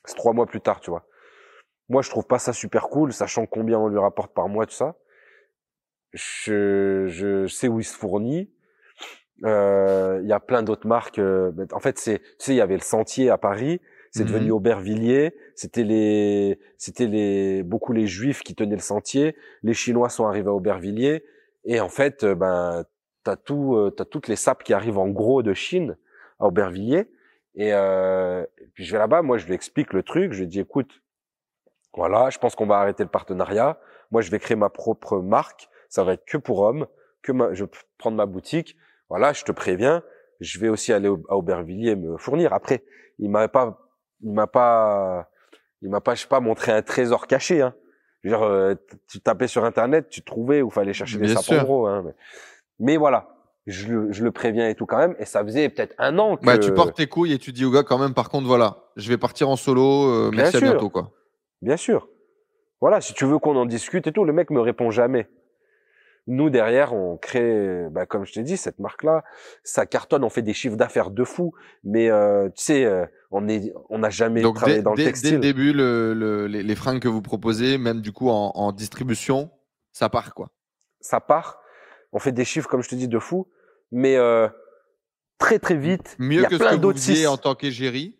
C'est 0.04 0.16
trois 0.16 0.32
mois 0.32 0.46
plus 0.46 0.60
tard, 0.60 0.80
tu 0.80 0.90
vois. 0.90 1.06
Moi, 1.88 2.02
je 2.02 2.10
trouve 2.10 2.26
pas 2.26 2.38
ça 2.38 2.52
super 2.52 2.88
cool, 2.88 3.12
sachant 3.12 3.46
combien 3.46 3.78
on 3.78 3.88
lui 3.88 3.98
rapporte 3.98 4.34
par 4.34 4.48
mois, 4.48 4.66
tout 4.66 4.74
ça. 4.74 4.96
Je, 6.12 7.06
je 7.08 7.46
sais 7.46 7.68
où 7.68 7.80
il 7.80 7.84
se 7.84 7.96
fournit. 7.96 8.50
Euh, 9.44 10.20
Il 10.22 10.28
y 10.28 10.32
a 10.32 10.40
plein 10.40 10.62
d'autres 10.62 10.86
marques. 10.86 11.18
euh, 11.18 11.52
en 11.72 11.80
fait, 11.80 11.98
c'est, 11.98 12.20
tu 12.20 12.26
sais, 12.38 12.52
il 12.54 12.56
y 12.56 12.60
avait 12.60 12.74
le 12.74 12.80
Sentier 12.80 13.30
à 13.30 13.38
Paris. 13.38 13.80
C'est 14.12 14.24
Mhm. 14.24 14.30
devenu 14.32 14.50
Aubervilliers. 14.52 15.34
C'était 15.54 15.82
les, 15.84 16.58
c'était 16.78 17.06
les, 17.06 17.62
beaucoup 17.62 17.92
les 17.92 18.06
Juifs 18.06 18.42
qui 18.42 18.54
tenaient 18.54 18.76
le 18.76 18.80
Sentier. 18.80 19.36
Les 19.62 19.74
Chinois 19.74 20.08
sont 20.08 20.26
arrivés 20.26 20.48
à 20.48 20.52
Aubervilliers. 20.54 21.24
Et 21.64 21.80
en 21.80 21.88
fait, 21.90 22.24
euh, 22.24 22.34
ben, 22.34 22.84
t'as 23.24 23.36
tout, 23.36 23.90
t'as 23.96 24.04
toutes 24.06 24.28
les 24.28 24.36
sapes 24.36 24.62
qui 24.64 24.72
arrivent 24.72 24.98
en 24.98 25.08
gros 25.08 25.42
de 25.42 25.52
Chine 25.52 25.96
à 26.38 26.46
Aubervilliers. 26.46 27.10
Et, 27.56 27.72
euh, 27.74 28.44
et 28.58 28.66
puis 28.74 28.84
je 28.84 28.92
vais 28.92 28.98
là-bas, 28.98 29.22
moi 29.22 29.36
je 29.38 29.46
lui 29.46 29.54
explique 29.54 29.92
le 29.94 30.02
truc, 30.02 30.32
je 30.32 30.40
lui 30.40 30.46
dis 30.46 30.60
écoute, 30.60 31.02
voilà, 31.96 32.30
je 32.30 32.38
pense 32.38 32.54
qu'on 32.54 32.66
va 32.66 32.78
arrêter 32.78 33.02
le 33.02 33.08
partenariat. 33.08 33.78
Moi 34.10 34.22
je 34.22 34.30
vais 34.30 34.38
créer 34.38 34.56
ma 34.56 34.68
propre 34.68 35.18
marque, 35.18 35.68
ça 35.88 36.04
va 36.04 36.12
être 36.14 36.24
que 36.26 36.36
pour 36.38 36.60
hommes, 36.60 36.86
que 37.22 37.32
ma, 37.32 37.52
je 37.54 37.64
vais 37.64 37.70
prendre 37.98 38.16
ma 38.16 38.26
boutique. 38.26 38.76
Voilà, 39.08 39.32
je 39.32 39.44
te 39.44 39.52
préviens, 39.52 40.02
je 40.40 40.58
vais 40.58 40.68
aussi 40.68 40.92
aller 40.92 41.08
au- 41.08 41.22
à 41.28 41.36
Aubervilliers 41.36 41.96
me 41.96 42.16
fournir. 42.16 42.52
Après, 42.52 42.82
il 43.18 43.30
m'a 43.30 43.48
pas, 43.48 43.78
il 44.22 44.32
m'a 44.32 44.46
pas, 44.46 45.28
il 45.82 45.90
m'a 45.90 46.00
pas, 46.00 46.14
je 46.14 46.22
sais 46.22 46.28
pas, 46.28 46.40
montré 46.40 46.72
un 46.72 46.82
trésor 46.82 47.26
caché. 47.26 47.62
Hein. 47.62 47.74
Je 48.22 48.30
veux 48.30 48.36
dire, 48.36 48.44
euh, 48.46 48.74
tu 49.08 49.20
tapais 49.20 49.46
sur 49.46 49.64
internet, 49.64 50.08
tu 50.08 50.22
trouvais 50.22 50.62
où 50.62 50.70
fallait 50.70 50.92
chercher 50.92 51.18
des 51.18 51.26
Bien 51.26 51.36
en 51.36 51.64
gros. 51.64 51.86
Hein. 51.86 52.02
Mais, 52.04 52.14
mais 52.80 52.96
voilà, 52.96 53.28
je, 53.66 53.86
le- 53.92 54.12
je 54.12 54.24
le 54.24 54.32
préviens 54.32 54.68
et 54.68 54.74
tout 54.74 54.86
quand 54.86 54.98
même. 54.98 55.14
Et 55.20 55.24
ça 55.24 55.44
faisait 55.44 55.68
peut-être 55.68 55.94
un 55.98 56.18
an 56.18 56.36
que. 56.36 56.44
Bah, 56.44 56.58
tu 56.58 56.72
portes 56.72 56.96
tes 56.96 57.06
couilles 57.06 57.32
et 57.32 57.38
tu 57.38 57.52
dis 57.52 57.64
au 57.64 57.70
gars 57.70 57.84
quand 57.84 57.98
même, 57.98 58.14
par 58.14 58.28
contre, 58.28 58.46
voilà, 58.48 58.84
je 58.96 59.08
vais 59.08 59.18
partir 59.18 59.48
en 59.48 59.56
solo, 59.56 60.08
euh, 60.10 60.30
merci 60.34 60.58
sûr. 60.58 60.68
à 60.68 60.70
bientôt, 60.72 60.90
quoi. 60.90 61.12
Bien 61.62 61.76
sûr. 61.76 62.08
Voilà, 62.80 63.00
si 63.00 63.14
tu 63.14 63.24
veux 63.24 63.38
qu'on 63.38 63.56
en 63.56 63.66
discute 63.66 64.06
et 64.06 64.12
tout, 64.12 64.24
le 64.24 64.32
mec 64.32 64.50
me 64.50 64.60
répond 64.60 64.90
jamais. 64.90 65.28
Nous 66.28 66.50
derrière, 66.50 66.92
on 66.92 67.16
crée, 67.16 67.86
bah, 67.90 68.04
comme 68.04 68.26
je 68.26 68.32
t'ai 68.32 68.42
dit, 68.42 68.56
cette 68.56 68.80
marque-là, 68.80 69.22
ça 69.62 69.86
cartonne, 69.86 70.24
on 70.24 70.28
fait 70.28 70.42
des 70.42 70.54
chiffres 70.54 70.76
d'affaires 70.76 71.10
de 71.12 71.22
fou, 71.22 71.54
mais 71.84 72.10
euh, 72.10 72.48
tu 72.48 72.64
sais, 72.64 72.84
euh, 72.84 73.06
on 73.30 73.48
est, 73.48 73.72
on 73.90 73.98
n'a 73.98 74.10
jamais 74.10 74.42
Donc, 74.42 74.56
travaillé 74.56 74.78
dès, 74.78 74.82
dans 74.82 74.90
le 74.90 74.96
dès- 74.96 75.04
dès 75.04 75.10
textile. 75.10 75.34
le 75.34 75.40
début, 75.40 75.72
le- 75.72 76.14
le- 76.14 76.48
les, 76.48 76.64
les 76.64 76.74
fringues 76.74 77.00
que 77.00 77.06
vous 77.08 77.22
proposez, 77.22 77.78
même 77.78 78.00
du 78.00 78.12
coup 78.12 78.28
en, 78.28 78.50
en 78.56 78.72
distribution, 78.72 79.50
ça 79.92 80.08
part, 80.08 80.34
quoi. 80.34 80.50
Ça 81.00 81.20
part, 81.20 81.60
on 82.12 82.18
fait 82.18 82.32
des 82.32 82.44
chiffres 82.44 82.68
comme 82.68 82.82
je 82.82 82.88
te 82.88 82.96
dis 82.96 83.06
de 83.08 83.18
fou, 83.20 83.48
mais 83.92 84.16
euh, 84.16 84.48
très 85.38 85.60
très 85.60 85.76
vite. 85.76 86.16
il 86.18 86.24
Mieux 86.26 86.42
y 86.42 86.44
a 86.44 86.48
que 86.48 86.56
ce 86.58 86.62
plein 86.62 86.76
que 86.76 86.84
vous 86.84 87.26
en 87.28 87.36
tant 87.36 87.54
qu'égérie. 87.54 88.18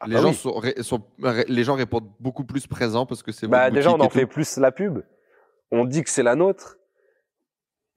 Ah 0.00 0.06
les, 0.08 0.14
bah 0.14 0.20
gens 0.22 0.28
oui. 0.28 0.34
sont, 0.34 0.60
sont- 0.82 1.02
les 1.48 1.64
gens 1.64 1.74
répondent 1.74 2.10
beaucoup 2.20 2.44
plus 2.44 2.66
présents 2.66 3.06
parce 3.06 3.22
que 3.22 3.32
c'est 3.32 3.46
Bah 3.48 3.70
déjà, 3.70 3.90
on 3.92 4.00
en 4.00 4.10
fait 4.10 4.26
plus 4.26 4.56
la 4.58 4.72
pub. 4.72 5.00
On 5.70 5.84
dit 5.84 6.02
que 6.04 6.10
c'est 6.10 6.22
la 6.22 6.34
nôtre. 6.34 6.76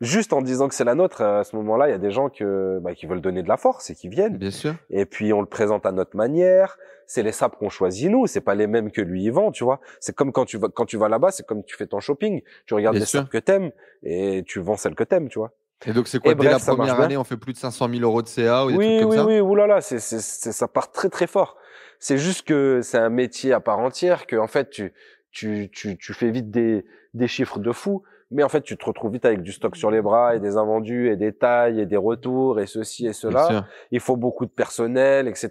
Juste 0.01 0.31
en 0.31 0.41
disant 0.41 0.69
que 0.69 0.76
c'est 0.76 0.85
la 0.85 0.95
nôtre, 0.95 1.21
à 1.21 1.43
ce 1.43 1.57
moment-là, 1.57 1.89
il 1.89 1.91
y 1.91 1.93
a 1.93 1.97
des 1.97 2.11
gens 2.11 2.30
que, 2.30 2.80
bah, 2.80 2.95
qui 2.95 3.05
veulent 3.05 3.19
donner 3.19 3.43
de 3.43 3.49
la 3.49 3.57
force 3.57 3.89
et 3.89 3.95
qui 3.95 4.07
viennent. 4.07 4.38
Bien 4.38 4.49
sûr. 4.49 4.76
Et 4.89 5.05
puis 5.05 5.34
on 5.34 5.41
le 5.41 5.45
présente 5.45 5.85
à 5.85 5.91
notre 5.91 6.15
manière. 6.15 6.77
C'est 7.05 7.21
les 7.21 7.34
sapes 7.34 7.57
qu'on 7.57 7.67
choisit 7.69 8.09
nous. 8.09 8.26
C'est 8.26 8.39
pas 8.39 8.55
les 8.55 8.67
mêmes 8.67 8.91
que 8.91 9.01
lui 9.01 9.26
il 9.26 9.31
vend, 9.31 9.51
tu 9.51 9.65
vois. 9.65 9.81
C'est 9.99 10.15
comme 10.15 10.31
quand 10.31 10.45
tu 10.45 10.57
vas 10.57 10.69
quand 10.69 10.85
tu 10.85 10.95
vas 10.95 11.09
là-bas, 11.09 11.31
c'est 11.31 11.45
comme 11.45 11.65
tu 11.65 11.76
fais 11.76 11.88
ton 11.88 11.99
shopping. 11.99 12.41
Tu 12.65 12.76
regardes 12.76 12.95
Bien 12.95 13.01
les 13.01 13.05
sapes 13.07 13.27
que 13.30 13.39
t'aimes 13.39 13.71
et 14.03 14.43
tu 14.47 14.61
vends 14.61 14.77
celles 14.77 14.95
que 14.95 15.03
t'aimes, 15.03 15.27
tu 15.27 15.39
vois. 15.39 15.51
Et 15.85 15.93
donc, 15.93 16.07
c'est 16.07 16.19
quoi 16.19 16.31
Et 16.31 16.35
Dès 16.35 16.47
bref, 16.47 16.65
la 16.68 16.73
première 16.76 16.99
année, 16.99 17.18
on 17.18 17.23
fait 17.23 17.38
plus 17.38 17.53
de 17.53 17.57
500 17.57 17.88
000 17.89 18.01
euros 18.03 18.22
de 18.22 18.27
CA 18.27 18.65
ou 18.65 18.72
des 18.72 18.77
oui, 18.77 18.85
trucs 18.85 18.99
comme 19.01 19.10
oui, 19.10 19.15
ça 19.15 19.26
oui. 19.26 19.39
Oulala, 19.39 19.81
c'est 19.81 19.99
c'est 19.99 20.51
ça 20.51 20.68
part 20.68 20.91
très 20.91 21.10
très 21.10 21.27
fort. 21.27 21.56
C'est 21.99 22.18
juste 22.18 22.45
que 22.47 22.81
c'est 22.81 22.97
un 22.97 23.10
métier 23.10 23.53
à 23.53 23.60
part 23.60 23.80
entière 23.80 24.27
que 24.27 24.35
en 24.35 24.47
fait 24.47 24.69
tu 24.69 24.93
tu 25.31 25.69
tu 25.72 25.97
tu 25.97 26.14
fais 26.14 26.31
vite 26.31 26.49
des 26.51 26.85
des 27.14 27.27
chiffres 27.27 27.60
de 27.60 27.72
fou. 27.72 28.03
Mais 28.31 28.43
en 28.43 28.49
fait, 28.49 28.61
tu 28.61 28.77
te 28.77 28.85
retrouves 28.85 29.11
vite 29.14 29.26
avec 29.26 29.41
du 29.41 29.51
stock 29.51 29.76
sur 29.76 29.89
les 29.89 30.03
bras 30.03 30.35
et 30.35 30.39
des 30.39 30.56
invendus 30.56 31.10
et 31.10 31.15
des 31.15 31.34
tailles 31.34 31.80
et 31.81 31.88
des 31.88 31.97
retours 31.97 32.60
et 32.60 32.68
ceci 32.68 33.07
et 33.07 33.14
cela. 33.14 33.47
il 33.89 33.99
faut 33.99 34.18
beaucoup 34.18 34.45
de 34.45 34.51
personnel, 34.51 35.27
etc. 35.27 35.49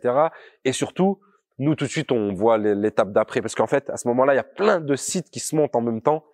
Et 0.64 0.70
surtout, 0.72 1.18
nous 1.58 1.74
tout 1.74 1.86
de 1.86 1.90
suite, 1.90 2.12
on 2.12 2.32
voit 2.34 2.56
l'é- 2.56 2.76
l'étape 2.76 3.10
d'après, 3.10 3.40
parce 3.40 3.56
qu'en 3.56 3.66
fait, 3.66 3.90
à 3.90 3.96
ce 3.96 4.06
moment-là, 4.06 4.34
il 4.34 4.36
y 4.36 4.38
a 4.38 4.44
plein 4.44 4.78
de 4.80 4.94
sites 4.94 5.28
qui 5.28 5.40
se 5.40 5.56
montent 5.56 5.74
en 5.74 5.80
même 5.80 6.00
temps. 6.02 6.24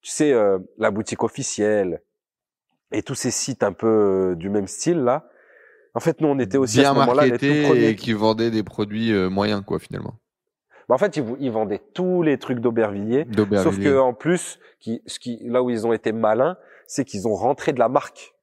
Tu 0.00 0.12
sais, 0.12 0.32
euh, 0.32 0.58
la 0.76 0.92
boutique 0.92 1.24
officielle 1.24 2.00
et 2.92 3.02
tous 3.02 3.14
ces 3.14 3.30
sites 3.30 3.62
un 3.62 3.72
peu 3.72 4.32
euh, 4.32 4.34
du 4.34 4.50
même 4.50 4.66
style 4.66 4.98
là. 4.98 5.28
En 5.94 6.00
fait, 6.00 6.20
nous, 6.20 6.28
on 6.28 6.38
était 6.38 6.58
aussi 6.58 6.78
Bien 6.78 6.92
à 6.92 6.94
ce 6.94 7.00
moment-là 7.00 7.26
les 7.26 7.32
tout 7.32 7.66
premiers. 7.66 7.88
et 7.88 7.96
qui 7.96 8.12
vendaient 8.12 8.52
des 8.52 8.62
produits 8.62 9.12
euh, 9.12 9.28
moyens, 9.28 9.62
quoi, 9.66 9.80
finalement. 9.80 10.14
Bah, 10.88 10.94
en 10.94 10.98
fait, 10.98 11.16
ils, 11.16 11.50
vendaient 11.50 11.82
tous 11.92 12.22
les 12.22 12.38
trucs 12.38 12.60
d'Aubervilliers. 12.60 13.26
Sauf 13.56 13.78
que 13.78 13.98
en 13.98 14.14
plus, 14.14 14.60
qui, 14.78 15.02
ce 15.06 15.18
qui, 15.18 15.40
là 15.44 15.62
où 15.62 15.70
ils 15.70 15.86
ont 15.86 15.92
été 15.92 16.12
malins, 16.12 16.56
c'est 16.86 17.04
qu'ils 17.04 17.26
ont 17.26 17.34
rentré 17.34 17.72
de 17.72 17.78
la 17.78 17.88
marque. 17.88 18.34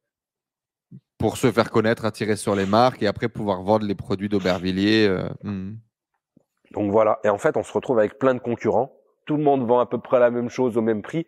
Pour 1.17 1.37
se 1.37 1.49
faire 1.49 1.71
connaître, 1.71 2.03
attirer 2.03 2.35
sur 2.35 2.55
les 2.55 2.65
marques 2.65 3.01
et 3.01 3.07
après 3.07 3.29
pouvoir 3.29 3.63
vendre 3.63 3.85
les 3.85 3.95
produits 3.95 4.27
d'Aubervilliers. 4.27 5.07
euh, 5.07 5.29
hmm. 5.43 5.77
Donc 6.71 6.91
voilà. 6.91 7.19
Et 7.23 7.29
en 7.29 7.37
fait, 7.37 7.55
on 7.55 7.63
se 7.63 7.71
retrouve 7.71 7.99
avec 7.99 8.19
plein 8.19 8.33
de 8.33 8.39
concurrents. 8.39 8.91
Tout 9.25 9.37
le 9.37 9.43
monde 9.43 9.65
vend 9.65 9.79
à 9.79 9.85
peu 9.85 9.97
près 9.97 10.19
la 10.19 10.29
même 10.29 10.49
chose 10.49 10.77
au 10.77 10.81
même 10.81 11.01
prix. 11.01 11.25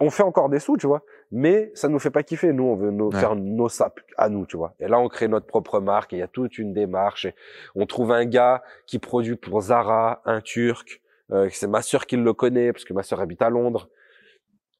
On 0.00 0.10
fait 0.10 0.24
encore 0.24 0.48
des 0.48 0.58
sous, 0.58 0.76
tu 0.76 0.88
vois. 0.88 1.02
Mais 1.34 1.72
ça 1.74 1.88
nous 1.88 1.98
fait 1.98 2.10
pas 2.10 2.22
kiffer. 2.22 2.52
Nous, 2.52 2.64
on 2.64 2.76
veut 2.76 2.90
nos- 2.90 3.10
Ouais. 3.10 3.18
faire 3.18 3.34
nos 3.34 3.68
sapes 3.70 4.00
à 4.18 4.28
nous, 4.28 4.44
tu 4.46 4.56
vois. 4.58 4.74
Et 4.80 4.86
là, 4.86 4.98
on 5.00 5.08
crée 5.08 5.28
notre 5.28 5.46
propre 5.46 5.80
marque. 5.80 6.12
Il 6.12 6.18
y 6.18 6.22
a 6.22 6.28
toute 6.28 6.58
une 6.58 6.72
démarche. 6.74 7.24
Et 7.24 7.34
on 7.74 7.86
trouve 7.86 8.12
un 8.12 8.26
gars 8.26 8.62
qui 8.86 8.98
produit 8.98 9.36
pour 9.36 9.60
Zara, 9.62 10.20
un 10.26 10.40
Turc. 10.42 11.00
Euh, 11.30 11.48
c'est 11.50 11.66
ma 11.68 11.80
sœur 11.82 12.06
qui 12.06 12.16
le 12.18 12.32
connaît 12.34 12.72
parce 12.72 12.84
que 12.84 12.92
ma 12.92 13.02
sœur 13.02 13.20
habite 13.20 13.40
à 13.42 13.48
Londres. 13.48 13.88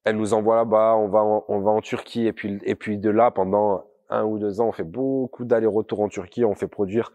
Elle 0.05 0.16
nous 0.16 0.35
envoie 0.35 0.57
là-bas. 0.57 0.95
On 0.97 1.09
va, 1.09 1.20
en, 1.23 1.45
on 1.49 1.61
va 1.61 1.70
en 1.70 1.81
Turquie. 1.81 2.27
Et 2.27 2.33
puis, 2.33 2.59
et 2.65 2.74
puis 2.74 2.99
de 2.99 3.09
là, 3.09 3.31
pendant 3.31 3.87
un 4.11 4.24
ou 4.24 4.39
deux 4.39 4.61
ans, 4.61 4.69
on 4.69 4.73
fait 4.73 4.85
beaucoup 4.85 5.45
d'allers-retours 5.47 6.01
en 6.01 6.09
Turquie. 6.09 6.45
On 6.45 6.55
fait 6.55 6.69
produire 6.69 7.12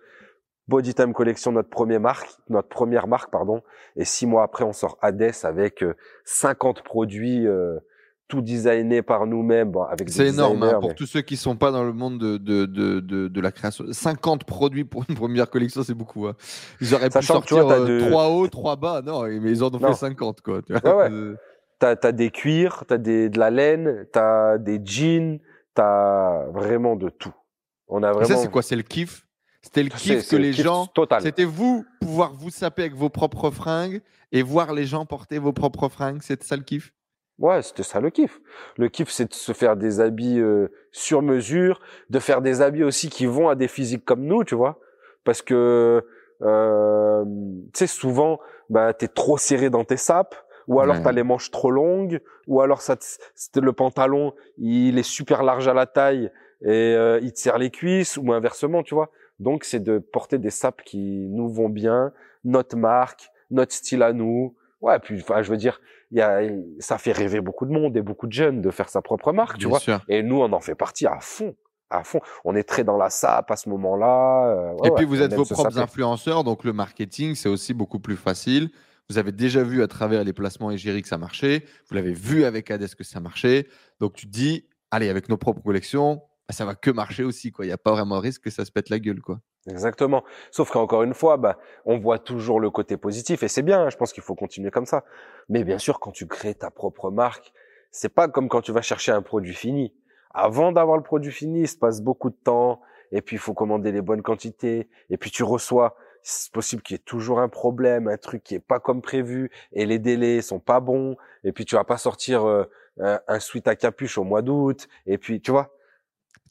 Body 0.67 0.95
Time 0.95 1.13
Collection, 1.13 1.51
notre 1.51 1.69
première 1.69 1.99
marque, 2.01 2.27
notre 2.49 2.69
première 2.69 3.07
marque, 3.07 3.29
pardon. 3.31 3.61
Et 3.95 4.03
six 4.03 4.25
mois 4.25 4.43
après, 4.43 4.63
on 4.63 4.73
sort 4.73 4.97
Hades 5.01 5.31
avec 5.43 5.83
euh, 5.83 5.95
50 6.25 6.81
produits 6.83 7.45
euh, 7.47 7.77
tout 8.27 8.41
designés 8.41 9.01
par 9.01 9.25
nous-mêmes, 9.25 9.71
bon, 9.71 9.83
avec 9.83 10.07
des 10.07 10.13
C'est 10.13 10.27
énorme 10.27 10.61
hein, 10.63 10.79
pour 10.79 10.89
mais- 10.89 10.95
tous 10.95 11.05
ceux 11.05 11.21
qui 11.21 11.37
sont 11.37 11.55
pas 11.55 11.71
dans 11.71 11.83
le 11.85 11.93
monde 11.93 12.17
de, 12.19 12.37
de, 12.37 12.65
de, 12.65 12.99
de, 12.99 13.27
de 13.29 13.41
la 13.41 13.51
création. 13.51 13.85
50 13.89 14.43
produits 14.43 14.83
pour 14.83 15.05
une 15.07 15.15
première 15.15 15.49
collection, 15.49 15.81
c'est 15.83 15.93
beaucoup. 15.93 16.27
Hein. 16.27 16.35
Ils 16.81 16.93
auraient 16.93 17.09
pu 17.09 17.21
sortir 17.21 17.63
vois, 17.63 17.79
euh, 17.79 18.01
de- 18.01 18.09
3 18.09 18.27
hauts, 18.29 18.47
3 18.49 18.75
bas. 18.75 19.01
Non, 19.05 19.23
mais 19.23 19.51
ils 19.51 19.63
en 19.63 19.67
ont 19.67 19.79
Non. 19.79 19.87
fait 19.89 19.93
50. 19.93 20.41
Quoi, 20.41 20.61
tu 20.61 20.73
vois. 20.73 20.81
Ouais, 20.97 21.03
ouais. 21.03 21.11
Euh, 21.11 21.35
T'as, 21.79 21.95
t'as 21.95 22.11
des 22.11 22.31
cuirs, 22.31 22.83
t'as 22.87 22.97
des, 22.97 23.29
de 23.29 23.37
la 23.37 23.51
laine, 23.51 24.07
t'as 24.11 24.57
des 24.57 24.81
jeans, 24.83 25.37
t'as 25.75 26.45
vraiment 26.47 26.95
de 26.95 27.09
tout. 27.09 27.33
On 27.87 28.01
a 28.03 28.09
et 28.09 28.13
vraiment. 28.13 28.27
ça, 28.27 28.35
c'est 28.37 28.49
quoi? 28.51 28.61
C'est 28.63 28.75
le 28.75 28.81
kiff? 28.81 29.25
C'était 29.61 29.83
le 29.83 29.89
C'est- 29.91 29.97
kiff 30.15 30.19
c'est 30.23 30.29
que 30.31 30.35
le 30.41 30.47
les 30.47 30.51
kiff 30.53 30.65
gens. 30.65 30.87
Total. 30.87 31.21
C'était 31.21 31.43
vous 31.45 31.85
pouvoir 32.01 32.33
vous 32.33 32.49
saper 32.49 32.81
avec 32.81 32.95
vos 32.95 33.09
propres 33.09 33.51
fringues 33.51 34.01
et 34.31 34.41
voir 34.41 34.73
les 34.73 34.85
gens 34.85 35.05
porter 35.05 35.37
vos 35.39 35.53
propres 35.53 35.87
fringues. 35.87 36.21
C'était 36.23 36.45
ça 36.45 36.55
le 36.55 36.63
kiff? 36.63 36.93
Ouais, 37.39 37.61
c'était 37.61 37.83
ça 37.83 37.99
le 37.99 38.09
kiff. 38.09 38.39
Le 38.77 38.89
kiff, 38.89 39.09
c'est 39.09 39.29
de 39.29 39.33
se 39.33 39.51
faire 39.53 39.75
des 39.77 39.99
habits 39.99 40.39
euh, 40.39 40.69
sur 40.91 41.21
mesure, 41.21 41.79
de 42.09 42.17
faire 42.19 42.41
des 42.41 42.61
habits 42.61 42.83
aussi 42.83 43.09
qui 43.09 43.25
vont 43.27 43.47
à 43.47 43.55
des 43.55 43.67
physiques 43.67 44.05
comme 44.05 44.23
nous, 44.25 44.43
tu 44.43 44.55
vois. 44.55 44.79
Parce 45.23 45.43
que, 45.43 46.03
euh, 46.41 47.23
tu 47.73 47.79
sais, 47.79 47.87
souvent, 47.87 48.39
bah, 48.69 48.93
t'es 48.93 49.07
trop 49.07 49.37
serré 49.37 49.69
dans 49.69 49.83
tes 49.83 49.97
sapes, 49.97 50.35
ou 50.67 50.79
alors 50.81 50.97
Ouais. 50.97 51.03
t'as 51.03 51.11
les 51.11 51.23
manches 51.23 51.51
trop 51.51 51.69
longues, 51.69 52.21
ou 52.47 52.61
alors 52.61 52.81
ça, 52.81 52.95
te- 52.97 53.59
le 53.59 53.71
pantalon, 53.73 54.33
il 54.57 54.97
est 54.97 55.03
super 55.03 55.43
large 55.43 55.67
à 55.67 55.73
la 55.73 55.85
taille 55.85 56.31
et 56.63 56.95
euh, 56.95 57.19
il 57.21 57.31
te 57.33 57.39
serre 57.39 57.59
les 57.59 57.69
cuisses, 57.69 58.17
ou 58.17 58.33
inversement, 58.33 58.81
tu 58.81 58.95
vois. 58.95 59.11
Donc, 59.39 59.63
c'est 59.63 59.79
de 59.79 59.99
porter 59.99 60.39
des 60.39 60.49
sapes 60.49 60.81
qui 60.83 61.27
nous 61.29 61.49
vont 61.49 61.69
bien, 61.69 62.11
notre 62.43 62.75
marque, 62.75 63.29
notre 63.51 63.73
style 63.73 64.01
à 64.01 64.11
nous. 64.11 64.55
Ouais, 64.81 64.99
puis, 64.99 65.19
enfin, 65.21 65.41
je 65.41 65.49
veux 65.49 65.57
dire, 65.57 65.81
il 66.11 66.17
y 66.19 66.21
a, 66.21 66.41
ça 66.79 66.97
fait 66.97 67.11
rêver 67.11 67.41
beaucoup 67.41 67.65
de 67.65 67.71
monde 67.71 67.97
et 67.97 68.01
beaucoup 68.01 68.27
de 68.27 68.33
jeunes 68.33 68.61
de 68.61 68.69
faire 68.69 68.89
sa 68.89 69.01
propre 69.01 69.31
marque, 69.33 69.53
tu 69.53 69.65
Bien 69.65 69.69
vois. 69.69 69.79
sûr. 69.79 69.99
Et 70.07 70.21
nous, 70.23 70.39
on 70.39 70.51
en 70.53 70.59
fait 70.59 70.75
partie 70.75 71.07
à 71.07 71.19
fond, 71.19 71.55
à 71.89 72.03
fond. 72.03 72.19
On 72.45 72.55
est 72.55 72.63
très 72.63 72.83
dans 72.83 72.97
la 72.97 73.09
sape 73.09 73.49
à 73.49 73.55
ce 73.55 73.69
moment-là. 73.69 74.49
euh, 74.49 74.73
ouais, 74.73 74.89
et 74.89 74.91
puis 74.91 75.05
vous 75.05 75.21
êtes 75.21 75.33
vos 75.33 75.45
propres 75.45 75.71
saper. 75.71 75.79
influenceurs, 75.83 76.43
donc 76.43 76.63
le 76.63 76.73
marketing, 76.73 77.33
c'est 77.35 77.49
aussi 77.49 77.73
beaucoup 77.73 77.99
plus 77.99 78.17
facile. 78.17 78.69
Vous 79.09 79.17
avez 79.17 79.31
déjà 79.31 79.63
vu 79.63 79.81
à 79.81 79.87
travers 79.87 80.23
les 80.23 80.33
placements 80.33 80.69
égérie 80.69 81.01
que 81.01 81.07
ça 81.07 81.17
marchait. 81.17 81.63
Vous 81.89 81.95
l'avez 81.95 82.11
vu 82.13 82.43
avec 82.43 82.69
Hades 82.69 82.93
que 82.93 83.03
ça 83.05 83.19
marchait. 83.19 83.67
Donc 83.99 84.13
tu 84.13 84.27
te 84.27 84.31
dis, 84.31 84.67
allez, 84.91 85.07
avec 85.09 85.29
nos 85.29 85.37
propres 85.37 85.61
collections, 85.61 86.21
ça 86.49 86.65
va 86.65 86.75
que 86.75 86.91
marcher 86.91 87.23
aussi. 87.23 87.53
Il 87.59 87.65
n'y 87.65 87.71
a 87.71 87.77
pas 87.77 87.91
vraiment 87.93 88.19
risque 88.19 88.43
que 88.43 88.49
ça 88.49 88.65
se 88.65 88.71
pète 88.71 88.89
la 88.89 88.99
gueule. 88.99 89.21
quoi. 89.21 89.39
Exactement. 89.69 90.23
Sauf 90.51 90.71
qu'encore 90.71 91.03
une 91.03 91.13
fois, 91.13 91.37
bah, 91.37 91.57
on 91.85 91.97
voit 91.97 92.19
toujours 92.19 92.59
le 92.59 92.69
côté 92.69 92.97
positif 92.97 93.43
et 93.43 93.47
c'est 93.47 93.61
bien. 93.61 93.81
Hein, 93.81 93.89
je 93.89 93.97
pense 93.97 94.13
qu'il 94.13 94.23
faut 94.23 94.35
continuer 94.35 94.71
comme 94.71 94.85
ça. 94.85 95.03
Mais 95.49 95.63
bien 95.63 95.77
sûr, 95.77 95.99
quand 95.99 96.11
tu 96.11 96.27
crées 96.27 96.55
ta 96.55 96.71
propre 96.71 97.11
marque, 97.11 97.51
c'est 97.91 98.09
pas 98.09 98.27
comme 98.27 98.49
quand 98.49 98.61
tu 98.61 98.71
vas 98.71 98.81
chercher 98.81 99.11
un 99.11 99.21
produit 99.21 99.53
fini. 99.53 99.93
Avant 100.33 100.71
d'avoir 100.71 100.97
le 100.97 101.03
produit 101.03 101.31
fini, 101.31 101.61
il 101.61 101.67
se 101.67 101.77
passe 101.77 102.01
beaucoup 102.01 102.29
de 102.29 102.35
temps 102.35 102.81
et 103.11 103.21
puis 103.21 103.37
il 103.37 103.39
faut 103.39 103.53
commander 103.53 103.91
les 103.91 104.01
bonnes 104.01 104.21
quantités 104.21 104.89
et 105.09 105.17
puis 105.17 105.31
tu 105.31 105.43
reçois 105.43 105.95
c'est 106.23 106.51
possible 106.51 106.81
qu'il 106.81 106.95
y 106.95 106.99
ait 106.99 107.03
toujours 107.03 107.39
un 107.39 107.47
problème, 107.47 108.09
un 108.09 108.17
truc 108.17 108.43
qui 108.43 108.55
est 108.55 108.59
pas 108.59 108.81
comme 108.81 109.01
prévu 109.01 109.49
et 109.71 109.85
les 109.85 109.97
délais 109.97 110.41
sont 110.41 110.59
pas 110.59 110.81
bons 110.81 111.15
et 111.45 111.53
puis 111.53 111.63
tu 111.63 111.75
vas 111.75 111.85
pas 111.85 111.97
sortir 111.97 112.45
euh, 112.45 112.65
un, 112.99 113.21
un 113.29 113.39
suite 113.39 113.67
à 113.69 113.77
capuche 113.77 114.17
au 114.17 114.25
mois 114.25 114.41
d'août 114.41 114.89
et 115.05 115.17
puis 115.17 115.39
tu 115.39 115.51
vois 115.51 115.71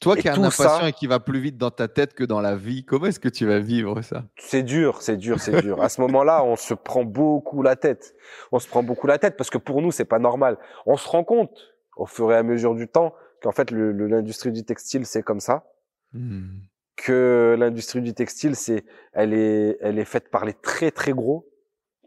toi 0.01 0.17
qui 0.17 0.29
es 0.29 0.31
un 0.31 0.43
impatient 0.43 0.87
et 0.87 0.93
qui 0.93 1.07
va 1.07 1.21
plus 1.21 1.41
vite 1.41 1.57
dans 1.57 1.71
ta 1.71 1.89
tête 1.89 2.15
que 2.15 2.25
dans 2.25 2.41
la 2.41 2.57
vie, 2.57 2.85
comment 2.85 3.07
est-ce 3.07 3.21
que 3.21 3.29
tu 3.29 3.47
vas 3.47 3.59
vivre 3.59 4.03
ça? 4.03 4.25
C'est 4.37 4.63
dur, 4.63 5.01
c'est 5.01 5.17
dur, 5.17 5.41
c'est 5.41 5.63
dur. 5.63 5.81
À 5.83 5.89
ce 5.89 6.01
moment-là, 6.03 6.45
on 6.45 6.57
se 6.57 6.75
prend 6.75 7.05
beaucoup 7.05 7.63
la 7.63 7.77
tête. 7.77 8.15
On 8.53 8.59
se 8.59 8.69
prend 8.69 8.83
beaucoup 8.83 9.07
la 9.07 9.19
tête 9.19 9.37
parce 9.37 9.51
que 9.51 9.59
pour 9.59 9.83
nous, 9.83 9.91
c'est 9.91 10.05
pas 10.05 10.19
normal. 10.19 10.59
On 10.85 10.97
se 10.97 11.09
rend 11.09 11.25
compte 11.25 11.75
au 11.97 12.07
fur 12.07 12.31
et 12.33 12.37
à 12.37 12.43
mesure 12.43 12.75
du 12.75 12.89
temps 12.89 13.15
qu'en 13.43 13.53
fait, 13.53 13.71
l'industrie 13.71 14.53
du 14.53 14.65
textile, 14.65 15.07
c'est 15.07 15.23
comme 15.23 15.41
ça. 15.41 15.65
Hmm. 16.13 16.59
Que 16.97 17.57
l'industrie 17.59 18.01
du 18.01 18.15
textile, 18.15 18.57
c'est, 18.57 18.85
elle 19.13 19.33
est, 19.33 19.79
elle 19.81 19.99
est 19.99 20.05
faite 20.05 20.31
par 20.31 20.45
les 20.45 20.55
très 20.55 20.91
très 20.91 21.13
gros. 21.13 21.49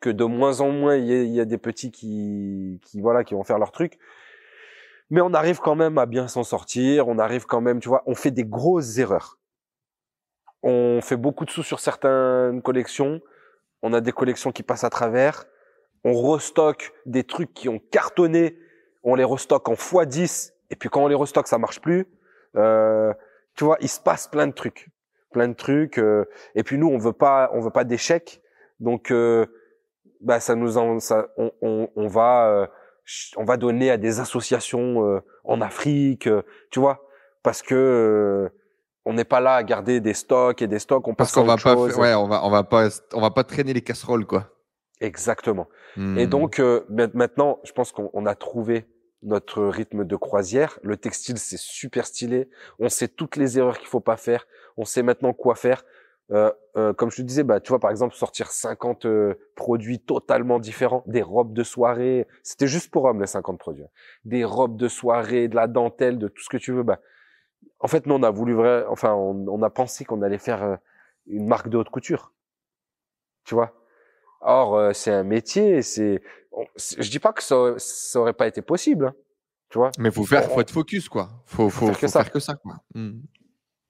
Que 0.02 0.10
de 0.10 0.24
moins 0.24 0.62
en 0.62 0.72
moins, 0.72 0.96
il 0.96 1.06
y 1.06 1.14
a, 1.14 1.24
y 1.24 1.40
a, 1.42 1.46
des 1.46 1.58
petits 1.58 1.92
qui, 1.92 2.80
qui 2.84 3.02
voilà, 3.02 3.24
qui 3.24 3.34
vont 3.34 3.44
faire 3.44 3.60
leur 3.60 3.72
truc 3.72 4.00
mais 5.10 5.22
on 5.22 5.34
arrive 5.34 5.60
quand 5.60 5.76
même 5.76 5.98
à 5.98 6.06
bien 6.06 6.28
s'en 6.28 6.44
sortir, 6.44 7.08
on 7.08 7.18
arrive 7.18 7.46
quand 7.46 7.62
même, 7.62 7.80
tu 7.80 7.90
vois, 7.90 8.04
on 8.06 8.16
fait 8.16 8.32
des 8.32 8.46
grosses 8.46 8.98
erreurs. 8.98 9.40
On 10.62 11.00
fait 11.02 11.18
beaucoup 11.18 11.46
de 11.46 11.50
sous 11.50 11.64
sur 11.64 11.80
certaines 11.80 12.62
collections, 12.62 13.22
on 13.82 13.94
a 13.94 14.02
des 14.02 14.12
collections 14.12 14.52
qui 14.52 14.62
passent 14.62 14.84
à 14.84 14.90
travers, 14.90 15.46
on 16.04 16.32
restocke 16.32 16.94
des 17.06 17.24
trucs 17.24 17.54
qui 17.54 17.70
ont 17.70 17.80
cartonné, 17.92 18.58
on 19.04 19.16
les 19.16 19.24
restocke 19.24 19.68
en 19.70 19.74
x10, 19.74 20.54
et 20.70 20.76
puis 20.76 20.90
quand 20.90 21.04
on 21.04 21.08
les 21.08 21.16
restocke, 21.16 21.48
ça 21.48 21.58
marche 21.58 21.82
plus. 21.82 22.08
Euh, 22.56 23.14
tu 23.56 23.64
vois, 23.64 23.78
il 23.82 23.90
se 23.90 24.00
passe 24.00 24.28
plein 24.28 24.48
de 24.48 24.54
trucs, 24.54 24.90
plein 25.32 25.48
de 25.48 25.54
trucs. 25.54 25.98
Euh, 25.98 26.26
et 26.56 26.64
puis 26.64 26.78
nous, 26.78 26.88
on 26.88 26.98
veut 26.98 27.14
pas, 27.14 27.50
on 27.54 27.62
veut 27.62 27.72
pas 27.72 27.84
d'échecs, 27.84 28.42
donc 28.80 29.12
euh, 29.12 29.46
bah 30.22 30.40
ça 30.40 30.56
nous 30.56 30.78
en, 30.78 31.00
ça, 31.00 31.30
on, 31.38 31.52
on, 31.62 31.90
on 31.96 32.08
va 32.08 32.48
euh, 32.50 32.68
on 33.38 33.44
va 33.44 33.58
donner 33.58 33.90
à 33.92 33.98
des 33.98 34.20
associations 34.20 35.06
euh, 35.06 35.20
en 35.44 35.62
Afrique, 35.62 36.28
euh, 36.28 36.44
tu 36.72 36.80
vois, 36.80 37.08
parce 37.44 37.62
que 37.62 37.76
euh, 37.76 38.50
on 39.06 39.14
n'est 39.14 39.26
pas 39.26 39.40
là 39.40 39.56
à 39.56 39.64
garder 39.64 40.00
des 40.00 40.14
stocks 40.14 40.62
et 40.62 40.68
des 40.68 40.80
stocks. 40.80 41.08
On 41.08 41.14
parce 41.14 41.32
qu'on 41.32 41.44
va 41.44 41.58
pas, 41.58 41.76
ouais, 41.76 42.14
on 42.14 42.28
va, 42.28 42.46
on 42.46 42.50
va 42.50 42.64
pas, 42.64 42.90
on 43.14 43.22
va 43.22 43.32
pas 43.32 43.44
traîner 43.44 43.74
les 43.74 43.82
casseroles, 43.82 44.26
quoi. 44.26 44.50
Exactement. 45.02 45.68
Et 45.96 46.26
hmm. 46.26 46.26
donc 46.26 46.62
maintenant, 46.90 47.60
je 47.64 47.72
pense 47.72 47.94
qu'on 47.94 48.26
a 48.26 48.36
trouvé 48.36 48.86
notre 49.24 49.64
rythme 49.64 50.04
de 50.04 50.16
croisière. 50.18 50.78
Le 50.84 50.98
textile, 50.98 51.38
c'est 51.38 51.58
super 51.58 52.06
stylé. 52.06 52.50
On 52.80 52.90
sait 52.90 53.08
toutes 53.08 53.38
les 53.38 53.58
erreurs 53.58 53.80
qu'il 53.80 53.88
faut 53.88 54.02
pas 54.02 54.18
faire. 54.18 54.46
On 54.78 54.84
sait 54.86 55.04
maintenant 55.04 55.34
quoi 55.34 55.56
faire. 55.56 55.84
Euh, 56.32 56.52
euh, 56.78 56.94
comme 56.94 57.10
je 57.10 57.18
te 57.18 57.22
disais, 57.24 57.44
bah, 57.44 57.60
tu 57.60 57.70
vois, 57.70 57.80
par 57.80 57.90
exemple, 57.90 58.14
sortir 58.14 58.52
50 58.52 59.06
euh, 59.06 59.34
produits 59.56 60.00
totalement 60.00 60.60
différents, 60.60 61.04
des 61.08 61.24
robes 61.24 61.54
de 61.54 61.64
soirée, 61.64 62.28
c'était 62.44 62.68
juste 62.68 62.92
pour 62.92 63.06
hommes 63.06 63.20
les 63.20 63.28
50 63.28 63.58
produits, 63.58 63.84
hein. 63.84 63.90
des 64.26 64.44
robes 64.44 64.78
de 64.78 64.88
soirée, 64.88 65.48
de 65.48 65.56
la 65.56 65.68
dentelle, 65.68 66.20
de 66.20 66.28
tout 66.28 66.44
ce 66.44 66.50
que 66.50 66.58
tu 66.58 66.72
veux. 66.72 66.84
Bah, 66.84 67.00
en 67.80 67.88
fait, 67.88 68.06
nous, 68.06 68.14
on 68.14 68.24
a 68.24 68.30
voulu 68.30 68.54
vrai, 68.54 68.86
enfin, 68.88 69.14
on, 69.14 69.48
on 69.48 69.62
a 69.64 69.70
pensé 69.72 70.06
qu'on 70.06 70.22
allait 70.22 70.38
faire 70.38 70.78
une 71.26 71.48
marque 71.48 71.70
de 71.70 71.78
haute 71.78 71.90
couture, 71.90 72.34
tu 73.44 73.56
vois? 73.56 73.74
Or, 74.42 74.96
c'est 74.96 75.12
un 75.12 75.24
métier, 75.24 75.82
c'est, 75.82 76.22
je 76.78 77.10
dis 77.10 77.20
pas 77.20 77.34
que 77.34 77.44
ça, 77.44 77.74
ça 77.78 78.20
aurait 78.20 78.34
pas 78.34 78.48
été 78.48 78.62
possible, 78.62 79.08
hein, 79.08 79.16
tu 79.70 79.80
vois? 79.80 79.92
Mais 79.98 80.12
faut 80.12 80.26
faire, 80.26 80.50
faut 80.50 80.62
être 80.62 80.72
focus, 80.72 81.10
quoi. 81.10 81.30
Faut, 81.46 81.70
faut, 81.70 81.88
faut, 81.88 81.94
faire, 81.94 82.00
que 82.00 82.08
ça. 82.08 82.24
faire 82.24 82.32
que 82.32 82.40
ça, 82.40 82.56
quoi. 82.56 82.76
Mmh. 82.94 83.20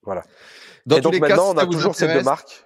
Voilà. 0.09 0.23
Dans 0.87 0.95
et 0.95 1.01
tous 1.01 1.03
donc 1.03 1.13
les 1.13 1.19
maintenant, 1.19 1.53
cas, 1.53 1.61
on 1.61 1.67
a 1.69 1.71
toujours 1.71 1.93
ces 1.93 2.07
deux 2.11 2.23
marques. 2.23 2.65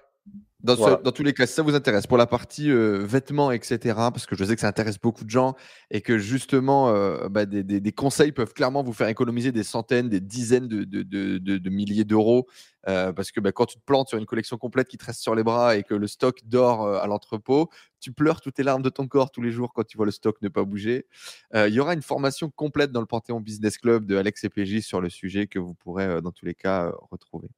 Dans, 0.64 0.76
dans, 0.76 1.12
tous 1.12 1.22
les 1.22 1.34
cas, 1.34 1.44
si 1.46 1.52
ça 1.52 1.60
vous 1.60 1.74
intéresse, 1.74 2.06
pour 2.06 2.16
la 2.16 2.26
partie 2.26 2.70
euh, 2.70 3.04
vêtements, 3.04 3.52
etc., 3.52 3.78
parce 3.94 4.24
que 4.24 4.34
je 4.34 4.44
sais 4.44 4.54
que 4.54 4.62
ça 4.62 4.68
intéresse 4.68 4.98
beaucoup 4.98 5.24
de 5.24 5.28
gens 5.30 5.54
et 5.90 6.00
que 6.00 6.16
justement, 6.16 6.88
euh, 6.88 7.28
bah, 7.28 7.44
des, 7.44 7.62
des, 7.62 7.80
des, 7.80 7.92
conseils 7.92 8.32
peuvent 8.32 8.54
clairement 8.54 8.82
vous 8.82 8.94
faire 8.94 9.08
économiser 9.08 9.52
des 9.52 9.62
centaines, 9.62 10.08
des 10.08 10.20
dizaines 10.20 10.66
de, 10.66 10.84
de, 10.84 11.02
de, 11.02 11.58
de 11.58 11.70
milliers 11.70 12.04
d'euros. 12.04 12.46
Euh, 12.88 13.12
parce 13.12 13.30
que 13.30 13.40
bah, 13.40 13.52
quand 13.52 13.66
tu 13.66 13.76
te 13.76 13.84
plantes 13.84 14.08
sur 14.08 14.16
une 14.16 14.24
collection 14.24 14.56
complète 14.56 14.88
qui 14.88 14.96
te 14.96 15.04
reste 15.04 15.20
sur 15.20 15.34
les 15.34 15.42
bras 15.42 15.76
et 15.76 15.82
que 15.82 15.92
le 15.92 16.06
stock 16.06 16.40
dort 16.46 16.88
à 16.88 17.06
l'entrepôt, 17.06 17.68
tu 18.00 18.12
pleures 18.12 18.40
toutes 18.40 18.54
tes 18.54 18.62
larmes 18.62 18.82
de 18.82 18.90
ton 18.90 19.06
corps 19.06 19.30
tous 19.30 19.42
les 19.42 19.50
jours 19.50 19.74
quand 19.74 19.84
tu 19.86 19.98
vois 19.98 20.06
le 20.06 20.12
stock 20.12 20.40
ne 20.40 20.48
pas 20.48 20.64
bouger. 20.64 21.06
Il 21.54 21.74
y 21.74 21.80
aura 21.80 21.92
une 21.92 22.02
formation 22.02 22.50
complète 22.50 22.90
dans 22.90 23.00
le 23.00 23.06
Panthéon 23.06 23.40
Business 23.40 23.76
Club 23.76 24.06
de 24.06 24.16
Alex 24.16 24.44
et 24.44 24.48
PJ 24.48 24.80
sur 24.80 25.02
le 25.02 25.10
sujet 25.10 25.46
que 25.46 25.58
vous 25.58 25.74
pourrez 25.74 26.22
dans 26.22 26.32
tous 26.32 26.46
les 26.46 26.54
cas 26.54 26.90
retrouver. 27.10 27.48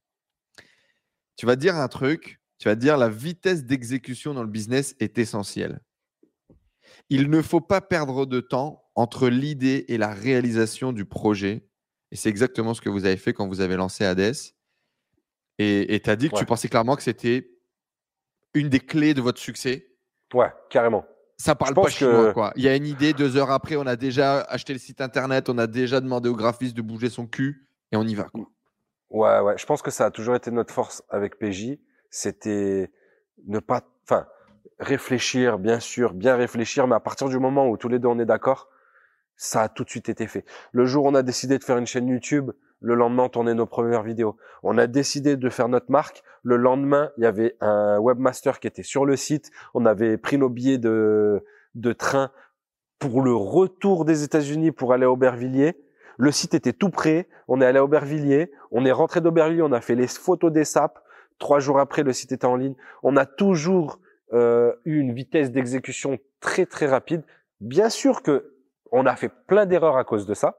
Tu 1.37 1.45
vas 1.45 1.55
dire 1.55 1.75
un 1.75 1.87
truc 1.87 2.39
tu 2.59 2.67
vas 2.67 2.75
dire 2.75 2.97
la 2.97 3.09
vitesse 3.09 3.65
d'exécution 3.65 4.33
dans 4.33 4.43
le 4.43 4.49
business 4.49 4.95
est 4.99 5.17
essentielle. 5.17 5.79
Il 7.09 7.29
ne 7.29 7.41
faut 7.41 7.61
pas 7.61 7.81
perdre 7.81 8.25
de 8.25 8.39
temps 8.39 8.83
entre 8.95 9.29
l'idée 9.29 9.85
et 9.87 9.97
la 9.97 10.13
réalisation 10.13 10.91
du 10.91 11.05
projet. 11.05 11.69
Et 12.11 12.15
c'est 12.15 12.29
exactement 12.29 12.73
ce 12.73 12.81
que 12.81 12.89
vous 12.89 13.05
avez 13.05 13.17
fait 13.17 13.33
quand 13.33 13.47
vous 13.47 13.61
avez 13.61 13.75
lancé 13.75 14.05
Hades. 14.05 14.33
Et 15.59 16.01
tu 16.03 16.09
as 16.09 16.15
dit 16.15 16.29
que 16.29 16.37
tu 16.37 16.45
pensais 16.45 16.69
clairement 16.69 16.95
que 16.95 17.03
c'était 17.03 17.49
une 18.53 18.69
des 18.69 18.79
clés 18.79 19.13
de 19.13 19.21
votre 19.21 19.39
succès. 19.39 19.95
Ouais, 20.33 20.51
carrément. 20.69 21.05
Ça 21.37 21.53
parle 21.53 21.75
pas 21.75 21.89
chinois, 21.89 22.33
quoi. 22.33 22.51
Il 22.55 22.63
y 22.63 22.67
a 22.67 22.75
une 22.75 22.87
idée, 22.87 23.13
deux 23.13 23.37
heures 23.37 23.51
après, 23.51 23.75
on 23.75 23.85
a 23.85 23.95
déjà 23.95 24.41
acheté 24.41 24.73
le 24.73 24.79
site 24.79 25.01
internet, 25.01 25.49
on 25.49 25.57
a 25.59 25.67
déjà 25.67 26.01
demandé 26.01 26.29
au 26.29 26.35
graphiste 26.35 26.75
de 26.75 26.81
bouger 26.81 27.09
son 27.09 27.27
cul 27.27 27.69
et 27.91 27.97
on 27.97 28.03
y 28.03 28.15
va. 28.15 28.23
Quoi. 28.23 28.49
Ouais, 29.11 29.39
ouais. 29.41 29.57
Je 29.57 29.65
pense 29.65 29.81
que 29.81 29.91
ça 29.91 30.07
a 30.07 30.11
toujours 30.11 30.35
été 30.35 30.49
notre 30.49 30.73
force 30.73 31.03
avec 31.09 31.37
PJ 31.37 31.77
c'était 32.09 32.91
ne 33.45 33.59
pas, 33.59 33.83
enfin, 34.03 34.27
réfléchir, 34.79 35.59
bien 35.59 35.79
sûr, 35.79 36.13
bien 36.13 36.35
réfléchir, 36.35 36.87
mais 36.87 36.95
à 36.95 36.99
partir 36.99 37.29
du 37.29 37.39
moment 37.39 37.67
où 37.67 37.77
tous 37.77 37.89
les 37.89 37.99
deux 37.99 38.07
on 38.07 38.19
est 38.19 38.25
d'accord, 38.25 38.69
ça 39.35 39.63
a 39.63 39.69
tout 39.69 39.83
de 39.83 39.89
suite 39.89 40.09
été 40.09 40.27
fait. 40.27 40.45
Le 40.71 40.85
jour 40.85 41.05
où 41.05 41.07
on 41.09 41.15
a 41.15 41.23
décidé 41.23 41.57
de 41.57 41.63
faire 41.63 41.77
une 41.77 41.85
chaîne 41.85 42.07
YouTube, 42.07 42.51
le 42.79 42.95
lendemain 42.95 43.23
on 43.23 43.29
tournait 43.29 43.53
nos 43.53 43.65
premières 43.65 44.03
vidéos. 44.03 44.37
On 44.63 44.77
a 44.77 44.87
décidé 44.87 45.35
de 45.35 45.49
faire 45.49 45.67
notre 45.67 45.91
marque, 45.91 46.23
le 46.43 46.57
lendemain 46.57 47.11
il 47.17 47.23
y 47.23 47.27
avait 47.27 47.55
un 47.59 47.99
webmaster 47.99 48.59
qui 48.59 48.67
était 48.67 48.83
sur 48.83 49.05
le 49.05 49.15
site, 49.15 49.51
on 49.73 49.85
avait 49.85 50.17
pris 50.17 50.37
nos 50.37 50.49
billets 50.49 50.77
de, 50.77 51.43
de 51.75 51.93
train 51.93 52.31
pour 52.99 53.21
le 53.21 53.33
retour 53.33 54.05
des 54.05 54.23
États-Unis 54.23 54.71
pour 54.71 54.93
aller 54.93 55.05
à 55.05 55.11
Aubervilliers. 55.11 55.75
Le 56.17 56.31
site 56.31 56.55
était 56.55 56.73
tout 56.73 56.89
prêt, 56.89 57.27
on 57.47 57.61
est 57.61 57.65
allé 57.65 57.77
à 57.77 57.83
Aubervilliers, 57.83 58.51
on 58.71 58.85
est 58.85 58.91
rentré 58.91 59.21
d'Aubervilliers, 59.21 59.61
on 59.61 59.71
a 59.71 59.81
fait 59.81 59.93
les 59.93 60.07
photos 60.07 60.51
des 60.51 60.65
sapes, 60.65 60.99
Trois 61.39 61.59
jours 61.59 61.79
après, 61.79 62.03
le 62.03 62.13
site 62.13 62.31
était 62.31 62.45
en 62.45 62.55
ligne. 62.55 62.75
On 63.03 63.15
a 63.17 63.25
toujours 63.25 63.99
euh, 64.33 64.73
eu 64.85 64.99
une 64.99 65.13
vitesse 65.13 65.51
d'exécution 65.51 66.17
très 66.39 66.65
très 66.65 66.87
rapide. 66.87 67.23
Bien 67.61 67.89
sûr 67.89 68.21
que 68.21 68.53
on 68.91 69.05
a 69.05 69.15
fait 69.15 69.31
plein 69.47 69.65
d'erreurs 69.65 69.97
à 69.97 70.03
cause 70.03 70.25
de 70.25 70.33
ça, 70.33 70.57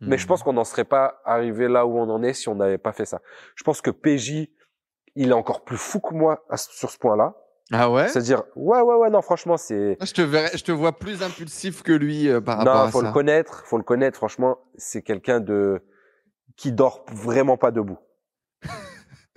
mais 0.00 0.18
je 0.18 0.24
hmm. 0.24 0.28
pense 0.28 0.42
qu'on 0.42 0.52
n'en 0.54 0.64
serait 0.64 0.84
pas 0.84 1.20
arrivé 1.24 1.68
là 1.68 1.86
où 1.86 1.96
on 1.98 2.10
en 2.10 2.22
est 2.22 2.32
si 2.32 2.48
on 2.48 2.56
n'avait 2.56 2.78
pas 2.78 2.92
fait 2.92 3.04
ça. 3.04 3.20
Je 3.54 3.62
pense 3.62 3.80
que 3.80 3.90
PJ, 3.90 4.48
il 5.14 5.30
est 5.30 5.32
encore 5.32 5.64
plus 5.64 5.76
fou 5.76 6.00
que 6.00 6.14
moi 6.14 6.44
sur 6.56 6.90
ce 6.90 6.98
point-là. 6.98 7.34
Ah 7.72 7.90
ouais? 7.90 8.08
C'est-à-dire, 8.08 8.42
ouais, 8.56 8.80
ouais, 8.80 8.94
ouais, 8.96 9.10
non, 9.10 9.22
franchement, 9.22 9.56
c'est. 9.56 9.96
Je 10.02 10.12
te 10.12 10.20
verrais, 10.20 10.50
je 10.54 10.64
te 10.64 10.72
vois 10.72 10.92
plus 10.92 11.22
impulsif 11.22 11.82
que 11.82 11.92
lui 11.92 12.28
euh, 12.28 12.40
par 12.40 12.58
rapport 12.58 12.74
à 12.74 12.78
ça. 12.78 12.84
Non, 12.84 12.90
faut 12.90 13.02
le 13.02 13.12
connaître, 13.12 13.66
faut 13.66 13.78
le 13.78 13.84
connaître. 13.84 14.16
Franchement, 14.16 14.58
c'est 14.76 15.02
quelqu'un 15.02 15.40
de 15.40 15.80
qui 16.56 16.72
dort 16.72 17.04
vraiment 17.10 17.56
pas 17.56 17.70
debout. 17.70 17.98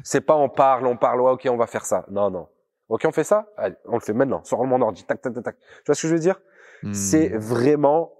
C'est 0.07 0.21
pas 0.21 0.37
on 0.37 0.47
parle, 0.47 0.87
on 0.87 0.95
parle, 0.95 1.19
ouais, 1.19 1.31
ok, 1.31 1.49
on 1.51 1.57
va 1.57 1.67
faire 1.67 1.83
ça. 1.83 2.05
Non, 2.09 2.31
non. 2.31 2.47
Ok, 2.87 3.01
on 3.03 3.11
fait 3.11 3.25
ça? 3.25 3.51
Allez, 3.57 3.75
on 3.83 3.95
le 3.95 3.99
fait 3.99 4.13
maintenant. 4.13 4.41
Sors 4.45 4.65
mon 4.65 4.81
ordi, 4.81 5.03
tac, 5.03 5.21
tac, 5.21 5.33
tac, 5.33 5.43
tac. 5.43 5.57
Tu 5.59 5.83
vois 5.85 5.95
ce 5.95 6.01
que 6.03 6.07
je 6.07 6.13
veux 6.13 6.21
dire? 6.21 6.39
Hmm. 6.81 6.93
C'est 6.93 7.27
vraiment, 7.35 8.13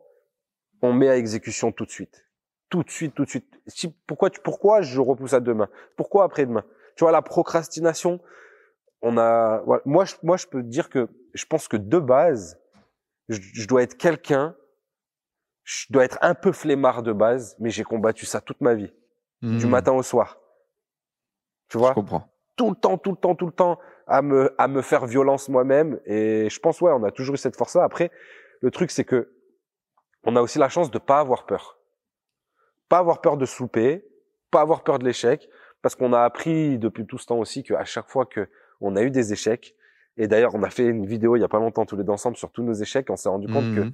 on 0.82 0.92
met 0.92 1.08
à 1.08 1.16
exécution 1.16 1.72
tout 1.72 1.86
de 1.86 1.90
suite. 1.90 2.26
Tout 2.70 2.84
de 2.84 2.90
suite, 2.90 3.16
tout 3.16 3.24
de 3.24 3.30
suite. 3.30 3.48
Si, 3.68 3.88
pourquoi, 4.06 4.30
tu, 4.30 4.42
pourquoi 4.42 4.82
je 4.82 5.00
repousse 5.00 5.32
à 5.32 5.40
demain? 5.40 5.70
Pourquoi 5.96 6.26
après-demain 6.26 6.66
Tu 6.98 7.06
vois, 7.06 7.14
la 7.14 7.22
procrastination, 7.22 8.20
on 9.02 9.18
a... 9.18 9.64
Moi, 9.86 10.04
je, 10.04 10.16
moi, 10.24 10.36
je 10.36 10.46
peux 10.46 10.64
dire 10.64 10.90
que 10.90 11.08
je 11.36 11.46
pense 11.46 11.70
que 11.70 11.78
de 11.78 12.00
base, 12.00 12.60
je, 13.30 13.66
dois 13.66 13.84
être 13.84 13.96
quelqu'un, 13.96 14.58
je 15.64 15.86
dois 15.90 16.04
être 16.04 16.18
un 16.20 16.36
peu 16.36 16.52
flemmard 16.52 17.02
de 17.02 17.14
base, 17.14 17.56
mais 17.60 17.70
j'ai 17.70 17.86
combattu 17.86 18.26
ça 18.26 18.42
toute 18.42 18.60
ma 18.60 18.74
vie, 18.74 18.92
du 19.42 19.66
hmm. 19.66 19.70
matin 19.70 19.94
au 19.94 20.04
soir. 20.04 20.38
Tu 21.69 21.77
vois? 21.77 21.89
Je 21.89 21.94
comprends. 21.95 22.30
tout 22.56 22.69
le 22.69 22.76
temps, 22.76 22.98
tout 22.98 23.11
le 23.11 23.18
temps, 23.18 23.35
tout 23.35 23.45
le 23.45 23.52
temps 23.52 23.80
à 24.07 24.22
me, 24.22 24.53
à 24.57 24.68
me 24.68 24.81
faire 24.81 25.06
violence 25.06 25.49
moi-même. 25.49 25.99
Et 26.06 26.49
je 26.49 26.60
pense, 26.60 26.81
ouais, 26.81 26.91
on 26.94 27.03
a 27.03 27.11
toujours 27.11 27.35
eu 27.35 27.38
cette 27.38 27.56
force-là. 27.57 27.84
Après, 27.84 28.10
le 28.61 28.72
truc, 28.72 28.89
c'est 28.91 29.03
que 29.03 29.34
on 30.23 30.35
a 30.35 30.41
aussi 30.41 30.57
la 30.60 30.69
chance 30.69 30.89
de 30.91 30.98
pas 30.98 31.19
avoir 31.19 31.45
peur. 31.45 31.77
Pas 32.89 32.98
avoir 32.99 33.22
peur 33.22 33.38
de 33.38 33.45
souper, 33.45 34.06
pas 34.49 34.61
avoir 34.61 34.84
peur 34.84 34.98
de 34.99 35.06
l'échec, 35.06 35.49
parce 35.81 35.95
qu'on 35.95 36.14
a 36.14 36.22
appris 36.23 36.77
depuis 36.80 37.06
tout 37.06 37.18
ce 37.18 37.26
temps 37.27 37.38
aussi 37.38 37.64
qu'à 37.64 37.84
chaque 37.85 38.10
fois 38.10 38.26
que 38.26 38.49
on 38.81 38.95
a 38.95 39.03
eu 39.03 39.11
des 39.11 39.34
échecs, 39.34 39.76
et 40.18 40.27
d'ailleurs, 40.27 40.56
on 40.56 40.64
a 40.64 40.69
fait 40.69 40.85
une 40.85 41.06
vidéo 41.06 41.35
il 41.35 41.41
y 41.41 41.44
a 41.44 41.48
pas 41.48 41.60
longtemps 41.60 41.85
tous 41.85 41.95
les 41.98 42.03
deux 42.03 42.11
ensemble 42.11 42.38
sur 42.38 42.52
tous 42.52 42.64
nos 42.64 42.73
échecs, 42.73 43.07
on 43.10 43.15
s'est 43.18 43.30
rendu 43.30 43.48
compte 43.48 43.73
que 43.76 43.81
Mhm. 43.81 43.91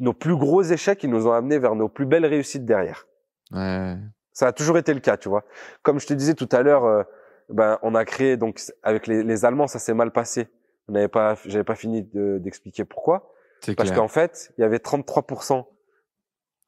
nos 0.00 0.12
plus 0.12 0.36
gros 0.36 0.62
échecs, 0.62 1.02
ils 1.04 1.10
nous 1.10 1.26
ont 1.26 1.32
amenés 1.32 1.58
vers 1.58 1.74
nos 1.74 1.88
plus 1.88 2.06
belles 2.06 2.26
réussites 2.26 2.64
derrière. 2.66 3.06
Ouais. 3.52 3.96
Ça 4.32 4.46
a 4.48 4.52
toujours 4.52 4.78
été 4.78 4.94
le 4.94 5.00
cas, 5.00 5.16
tu 5.16 5.28
vois. 5.28 5.44
Comme 5.82 5.98
je 6.00 6.06
te 6.06 6.14
disais 6.14 6.34
tout 6.34 6.48
à 6.52 6.62
l'heure, 6.62 6.84
euh, 6.84 7.02
ben 7.48 7.78
on 7.82 7.94
a 7.94 8.04
créé 8.04 8.36
donc 8.36 8.60
avec 8.82 9.06
les, 9.06 9.22
les 9.22 9.44
Allemands, 9.44 9.66
ça 9.66 9.78
s'est 9.78 9.94
mal 9.94 10.12
passé. 10.12 10.48
On 10.88 10.92
n'avait 10.92 11.08
pas, 11.08 11.36
j'avais 11.46 11.64
pas 11.64 11.74
fini 11.74 12.02
de- 12.04 12.38
d'expliquer 12.38 12.84
pourquoi. 12.84 13.32
C'est 13.60 13.74
Parce 13.74 13.90
qu'en 13.96 14.08
fait, 14.08 14.52
il 14.56 14.62
y 14.62 14.64
avait 14.64 14.78
33% 14.78 15.66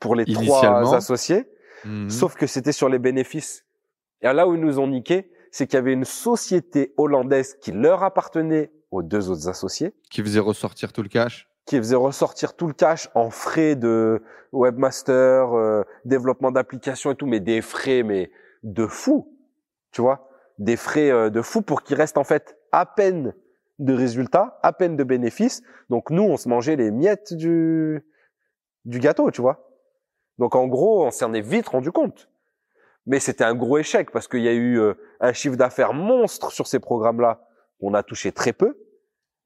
pour 0.00 0.14
les 0.16 0.24
trois 0.34 0.60
associés, 0.94 1.48
Mhm. 1.84 2.10
sauf 2.10 2.34
que 2.34 2.46
c'était 2.46 2.72
sur 2.72 2.88
les 2.88 2.98
bénéfices. 2.98 3.64
Et 4.20 4.32
là 4.32 4.46
où 4.46 4.54
ils 4.54 4.60
nous 4.60 4.78
ont 4.78 4.86
niqué, 4.88 5.30
c'est 5.50 5.66
qu'il 5.66 5.76
y 5.76 5.78
avait 5.78 5.92
une 5.92 6.04
société 6.04 6.92
hollandaise 6.96 7.54
qui 7.60 7.72
leur 7.72 8.02
appartenait 8.02 8.72
aux 8.90 9.02
deux 9.02 9.30
autres 9.30 9.48
associés, 9.48 9.92
Qui 10.10 10.22
faisait 10.22 10.38
ressortir 10.40 10.92
tout 10.92 11.02
le 11.02 11.08
cash. 11.08 11.48
Qui 11.66 11.76
faisait 11.78 11.96
ressortir 11.96 12.54
tout 12.54 12.66
le 12.66 12.72
cash 12.72 13.08
en 13.14 13.30
frais 13.30 13.76
de 13.76 14.22
webmaster, 14.52 15.52
euh, 15.52 15.82
développement 16.04 16.50
d'applications 16.50 17.12
et 17.12 17.16
tout, 17.16 17.26
mais 17.26 17.40
des 17.40 17.62
frais 17.62 18.02
mais 18.02 18.30
de 18.62 18.86
fou, 18.86 19.36
tu 19.92 20.02
vois, 20.02 20.28
des 20.58 20.76
frais 20.76 21.10
euh, 21.10 21.30
de 21.30 21.42
fou 21.42 21.62
pour 21.62 21.82
qu'il 21.82 21.96
reste 21.96 22.18
en 22.18 22.24
fait 22.24 22.58
à 22.72 22.86
peine 22.86 23.34
de 23.78 23.94
résultats, 23.94 24.58
à 24.62 24.72
peine 24.72 24.96
de 24.96 25.04
bénéfices. 25.04 25.62
Donc 25.88 26.10
nous, 26.10 26.22
on 26.22 26.36
se 26.36 26.48
mangeait 26.48 26.76
les 26.76 26.90
miettes 26.90 27.34
du 27.34 28.04
du 28.84 28.98
gâteau, 28.98 29.30
tu 29.30 29.40
vois. 29.40 29.68
Donc 30.38 30.54
en 30.54 30.66
gros, 30.66 31.06
on 31.06 31.10
s'en 31.10 31.32
est 31.32 31.40
vite 31.40 31.68
rendu 31.68 31.92
compte. 31.92 32.28
Mais 33.06 33.18
c'était 33.18 33.44
un 33.44 33.54
gros 33.54 33.78
échec 33.78 34.10
parce 34.10 34.28
qu'il 34.28 34.42
y 34.42 34.48
a 34.48 34.52
eu 34.52 34.78
euh, 34.78 34.94
un 35.20 35.32
chiffre 35.32 35.56
d'affaires 35.56 35.92
monstre 35.92 36.52
sur 36.52 36.66
ces 36.66 36.78
programmes-là. 36.78 37.48
On 37.80 37.94
a 37.94 38.02
touché 38.02 38.32
très 38.32 38.52
peu. 38.52 38.76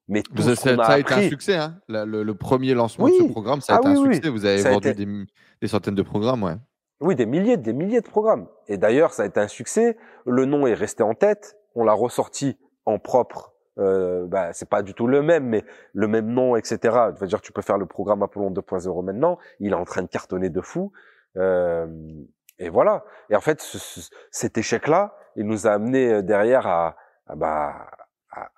Mais 0.09 0.21
tout 0.23 0.31
Vous- 0.35 0.41
ce 0.43 0.55
ça, 0.55 0.69
a 0.71 0.75
ça 0.77 0.91
a 0.93 0.99
été 0.99 1.13
un 1.13 1.29
succès, 1.29 1.55
hein. 1.55 1.79
La- 1.89 2.05
le, 2.05 2.23
le 2.23 2.33
premier 2.35 2.73
lancement 2.73 3.05
Oui. 3.05 3.17
de 3.19 3.27
ce 3.27 3.31
programme, 3.31 3.59
ça 3.61 3.73
a 3.73 3.75
Ah 3.77 3.79
été 3.79 3.99
un 3.99 4.01
oui. 4.01 4.15
succès. 4.15 4.29
Vous 4.29 4.45
avez 4.45 4.59
Ça 4.59 4.71
vendu 4.71 4.87
été- 4.89 5.05
des, 5.05 5.25
des 5.61 5.67
centaines 5.67 5.95
de 5.95 6.01
programmes, 6.01 6.43
ouais. 6.43 6.55
Oui, 7.01 7.15
des 7.15 7.25
milliers, 7.25 7.57
des 7.57 7.73
milliers 7.73 8.01
de 8.01 8.07
programmes. 8.07 8.47
Et 8.67 8.77
d'ailleurs, 8.77 9.13
ça 9.13 9.23
a 9.23 9.25
été 9.25 9.39
un 9.39 9.47
succès. 9.47 9.97
Le 10.25 10.45
nom 10.45 10.65
est 10.65 10.73
resté 10.73 11.03
en 11.03 11.13
tête. 11.13 11.57
On 11.75 11.83
l'a 11.83 11.93
ressorti 11.93 12.57
en 12.85 12.97
propre. 12.99 13.53
Euh, 13.77 14.25
bah, 14.25 14.53
c'est 14.53 14.67
pas 14.67 14.81
du 14.81 14.95
tout 14.95 15.05
le 15.05 15.21
même, 15.21 15.45
mais 15.45 15.63
le 15.93 16.07
même 16.07 16.27
nom, 16.27 16.55
etc. 16.55 16.79
Je 17.13 17.19
veux 17.19 17.27
dire, 17.27 17.41
tu 17.41 17.51
peux 17.51 17.61
faire 17.61 17.77
le 17.77 17.85
programme 17.85 18.23
Apollon 18.23 18.49
2.0 18.49 19.03
maintenant. 19.03 19.37
Il 19.59 19.73
est 19.73 19.75
en 19.75 19.85
train 19.85 20.01
de 20.01 20.07
cartonner 20.07 20.49
de 20.49 20.61
fou. 20.61 20.91
Euh, 21.35 21.85
et 22.57 22.69
voilà. 22.69 23.03
Et 23.29 23.35
en 23.35 23.41
fait, 23.41 23.61
ce- 23.61 23.77
ce- 23.77 24.09
cet 24.31 24.57
échec-là, 24.57 25.15
il 25.35 25.45
nous 25.45 25.67
a 25.67 25.71
amené 25.71 26.11
euh, 26.11 26.21
derrière 26.23 26.65
à, 26.65 26.95
à, 27.27 27.35
bah, 27.35 27.87
à- 28.31 28.49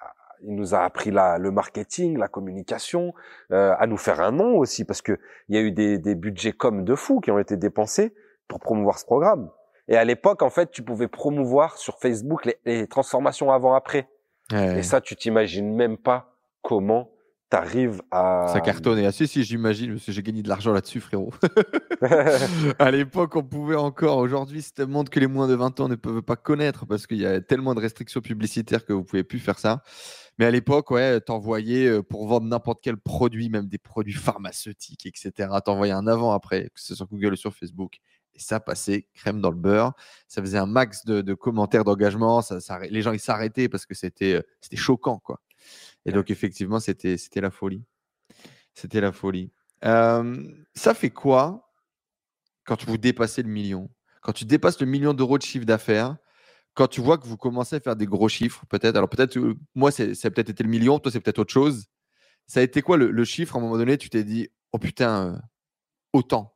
il 0.43 0.55
nous 0.55 0.73
a 0.73 0.79
appris 0.79 1.11
la, 1.11 1.37
le 1.37 1.51
marketing, 1.51 2.17
la 2.17 2.27
communication, 2.27 3.13
euh, 3.51 3.73
à 3.77 3.87
nous 3.87 3.97
faire 3.97 4.21
un 4.21 4.31
nom 4.31 4.57
aussi, 4.57 4.85
parce 4.85 5.01
que 5.01 5.19
il 5.47 5.55
y 5.55 5.57
a 5.57 5.61
eu 5.61 5.71
des, 5.71 5.97
des 5.97 6.15
budgets 6.15 6.53
comme 6.53 6.83
de 6.83 6.95
fou 6.95 7.19
qui 7.19 7.31
ont 7.31 7.39
été 7.39 7.57
dépensés 7.57 8.13
pour 8.47 8.59
promouvoir 8.59 8.99
ce 8.99 9.05
programme. 9.05 9.49
Et 9.87 9.97
à 9.97 10.03
l'époque, 10.03 10.43
en 10.43 10.49
fait, 10.49 10.71
tu 10.71 10.83
pouvais 10.83 11.07
promouvoir 11.07 11.77
sur 11.77 11.97
Facebook 11.99 12.45
les, 12.45 12.57
les 12.65 12.87
transformations 12.87 13.51
avant-après. 13.51 14.07
Ouais. 14.51 14.79
Et 14.79 14.83
ça, 14.83 15.01
tu 15.01 15.15
t'imagines 15.15 15.73
même 15.73 15.97
pas 15.97 16.35
comment 16.61 17.11
t'arrives 17.49 18.01
à... 18.11 18.45
Ça 18.53 18.61
cartonne. 18.61 18.99
Ah, 18.99 19.11
si, 19.11 19.27
si, 19.27 19.43
j'imagine, 19.43 19.93
parce 19.93 20.05
que 20.05 20.11
j'ai 20.11 20.21
gagné 20.21 20.43
de 20.43 20.49
l'argent 20.49 20.71
là-dessus, 20.71 20.99
frérot. 20.99 21.31
à 22.79 22.91
l'époque, 22.91 23.35
on 23.35 23.43
pouvait 23.43 23.75
encore. 23.75 24.17
Aujourd'hui, 24.17 24.61
c'est 24.61 24.79
un 24.81 24.85
monde 24.85 25.09
que 25.09 25.19
les 25.19 25.27
moins 25.27 25.47
de 25.47 25.55
20 25.55 25.79
ans 25.79 25.89
ne 25.89 25.95
peuvent 25.95 26.21
pas 26.21 26.35
connaître 26.35 26.85
parce 26.85 27.07
qu'il 27.07 27.17
y 27.17 27.25
a 27.25 27.41
tellement 27.41 27.73
de 27.73 27.81
restrictions 27.81 28.21
publicitaires 28.21 28.85
que 28.85 28.93
vous 28.93 29.03
pouvez 29.03 29.23
plus 29.23 29.39
faire 29.39 29.57
ça. 29.57 29.81
Mais 30.39 30.45
à 30.45 30.51
l'époque, 30.51 30.89
ouais, 30.91 31.19
t'envoyais 31.19 31.85
euh, 31.87 32.01
pour 32.01 32.25
vendre 32.27 32.47
n'importe 32.47 32.79
quel 32.81 32.97
produit, 32.97 33.49
même 33.49 33.67
des 33.67 33.77
produits 33.77 34.13
pharmaceutiques, 34.13 35.05
etc. 35.05 35.49
T'envoyais 35.63 35.93
un 35.93 36.07
avant-après, 36.07 36.69
que 36.73 36.79
ce 36.79 36.87
soit 36.87 36.95
sur 36.95 37.07
Google 37.07 37.33
ou 37.33 37.35
sur 37.35 37.53
Facebook. 37.53 37.99
Et 38.33 38.39
ça 38.39 38.61
passait 38.61 39.07
crème 39.13 39.41
dans 39.41 39.49
le 39.51 39.57
beurre. 39.57 39.93
Ça 40.29 40.41
faisait 40.41 40.57
un 40.57 40.65
max 40.65 41.03
de, 41.05 41.21
de 41.21 41.33
commentaires 41.33 41.83
d'engagement. 41.83 42.41
Ça, 42.41 42.61
ça- 42.61 42.79
les 42.79 43.01
gens, 43.01 43.11
ils 43.11 43.19
s'arrêtaient 43.19 43.67
parce 43.67 43.85
que 43.85 43.93
c'était 43.93 44.35
euh, 44.35 44.41
c'était 44.61 44.77
choquant, 44.77 45.19
quoi. 45.19 45.41
Et 46.05 46.11
donc, 46.13 46.31
effectivement, 46.31 46.79
c'était 46.79 47.17
c'était 47.17 47.41
la 47.41 47.51
folie. 47.51 47.83
C'était 48.75 49.01
la 49.01 49.11
folie. 49.11 49.51
Euh, 49.83 50.41
ça 50.73 50.93
fait 50.93 51.09
quoi 51.09 51.69
quand 52.63 52.85
vous 52.85 52.97
dépassez 52.97 53.43
le 53.43 53.49
million? 53.49 53.89
Quand 54.21 54.31
tu 54.31 54.45
dépasses 54.45 54.79
le 54.79 54.85
million 54.87 55.13
d'euros 55.13 55.37
de 55.37 55.43
chiffre 55.43 55.65
d'affaires, 55.65 56.15
quand 56.73 56.87
tu 56.87 57.01
vois 57.01 57.17
que 57.17 57.25
vous 57.27 57.37
commencez 57.37 57.75
à 57.75 57.79
faire 57.79 57.95
des 57.95 58.05
gros 58.05 58.29
chiffres, 58.29 58.63
peut-être, 58.69 58.95
alors 58.95 59.09
peut-être, 59.09 59.37
euh, 59.37 59.55
moi, 59.75 59.91
c'est- 59.91 60.13
ça 60.15 60.27
a 60.27 60.31
peut-être 60.31 60.49
été 60.49 60.63
le 60.63 60.69
million, 60.69 60.99
toi, 60.99 61.11
c'est 61.11 61.19
peut-être 61.19 61.39
autre 61.39 61.51
chose. 61.53 61.87
Ça 62.47 62.61
a 62.61 62.63
été 62.63 62.81
quoi 62.81 62.97
le, 62.97 63.11
le 63.11 63.23
chiffre 63.25 63.55
à 63.55 63.59
un 63.59 63.61
moment 63.61 63.77
donné 63.77 63.97
Tu 63.97 64.09
t'es 64.09 64.23
dit, 64.23 64.49
oh 64.71 64.77
putain, 64.77 65.33
euh, 65.33 65.37
autant. 66.13 66.55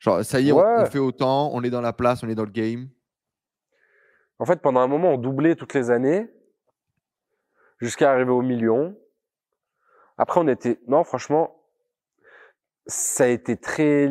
Genre, 0.00 0.24
ça 0.24 0.40
y 0.40 0.48
est, 0.48 0.52
on- 0.52 0.86
fait 0.86 0.98
autant, 0.98 1.50
on 1.54 1.62
est 1.62 1.70
dans 1.70 1.80
la 1.80 1.92
place, 1.92 2.22
on 2.24 2.28
est 2.28 2.34
dans 2.34 2.44
le 2.44 2.50
game. 2.50 2.88
En 4.38 4.44
fait, 4.44 4.60
pendant 4.60 4.80
un 4.80 4.88
moment, 4.88 5.12
on 5.14 5.18
doublait 5.18 5.54
toutes 5.54 5.74
les 5.74 5.90
années 5.90 6.28
jusqu'à 7.80 8.10
arriver 8.10 8.32
au 8.32 8.42
million. 8.42 8.96
Après, 10.18 10.40
on 10.40 10.48
était, 10.48 10.80
non, 10.88 11.04
franchement, 11.04 11.56
ça 12.86 13.24
a 13.24 13.26
été 13.28 13.56
très, 13.56 14.08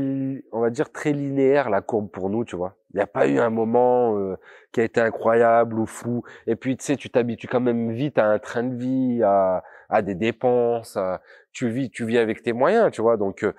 on 0.54 0.62
va 0.62 0.70
dire 0.70 0.92
très 0.92 1.12
linéaire 1.12 1.70
la 1.70 1.82
courbe 1.82 2.10
pour 2.10 2.30
nous, 2.30 2.46
tu 2.46 2.56
vois. 2.56 2.78
Il 2.94 2.98
n'y 2.98 3.02
a 3.02 3.08
pas 3.08 3.28
eu 3.28 3.40
un 3.40 3.50
moment 3.50 4.18
euh, 4.18 4.36
qui 4.72 4.82
a 4.82 4.84
été 4.84 5.00
incroyable 5.00 5.80
ou 5.80 5.86
fou. 5.86 6.24
Et 6.48 6.56
puis, 6.56 6.76
tu 6.76 6.84
sais, 6.86 6.96
tu 6.98 7.10
t'habitues 7.10 7.48
quand 7.48 7.62
même 7.62 7.92
vite 7.92 8.18
à 8.18 8.26
un 8.26 8.40
train 8.40 8.64
de 8.64 8.76
vie, 8.76 9.22
à, 9.24 9.64
à 9.90 10.02
des 10.02 10.16
dépenses. 10.16 10.98
à- 10.98 11.22
tu 11.54 11.70
vis, 11.70 11.90
tu 11.90 12.06
vis 12.06 12.18
avec 12.18 12.44
tes 12.44 12.54
moyens, 12.54 12.92
tu 12.92 13.02
vois. 13.02 13.18
Donc, 13.18 13.44
euh, 13.44 13.54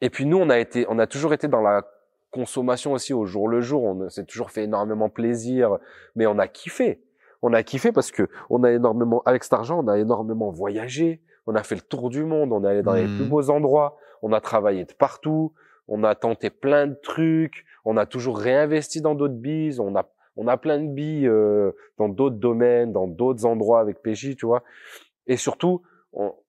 et 0.00 0.10
puis 0.10 0.26
nous, 0.26 0.38
on 0.38 0.50
a 0.50 0.58
été, 0.58 0.86
on 0.88 0.98
a 0.98 1.06
toujours 1.06 1.32
été 1.32 1.48
dans 1.48 1.62
la 1.62 1.82
consommation 2.30 2.92
aussi 2.92 3.14
au 3.14 3.24
jour 3.26 3.48
le 3.48 3.60
jour. 3.60 3.82
On 3.82 4.08
s'est 4.08 4.24
toujours 4.24 4.50
fait 4.50 4.64
énormément 4.64 5.08
plaisir, 5.08 5.78
mais 6.16 6.26
on 6.26 6.38
a 6.38 6.48
kiffé. 6.48 7.02
On 7.42 7.52
a 7.52 7.62
kiffé 7.62 7.92
parce 7.92 8.10
que 8.10 8.28
on 8.50 8.62
a 8.64 8.72
énormément, 8.72 9.22
avec 9.26 9.44
cet 9.44 9.52
argent, 9.52 9.82
on 9.84 9.88
a 9.88 9.98
énormément 9.98 10.50
voyagé. 10.50 11.22
On 11.46 11.54
a 11.54 11.62
fait 11.62 11.74
le 11.74 11.82
tour 11.82 12.10
du 12.10 12.24
monde. 12.24 12.52
On 12.52 12.64
est 12.64 12.68
allé 12.68 12.82
dans 12.82 12.94
les 12.94 13.04
plus 13.04 13.24
beaux 13.28 13.50
endroits. 13.50 13.96
On 14.22 14.32
a 14.32 14.40
travaillé 14.40 14.84
de 14.84 14.92
partout. 14.94 15.52
On 15.88 16.02
a 16.04 16.14
tenté 16.14 16.50
plein 16.50 16.86
de 16.86 16.94
trucs. 16.94 17.64
On 17.84 17.96
a 17.96 18.06
toujours 18.06 18.38
réinvesti 18.38 19.00
dans 19.00 19.14
d'autres 19.14 19.34
bises. 19.34 19.80
On 19.80 19.94
a, 19.96 20.08
on 20.36 20.48
a 20.48 20.56
plein 20.56 20.78
de 20.80 20.88
billes 20.88 21.26
euh, 21.28 21.72
dans 21.98 22.08
d'autres 22.08 22.36
domaines, 22.36 22.92
dans 22.92 23.06
d'autres 23.06 23.44
endroits 23.44 23.80
avec 23.80 24.02
PJ, 24.02 24.36
tu 24.36 24.46
vois. 24.46 24.62
Et 25.26 25.36
surtout, 25.36 25.82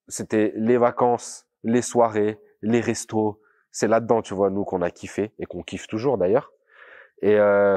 c'était 0.08 0.54
les 0.56 0.78
vacances, 0.78 1.48
les 1.64 1.82
soirées, 1.82 2.38
les 2.62 2.80
restos. 2.82 3.42
C'est 3.72 3.88
là-dedans, 3.88 4.22
tu 4.22 4.34
vois, 4.34 4.50
nous 4.50 4.64
qu'on 4.64 4.82
a 4.82 4.90
kiffé 4.92 5.32
et 5.40 5.46
qu'on 5.46 5.62
kiffe 5.64 5.88
toujours 5.88 6.18
d'ailleurs. 6.18 6.52
Et 7.22 7.36
euh, 7.36 7.76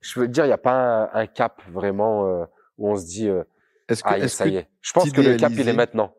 je 0.00 0.20
veux 0.20 0.28
dire, 0.28 0.44
il 0.44 0.48
n'y 0.48 0.52
a 0.54 0.58
pas 0.58 0.72
un, 0.72 1.10
un 1.12 1.26
cap 1.26 1.60
vraiment 1.70 2.26
euh, 2.26 2.44
où 2.78 2.88
on 2.90 2.96
se 2.96 3.04
dit 3.06 3.28
euh, 3.28 3.42
Est-ce 3.88 4.02
que, 4.02 4.08
ah 4.10 4.18
est-ce 4.18 4.36
ça 4.36 4.44
que- 4.44 4.50
y 4.50 4.56
est. 4.56 4.68
Je 4.80 4.92
pense 4.92 5.10
que 5.10 5.20
le 5.20 5.36
cap 5.36 5.52
il 5.52 5.68
est 5.68 5.72
maintenant. 5.74 6.14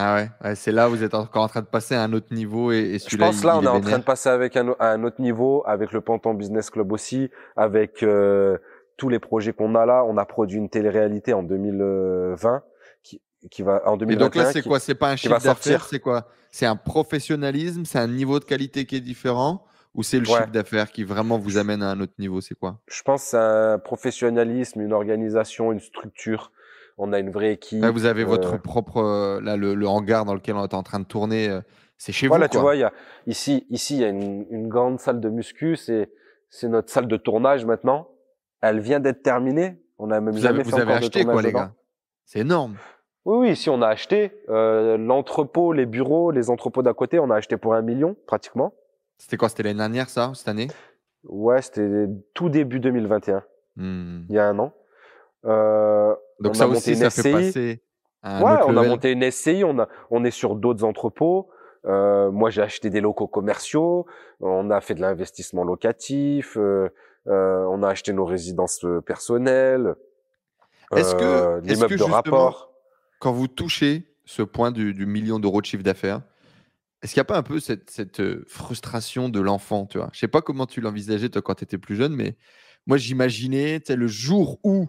Ah 0.00 0.14
ouais, 0.14 0.30
ouais, 0.44 0.54
c'est 0.54 0.70
là 0.70 0.88
où 0.88 0.92
vous 0.92 1.02
êtes 1.02 1.14
encore 1.14 1.42
en 1.42 1.48
train 1.48 1.60
de 1.60 1.66
passer 1.66 1.96
à 1.96 2.02
un 2.04 2.12
autre 2.12 2.32
niveau 2.32 2.70
et, 2.70 2.76
et 2.94 2.98
Je 3.00 3.16
pense 3.16 3.42
là 3.42 3.58
on 3.58 3.62
est 3.62 3.66
en 3.66 3.80
train 3.80 3.98
de 3.98 4.04
passer 4.04 4.28
avec 4.28 4.56
un, 4.56 4.76
à 4.78 4.90
un 4.92 5.02
autre 5.02 5.20
niveau, 5.20 5.64
avec 5.66 5.90
le 5.92 6.00
Pantan 6.00 6.34
Business 6.34 6.70
Club 6.70 6.92
aussi, 6.92 7.30
avec 7.56 8.04
euh, 8.04 8.58
tous 8.96 9.08
les 9.08 9.18
projets 9.18 9.52
qu'on 9.52 9.74
a 9.74 9.84
là. 9.86 10.04
On 10.04 10.16
a 10.16 10.24
produit 10.24 10.56
une 10.58 10.68
télé-réalité 10.70 11.32
en 11.32 11.42
2020 11.42 12.62
qui, 13.02 13.20
qui 13.50 13.62
va 13.62 13.82
en 13.86 13.96
Et 13.96 13.98
2021. 13.98 14.24
donc 14.24 14.34
là, 14.36 14.52
c'est 14.52 14.62
quoi? 14.62 14.78
C'est 14.78 14.94
pas 14.94 15.10
un 15.10 15.16
chiffre 15.16 15.38
d'affaires, 15.40 15.84
c'est 15.84 15.98
quoi? 16.00 16.28
C'est 16.52 16.66
un 16.66 16.76
professionnalisme, 16.76 17.84
c'est 17.84 17.98
un 17.98 18.06
niveau 18.08 18.38
de 18.38 18.44
qualité 18.44 18.86
qui 18.86 18.94
est 18.96 19.00
différent 19.00 19.64
ou 19.94 20.02
c'est 20.04 20.20
le 20.20 20.26
Ouais. 20.28 20.36
chiffre 20.36 20.50
d'affaires 20.52 20.92
qui 20.92 21.02
vraiment 21.02 21.38
vous 21.38 21.56
amène 21.58 21.82
à 21.82 21.90
un 21.90 22.00
autre 22.00 22.12
niveau 22.20 22.40
C'est 22.40 22.54
quoi? 22.54 22.78
Je 22.86 23.02
pense 23.02 23.22
c'est 23.22 23.36
un 23.36 23.78
professionnalisme, 23.80 24.80
une 24.80 24.92
organisation, 24.92 25.72
une 25.72 25.80
structure. 25.80 26.52
On 26.98 27.12
a 27.12 27.18
une 27.20 27.30
vraie 27.30 27.52
équipe. 27.52 27.80
Là, 27.80 27.90
Vous 27.90 28.04
avez 28.06 28.24
votre 28.24 28.54
euh, 28.54 28.58
propre, 28.58 28.98
euh, 28.98 29.40
là, 29.40 29.56
le, 29.56 29.74
le 29.74 29.88
hangar 29.88 30.24
dans 30.24 30.34
lequel 30.34 30.56
on 30.56 30.64
est 30.64 30.74
en 30.74 30.82
train 30.82 30.98
de 31.00 31.04
tourner, 31.04 31.48
euh, 31.48 31.60
c'est 31.96 32.12
chez 32.12 32.26
Voilà, 32.28 32.46
vous. 32.46 32.50
tu 32.50 32.56
quoi. 32.56 32.62
vois, 32.62 32.76
y 32.76 32.82
a 32.82 32.92
ici, 33.26 33.66
ici, 33.70 33.94
il 33.96 34.00
y 34.00 34.04
a 34.04 34.08
une, 34.08 34.46
une 34.50 34.68
grande 34.68 34.98
salle 35.00 35.20
de 35.20 35.28
muscu. 35.28 35.76
C'est, 35.76 36.10
c'est 36.50 36.68
notre 36.68 36.90
salle 36.90 37.06
de 37.06 37.16
tournage 37.16 37.64
maintenant. 37.64 38.08
Elle 38.60 38.80
vient 38.80 39.00
d'être 39.00 39.22
terminée. 39.22 39.80
On 39.98 40.10
a 40.10 40.20
même 40.20 40.34
vous 40.34 40.40
jamais 40.40 40.60
avez, 40.60 40.64
fait 40.64 40.70
vous 40.70 40.80
avez 40.80 40.92
acheté 40.94 41.24
quoi, 41.24 41.40
les 41.42 41.48
dedans. 41.48 41.58
gars 41.60 41.72
C'est 42.24 42.40
énorme. 42.40 42.76
Oui, 43.24 43.38
oui, 43.38 43.50
ici 43.52 43.68
on 43.68 43.82
a 43.82 43.88
acheté 43.88 44.32
euh, 44.48 44.96
l'entrepôt, 44.96 45.72
les 45.72 45.86
bureaux, 45.86 46.30
les 46.30 46.50
entrepôts 46.50 46.82
d'à 46.82 46.94
côté. 46.94 47.18
On 47.18 47.30
a 47.30 47.36
acheté 47.36 47.56
pour 47.56 47.74
un 47.74 47.82
million 47.82 48.16
pratiquement. 48.26 48.72
C'était 49.18 49.36
quoi 49.36 49.48
C'était 49.48 49.64
l'année 49.64 49.78
dernière, 49.78 50.08
ça, 50.08 50.32
cette 50.34 50.48
année? 50.48 50.68
Ouais, 51.24 51.60
c'était 51.62 52.06
tout 52.34 52.48
début 52.48 52.80
2021. 52.80 53.42
Hmm. 53.76 54.22
il 54.28 54.34
y 54.34 54.38
a 54.38 54.46
un 54.48 54.58
an. 54.58 54.72
Euh, 55.44 56.14
Donc 56.40 56.52
on 56.52 56.58
ça 56.58 56.64
a 56.64 56.66
monté 56.66 56.78
aussi, 56.78 56.94
une 56.94 56.96
ça 56.96 57.10
fait 57.10 57.30
passer 57.32 57.82
à 58.22 58.38
un 58.38 58.44
Ouais, 58.44 58.52
autre 58.54 58.68
on 58.68 58.76
a 58.76 58.82
monté 58.82 59.12
une 59.12 59.22
SCI, 59.30 59.64
on 59.64 59.78
a, 59.78 59.88
on 60.10 60.24
est 60.24 60.30
sur 60.30 60.54
d'autres 60.56 60.84
entrepôts. 60.84 61.48
Euh, 61.86 62.30
moi, 62.30 62.50
j'ai 62.50 62.62
acheté 62.62 62.90
des 62.90 63.00
locaux 63.00 63.28
commerciaux. 63.28 64.06
On 64.40 64.70
a 64.70 64.80
fait 64.80 64.94
de 64.94 65.00
l'investissement 65.00 65.64
locatif. 65.64 66.56
euh, 66.56 66.88
euh, 67.28 67.64
on 67.70 67.82
a 67.82 67.88
acheté 67.88 68.12
nos 68.12 68.24
résidences 68.24 68.84
euh, 68.84 69.00
personnelles. 69.00 69.94
Est-ce 70.94 71.14
que- 71.14 71.24
euh, 71.24 71.60
est-ce 71.62 71.74
l'immeuble 71.74 71.94
que 71.94 71.98
de 71.98 72.02
rapport. 72.04 72.72
Quand 73.20 73.32
vous 73.32 73.48
touchez 73.48 74.14
ce 74.24 74.42
point 74.42 74.70
du, 74.70 74.94
du 74.94 75.06
million 75.06 75.38
d'euros 75.38 75.60
de 75.60 75.66
chiffre 75.66 75.82
d'affaires, 75.82 76.22
est-ce 77.02 77.12
qu'il 77.14 77.20
n'y 77.20 77.22
a 77.22 77.26
pas 77.26 77.38
un 77.38 77.42
peu 77.42 77.60
cette, 77.60 77.90
cette, 77.90 78.20
euh, 78.20 78.44
frustration 78.48 79.28
de 79.28 79.40
l'enfant, 79.40 79.86
tu 79.86 79.98
vois? 79.98 80.10
Je 80.12 80.18
sais 80.20 80.28
pas 80.28 80.42
comment 80.42 80.66
tu 80.66 80.80
l'envisageais 80.80 81.28
toi 81.28 81.42
quand 81.42 81.54
tu 81.54 81.64
étais 81.64 81.78
plus 81.78 81.96
jeune, 81.96 82.14
mais 82.14 82.36
moi 82.86 82.96
j'imaginais, 82.96 83.80
le 83.88 84.06
jour 84.06 84.58
où 84.64 84.88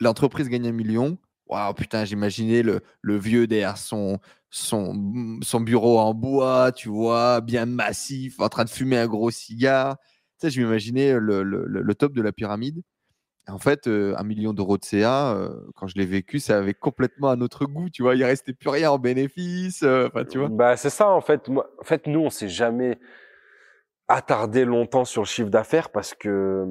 l'entreprise 0.00 0.48
gagne 0.48 0.66
un 0.68 0.72
million, 0.72 1.18
waouh 1.46 1.74
putain, 1.74 2.04
j'imaginais 2.04 2.62
le, 2.62 2.80
le 3.02 3.16
vieux 3.16 3.46
derrière 3.46 3.76
son, 3.78 4.18
son, 4.50 5.38
son 5.42 5.60
bureau 5.60 5.98
en 5.98 6.14
bois, 6.14 6.72
tu 6.72 6.88
vois, 6.88 7.40
bien 7.40 7.66
massif, 7.66 8.40
en 8.40 8.48
train 8.48 8.64
de 8.64 8.70
fumer 8.70 8.98
un 8.98 9.06
gros 9.06 9.30
cigare. 9.30 9.96
Tu 10.40 10.46
sais, 10.46 10.50
je 10.50 10.60
m'imaginais 10.62 11.14
le, 11.18 11.42
le- 11.42 11.64
le- 11.66 11.94
top 11.94 12.12
de 12.12 12.22
la 12.22 12.32
pyramide. 12.32 12.82
En 13.48 13.58
fait, 13.58 13.86
euh, 13.88 14.14
un 14.18 14.24
million 14.24 14.52
d'euros 14.52 14.76
de 14.76 14.84
CA, 14.84 15.32
euh, 15.34 15.48
quand 15.74 15.86
je 15.86 15.94
l'ai 15.96 16.04
vécu, 16.04 16.38
ça 16.38 16.58
avait 16.58 16.74
complètement 16.74 17.30
un 17.30 17.40
autre 17.40 17.64
goût, 17.64 17.88
tu 17.88 18.02
vois. 18.02 18.14
Il 18.14 18.22
restait 18.22 18.52
plus 18.52 18.68
rien 18.68 18.90
en 18.90 18.98
bénéfice, 18.98 19.82
euh, 19.82 20.08
enfin, 20.08 20.24
tu 20.24 20.38
vois. 20.38 20.48
Bah, 20.50 20.76
c'est 20.76 20.90
ça, 20.90 21.08
en 21.08 21.22
fait. 21.22 21.48
Moi, 21.48 21.66
en 21.80 21.84
fait, 21.84 22.06
nous, 22.06 22.20
on 22.20 22.28
s'est 22.30 22.50
jamais 22.50 22.98
attardé 24.06 24.64
longtemps 24.64 25.04
sur 25.04 25.22
le 25.22 25.26
chiffre 25.26 25.50
d'affaires 25.50 25.90
parce 25.90 26.14
que, 26.14 26.64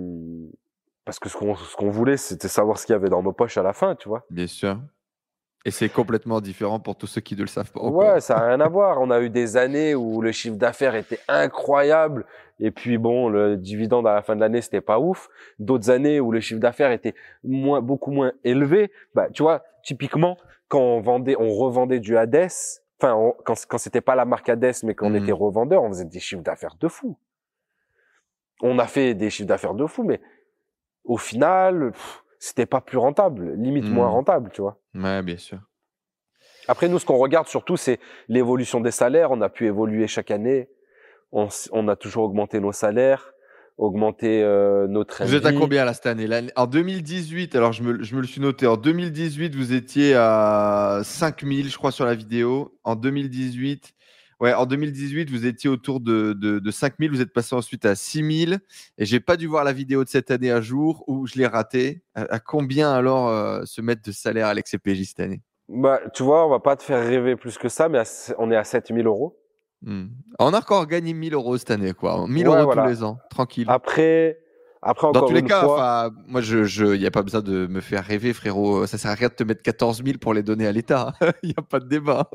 parce 1.08 1.18
que 1.20 1.30
ce 1.30 1.38
qu'on, 1.38 1.56
ce 1.56 1.76
qu'on 1.76 1.90
voulait, 1.90 2.18
c'était 2.18 2.50
savoir 2.50 2.78
ce 2.78 2.86
qu'il 2.86 2.94
y 2.94 2.96
avait 2.96 3.08
dans 3.10 3.24
nos 3.24 3.32
poches 3.32 3.58
à 3.58 3.64
la 3.64 3.72
fin, 3.74 3.96
tu 3.96 4.10
vois. 4.10 4.26
Bien 4.30 4.46
sûr. 4.46 4.78
Et 5.66 5.72
c'est 5.72 5.90
complètement 5.90 6.40
différent 6.42 6.80
pour 6.80 6.96
tous 6.98 7.08
ceux 7.08 7.22
qui 7.22 7.36
ne 7.36 7.42
le 7.42 7.48
savent 7.48 7.72
pas. 7.72 7.82
Ouais, 7.82 8.20
ça 8.22 8.38
a 8.38 8.48
rien 8.48 8.60
à 8.60 8.68
voir. 8.68 9.00
On 9.02 9.10
a 9.10 9.20
eu 9.22 9.30
des 9.30 9.58
années 9.58 9.96
où 9.96 10.22
le 10.22 10.32
chiffre 10.32 10.58
d'affaires 10.58 10.96
était 10.96 11.20
incroyable 11.28 12.26
et 12.60 12.72
puis 12.72 12.98
bon, 12.98 13.30
le 13.30 13.56
dividende 13.58 14.06
à 14.08 14.14
la 14.16 14.22
fin 14.22 14.36
de 14.36 14.42
l'année 14.42 14.62
c'était 14.62 14.82
pas 14.82 15.00
ouf. 15.00 15.30
D'autres 15.60 15.90
années 15.90 16.20
où 16.20 16.32
le 16.32 16.40
chiffre 16.42 16.60
d'affaires 16.60 16.92
était 16.92 17.16
moins, 17.44 17.82
beaucoup 17.82 18.12
moins 18.12 18.34
élevé. 18.44 18.92
Bah, 19.16 19.28
tu 19.34 19.44
vois, 19.44 19.64
typiquement 19.84 20.38
quand 20.68 20.80
on 20.82 21.00
vendait, 21.00 21.36
on 21.40 21.50
revendait 21.50 22.00
du 22.02 22.18
Hades. 22.18 22.50
Enfin, 23.00 23.14
on- 23.16 23.34
quand 23.46 23.56
quand 23.68 23.78
c'était 23.78 24.02
pas 24.02 24.16
la 24.16 24.26
marque 24.26 24.50
Hades, 24.50 24.74
mais 24.84 24.94
qu'on 24.96 25.10
Mhm. 25.12 25.24
était 25.24 25.32
revendeur, 25.32 25.84
on 25.84 25.90
faisait 25.90 26.06
des 26.06 26.20
chiffres 26.20 26.44
d'affaires 26.44 26.76
de 26.80 26.88
fou. 26.88 27.18
On 28.62 28.80
a 28.80 28.88
fait 28.88 29.14
des 29.14 29.30
chiffres 29.30 29.48
d'affaires 29.48 29.76
de 29.76 29.86
fou, 29.86 30.04
mais 30.04 30.20
au 31.08 31.18
final, 31.18 31.94
c'était 32.38 32.66
pas 32.66 32.82
plus 32.82 32.98
rentable, 32.98 33.54
limite 33.56 33.86
moins 33.86 34.08
rentable, 34.08 34.52
tu 34.54 34.62
vois. 34.62 34.80
Ouais, 34.94 35.24
bien 35.24 35.38
sûr. 35.38 35.60
Après, 36.68 36.90
nous, 36.90 37.00
ce 37.00 37.06
qu'on 37.06 37.18
regarde 37.18 37.48
surtout, 37.48 37.78
c'est 37.78 38.00
l'évolution 38.28 38.82
des 38.82 38.92
salaires. 38.92 39.32
On 39.32 39.42
a 39.42 39.50
pu 39.50 39.66
évoluer 39.66 40.08
chaque 40.08 40.32
année. 40.32 40.70
On, 41.32 41.48
on 41.72 41.88
a 41.88 41.96
toujours 41.96 42.26
augmenté 42.26 42.60
nos 42.60 42.74
salaires, 42.74 43.34
augmenté 43.78 44.44
euh, 44.44 44.88
notre 44.88 45.24
Vous 45.26 45.36
êtes 45.36 45.46
à 45.46 45.54
combien 45.54 45.86
là 45.86 45.94
cette 45.94 46.06
année? 46.08 46.28
En 46.56 46.68
2018, 46.68 47.56
alors 47.56 47.72
je 47.74 47.84
me, 47.84 48.04
je 48.04 48.16
me 48.16 48.22
le 48.22 48.28
suis 48.28 48.42
noté, 48.42 48.68
en 48.68 48.78
2018, 48.78 49.56
vous 49.56 49.74
étiez 49.74 50.14
à 50.16 51.02
5000, 51.04 51.70
je 51.70 51.78
crois, 51.78 51.92
sur 51.92 52.06
la 52.06 52.16
vidéo. 52.16 52.78
En 52.84 52.96
2018, 52.96 53.94
ouais, 54.40 54.54
en 54.54 54.66
2018, 54.66 55.30
vous 55.30 55.46
étiez 55.46 55.70
autour 55.70 56.00
de, 56.00 56.34
de, 56.34 56.60
de 56.60 56.72
5000, 56.72 57.12
vous 57.12 57.22
êtes 57.22 57.34
passé 57.34 57.56
ensuite 57.56 57.86
à 57.86 57.96
6000. 57.96 58.60
Et 58.98 59.06
j'ai 59.06 59.20
pas 59.20 59.38
dû 59.38 59.48
voir 59.48 59.64
la 59.64 59.74
vidéo 59.74 60.04
de 60.04 60.10
cette 60.10 60.32
année 60.32 60.52
à 60.52 60.62
jour 60.62 61.04
où 61.08 61.28
je 61.28 61.36
l'ai 61.36 61.48
raté. 61.48 62.04
À, 62.16 62.36
à 62.36 62.40
combien 62.40 62.92
alors 62.92 63.28
euh, 63.30 63.62
se 63.66 63.82
mettre 63.82 64.02
de 64.04 64.12
salaire 64.12 64.48
Alex 64.48 64.74
et 64.74 64.78
PJ 64.78 65.04
cette 65.08 65.20
année? 65.20 65.42
Bah, 65.70 66.00
tu 66.14 66.24
vois, 66.24 66.46
on 66.46 66.50
va 66.50 66.60
pas 66.60 66.76
te 66.76 66.84
faire 66.84 67.04
rêver 67.06 67.36
plus 67.36 67.58
que 67.58 67.68
ça, 67.70 67.90
mais 67.90 68.00
à 68.00 68.04
on 68.38 68.52
est 68.52 68.56
à 68.56 68.64
7000 68.64 69.06
euros. 69.06 69.38
Hmm. 69.82 70.08
On 70.40 70.54
a 70.54 70.58
encore 70.60 70.88
gagné 70.88 71.14
1000 71.14 71.34
euros 71.34 71.58
cette 71.58 71.72
année, 71.72 71.94
quoi. 71.94 72.26
1000 72.28 72.48
Ouais, 72.48 72.56
euros 72.56 72.66
voilà. 72.66 72.84
tous 72.84 72.90
les 72.90 73.04
ans, 73.04 73.20
tranquille. 73.30 73.66
Après, 73.70 74.40
après 74.82 75.08
Dans 75.12 75.20
encore 75.20 75.28
tous 75.30 75.36
les 75.36 75.44
cas, 75.44 75.62
fois, 75.62 75.74
enfin, 76.08 76.16
moi, 76.28 76.42
je, 76.42 76.64
je, 76.64 76.96
y 76.96 77.06
a 77.06 77.12
pas 77.12 77.22
besoin 77.22 77.42
de 77.42 77.68
me 77.68 77.82
faire 77.82 78.04
rêver, 78.04 78.34
frérot. 78.34 78.88
Ça 78.88 78.98
sert 78.98 79.12
à 79.12 79.16
rien 79.16 79.28
de 79.28 79.34
te 79.34 79.44
mettre 79.44 79.62
14 79.62 80.04
000 80.04 80.18
pour 80.20 80.34
les 80.34 80.42
donner 80.42 80.66
à 80.66 80.72
l'État. 80.72 81.14
Il 81.44 81.50
y 81.50 81.56
a 81.58 81.62
pas 81.62 81.80
de 81.80 81.88
débat. 81.88 82.30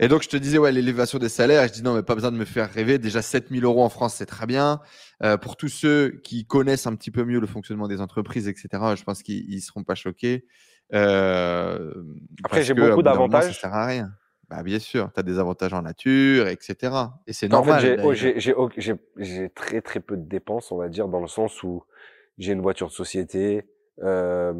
Et 0.00 0.08
donc, 0.08 0.22
je 0.22 0.28
te 0.28 0.36
disais, 0.36 0.58
ouais, 0.58 0.72
l'élévation 0.72 1.18
des 1.18 1.28
salaires. 1.28 1.66
Je 1.68 1.72
dis 1.72 1.82
non, 1.82 1.94
mais 1.94 2.02
pas 2.02 2.14
besoin 2.14 2.32
de 2.32 2.36
me 2.36 2.44
faire 2.44 2.70
rêver. 2.70 2.98
Déjà, 2.98 3.22
7 3.22 3.48
000 3.50 3.64
euros 3.64 3.84
en 3.84 3.88
France, 3.88 4.14
c'est 4.14 4.26
très 4.26 4.46
bien. 4.46 4.80
Euh, 5.22 5.36
pour 5.36 5.56
tous 5.56 5.68
ceux 5.68 6.20
qui 6.24 6.46
connaissent 6.46 6.86
un 6.86 6.94
petit 6.96 7.10
peu 7.10 7.24
mieux 7.24 7.40
le 7.40 7.46
fonctionnement 7.46 7.88
des 7.88 8.00
entreprises, 8.00 8.48
etc., 8.48 8.68
je 8.96 9.04
pense 9.04 9.22
qu'ils 9.22 9.50
ils 9.52 9.60
seront 9.60 9.84
pas 9.84 9.94
choqués. 9.94 10.46
Euh, 10.92 11.92
Après, 12.42 12.62
j'ai 12.62 12.74
beaucoup 12.74 13.02
d'avantages. 13.02 13.54
Ça 13.54 13.60
sert 13.60 13.74
à 13.74 13.86
rien. 13.86 14.10
Bah, 14.50 14.62
bien 14.62 14.78
sûr, 14.78 15.10
tu 15.12 15.20
as 15.20 15.22
des 15.22 15.38
avantages 15.38 15.72
en 15.72 15.82
nature, 15.82 16.48
etc. 16.48 16.92
Et 17.26 17.32
c'est 17.32 17.46
en 17.46 17.64
normal. 17.64 17.80
fait, 17.80 18.14
j'ai, 18.38 18.54
oh, 18.54 18.68
très 19.54 19.80
très 19.80 20.00
peu 20.00 20.16
de 20.16 20.28
dépenses, 20.28 20.70
on 20.70 20.76
va 20.76 20.88
dire, 20.88 21.08
dans 21.08 21.20
le 21.20 21.28
sens 21.28 21.62
où 21.62 21.82
j'ai 22.38 22.52
une 22.52 22.60
voiture 22.60 22.88
de 22.88 22.92
société, 22.92 23.64
euh, 24.02 24.52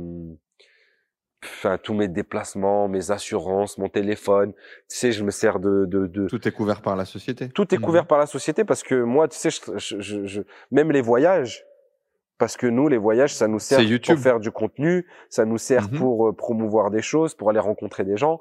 enfin 1.46 1.78
tous 1.78 1.94
mes 1.94 2.08
déplacements, 2.08 2.88
mes 2.88 3.10
assurances, 3.10 3.78
mon 3.78 3.88
téléphone. 3.88 4.52
Tu 4.90 4.96
sais, 4.96 5.12
je 5.12 5.22
me 5.24 5.30
sers 5.30 5.60
de, 5.60 5.84
de, 5.86 6.06
de, 6.06 6.26
Tout 6.28 6.46
est 6.48 6.52
couvert 6.52 6.82
par 6.82 6.96
la 6.96 7.04
société. 7.04 7.48
tout 7.48 7.74
est 7.74 7.78
Mhm. 7.78 7.84
couvert 7.84 8.06
par 8.06 8.18
la 8.18 8.26
société 8.26 8.64
parce 8.64 8.82
que 8.82 8.94
moi, 9.02 9.28
tu 9.28 9.36
sais, 9.38 9.50
je, 9.50 9.98
je, 10.00 10.24
je, 10.26 10.42
même 10.70 10.90
les 10.92 11.00
voyages, 11.00 11.64
parce 12.38 12.56
que 12.56 12.66
nous, 12.66 12.88
les 12.88 12.98
voyages, 12.98 13.32
ça 13.34 13.46
nous 13.48 13.58
sert 13.60 13.78
pour 13.78 14.18
faire 14.18 14.40
du 14.40 14.50
contenu, 14.50 15.06
ça 15.30 15.44
nous 15.44 15.58
sert 15.58 15.90
Mhm. 15.90 15.98
pour 15.98 16.28
euh, 16.28 16.32
promouvoir 16.32 16.90
des 16.90 17.02
choses, 17.02 17.34
pour 17.34 17.48
aller 17.50 17.60
rencontrer 17.60 18.04
des 18.04 18.16
gens, 18.16 18.40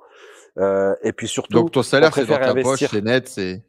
euh, 0.57 0.95
et 1.03 1.13
puis 1.13 1.27
surtout, 1.27 1.53
Donc, 1.53 1.71
ton 1.71 1.84
salaire, 1.84 2.13
c'est 2.13 2.25
dans 2.25 2.38
ta 2.38 2.49
investir. 2.51 2.89
poche, 2.89 2.89
c'est 2.89 3.01
net, 3.03 3.27
c'est. 3.27 3.61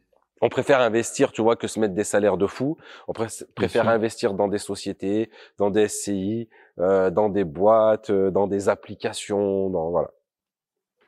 On 0.45 0.49
préfère 0.49 0.79
investir, 0.79 1.31
tu 1.31 1.41
vois, 1.41 1.55
que 1.55 1.67
se 1.67 1.79
mettre 1.79 1.95
des 1.95 2.03
salaires 2.03 2.37
de 2.37 2.45
fou. 2.45 2.77
On 3.07 3.13
pré- 3.13 3.27
préfère 3.55 3.89
investir 3.89 4.35
dans 4.35 4.47
des 4.47 4.59
sociétés, 4.59 5.31
dans 5.57 5.71
des 5.71 5.87
SCI, 5.87 6.49
euh, 6.79 7.09
dans 7.09 7.29
des 7.29 7.43
boîtes, 7.43 8.11
euh, 8.11 8.29
dans 8.29 8.45
des 8.45 8.69
applications, 8.69 9.71
dans 9.71 9.89
voilà. 9.89 10.11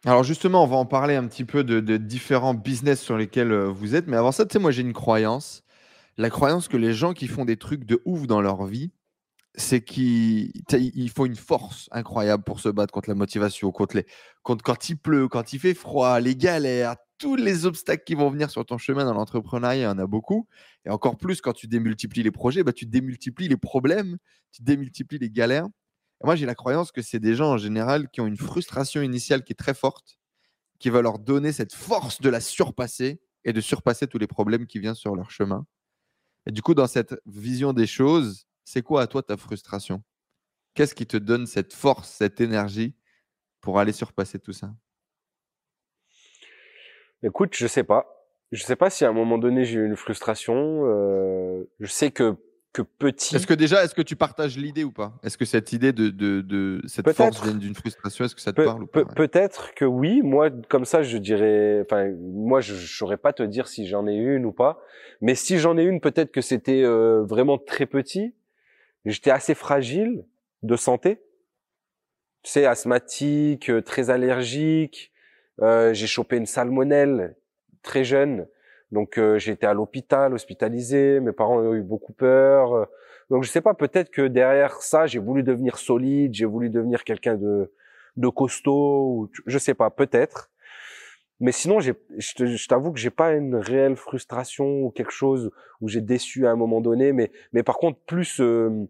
Alors 0.05 0.23
justement, 0.23 0.63
on 0.63 0.67
va 0.67 0.77
en 0.77 0.85
parler 0.85 1.15
un 1.15 1.27
petit 1.27 1.45
peu 1.45 1.63
de, 1.63 1.79
de 1.79 1.97
différents 1.97 2.55
business 2.55 2.99
sur 2.99 3.15
lesquels 3.15 3.51
euh, 3.51 3.67
vous 3.67 3.95
êtes. 3.95 4.07
Mais 4.07 4.17
avant 4.17 4.31
ça, 4.31 4.45
tu 4.45 4.53
sais, 4.53 4.59
moi 4.59 4.71
j'ai 4.71 4.81
une 4.81 4.93
croyance. 4.93 5.63
La 6.17 6.31
croyance 6.31 6.67
que 6.67 6.77
les 6.77 6.93
gens 6.93 7.13
qui 7.13 7.27
font 7.27 7.45
des 7.45 7.57
trucs 7.57 7.85
de 7.85 8.01
ouf 8.05 8.25
dans 8.25 8.41
leur 8.41 8.65
vie, 8.65 8.91
c'est 9.53 9.81
qu'il 9.81 10.51
faut 11.15 11.25
une 11.27 11.35
force 11.35 11.89
incroyable 11.91 12.43
pour 12.43 12.59
se 12.59 12.69
battre 12.69 12.91
contre 12.91 13.09
la 13.09 13.15
motivation, 13.15 13.71
contre 13.71 13.97
les, 13.97 14.05
contre 14.41 14.63
quand 14.63 14.89
il 14.89 14.97
pleut, 14.97 15.27
quand 15.27 15.53
il 15.53 15.59
fait 15.59 15.75
froid, 15.75 16.19
les 16.19 16.35
galères, 16.35 16.95
tous 17.17 17.35
les 17.35 17.65
obstacles 17.65 18.03
qui 18.05 18.15
vont 18.15 18.29
venir 18.29 18.49
sur 18.51 18.65
ton 18.65 18.77
chemin 18.77 19.05
dans 19.05 19.13
l'entrepreneuriat, 19.13 19.81
il 19.81 19.83
y 19.83 19.87
en 19.87 19.97
a 19.99 20.07
beaucoup. 20.07 20.47
Et 20.85 20.89
encore 20.89 21.17
plus 21.17 21.41
quand 21.41 21.53
tu 21.53 21.67
démultiplies 21.67 22.23
les 22.23 22.31
projets, 22.31 22.63
bah, 22.63 22.73
tu 22.73 22.85
démultiplies 22.85 23.47
les 23.47 23.57
problèmes, 23.57 24.17
tu 24.51 24.61
démultiplies 24.63 25.19
les 25.19 25.29
galères. 25.29 25.67
Moi, 26.23 26.35
j'ai 26.35 26.45
la 26.45 26.55
croyance 26.55 26.91
que 26.91 27.01
c'est 27.01 27.19
des 27.19 27.35
gens 27.35 27.51
en 27.53 27.57
général 27.57 28.09
qui 28.09 28.21
ont 28.21 28.27
une 28.27 28.37
frustration 28.37 29.01
initiale 29.01 29.43
qui 29.43 29.53
est 29.53 29.55
très 29.55 29.73
forte, 29.75 30.17
qui 30.79 30.89
va 30.89 31.01
leur 31.01 31.19
donner 31.19 31.51
cette 31.51 31.73
force 31.75 32.21
de 32.21 32.29
la 32.29 32.41
surpasser 32.41 33.21
et 33.45 33.53
de 33.53 33.61
surpasser 33.61 34.07
tous 34.07 34.17
les 34.19 34.27
problèmes 34.27 34.67
qui 34.67 34.79
viennent 34.79 34.95
sur 34.95 35.15
leur 35.15 35.31
chemin. 35.31 35.65
Et 36.47 36.51
du 36.51 36.61
coup, 36.61 36.73
dans 36.73 36.87
cette 36.87 37.15
vision 37.25 37.73
des 37.73 37.87
choses, 37.87 38.45
c'est 38.65 38.81
quoi 38.81 39.01
à 39.03 39.07
toi 39.07 39.23
ta 39.23 39.37
frustration? 39.37 40.03
Qu'est-ce 40.75 40.95
qui 40.95 41.07
te 41.07 41.17
donne 41.17 41.47
cette 41.47 41.73
force, 41.73 42.09
cette 42.11 42.41
énergie 42.41 42.95
pour 43.61 43.79
aller 43.79 43.93
surpasser 43.93 44.39
tout 44.39 44.53
ça? 44.53 44.73
Écoute, 47.23 47.55
je 47.55 47.67
sais 47.67 47.83
pas. 47.83 48.13
Je 48.51 48.63
sais 48.63 48.75
pas 48.75 48.89
si 48.89 49.03
à 49.05 49.09
un 49.09 49.13
moment 49.13 49.37
donné 49.37 49.65
j'ai 49.65 49.79
eu 49.79 49.85
une 49.85 49.95
frustration. 49.95 50.83
euh, 50.85 51.63
je 51.79 51.87
sais 51.87 52.11
que 52.11 52.35
que 52.73 52.81
petit. 52.83 53.35
Est-ce 53.35 53.47
que 53.47 53.53
déjà, 53.55 53.83
est-ce 53.83 53.95
que 53.95 54.01
tu 54.03 54.15
partages 54.15 54.55
l'idée 54.57 54.83
ou 54.83 54.91
pas? 54.91 55.13
Est-ce 55.23 55.37
que 55.37 55.45
cette 55.45 55.73
idée 55.73 55.93
de, 55.93 56.09
de, 56.09 56.41
de 56.41 56.81
cette 56.85 57.09
force 57.11 57.41
vient 57.41 57.55
d'une 57.55 57.73
frustration? 57.73 58.25
Est-ce 58.25 58.35
que 58.35 58.41
ça 58.41 58.51
te 58.51 58.57
Pe- 58.57 58.65
parle 58.65 58.83
ou 58.83 58.87
pas? 58.87 58.99
ouais 58.99 59.05
Peut-être 59.15 59.73
que 59.73 59.83
oui. 59.85 60.21
Moi, 60.21 60.51
comme 60.69 60.85
ça, 60.85 61.01
je 61.01 61.17
dirais. 61.17 61.81
Enfin, 61.81 62.11
moi, 62.19 62.61
je 62.61 62.75
je 62.75 62.95
saurais 62.95 63.17
pas 63.17 63.33
te 63.33 63.41
dire 63.41 63.67
si 63.67 63.87
j'en 63.87 64.05
ai 64.07 64.13
une 64.13 64.45
ou 64.45 64.51
pas. 64.51 64.79
Mais 65.21 65.33
si 65.33 65.57
j'en 65.57 65.75
ai 65.77 65.83
une, 65.83 65.99
peut-être 66.01 66.31
que 66.31 66.41
c'était 66.41 66.83
euh, 66.83 67.23
vraiment 67.23 67.57
très 67.57 67.87
petit. 67.87 68.35
J'étais 69.05 69.31
assez 69.31 69.55
fragile 69.55 70.25
de 70.61 70.75
santé. 70.75 71.19
Tu 72.43 72.51
sais, 72.51 72.65
asthmatique, 72.65 73.69
euh, 73.69 73.81
très 73.81 74.09
allergique. 74.11 75.11
Euh, 75.61 75.93
j'ai 75.93 76.07
chopé 76.07 76.37
une 76.37 76.45
salmonelle 76.45 77.35
très 77.81 78.03
jeune. 78.03 78.47
Donc 78.91 79.17
euh, 79.17 79.37
j'ai 79.37 79.51
été 79.51 79.65
à 79.65 79.73
l'hôpital, 79.73 80.33
hospitalisé. 80.33 81.19
Mes 81.19 81.33
parents 81.33 81.59
ont 81.59 81.73
eu 81.73 81.81
beaucoup 81.81 82.13
peur. 82.13 82.87
Donc 83.29 83.43
je 83.43 83.49
sais 83.49 83.61
pas, 83.61 83.73
peut-être 83.73 84.09
que 84.09 84.27
derrière 84.27 84.81
ça, 84.81 85.05
j'ai 85.05 85.19
voulu 85.19 85.43
devenir 85.43 85.77
solide, 85.77 86.33
j'ai 86.33 86.45
voulu 86.45 86.69
devenir 86.69 87.03
quelqu'un 87.03 87.35
de 87.35 87.71
de 88.15 88.29
costaud. 88.29 89.03
Ou, 89.05 89.31
je 89.45 89.57
sais 89.57 89.73
pas, 89.73 89.89
peut-être. 89.89 90.49
Mais 91.39 91.51
sinon, 91.51 91.79
j'ai, 91.79 91.93
je 92.17 92.67
t'avoue 92.67 92.91
que 92.91 92.99
j'ai 92.99 93.11
pas 93.11 93.33
une 93.33 93.55
réelle 93.55 93.95
frustration 93.95 94.81
ou 94.81 94.89
quelque 94.89 95.11
chose 95.11 95.51
où 95.81 95.87
j'ai 95.87 96.01
déçu 96.01 96.47
à 96.47 96.51
un 96.51 96.55
moment 96.55 96.81
donné. 96.81 97.13
Mais 97.13 97.31
mais 97.53 97.63
par 97.63 97.77
contre, 97.77 97.99
plus 98.07 98.39
euh, 98.41 98.87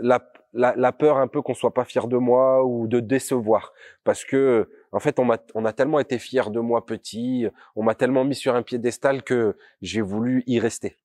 la, 0.00 0.20
la, 0.52 0.92
peur 0.92 1.18
un 1.18 1.26
peu 1.26 1.42
qu'on 1.42 1.54
soit 1.54 1.74
pas 1.74 1.84
fier 1.84 2.06
de 2.06 2.16
moi 2.16 2.64
ou 2.64 2.86
de 2.86 3.00
décevoir. 3.00 3.72
Parce 4.04 4.24
que 4.24 4.70
en 4.92 5.00
fait 5.00 5.18
on 5.18 5.64
a 5.64 5.72
tellement 5.72 6.00
été 6.00 6.18
fier 6.18 6.50
de 6.50 6.60
moi 6.60 6.86
petit 6.86 7.46
on 7.74 7.82
m'a 7.82 7.94
tellement 7.94 8.24
mis 8.24 8.34
sur 8.34 8.54
un 8.54 8.62
piédestal 8.62 9.22
que 9.22 9.56
j'ai 9.82 10.00
voulu 10.00 10.44
y 10.46 10.60
rester. 10.60 10.98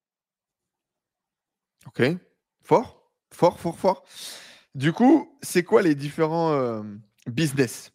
Ok. 1.88 2.04
Fort. 2.64 3.10
Fort 3.32 3.60
fort 3.60 3.78
fort. 3.78 4.04
Du 4.76 4.94
coup 4.94 5.36
c'est 5.42 5.64
quoi 5.64 5.82
les 5.82 5.96
différents 5.96 6.52
euh, 6.52 6.84
business? 7.28 7.92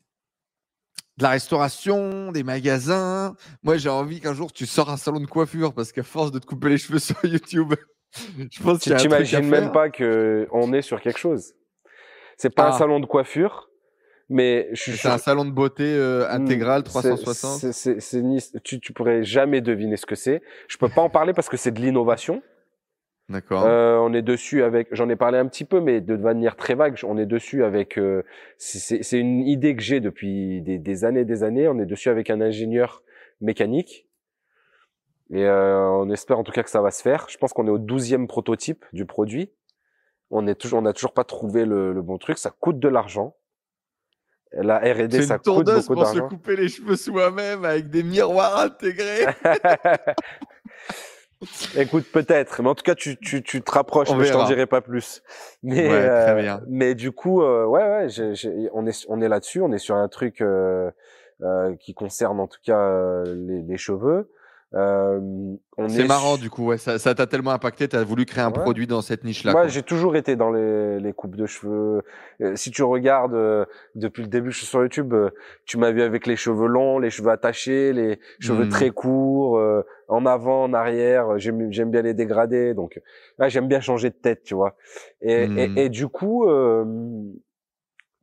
De 1.16 1.22
la 1.22 1.30
restauration, 1.30 2.32
des 2.32 2.42
magasins? 2.42 3.36
Moi, 3.62 3.76
j'ai 3.76 3.88
envie 3.88 4.20
qu'un 4.20 4.34
jour 4.34 4.52
tu 4.52 4.66
sors 4.66 4.90
un 4.90 4.96
salon 4.96 5.20
de 5.20 5.26
coiffure 5.26 5.72
parce 5.72 5.92
qu'à 5.92 6.02
force 6.02 6.32
de 6.32 6.40
te 6.40 6.46
couper 6.46 6.70
les 6.70 6.78
cheveux 6.78 6.98
sur 6.98 7.24
YouTube, 7.24 7.74
je 8.50 8.62
pense 8.62 8.78
que 8.78 8.90
tu 8.90 8.96
t'imagines 8.96 9.48
même 9.48 9.72
pas 9.72 9.90
que 9.90 10.46
on 10.52 10.72
est 10.72 10.82
sur 10.82 11.00
quelque 11.00 11.18
chose. 11.18 11.54
C'est 12.36 12.54
pas 12.54 12.66
un 12.66 12.70
ah. 12.70 12.78
salon 12.78 13.00
de 13.00 13.06
coiffure, 13.06 13.70
mais 14.28 14.68
c'est 14.74 15.06
un 15.06 15.18
salon 15.18 15.44
de 15.44 15.50
beauté 15.50 15.84
euh, 15.84 16.26
hmm, 16.26 16.42
intégral 16.42 16.82
360. 16.82 17.72
C'est, 17.72 18.00
c'est, 18.00 18.62
tu, 18.62 18.80
tu 18.80 18.92
pourrais 18.92 19.22
jamais 19.22 19.60
deviner 19.60 19.96
ce 19.96 20.06
que 20.06 20.14
c'est. 20.14 20.42
Je 20.68 20.76
peux 20.76 20.88
pas 20.88 21.02
en 21.02 21.10
parler 21.10 21.32
parce 21.32 21.48
que 21.48 21.56
c'est 21.56 21.72
de 21.72 21.80
l'innovation. 21.80 22.42
D'accord. 23.28 23.64
Euh, 23.64 23.96
on 23.96 24.12
est 24.12 24.22
dessus 24.22 24.62
avec, 24.62 24.88
j'en 24.92 25.08
ai 25.08 25.16
parlé 25.16 25.38
un 25.38 25.46
petit 25.46 25.64
peu, 25.64 25.80
mais 25.80 26.00
de 26.00 26.16
manière 26.16 26.56
très 26.56 26.74
vague. 26.74 26.98
On 27.04 27.16
est 27.16 27.26
dessus 27.26 27.64
avec, 27.64 27.98
euh, 27.98 28.22
c'est 28.58 29.18
une 29.18 29.40
idée 29.40 29.74
que 29.76 29.82
j'ai 29.82 30.00
depuis 30.00 30.60
des, 30.60 30.78
des 30.78 31.04
années, 31.04 31.24
des 31.24 31.42
années. 31.42 31.68
On 31.68 31.78
est 31.78 31.86
dessus 31.86 32.10
avec 32.10 32.28
un 32.28 32.40
ingénieur 32.40 33.02
mécanique. 33.40 34.06
Et 35.30 35.44
euh, 35.44 35.88
on 35.90 36.10
espère 36.10 36.38
en 36.38 36.44
tout 36.44 36.52
cas 36.52 36.62
que 36.62 36.70
ça 36.70 36.82
va 36.82 36.90
se 36.90 37.02
faire. 37.02 37.26
Je 37.28 37.38
pense 37.38 37.52
qu'on 37.52 37.66
est 37.66 37.70
au 37.70 37.78
douzième 37.78 38.26
prototype 38.26 38.84
du 38.92 39.06
produit. 39.06 39.51
On 40.30 40.46
est 40.46 40.55
toujours, 40.55 40.80
on 40.80 40.82
n'a 40.82 40.92
toujours 40.92 41.14
pas 41.14 41.24
trouvé 41.24 41.64
le, 41.64 41.92
le, 41.92 42.02
bon 42.02 42.18
truc. 42.18 42.38
Ça 42.38 42.51
coûte 42.51 42.78
de 42.78 42.88
l'argent. 42.88 43.36
La 44.52 44.78
R&D, 44.78 45.22
ça 45.22 45.38
coûte 45.38 45.46
beaucoup 45.46 45.64
d'argent. 45.64 45.94
pour 45.94 46.06
se 46.06 46.20
couper 46.20 46.56
les 46.56 46.68
cheveux 46.68 46.96
soi-même 46.96 47.64
avec 47.64 47.90
des 47.90 48.02
miroirs 48.02 48.59
intégrés. 48.59 49.26
Écoute, 51.76 52.06
peut-être, 52.12 52.62
mais 52.62 52.68
en 52.68 52.74
tout 52.74 52.82
cas, 52.82 52.94
tu, 52.94 53.16
tu, 53.18 53.42
tu 53.42 53.62
te 53.62 53.70
rapproches, 53.70 54.10
mais 54.14 54.24
je 54.24 54.32
t'en 54.32 54.46
dirai 54.46 54.66
pas 54.66 54.80
plus. 54.80 55.22
Mais, 55.62 55.88
ouais, 55.88 56.06
très 56.06 56.30
euh, 56.30 56.42
bien. 56.42 56.60
mais 56.68 56.94
du 56.94 57.12
coup, 57.12 57.42
euh, 57.42 57.66
ouais, 57.66 57.82
ouais, 57.82 58.06
on 58.72 58.86
est, 58.86 59.06
on 59.09 59.20
est 59.20 59.28
là-dessus, 59.28 59.60
on 59.60 59.72
est 59.72 59.78
sur 59.78 59.96
un 59.96 60.09
truc 60.09 60.40
euh, 60.40 60.90
euh 61.42 61.74
qui 61.76 61.94
concerne 61.94 62.40
en 62.40 62.46
tout 62.46 62.60
cas 62.64 63.22
les, 63.24 63.62
les 63.62 63.76
cheveux. 63.76 64.30
Euh, 64.74 65.20
c'est 65.88 66.06
marrant 66.06 66.36
du 66.36 66.51
coup, 66.51 66.66
ouais, 66.66 66.78
ça, 66.78 66.98
t'a 66.98 67.26
tellement 67.26 67.52
impacté, 67.52 67.86
t'as 67.86 68.02
voulu 68.02 68.24
créer 68.24 68.42
un 68.42 68.51
produit 68.51 68.86
dans 68.86 69.02
cette 69.02 69.24
niche-là. 69.24 69.52
Moi, 69.52 69.68
j'ai 69.68 69.82
toujours 69.82 70.16
été 70.16 70.34
dans 70.34 70.51
les, 70.51 70.98
les 70.98 71.12
coupes 71.12 71.36
de 71.36 71.46
cheveux. 71.46 72.02
Euh, 72.40 72.56
si 72.56 72.70
tu 72.70 72.82
regardes 72.82 73.34
euh, 73.34 73.64
depuis 73.94 74.22
le 74.22 74.28
début, 74.28 74.51
je 74.51 74.59
suis 74.59 74.66
sur 74.66 74.82
YouTube, 74.82 75.14
tu 75.64 75.78
m'as 75.78 75.92
vu 75.92 76.02
avec 76.02 76.26
les 76.26 76.36
cheveux 76.36 76.66
longs, 76.66 76.98
les 76.98 77.10
cheveux 77.10 77.30
attachés, 77.30 77.92
les 77.92 78.18
cheveux 78.40 78.64
hmm. 78.64 78.70
très 78.70 78.90
courts, 78.90 79.60
en 80.09 80.26
avant, 80.26 80.64
en 80.64 80.74
arrière. 80.74 81.38
J'aime, 81.38 81.72
j'aime 81.72 81.90
bien 81.90 82.02
les 82.02 82.14
dégrader, 82.14 82.74
donc 82.74 83.01
j'aime 83.46 83.68
bien 83.68 83.80
changer 83.80 84.10
de 84.10 84.16
tête, 84.16 84.42
tu 84.42 84.55
vois. 84.55 84.76
Et, 85.20 85.44
et, 85.44 85.68
hmm. 85.68 85.78
et, 85.78 85.88
du 85.88 86.09
coup, 86.09 86.46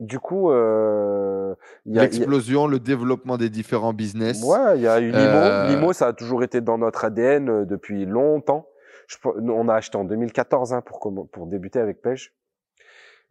du 0.02 0.20
coup, 0.20 0.50
euh, 0.50 1.54
l'explosion, 1.86 2.66
le 2.66 2.80
développement 2.80 3.38
des 3.38 3.52
différents 3.52 3.94
business. 3.94 4.44
Ouais, 4.44 4.78
il 4.78 4.82
y 4.82 4.88
a 4.88 5.00
eu 5.00 5.12
Limo. 5.12 5.20
Euh, 5.20 5.68
Limo, 5.68 5.94
ça 5.94 6.08
a 6.08 6.14
toujours 6.14 6.44
été 6.44 6.60
dans 6.60 6.80
notre 6.80 7.06
ADN 7.06 7.50
euh, 7.50 7.66
depuis 7.66 8.08
longtemps. 8.08 8.68
Je, 9.08 9.18
on 9.24 9.70
a 9.70 9.76
acheté 9.76 9.98
en 9.98 10.04
2014 10.04 10.74
hein, 10.74 10.82
pour 10.82 11.00
pour 11.32 11.46
débuter 11.46 11.80
avec 11.80 12.02
Pêche 12.02 12.34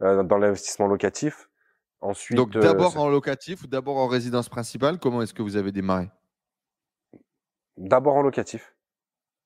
euh, 0.02 0.22
dans 0.22 0.38
l'investissement 0.38 0.86
locatif. 0.86 1.48
Ensuite, 2.02 2.36
donc 2.36 2.52
d'abord 2.52 2.96
en 2.98 3.08
locatif 3.08 3.64
ou 3.64 3.66
d'abord 3.66 3.96
en 3.96 4.06
résidence 4.06 4.48
principale. 4.48 4.98
Comment 5.00 5.22
est-ce 5.22 5.34
que 5.34 5.42
vous 5.42 5.56
avez 5.56 5.72
démarré? 5.72 6.08
D'abord 7.78 8.14
en 8.14 8.22
locatif. 8.22 8.76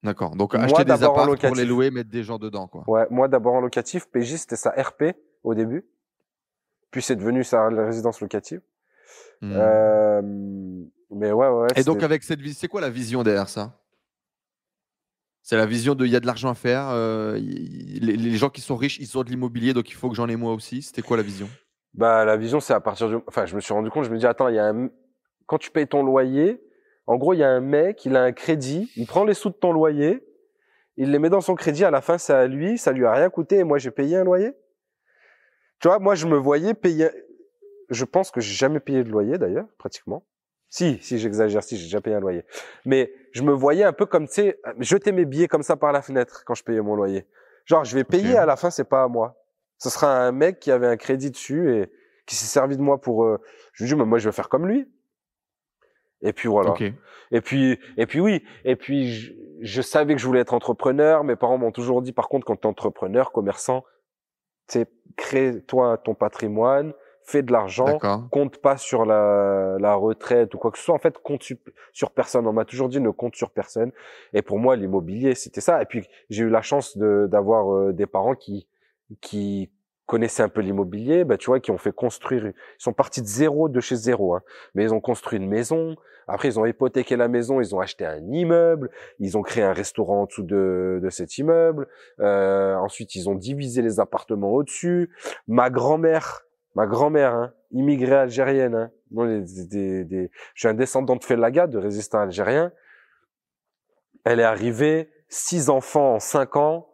D'accord. 0.02 0.36
Donc 0.36 0.54
acheter 0.54 0.84
des 0.84 0.92
appartements 0.92 1.36
pour 1.36 1.56
les 1.56 1.64
louer, 1.64 1.90
mettre 1.90 2.10
des 2.10 2.22
gens 2.22 2.38
dedans, 2.38 2.68
quoi. 2.68 2.84
Ouais, 2.86 3.06
moi 3.08 3.28
d'abord 3.28 3.54
en 3.54 3.60
locatif. 3.60 4.10
PJ 4.10 4.36
c'était 4.36 4.56
sa 4.56 4.70
RP 4.72 5.16
au 5.42 5.54
début 5.54 5.86
puis 6.94 7.02
c'est 7.02 7.16
devenu 7.16 7.42
sa 7.42 7.66
résidence 7.66 8.20
locative. 8.20 8.60
Hmm. 9.40 9.52
Euh, 9.56 10.22
mais 11.10 11.32
ouais, 11.32 11.48
ouais. 11.48 11.66
Et 11.74 11.82
donc 11.82 12.04
avec 12.04 12.22
cette 12.22 12.40
vision, 12.40 12.56
c'est 12.60 12.68
quoi 12.68 12.80
la 12.80 12.88
vision 12.88 13.24
derrière 13.24 13.48
ça? 13.48 13.80
C'est 15.42 15.56
la 15.56 15.66
vision 15.66 15.96
de 15.96 16.06
il 16.06 16.12
y 16.12 16.14
a 16.14 16.20
de 16.20 16.26
l'argent 16.26 16.50
à 16.50 16.54
faire. 16.54 16.90
Euh, 16.90 17.36
les, 17.36 18.36
gens 18.36 18.48
qui 18.48 18.60
sont 18.60 18.76
riches, 18.76 19.00
ils 19.00 19.18
ont 19.18 19.24
de 19.24 19.28
l'immobilier, 19.28 19.72
donc 19.72 19.90
il 19.90 19.94
faut 19.94 20.08
que 20.08 20.14
j'en 20.14 20.28
ai 20.28 20.36
moi 20.36 20.52
aussi. 20.52 20.82
C'était 20.82 21.02
quoi 21.02 21.16
la 21.16 21.24
vision? 21.24 21.48
Bah 21.94 22.24
la 22.24 22.36
vision, 22.36 22.60
c'est 22.60 22.74
à 22.74 22.78
partir 22.78 23.08
du. 23.08 23.16
Enfin, 23.26 23.44
je 23.44 23.56
me 23.56 23.60
suis 23.60 23.74
rendu 23.74 23.90
compte. 23.90 24.04
Je 24.04 24.10
me 24.10 24.16
dis 24.16 24.26
attends, 24.26 24.46
il 24.46 24.54
y 24.54 24.60
a 24.60 24.68
un... 24.68 24.88
quand 25.46 25.58
tu 25.58 25.72
payes 25.72 25.88
ton 25.88 26.04
loyer, 26.04 26.62
en 27.08 27.16
gros, 27.16 27.34
il 27.34 27.38
y 27.38 27.42
a 27.44 27.50
un 27.50 27.60
mec, 27.60 28.04
il 28.04 28.14
a 28.14 28.22
un 28.22 28.30
crédit, 28.30 28.88
il 28.94 29.08
prend 29.08 29.24
les 29.24 29.34
sous 29.34 29.50
de 29.50 29.56
ton 29.56 29.72
loyer, 29.72 30.24
il 30.96 31.10
les 31.10 31.18
met 31.18 31.28
dans 31.28 31.40
son 31.40 31.56
crédit. 31.56 31.84
À 31.84 31.90
la 31.90 32.02
fin, 32.02 32.18
c'est 32.18 32.34
à 32.34 32.46
lui, 32.46 32.78
ça 32.78 32.92
lui 32.92 33.04
a 33.04 33.12
rien 33.12 33.30
coûté, 33.30 33.58
et 33.58 33.64
moi 33.64 33.78
j'ai 33.78 33.90
payé 33.90 34.16
un 34.16 34.24
loyer? 34.24 34.52
Tu 35.84 35.88
vois, 35.88 35.98
moi, 35.98 36.14
je 36.14 36.26
me 36.26 36.38
voyais 36.38 36.72
payer. 36.72 37.10
Je 37.90 38.06
pense 38.06 38.30
que 38.30 38.40
j'ai 38.40 38.54
jamais 38.54 38.80
payé 38.80 39.04
de 39.04 39.10
loyer 39.10 39.36
d'ailleurs, 39.36 39.66
pratiquement. 39.76 40.24
Si, 40.70 40.96
si 41.02 41.18
j'exagère, 41.18 41.62
si 41.62 41.76
j'ai 41.76 41.84
déjà 41.84 42.00
payé 42.00 42.16
un 42.16 42.20
loyer. 42.20 42.46
Mais 42.86 43.12
je 43.32 43.42
me 43.42 43.52
voyais 43.52 43.84
un 43.84 43.92
peu 43.92 44.06
comme, 44.06 44.26
tu 44.26 44.32
sais, 44.32 44.60
jeter 44.78 45.12
mes 45.12 45.26
billets 45.26 45.46
comme 45.46 45.62
ça 45.62 45.76
par 45.76 45.92
la 45.92 46.00
fenêtre 46.00 46.42
quand 46.46 46.54
je 46.54 46.64
payais 46.64 46.80
mon 46.80 46.94
loyer. 46.94 47.26
Genre, 47.66 47.84
je 47.84 47.94
vais 47.94 48.04
payer 48.04 48.34
à 48.34 48.46
la 48.46 48.56
fin, 48.56 48.70
c'est 48.70 48.88
pas 48.88 49.02
à 49.02 49.08
moi. 49.08 49.36
Ce 49.76 49.90
sera 49.90 50.24
un 50.24 50.32
mec 50.32 50.58
qui 50.58 50.70
avait 50.70 50.86
un 50.86 50.96
crédit 50.96 51.30
dessus 51.30 51.76
et 51.76 51.92
qui 52.24 52.34
s'est 52.34 52.46
servi 52.46 52.78
de 52.78 52.82
moi 52.82 52.98
pour. 52.98 53.24
Euh... 53.24 53.38
Je 53.74 53.84
lui 53.84 53.90
dis, 53.90 53.94
mais 53.94 54.06
moi, 54.06 54.16
je 54.16 54.26
vais 54.26 54.32
faire 54.32 54.48
comme 54.48 54.66
lui. 54.66 54.90
Et 56.22 56.32
puis 56.32 56.48
voilà. 56.48 56.72
Et 57.30 57.42
puis, 57.42 57.78
et 57.98 58.06
puis 58.06 58.20
oui. 58.20 58.42
Et 58.64 58.76
puis, 58.76 59.12
je, 59.12 59.32
je, 59.60 59.82
savais 59.82 60.14
que 60.14 60.20
je 60.22 60.26
voulais 60.26 60.40
être 60.40 60.54
entrepreneur. 60.54 61.24
Mes 61.24 61.36
parents 61.36 61.58
m'ont 61.58 61.72
toujours 61.72 62.00
dit, 62.00 62.12
par 62.12 62.30
contre, 62.30 62.46
quand 62.46 62.56
tu 62.56 62.62
es 62.62 62.70
entrepreneur, 62.70 63.32
commerçant, 63.32 63.84
crée-toi 65.16 65.98
ton 65.98 66.14
patrimoine, 66.14 66.92
fais 67.22 67.42
de 67.42 67.52
l'argent, 67.52 67.98
compte 68.30 68.58
pas 68.58 68.76
sur 68.76 69.04
la, 69.04 69.76
la, 69.78 69.94
retraite 69.94 70.54
ou 70.54 70.58
quoi 70.58 70.70
que 70.70 70.78
ce 70.78 70.84
soit. 70.84 70.94
En 70.94 70.98
fait, 70.98 71.18
compte 71.18 71.42
sur, 71.92 72.10
personne. 72.10 72.46
On 72.46 72.52
m'a 72.52 72.64
toujours 72.64 72.88
dit 72.88 73.00
ne 73.00 73.10
compte 73.10 73.34
sur 73.36 73.50
personne. 73.50 73.92
Et 74.32 74.42
pour 74.42 74.58
moi, 74.58 74.76
l'immobilier, 74.76 75.34
c'était 75.34 75.60
ça. 75.60 75.80
Et 75.80 75.86
puis, 75.86 76.06
j'ai 76.30 76.44
eu 76.44 76.50
la 76.50 76.62
chance 76.62 76.98
d'avoir 76.98 77.72
euh, 77.72 77.92
des 77.92 78.06
parents 78.06 78.34
qui 78.34 78.66
qui 79.20 79.70
connaissaient 80.06 80.42
un 80.42 80.48
peu 80.48 80.60
l'immobilier, 80.60 81.24
bah, 81.24 81.36
tu 81.36 81.46
vois, 81.46 81.60
qui 81.60 81.70
ont 81.70 81.78
fait 81.78 81.92
construire, 81.92 82.46
ils 82.46 82.54
sont 82.78 82.92
partis 82.92 83.22
de 83.22 83.26
zéro, 83.26 83.68
de 83.68 83.80
chez 83.80 83.96
zéro, 83.96 84.34
hein, 84.34 84.42
mais 84.74 84.84
ils 84.84 84.94
ont 84.94 85.00
construit 85.00 85.38
une 85.38 85.48
maison, 85.48 85.96
après 86.28 86.48
ils 86.48 86.58
ont 86.58 86.66
hypothéqué 86.66 87.16
la 87.16 87.28
maison, 87.28 87.60
ils 87.60 87.74
ont 87.74 87.80
acheté 87.80 88.04
un 88.04 88.20
immeuble, 88.30 88.90
ils 89.18 89.38
ont 89.38 89.42
créé 89.42 89.62
un 89.62 89.72
restaurant 89.72 90.22
en 90.22 90.26
dessous 90.26 90.42
de, 90.42 91.00
de 91.02 91.10
cet 91.10 91.38
immeuble, 91.38 91.88
euh, 92.20 92.74
ensuite 92.76 93.14
ils 93.14 93.28
ont 93.28 93.34
divisé 93.34 93.82
les 93.82 93.98
appartements 94.00 94.50
au-dessus, 94.52 95.10
ma 95.48 95.70
grand-mère, 95.70 96.42
ma 96.74 96.86
grand-mère, 96.86 97.34
hein, 97.34 97.52
immigrée 97.72 98.16
algérienne, 98.16 98.74
hein, 98.74 98.90
des, 99.10 100.04
des, 100.04 100.30
je 100.54 100.60
suis 100.60 100.68
un 100.68 100.74
descendant 100.74 101.16
de 101.16 101.24
Felaga, 101.24 101.66
de 101.66 101.78
résistants 101.78 102.20
algériens, 102.20 102.72
elle 104.24 104.40
est 104.40 104.44
arrivée, 104.44 105.10
six 105.28 105.70
enfants 105.70 106.14
en 106.14 106.18
cinq 106.20 106.56
ans, 106.56 106.88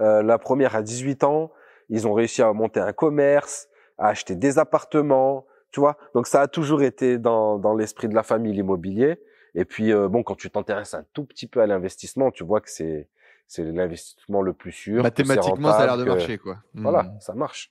euh, 0.00 0.22
la 0.22 0.38
première 0.38 0.74
à 0.74 0.82
18 0.82 1.24
ans, 1.24 1.52
ils 1.92 2.08
ont 2.08 2.14
réussi 2.14 2.42
à 2.42 2.52
monter 2.52 2.80
un 2.80 2.92
commerce, 2.92 3.68
à 3.98 4.08
acheter 4.08 4.34
des 4.34 4.58
appartements, 4.58 5.46
tu 5.70 5.80
vois. 5.80 5.96
Donc 6.14 6.26
ça 6.26 6.40
a 6.40 6.48
toujours 6.48 6.82
été 6.82 7.18
dans, 7.18 7.58
dans 7.58 7.74
l'esprit 7.74 8.08
de 8.08 8.14
la 8.14 8.22
famille 8.22 8.52
l'immobilier. 8.52 9.20
Et 9.54 9.66
puis 9.66 9.92
euh, 9.92 10.08
bon, 10.08 10.22
quand 10.22 10.34
tu 10.34 10.50
t'intéresses 10.50 10.94
un 10.94 11.04
tout 11.12 11.24
petit 11.24 11.46
peu 11.46 11.60
à 11.60 11.66
l'investissement, 11.66 12.30
tu 12.30 12.44
vois 12.44 12.60
que 12.60 12.70
c'est 12.70 13.08
c'est 13.46 13.64
l'investissement 13.64 14.40
le 14.40 14.54
plus 14.54 14.72
sûr. 14.72 15.02
Mathématiquement, 15.02 15.72
ça 15.72 15.80
a 15.80 15.86
l'air 15.86 15.98
de 15.98 16.04
marcher, 16.04 16.38
quoi. 16.38 16.56
Voilà, 16.72 17.02
hmm. 17.02 17.20
ça 17.20 17.34
marche. 17.34 17.70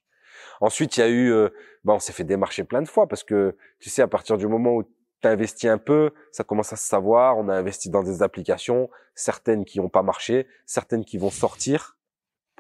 Ensuite, 0.60 0.98
il 0.98 1.00
y 1.00 1.04
a 1.04 1.10
eu, 1.10 1.32
euh, 1.32 1.50
on 1.86 1.98
s'est 1.98 2.14
fait 2.14 2.24
démarcher 2.24 2.64
plein 2.64 2.84
de 2.84 2.88
fois 2.88 3.08
parce 3.08 3.24
que 3.24 3.58
tu 3.80 3.90
sais, 3.90 4.04
à 4.04 4.08
partir 4.08 4.38
du 4.38 4.46
moment 4.48 4.76
où 4.76 4.84
tu 4.84 5.28
investis 5.28 5.70
un 5.70 5.80
peu, 5.80 6.12
ça 6.32 6.44
commence 6.44 6.72
à 6.72 6.76
se 6.76 6.88
savoir. 6.88 7.40
On 7.40 7.50
a 7.50 7.56
investi 7.56 7.90
dans 7.90 8.04
des 8.04 8.22
applications, 8.22 8.92
certaines 9.16 9.66
qui 9.66 9.80
n'ont 9.80 9.90
pas 9.90 10.04
marché, 10.04 10.46
certaines 10.68 11.04
qui 11.04 11.18
vont 11.18 11.32
sortir 11.32 11.98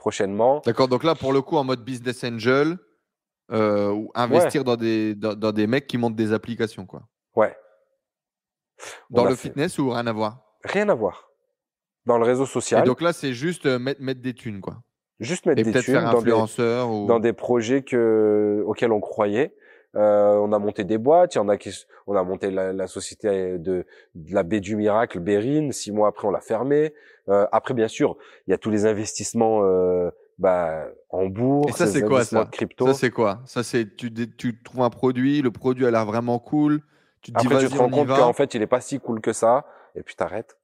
prochainement. 0.01 0.63
D'accord, 0.65 0.87
donc 0.87 1.03
là, 1.03 1.13
pour 1.13 1.31
le 1.31 1.41
coup, 1.43 1.57
en 1.57 1.63
mode 1.63 1.83
business 1.83 2.23
angel, 2.23 2.79
euh, 3.51 3.91
ou 3.91 4.11
investir 4.15 4.63
dans, 4.63 4.75
des, 4.75 5.13
dans, 5.13 5.51
des 5.51 5.67
mecs 5.67 5.85
qui 5.85 5.99
montent 5.99 6.15
des 6.15 6.33
applications, 6.33 6.87
quoi. 6.87 7.03
Ouais. 7.35 7.55
Dans 9.11 9.25
le 9.25 9.35
fitness 9.35 9.77
ou 9.77 9.91
rien 9.91 10.07
à 10.07 10.11
voir? 10.11 10.39
Rien 10.63 10.89
à 10.89 10.95
voir. 10.95 11.29
Dans 12.07 12.17
le 12.17 12.25
réseau 12.25 12.47
social. 12.47 12.81
Et 12.81 12.83
donc 12.83 12.99
là, 12.99 13.13
c'est 13.13 13.33
juste 13.33 13.67
euh, 13.67 13.77
mettre, 13.77 14.01
mettre 14.01 14.21
des 14.21 14.33
thunes, 14.33 14.59
quoi. 14.59 14.81
Juste 15.19 15.45
mettre 15.45 15.61
des 15.61 15.83
thunes 15.83 16.03
dans 16.03 16.21
des, 16.23 16.31
ou... 16.31 17.05
dans 17.05 17.19
des 17.19 17.33
projets 17.33 17.83
que, 17.83 18.63
auxquels 18.65 18.91
on 18.91 19.01
croyait. 19.01 19.55
Euh, 19.95 20.35
on 20.35 20.53
a 20.53 20.59
monté 20.59 20.85
des 20.85 20.97
boîtes, 20.97 21.35
il 21.35 21.39
y 21.39 21.41
en 21.41 21.49
a 21.49 21.57
qui, 21.57 21.71
on 22.07 22.15
a 22.15 22.23
monté 22.23 22.49
la, 22.49 22.71
la 22.71 22.87
société 22.87 23.57
de, 23.57 23.85
de, 24.15 24.33
la 24.33 24.43
baie 24.43 24.61
du 24.61 24.75
miracle, 24.75 25.19
Bérine. 25.19 25.71
Six 25.73 25.91
mois 25.91 26.07
après, 26.07 26.27
on 26.27 26.31
l'a 26.31 26.39
fermée. 26.39 26.93
Euh, 27.27 27.45
après, 27.51 27.73
bien 27.73 27.89
sûr, 27.89 28.15
il 28.47 28.51
y 28.51 28.53
a 28.53 28.57
tous 28.57 28.69
les 28.69 28.85
investissements 28.85 29.63
euh, 29.63 30.09
bah, 30.39 30.87
en 31.09 31.25
bourse, 31.25 31.69
Et 31.69 31.73
ça, 31.73 31.87
c'est 31.87 32.03
quoi 32.03 32.23
ça 32.23 32.45
crypto. 32.45 32.87
Ça, 32.87 32.93
c'est 32.93 33.11
quoi? 33.11 33.41
Ça, 33.45 33.63
c'est 33.63 33.95
tu, 33.95 34.11
tu 34.37 34.63
trouves 34.63 34.81
un 34.81 34.89
produit, 34.89 35.41
le 35.41 35.51
produit 35.51 35.85
a 35.85 35.91
l'air 35.91 36.05
vraiment 36.05 36.39
cool. 36.39 36.81
Tu 37.21 37.31
te 37.31 37.39
Après, 37.39 37.59
dis, 37.59 37.65
tu 37.67 37.73
te 37.73 37.77
rends 37.77 37.89
compte 37.89 38.07
qu'en 38.07 38.33
fait, 38.33 38.53
il 38.53 38.61
est 38.61 38.67
pas 38.67 38.81
si 38.81 38.99
cool 38.99 39.21
que 39.21 39.33
ça, 39.33 39.65
et 39.95 40.03
puis 40.03 40.15
t'arrêtes. 40.15 40.57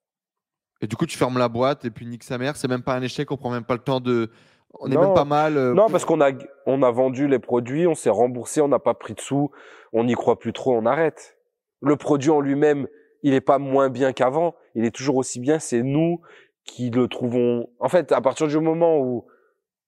Et 0.81 0.87
du 0.87 0.95
coup, 0.95 1.05
tu 1.05 1.17
fermes 1.17 1.37
la 1.37 1.49
boîte 1.49 1.85
et 1.85 1.89
puis 1.89 2.05
nique 2.05 2.23
sa 2.23 2.37
mère. 2.37 2.55
C'est 2.55 2.67
même 2.67 2.83
pas 2.83 2.95
un 2.95 3.01
échec, 3.01 3.31
on 3.31 3.37
prend 3.37 3.51
même 3.51 3.63
pas 3.63 3.73
le 3.73 3.81
temps 3.81 3.99
de. 3.99 4.31
On 4.73 4.91
est 4.91 4.97
même 4.97 5.13
pas 5.13 5.25
mal. 5.25 5.57
Euh, 5.57 5.73
non, 5.73 5.89
parce 5.89 6.05
qu'on 6.05 6.21
a, 6.21 6.31
on 6.65 6.83
a 6.83 6.91
vendu 6.91 7.27
les 7.27 7.39
produits, 7.39 7.87
on 7.87 7.95
s'est 7.95 8.09
remboursé, 8.09 8.61
on 8.61 8.67
n'a 8.67 8.79
pas 8.79 8.93
pris 8.93 9.13
de 9.13 9.21
sous, 9.21 9.51
on 9.93 10.03
n'y 10.03 10.13
croit 10.13 10.37
plus 10.39 10.53
trop, 10.53 10.75
on 10.75 10.85
arrête. 10.85 11.37
Le 11.81 11.95
produit 11.95 12.29
en 12.29 12.41
lui-même, 12.41 12.87
il 13.23 13.33
est 13.33 13.41
pas 13.41 13.59
moins 13.59 13.89
bien 13.89 14.13
qu'avant, 14.13 14.55
il 14.75 14.85
est 14.85 14.95
toujours 14.95 15.17
aussi 15.17 15.39
bien, 15.39 15.59
c'est 15.59 15.83
nous 15.83 16.21
qui 16.63 16.89
le 16.89 17.07
trouvons. 17.07 17.69
En 17.79 17.89
fait, 17.89 18.11
à 18.11 18.21
partir 18.21 18.47
du 18.47 18.59
moment 18.59 18.99
où 18.99 19.25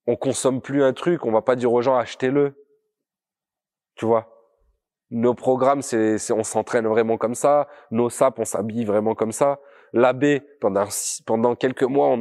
on 0.07 0.15
consomme 0.15 0.61
plus 0.61 0.84
un 0.84 0.93
truc, 0.93 1.26
on 1.26 1.31
va 1.31 1.41
pas 1.41 1.56
dire 1.56 1.72
aux 1.72 1.81
gens 1.81 1.95
achetez-le. 1.95 2.56
Tu 3.95 4.06
vois? 4.06 4.35
Nos 5.11 5.34
programmes, 5.34 5.81
c'est, 5.81 6.31
on 6.31 6.43
s'entraîne 6.43 6.88
vraiment 6.88 7.18
comme 7.18 7.35
ça. 7.35 7.68
Nos 7.91 8.10
SAP, 8.10 8.39
on 8.39 8.45
s'habille 8.45 8.85
vraiment 8.85 9.14
comme 9.14 9.31
ça. 9.31 9.60
L'AB, 9.93 10.41
pendant, 10.59 10.87
pendant 11.25 11.55
quelques 11.55 11.83
mois, 11.83 12.17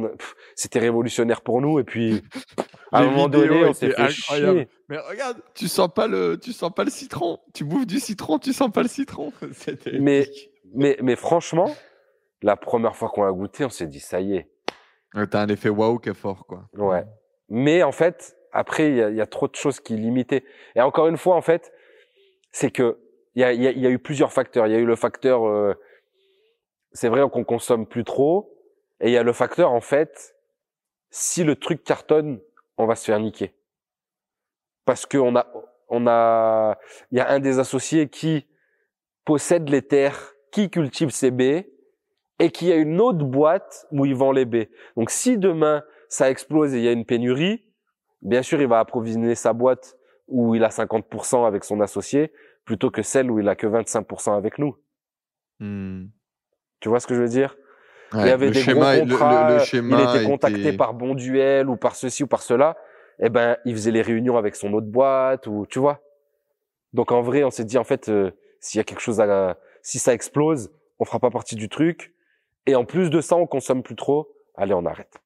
c'était 0.55 0.79
révolutionnaire 0.79 1.41
pour 1.41 1.61
nous. 1.61 1.79
Et 1.79 1.83
puis, 1.83 2.23
à 2.91 2.99
un 2.99 3.05
moment 3.05 3.27
donné, 3.27 3.65
on 3.65 3.73
s'est 3.73 3.91
fait 3.91 4.09
chier. 4.09 4.67
Mais 4.87 4.97
regarde, 4.97 5.37
tu 5.53 5.67
sens 5.67 5.89
pas 5.93 6.07
le, 6.07 6.39
tu 6.39 6.51
sens 6.51 6.71
pas 6.73 6.83
le 6.83 6.89
citron. 6.89 7.39
Tu 7.53 7.63
bouffes 7.63 7.85
du 7.85 7.99
citron, 7.99 8.39
tu 8.39 8.53
sens 8.53 8.71
pas 8.71 8.81
le 8.81 8.87
citron. 8.87 9.31
mais, 9.99 10.27
mais, 10.73 10.97
mais 11.01 11.15
franchement, 11.15 11.69
la 12.41 12.55
première 12.55 12.95
fois 12.95 13.09
qu'on 13.09 13.23
a 13.23 13.31
goûté, 13.31 13.65
on 13.65 13.69
s'est 13.69 13.87
dit, 13.87 13.99
ça 13.99 14.19
y 14.19 14.35
est. 14.35 14.47
T'as 15.29 15.41
un 15.41 15.47
effet 15.47 15.69
waouh 15.69 15.99
qui 15.99 16.09
est 16.09 16.13
fort, 16.13 16.45
quoi. 16.47 16.69
Ouais. 16.73 17.03
Mais 17.49 17.83
en 17.83 17.91
fait, 17.91 18.35
après, 18.51 18.89
il 18.89 18.97
y 18.97 19.01
a, 19.01 19.09
y 19.09 19.21
a, 19.21 19.25
trop 19.25 19.47
de 19.47 19.55
choses 19.55 19.79
qui 19.79 19.95
limitaient. 19.95 20.43
Et 20.75 20.81
encore 20.81 21.07
une 21.07 21.17
fois, 21.17 21.35
en 21.35 21.41
fait, 21.41 21.71
c'est 22.51 22.71
que 22.71 22.97
il 23.35 23.41
y 23.41 23.45
a, 23.45 23.53
y, 23.53 23.67
a, 23.67 23.71
y 23.71 23.85
a, 23.85 23.89
eu 23.89 23.99
plusieurs 23.99 24.33
facteurs. 24.33 24.67
Il 24.67 24.73
y 24.73 24.75
a 24.75 24.79
eu 24.79 24.85
le 24.85 24.95
facteur, 24.95 25.47
euh, 25.47 25.73
c'est 26.91 27.09
vrai 27.09 27.21
qu'on 27.29 27.43
consomme 27.43 27.85
plus 27.85 28.03
trop, 28.03 28.55
et 28.99 29.07
il 29.07 29.13
y 29.13 29.17
a 29.17 29.23
le 29.23 29.33
facteur 29.33 29.71
en 29.71 29.81
fait, 29.81 30.35
si 31.09 31.43
le 31.43 31.55
truc 31.55 31.83
cartonne, 31.83 32.39
on 32.77 32.85
va 32.85 32.95
se 32.95 33.05
faire 33.05 33.19
niquer, 33.19 33.55
parce 34.85 35.05
que 35.05 35.17
on 35.17 35.35
a, 35.35 35.47
on 35.89 36.07
a, 36.07 36.77
il 37.11 37.17
y 37.17 37.21
a 37.21 37.29
un 37.29 37.39
des 37.39 37.59
associés 37.59 38.09
qui 38.09 38.47
possède 39.25 39.69
les 39.69 39.81
terres, 39.81 40.33
qui 40.51 40.69
cultive 40.69 41.09
ses 41.09 41.31
baies, 41.31 41.71
et 42.39 42.51
qui 42.51 42.71
a 42.71 42.75
une 42.75 42.99
autre 43.01 43.25
boîte 43.25 43.85
où 43.91 44.05
il 44.05 44.15
vend 44.15 44.31
les 44.31 44.45
baies. 44.45 44.71
Donc 44.95 45.09
si 45.09 45.37
demain 45.37 45.83
ça 46.07 46.31
explose 46.31 46.73
et 46.73 46.77
il 46.77 46.83
y 46.83 46.87
a 46.87 46.91
une 46.93 47.05
pénurie, 47.05 47.63
bien 48.21 48.41
sûr 48.41 48.61
il 48.61 48.67
va 48.67 48.79
approvisionner 48.79 49.35
sa 49.35 49.53
boîte 49.53 49.97
où 50.27 50.55
il 50.55 50.63
a 50.63 50.69
50% 50.69 51.45
avec 51.45 51.63
son 51.63 51.81
associé, 51.81 52.31
plutôt 52.63 52.91
que 52.91 53.01
celle 53.01 53.29
où 53.29 53.39
il 53.39 53.49
a 53.49 53.55
que 53.55 53.67
25% 53.67 54.37
avec 54.37 54.57
nous. 54.57 54.75
Hmm. 55.59 56.05
Tu 56.79 56.89
vois 56.89 56.99
ce 56.99 57.07
que 57.07 57.15
je 57.15 57.21
veux 57.21 57.27
dire? 57.27 57.55
Il 58.13 58.25
y 58.25 58.29
avait 58.29 58.49
des 58.49 58.63
gros 58.63 58.73
contrats, 58.73 59.57
il 59.73 59.93
était 59.93 60.23
contacté 60.25 60.73
par 60.73 60.93
Bonduel 60.93 61.69
ou 61.69 61.77
par 61.77 61.95
ceci 61.95 62.23
ou 62.23 62.27
par 62.27 62.41
cela. 62.41 62.75
Eh 63.19 63.29
ben, 63.29 63.57
il 63.65 63.75
faisait 63.75 63.91
les 63.91 64.01
réunions 64.01 64.37
avec 64.37 64.55
son 64.55 64.73
autre 64.73 64.87
boîte 64.87 65.45
ou 65.45 65.65
tu 65.69 65.77
vois. 65.77 66.01
Donc 66.93 67.11
en 67.11 67.21
vrai, 67.21 67.43
on 67.43 67.51
s'est 67.51 67.65
dit 67.65 67.77
en 67.77 67.83
fait, 67.83 68.09
euh, 68.09 68.31
s'il 68.59 68.79
y 68.79 68.81
a 68.81 68.83
quelque 68.83 69.01
chose 69.01 69.19
à, 69.19 69.57
si 69.83 69.99
ça 69.99 70.13
explose, 70.13 70.71
on 70.99 71.05
fera 71.05 71.19
pas 71.19 71.29
partie 71.29 71.55
du 71.55 71.69
truc. 71.69 72.13
Et 72.65 72.75
en 72.75 72.85
plus 72.85 73.09
de 73.09 73.21
ça, 73.21 73.35
on 73.35 73.45
consomme 73.45 73.83
plus 73.83 73.95
trop. 73.95 74.29
Allez, 74.55 74.73
on 74.73 74.85
arrête. 74.85 75.19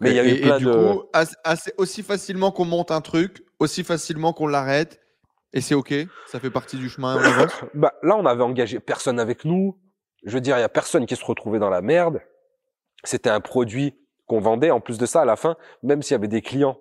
Mais 0.00 0.10
il 0.10 0.16
y 0.16 0.20
a 0.20 0.26
eu 0.26 0.40
plein 0.40 0.58
du 0.58 0.64
coup, 0.64 1.02
assez, 1.44 1.72
aussi 1.76 2.02
facilement 2.02 2.50
qu'on 2.50 2.64
monte 2.64 2.90
un 2.90 3.02
truc, 3.02 3.44
aussi 3.58 3.84
facilement 3.84 4.32
qu'on 4.32 4.46
l'arrête, 4.46 5.02
et 5.52 5.60
c'est 5.60 5.74
ok, 5.74 5.92
ça 6.26 6.40
fait 6.40 6.50
partie 6.50 6.78
du 6.78 6.88
chemin. 6.88 7.20
bah, 7.74 7.92
là, 8.02 8.16
on 8.16 8.24
avait 8.24 8.42
engagé 8.42 8.80
personne 8.80 9.20
avec 9.20 9.44
nous. 9.44 9.78
Je 10.24 10.34
veux 10.34 10.40
dire, 10.40 10.56
il 10.56 10.60
y 10.60 10.64
a 10.64 10.68
personne 10.68 11.06
qui 11.06 11.16
se 11.16 11.24
retrouvait 11.24 11.58
dans 11.58 11.70
la 11.70 11.82
merde. 11.82 12.20
C'était 13.04 13.30
un 13.30 13.40
produit 13.40 13.98
qu'on 14.26 14.40
vendait. 14.40 14.70
En 14.70 14.80
plus 14.80 14.98
de 14.98 15.06
ça, 15.06 15.22
à 15.22 15.24
la 15.24 15.36
fin, 15.36 15.56
même 15.82 16.02
s'il 16.02 16.12
y 16.12 16.14
avait 16.14 16.28
des 16.28 16.42
clients 16.42 16.78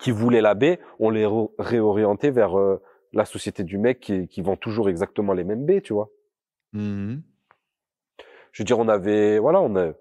qui 0.00 0.10
voulaient 0.10 0.40
la 0.40 0.54
baie, 0.54 0.80
on 0.98 1.10
les 1.10 1.28
réorientait 1.58 2.30
vers 2.30 2.58
euh, 2.58 2.82
la 3.12 3.24
société 3.24 3.64
du 3.64 3.78
mec 3.78 4.00
qui, 4.00 4.28
qui, 4.28 4.42
vend 4.42 4.56
toujours 4.56 4.88
exactement 4.88 5.32
les 5.32 5.44
mêmes 5.44 5.64
baies, 5.64 5.80
tu 5.80 5.92
vois. 5.92 6.10
Mmh 6.72 7.16
Je 8.52 8.62
veux 8.62 8.64
dire, 8.64 8.78
on 8.78 8.88
avait, 8.88 9.38
voilà, 9.38 9.60
on 9.60 9.76
a, 9.76 9.92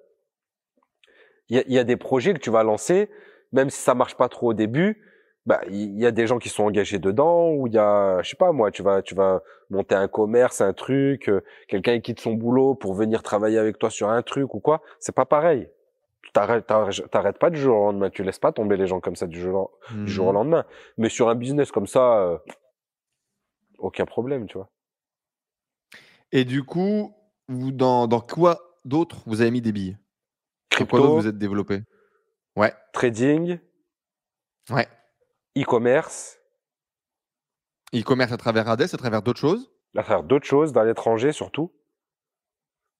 il 1.49 1.57
y 1.57 1.59
a, 1.59 1.63
y 1.67 1.77
a, 1.77 1.83
des 1.83 1.97
projets 1.97 2.33
que 2.33 2.39
tu 2.39 2.49
vas 2.49 2.63
lancer, 2.63 3.09
même 3.51 3.69
si 3.69 3.79
ça 3.79 3.93
marche 3.93 4.15
pas 4.15 4.29
trop 4.29 4.49
au 4.49 4.53
début, 4.53 5.03
bah 5.45 5.61
il 5.69 5.99
y 5.99 6.05
a 6.05 6.11
des 6.11 6.25
gens 6.25 6.39
qui 6.39 6.49
sont 6.49 6.63
engagés 6.63 6.97
dedans 6.97 7.51
ou 7.51 7.67
il 7.67 7.73
y 7.73 7.77
a 7.77 8.21
je 8.23 8.29
sais 8.29 8.35
pas 8.35 8.51
moi 8.51 8.71
tu 8.71 8.81
vas 8.81 9.01
tu 9.03 9.13
vas 9.13 9.43
monter 9.69 9.93
un 9.93 10.07
commerce 10.07 10.59
un 10.61 10.73
truc 10.73 11.29
euh, 11.29 11.43
quelqu'un 11.67 11.99
quitte 11.99 12.19
son 12.19 12.33
boulot 12.33 12.73
pour 12.73 12.95
venir 12.95 13.21
travailler 13.21 13.59
avec 13.59 13.77
toi 13.77 13.91
sur 13.91 14.09
un 14.09 14.23
truc 14.23 14.53
ou 14.55 14.59
quoi 14.59 14.81
c'est 14.99 15.15
pas 15.15 15.25
pareil. 15.25 15.69
T'arrêtes 16.33 16.65
t'arrêtes 16.65 17.37
pas 17.37 17.49
du 17.49 17.59
jour 17.59 17.77
au 17.77 17.85
lendemain 17.85 18.09
tu 18.09 18.23
laisses 18.23 18.39
pas 18.39 18.51
tomber 18.51 18.75
les 18.75 18.87
gens 18.87 18.99
comme 18.99 19.15
ça 19.15 19.27
du 19.27 19.39
jour, 19.39 19.71
du 19.91 20.07
jour 20.07 20.27
au 20.27 20.31
mmh. 20.31 20.35
lendemain. 20.35 20.65
Mais 20.97 21.09
sur 21.09 21.29
un 21.29 21.35
business 21.35 21.71
comme 21.71 21.87
ça 21.87 22.17
euh, 22.17 22.37
aucun 23.77 24.05
problème 24.05 24.47
tu 24.47 24.57
vois. 24.57 24.69
Et 26.31 26.43
du 26.43 26.63
coup 26.63 27.15
vous 27.47 27.71
dans 27.71 28.07
dans 28.07 28.19
quoi 28.19 28.79
d'autre 28.83 29.21
vous 29.27 29.41
avez 29.41 29.51
mis 29.51 29.61
des 29.61 29.71
billes? 29.71 29.97
Crypto. 30.71 31.15
vous 31.15 31.27
êtes 31.27 31.37
développé? 31.37 31.83
Ouais. 32.57 32.73
Trading. 32.91 33.59
Ouais 34.71 34.87
e-commerce. 35.57 36.39
E-commerce 37.93 38.31
à 38.31 38.37
travers 38.37 38.67
Hades, 38.67 38.81
à 38.81 38.97
travers 38.97 39.21
d'autres 39.21 39.39
choses? 39.39 39.71
À 39.95 40.03
travers 40.03 40.23
d'autres 40.23 40.45
choses, 40.47 40.73
dans 40.73 40.83
l'étranger 40.83 41.31
surtout. 41.31 41.71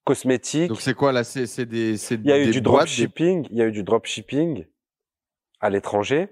Cosmétiques. 0.06 0.70
Donc 0.70 0.82
c'est 0.82 0.94
quoi 0.94 1.12
là 1.12 1.24
C'est 1.24 1.66
des. 1.66 1.96
Il 2.12 2.26
y 2.26 2.32
a 2.32 2.40
eu 2.40 2.52
du 2.52 2.62
dropshipping. 2.62 3.48
Il 3.50 3.58
y 3.58 3.62
a 3.62 3.66
eu 3.66 3.72
du 3.72 3.84
dropshipping 3.84 4.66
à 5.60 5.70
l'étranger. 5.70 6.30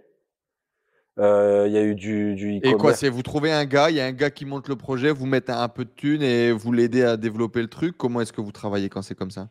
Euh, 1.20 1.66
il 1.68 1.74
y 1.74 1.78
a 1.78 1.84
eu 1.84 1.94
du, 1.94 2.34
du 2.36 2.58
e-commerce. 2.58 2.76
Et 2.76 2.78
quoi 2.78 2.94
C'est 2.94 3.10
vous 3.10 3.22
trouvez 3.22 3.52
un 3.52 3.66
gars, 3.66 3.90
il 3.92 3.96
y 3.98 4.00
a 4.00 4.06
un 4.06 4.12
gars 4.12 4.32
qui 4.32 4.46
monte 4.46 4.68
le 4.68 4.76
projet, 4.76 5.12
vous 5.12 5.28
mettez 5.28 5.52
un 5.52 5.70
peu 5.70 5.86
de 5.86 5.92
thunes 5.92 6.24
et 6.24 6.52
vous 6.52 6.72
l'aidez 6.72 7.04
à 7.04 7.18
développer 7.18 7.62
le 7.62 7.68
truc. 7.68 7.98
Comment 7.98 8.22
est-ce 8.22 8.34
que 8.34 8.42
vous 8.42 8.52
travaillez 8.52 8.90
quand 8.90 9.02
c'est 9.04 9.14
comme 9.16 9.30
ça? 9.32 9.50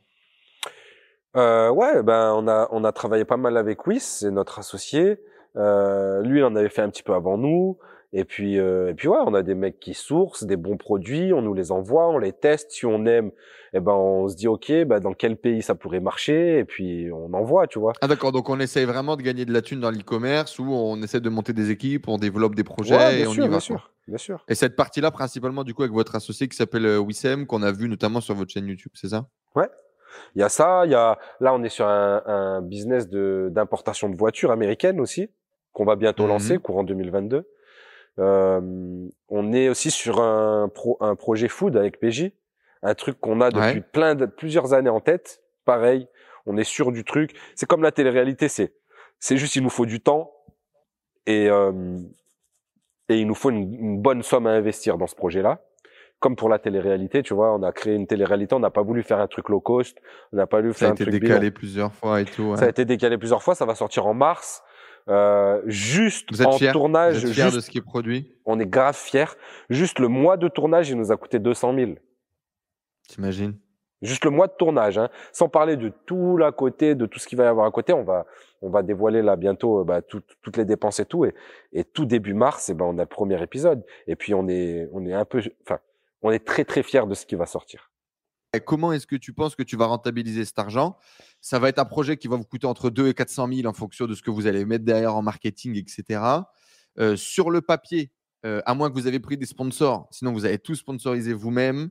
Euh, 1.36 1.70
Ouais, 1.70 2.03
ben 2.03 2.32
on 2.35 2.49
a 2.49 2.69
on 2.73 2.82
a 2.85 2.93
travaillé 2.93 3.24
pas 3.24 3.36
mal 3.36 3.57
avec 3.57 3.86
Wiss, 3.86 4.19
c'est 4.20 4.31
notre 4.31 4.59
associé. 4.59 5.19
Euh, 5.57 6.23
lui, 6.23 6.41
il 6.41 6.45
en 6.45 6.57
avait 6.57 6.69
fait 6.69 6.83
un 6.83 6.91
petit 6.91 7.03
peu 7.03 7.15
avant 7.15 7.39
nous. 7.39 7.79
Et 8.15 8.24
puis, 8.27 8.59
euh, 8.59 8.91
et 8.91 8.95
puis 8.95 9.09
ouais, 9.09 9.19
on 9.24 9.33
a 9.33 9.43
des 9.43 9.55
mecs 9.55 9.81
qui 9.81 9.95
sourcent 9.95 10.45
des 10.45 10.57
bons 10.57 10.77
produits, 10.77 11.33
on 11.33 11.41
nous 11.41 11.55
les 11.55 11.73
envoie, 11.73 12.09
on 12.11 12.19
les 12.19 12.35
teste. 12.35 12.70
Si 12.70 12.85
on 12.85 13.07
aime, 13.07 13.31
eh 13.73 13.81
ben 13.81 13.93
on 13.93 14.29
se 14.29 14.37
dit 14.37 14.49
ok, 14.49 14.85
bah 14.85 15.01
dans 15.01 15.15
quel 15.15 15.39
pays 15.39 15.62
ça 15.62 15.74
pourrait 15.74 16.01
marcher, 16.01 16.59
et 16.59 16.66
puis 16.66 17.11
on 17.11 17.33
envoie, 17.33 17.66
tu 17.66 17.79
vois. 17.79 17.95
Ah 18.03 18.09
d'accord, 18.09 18.31
donc 18.31 18.51
on 18.51 18.61
essaye 18.61 18.85
vraiment 18.85 19.16
de 19.16 19.23
gagner 19.23 19.47
de 19.47 19.53
la 19.53 19.62
thune 19.62 19.81
dans 19.81 19.91
l'e-commerce, 19.91 20.59
ou 20.59 20.65
on 20.65 21.01
essaie 21.01 21.20
de 21.20 21.29
monter 21.31 21.55
des 21.55 21.70
équipes, 21.70 22.07
on 22.07 22.19
développe 22.19 22.55
des 22.55 22.65
projets, 22.65 23.20
et 23.20 23.27
on 23.27 23.33
y 23.33 23.39
va. 23.39 23.49
Bien 23.49 23.61
sûr, 23.61 23.91
bien 24.07 24.19
sûr. 24.19 24.45
Et 24.47 24.55
cette 24.55 24.77
partie-là, 24.77 25.11
principalement 25.11 25.65
du 25.65 25.73
coup 25.73 25.81
avec 25.83 25.95
votre 25.95 26.15
associé 26.15 26.49
qui 26.49 26.57
s'appelle 26.57 26.85
euh, 26.85 26.99
Wissem, 26.99 27.47
qu'on 27.47 27.62
a 27.62 27.73
vu 27.73 27.89
notamment 27.89 28.20
sur 28.20 28.35
votre 28.35 28.51
chaîne 28.51 28.66
YouTube, 28.66 28.93
c'est 28.93 29.09
ça? 29.09 29.24
Ouais. 29.57 29.70
Il 30.35 30.41
y 30.41 30.43
a 30.43 30.51
ça, 30.51 30.83
il 30.85 30.93
y 30.93 30.95
a 30.95 31.19
là 31.41 31.55
on 31.55 31.62
est 31.62 31.70
sur 31.70 31.87
un, 31.87 32.23
un 32.27 32.61
business 32.61 33.09
de 33.09 33.49
d'importation 33.51 34.11
de 34.11 34.16
voitures 34.16 34.51
américaines 34.51 35.01
aussi 35.01 35.31
qu'on 35.73 35.85
va 35.85 35.97
bientôt 35.97 36.27
lancer, 36.27 36.55
mhm. 36.55 36.61
courant 36.61 36.85
2022. 36.85 37.49
Euh, 38.19 39.09
on 39.28 39.53
est 39.53 39.69
aussi 39.69 39.90
sur 39.90 40.20
un, 40.20 40.69
pro, 40.69 40.99
un 41.01 41.16
projet 41.16 41.49
food 41.49 41.77
avec 41.77 41.99
PJ, 41.99 42.31
un 42.82 42.94
truc 42.94 43.19
qu'on 43.20 43.40
a 43.40 43.51
depuis 43.51 43.81
plein 43.81 44.15
de, 44.15 44.27
plusieurs 44.27 44.74
années 44.74 44.90
en 44.90 45.01
tête. 45.01 45.43
Pareil, 45.65 46.09
on 46.47 46.57
est 46.57 46.65
sûr 46.65 46.93
du 46.93 47.05
truc. 47.05 47.35
C'est 47.55 47.66
comme 47.66 47.82
la 47.82 47.93
télé-réalité, 47.93 48.49
c'est 48.49 48.74
c'est 49.19 49.36
juste 49.36 49.55
il 49.55 49.62
nous 49.62 49.70
faut 49.70 49.86
du 49.86 50.01
temps 50.01 50.32
et 51.27 51.49
euh, 51.49 51.97
et 53.09 53.20
il 53.20 53.27
nous 53.27 53.35
faut 53.35 53.51
une, 53.51 54.01
bonne 54.01 54.23
somme 54.23 54.47
à 54.47 54.51
investir 54.51 54.99
dans 54.99 55.07
ce 55.07 55.15
projet-là. 55.15 55.61
Comme 56.19 56.36
pour 56.36 56.49
la 56.49 56.59
télé-réalité, 56.59 57.23
tu 57.23 57.35
vois, 57.35 57.53
on 57.55 57.62
a 57.62 57.73
créé 57.73 57.94
une 57.94 58.07
télé-réalité, 58.07 58.55
on 58.55 58.61
n'a 58.61 58.70
pas 58.70 58.82
voulu 58.82 59.03
faire 59.03 59.19
un 59.19 59.27
truc 59.27 59.49
low 59.49 59.61
cost, 59.61 59.99
on 60.32 60.36
n'a 60.36 60.47
pas 60.47 60.61
voulu 60.61 60.73
faire 60.73 60.90
un 60.90 60.94
truc. 60.94 61.09
Ça 61.09 61.12
a 61.12 61.16
été 61.16 61.20
décalé 61.20 61.51
plusieurs 61.51 61.93
fois 61.93 62.20
et 62.20 62.24
tout. 62.24 62.57
Ça 62.57 62.66
a 62.66 62.69
été 62.69 62.85
décalé 62.85 63.19
plusieurs 63.19 63.43
fois, 63.43 63.55
ça 63.55 63.66
va 63.66 63.74
sortir 63.74 64.07
en 64.07 64.15
mars. 64.15 64.62
Euh, 65.09 65.62
juste 65.66 66.29
Vous 66.31 66.43
êtes 66.43 66.49
en 66.49 66.59
tournage, 66.59 67.19
Vous 67.19 67.31
êtes 67.31 67.33
juste, 67.35 67.57
de 67.57 67.61
ce 67.61 67.70
qui 67.70 67.79
est 67.79 67.83
produit? 67.83 68.33
On 68.45 68.61
est 68.61 68.66
grave 68.66 68.97
fiers. 68.97 69.37
Juste 69.70 69.99
le 69.99 70.09
mois 70.09 70.37
de 70.37 70.49
tournage, 70.49 70.91
il 70.91 70.97
nous 70.97 71.11
a 71.12 71.16
coûté 71.16 71.39
200 71.39 71.74
000. 71.74 71.91
T'imagines? 73.09 73.57
Juste 74.01 74.24
le 74.24 74.33
mois 74.33 74.49
de 74.49 74.53
tournage, 74.59 74.99
hein, 74.99 75.11
sans 75.33 75.49
parler 75.49 75.77
de 75.77 75.93
tout 76.07 76.37
l'à 76.37 76.51
côté, 76.51 76.97
de 76.97 77.07
tout 77.07 77.20
ce 77.20 77.29
qu'il 77.29 77.39
va 77.39 77.45
y 77.45 77.47
avoir 77.47 77.66
à 77.66 77.70
côté. 77.70 77.93
On 77.93 78.03
va, 78.03 78.27
on 78.61 78.69
va 78.69 78.83
dévoiler 78.83 79.23
là 79.23 79.37
bientôt 79.37 79.81
euh, 79.81 79.85
bah, 79.85 80.03
tout, 80.03 80.23
toutes 80.43 80.57
les 80.57 80.65
dépenses 80.65 80.99
et 80.99 81.05
tout. 81.05 81.24
Et, 81.24 81.35
et 81.73 81.85
tout 81.85 82.05
début 82.05 82.35
mars, 82.35 82.69
et 82.69 82.73
eh 82.73 82.74
ben 82.74 82.85
on 82.85 82.99
a 82.99 83.03
le 83.03 83.07
premier 83.07 83.41
épisode. 83.41 83.85
Et 84.09 84.16
puis 84.16 84.35
on 84.35 84.49
est, 84.49 84.89
on 84.93 85.07
est 85.07 85.12
un 85.12 85.24
peu, 85.24 85.41
enfin, 85.65 85.79
on 86.23 86.33
est 86.33 86.45
très 86.45 86.65
très 86.65 86.83
fiers 86.83 87.07
de 87.07 87.15
ce 87.15 87.27
qui 87.27 87.37
va 87.37 87.47
sortir. 87.47 87.91
Comment 88.61 88.93
est-ce 88.93 89.07
que 89.07 89.16
tu 89.16 89.33
penses 89.33 89.57
que 89.57 89.62
tu 89.62 89.77
vas 89.77 89.87
rentabiliser 89.87 90.45
cet 90.45 90.59
argent? 90.59 90.97
Ça 91.41 91.59
va 91.59 91.69
être 91.69 91.79
un 91.79 91.85
projet 91.85 92.16
qui 92.16 92.29
va 92.29 92.37
vous 92.37 92.45
coûter 92.45 92.66
entre 92.66 92.91
2 92.91 93.09
et 93.09 93.15
400 93.15 93.49
000 93.53 93.66
en 93.66 93.73
fonction 93.73 94.07
de 94.07 94.15
ce 94.15 94.23
que 94.23 94.31
vous 94.31 94.47
allez 94.47 94.65
mettre 94.65 94.85
derrière 94.85 95.16
en 95.16 95.23
marketing, 95.23 95.77
etc. 95.77 96.20
Euh, 96.99 97.16
sur 97.16 97.51
le 97.51 97.62
papier, 97.62 98.11
euh, 98.45 98.61
à 98.66 98.74
moins 98.74 98.91
que 98.91 98.95
vous 98.95 99.07
avez 99.07 99.20
pris 99.20 99.39
des 99.39 99.47
sponsors, 99.47 100.09
sinon 100.11 100.33
vous 100.33 100.45
avez 100.45 100.59
tout 100.59 100.74
sponsorisé 100.74 101.33
vous-même. 101.33 101.91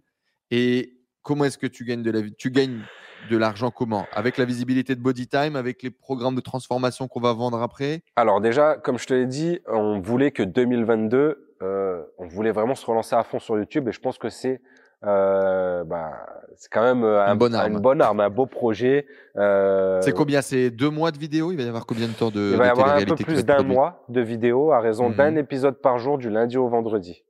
Et 0.52 1.00
comment 1.24 1.46
est-ce 1.46 1.58
que 1.58 1.68
tu 1.68 1.84
gagnes 1.84 2.04
de 2.04 2.12
la 2.12 2.22
Tu 2.30 2.52
gagnes 2.52 2.84
de 3.30 3.38
l'argent 3.38 3.72
comment? 3.72 4.06
Avec 4.12 4.38
la 4.38 4.46
visibilité 4.46 4.96
de 4.96 5.02
Bodytime, 5.02 5.56
avec 5.56 5.82
les 5.82 5.90
programmes 5.90 6.36
de 6.36 6.42
transformation 6.42 7.08
qu'on 7.08 7.22
va 7.22 7.34
vendre 7.34 7.62
après? 7.62 8.04
Alors 8.16 8.40
déjà, 8.40 8.76
comme 8.76 9.00
je 9.00 9.08
te 9.08 9.14
l'ai 9.16 9.26
dit, 9.26 9.60
on 9.68 10.00
voulait 10.00 10.32
que 10.32 10.44
2022, 10.44 11.56
euh, 11.64 12.04
on 12.20 12.28
voulait 12.28 12.52
vraiment 12.52 12.76
se 12.76 12.86
relancer 12.86 13.16
à 13.16 13.24
fond 13.24 13.40
sur 13.40 13.58
YouTube 13.58 13.88
et 13.88 13.92
je 13.92 14.00
pense 14.00 14.18
que 14.20 14.30
c'est 14.30 14.62
euh, 15.04 15.84
bah, 15.84 16.26
c'est 16.56 16.72
quand 16.72 16.84
même 16.84 17.04
euh, 17.04 17.26
un, 17.26 17.34
une, 17.34 17.40
bonne 17.40 17.56
arme. 17.56 17.74
une 17.74 17.80
bonne 17.80 18.02
arme, 18.02 18.20
un 18.20 18.30
beau 18.30 18.46
projet. 18.46 19.08
Euh... 19.36 20.00
C'est 20.02 20.12
combien? 20.12 20.42
C'est 20.42 20.70
deux 20.70 20.90
mois 20.90 21.12
de 21.12 21.18
vidéo? 21.18 21.52
Il 21.52 21.58
va 21.58 21.64
y 21.64 21.68
avoir 21.68 21.86
combien 21.86 22.08
de 22.08 22.14
temps 22.14 22.30
de 22.30 22.52
Il 22.52 22.58
va 22.58 22.68
y 22.68 22.70
avoir 22.70 22.96
un 22.96 23.04
peu 23.04 23.16
plus 23.16 23.44
d'un 23.44 23.64
mois 23.64 24.04
de 24.10 24.22
vidéo 24.22 24.72
à 24.72 24.80
raison 24.80 25.10
mhm. 25.10 25.16
d'un 25.16 25.36
épisode 25.38 25.82
par 25.82 25.98
jour 25.98 26.18
du 26.18 26.30
lundi 26.30 26.58
au 26.58 26.68
vendredi. 26.68 27.24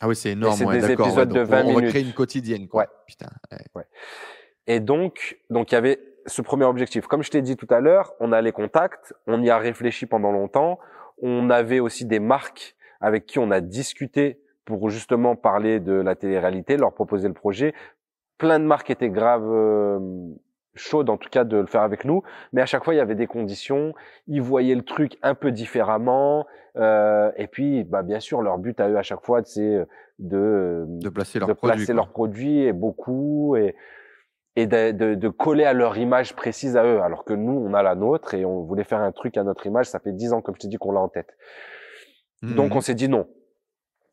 Ah 0.00 0.08
oui, 0.08 0.16
c'est 0.16 0.30
énorme. 0.30 0.56
C'est 0.56 0.66
des 0.66 0.92
épisodes 0.92 1.28
de 1.28 1.40
20 1.40 1.62
minutes. 1.62 1.76
On 1.76 1.80
va 1.80 1.88
créer 1.88 2.02
une 2.02 2.12
quotidienne. 2.12 2.68
Quoi. 2.68 2.82
Ouais. 2.82 2.88
Putain. 3.06 3.28
Ouais. 3.74 3.84
Et 4.66 4.80
donc, 4.80 5.38
donc 5.50 5.72
il 5.72 5.74
y 5.74 5.78
avait 5.78 6.00
ce 6.26 6.42
premier 6.42 6.64
objectif. 6.64 7.06
Comme 7.06 7.22
je 7.22 7.30
t'ai 7.30 7.42
dit 7.42 7.56
tout 7.56 7.66
à 7.70 7.80
l'heure, 7.80 8.14
on 8.20 8.32
a 8.32 8.40
les 8.40 8.52
contacts, 8.52 9.14
on 9.26 9.42
y 9.42 9.50
a 9.50 9.58
réfléchi 9.58 10.06
pendant 10.06 10.30
longtemps. 10.30 10.78
On 11.20 11.50
avait 11.50 11.80
aussi 11.80 12.04
des 12.04 12.20
marques 12.20 12.76
avec 13.00 13.26
qui 13.26 13.38
on 13.38 13.50
a 13.50 13.60
discuté 13.60 14.41
pour 14.64 14.90
justement 14.90 15.36
parler 15.36 15.80
de 15.80 15.92
la 15.92 16.14
télé-réalité, 16.14 16.76
leur 16.76 16.92
proposer 16.92 17.28
le 17.28 17.34
projet. 17.34 17.74
Plein 18.38 18.58
de 18.58 18.64
marques 18.64 18.90
étaient 18.90 19.10
graves 19.10 19.50
euh, 19.50 19.98
chaudes, 20.74 21.10
en 21.10 21.16
tout 21.16 21.28
cas, 21.30 21.44
de 21.44 21.56
le 21.56 21.66
faire 21.66 21.82
avec 21.82 22.04
nous. 22.04 22.22
Mais 22.52 22.60
à 22.60 22.66
chaque 22.66 22.84
fois, 22.84 22.94
il 22.94 22.98
y 22.98 23.00
avait 23.00 23.14
des 23.14 23.26
conditions. 23.26 23.94
Ils 24.26 24.42
voyaient 24.42 24.74
le 24.74 24.82
truc 24.82 25.18
un 25.22 25.34
peu 25.34 25.50
différemment. 25.50 26.46
Euh, 26.76 27.30
et 27.36 27.46
puis, 27.46 27.84
bah, 27.84 28.02
bien 28.02 28.20
sûr, 28.20 28.40
leur 28.42 28.58
but 28.58 28.78
à 28.80 28.88
eux 28.88 28.96
à 28.96 29.02
chaque 29.02 29.24
fois, 29.24 29.42
c'est 29.44 29.84
de, 30.18 30.84
de 30.88 31.08
placer, 31.08 31.38
leurs 31.38 32.08
produits, 32.08 32.62
et 32.62 32.72
beaucoup 32.72 33.56
et 33.56 33.74
et 34.54 34.66
de, 34.66 34.90
de, 34.90 35.14
de, 35.14 35.28
coller 35.30 35.64
à 35.64 35.72
leur 35.72 35.96
image 35.96 36.36
précise 36.36 36.76
à 36.76 36.84
eux, 36.84 37.00
alors 37.00 37.24
que 37.24 37.32
nous, 37.32 37.52
on 37.52 37.72
a 37.72 37.82
la 37.82 37.94
nôtre 37.94 38.34
et 38.34 38.44
on 38.44 38.60
voulait 38.60 38.84
faire 38.84 39.00
un 39.00 39.10
truc 39.10 39.38
à 39.38 39.44
notre 39.44 39.66
image. 39.66 39.86
Ça 39.86 39.98
fait 39.98 40.12
dix 40.12 40.34
ans, 40.34 40.42
comme 40.42 40.54
je 40.56 40.60
t'ai 40.60 40.68
dit, 40.68 40.76
qu'on 40.76 40.92
l'a 40.92 41.00
en 41.00 41.08
tête. 41.08 41.34
Donc, 42.42 42.74
mmh. 42.74 42.76
on 42.76 42.80
s'est 42.82 42.94
dit 42.94 43.08
non. 43.08 43.26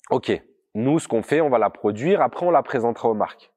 OK, 0.09 0.31
nous, 0.75 0.99
ce 0.99 1.07
qu'on 1.07 1.21
fait, 1.21 1.41
on 1.41 1.49
va 1.49 1.57
la 1.57 1.69
produire, 1.69 2.21
après 2.21 2.45
on 2.45 2.51
la 2.51 2.63
présentera 2.63 3.09
aux 3.09 3.15
marques 3.15 3.51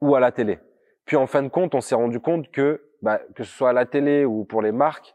ou 0.00 0.14
à 0.14 0.20
la 0.20 0.32
télé. 0.32 0.58
Puis 1.04 1.16
en 1.16 1.26
fin 1.26 1.42
de 1.42 1.48
compte, 1.48 1.74
on 1.74 1.80
s'est 1.80 1.94
rendu 1.94 2.20
compte 2.20 2.50
que, 2.50 2.82
bah, 3.02 3.20
que 3.34 3.44
ce 3.44 3.50
soit 3.50 3.70
à 3.70 3.72
la 3.72 3.86
télé 3.86 4.24
ou 4.24 4.44
pour 4.44 4.62
les 4.62 4.72
marques, 4.72 5.14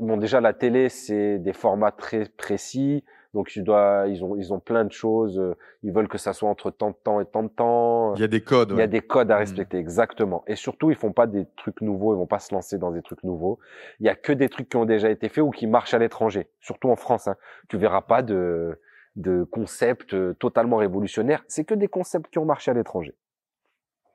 bon 0.00 0.16
déjà 0.16 0.40
la 0.40 0.52
télé 0.52 0.88
c'est 0.88 1.38
des 1.38 1.52
formats 1.52 1.92
très 1.92 2.26
précis, 2.36 3.04
donc 3.34 3.48
tu 3.48 3.62
dois, 3.62 4.04
ils 4.06 4.24
ont, 4.24 4.36
ils 4.36 4.52
ont 4.52 4.60
plein 4.60 4.84
de 4.84 4.92
choses. 4.92 5.42
Ils 5.82 5.92
veulent 5.92 6.06
que 6.06 6.18
ça 6.18 6.32
soit 6.32 6.48
entre 6.48 6.70
tant 6.70 6.90
de 6.90 6.96
temps 7.02 7.20
et 7.20 7.26
tant 7.26 7.42
de 7.42 7.48
temps. 7.48 8.14
Il 8.14 8.20
y 8.20 8.24
a 8.24 8.28
des 8.28 8.40
codes. 8.40 8.70
Il 8.70 8.78
y 8.78 8.82
a 8.82 8.86
des 8.86 9.00
codes 9.00 9.30
à 9.32 9.34
mmh. 9.34 9.38
respecter, 9.38 9.76
exactement. 9.76 10.44
Et 10.46 10.54
surtout, 10.54 10.90
ils 10.90 10.96
font 10.96 11.12
pas 11.12 11.26
des 11.26 11.44
trucs 11.56 11.80
nouveaux. 11.80 12.14
Ils 12.14 12.16
vont 12.16 12.28
pas 12.28 12.38
se 12.38 12.54
lancer 12.54 12.78
dans 12.78 12.92
des 12.92 13.02
trucs 13.02 13.24
nouveaux. 13.24 13.58
Il 13.98 14.06
y 14.06 14.08
a 14.08 14.14
que 14.14 14.32
des 14.32 14.48
trucs 14.48 14.68
qui 14.68 14.76
ont 14.76 14.84
déjà 14.84 15.10
été 15.10 15.28
faits 15.28 15.42
ou 15.42 15.50
qui 15.50 15.66
marchent 15.66 15.94
à 15.94 15.98
l'étranger, 15.98 16.46
surtout 16.60 16.90
en 16.90 16.96
France. 16.96 17.26
Hein. 17.26 17.34
Tu 17.68 17.76
verras 17.76 18.02
pas 18.02 18.22
de 18.22 18.78
de 19.16 19.44
concepts 19.44 20.14
euh, 20.14 20.34
totalement 20.34 20.76
révolutionnaires. 20.76 21.44
C'est 21.48 21.64
que 21.64 21.74
des 21.74 21.88
concepts 21.88 22.30
qui 22.30 22.38
ont 22.38 22.44
marché 22.44 22.70
à 22.70 22.74
l'étranger. 22.74 23.14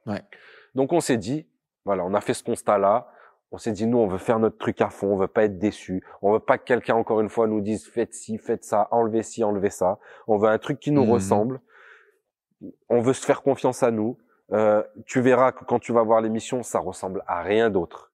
Ouais. 0.06 0.22
Donc 0.76 0.94
on 0.94 1.00
s'est 1.00 1.18
dit, 1.18 1.48
voilà, 1.86 2.06
on 2.06 2.14
a 2.14 2.22
fait 2.22 2.34
ce 2.34 2.44
constat-là. 2.44 3.12
On 3.52 3.58
s'est 3.58 3.72
dit, 3.72 3.88
nous, 3.88 3.98
on 3.98 4.08
veut 4.08 4.20
faire 4.20 4.38
notre 4.38 4.60
truc 4.60 4.80
à 4.80 4.90
fond, 4.90 5.08
on 5.08 5.18
veut 5.18 5.28
pas 5.28 5.46
être 5.46 5.58
déçu. 5.58 6.04
On 6.22 6.34
veut 6.34 6.40
pas 6.40 6.60
que 6.60 6.66
quelqu'un, 6.66 6.96
encore 6.96 7.20
une 7.20 7.30
fois, 7.30 7.48
nous 7.48 7.62
dise, 7.62 7.88
faites 7.88 8.14
ci, 8.14 8.38
faites 8.38 8.64
ça, 8.64 8.88
enlevez 8.92 9.24
ci, 9.24 9.44
enlevez 9.44 9.72
ça. 9.72 9.98
On 10.28 10.38
veut 10.38 10.50
un 10.50 10.60
truc 10.60 10.80
qui 10.80 10.92
nous 10.92 11.06
mhm. 11.06 11.12
ressemble. 11.12 11.62
On 12.90 13.02
veut 13.02 13.14
se 13.14 13.26
faire 13.26 13.42
confiance 13.42 13.82
à 13.82 13.90
nous. 13.90 14.18
Euh, 14.52 14.84
tu 15.06 15.22
verras 15.22 15.52
que 15.52 15.64
quand 15.64 15.80
tu 15.80 15.94
vas 15.94 16.04
voir 16.04 16.22
l'émission, 16.22 16.62
ça 16.62 16.80
ressemble 16.80 17.24
à 17.26 17.42
rien 17.42 17.70
d'autre. 17.70 18.12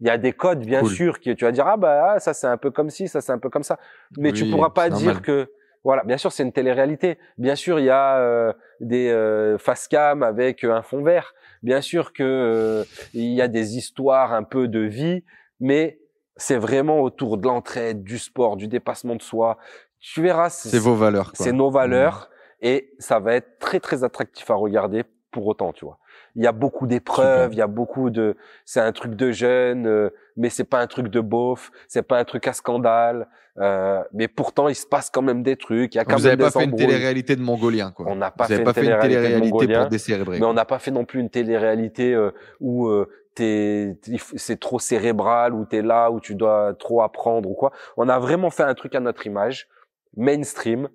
Il 0.00 0.06
y 0.06 0.10
a 0.10 0.16
des 0.16 0.32
codes, 0.32 0.60
bien 0.60 0.84
sûr, 0.84 1.18
qui 1.18 1.34
tu 1.34 1.44
vas 1.44 1.52
dire, 1.52 1.66
ah 1.66 1.76
bah, 1.76 2.12
ah, 2.12 2.20
ça 2.20 2.32
c'est 2.32 2.46
un 2.46 2.56
peu 2.56 2.70
comme 2.70 2.88
ci, 2.88 3.08
ça 3.08 3.20
c'est 3.20 3.32
un 3.32 3.38
peu 3.38 3.50
comme 3.50 3.64
ça. 3.64 3.78
Mais 4.16 4.32
tu 4.32 4.48
pourras 4.48 4.70
pas 4.70 4.90
dire 4.90 5.22
que 5.22 5.50
voilà, 5.84 6.04
bien 6.04 6.16
sûr, 6.16 6.32
c'est 6.32 6.42
une 6.42 6.52
télé-réalité. 6.52 7.18
Bien 7.38 7.54
sûr, 7.54 7.78
il 7.78 7.86
y 7.86 7.90
a 7.90 8.18
euh, 8.18 8.52
des 8.80 9.08
euh, 9.08 9.58
face 9.58 9.88
cam 9.88 10.22
avec 10.22 10.64
euh, 10.64 10.74
un 10.74 10.82
fond 10.82 11.02
vert. 11.02 11.34
Bien 11.62 11.80
sûr 11.80 12.12
que 12.12 12.22
euh, 12.22 12.84
il 13.14 13.32
y 13.32 13.42
a 13.42 13.48
des 13.48 13.76
histoires 13.76 14.32
un 14.32 14.42
peu 14.42 14.68
de 14.68 14.80
vie, 14.80 15.24
mais 15.60 16.00
c'est 16.36 16.56
vraiment 16.56 17.00
autour 17.00 17.38
de 17.38 17.46
l'entraide, 17.46 18.02
du 18.02 18.18
sport, 18.18 18.56
du 18.56 18.68
dépassement 18.68 19.16
de 19.16 19.22
soi. 19.22 19.58
Tu 20.00 20.22
verras, 20.22 20.50
c'est 20.50 20.78
vos 20.78 20.94
valeurs. 20.94 21.32
C'est 21.34 21.52
nos 21.52 21.70
valeurs 21.70 22.30
mmh. 22.30 22.66
et 22.66 22.94
ça 22.98 23.18
va 23.18 23.34
être 23.34 23.58
très 23.58 23.80
très 23.80 24.04
attractif 24.04 24.50
à 24.50 24.54
regarder 24.54 25.04
pour 25.30 25.46
autant, 25.46 25.72
tu 25.72 25.84
vois 25.84 25.98
il 26.34 26.44
y 26.44 26.46
a 26.46 26.52
beaucoup 26.52 26.86
d'épreuves, 26.86 27.52
il 27.52 27.58
y 27.58 27.62
a 27.62 27.66
beaucoup 27.66 28.10
de, 28.10 28.36
c'est 28.64 28.80
un 28.80 28.92
truc 28.92 29.14
de 29.14 29.32
jeune, 29.32 29.86
euh, 29.86 30.10
mais 30.36 30.50
c'est 30.50 30.64
pas 30.64 30.78
un 30.78 30.86
truc 30.86 31.08
de 31.08 31.20
beauf, 31.20 31.72
c'est 31.88 32.02
pas 32.02 32.18
un 32.18 32.24
truc 32.24 32.46
à 32.46 32.52
scandale, 32.52 33.26
euh, 33.58 34.02
mais 34.12 34.28
pourtant 34.28 34.68
il 34.68 34.76
se 34.76 34.86
passe 34.86 35.10
quand 35.10 35.22
même 35.22 35.42
des 35.42 35.56
trucs. 35.56 35.94
Il 35.94 35.98
y 35.98 36.00
a 36.00 36.04
quand 36.04 36.16
Vous 36.16 36.22
n'avez 36.22 36.36
pas 36.36 36.50
fait 36.50 36.64
une 36.64 36.76
télé-réalité 36.76 37.34
de 37.34 37.42
Mongolien, 37.42 37.90
quoi. 37.90 38.06
On 38.08 38.14
n'a 38.14 38.30
pas, 38.30 38.46
fait, 38.46 38.62
une 38.62 38.72
télé-réalité 38.72 39.74
pour 39.74 39.86
décérébrer. 39.88 40.38
Mais 40.38 40.46
on 40.46 40.52
n'a 40.52 40.64
pas 40.64 40.78
fait 40.78 40.92
non 40.92 41.04
plus 41.04 41.20
une 41.20 41.30
télé-réalité 41.30 42.14
euh, 42.14 42.30
où 42.60 42.86
euh, 42.86 43.08
c'est 43.34 44.60
trop 44.60 44.78
cérébral, 44.78 45.54
où 45.54 45.64
t'es 45.64 45.82
là, 45.82 46.10
où 46.10 46.20
tu 46.20 46.34
dois 46.34 46.74
trop 46.78 47.02
apprendre 47.02 47.50
ou 47.50 47.54
quoi. 47.54 47.72
On 47.96 48.08
a 48.08 48.18
vraiment 48.18 48.50
fait 48.50 48.64
un 48.64 48.74
truc 48.74 48.94
à 48.94 49.00
notre 49.00 49.26
image, 49.26 49.68
mainstream, 50.16 50.88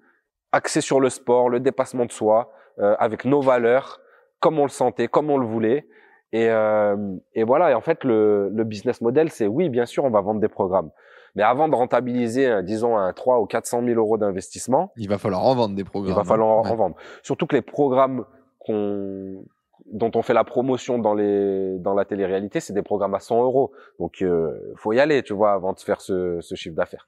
axé 0.51 0.79
sur 0.79 0.99
le 0.99 1.09
sport, 1.09 1.49
le 1.49 1.59
dépassement 1.59 2.05
de 2.05 2.11
soi, 2.11 2.53
euh, 2.79 2.95
avec 2.97 3.25
nos 3.25 3.41
valeurs 3.41 3.99
comme 4.43 4.59
on 4.59 4.63
le 4.63 4.69
sentait, 4.69 5.07
comme 5.07 5.29
on 5.29 5.37
le 5.37 5.47
voulait. 5.47 5.87
Et, 6.33 6.49
euh, 6.49 6.97
et 7.33 7.45
voilà. 7.45 7.71
Et 7.71 7.73
en 7.73 7.79
fait, 7.79 8.03
le, 8.03 8.49
le 8.49 8.63
business 8.65 8.99
model, 8.99 9.29
c'est 9.29 9.47
oui, 9.47 9.69
bien 9.69 9.85
sûr, 9.85 10.03
on 10.03 10.09
va 10.09 10.19
vendre 10.19 10.41
des 10.41 10.49
programmes. 10.49 10.91
Mais 11.35 11.43
avant 11.43 11.69
de 11.69 11.75
rentabiliser, 11.75 12.61
disons, 12.61 12.97
un 12.97 13.13
3 13.13 13.39
ou 13.39 13.45
400 13.45 13.81
000 13.85 13.97
euros 13.97 14.17
d'investissement, 14.17 14.91
il 14.97 15.07
va 15.07 15.17
falloir 15.17 15.45
en 15.45 15.55
vendre 15.55 15.75
des 15.75 15.85
programmes. 15.85 16.11
Il 16.11 16.15
va 16.15 16.25
falloir 16.25 16.57
en 16.57 16.75
vendre. 16.75 16.97
Surtout 17.21 17.47
que 17.47 17.55
les 17.55 17.61
programmes 17.61 18.25
qu'on 18.59 19.45
dont 19.85 20.11
on 20.15 20.21
fait 20.21 20.33
la 20.33 20.43
promotion 20.43 20.99
dans 20.99 21.13
les 21.13 21.77
dans 21.79 21.93
la 21.93 22.03
télé-réalité, 22.03 22.59
c'est 22.59 22.73
des 22.73 22.83
programmes 22.83 23.15
à 23.15 23.19
100 23.19 23.41
euros. 23.43 23.71
Donc, 23.99 24.21
euh, 24.21 24.73
faut 24.75 24.91
y 24.91 24.99
aller, 24.99 25.23
tu 25.23 25.33
vois, 25.33 25.53
avant 25.53 25.71
de 25.71 25.79
faire 25.79 26.01
ce, 26.01 26.39
ce 26.41 26.55
chiffre 26.55 26.75
d'affaires. 26.75 27.07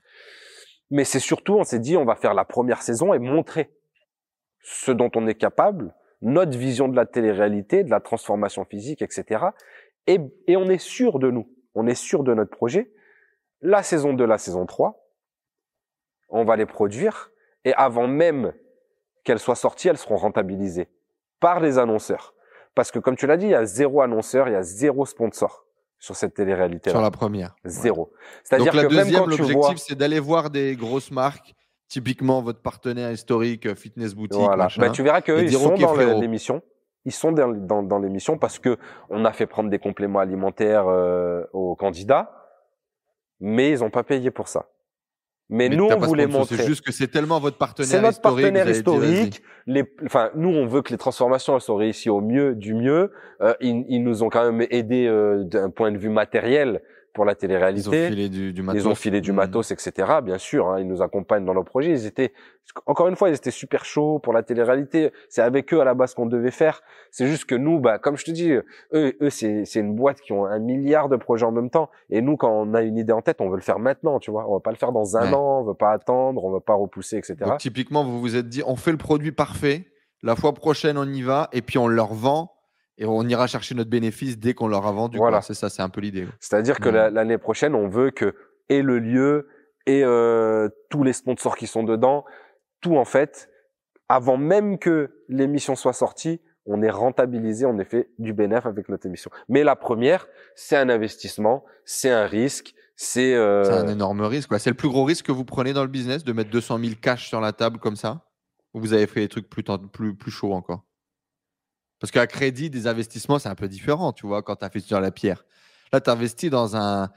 Mais 0.90 1.03
c'est 1.03 1.20
surtout, 1.20 1.56
on 1.56 1.66
s'est 1.66 1.80
dit, 1.80 1.98
on 1.98 2.06
va 2.06 2.16
faire 2.16 2.34
la 2.34 2.45
première 2.45 2.82
saison 2.82 3.14
et 3.14 3.20
montrer 3.20 3.72
ce 4.62 4.91
dont 4.91 5.12
on 5.16 5.28
est 5.28 5.36
capable 5.36 5.94
notre 6.21 6.57
vision 6.57 6.87
de 6.87 6.95
la 6.95 7.05
télé-réalité, 7.05 7.83
de 7.83 7.89
la 7.89 7.99
transformation 7.99 8.65
physique, 8.65 9.01
etc. 9.01 9.45
Et, 10.07 10.19
et 10.47 10.57
on 10.57 10.67
est 10.69 10.79
sûr 10.79 11.19
de 11.19 11.29
nous, 11.31 11.49
on 11.73 11.87
est 11.87 11.95
sûr 11.95 12.23
de 12.23 12.33
notre 12.33 12.51
projet. 12.51 12.91
La 13.61 13.83
saison 13.83 14.13
2, 14.13 14.25
la 14.25 14.37
saison 14.37 14.65
3, 14.65 15.01
on 16.29 16.43
va 16.43 16.55
les 16.55 16.65
produire 16.65 17.31
et 17.63 17.73
avant 17.73 18.07
même 18.07 18.53
qu'elles 19.23 19.39
soient 19.39 19.55
sorties, 19.55 19.87
elles 19.87 19.97
seront 19.97 20.17
rentabilisées 20.17 20.89
par 21.39 21.59
les 21.59 21.77
annonceurs. 21.77 22.33
Parce 22.75 22.91
que 22.91 22.99
comme 22.99 23.15
tu 23.15 23.27
l'as 23.27 23.37
dit, 23.37 23.45
il 23.45 23.51
y 23.51 23.55
a 23.55 23.65
zéro 23.65 24.01
annonceur, 24.01 24.47
il 24.47 24.51
y 24.51 24.55
a 24.55 24.61
zéro 24.61 25.05
sponsor 25.05 25.65
sur 25.97 26.15
cette 26.15 26.33
télé-réalité. 26.35 26.89
Sur 26.89 27.01
la 27.01 27.11
première. 27.11 27.55
Zéro. 27.63 28.11
C'est-à-dire 28.43 28.71
que 28.71 28.87
deuxième, 28.87 29.29
l'objectif, 29.29 29.77
c'est 29.77 29.95
d'aller 29.95 30.19
voir 30.19 30.49
des 30.49 30.75
grosses 30.75 31.11
marques 31.11 31.55
typiquement 31.88 32.41
votre 32.41 32.62
partenaire 32.62 33.12
historique 33.12 33.66
euh, 33.66 33.76
Fitness 33.76 34.16
Boutique. 34.16 34.41
Voilà. 34.41 34.68
Bah, 34.78 34.90
tu 34.90 35.03
verras 35.03 35.22
qu'ils 35.22 35.52
sont 35.52 35.76
dans 35.76 36.20
l'émission. 36.20 36.62
Ils 37.06 37.12
sont 37.12 37.32
dans, 37.32 37.49
dans, 37.49 37.84
dans 37.84 37.99
l'émission 37.99 38.38
parce 38.38 38.57
que 38.57 38.78
on 39.10 39.26
a 39.26 39.32
fait 39.32 39.45
prendre 39.45 39.70
des 39.70 39.80
compléments 39.80 40.20
alimentaires 40.20 40.88
euh, 40.88 41.44
aux 41.53 41.76
candidats, 41.76 42.32
mais 43.40 43.72
ils 43.72 43.80
n'ont 43.80 43.91
pas 43.91 44.03
payé 44.03 44.32
pour 44.32 44.48
ça. 44.48 44.68
Mais, 45.49 45.70
nous, 45.70 45.86
on 45.86 45.99
voulait 45.99 46.26
montrer. 46.26 46.57
C'est 46.57 46.66
juste 46.66 46.84
que 46.84 46.91
c'est 46.91 47.07
tellement 47.07 47.40
votre 47.40 47.57
partenaire 47.57 47.86
historique. 47.86 48.02
C'est 48.02 48.07
notre 48.07 48.22
partenaire 48.22 48.68
historique. 48.68 49.44
les, 49.68 49.84
enfin, 50.03 50.32
nous, 50.36 50.49
on 50.49 50.66
veut 50.66 50.82
que 50.82 50.91
les 50.91 50.98
transformations 50.98 51.60
soient 51.60 51.78
réussies 51.78 52.10
au 52.10 52.20
mieux 52.20 52.56
du 52.56 52.74
mieux. 52.74 53.12
Euh, 53.41 53.53
ils, 53.62 53.86
ils, 53.88 54.03
nous 54.03 54.24
ont 54.24 54.30
quand 54.30 54.44
même 54.52 54.66
aidé 54.72 55.06
euh, 55.06 55.44
d'un 55.44 55.70
point 55.70 55.91
de 55.91 55.99
vue 55.99 56.10
matériel 56.10 56.82
pour 57.15 57.25
la 57.25 57.33
télé-réalité. 57.33 57.89
Ils 57.89 57.89
ont 57.89 58.09
filé 58.09 58.29
du, 58.29 58.53
du 58.53 58.61
matos. 58.61 58.83
Ils 58.83 58.87
ont 58.87 58.93
filé 58.93 59.21
du 59.21 59.31
mmh. 59.31 59.35
matos, 59.35 59.71
etc. 59.71 60.19
Bien 60.21 60.37
sûr, 60.37 60.67
hein, 60.67 60.79
ils 60.79 60.87
nous 60.87 61.01
accompagnent 61.01 61.45
dans 61.45 61.53
nos 61.53 61.63
projets. 61.63 61.91
Ils 61.91 62.05
étaient, 62.05 62.33
encore 62.85 63.07
une 63.07 63.15
fois, 63.15 63.29
ils 63.29 63.35
étaient 63.35 63.51
super 63.51 63.85
chauds 63.85 64.19
pour 64.19 64.33
la 64.33 64.43
télé-réalité. 64.43 65.11
C'est 65.29 65.41
avec 65.41 65.73
eux 65.73 65.79
à 65.79 65.85
la 65.85 65.95
base 65.95 66.13
qu'on 66.13 66.25
devait 66.27 66.51
faire. 66.51 66.81
C'est 67.09 67.25
juste 67.25 67.45
que 67.45 67.55
nous, 67.55 67.79
bah, 67.79 67.97
comme 67.97 68.17
je 68.17 68.25
te 68.25 68.31
dis, 68.31 68.51
eux, 68.51 68.63
eux, 68.93 69.29
c'est, 69.29 69.63
c'est 69.65 69.79
une 69.79 69.95
boîte 69.95 70.19
qui 70.21 70.33
ont 70.33 70.45
un 70.45 70.59
milliard 70.59 71.07
de 71.09 71.15
projets 71.15 71.45
en 71.45 71.53
même 71.53 71.69
temps. 71.69 71.89
Et 72.09 72.21
nous, 72.21 72.35
quand 72.35 72.51
on 72.51 72.73
a 72.73 72.81
une 72.81 72.97
idée 72.97 73.13
en 73.13 73.21
tête, 73.21 73.39
on 73.39 73.49
veut 73.49 73.55
le 73.55 73.61
faire 73.61 73.79
maintenant, 73.79 74.19
tu 74.19 74.29
vois. 74.29 74.47
On 74.49 74.53
va 74.53 74.59
pas 74.59 74.71
le 74.71 74.77
faire 74.77 74.91
dans 74.91 75.15
un 75.17 75.31
an, 75.33 75.61
on 75.61 75.63
veut 75.63 75.73
pas 75.73 75.91
attendre, 75.91 76.43
on 76.43 76.51
veut 76.51 76.59
pas 76.59 76.75
repousser, 76.75 77.17
etc. 77.17 77.37
Donc, 77.39 77.59
typiquement, 77.59 78.03
vous 78.03 78.19
vous 78.19 78.35
êtes 78.35 78.49
dit, 78.49 78.61
on 78.67 78.75
fait 78.75 78.91
le 78.91 78.97
produit 78.97 79.31
parfait. 79.31 79.87
La 80.21 80.35
fois 80.35 80.53
prochaine, 80.53 80.97
on 80.97 81.05
y 81.05 81.21
va, 81.21 81.49
et 81.53 81.61
puis 81.61 81.77
on 81.77 81.87
leur 81.87 82.13
vend 82.13 82.55
Et 82.97 83.05
on 83.05 83.23
ira 83.23 83.47
chercher 83.47 83.76
notre 83.76 83.89
bénéfice 83.89 84.38
dès 84.38 84.53
qu'on 84.53 84.67
l'aura 84.67 84.91
vendu. 84.91 85.17
Voilà. 85.17 85.41
C'est 85.41 85.53
ça, 85.53 85.69
c'est 85.69 85.81
un 85.81 85.89
peu 85.89 86.01
l'idée. 86.01 86.27
C'est-à-dire 86.39 86.80
que 86.80 86.89
mmh. 86.89 87.13
l'année 87.13 87.38
prochaine, 87.38 87.76
on 87.76 87.89
veut 87.89 88.11
que 88.11 88.34
et 88.69 88.81
le 88.81 88.99
lieu 88.99 89.47
et 89.85 90.03
euh, 90.03 90.69
tous 90.89 91.03
les 91.03 91.13
sponsors 91.13 91.55
qui 91.57 91.67
sont 91.67 91.84
dedans, 91.84 92.26
tout 92.81 92.97
en 92.97 93.05
fait, 93.05 93.49
avant 94.09 94.38
même 94.38 94.80
que 94.80 95.23
l'émission 95.30 95.76
soit 95.76 95.93
sortie, 95.93 96.41
on 96.65 96.81
est 96.81 96.89
rentabilisé, 96.89 97.65
on 97.65 97.77
est 97.77 97.85
fait 97.85 98.09
du 98.17 98.34
bénéfice 98.34 98.65
avec 98.65 98.89
notre 98.89 99.05
émission. 99.05 99.30
Mais 99.49 99.63
la 99.63 99.76
première, 99.76 100.27
c'est 100.55 100.76
un 100.76 100.89
investissement, 100.89 101.63
c'est 101.85 102.09
un 102.09 102.26
risque, 102.26 102.73
c'est 102.95 103.35
euh... 103.35 103.84
un 103.84 103.88
énorme 103.88 104.22
risque. 104.22 104.49
C'est 104.59 104.72
le 104.72 104.76
plus 104.76 104.89
gros 104.89 105.03
risque 105.03 105.26
que 105.26 105.31
vous 105.31 105.45
prenez 105.45 105.73
dans 105.73 105.84
le 105.84 105.89
business 105.89 106.23
de 106.23 106.34
mettre 106.34 106.49
200 106.49 106.80
000 106.80 106.93
cash 106.99 107.27
sur 107.27 107.41
la 107.41 107.51
table 107.51 107.77
comme 107.77 107.95
ça? 107.95 108.26
Ou 108.73 108.80
vous 108.80 108.93
avez 108.93 109.07
fait 109.07 109.22
des 109.22 109.27
trucs 109.27 109.49
plus, 109.49 109.63
plus, 109.63 110.15
plus 110.15 110.31
chauds 110.31 110.53
encore? 110.53 110.84
Parce 111.99 112.11
qu'à 112.11 112.27
crédit, 112.27 112.69
des 112.69 112.88
investissements, 112.88 113.39
c'est 113.39 113.49
un 113.49 113.55
peu 113.55 113.67
différent, 113.67 114.11
tu 114.11 114.27
vois, 114.27 114.41
quand 114.41 114.57
tu 114.57 114.65
investi 114.65 114.91
dans 114.91 114.99
la 114.99 115.11
pierre. 115.11 115.45
Là, 115.93 116.01
tu 116.01 116.09
investis 116.09 116.49
dans 116.49 116.76
un 116.76 117.09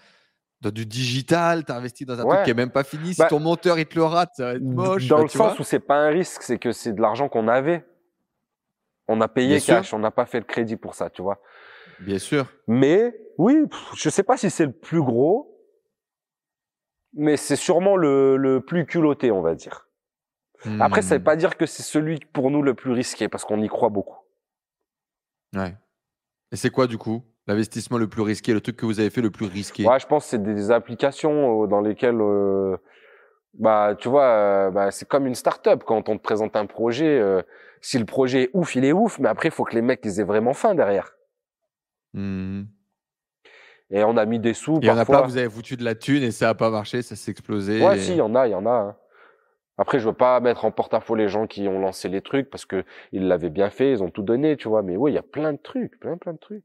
dans 0.60 0.70
du 0.70 0.86
digital, 0.86 1.64
tu 1.64 1.72
investi 1.72 2.04
dans 2.04 2.20
un 2.20 2.24
truc 2.24 2.42
qui 2.44 2.50
est 2.50 2.54
même 2.54 2.70
pas 2.70 2.84
fini. 2.84 3.14
Si 3.14 3.20
bah 3.20 3.28
ton 3.28 3.38
monteur 3.38 3.78
il 3.78 3.86
te 3.86 3.94
le 3.94 4.04
rate, 4.04 4.30
ça 4.34 4.44
va 4.44 4.52
être 4.54 4.62
moche. 4.62 5.06
Dans 5.06 5.22
le 5.22 5.28
sens 5.28 5.58
où 5.58 5.62
c'est 5.62 5.78
pas 5.78 5.96
un 5.96 6.08
risque, 6.08 6.42
c'est 6.42 6.58
que 6.58 6.72
c'est 6.72 6.92
de 6.92 7.00
l'argent 7.00 7.28
qu'on 7.28 7.48
avait. 7.48 7.84
On 9.06 9.20
a 9.20 9.28
payé 9.28 9.60
cash, 9.60 9.94
on 9.94 9.98
n'a 9.98 10.10
pas 10.10 10.26
fait 10.26 10.38
le 10.38 10.44
crédit 10.44 10.76
pour 10.76 10.94
ça, 10.94 11.10
tu 11.10 11.22
vois. 11.22 11.40
Bien 12.00 12.18
sûr. 12.18 12.46
Mais 12.66 13.14
oui, 13.38 13.56
je 13.96 14.10
sais 14.10 14.22
pas 14.22 14.36
si 14.36 14.50
c'est 14.50 14.66
le 14.66 14.72
plus 14.72 15.02
gros, 15.02 15.56
mais 17.14 17.36
c'est 17.36 17.56
sûrement 17.56 17.96
le, 17.96 18.36
le, 18.36 18.60
plus 18.60 18.84
culotté, 18.84 19.30
on 19.30 19.40
va 19.40 19.54
dire. 19.54 19.88
Après, 20.80 21.02
ça 21.02 21.14
veut 21.14 21.20
hmm. 21.20 21.24
pas 21.24 21.36
dire 21.36 21.56
que 21.56 21.66
c'est 21.66 21.82
celui 21.82 22.18
pour 22.32 22.50
nous 22.50 22.62
le 22.62 22.74
plus 22.74 22.92
risqué, 22.92 23.28
parce 23.28 23.44
qu'on 23.44 23.62
y 23.62 23.68
croit 23.68 23.88
beaucoup. 23.88 24.18
Ouais. 25.54 25.74
Et 26.52 26.56
c'est 26.56 26.70
quoi 26.70 26.86
du 26.86 26.98
coup 26.98 27.22
L'investissement 27.46 27.96
le 27.96 28.08
plus 28.08 28.22
risqué, 28.22 28.52
le 28.52 28.60
truc 28.60 28.76
que 28.76 28.84
vous 28.84 29.00
avez 29.00 29.10
fait 29.10 29.22
le 29.22 29.30
plus 29.30 29.46
risqué? 29.46 29.86
Ouais, 29.86 29.98
je 29.98 30.06
pense 30.06 30.24
que 30.24 30.30
c'est 30.30 30.42
des 30.42 30.70
applications 30.70 31.62
euh, 31.62 31.66
dans 31.66 31.80
lesquelles, 31.80 32.20
euh, 32.20 32.76
bah, 33.54 33.94
tu 33.98 34.08
vois, 34.08 34.26
euh, 34.26 34.70
bah, 34.70 34.90
c'est 34.90 35.08
comme 35.08 35.26
une 35.26 35.34
start-up 35.34 35.82
quand 35.86 36.10
on 36.10 36.18
te 36.18 36.22
présente 36.22 36.56
un 36.56 36.66
projet. 36.66 37.22
si 37.80 37.98
le 37.98 38.04
projet 38.04 38.44
est 38.44 38.50
ouf, 38.52 38.76
il 38.76 38.84
est 38.84 38.92
ouf, 38.92 39.18
mais 39.18 39.28
après, 39.28 39.48
il 39.48 39.52
faut 39.52 39.64
que 39.64 39.74
les 39.74 39.82
mecs 39.82 40.00
ils 40.04 40.20
aient 40.20 40.24
vraiment 40.24 40.52
faim 40.52 40.74
derrière. 40.74 41.12
Mmh. 42.12 42.64
Et 43.90 44.04
on 44.04 44.16
a 44.18 44.26
mis 44.26 44.38
des 44.38 44.52
sous. 44.52 44.78
Il 44.82 44.86
y 44.86 44.90
en 44.90 44.98
a 44.98 45.06
pas, 45.06 45.22
vous 45.22 45.38
avez 45.38 45.48
foutu 45.48 45.76
de 45.76 45.84
la 45.84 45.94
thune 45.94 46.22
et 46.22 46.30
ça 46.30 46.50
a 46.50 46.54
pas 46.54 46.68
marché, 46.68 47.00
ça 47.00 47.16
s'est 47.16 47.30
explosé. 47.30 47.82
Ouais, 47.82 47.98
si, 47.98 48.12
il 48.12 48.16
y 48.18 48.20
en 48.20 48.34
a, 48.34 48.46
il 48.46 48.50
y 48.50 48.54
en 48.54 48.66
a. 48.66 48.70
Hein. 48.70 48.96
Après, 49.78 50.00
je 50.00 50.08
veux 50.08 50.14
pas 50.14 50.40
mettre 50.40 50.64
en 50.64 50.72
porte-à-faux 50.72 51.14
les 51.14 51.28
gens 51.28 51.46
qui 51.46 51.68
ont 51.68 51.78
lancé 51.78 52.08
les 52.08 52.20
trucs 52.20 52.50
parce 52.50 52.66
que 52.66 52.84
ils 53.12 53.28
l'avaient 53.28 53.48
bien 53.48 53.70
fait, 53.70 53.92
ils 53.92 54.02
ont 54.02 54.10
tout 54.10 54.22
donné, 54.22 54.56
tu 54.56 54.68
vois. 54.68 54.82
Mais 54.82 54.96
oui, 54.96 55.12
il 55.12 55.14
y 55.14 55.18
a 55.18 55.22
plein 55.22 55.52
de 55.52 55.58
trucs, 55.58 55.98
plein, 56.00 56.16
plein 56.16 56.32
de 56.32 56.38
trucs. 56.38 56.64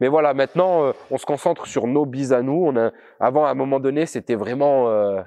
Mais 0.00 0.08
voilà, 0.08 0.32
maintenant, 0.32 0.84
euh, 0.84 0.92
on 1.10 1.18
se 1.18 1.26
concentre 1.26 1.66
sur 1.66 1.86
nos 1.88 2.06
bis 2.06 2.32
à 2.32 2.42
nous. 2.42 2.64
On 2.64 2.76
a, 2.76 2.92
avant, 3.20 3.44
à 3.44 3.50
un 3.50 3.54
moment 3.54 3.80
donné, 3.80 4.06
c'était 4.06 4.36
vraiment, 4.36 4.88
euh, 4.88 5.22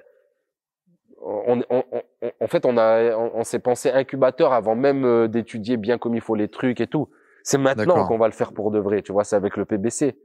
on, 1.22 1.62
on, 1.70 1.84
on, 1.92 2.04
en 2.40 2.48
fait, 2.48 2.66
on 2.66 2.78
a, 2.78 3.16
on, 3.18 3.44
s'est 3.44 3.60
pensé 3.60 3.90
incubateur 3.90 4.54
avant 4.54 4.76
même 4.76 5.06
euh, 5.06 5.28
d'étudier 5.28 5.78
bien 5.78 5.98
comme 5.98 6.16
il 6.16 6.22
faut 6.22 6.36
les 6.36 6.48
trucs 6.48 6.80
et 6.82 6.88
tout. 6.88 7.10
C'est 7.44 7.58
maintenant 7.58 8.08
qu'on 8.08 8.18
va 8.18 8.28
le 8.28 8.34
faire 8.34 8.54
pour 8.54 8.72
de 8.72 8.80
vrai. 8.80 9.02
Tu 9.02 9.12
vois, 9.12 9.24
c'est 9.24 9.36
avec 9.36 9.56
le 9.56 9.66
PBC. 9.66 10.18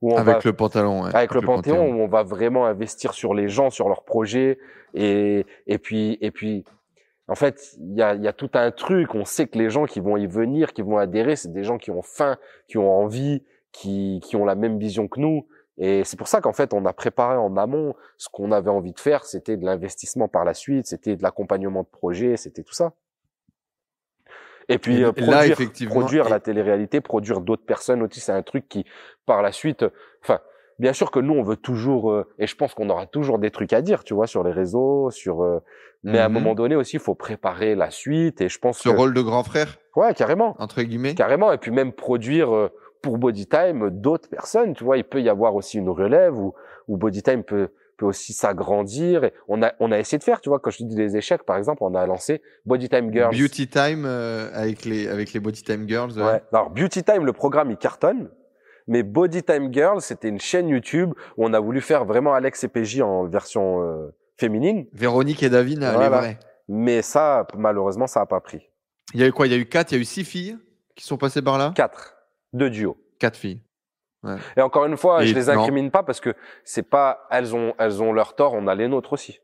Où 0.00 0.12
on 0.12 0.16
avec 0.16 0.44
le 0.44 0.52
pantalon. 0.52 1.04
Ouais. 1.04 1.14
Avec, 1.14 1.34
le, 1.34 1.40
Panthéon, 1.40 1.88
où 1.90 2.00
on 2.00 2.08
va 2.08 2.22
vraiment 2.22 2.66
investir 2.66 3.14
sur 3.14 3.34
les 3.34 3.48
gens, 3.48 3.70
sur 3.70 3.88
leurs 3.88 4.04
projets, 4.04 4.58
et 4.94 5.44
et 5.66 5.78
puis 5.78 6.18
et 6.20 6.30
puis 6.30 6.64
en 7.26 7.34
fait, 7.34 7.76
il 7.78 7.94
y 7.94 8.02
a, 8.02 8.14
y 8.14 8.26
a, 8.26 8.32
tout 8.32 8.50
un 8.54 8.70
truc. 8.70 9.14
On 9.14 9.24
sait 9.24 9.46
que 9.46 9.58
les 9.58 9.68
gens 9.68 9.84
qui 9.84 10.00
vont 10.00 10.16
y 10.16 10.26
venir, 10.26 10.72
qui 10.72 10.80
vont 10.80 10.96
adhérer, 10.96 11.36
c'est 11.36 11.52
des 11.52 11.62
gens 11.62 11.76
qui 11.76 11.90
ont 11.90 12.00
faim, 12.00 12.38
qui 12.68 12.78
ont 12.78 12.90
envie, 12.90 13.42
qui, 13.70 14.20
qui 14.24 14.34
ont 14.36 14.46
la 14.46 14.54
même 14.54 14.78
vision 14.78 15.08
que 15.08 15.20
nous. 15.20 15.46
Et 15.76 16.04
c'est 16.04 16.16
pour 16.16 16.26
ça 16.26 16.40
qu'en 16.40 16.54
fait, 16.54 16.72
on 16.72 16.86
a 16.86 16.92
préparé 16.92 17.36
en 17.36 17.56
amont 17.56 17.94
ce 18.16 18.28
qu'on 18.30 18.50
avait 18.50 18.70
envie 18.70 18.92
de 18.92 18.98
faire. 18.98 19.24
C'était 19.24 19.58
de 19.58 19.64
l'investissement 19.64 20.26
par 20.26 20.44
la 20.44 20.54
suite, 20.54 20.86
c'était 20.86 21.16
de 21.16 21.22
l'accompagnement 21.22 21.82
de 21.82 21.88
projet, 21.88 22.36
c'était 22.36 22.62
tout 22.62 22.72
ça. 22.72 22.94
Et 24.68 24.78
puis 24.78 25.02
euh, 25.02 25.12
produire, 25.12 25.56
produire 25.88 26.28
la 26.28 26.40
télé-réalité, 26.40 27.00
produire 27.00 27.40
d'autres 27.40 27.64
personnes 27.64 28.02
aussi, 28.02 28.20
c'est 28.20 28.32
un 28.32 28.42
truc 28.42 28.68
qui, 28.68 28.84
par 29.24 29.42
la 29.42 29.50
suite, 29.50 29.84
enfin, 30.22 30.40
bien 30.78 30.92
sûr 30.92 31.10
que 31.10 31.20
nous, 31.20 31.32
on 31.32 31.42
veut 31.42 31.56
toujours, 31.56 32.12
euh, 32.12 32.26
et 32.38 32.46
je 32.46 32.54
pense 32.54 32.74
qu'on 32.74 32.90
aura 32.90 33.06
toujours 33.06 33.38
des 33.38 33.50
trucs 33.50 33.72
à 33.72 33.80
dire, 33.80 34.04
tu 34.04 34.14
vois, 34.14 34.26
sur 34.26 34.42
les 34.44 34.52
réseaux, 34.52 35.10
sur. 35.10 35.42
Euh, 35.42 35.60
mais 36.04 36.18
à 36.18 36.26
un 36.26 36.28
mhm. 36.28 36.34
moment 36.34 36.54
donné 36.54 36.76
aussi, 36.76 36.96
il 36.96 37.02
faut 37.02 37.16
préparer 37.16 37.74
la 37.74 37.90
suite. 37.90 38.40
Et 38.40 38.48
je 38.48 38.58
pense 38.58 38.78
ce 38.78 38.88
rôle 38.88 39.14
de 39.14 39.20
grand 39.22 39.42
frère. 39.42 39.78
Ouais, 39.96 40.14
carrément. 40.14 40.54
Entre 40.60 40.82
guillemets. 40.82 41.14
Carrément. 41.14 41.50
Et 41.50 41.58
puis 41.58 41.72
même 41.72 41.92
produire 41.92 42.70
pour 43.02 43.18
Bodytime 43.18 43.90
d'autres 43.90 44.28
personnes. 44.28 44.74
Tu 44.74 44.84
vois, 44.84 44.96
il 44.96 45.02
peut 45.02 45.20
y 45.20 45.28
avoir 45.28 45.56
aussi 45.56 45.78
une 45.78 45.88
relève 45.88 46.38
où, 46.38 46.54
où 46.86 46.96
Bodytime 46.96 47.42
peut, 47.42 47.70
peut 47.98 48.06
aussi 48.06 48.32
s'agrandir. 48.32 49.24
Et 49.24 49.34
on 49.48 49.62
a, 49.62 49.74
on 49.80 49.92
a 49.92 49.98
essayé 49.98 50.18
de 50.18 50.24
faire, 50.24 50.40
tu 50.40 50.48
vois, 50.48 50.58
quand 50.58 50.70
je 50.70 50.84
dis 50.84 50.94
des 50.94 51.16
échecs, 51.16 51.42
par 51.42 51.58
exemple, 51.58 51.82
on 51.82 51.94
a 51.94 52.06
lancé 52.06 52.40
Bodytime 52.64 53.12
Girls. 53.12 53.36
Beauty 53.36 53.68
Time 53.68 54.04
euh, 54.06 54.50
avec 54.54 54.86
les, 54.86 55.08
avec 55.08 55.32
les 55.34 55.40
Bodytime 55.40 55.86
Girls. 55.86 56.12
Ouais. 56.12 56.42
Alors, 56.52 56.70
Beauty 56.70 57.02
Time, 57.02 57.26
le 57.26 57.32
programme, 57.32 57.70
il 57.70 57.76
cartonne. 57.76 58.30
Mais 58.86 59.02
Bodytime 59.02 59.70
Girls, 59.72 60.00
c'était 60.00 60.28
une 60.28 60.40
chaîne 60.40 60.68
YouTube 60.68 61.12
où 61.36 61.44
on 61.44 61.52
a 61.52 61.60
voulu 61.60 61.82
faire 61.82 62.06
vraiment 62.06 62.32
Alex 62.32 62.64
et 62.64 62.68
PJ 62.68 63.02
en 63.02 63.26
version 63.26 63.82
euh, 63.82 64.14
féminine. 64.38 64.86
Véronique 64.94 65.42
et 65.42 65.50
David, 65.50 65.80
voilà. 65.80 66.22
les 66.22 66.36
Mais 66.68 67.02
ça, 67.02 67.46
malheureusement, 67.54 68.06
ça 68.06 68.22
a 68.22 68.26
pas 68.26 68.40
pris. 68.40 68.70
Il 69.12 69.20
y 69.20 69.24
a 69.24 69.26
eu 69.26 69.32
quoi? 69.32 69.46
Il 69.46 69.52
y 69.52 69.56
a 69.56 69.58
eu 69.58 69.66
quatre, 69.66 69.92
il 69.92 69.96
y 69.96 69.98
a 69.98 70.00
eu 70.00 70.06
six 70.06 70.24
filles 70.24 70.56
qui 70.94 71.04
sont 71.04 71.18
passées 71.18 71.42
par 71.42 71.58
là? 71.58 71.72
Quatre 71.74 72.14
deux 72.52 72.70
duos. 72.70 72.96
Quatre 73.18 73.36
filles. 73.36 73.60
Ouais. 74.24 74.36
Et 74.56 74.62
encore 74.62 74.84
une 74.86 74.96
fois, 74.96 75.24
je 75.24 75.34
les 75.34 75.48
incrimine 75.48 75.90
pas 75.90 76.02
parce 76.02 76.20
que 76.20 76.34
c'est 76.64 76.82
pas 76.82 77.26
elles 77.30 77.54
ont 77.54 77.74
elles 77.78 78.02
ont 78.02 78.12
leur 78.12 78.34
tort, 78.34 78.54
on 78.54 78.66
a 78.66 78.74
les 78.74 78.88
nôtres 78.88 79.12
aussi. 79.12 79.40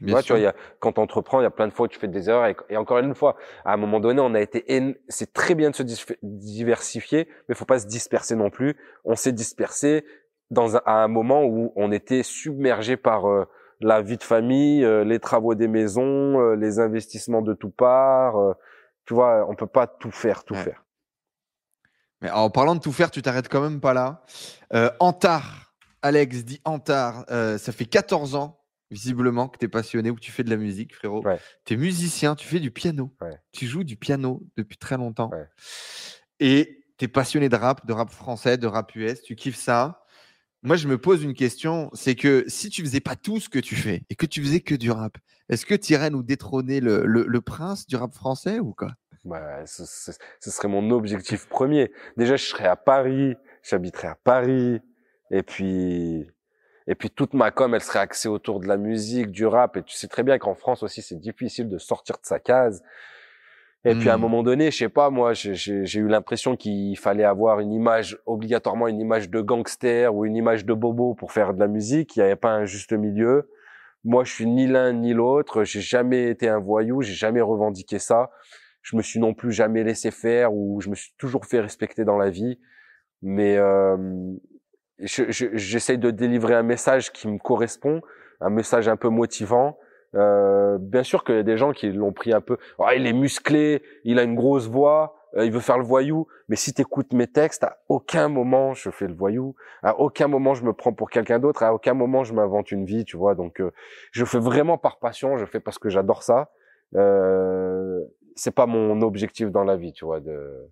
vois, 0.00 0.22
tu 0.22 0.32
vois, 0.32 0.40
y 0.40 0.46
a, 0.46 0.54
quand 0.78 0.92
tu 0.92 1.00
entreprends, 1.00 1.40
il 1.40 1.44
y 1.44 1.46
a 1.46 1.50
plein 1.50 1.66
de 1.66 1.72
fois 1.72 1.86
où 1.86 1.88
tu 1.88 1.98
fais 1.98 2.08
des 2.08 2.30
erreurs. 2.30 2.54
Et, 2.68 2.76
encore 2.76 2.98
une 2.98 3.14
fois, 3.14 3.36
à 3.64 3.72
un 3.72 3.76
moment 3.76 4.00
donné, 4.00 4.20
on 4.20 4.34
a 4.34 4.40
été, 4.40 4.64
c'est 5.08 5.32
très 5.32 5.54
bien 5.54 5.70
de 5.70 5.74
se 5.74 5.82
diversifier, 6.22 7.28
mais 7.48 7.54
faut 7.54 7.64
pas 7.64 7.80
se 7.80 7.86
disperser 7.86 8.36
non 8.36 8.50
plus. 8.50 8.76
On 9.04 9.16
s'est 9.16 9.32
dispersé 9.32 10.04
dans 10.50 10.76
un, 10.76 10.82
à 10.86 11.02
un 11.02 11.08
moment 11.08 11.44
où 11.44 11.72
on 11.76 11.90
était 11.90 12.22
submergé 12.22 12.96
par 12.96 13.26
euh, 13.26 13.44
la 13.80 14.00
vie 14.00 14.16
de 14.16 14.22
famille, 14.22 14.84
euh, 14.84 15.04
les 15.04 15.18
travaux 15.18 15.54
des 15.54 15.68
maisons, 15.68 16.40
euh, 16.40 16.54
les 16.54 16.78
investissements 16.78 17.42
de 17.42 17.54
tout 17.54 17.70
part. 17.70 18.36
tu 19.04 19.14
vois, 19.14 19.46
on 19.48 19.56
peut 19.56 19.66
pas 19.66 19.86
tout 19.86 20.12
faire, 20.12 20.44
tout 20.44 20.54
faire. 20.54 20.84
Mais 22.20 22.30
en 22.30 22.50
parlant 22.50 22.74
de 22.74 22.80
tout 22.80 22.92
faire, 22.92 23.10
tu 23.10 23.22
t'arrêtes 23.22 23.48
quand 23.48 23.60
même 23.60 23.80
pas 23.80 23.94
là. 23.94 24.22
Euh, 24.72 24.90
Antar, 25.00 25.72
Alex 26.02 26.44
dit 26.44 26.60
Antar, 26.64 27.24
euh, 27.30 27.58
ça 27.58 27.72
fait 27.72 27.84
14 27.84 28.34
ans, 28.34 28.60
visiblement, 28.90 29.48
que 29.48 29.58
tu 29.58 29.66
es 29.66 29.68
passionné 29.68 30.10
ou 30.10 30.14
que 30.14 30.20
tu 30.20 30.32
fais 30.32 30.42
de 30.44 30.50
la 30.50 30.56
musique, 30.56 30.94
frérot. 30.94 31.22
Tu 31.64 31.74
es 31.74 31.76
musicien, 31.76 32.34
tu 32.34 32.46
fais 32.46 32.60
du 32.60 32.70
piano. 32.70 33.14
Tu 33.52 33.66
joues 33.66 33.84
du 33.84 33.96
piano 33.96 34.42
depuis 34.56 34.78
très 34.78 34.96
longtemps. 34.96 35.30
Et 36.40 36.84
tu 36.98 37.04
es 37.04 37.08
passionné 37.08 37.48
de 37.48 37.56
rap, 37.56 37.86
de 37.86 37.92
rap 37.92 38.10
français, 38.10 38.56
de 38.56 38.66
rap 38.66 38.94
US, 38.96 39.22
tu 39.22 39.36
kiffes 39.36 39.56
ça. 39.56 40.04
Moi, 40.62 40.74
je 40.74 40.88
me 40.88 40.98
pose 40.98 41.22
une 41.22 41.34
question, 41.34 41.88
c'est 41.92 42.16
que 42.16 42.44
si 42.48 42.68
tu 42.68 42.82
faisais 42.82 42.98
pas 43.00 43.14
tout 43.14 43.38
ce 43.38 43.48
que 43.48 43.60
tu 43.60 43.76
fais 43.76 44.02
et 44.10 44.16
que 44.16 44.26
tu 44.26 44.42
faisais 44.42 44.60
que 44.60 44.74
du 44.74 44.90
rap, 44.90 45.16
est-ce 45.48 45.64
que 45.64 45.74
tu 45.74 45.92
irais 45.92 46.10
nous 46.10 46.24
détrôner 46.24 46.80
le, 46.80 47.06
le 47.06 47.40
prince 47.40 47.86
du 47.86 47.94
rap 47.94 48.12
français 48.12 48.58
ou 48.58 48.74
quoi? 48.74 48.90
Bah, 49.28 49.66
ce, 49.66 49.84
ce, 49.84 50.50
serait 50.50 50.68
mon 50.68 50.90
objectif 50.90 51.48
premier. 51.48 51.92
Déjà, 52.16 52.36
je 52.36 52.44
serais 52.44 52.66
à 52.66 52.76
Paris, 52.76 53.36
j'habiterais 53.62 54.08
à 54.08 54.16
Paris, 54.16 54.80
et 55.30 55.42
puis, 55.42 56.26
et 56.86 56.94
puis 56.94 57.10
toute 57.10 57.34
ma 57.34 57.50
com, 57.50 57.74
elle 57.74 57.82
serait 57.82 57.98
axée 57.98 58.28
autour 58.28 58.60
de 58.60 58.66
la 58.66 58.76
musique, 58.76 59.30
du 59.30 59.46
rap. 59.46 59.76
Et 59.76 59.82
tu 59.82 59.94
sais 59.94 60.08
très 60.08 60.22
bien 60.22 60.38
qu'en 60.38 60.54
France 60.54 60.82
aussi, 60.82 61.02
c'est 61.02 61.18
difficile 61.18 61.68
de 61.68 61.78
sortir 61.78 62.16
de 62.16 62.26
sa 62.26 62.40
case. 62.40 62.82
Et 63.84 63.94
puis 63.94 64.10
à 64.10 64.14
un 64.14 64.18
mmh. 64.18 64.20
moment 64.20 64.42
donné, 64.42 64.70
je 64.72 64.76
sais 64.76 64.88
pas, 64.88 65.08
moi, 65.08 65.34
j'ai 65.34 65.98
eu 65.98 66.08
l'impression 66.08 66.56
qu'il 66.56 66.98
fallait 66.98 67.24
avoir 67.24 67.60
une 67.60 67.72
image, 67.72 68.18
obligatoirement 68.26 68.88
une 68.88 69.00
image 69.00 69.30
de 69.30 69.40
gangster 69.40 70.12
ou 70.14 70.24
une 70.24 70.34
image 70.34 70.64
de 70.64 70.74
bobo 70.74 71.14
pour 71.14 71.32
faire 71.32 71.54
de 71.54 71.60
la 71.60 71.68
musique. 71.68 72.16
Il 72.16 72.18
n'y 72.18 72.24
avait 72.24 72.36
pas 72.36 72.50
un 72.50 72.64
juste 72.64 72.92
milieu. 72.92 73.48
Moi, 74.02 74.24
je 74.24 74.32
suis 74.32 74.46
ni 74.46 74.66
l'un 74.66 74.92
ni 74.92 75.14
l'autre. 75.14 75.62
J'ai 75.62 75.80
jamais 75.80 76.28
été 76.28 76.48
un 76.48 76.58
voyou. 76.58 77.02
J'ai 77.02 77.14
jamais 77.14 77.40
revendiqué 77.40 77.98
ça 77.98 78.30
je 78.88 78.96
me 78.96 79.02
suis 79.02 79.20
non 79.20 79.34
plus 79.34 79.52
jamais 79.52 79.84
laissé 79.84 80.10
faire 80.10 80.54
ou 80.54 80.80
je 80.80 80.88
me 80.88 80.94
suis 80.94 81.12
toujours 81.18 81.44
fait 81.44 81.60
respecter 81.60 82.06
dans 82.06 82.16
la 82.16 82.30
vie. 82.30 82.58
Mais 83.20 83.58
euh, 83.58 83.98
j'essaye 84.98 85.96
je, 85.96 86.00
de 86.00 86.10
délivrer 86.10 86.54
un 86.54 86.62
message 86.62 87.12
qui 87.12 87.28
me 87.28 87.38
correspond, 87.38 88.00
un 88.40 88.48
message 88.48 88.88
un 88.88 88.96
peu 88.96 89.08
motivant. 89.08 89.78
Euh, 90.14 90.78
bien 90.80 91.02
sûr 91.02 91.22
qu'il 91.22 91.34
y 91.34 91.38
a 91.38 91.42
des 91.42 91.58
gens 91.58 91.72
qui 91.72 91.92
l'ont 91.92 92.14
pris 92.14 92.32
un 92.32 92.40
peu. 92.40 92.56
Oh, 92.78 92.86
il 92.96 93.06
est 93.06 93.12
musclé, 93.12 93.82
il 94.04 94.18
a 94.18 94.22
une 94.22 94.34
grosse 94.34 94.68
voix, 94.68 95.16
euh, 95.36 95.44
il 95.44 95.52
veut 95.52 95.60
faire 95.60 95.76
le 95.76 95.84
voyou. 95.84 96.26
Mais 96.48 96.56
si 96.56 96.72
tu 96.72 96.80
écoutes 96.80 97.12
mes 97.12 97.26
textes, 97.26 97.64
à 97.64 97.76
aucun 97.90 98.28
moment 98.28 98.72
je 98.72 98.88
fais 98.88 99.06
le 99.06 99.14
voyou, 99.14 99.54
à 99.82 100.00
aucun 100.00 100.28
moment 100.28 100.54
je 100.54 100.64
me 100.64 100.72
prends 100.72 100.94
pour 100.94 101.10
quelqu'un 101.10 101.38
d'autre, 101.38 101.62
à 101.62 101.74
aucun 101.74 101.92
moment 101.92 102.24
je 102.24 102.32
m'invente 102.32 102.72
une 102.72 102.86
vie, 102.86 103.04
tu 103.04 103.18
vois. 103.18 103.34
Donc 103.34 103.60
euh, 103.60 103.70
je 104.12 104.24
fais 104.24 104.38
vraiment 104.38 104.78
par 104.78 104.98
passion, 104.98 105.36
je 105.36 105.44
fais 105.44 105.60
parce 105.60 105.78
que 105.78 105.90
j'adore 105.90 106.22
ça. 106.22 106.48
C'est 108.38 108.52
pas 108.52 108.66
mon 108.66 109.02
objectif 109.02 109.50
dans 109.50 109.64
la 109.64 109.76
vie, 109.76 109.92
tu 109.92 110.04
vois. 110.04 110.20
De... 110.20 110.70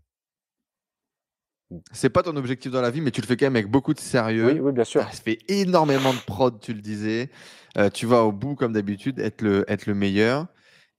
C'est 1.91 2.11
pas 2.11 2.23
ton 2.23 2.37
objectif 2.37 2.71
dans 2.71 2.81
la 2.81 2.91
vie, 2.91 3.01
mais 3.01 3.11
tu 3.11 3.21
le 3.21 3.27
fais 3.27 3.37
quand 3.37 3.47
même 3.47 3.57
avec 3.57 3.69
beaucoup 3.69 3.93
de 3.93 3.99
sérieux. 3.99 4.53
Oui, 4.53 4.61
oui, 4.61 4.73
bien 4.73 4.85
sûr. 4.85 5.03
Ça 5.03 5.09
fait 5.11 5.39
énormément 5.49 6.15
de 6.15 6.19
prod, 6.21 6.61
tu 6.61 6.73
le 6.73 6.81
disais. 6.81 7.29
Euh, 7.77 7.91
tu 7.91 8.07
vas 8.07 8.23
au 8.23 8.31
bout, 8.31 8.55
comme 8.55 8.73
d'habitude, 8.73 9.19
être 9.19 9.43
le, 9.43 9.65
être 9.67 9.87
le 9.87 9.95
meilleur. 9.95 10.47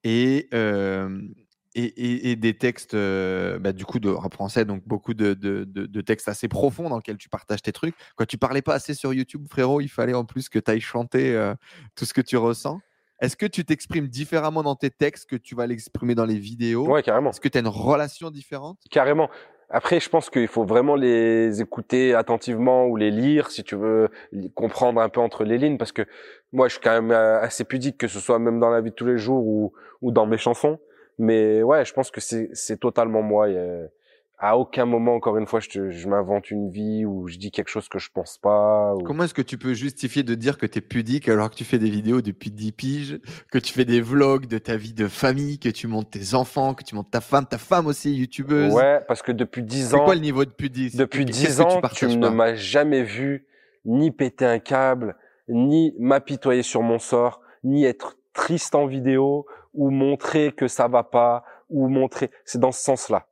Et, 0.04 0.50
euh, 0.54 1.22
et, 1.74 2.32
et, 2.32 2.36
des 2.36 2.58
textes, 2.58 2.96
euh, 2.96 3.60
bah, 3.60 3.72
du 3.72 3.86
coup, 3.86 4.00
de 4.00 4.10
rap 4.10 4.34
français, 4.34 4.66
donc 4.66 4.86
beaucoup 4.86 5.14
de, 5.14 5.34
de, 5.36 5.64
de, 5.64 6.02
textes 6.02 6.28
assez 6.28 6.50
profonds 6.50 6.90
dans 6.90 6.98
lesquels 6.98 7.18
tu 7.18 7.30
partages 7.30 7.62
tes 7.62 7.72
trucs. 7.72 7.96
Quand 8.18 8.26
tu 8.26 8.38
parlais 8.38 8.62
pas 8.62 8.74
assez 8.74 8.94
sur 8.94 9.14
YouTube, 9.14 9.46
frérot, 9.50 9.80
il 9.80 9.88
fallait 9.88 10.14
en 10.14 10.26
plus 10.26 10.50
que 10.50 10.60
tu 10.60 10.70
ailles 10.70 10.82
chanter 10.82 11.54
tout 11.96 12.04
ce 12.04 12.14
que 12.14 12.22
tu 12.22 12.36
ressens. 12.36 12.82
Est-ce 13.20 13.36
que 13.36 13.46
tu 13.46 13.66
t'exprimes 13.66 14.08
différemment 14.08 14.64
dans 14.64 14.76
tes 14.76 14.92
textes 14.92 15.30
que 15.30 15.36
tu 15.36 15.56
vas 15.56 15.66
l'exprimer 15.66 16.14
dans 16.14 16.26
les 16.26 16.38
vidéos? 16.38 16.88
Ouais, 16.88 17.02
carrément. 17.02 17.32
Est-ce 17.32 17.42
que 17.42 17.48
tu 17.48 17.58
as 17.58 17.62
une 17.62 17.68
relation 17.68 18.30
différente? 18.30 18.78
Carrément. 18.92 19.30
Après, 19.70 20.00
je 20.00 20.08
pense 20.08 20.30
qu'il 20.30 20.48
faut 20.48 20.64
vraiment 20.64 20.96
les 20.96 21.60
écouter 21.62 22.14
attentivement 22.14 22.86
ou 22.86 22.96
les 22.96 23.12
lire 23.12 23.52
si 23.52 23.64
tu 23.64 23.76
veux 23.76 24.10
comprendre 24.56 25.02
un 25.02 25.10
peu 25.10 25.20
entre 25.20 25.44
les 25.44 25.58
lignes, 25.58 25.78
parce 25.78 25.92
que 25.92 26.04
moi, 26.54 26.68
je 26.68 26.74
suis 26.74 26.82
quand 26.82 26.94
même 26.94 27.12
euh, 27.12 27.42
assez 27.42 27.66
pudique, 27.66 27.98
que 27.98 28.08
ce 28.08 28.20
soit 28.20 28.40
même 28.40 28.60
dans 28.60 28.70
la 28.70 28.80
vie 28.80 28.92
de 28.92 28.96
tous 28.96 29.08
les 29.08 29.18
jours 29.18 29.46
ou, 29.46 29.74
ou 30.02 30.12
dans 30.12 30.26
mes 30.26 30.38
chansons. 30.38 30.80
Mais 31.18 31.64
ouais, 31.64 31.84
je 31.84 31.94
pense 31.94 32.12
que 32.12 32.22
c'est 32.22 32.80
totalement 32.80 33.24
moi 33.24 33.48
à 34.40 34.58
aucun 34.58 34.86
moment, 34.86 35.16
encore 35.16 35.38
une 35.38 35.48
fois, 35.48 35.60
je, 35.60 35.90
je 35.90 36.08
m'invente 36.08 36.52
une 36.52 36.70
vie 36.70 37.06
ou 37.06 37.28
je 37.28 37.38
dis 37.38 37.50
quelque 37.50 37.70
chose 37.70 37.90
que 37.90 37.98
je 37.98 38.10
pense 38.14 38.38
pas. 38.38 38.94
Comment 39.04 39.24
est-ce 39.24 39.34
que 39.34 39.42
tu 39.42 39.58
peux 39.58 39.74
justifier 39.74 40.22
de 40.22 40.36
dire 40.36 40.60
que 40.60 40.68
tu 40.68 40.78
es 40.78 40.82
pudique 40.82 41.28
alors 41.28 41.50
que 41.50 41.56
tu 41.56 41.64
fais 41.64 41.80
des 41.80 41.90
vidéos 41.90 42.22
depuis 42.22 42.52
10 42.52 42.72
piges, 42.72 43.20
que 43.52 43.58
tu 43.58 43.74
fais 43.74 43.86
des 43.86 44.00
vlogs 44.00 44.46
de 44.46 44.60
ta 44.60 44.78
vie 44.78 44.94
de 44.94 45.08
famille, 45.08 45.58
que 45.58 45.70
tu 45.70 45.88
montes 45.88 46.12
tes 46.12 46.36
enfants, 46.36 46.76
que 46.76 46.84
tu 46.84 46.94
montes 46.94 47.10
ta 47.10 47.22
femme, 47.22 47.48
ta 47.48 47.58
femme 47.58 47.88
aussi 47.88 48.14
youtubeuse? 48.14 48.74
Ouais, 48.74 49.02
parce 49.08 49.24
que 49.24 49.32
depuis 49.32 49.64
10 49.64 49.96
ans. 49.96 49.98
C'est 49.98 50.04
quoi 50.04 50.14
le 50.14 50.22
niveau 50.22 50.46
de 50.46 50.52
pudique 50.52 50.96
Depuis 50.96 51.26
10 51.26 51.62
ans, 51.62 51.82
tu, 51.96 52.08
tu 52.08 52.18
ne 52.18 52.30
m'as 52.30 52.54
jamais 52.54 53.02
vu 53.02 53.48
ni 53.86 54.12
péter 54.12 54.46
un 54.46 54.60
câble, 54.60 55.16
ni 55.48 55.96
m'apitoyer 55.98 56.62
sur 56.62 56.84
mon 56.84 57.00
sort, 57.00 57.42
ni 57.64 57.86
être 57.86 58.20
triste 58.34 58.76
en 58.76 58.86
vidéo 58.86 59.48
ou 59.74 59.90
montrer 59.90 60.52
que 60.52 60.68
ça 60.68 60.88
va 60.88 61.04
pas 61.04 61.44
ou 61.70 61.88
montrer. 61.88 62.30
C'est 62.46 62.60
dans 62.60 62.72
ce 62.72 62.84
sens-là. 62.84 63.26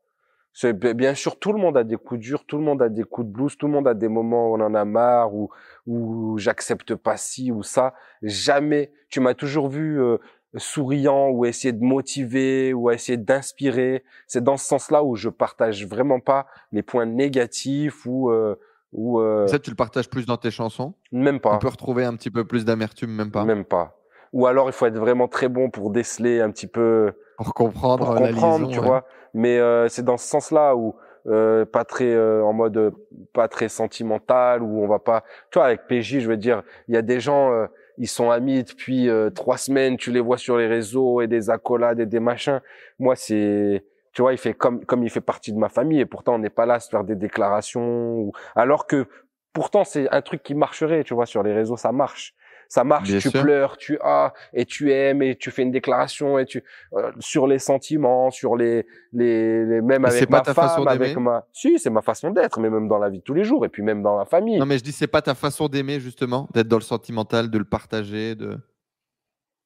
Bien 0.63 1.13
sûr, 1.15 1.37
tout 1.37 1.51
le 1.51 1.59
monde 1.59 1.75
a 1.77 1.83
des 1.83 1.97
coups 1.97 2.21
durs, 2.21 2.45
tout 2.45 2.57
le 2.57 2.63
monde 2.63 2.81
a 2.81 2.87
des 2.87 3.03
coups 3.03 3.27
de 3.27 3.31
blues, 3.33 3.57
tout 3.57 3.67
le 3.67 3.73
monde 3.73 3.87
a 3.87 3.93
des 3.93 4.07
moments 4.07 4.49
où 4.49 4.55
on 4.55 4.61
en 4.61 4.73
a 4.73 4.85
marre, 4.85 5.33
ou 5.33 5.49
où 5.85 6.37
j'accepte 6.37 6.95
pas 6.95 7.17
ci 7.17 7.51
ou 7.51 7.61
ça. 7.61 7.93
Jamais, 8.21 8.91
tu 9.09 9.19
m'as 9.19 9.33
toujours 9.33 9.67
vu 9.67 10.01
euh, 10.01 10.17
souriant 10.55 11.29
ou 11.29 11.45
essayer 11.45 11.73
de 11.73 11.83
motiver 11.83 12.73
ou 12.73 12.89
essayer 12.89 13.17
d'inspirer. 13.17 14.03
C'est 14.27 14.43
dans 14.43 14.57
ce 14.57 14.65
sens-là 14.65 15.03
où 15.03 15.15
je 15.15 15.29
partage 15.29 15.85
vraiment 15.85 16.21
pas 16.21 16.47
les 16.71 16.83
points 16.83 17.05
négatifs 17.05 18.05
ou 18.05 18.29
euh, 18.29 18.55
ou. 18.93 19.19
Euh, 19.19 19.47
ça, 19.47 19.59
tu 19.59 19.69
le 19.69 19.75
partages 19.75 20.09
plus 20.09 20.25
dans 20.25 20.37
tes 20.37 20.51
chansons? 20.51 20.93
Même 21.11 21.39
pas. 21.39 21.55
On 21.55 21.59
peut 21.59 21.67
retrouver 21.67 22.05
un 22.05 22.15
petit 22.15 22.31
peu 22.31 22.45
plus 22.45 22.63
d'amertume, 22.63 23.11
même 23.11 23.31
pas? 23.31 23.43
Même 23.43 23.65
pas. 23.65 23.99
Ou 24.31 24.47
alors, 24.47 24.67
il 24.69 24.73
faut 24.73 24.85
être 24.85 24.97
vraiment 24.97 25.27
très 25.27 25.49
bon 25.49 25.69
pour 25.69 25.91
déceler 25.91 26.39
un 26.41 26.51
petit 26.51 26.67
peu. 26.67 27.13
Pour 27.37 27.53
comprendre, 27.53 28.05
pour 28.05 28.15
comprendre, 28.15 28.69
tu 28.69 28.79
vois. 28.79 29.05
Mais 29.33 29.59
euh, 29.59 29.87
c'est 29.89 30.05
dans 30.05 30.17
ce 30.17 30.27
sens-là 30.27 30.75
où 30.75 30.95
euh, 31.27 31.65
pas 31.65 31.83
très 31.83 32.13
euh, 32.13 32.43
en 32.43 32.53
mode 32.53 32.93
pas 33.33 33.47
très 33.47 33.67
sentimental 33.67 34.61
où 34.63 34.83
on 34.83 34.87
va 34.87 34.99
pas 34.99 35.23
tu 35.51 35.59
vois 35.59 35.65
avec 35.65 35.87
PJ 35.87 36.19
je 36.19 36.27
veux 36.27 36.37
dire 36.37 36.61
il 36.87 36.93
y 36.93 36.97
a 36.97 37.01
des 37.01 37.19
gens 37.19 37.51
ils 37.97 38.07
sont 38.07 38.29
amis 38.29 38.63
depuis 38.63 39.09
trois 39.33 39.57
semaines 39.57 39.97
tu 39.97 40.11
les 40.11 40.19
vois 40.19 40.37
sur 40.37 40.57
les 40.57 40.67
réseaux 40.67 41.21
et 41.21 41.27
des 41.27 41.49
accolades 41.49 41.99
et 41.99 42.05
des 42.05 42.19
machins. 42.19 42.61
Moi 42.99 43.15
c'est 43.15 43.83
tu 44.13 44.21
vois 44.21 44.31
il 44.33 44.37
fait 44.37 44.53
comme 44.53 44.85
comme 44.85 45.03
il 45.03 45.09
fait 45.09 45.19
partie 45.19 45.51
de 45.51 45.57
ma 45.57 45.67
famille 45.67 45.99
et 45.99 46.05
pourtant 46.05 46.35
on 46.35 46.39
n'est 46.39 46.49
pas 46.49 46.65
là 46.65 46.75
à 46.75 46.79
se 46.79 46.89
faire 46.89 47.03
des 47.03 47.15
déclarations 47.15 48.17
ou... 48.19 48.31
alors 48.55 48.87
que 48.87 49.07
pourtant 49.51 49.83
c'est 49.83 50.09
un 50.11 50.21
truc 50.21 50.43
qui 50.43 50.53
marcherait 50.53 51.03
tu 51.03 51.13
vois 51.13 51.25
sur 51.25 51.43
les 51.43 51.53
réseaux 51.53 51.75
ça 51.75 51.91
marche 51.91 52.35
ça 52.69 52.83
marche, 52.83 53.17
tu 53.17 53.31
pleures, 53.31 53.77
tu 53.77 53.97
as 54.01 54.33
et 54.53 54.65
tu 54.65 54.91
aimes 54.91 55.21
et 55.21 55.35
tu 55.35 55.51
fais 55.51 55.63
une 55.63 55.71
déclaration 55.71 56.39
et 56.39 56.45
tu 56.45 56.63
euh, 56.93 57.11
sur 57.19 57.47
les 57.47 57.59
sentiments, 57.59 58.31
sur 58.31 58.55
les 58.55 58.85
les, 59.13 59.65
les 59.65 59.81
même 59.81 60.05
avec 60.05 60.29
ma 60.29 60.43
femme, 60.43 60.87
avec 60.87 61.17
ma 61.17 61.45
si 61.53 61.79
c'est 61.79 61.89
ma 61.89 62.01
façon 62.01 62.31
d'être, 62.31 62.59
mais 62.59 62.69
même 62.69 62.87
dans 62.87 62.97
la 62.97 63.09
vie 63.09 63.19
de 63.19 63.23
tous 63.23 63.33
les 63.33 63.43
jours 63.43 63.65
et 63.65 63.69
puis 63.69 63.83
même 63.83 64.01
dans 64.01 64.17
la 64.17 64.25
famille. 64.25 64.59
Non 64.59 64.65
mais 64.65 64.77
je 64.77 64.83
dis 64.83 64.91
c'est 64.91 65.07
pas 65.07 65.21
ta 65.21 65.35
façon 65.35 65.67
d'aimer 65.67 65.99
justement, 65.99 66.47
d'être 66.53 66.67
dans 66.67 66.77
le 66.77 66.81
sentimental, 66.81 67.49
de 67.49 67.57
le 67.57 67.65
partager, 67.65 68.35
de 68.35 68.57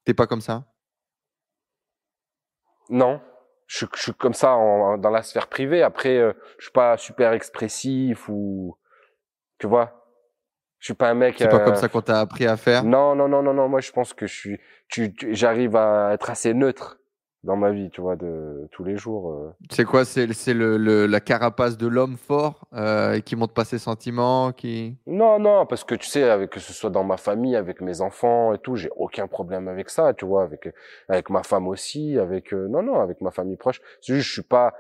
t'es 0.06 0.14
pas 0.14 0.28
comme 0.28 0.42
ça? 0.42 0.66
Non, 2.90 3.22
je, 3.68 3.86
je, 3.96 4.02
suis 4.02 4.14
comme 4.14 4.34
ça 4.34 4.56
dans 4.98 5.12
la 5.12 5.22
sphère 5.22 5.48
privée. 5.48 5.84
Après, 5.84 6.18
euh, 6.18 6.34
je 6.58 6.66
suis 6.66 6.72
pas 6.72 6.98
super 6.98 7.34
expressif 7.34 8.28
ou 8.28 8.76
tu 9.60 9.68
vois? 9.68 9.99
Je 10.80 10.86
suis 10.86 10.94
pas 10.94 11.10
un 11.10 11.14
mec. 11.14 11.36
C'est 11.38 11.50
pas 11.50 11.60
comme 11.60 11.74
euh, 11.74 11.78
ça 11.78 11.90
qu'on 11.90 12.02
t'a 12.02 12.20
appris 12.20 12.46
à 12.46 12.56
faire? 12.58 12.84
Non, 12.84 13.16
non, 13.16 13.28
non, 13.28 13.44
non, 13.44 13.54
non. 13.54 13.68
Moi, 13.68 13.82
je 13.82 13.92
pense 13.92 14.14
que 14.14 14.28
je 14.28 14.34
suis, 14.34 14.60
tu, 14.88 15.14
j'arrive 15.32 15.76
à 15.76 16.14
être 16.14 16.30
assez 16.30 16.54
neutre 16.54 16.99
dans 17.44 17.56
ma 17.56 17.72
vie, 17.72 17.90
tu 17.90 18.02
vois, 18.02 18.16
de 18.18 18.68
tous 18.72 18.84
les 18.84 18.98
jours. 18.98 19.32
Euh. 19.32 19.54
C'est 19.72 19.86
quoi 19.86 20.04
C'est 20.04 20.32
c'est 20.34 20.54
le, 20.54 20.78
le, 20.78 21.06
la 21.06 21.20
carapace 21.22 21.78
de 21.78 21.88
l'homme 21.88 22.18
fort 22.18 22.68
euh, 22.74 23.20
qui 23.22 23.36
montre 23.36 23.54
pas 23.54 23.64
ses 23.64 23.78
sentiments, 23.78 24.52
qui. 24.52 24.98
Non, 25.08 25.40
non, 25.40 25.66
parce 25.66 25.84
que 25.84 25.96
tu 25.96 26.08
sais, 26.08 26.24
avec 26.30 26.50
que 26.50 26.60
ce 26.60 26.74
soit 26.74 26.90
dans 26.90 27.04
ma 27.04 27.18
famille, 27.18 27.56
avec 27.56 27.80
mes 27.82 28.02
enfants 28.02 28.54
et 28.54 28.58
tout, 28.58 28.76
j'ai 28.76 28.90
aucun 28.98 29.28
problème 29.28 29.68
avec 29.70 29.90
ça, 29.90 30.14
tu 30.14 30.26
vois, 30.26 30.44
avec 30.44 30.74
avec 31.08 31.30
ma 31.30 31.44
femme 31.44 31.68
aussi, 31.68 32.18
avec 32.20 32.54
euh, 32.54 32.68
non, 32.68 32.84
non, 32.84 33.00
avec 33.00 33.22
ma 33.22 33.32
famille 33.32 33.58
proche. 33.58 33.82
C'est 34.02 34.14
juste, 34.14 34.28
je 34.28 34.34
suis 34.34 34.42
pas, 34.42 34.74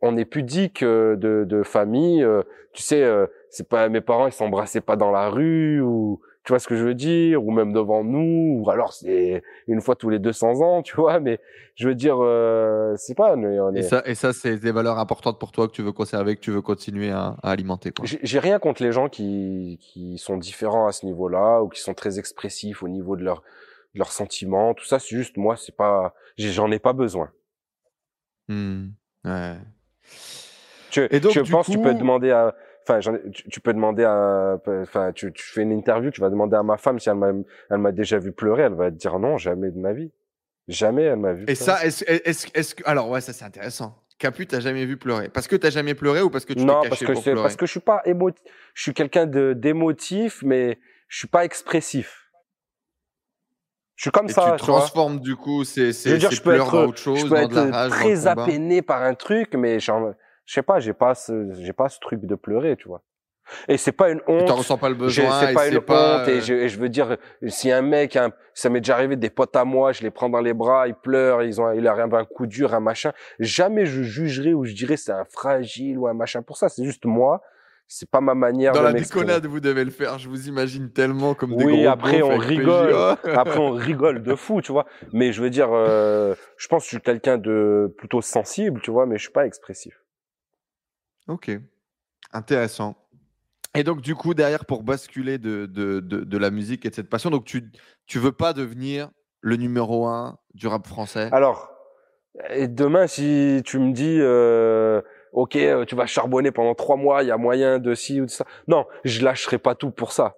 on 0.00 0.16
est 0.16 0.24
pudique 0.24 0.82
euh, 0.82 1.14
de 1.16 1.44
de 1.44 1.62
famille, 1.62 2.26
tu 2.72 2.82
sais, 2.82 3.08
c'est 3.50 3.68
pas 3.68 3.88
mes 3.88 4.00
parents, 4.00 4.26
ils 4.26 4.32
s'embrassaient 4.32 4.80
pas 4.80 4.96
dans 4.96 5.10
la 5.10 5.28
rue 5.28 5.80
ou 5.80 6.20
tu 6.44 6.50
vois 6.52 6.58
ce 6.58 6.66
que 6.66 6.74
je 6.74 6.84
veux 6.84 6.94
dire, 6.94 7.44
ou 7.44 7.52
même 7.52 7.72
devant 7.72 8.02
nous, 8.02 8.60
ou 8.60 8.70
alors 8.70 8.92
c'est 8.92 9.42
une 9.68 9.80
fois 9.80 9.94
tous 9.94 10.10
les 10.10 10.18
200 10.18 10.60
ans, 10.60 10.82
tu 10.82 10.96
vois, 10.96 11.20
mais 11.20 11.38
je 11.76 11.86
veux 11.86 11.94
dire, 11.94 12.16
euh, 12.20 12.94
c'est 12.96 13.14
pas. 13.14 13.36
On 13.36 13.74
est... 13.74 13.78
Et 13.78 13.82
ça, 13.82 14.02
et 14.04 14.14
ça 14.16 14.32
c'est 14.32 14.56
des 14.56 14.72
valeurs 14.72 14.98
importantes 14.98 15.38
pour 15.38 15.52
toi 15.52 15.68
que 15.68 15.72
tu 15.72 15.82
veux 15.82 15.92
conserver, 15.92 16.34
que 16.34 16.40
tu 16.40 16.50
veux 16.50 16.62
continuer 16.62 17.10
à, 17.10 17.36
à 17.42 17.50
alimenter. 17.50 17.92
J'ai 18.02 18.38
rien 18.40 18.58
contre 18.58 18.82
les 18.82 18.90
gens 18.90 19.08
qui, 19.08 19.78
qui 19.80 20.18
sont 20.18 20.36
différents 20.36 20.88
à 20.88 20.92
ce 20.92 21.06
niveau-là, 21.06 21.62
ou 21.62 21.68
qui 21.68 21.80
sont 21.80 21.94
très 21.94 22.18
expressifs 22.18 22.82
au 22.82 22.88
niveau 22.88 23.14
de, 23.14 23.22
leur, 23.22 23.42
de 23.94 24.00
leurs 24.00 24.12
sentiments, 24.12 24.74
tout 24.74 24.84
ça, 24.84 24.98
c'est 24.98 25.16
juste, 25.16 25.36
moi, 25.36 25.56
c'est 25.56 25.76
pas. 25.76 26.12
J'en 26.38 26.72
ai 26.72 26.80
pas 26.80 26.92
besoin. 26.92 27.30
Mmh. 28.48 28.88
Ouais. 29.24 29.56
Tu, 30.90 31.06
et 31.10 31.20
donc, 31.20 31.32
je 31.32 31.50
pense 31.50 31.68
que 31.68 31.72
tu 31.72 31.80
peux 31.80 31.94
demander 31.94 32.32
à 32.32 32.54
enfin 32.88 33.00
tu, 33.32 33.60
peux 33.60 33.72
demander 33.72 34.04
à 34.04 34.58
enfin 34.66 35.12
tu, 35.12 35.32
tu 35.32 35.44
fais 35.44 35.62
une 35.62 35.72
interview 35.72 36.10
tu 36.10 36.20
vas 36.20 36.30
demander 36.30 36.56
à 36.56 36.62
ma 36.62 36.76
femme 36.76 36.98
si 36.98 37.08
elle 37.08 37.16
m'a 37.16 37.32
elle 37.70 37.78
m'a 37.78 37.92
déjà 37.92 38.18
vu 38.18 38.32
pleurer 38.32 38.62
elle 38.64 38.74
va 38.74 38.90
te 38.90 38.96
dire 38.96 39.18
non 39.18 39.38
jamais 39.38 39.70
de 39.70 39.78
ma 39.78 39.92
vie. 39.92 40.10
Jamais 40.68 41.02
elle 41.02 41.16
m'a 41.16 41.32
vu 41.32 41.44
et 41.48 41.54
ça 41.56 41.84
est-ce 41.84 42.04
est-ce 42.06 42.46
est 42.54 42.74
que 42.74 42.82
alors 42.86 43.08
ouais 43.08 43.20
ça 43.20 43.32
c'est 43.32 43.44
intéressant. 43.44 43.98
Capu 44.18 44.46
t'as 44.46 44.60
jamais 44.60 44.86
vu 44.86 44.96
pleurer. 44.96 45.28
Parce 45.28 45.48
que 45.48 45.56
t'as 45.56 45.70
jamais 45.70 45.94
pleuré 45.94 46.22
ou 46.22 46.30
parce 46.30 46.44
que 46.44 46.52
tu 46.52 46.64
non 46.64 46.82
caché 46.82 46.88
parce 46.88 47.00
que 47.04 47.14
c'est 47.16 47.34
parce 47.34 47.56
que 47.56 47.66
je 47.66 47.70
suis 47.72 47.80
pas 47.80 48.02
émotif 48.04 48.42
je 48.74 48.82
suis 48.82 48.94
quelqu'un 48.94 49.26
de 49.26 49.52
d'émotif 49.54 50.42
mais 50.44 50.78
je 51.08 51.18
suis 51.18 51.28
pas 51.28 51.44
expressif. 51.44 52.22
Je 53.96 54.04
suis 54.04 54.10
comme 54.10 54.28
et 54.28 54.32
ça. 54.32 54.56
Tu 54.58 54.64
transformes 54.64 55.20
du 55.20 55.36
coup, 55.36 55.62
c'est 55.64 55.92
c'est 55.92 56.18
je 56.18 56.42
peux 56.42 56.54
être, 56.54 56.86
autre 56.86 56.98
chose, 56.98 57.20
je 57.20 57.26
peux 57.26 57.36
être 57.36 57.70
rage, 57.70 57.90
très 57.90 58.26
apainé 58.26 58.82
par 58.82 59.02
un 59.02 59.14
truc, 59.14 59.54
mais 59.54 59.78
genre, 59.78 60.14
je 60.44 60.54
sais 60.54 60.62
pas, 60.62 60.80
j'ai 60.80 60.92
pas 60.92 61.14
ce, 61.14 61.52
j'ai 61.60 61.72
pas 61.72 61.88
ce 61.88 61.98
truc 62.00 62.20
de 62.24 62.34
pleurer, 62.34 62.76
tu 62.76 62.88
vois. 62.88 63.02
Et 63.68 63.76
c'est 63.76 63.92
pas 63.92 64.10
une 64.10 64.20
honte. 64.26 64.46
Tu 64.46 64.52
ressens 64.52 64.78
pas 64.78 64.88
le 64.88 64.94
besoin. 64.94 65.40
C'est 65.40 65.52
pas 65.52 65.68
une 65.68 65.78
honte. 65.78 66.28
Et, 66.28 66.40
je, 66.40 66.54
et, 66.54 66.68
je, 66.68 66.78
veux 66.78 66.88
dire, 66.88 67.16
si 67.48 67.70
un 67.70 67.82
mec, 67.82 68.16
un, 68.16 68.32
ça 68.54 68.68
m'est 68.70 68.80
déjà 68.80 68.94
arrivé 68.94 69.16
des 69.16 69.30
potes 69.30 69.54
à 69.56 69.64
moi, 69.64 69.92
je 69.92 70.02
les 70.02 70.10
prends 70.10 70.28
dans 70.28 70.40
les 70.40 70.54
bras, 70.54 70.88
ils 70.88 70.94
pleurent, 70.94 71.42
ils 71.42 71.60
ont, 71.60 71.72
il 71.72 71.86
a 71.86 71.94
un 71.94 72.24
coup 72.24 72.46
dur, 72.46 72.74
un 72.74 72.80
machin. 72.80 73.12
Jamais 73.38 73.86
je 73.86 74.02
jugerai 74.02 74.54
ou 74.54 74.64
je 74.64 74.74
dirais 74.74 74.96
c'est 74.96 75.12
un 75.12 75.24
fragile 75.24 75.98
ou 75.98 76.06
un 76.06 76.14
machin 76.14 76.42
pour 76.42 76.56
ça. 76.56 76.68
C'est 76.68 76.84
juste 76.84 77.04
moi. 77.04 77.42
C'est 77.88 78.08
pas 78.08 78.22
ma 78.22 78.34
manière 78.34 78.72
dans 78.72 78.80
de 78.80 78.86
la 78.86 78.92
déconnade, 78.94 79.44
vous 79.44 79.60
devez 79.60 79.84
le 79.84 79.90
faire. 79.90 80.18
Je 80.18 80.26
vous 80.26 80.48
imagine 80.48 80.90
tellement 80.90 81.34
comme 81.34 81.54
des 81.54 81.64
oui, 81.64 81.82
gros 81.82 81.90
après 81.90 82.22
on 82.22 82.38
rigole. 82.38 82.94
après 83.24 83.58
on 83.58 83.72
rigole 83.72 84.22
de 84.22 84.34
fou, 84.34 84.62
tu 84.62 84.72
vois. 84.72 84.86
Mais 85.12 85.32
je 85.32 85.42
veux 85.42 85.50
dire, 85.50 85.68
euh, 85.72 86.34
je 86.56 86.68
pense 86.68 86.84
que 86.84 86.90
je 86.90 86.96
suis 86.96 87.02
quelqu'un 87.02 87.36
de 87.36 87.94
plutôt 87.98 88.22
sensible, 88.22 88.80
tu 88.80 88.90
vois, 88.90 89.04
mais 89.04 89.18
je 89.18 89.24
suis 89.24 89.32
pas 89.32 89.44
expressif. 89.44 90.01
Ok, 91.28 91.50
intéressant. 92.32 92.96
Et 93.74 93.84
donc, 93.84 94.02
du 94.02 94.14
coup, 94.14 94.34
derrière, 94.34 94.66
pour 94.66 94.82
basculer 94.82 95.38
de, 95.38 95.66
de, 95.66 96.00
de, 96.00 96.38
la 96.38 96.50
musique 96.50 96.84
et 96.84 96.90
de 96.90 96.94
cette 96.94 97.08
passion, 97.08 97.30
donc 97.30 97.44
tu 97.44 97.70
tu 98.06 98.18
veux 98.18 98.32
pas 98.32 98.52
devenir 98.52 99.10
le 99.40 99.56
numéro 99.56 100.06
un 100.06 100.38
du 100.54 100.66
rap 100.66 100.86
français? 100.86 101.30
Alors, 101.32 101.72
et 102.50 102.68
demain, 102.68 103.06
si 103.06 103.62
tu 103.64 103.78
me 103.78 103.92
dis, 103.92 104.18
euh, 104.20 105.00
ok, 105.32 105.56
euh, 105.56 105.84
tu 105.86 105.94
vas 105.94 106.06
charbonner 106.06 106.50
pendant 106.50 106.74
trois 106.74 106.96
mois, 106.96 107.22
il 107.22 107.28
y 107.28 107.30
a 107.30 107.38
moyen 107.38 107.78
de 107.78 107.94
ci 107.94 108.20
ou 108.20 108.26
de 108.26 108.30
ça. 108.30 108.44
Non, 108.68 108.86
je 109.04 109.24
lâcherai 109.24 109.58
pas 109.58 109.74
tout 109.74 109.90
pour 109.90 110.12
ça. 110.12 110.36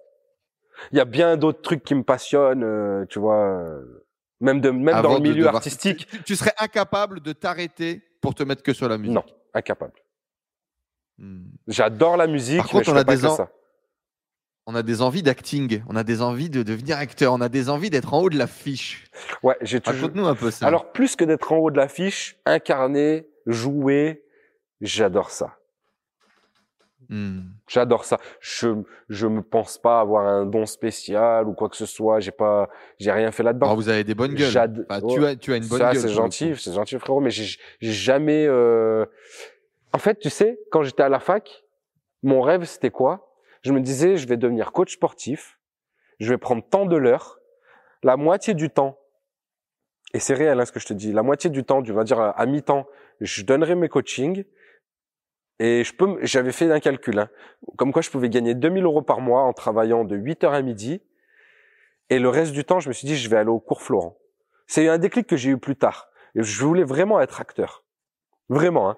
Il 0.91 0.97
y 0.97 1.01
a 1.01 1.05
bien 1.05 1.35
d'autres 1.35 1.61
trucs 1.61 1.83
qui 1.83 1.95
me 1.95 2.03
passionnent, 2.03 2.63
euh, 2.63 3.05
tu 3.09 3.19
vois. 3.19 3.65
Même 4.41 4.61
de 4.61 4.69
même 4.69 5.01
dans 5.01 5.15
le 5.15 5.21
milieu 5.21 5.47
artistique. 5.47 6.07
Tu, 6.07 6.23
tu 6.23 6.35
serais 6.35 6.53
incapable 6.59 7.21
de 7.21 7.31
t'arrêter 7.31 8.01
pour 8.21 8.35
te 8.35 8.43
mettre 8.43 8.63
que 8.63 8.73
sur 8.73 8.87
la 8.89 8.97
musique? 8.97 9.15
Non, 9.15 9.23
incapable. 9.53 9.93
Hmm. 11.17 11.43
J'adore 11.67 12.17
la 12.17 12.27
musique, 12.27 12.57
Par 12.57 12.69
contre, 12.69 12.91
on 12.91 12.95
a 12.95 13.03
des 13.03 13.17
ça. 13.17 13.49
On 14.67 14.73
a 14.73 14.81
des 14.81 15.03
envies 15.03 15.21
d'acting, 15.21 15.83
on 15.87 15.95
a 15.95 16.03
des 16.03 16.23
envies 16.23 16.49
de 16.49 16.63
devenir 16.63 16.97
acteur, 16.97 17.33
on 17.33 17.41
a 17.41 17.49
des 17.49 17.69
envies 17.69 17.91
d'être 17.91 18.15
en 18.15 18.21
haut 18.21 18.31
de 18.31 18.37
l'affiche. 18.37 19.05
Ouais, 19.43 19.55
j'ai 19.61 19.79
toujours. 19.79 20.01
Raconte-nous 20.01 20.25
un 20.25 20.33
peu 20.33 20.49
ça. 20.49 20.65
Alors, 20.65 20.91
plus 20.91 21.15
que 21.15 21.23
d'être 21.23 21.51
en 21.51 21.57
haut 21.57 21.69
de 21.69 21.77
l'affiche, 21.77 22.37
incarner, 22.47 23.27
jouer, 23.45 24.23
j'adore 24.81 25.29
ça. 25.29 25.55
Hmm. 27.09 27.41
J'adore 27.67 28.05
ça. 28.05 28.19
Je 28.39 28.69
je 29.09 29.27
me 29.27 29.43
pense 29.43 29.77
pas 29.77 29.99
avoir 29.99 30.25
un 30.25 30.47
don 30.47 30.65
spécial 30.65 31.47
ou 31.47 31.53
quoi 31.53 31.69
que 31.69 31.77
ce 31.77 31.85
soit. 31.85 32.19
J'ai 32.19 32.31
pas 32.31 32.67
j'ai 32.99 33.11
rien 33.11 33.31
fait 33.31 33.43
là-dedans. 33.43 33.71
Oh, 33.71 33.75
vous 33.75 33.89
avez 33.89 34.03
des 34.03 34.15
bonnes 34.15 34.33
gueules. 34.33 34.51
tu 34.51 34.57
as 35.25 35.35
tu 35.35 35.53
as 35.53 35.57
une 35.57 35.67
bonne 35.67 35.79
gueule. 35.79 35.95
Ça 35.95 36.01
c'est 36.07 36.13
gentil, 36.13 36.53
c'est 36.57 36.73
gentil 36.73 36.97
frérot. 36.97 37.21
Mais 37.21 37.29
j'ai 37.29 37.57
jamais. 37.81 38.45
Euh... 38.47 39.05
En 39.95 39.97
fait, 39.97 40.19
tu 40.19 40.29
sais, 40.29 40.59
quand 40.71 40.83
j'étais 40.83 41.03
à 41.03 41.07
la 41.07 41.21
fac, 41.21 41.63
mon 42.21 42.41
rêve 42.41 42.65
c'était 42.65 42.91
quoi? 42.91 43.33
Je 43.61 43.71
me 43.71 43.79
disais, 43.79 44.17
je 44.17 44.27
vais 44.27 44.35
devenir 44.35 44.73
coach 44.73 44.95
sportif. 44.95 45.57
Je 46.19 46.29
vais 46.29 46.37
prendre 46.37 46.67
tant 46.69 46.85
de 46.85 46.97
l'heure, 46.97 47.39
la 48.03 48.17
moitié 48.17 48.55
du 48.55 48.69
temps. 48.69 48.99
Et 50.13 50.19
c'est 50.19 50.33
réel 50.33 50.59
hein, 50.59 50.65
ce 50.65 50.73
que 50.73 50.81
je 50.81 50.87
te 50.87 50.93
dis. 50.93 51.13
La 51.13 51.23
moitié 51.23 51.49
du 51.49 51.63
temps, 51.63 51.81
tu 51.81 51.93
vas 51.93 52.03
dire 52.03 52.19
à 52.19 52.45
mi-temps, 52.45 52.85
je 53.21 53.43
donnerai 53.43 53.75
mes 53.75 53.87
coachings 53.87 54.43
et 55.59 55.85
je 55.85 55.95
peux, 55.95 56.17
j'avais 56.23 56.51
fait 56.51 56.69
un 56.69 56.81
calcul, 56.81 57.17
hein, 57.17 57.29
comme 57.77 57.93
quoi 57.93 58.01
je 58.01 58.09
pouvais 58.09 58.27
gagner 58.27 58.53
2000 58.53 58.83
euros 58.83 59.01
par 59.01 59.21
mois 59.21 59.43
en 59.43 59.53
travaillant 59.53 60.03
de 60.03 60.17
8h 60.17 60.49
à 60.49 60.61
midi. 60.61 61.01
Et 62.09 62.19
le 62.19 62.27
reste 62.27 62.51
du 62.51 62.65
temps, 62.65 62.81
je 62.81 62.89
me 62.89 62.93
suis 62.93 63.07
dit, 63.07 63.15
je 63.15 63.29
vais 63.29 63.37
aller 63.37 63.49
au 63.49 63.61
cours 63.61 63.81
Florent. 63.81 64.17
C'est 64.67 64.89
un 64.89 64.97
déclic 64.97 65.25
que 65.25 65.37
j'ai 65.37 65.51
eu 65.51 65.57
plus 65.57 65.77
tard. 65.77 66.09
Je 66.35 66.65
voulais 66.65 66.83
vraiment 66.83 67.21
être 67.21 67.39
acteur. 67.39 67.85
Vraiment. 68.49 68.89
Hein. 68.89 68.97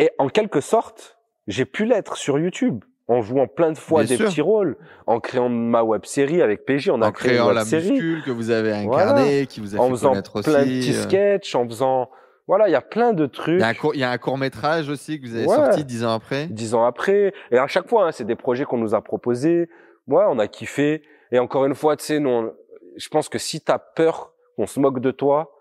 Et 0.00 0.10
en 0.18 0.28
quelque 0.28 0.60
sorte, 0.60 1.18
j'ai 1.46 1.66
pu 1.66 1.84
l'être 1.84 2.16
sur 2.16 2.38
YouTube 2.38 2.84
en 3.06 3.20
jouant 3.22 3.46
plein 3.46 3.72
de 3.72 3.78
fois 3.78 4.04
des 4.04 4.16
petits 4.16 4.40
rôles, 4.40 4.76
en 5.06 5.20
créant 5.20 5.48
ma 5.48 5.82
web 5.82 6.04
série 6.04 6.42
avec 6.42 6.64
PJ, 6.64 6.90
on 6.90 7.02
a 7.02 7.08
en 7.08 7.12
créé 7.12 7.32
créant 7.32 7.50
la 7.50 7.64
série 7.64 7.98
que 8.24 8.30
vous 8.30 8.50
avez 8.50 8.72
incarné, 8.72 9.46
qui 9.46 9.60
vous 9.60 9.76
a 9.76 9.80
en 9.80 9.86
fait 9.86 9.90
faisant 9.90 10.10
connaître 10.10 10.42
plein 10.42 10.64
de 10.64 10.64
petits 10.64 10.96
euh. 10.96 11.02
sketchs, 11.02 11.54
en 11.54 11.66
faisant 11.66 12.08
voilà, 12.46 12.68
il 12.68 12.72
y 12.72 12.76
a 12.76 12.80
plein 12.80 13.12
de 13.12 13.26
trucs. 13.26 13.60
Il 13.60 14.00
y 14.00 14.02
a 14.02 14.10
un 14.10 14.18
court, 14.18 14.38
métrage 14.38 14.88
aussi 14.88 15.20
que 15.20 15.26
vous 15.26 15.36
avez 15.36 15.46
sorti 15.46 15.84
dix 15.84 16.04
ans 16.04 16.14
après. 16.14 16.46
Dix 16.46 16.74
ans 16.74 16.84
après. 16.84 17.32
Et 17.50 17.58
à 17.58 17.66
chaque 17.66 17.88
fois, 17.88 18.06
hein, 18.06 18.12
c'est 18.12 18.24
des 18.24 18.34
projets 18.34 18.64
qu'on 18.64 18.78
nous 18.78 18.94
a 18.94 19.02
proposés. 19.02 19.68
Ouais, 20.08 20.24
on 20.26 20.38
a 20.38 20.48
kiffé. 20.48 21.02
Et 21.30 21.38
encore 21.38 21.64
une 21.66 21.76
fois, 21.76 21.96
tu 21.96 22.04
sais, 22.04 22.18
non, 22.18 22.52
je 22.96 23.08
pense 23.08 23.28
que 23.28 23.38
si 23.38 23.60
tu 23.60 23.70
as 23.70 23.78
peur 23.78 24.32
qu'on 24.56 24.66
se 24.66 24.80
moque 24.80 25.00
de 25.00 25.12
toi, 25.12 25.52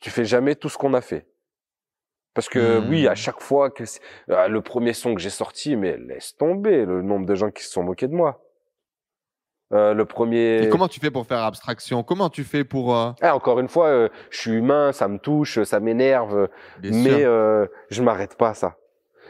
tu 0.00 0.10
fais 0.10 0.24
jamais 0.24 0.56
tout 0.56 0.68
ce 0.68 0.76
qu'on 0.76 0.94
a 0.94 1.00
fait. 1.00 1.26
Parce 2.34 2.48
que 2.48 2.78
oui, 2.88 3.06
à 3.06 3.12
hmm. 3.12 3.16
chaque 3.16 3.40
fois 3.40 3.70
que 3.70 3.84
euh, 4.30 4.48
le 4.48 4.62
premier 4.62 4.94
son 4.94 5.14
que 5.14 5.20
j'ai 5.20 5.30
sorti, 5.30 5.76
mais 5.76 5.96
laisse 5.98 6.36
tomber 6.36 6.86
le 6.86 7.02
nombre 7.02 7.26
de 7.26 7.34
gens 7.34 7.50
qui 7.50 7.62
se 7.62 7.70
sont 7.70 7.82
moqués 7.82 8.08
de 8.08 8.14
moi. 8.14 8.42
Euh, 9.72 9.94
le 9.94 10.04
premier. 10.04 10.64
Et 10.64 10.68
comment 10.68 10.88
tu 10.88 11.00
fais 11.00 11.10
pour 11.10 11.26
faire 11.26 11.38
abstraction? 11.38 12.02
Comment 12.02 12.28
tu 12.28 12.44
fais 12.44 12.62
pour 12.62 12.94
euh, 12.94 13.12
ah, 13.22 13.34
Encore 13.34 13.58
une 13.58 13.68
fois, 13.68 13.86
euh, 13.86 14.08
je 14.30 14.38
suis 14.38 14.50
humain, 14.50 14.92
ça 14.92 15.08
me 15.08 15.18
touche, 15.18 15.62
ça 15.62 15.80
m'énerve, 15.80 16.48
mais 16.82 17.24
euh, 17.24 17.66
je 17.90 18.02
m'arrête 18.02 18.36
pas 18.36 18.50
à 18.50 18.54
ça. 18.54 18.76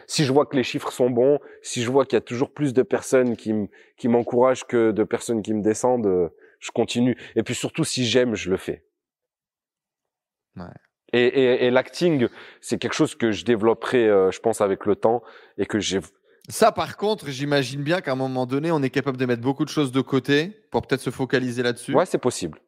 Si 0.08 0.24
je 0.24 0.32
vois 0.32 0.46
que 0.46 0.56
les 0.56 0.64
chiffres 0.64 0.90
sont 0.90 1.10
bons, 1.10 1.38
si 1.62 1.82
je 1.82 1.90
vois 1.90 2.04
qu'il 2.04 2.16
y 2.16 2.18
a 2.18 2.22
toujours 2.22 2.52
plus 2.52 2.72
de 2.72 2.82
personnes 2.82 3.36
qui 3.36 3.54
qui 3.96 4.08
m'encouragent 4.08 4.64
que 4.64 4.90
de 4.90 5.04
personnes 5.04 5.42
qui 5.42 5.54
me 5.54 5.62
descendent, 5.62 6.32
je 6.58 6.70
continue. 6.72 7.16
Et 7.36 7.44
puis 7.44 7.54
surtout, 7.54 7.84
si 7.84 8.04
j'aime, 8.04 8.34
je 8.34 8.50
le 8.50 8.56
fais. 8.56 8.84
Ouais. 10.56 10.64
Et, 11.12 11.24
et, 11.24 11.66
et 11.66 11.70
l'acting, 11.70 12.28
c'est 12.60 12.78
quelque 12.78 12.94
chose 12.94 13.14
que 13.14 13.32
je 13.32 13.44
développerai, 13.44 14.06
je 14.06 14.40
pense, 14.40 14.60
avec 14.60 14.86
le 14.86 14.96
temps 14.96 15.22
et 15.58 15.66
que 15.66 15.78
j'ai 15.78 16.00
ça, 16.48 16.72
par 16.72 16.96
contre, 16.96 17.28
j'imagine 17.28 17.82
bien 17.82 18.00
qu'à 18.00 18.12
un 18.12 18.16
moment 18.16 18.46
donné, 18.46 18.72
on 18.72 18.82
est 18.82 18.90
capable 18.90 19.16
de 19.16 19.26
mettre 19.26 19.42
beaucoup 19.42 19.64
de 19.64 19.70
choses 19.70 19.92
de 19.92 20.00
côté 20.00 20.50
pour 20.70 20.82
peut-être 20.82 21.00
se 21.00 21.10
focaliser 21.10 21.62
là-dessus. 21.62 21.94
Ouais, 21.94 22.06
c'est 22.06 22.18
possible. 22.18 22.58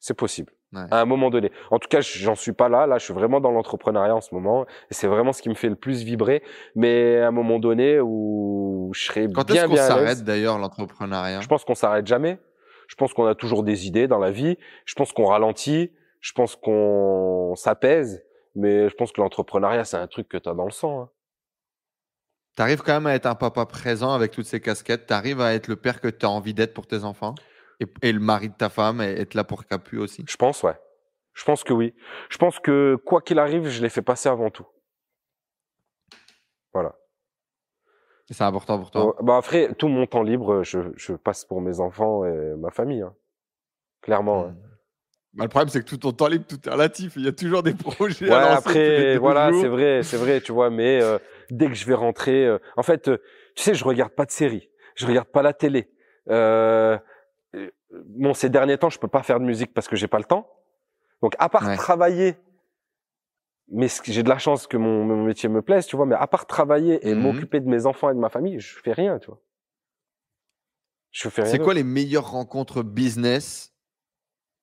C'est 0.00 0.14
possible. 0.14 0.52
À 0.74 1.00
un 1.00 1.04
moment 1.06 1.30
donné. 1.30 1.50
En 1.70 1.78
tout 1.78 1.88
cas, 1.88 2.00
j'en 2.00 2.34
suis 2.34 2.52
pas 2.52 2.68
là. 2.68 2.86
Là, 2.86 2.98
je 2.98 3.04
suis 3.04 3.14
vraiment 3.14 3.40
dans 3.40 3.50
l'entrepreneuriat 3.50 4.14
en 4.14 4.20
ce 4.20 4.34
moment. 4.34 4.66
Et 4.90 4.94
c'est 4.94 5.06
vraiment 5.06 5.32
ce 5.32 5.42
qui 5.42 5.48
me 5.48 5.54
fait 5.54 5.68
le 5.68 5.76
plus 5.76 6.02
vibrer. 6.02 6.42
Mais 6.74 7.18
à 7.18 7.28
un 7.28 7.30
moment 7.30 7.58
donné 7.58 8.00
où 8.00 8.90
je 8.94 9.04
serai 9.04 9.28
Quand 9.32 9.44
bien, 9.46 9.64
est-ce 9.64 9.66
qu'on 9.66 9.76
s'arrête 9.76 10.24
d'ailleurs, 10.24 10.58
l'entrepreneuriat? 10.58 11.40
Je 11.40 11.48
pense 11.48 11.64
qu'on 11.64 11.74
s'arrête 11.74 12.06
jamais. 12.06 12.38
Je 12.86 12.94
pense 12.96 13.12
qu'on 13.12 13.26
a 13.26 13.34
toujours 13.34 13.62
des 13.62 13.86
idées 13.86 14.08
dans 14.08 14.18
la 14.18 14.30
vie. 14.30 14.56
Je 14.84 14.94
pense 14.94 15.12
qu'on 15.12 15.26
ralentit. 15.26 15.90
Je 16.20 16.32
pense 16.32 16.56
qu'on 16.56 17.54
s'apaise. 17.56 18.24
Mais 18.54 18.88
je 18.88 18.94
pense 18.94 19.12
que 19.12 19.20
l'entrepreneuriat, 19.20 19.84
c'est 19.84 19.96
un 19.96 20.06
truc 20.06 20.28
que 20.28 20.36
tu 20.36 20.48
as 20.48 20.54
dans 20.54 20.64
le 20.64 20.70
sang. 20.70 21.02
Hein 21.02 21.10
tu 22.58 22.62
arrives 22.62 22.82
quand 22.82 22.94
même 22.94 23.06
à 23.06 23.14
être 23.14 23.26
un 23.26 23.36
papa 23.36 23.66
présent 23.66 24.12
avec 24.12 24.32
toutes 24.32 24.46
ces 24.46 24.60
casquettes. 24.60 25.06
Tu 25.06 25.12
arrives 25.12 25.40
à 25.40 25.54
être 25.54 25.68
le 25.68 25.76
père 25.76 26.00
que 26.00 26.08
tu 26.08 26.26
as 26.26 26.28
envie 26.28 26.54
d'être 26.54 26.74
pour 26.74 26.88
tes 26.88 27.04
enfants 27.04 27.36
et, 28.02 28.12
le 28.12 28.18
mari 28.18 28.48
de 28.48 28.54
ta 28.54 28.68
femme 28.68 29.00
et 29.00 29.04
être 29.04 29.34
là 29.34 29.44
pour 29.44 29.64
Capu 29.64 29.96
aussi? 29.98 30.24
Je 30.28 30.36
pense, 30.36 30.64
ouais. 30.64 30.76
Je 31.34 31.44
pense 31.44 31.62
que 31.62 31.72
oui. 31.72 31.94
Je 32.30 32.36
pense 32.36 32.58
que 32.58 32.96
quoi 33.06 33.22
qu'il 33.22 33.38
arrive, 33.38 33.68
je 33.68 33.80
les 33.80 33.88
fais 33.88 34.02
passer 34.02 34.28
avant 34.28 34.50
tout. 34.50 34.66
Voilà. 36.72 36.96
C'est 38.28 38.42
important 38.42 38.76
pour 38.80 38.90
toi? 38.90 39.14
bah 39.22 39.36
après, 39.36 39.72
tout 39.74 39.86
mon 39.86 40.06
temps 40.06 40.24
libre, 40.24 40.64
je, 40.64 40.80
je 40.96 41.12
passe 41.12 41.44
pour 41.44 41.60
mes 41.60 41.78
enfants 41.78 42.24
et 42.24 42.56
ma 42.56 42.72
famille. 42.72 43.02
Hein. 43.02 43.14
Clairement. 44.02 44.48
Mmh. 44.48 44.67
Bah, 45.38 45.44
le 45.44 45.50
problème, 45.50 45.68
c'est 45.68 45.80
que 45.80 45.88
tout 45.88 45.98
ton 45.98 46.10
temps 46.10 46.26
libre, 46.26 46.46
tout 46.48 46.58
est 46.66 46.72
relatif. 46.72 47.12
Il 47.14 47.24
y 47.24 47.28
a 47.28 47.32
toujours 47.32 47.62
des 47.62 47.72
projets. 47.72 48.28
Ouais, 48.28 48.34
après, 48.34 49.18
voilà, 49.18 49.52
c'est 49.52 49.68
vrai, 49.68 50.02
c'est 50.02 50.16
vrai, 50.16 50.40
tu 50.40 50.50
vois. 50.50 50.68
Mais 50.68 51.00
euh, 51.00 51.18
dès 51.48 51.68
que 51.68 51.74
je 51.74 51.86
vais 51.86 51.94
rentrer, 51.94 52.44
euh, 52.44 52.58
en 52.76 52.82
fait, 52.82 53.06
euh, 53.06 53.18
tu 53.54 53.62
sais, 53.62 53.74
je 53.74 53.84
regarde 53.84 54.10
pas 54.10 54.24
de 54.24 54.32
séries, 54.32 54.68
je 54.96 55.06
regarde 55.06 55.28
pas 55.28 55.42
la 55.42 55.52
télé. 55.52 55.92
bon, 56.26 56.98
ces 58.34 58.50
derniers 58.50 58.78
temps, 58.78 58.90
je 58.90 58.98
peux 58.98 59.06
pas 59.06 59.22
faire 59.22 59.38
de 59.38 59.44
musique 59.44 59.72
parce 59.72 59.86
que 59.86 59.94
j'ai 59.94 60.08
pas 60.08 60.18
le 60.18 60.24
temps. 60.24 60.50
Donc, 61.22 61.34
à 61.38 61.48
part 61.48 61.72
travailler, 61.76 62.34
mais 63.70 63.86
j'ai 64.04 64.24
de 64.24 64.28
la 64.28 64.38
chance 64.38 64.66
que 64.66 64.76
mon, 64.76 65.24
métier 65.24 65.48
me 65.48 65.62
plaise, 65.62 65.86
tu 65.86 65.94
vois. 65.94 66.06
Mais 66.06 66.16
à 66.16 66.26
part 66.26 66.46
travailler 66.46 67.08
et 67.08 67.14
mmh 67.14 67.20
m'occuper 67.20 67.60
de 67.60 67.68
mes 67.68 67.86
enfants 67.86 68.10
et 68.10 68.14
de 68.14 68.18
ma 68.18 68.28
famille, 68.28 68.58
je 68.58 68.76
fais 68.80 68.92
rien, 68.92 69.20
tu 69.20 69.28
vois. 69.28 69.40
Je 71.12 71.28
fais 71.28 71.42
rien. 71.42 71.50
C'est 71.52 71.60
quoi 71.60 71.74
les 71.74 71.84
meilleures 71.84 72.28
rencontres 72.28 72.82
business 72.82 73.72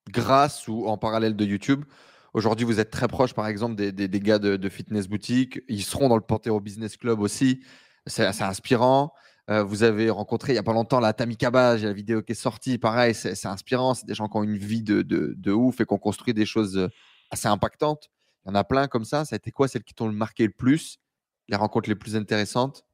grâce 0.10 0.68
ou 0.68 0.88
en 0.88 0.98
parallèle 0.98 1.36
de 1.36 1.45
YouTube. 1.45 1.86
Aujourd'hui, 2.34 2.65
vous 2.65 2.80
êtes 2.80 2.91
très 2.91 3.07
proche, 3.07 3.34
par 3.34 3.48
exemple, 3.48 3.76
des, 3.76 4.19
gars 4.19 4.40
de, 4.40 4.69
Fitness 4.69 5.07
Boutique. 5.07 5.61
Ils 5.69 5.84
seront 5.84 6.10
dans 6.10 6.18
le 6.18 6.22
Panthéon 6.22 6.60
Business 6.60 6.98
Club 6.98 7.22
aussi. 7.22 7.64
C'est 8.07 8.41
inspirant. 8.41 9.14
Euh, 9.49 9.64
vous 9.64 9.84
avez 9.84 10.10
rencontré 10.10 10.52
il 10.52 10.56
n'y 10.56 10.60
a 10.60 10.64
pas 10.64 10.73
longtemps 10.73 10.99
la 10.99 11.14
Tamikaba, 11.14 11.77
j'ai 11.77 11.86
la 11.86 11.94
vidéo 11.94 12.23
qui 12.23 12.34
est 12.34 12.36
sortie. 12.36 12.77
Pareil, 12.77 13.14
c'est 13.14 13.45
inspirant. 13.45 13.94
C'est 13.94 14.06
des 14.06 14.15
gens 14.15 14.27
qui 14.27 14.36
ont 14.38 14.44
une 14.44 14.57
vie 14.57 14.84
de, 14.84 15.52
ouf 15.52 15.80
et 15.80 15.86
qui 15.86 15.94
ont 15.94 15.98
construit 15.98 16.34
des 16.34 16.45
choses 16.45 16.77
euh, 16.77 16.90
assez 17.32 17.48
impactantes. 17.48 18.10
Il 18.44 18.49
y 18.49 18.52
en 18.52 18.56
a 18.56 18.64
plein 18.64 18.88
comme 18.88 19.06
ça. 19.06 19.23
Ça 19.23 19.36
a 19.36 19.38
été 19.38 19.52
quoi 19.52 19.68
celles 19.68 19.84
qui 19.84 19.94
t'ont 19.94 20.11
marqué 20.11 20.45
le 20.45 20.52
plus 20.52 20.99
Les 21.48 21.56
rencontres 21.56 21.90
les 21.90 21.95
plus 21.95 22.15
intéressantes 22.15 22.86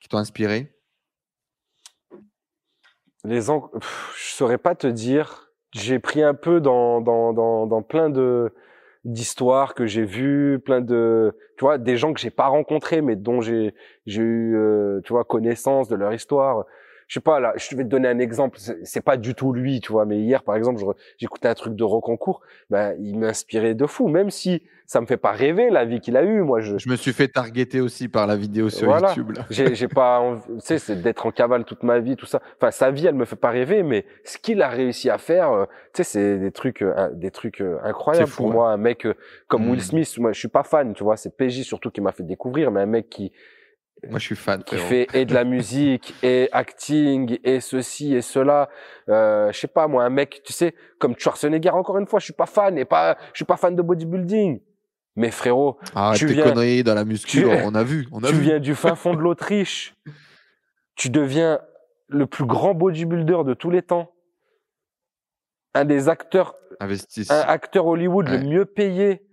qui 0.00 0.08
t'ont 0.08 0.18
inspiré? 0.18 0.76
Les. 3.24 3.40
Je 3.40 4.34
saurais 4.34 4.58
pas 4.58 4.74
te 4.74 4.86
dire 4.86 5.45
j'ai 5.76 5.98
pris 5.98 6.22
un 6.22 6.34
peu 6.34 6.60
dans, 6.60 7.00
dans, 7.00 7.32
dans, 7.66 7.82
plein 7.82 8.10
de 8.10 8.52
d'histoires 9.04 9.74
que 9.74 9.86
j'ai 9.86 10.04
vues, 10.04 10.58
plein 10.58 10.80
de, 10.80 11.36
tu 11.56 11.64
vois, 11.64 11.78
des 11.78 11.96
gens 11.96 12.12
que 12.12 12.18
j'ai 12.18 12.30
pas 12.30 12.48
rencontrés, 12.48 13.02
mais 13.02 13.14
dont 13.14 13.40
j'ai 13.40 13.74
j'ai 14.06 14.22
eu, 14.22 14.56
euh, 14.56 15.00
tu 15.04 15.12
vois, 15.12 15.24
connaissance 15.24 15.88
de 15.88 15.94
leur 15.94 16.12
histoire 16.12 16.64
je 17.06 17.14
sais 17.14 17.20
pas 17.20 17.38
là, 17.38 17.52
je 17.56 17.76
vais 17.76 17.84
te 17.84 17.88
donner 17.88 18.08
un 18.08 18.18
exemple. 18.18 18.58
C'est 18.82 19.00
pas 19.00 19.16
du 19.16 19.34
tout 19.34 19.52
lui, 19.52 19.80
tu 19.80 19.92
vois. 19.92 20.04
Mais 20.06 20.18
hier, 20.18 20.42
par 20.42 20.56
exemple, 20.56 20.82
j'écoutais 21.18 21.46
un 21.46 21.54
truc 21.54 21.76
de 21.76 21.84
Rocancourt. 21.84 22.40
Ben, 22.68 22.96
il 23.00 23.18
m'inspirait 23.18 23.74
de 23.74 23.86
fou, 23.86 24.08
même 24.08 24.30
si 24.30 24.62
ça 24.86 25.00
me 25.00 25.06
fait 25.06 25.16
pas 25.16 25.30
rêver 25.30 25.70
la 25.70 25.84
vie 25.84 26.00
qu'il 26.00 26.16
a 26.16 26.24
eue. 26.24 26.42
Moi, 26.42 26.60
je, 26.60 26.78
je 26.78 26.88
me 26.88 26.96
suis 26.96 27.12
fait 27.12 27.28
targeter 27.28 27.80
aussi 27.80 28.08
par 28.08 28.26
la 28.26 28.36
vidéo 28.36 28.70
sur 28.70 28.90
YouTube. 28.90 29.38
J'ai 29.50 29.86
pas, 29.86 30.40
tu 30.46 30.60
sais, 30.60 30.78
c'est 30.78 31.00
d'être 31.00 31.26
en 31.26 31.30
cavale 31.30 31.64
toute 31.64 31.84
ma 31.84 32.00
vie, 32.00 32.16
tout 32.16 32.26
ça. 32.26 32.42
Enfin, 32.56 32.72
sa 32.72 32.90
vie, 32.90 33.06
elle 33.06 33.14
me 33.14 33.24
fait 33.24 33.36
pas 33.36 33.50
rêver, 33.50 33.84
mais 33.84 34.04
ce 34.24 34.38
qu'il 34.38 34.60
a 34.60 34.68
réussi 34.68 35.08
à 35.08 35.18
faire, 35.18 35.52
euh, 35.52 35.64
tu 35.94 36.02
sais, 36.02 36.04
c'est 36.04 36.38
des 36.38 36.50
trucs, 36.50 36.82
euh, 36.82 37.10
des 37.12 37.30
trucs 37.30 37.60
euh, 37.60 37.78
incroyables 37.84 38.30
pour 38.30 38.50
moi. 38.50 38.72
Un 38.72 38.78
mec 38.78 39.06
comme 39.46 39.68
Will 39.68 39.78
hmm. 39.78 39.82
Smith, 39.82 40.18
moi, 40.18 40.32
je 40.32 40.38
suis 40.40 40.48
pas 40.48 40.64
fan, 40.64 40.92
tu 40.92 41.04
vois. 41.04 41.16
C'est 41.16 41.36
PJ 41.36 41.62
surtout 41.62 41.90
qui 41.90 42.00
m'a 42.00 42.10
fait 42.10 42.24
découvrir, 42.24 42.72
mais 42.72 42.80
un 42.80 42.86
mec 42.86 43.08
qui 43.08 43.30
moi, 44.08 44.18
je 44.18 44.24
suis 44.24 44.36
fan. 44.36 44.62
Qui 44.62 44.76
fait 44.76 45.06
et 45.14 45.24
de 45.24 45.34
la 45.34 45.44
musique 45.44 46.14
et 46.22 46.48
acting 46.52 47.38
et 47.44 47.60
ceci 47.60 48.14
et 48.14 48.22
cela. 48.22 48.68
Euh, 49.08 49.50
je 49.52 49.58
sais 49.58 49.68
pas 49.68 49.88
moi, 49.88 50.04
un 50.04 50.10
mec, 50.10 50.42
tu 50.44 50.52
sais, 50.52 50.74
comme 50.98 51.14
Schwarzenegger. 51.18 51.70
Encore 51.70 51.98
une 51.98 52.06
fois, 52.06 52.18
je 52.18 52.24
suis 52.24 52.34
pas 52.34 52.46
fan 52.46 52.76
et 52.78 52.84
pas, 52.84 53.16
je 53.32 53.38
suis 53.38 53.44
pas 53.44 53.56
fan 53.56 53.74
de 53.74 53.82
bodybuilding. 53.82 54.60
Mais 55.16 55.30
frérot, 55.30 55.78
ah, 55.94 56.12
tu 56.14 56.26
viens 56.26 56.44
conneries 56.44 56.84
dans 56.84 56.94
la 56.94 57.06
muscu, 57.06 57.46
on 57.46 57.74
a 57.74 57.82
vu, 57.82 58.06
on 58.12 58.22
a 58.22 58.28
tu 58.28 58.34
viens 58.34 58.60
du 58.60 58.74
fin 58.74 58.94
fond 58.94 59.14
de 59.14 59.20
l'Autriche. 59.20 59.94
tu 60.94 61.08
deviens 61.08 61.58
le 62.08 62.26
plus 62.26 62.44
grand 62.44 62.74
bodybuilder 62.74 63.38
de 63.46 63.54
tous 63.54 63.70
les 63.70 63.80
temps. 63.80 64.12
Un 65.74 65.86
des 65.86 66.10
acteurs, 66.10 66.54
Investis. 66.80 67.30
un 67.30 67.40
acteur 67.40 67.86
Hollywood 67.86 68.28
le 68.28 68.38
mieux 68.38 68.64
payé 68.66 69.25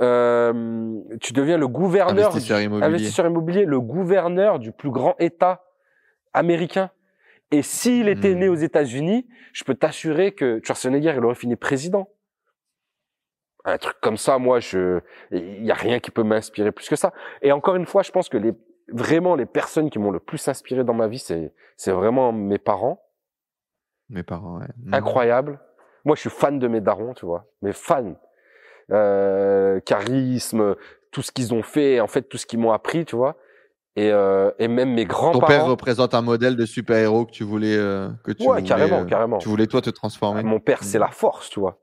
euh, 0.00 1.00
tu 1.20 1.32
deviens 1.32 1.58
le 1.58 1.68
gouverneur 1.68 2.28
investisseur 2.28 2.60
immobilier. 2.60 2.86
investisseur 2.86 3.26
immobilier, 3.26 3.64
le 3.64 3.80
gouverneur 3.80 4.58
du 4.58 4.72
plus 4.72 4.90
grand 4.90 5.14
État 5.18 5.64
américain. 6.32 6.90
Et 7.50 7.62
s'il 7.62 8.08
était 8.08 8.34
Hmm. 8.34 8.38
né 8.38 8.48
aux 8.48 8.54
États-Unis, 8.54 9.26
je 9.52 9.64
peux 9.64 9.74
t'assurer 9.74 10.32
que 10.32 10.60
Schwarzenegger, 10.62 11.14
il 11.16 11.24
aurait 11.24 11.34
fini 11.34 11.56
président. 11.56 12.08
Un 13.64 13.78
truc 13.78 13.96
comme 14.00 14.16
ça, 14.16 14.38
moi, 14.38 14.60
je, 14.60 15.00
il 15.30 15.64
y 15.64 15.70
a 15.70 15.74
rien 15.74 15.98
qui 15.98 16.10
peut 16.10 16.22
m'inspirer 16.22 16.72
plus 16.72 16.88
que 16.88 16.96
ça. 16.96 17.12
Et 17.42 17.50
encore 17.52 17.74
une 17.76 17.86
fois, 17.86 18.02
je 18.02 18.10
pense 18.12 18.28
que 18.28 18.36
les, 18.36 18.52
vraiment 18.92 19.34
les 19.34 19.46
personnes 19.46 19.90
qui 19.90 19.98
m'ont 19.98 20.10
le 20.10 20.20
plus 20.20 20.46
inspiré 20.48 20.84
dans 20.84 20.94
ma 20.94 21.08
vie, 21.08 21.18
c'est, 21.18 21.52
c'est 21.76 21.92
vraiment 21.92 22.32
mes 22.32 22.58
parents. 22.58 23.02
Mes 24.10 24.22
parents, 24.22 24.58
ouais. 24.58 24.66
Mm. 24.84 24.94
Incroyable. 24.94 25.60
Moi, 26.04 26.16
je 26.16 26.20
suis 26.20 26.30
fan 26.30 26.58
de 26.58 26.68
mes 26.68 26.80
darons, 26.80 27.14
tu 27.14 27.26
vois. 27.26 27.46
Mais 27.62 27.72
fan. 27.72 28.16
Euh, 28.90 29.80
charisme, 29.80 30.74
tout 31.12 31.22
ce 31.22 31.30
qu'ils 31.32 31.52
ont 31.54 31.62
fait, 31.62 32.00
en 32.00 32.06
fait, 32.06 32.22
tout 32.22 32.38
ce 32.38 32.46
qu'ils 32.46 32.58
m'ont 32.58 32.72
appris, 32.72 33.04
tu 33.04 33.16
vois. 33.16 33.36
Et, 33.96 34.10
euh, 34.12 34.50
et 34.58 34.68
même 34.68 34.90
mes 34.94 35.02
Ton 35.04 35.08
père 35.08 35.18
grands-parents. 35.32 35.64
représente 35.66 36.14
un 36.14 36.22
modèle 36.22 36.56
de 36.56 36.64
super-héros 36.64 37.26
que 37.26 37.32
tu 37.32 37.42
voulais, 37.44 37.76
euh, 37.76 38.08
que 38.24 38.32
tu 38.32 38.42
Ouais, 38.46 38.56
voulais, 38.58 38.62
carrément, 38.68 39.00
euh, 39.00 39.04
carrément. 39.04 39.38
Tu 39.38 39.48
voulais 39.48 39.66
toi 39.66 39.80
te 39.82 39.90
transformer. 39.90 40.42
Mon 40.42 40.60
père, 40.60 40.82
c'est 40.84 40.98
la 40.98 41.08
force, 41.08 41.50
tu 41.50 41.58
vois. 41.60 41.78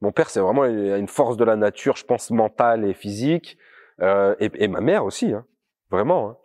Mon 0.00 0.12
père, 0.12 0.30
c'est 0.30 0.38
vraiment 0.40 0.64
une 0.64 1.08
force 1.08 1.36
de 1.36 1.44
la 1.44 1.56
nature, 1.56 1.96
je 1.96 2.04
pense, 2.04 2.30
mentale 2.30 2.84
et 2.84 2.94
physique. 2.94 3.58
Euh, 4.00 4.36
et, 4.38 4.50
et 4.54 4.68
ma 4.68 4.80
mère 4.80 5.04
aussi, 5.04 5.32
hein. 5.32 5.44
vraiment. 5.90 6.30
hein. 6.30 6.36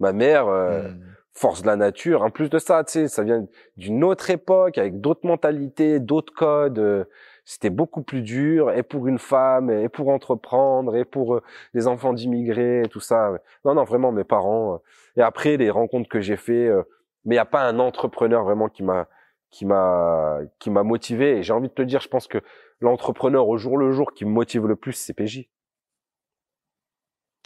Ma 0.00 0.12
mère, 0.12 0.46
euh, 0.48 0.88
Mm. 0.90 1.00
force 1.32 1.62
de 1.62 1.66
la 1.66 1.74
nature. 1.76 2.22
En 2.22 2.30
plus 2.30 2.48
de 2.48 2.58
ça, 2.58 2.84
tu 2.84 2.92
sais, 2.92 3.08
ça 3.08 3.24
vient 3.24 3.44
d'une 3.76 4.04
autre 4.04 4.30
époque, 4.30 4.78
avec 4.78 5.00
d'autres 5.00 5.26
mentalités, 5.26 5.98
d'autres 5.98 6.32
codes. 6.32 7.08
C'était 7.44 7.70
beaucoup 7.70 8.02
plus 8.02 8.22
dur, 8.22 8.70
et 8.70 8.82
pour 8.82 9.06
une 9.06 9.18
femme, 9.18 9.70
et 9.70 9.88
pour 9.88 10.08
entreprendre, 10.08 10.96
et 10.96 11.04
pour 11.04 11.34
euh, 11.36 11.42
les 11.74 11.86
enfants 11.86 12.12
d'immigrés, 12.14 12.82
tout 12.90 13.00
ça. 13.00 13.32
Non, 13.64 13.74
non, 13.74 13.84
vraiment, 13.84 14.12
mes 14.12 14.24
parents. 14.24 14.74
euh. 14.74 14.78
Et 15.20 15.22
après, 15.22 15.56
les 15.58 15.70
rencontres 15.70 16.08
que 16.08 16.20
j'ai 16.20 16.36
fait, 16.36 16.66
euh, 16.66 16.82
mais 17.24 17.34
il 17.34 17.36
n'y 17.36 17.40
a 17.40 17.44
pas 17.44 17.62
un 17.62 17.78
entrepreneur 17.78 18.44
vraiment 18.44 18.68
qui 18.68 18.82
m'a 18.82 19.08
qui 19.50 19.66
m'a 19.66 20.38
qui 20.58 20.70
m'a 20.70 20.82
motivé. 20.82 21.38
Et 21.38 21.42
j'ai 21.42 21.52
envie 21.52 21.68
de 21.68 21.74
te 21.74 21.82
dire, 21.82 22.00
je 22.00 22.08
pense 22.08 22.26
que 22.26 22.38
l'entrepreneur 22.80 23.48
au 23.48 23.56
jour 23.56 23.78
le 23.78 23.92
jour 23.92 24.12
qui 24.12 24.24
me 24.24 24.30
motive 24.30 24.66
le 24.66 24.76
plus, 24.76 24.92
c'est 24.94 25.12
PJ. 25.14 25.48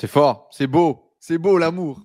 C'est 0.00 0.06
fort, 0.06 0.48
c'est 0.52 0.66
beau, 0.68 1.12
c'est 1.18 1.38
beau 1.38 1.58
l'amour. 1.58 2.00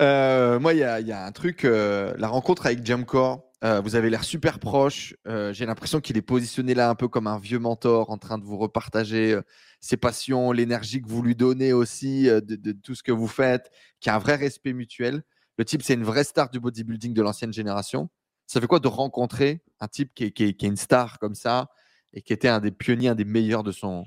Euh, 0.00 0.58
moi, 0.60 0.72
il 0.74 0.78
y 0.80 0.84
a, 0.84 1.00
y 1.00 1.12
a 1.12 1.24
un 1.24 1.32
truc, 1.32 1.64
euh, 1.64 2.14
la 2.18 2.28
rencontre 2.28 2.66
avec 2.66 2.84
Jamcore. 2.84 3.49
Euh, 3.62 3.80
vous 3.80 3.94
avez 3.94 4.08
l'air 4.10 4.24
super 4.24 4.58
proche. 4.58 5.14
euh, 5.26 5.52
J'ai 5.52 5.66
l'impression 5.66 6.00
qu'il 6.00 6.16
est 6.16 6.22
positionné 6.22 6.74
là 6.74 6.88
un 6.88 6.94
peu 6.94 7.08
comme 7.08 7.26
un 7.26 7.38
vieux 7.38 7.58
mentor 7.58 8.10
en 8.10 8.18
train 8.18 8.38
de 8.38 8.44
vous 8.44 8.56
repartager 8.56 9.32
euh, 9.32 9.42
ses 9.80 9.96
passions, 9.96 10.52
l'énergie 10.52 11.02
que 11.02 11.08
vous 11.08 11.22
lui 11.22 11.34
donnez 11.34 11.72
aussi, 11.72 12.24
de, 12.24 12.72
tout 12.72 12.94
ce 12.94 13.02
que 13.02 13.12
vous 13.12 13.26
faites, 13.26 13.70
qui 14.00 14.10
a 14.10 14.14
un 14.14 14.18
vrai 14.18 14.36
respect 14.36 14.72
mutuel. 14.72 15.22
Le 15.58 15.64
type, 15.64 15.82
c'est 15.82 15.94
une 15.94 16.04
vraie 16.04 16.24
star 16.24 16.50
du 16.50 16.60
bodybuilding 16.60 17.12
de 17.12 17.22
l'ancienne 17.22 17.52
génération. 17.52 18.08
Ça 18.46 18.60
fait 18.60 18.66
quoi 18.66 18.80
de 18.80 18.88
rencontrer 18.88 19.62
un 19.78 19.88
type 19.88 20.12
qui 20.14 20.24
est, 20.24 20.62
une 20.62 20.76
star 20.76 21.18
comme 21.18 21.34
ça 21.34 21.68
et 22.12 22.22
qui 22.22 22.32
était 22.32 22.48
un 22.48 22.60
des 22.60 22.72
pionniers, 22.72 23.08
un 23.08 23.14
des 23.14 23.24
meilleurs 23.24 23.62
de 23.62 23.72
son, 23.72 24.04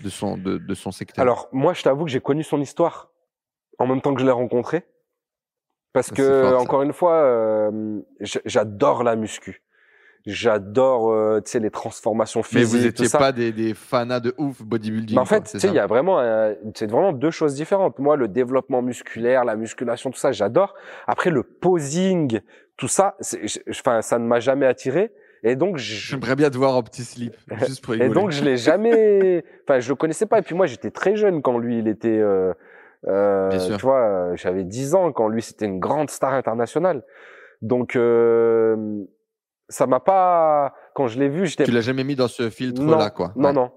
de 0.00 0.08
son, 0.08 0.38
de 0.38 0.74
son 0.74 0.90
secteur? 0.90 1.22
Alors 1.22 1.48
moi, 1.52 1.74
je 1.74 1.82
t'avoue 1.82 2.04
que 2.04 2.10
j'ai 2.10 2.20
connu 2.20 2.42
son 2.42 2.60
histoire 2.60 3.12
en 3.78 3.86
même 3.86 4.00
temps 4.00 4.14
que 4.14 4.20
je 4.20 4.26
l'ai 4.26 4.32
rencontré, 4.32 4.86
parce 5.92 6.08
Ça, 6.08 6.14
que 6.14 6.42
fort, 6.42 6.60
encore 6.60 6.82
une 6.82 6.92
fois, 6.92 7.14
euh, 7.22 8.00
j'adore 8.20 9.02
la 9.04 9.16
muscu. 9.16 9.62
J'adore, 10.24 11.10
euh, 11.10 11.40
tu 11.44 11.50
sais, 11.50 11.58
les 11.58 11.70
transformations 11.70 12.40
Mais 12.52 12.60
physiques, 12.60 12.80
vous 12.80 12.92
tout 12.92 13.02
n'étiez 13.02 13.18
pas 13.18 13.32
des, 13.32 13.50
des 13.50 13.74
fanas 13.74 14.20
de 14.20 14.32
ouf 14.38 14.62
bodybuilding. 14.62 15.16
Mais 15.16 15.20
en 15.20 15.24
fait, 15.24 15.42
tu 15.50 15.58
sais, 15.58 15.66
il 15.66 15.74
y 15.74 15.80
a 15.80 15.86
vraiment, 15.88 16.20
un- 16.20 16.54
c'est 16.76 16.88
vraiment 16.88 17.12
deux 17.12 17.32
choses 17.32 17.54
différentes. 17.56 17.98
Moi, 17.98 18.16
le 18.16 18.28
développement 18.28 18.82
musculaire, 18.82 19.44
la 19.44 19.56
musculation, 19.56 20.10
tout 20.12 20.18
ça, 20.20 20.30
j'adore. 20.30 20.74
Après, 21.08 21.30
le 21.30 21.42
posing, 21.42 22.38
tout 22.76 22.86
ça, 22.86 23.16
enfin, 23.68 24.00
ça 24.00 24.20
ne 24.20 24.26
m'a 24.26 24.38
jamais 24.38 24.66
attiré. 24.66 25.10
Et 25.42 25.56
donc, 25.56 25.76
je, 25.78 25.94
J'aimerais 26.10 26.36
bien 26.36 26.50
te 26.50 26.56
voir 26.56 26.76
en 26.76 26.84
petit 26.84 27.02
slip, 27.02 27.34
juste 27.66 27.84
pour 27.84 27.94
et 27.94 28.08
donc, 28.08 28.30
je 28.30 28.44
l'ai 28.44 28.56
jamais, 28.56 29.42
enfin, 29.64 29.80
je 29.80 29.88
le 29.88 29.96
connaissais 29.96 30.26
pas. 30.26 30.38
Et 30.38 30.42
puis 30.42 30.54
moi, 30.54 30.66
j'étais 30.66 30.92
très 30.92 31.16
jeune 31.16 31.42
quand 31.42 31.58
lui, 31.58 31.80
il 31.80 31.88
était, 31.88 32.16
euh, 32.20 32.52
euh, 33.08 33.50
tu 33.76 33.82
vois, 33.82 34.00
euh, 34.06 34.36
j'avais 34.36 34.64
10 34.64 34.94
ans 34.94 35.12
quand 35.12 35.28
lui, 35.28 35.42
c'était 35.42 35.66
une 35.66 35.78
grande 35.80 36.10
star 36.10 36.32
internationale. 36.34 37.02
Donc, 37.60 37.96
euh, 37.96 39.04
ça 39.68 39.86
m'a 39.86 40.00
pas, 40.00 40.74
quand 40.94 41.06
je 41.06 41.18
l'ai 41.18 41.28
vu, 41.28 41.46
j'étais 41.46 41.64
tu 41.64 41.70
l'as 41.70 41.80
jamais 41.80 42.04
mis 42.04 42.16
dans 42.16 42.28
ce 42.28 42.50
filtre 42.50 42.82
non, 42.82 42.98
là, 42.98 43.10
quoi. 43.10 43.32
Non, 43.36 43.48
Ouais. 43.48 43.54
non. 43.54 43.70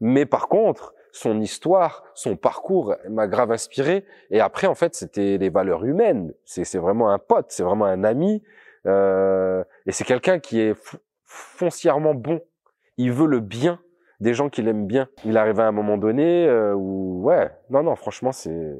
Mais 0.00 0.26
par 0.26 0.48
contre, 0.48 0.94
son 1.12 1.40
histoire, 1.40 2.04
son 2.14 2.36
parcours 2.36 2.94
m'a 3.08 3.26
grave 3.26 3.50
inspiré. 3.52 4.04
Et 4.30 4.40
après, 4.40 4.66
en 4.66 4.74
fait, 4.74 4.94
c'était 4.94 5.38
les 5.38 5.48
valeurs 5.48 5.84
humaines. 5.84 6.34
C'est, 6.44 6.64
c'est 6.64 6.78
vraiment 6.78 7.10
un 7.10 7.18
pote, 7.18 7.46
c'est 7.48 7.62
vraiment 7.62 7.86
un 7.86 8.04
ami. 8.04 8.42
Euh, 8.86 9.64
et 9.86 9.92
c'est 9.92 10.04
quelqu'un 10.04 10.38
qui 10.38 10.60
est 10.60 10.72
fo- 10.72 10.98
foncièrement 11.24 12.14
bon. 12.14 12.40
Il 12.98 13.12
veut 13.12 13.26
le 13.26 13.40
bien 13.40 13.80
des 14.20 14.34
gens 14.34 14.48
qu'il 14.48 14.68
aime 14.68 14.86
bien. 14.86 15.08
Il 15.24 15.36
arrive 15.36 15.60
à 15.60 15.66
un 15.66 15.72
moment 15.72 15.98
donné 15.98 16.46
euh, 16.46 16.74
où, 16.74 17.22
ouais, 17.24 17.50
non, 17.70 17.82
non, 17.82 17.96
franchement, 17.96 18.32
c'est, 18.32 18.74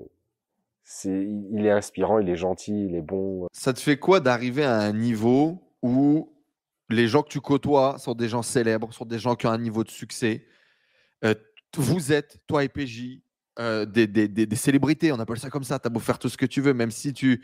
c'est, 0.84 1.10
il 1.52 1.66
est 1.66 1.70
inspirant, 1.70 2.18
il 2.18 2.28
est 2.28 2.36
gentil, 2.36 2.86
il 2.86 2.94
est 2.94 3.02
bon. 3.02 3.46
Ça 3.52 3.72
te 3.72 3.80
fait 3.80 3.96
quoi 3.98 4.20
d'arriver 4.20 4.64
à 4.64 4.78
un 4.78 4.92
niveau 4.92 5.62
où 5.82 6.32
les 6.88 7.08
gens 7.08 7.22
que 7.22 7.28
tu 7.28 7.40
côtoies 7.40 7.98
sont 7.98 8.14
des 8.14 8.28
gens 8.28 8.42
célèbres, 8.42 8.92
sont 8.92 9.04
des 9.04 9.18
gens 9.18 9.34
qui 9.34 9.46
ont 9.46 9.50
un 9.50 9.58
niveau 9.58 9.84
de 9.84 9.90
succès? 9.90 10.46
Euh, 11.24 11.34
Vous 11.76 12.12
êtes, 12.12 12.38
toi 12.46 12.64
et 12.64 12.68
PJ, 12.68 13.20
euh, 13.58 13.84
des, 13.84 14.06
des- 14.06 14.28
des- 14.28 14.46
des 14.46 14.56
célébrités, 14.56 15.12
on 15.12 15.18
appelle 15.18 15.38
ça 15.38 15.50
comme 15.50 15.64
ça. 15.64 15.78
Tu 15.78 15.86
as 15.86 15.90
beau 15.90 16.00
faire 16.00 16.18
tout 16.18 16.28
ce 16.30 16.36
que 16.38 16.46
tu 16.46 16.60
veux, 16.62 16.72
même 16.72 16.90
si 16.90 17.12
tu, 17.12 17.42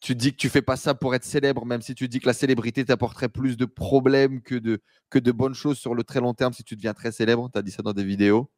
tu 0.00 0.14
dis 0.14 0.32
que 0.32 0.36
tu 0.36 0.48
fais 0.48 0.62
pas 0.62 0.76
ça 0.76 0.94
pour 0.94 1.14
être 1.14 1.24
célèbre, 1.24 1.66
même 1.66 1.82
si 1.82 1.94
tu 1.94 2.08
dis 2.08 2.20
que 2.20 2.26
la 2.26 2.32
célébrité 2.32 2.84
t'apporterait 2.84 3.28
plus 3.28 3.56
de 3.56 3.64
problèmes 3.64 4.42
que 4.42 4.54
de, 4.54 5.32
bonnes 5.32 5.54
choses 5.54 5.78
sur 5.78 5.94
le 5.94 6.04
très 6.04 6.20
long 6.20 6.34
terme 6.34 6.52
si 6.52 6.62
tu 6.62 6.76
deviens 6.76 6.94
très 6.94 7.10
célèbre. 7.10 7.50
Tu 7.52 7.58
as 7.58 7.62
dit 7.62 7.72
ça 7.72 7.82
dans 7.82 7.92
des 7.92 8.04
vidéos. 8.04 8.50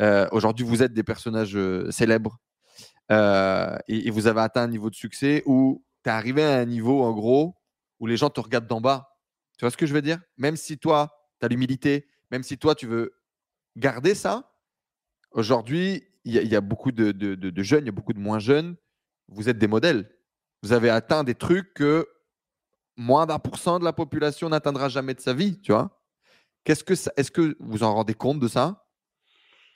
Euh, 0.00 0.26
Aujourd'hui, 0.32 0.64
vous 0.64 0.82
êtes 0.82 0.94
des 0.94 1.02
personnages 1.02 1.56
euh, 1.56 1.90
célèbres 1.90 2.38
euh, 3.12 3.76
et, 3.86 4.10
vous 4.10 4.26
avez 4.26 4.40
atteint 4.40 4.62
un 4.62 4.68
niveau 4.68 4.88
de 4.88 4.94
succès 4.94 5.42
où 5.44 5.84
tu 6.02 6.08
es 6.08 6.12
arrivé 6.12 6.42
à 6.42 6.58
un 6.58 6.64
niveau, 6.64 7.02
en 7.02 7.12
gros, 7.12 7.54
où 8.00 8.06
les 8.06 8.16
gens 8.16 8.30
te 8.30 8.40
regardent 8.40 8.66
d'en 8.66 8.80
bas. 8.80 9.10
Tu 9.58 9.64
vois 9.64 9.70
ce 9.70 9.76
que 9.76 9.86
je 9.86 9.92
veux 9.92 10.02
dire? 10.02 10.20
Même 10.38 10.56
si 10.56 10.78
toi, 10.78 11.14
tu 11.40 11.46
as 11.46 11.48
l'humilité, 11.48 12.08
même 12.30 12.42
si 12.42 12.56
toi, 12.56 12.74
tu 12.74 12.86
veux 12.86 13.14
garder 13.76 14.14
ça, 14.14 14.54
aujourd'hui, 15.30 16.04
il 16.24 16.32
y, 16.32 16.56
a- 16.56 16.60
beaucoup 16.62 16.90
de 16.90 17.14
jeunes, 17.62 17.84
il 17.84 17.86
y 17.86 17.90
a 17.90 17.92
beaucoup 17.92 18.14
de 18.14 18.18
moins 18.18 18.38
jeunes. 18.38 18.76
Vous 19.28 19.50
êtes 19.50 19.58
des 19.58 19.66
modèles. 19.66 20.13
Vous 20.64 20.72
avez 20.72 20.88
atteint 20.88 21.24
des 21.24 21.34
trucs 21.34 21.74
que 21.74 22.08
moins 22.96 23.26
d'un 23.26 23.38
pour 23.38 23.58
cent 23.58 23.78
de 23.78 23.84
la 23.84 23.92
population 23.92 24.48
n'atteindra 24.48 24.88
jamais 24.88 25.12
de 25.12 25.20
sa 25.20 25.34
vie, 25.34 25.60
tu 25.60 25.72
vois 25.72 26.00
Qu'est-ce 26.64 26.82
que 26.82 26.94
ça- 26.94 27.12
Est-ce 27.18 27.30
que 27.30 27.54
vous 27.60 27.82
en 27.82 27.92
rendez 27.92 28.14
compte 28.14 28.40
de 28.40 28.48
ça? 28.48 28.86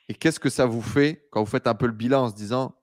Et 0.09 0.15
qu'est-ce 0.15 0.41
que 0.41 0.49
ça 0.49 0.65
vous 0.65 0.81
fait 0.81 1.29
quand 1.31 1.41
vous 1.41 1.51
faites 1.51 1.67
un 1.67 1.75
peu 1.75 1.85
le 1.85 1.93
bilan 1.93 2.23
en 2.25 2.29
se 2.31 2.35
disant 2.35 2.75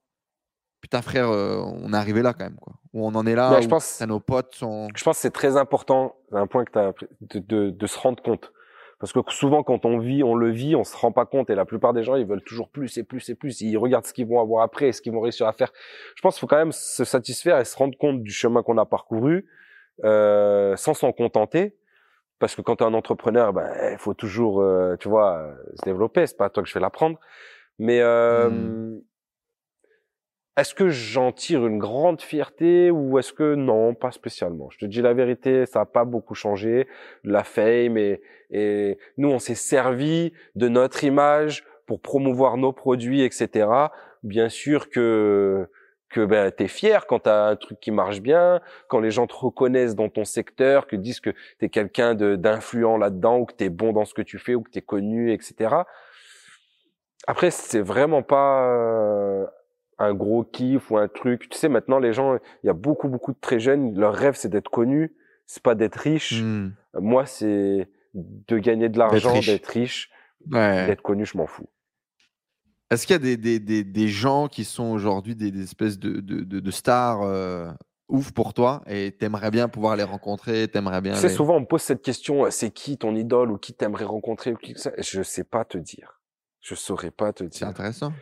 Putain, 0.82 1.02
frère, 1.02 1.30
euh, 1.32 1.58
on 1.66 1.94
est 1.94 1.98
arrivé 1.98 2.22
là 2.22 2.34
quand 2.36 2.44
même, 2.44 2.58
quoi. 2.62 2.74
Où 2.94 3.08
on 3.08 3.16
en 3.16 3.26
est 3.26 3.34
là, 3.34 3.54
Ouais, 3.54 3.58
où 3.58 3.62
je 3.64 3.68
pense- 3.68 4.00
nos 4.02 4.20
potes 4.20 4.54
sont. 4.54 4.88
je 4.96 5.04
pense 5.04 5.16
que 5.18 5.22
c'est 5.24 5.32
très 5.32 5.58
important, 5.58 6.16
un 6.32 6.46
point 6.46 6.64
que 6.64 6.72
t'as, 6.72 6.92
de, 7.22 7.40
de, 7.40 7.70
de 7.72 7.88
se 7.88 7.98
rendre 7.98 8.22
compte. 8.22 8.52
Parce 9.06 9.14
que 9.14 9.32
souvent, 9.32 9.62
quand 9.62 9.86
on 9.86 10.00
vit, 10.00 10.24
on 10.24 10.34
le 10.34 10.50
vit, 10.50 10.76
on 10.76 10.84
se 10.84 10.98
rend 10.98 11.12
pas 11.12 11.28
compte. 11.28 11.52
Et 11.52 11.56
la 11.56 11.66
plupart 11.66 11.94
des 11.94 12.02
gens, 12.02 12.16
ils 12.16 12.26
veulent 12.26 12.42
toujours 12.42 12.70
plus 12.70 12.98
et 12.98 13.04
plus 13.04 13.30
et 13.30 13.36
plus. 13.36 13.62
Ils 13.62 13.78
regardent 13.78 14.08
ce 14.08 14.14
qu'ils 14.14 14.26
vont 14.26 14.42
avoir 14.42 14.64
après 14.64 14.88
et 14.88 14.92
ce 14.94 15.02
qu'ils 15.04 15.14
vont 15.14 15.22
réussir 15.22 15.46
à 15.46 15.54
faire. 15.54 15.72
Je 16.16 16.24
pense 16.24 16.34
qu'il 16.34 16.42
faut 16.42 16.48
quand 16.48 16.58
même 16.58 16.72
se 16.72 17.04
satisfaire 17.04 17.60
et 17.60 17.66
se 17.66 17.78
rendre 17.78 17.96
compte 18.00 18.24
du 18.24 18.32
chemin 18.32 18.64
qu'on 18.64 18.80
a 18.80 18.86
parcouru, 18.88 19.46
euh, 20.04 20.76
sans 20.76 20.96
s'en 20.96 21.12
contenter. 21.12 21.76
Parce 22.40 22.56
que 22.56 22.64
quand 22.64 22.78
tu 22.78 22.84
es 22.84 22.88
un 22.88 22.96
entrepreneur, 22.96 23.54
ben, 23.54 23.72
il 23.92 24.00
faut 24.00 24.16
toujours, 24.16 24.62
euh, 24.64 24.96
tu 25.00 25.08
vois, 25.08 25.38
euh, 25.38 25.54
se 25.76 25.86
développer. 25.86 26.26
C'est 26.26 26.38
pas 26.38 26.46
à 26.46 26.50
toi 26.50 26.64
que 26.64 26.70
je 26.70 26.74
vais 26.74 26.80
l'apprendre. 26.80 27.20
Mais 27.78 28.00
euh, 28.02 28.50
Mm. 28.50 29.02
Est-ce 30.58 30.74
que 30.74 30.90
j'en 30.90 31.34
tire 31.34 31.66
une 31.68 31.78
grande 31.78 32.22
fierté 32.22 32.90
ou 32.90 33.20
est-ce 33.20 33.34
que 33.34 33.56
non, 33.56 33.94
pas 33.94 34.12
spécialement? 34.12 34.70
Je 34.72 34.78
te 34.78 34.86
dis 34.86 35.02
la 35.02 35.14
vérité, 35.14 35.66
ça 35.66 35.82
a 35.82 35.86
pas 35.86 36.06
beaucoup 36.06 36.34
changé. 36.34 36.88
La 37.24 37.44
fame 37.44 37.98
et, 37.98 38.22
et 38.52 38.98
nous, 39.18 39.30
on 39.30 39.40
s'est 39.40 39.56
servi 39.56 40.32
de 40.56 40.70
notre 40.70 41.04
image 41.04 41.66
pour 41.86 42.00
promouvoir 42.00 42.56
nos 42.56 42.72
produits, 42.72 43.22
etc. 43.22 43.68
Bien 44.24 44.50
sûr 44.50 44.90
que 44.90 45.68
que 46.10 46.24
ben 46.24 46.50
t'es 46.52 46.70
fier 46.70 47.08
quand 47.08 47.20
t'as 47.20 47.50
un 47.50 47.56
truc 47.58 47.80
qui 47.82 47.92
marche 47.92 48.22
bien, 48.22 48.62
quand 48.88 49.00
les 49.00 49.12
gens 49.12 49.28
te 49.28 49.36
reconnaissent 49.36 49.96
dans 49.96 50.08
ton 50.08 50.24
secteur, 50.24 50.88
que 50.88 50.96
disent 50.96 51.20
que 51.20 51.32
t'es 51.60 51.68
quelqu'un 51.68 52.16
de 52.16 52.38
d'influent 52.38 52.98
là-dedans 52.98 53.40
ou 53.40 53.46
que 53.46 53.54
t'es 53.54 53.70
bon 53.70 53.92
dans 53.92 54.06
ce 54.06 54.14
que 54.14 54.22
tu 54.22 54.38
fais 54.40 54.56
ou 54.56 54.62
que 54.62 54.70
t'es 54.70 54.82
connu, 54.82 55.34
etc. 55.34 55.76
Après, 57.28 57.52
c'est 57.52 57.82
vraiment 57.82 58.24
pas 58.24 59.52
un 59.98 60.14
gros 60.14 60.44
kiff 60.44 60.92
ou 60.92 60.98
un 60.98 61.08
truc. 61.08 61.50
Tu 61.50 61.58
sais, 61.58 61.70
maintenant, 61.70 62.00
les 62.00 62.14
gens, 62.14 62.36
il 62.64 62.68
y 62.68 62.70
a 62.70 62.74
beaucoup, 62.74 63.08
beaucoup 63.08 63.34
de 63.34 63.40
très 63.40 63.60
jeunes, 63.60 63.98
leur 63.98 64.14
rêve, 64.14 64.36
c'est 64.36 64.50
d'être 64.50 64.70
connu, 64.70 65.16
c'est 65.46 65.64
pas 65.64 65.76
d'être 65.76 65.96
riche. 65.96 66.42
Mm. 66.42 66.74
Moi, 67.00 67.26
c'est 67.26 67.90
de 68.14 68.58
gagner 68.58 68.90
de 68.90 68.98
l'argent, 68.98 69.40
d'être 69.40 69.68
riche, 69.68 70.10
Ouais. 70.52 70.86
d'être 70.88 71.02
connu, 71.02 71.26
je 71.26 71.38
m'en 71.38 71.48
fous. 71.48 71.70
Est-ce 72.92 73.08
qu'il 73.08 73.16
y 73.16 73.18
a 73.18 73.20
des, 73.20 73.36
des, 73.36 73.60
des, 73.60 73.84
des, 73.84 74.08
gens 74.08 74.48
qui 74.48 74.64
sont 74.64 74.92
aujourd'hui 74.92 75.36
des, 75.36 75.64
espèces 75.64 75.98
de, 75.98 76.20
de, 76.20 76.44
de 76.44 76.72
stars 76.72 77.24
euh, 77.24 77.72
ouf 78.08 78.32
pour 78.32 78.54
toi 78.54 78.84
et 78.86 79.12
t'aimerais 79.12 79.50
bien 79.50 79.68
pouvoir 79.68 79.96
les 79.96 80.04
rencontrer, 80.04 80.68
t'aimerais 80.68 81.02
bien. 81.02 81.14
Tu 81.14 81.22
sais, 81.22 81.30
souvent 81.30 81.56
on 81.56 81.62
me 81.62 81.66
pose 81.66 81.82
cette 81.82 82.04
question, 82.04 82.50
c'est 82.52 82.70
qui 82.70 82.98
ton 82.98 83.16
idole 83.16 83.52
ou 83.52 83.58
qui 83.58 83.74
t'aimerais 83.74 84.06
rencontrer 84.06 84.54
Je 85.00 85.24
sais 85.24 85.44
pas 85.44 85.66
te 85.66 85.78
dire. 85.78 86.22
Je 86.62 86.76
saurais 86.76 87.12
pas 87.12 87.34
te 87.34 87.44
dire. 87.44 87.60
C'est 87.60 87.66
intéressant. 87.66 88.14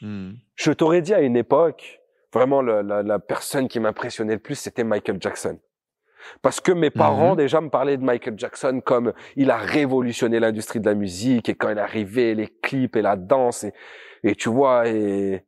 Hmm. 0.00 0.32
Je 0.54 0.72
t'aurais 0.72 1.02
dit 1.02 1.14
à 1.14 1.20
une 1.20 1.36
époque, 1.36 2.00
vraiment 2.32 2.62
la, 2.62 2.82
la, 2.82 3.02
la 3.02 3.18
personne 3.18 3.68
qui 3.68 3.80
m'impressionnait 3.80 4.34
le 4.34 4.40
plus, 4.40 4.54
c'était 4.54 4.84
Michael 4.84 5.18
Jackson. 5.20 5.58
Parce 6.42 6.60
que 6.60 6.72
mes 6.72 6.90
parents 6.90 7.32
mhm. 7.32 7.36
déjà 7.36 7.60
me 7.60 7.70
parlaient 7.70 7.96
de 7.96 8.04
Michael 8.04 8.34
Jackson 8.38 8.80
comme 8.84 9.12
il 9.36 9.50
a 9.50 9.56
révolutionné 9.56 10.40
l'industrie 10.40 10.80
de 10.80 10.86
la 10.86 10.94
musique 10.94 11.48
et 11.48 11.54
quand 11.54 11.70
il 11.70 11.78
est 11.78 11.80
arrivé 11.80 12.34
les 12.34 12.48
clips 12.48 12.96
et 12.96 13.02
la 13.02 13.16
danse 13.16 13.64
et, 13.64 13.72
et 14.22 14.34
tu 14.34 14.48
vois 14.48 14.88
et 14.88 15.44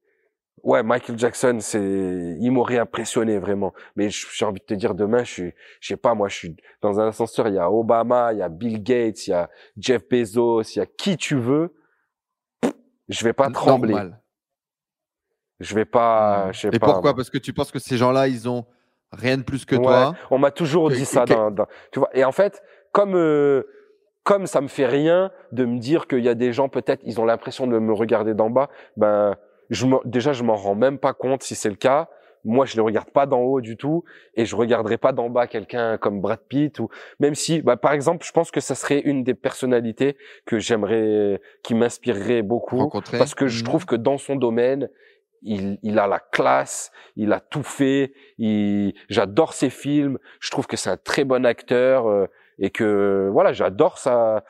ouais 0.62 0.82
Michael 0.82 1.18
Jackson 1.18 1.58
c'est 1.60 1.80
il 1.80 2.50
m'aurait 2.50 2.78
impressionné 2.78 3.38
vraiment 3.38 3.72
mais 3.96 4.08
j'ai 4.10 4.44
envie 4.44 4.60
de 4.60 4.64
te 4.64 4.74
dire 4.74 4.94
demain 4.94 5.24
je 5.24 5.32
suis 5.32 5.52
je 5.80 5.88
sais 5.88 5.96
pas 5.96 6.14
moi 6.14 6.28
je 6.28 6.36
suis 6.36 6.56
dans 6.82 7.00
un 7.00 7.08
ascenseur 7.08 7.48
il 7.48 7.54
y 7.54 7.58
a 7.58 7.70
Obama 7.70 8.32
il 8.32 8.38
y 8.38 8.42
a 8.42 8.48
Bill 8.48 8.82
Gates 8.82 9.26
il 9.26 9.30
y 9.30 9.32
a 9.32 9.48
Jeff 9.78 10.06
Bezos 10.08 10.62
il 10.62 10.78
y 10.78 10.82
a 10.82 10.86
qui 10.86 11.16
tu 11.16 11.36
veux 11.36 11.74
je 13.08 13.24
vais 13.24 13.32
pas 13.32 13.50
trembler 13.50 13.94
je 15.60 15.74
vais 15.74 15.84
pas 15.84 16.50
je 16.52 16.60
sais 16.60 16.68
et 16.72 16.78
pourquoi? 16.78 17.14
Parce 17.14 17.30
que 17.30 17.38
tu 17.38 17.52
penses 17.52 17.70
que 17.70 17.78
ces 17.78 17.96
gens-là 17.96 18.28
ils 18.28 18.48
ont 18.48 18.64
rien 19.12 19.36
de 19.36 19.42
plus 19.42 19.64
que 19.64 19.76
toi 19.76 20.14
on 20.30 20.38
m'a 20.38 20.50
toujours 20.50 20.90
dit 20.90 21.04
ça 21.04 21.24
dans, 21.24 21.54
tu 21.92 21.98
vois. 21.98 22.10
Et 22.14 22.24
en 22.24 22.32
fait 22.32 22.62
comme 22.92 23.14
euh, 23.14 23.62
comme 24.24 24.46
ça 24.46 24.60
me 24.60 24.68
fait 24.68 24.86
rien 24.86 25.30
de 25.52 25.64
me 25.64 25.78
dire 25.78 26.06
qu'il 26.06 26.24
y 26.24 26.28
a 26.28 26.34
des 26.34 26.52
gens 26.52 26.68
peut-être 26.68 27.02
ils 27.04 27.20
ont 27.20 27.24
l'impression 27.24 27.66
de 27.66 27.78
me 27.78 27.92
regarder 27.92 28.34
d'en 28.34 28.50
bas 28.50 28.68
ben 28.96 29.36
je 29.70 29.86
déjà 30.04 30.32
je 30.32 30.42
m'en 30.42 30.56
rends 30.56 30.74
même 30.74 30.98
pas 30.98 31.14
compte 31.14 31.42
si 31.42 31.54
c'est 31.54 31.70
le 31.70 31.76
cas. 31.76 32.08
Moi 32.42 32.64
je 32.64 32.76
ne 32.76 32.80
regarde 32.80 33.10
pas 33.10 33.26
d'en 33.26 33.40
haut 33.40 33.60
du 33.60 33.76
tout 33.76 34.02
et 34.34 34.46
je 34.46 34.56
regarderai 34.56 34.96
pas 34.96 35.12
d'en 35.12 35.28
bas 35.28 35.46
quelqu'un 35.46 35.98
comme 35.98 36.22
Brad 36.22 36.40
Pitt 36.48 36.78
ou 36.80 36.88
même 37.18 37.34
si 37.34 37.60
bah, 37.60 37.76
par 37.76 37.92
exemple 37.92 38.24
je 38.26 38.32
pense 38.32 38.50
que 38.50 38.60
ça 38.60 38.74
serait 38.74 39.00
une 39.00 39.24
des 39.24 39.34
personnalités 39.34 40.16
que 40.46 40.58
j'aimerais 40.58 41.42
qui 41.62 41.74
m'inspirerait 41.74 42.40
beaucoup 42.40 42.90
parce 43.12 43.34
que 43.34 43.46
je 43.46 43.62
trouve 43.62 43.82
mhm. 43.82 43.86
que 43.88 43.96
dans 43.96 44.16
son 44.16 44.36
domaine 44.36 44.88
il, 45.42 45.78
il, 45.82 45.98
a 45.98 46.06
la 46.06 46.18
classe, 46.18 46.92
il 47.16 47.32
a 47.32 47.40
tout 47.40 47.62
fait, 47.62 48.12
j'adore 49.08 49.54
ses 49.54 49.70
films, 49.70 50.18
je 50.40 50.50
trouve 50.50 50.66
que 50.66 50.76
c'est 50.76 50.90
un 50.90 50.96
très 50.96 51.24
bon 51.24 51.46
acteur 51.46 52.06
euh, 52.06 52.26
et 52.58 52.70
que 52.70 53.28
voilà, 53.32 53.52
j'adore 53.52 53.98
ça, 53.98 54.44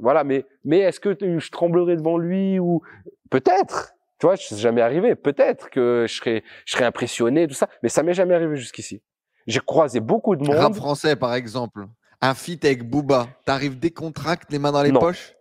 voilà. 0.00 0.24
Mais 0.24 0.44
mais 0.64 0.80
est-ce 0.80 1.00
que 1.00 1.16
je 1.20 1.50
tremblerai 1.50 1.96
devant 1.96 2.18
lui 2.18 2.58
ou 2.58 2.82
peut-être, 3.30 3.94
tu 4.18 4.26
vois, 4.26 4.36
c'est 4.36 4.56
jamais 4.56 4.82
arrivé. 4.82 5.14
Peut-être 5.14 5.70
que 5.70 6.06
je 6.08 6.14
serais, 6.14 6.42
je 6.64 6.72
serais 6.72 6.84
impressionné, 6.84 7.46
tout 7.46 7.54
ça, 7.54 7.68
mais 7.82 7.88
ça 7.88 8.02
m'est 8.02 8.14
jamais 8.14 8.34
arrivé 8.34 8.56
jusqu'ici. 8.56 9.02
J'ai 9.46 9.60
croisé 9.60 10.00
beaucoup 10.00 10.36
de 10.36 10.44
monde. 10.44 10.56
Rap 10.56 10.74
français, 10.74 11.16
par 11.16 11.34
exemple. 11.34 11.86
Un 12.20 12.34
feat 12.34 12.64
avec 12.64 12.88
Booba. 12.88 13.28
T'arrives 13.44 13.78
décontracté, 13.78 14.46
les 14.50 14.58
mains 14.58 14.72
dans 14.72 14.82
les 14.82 14.92
poches? 14.92 15.34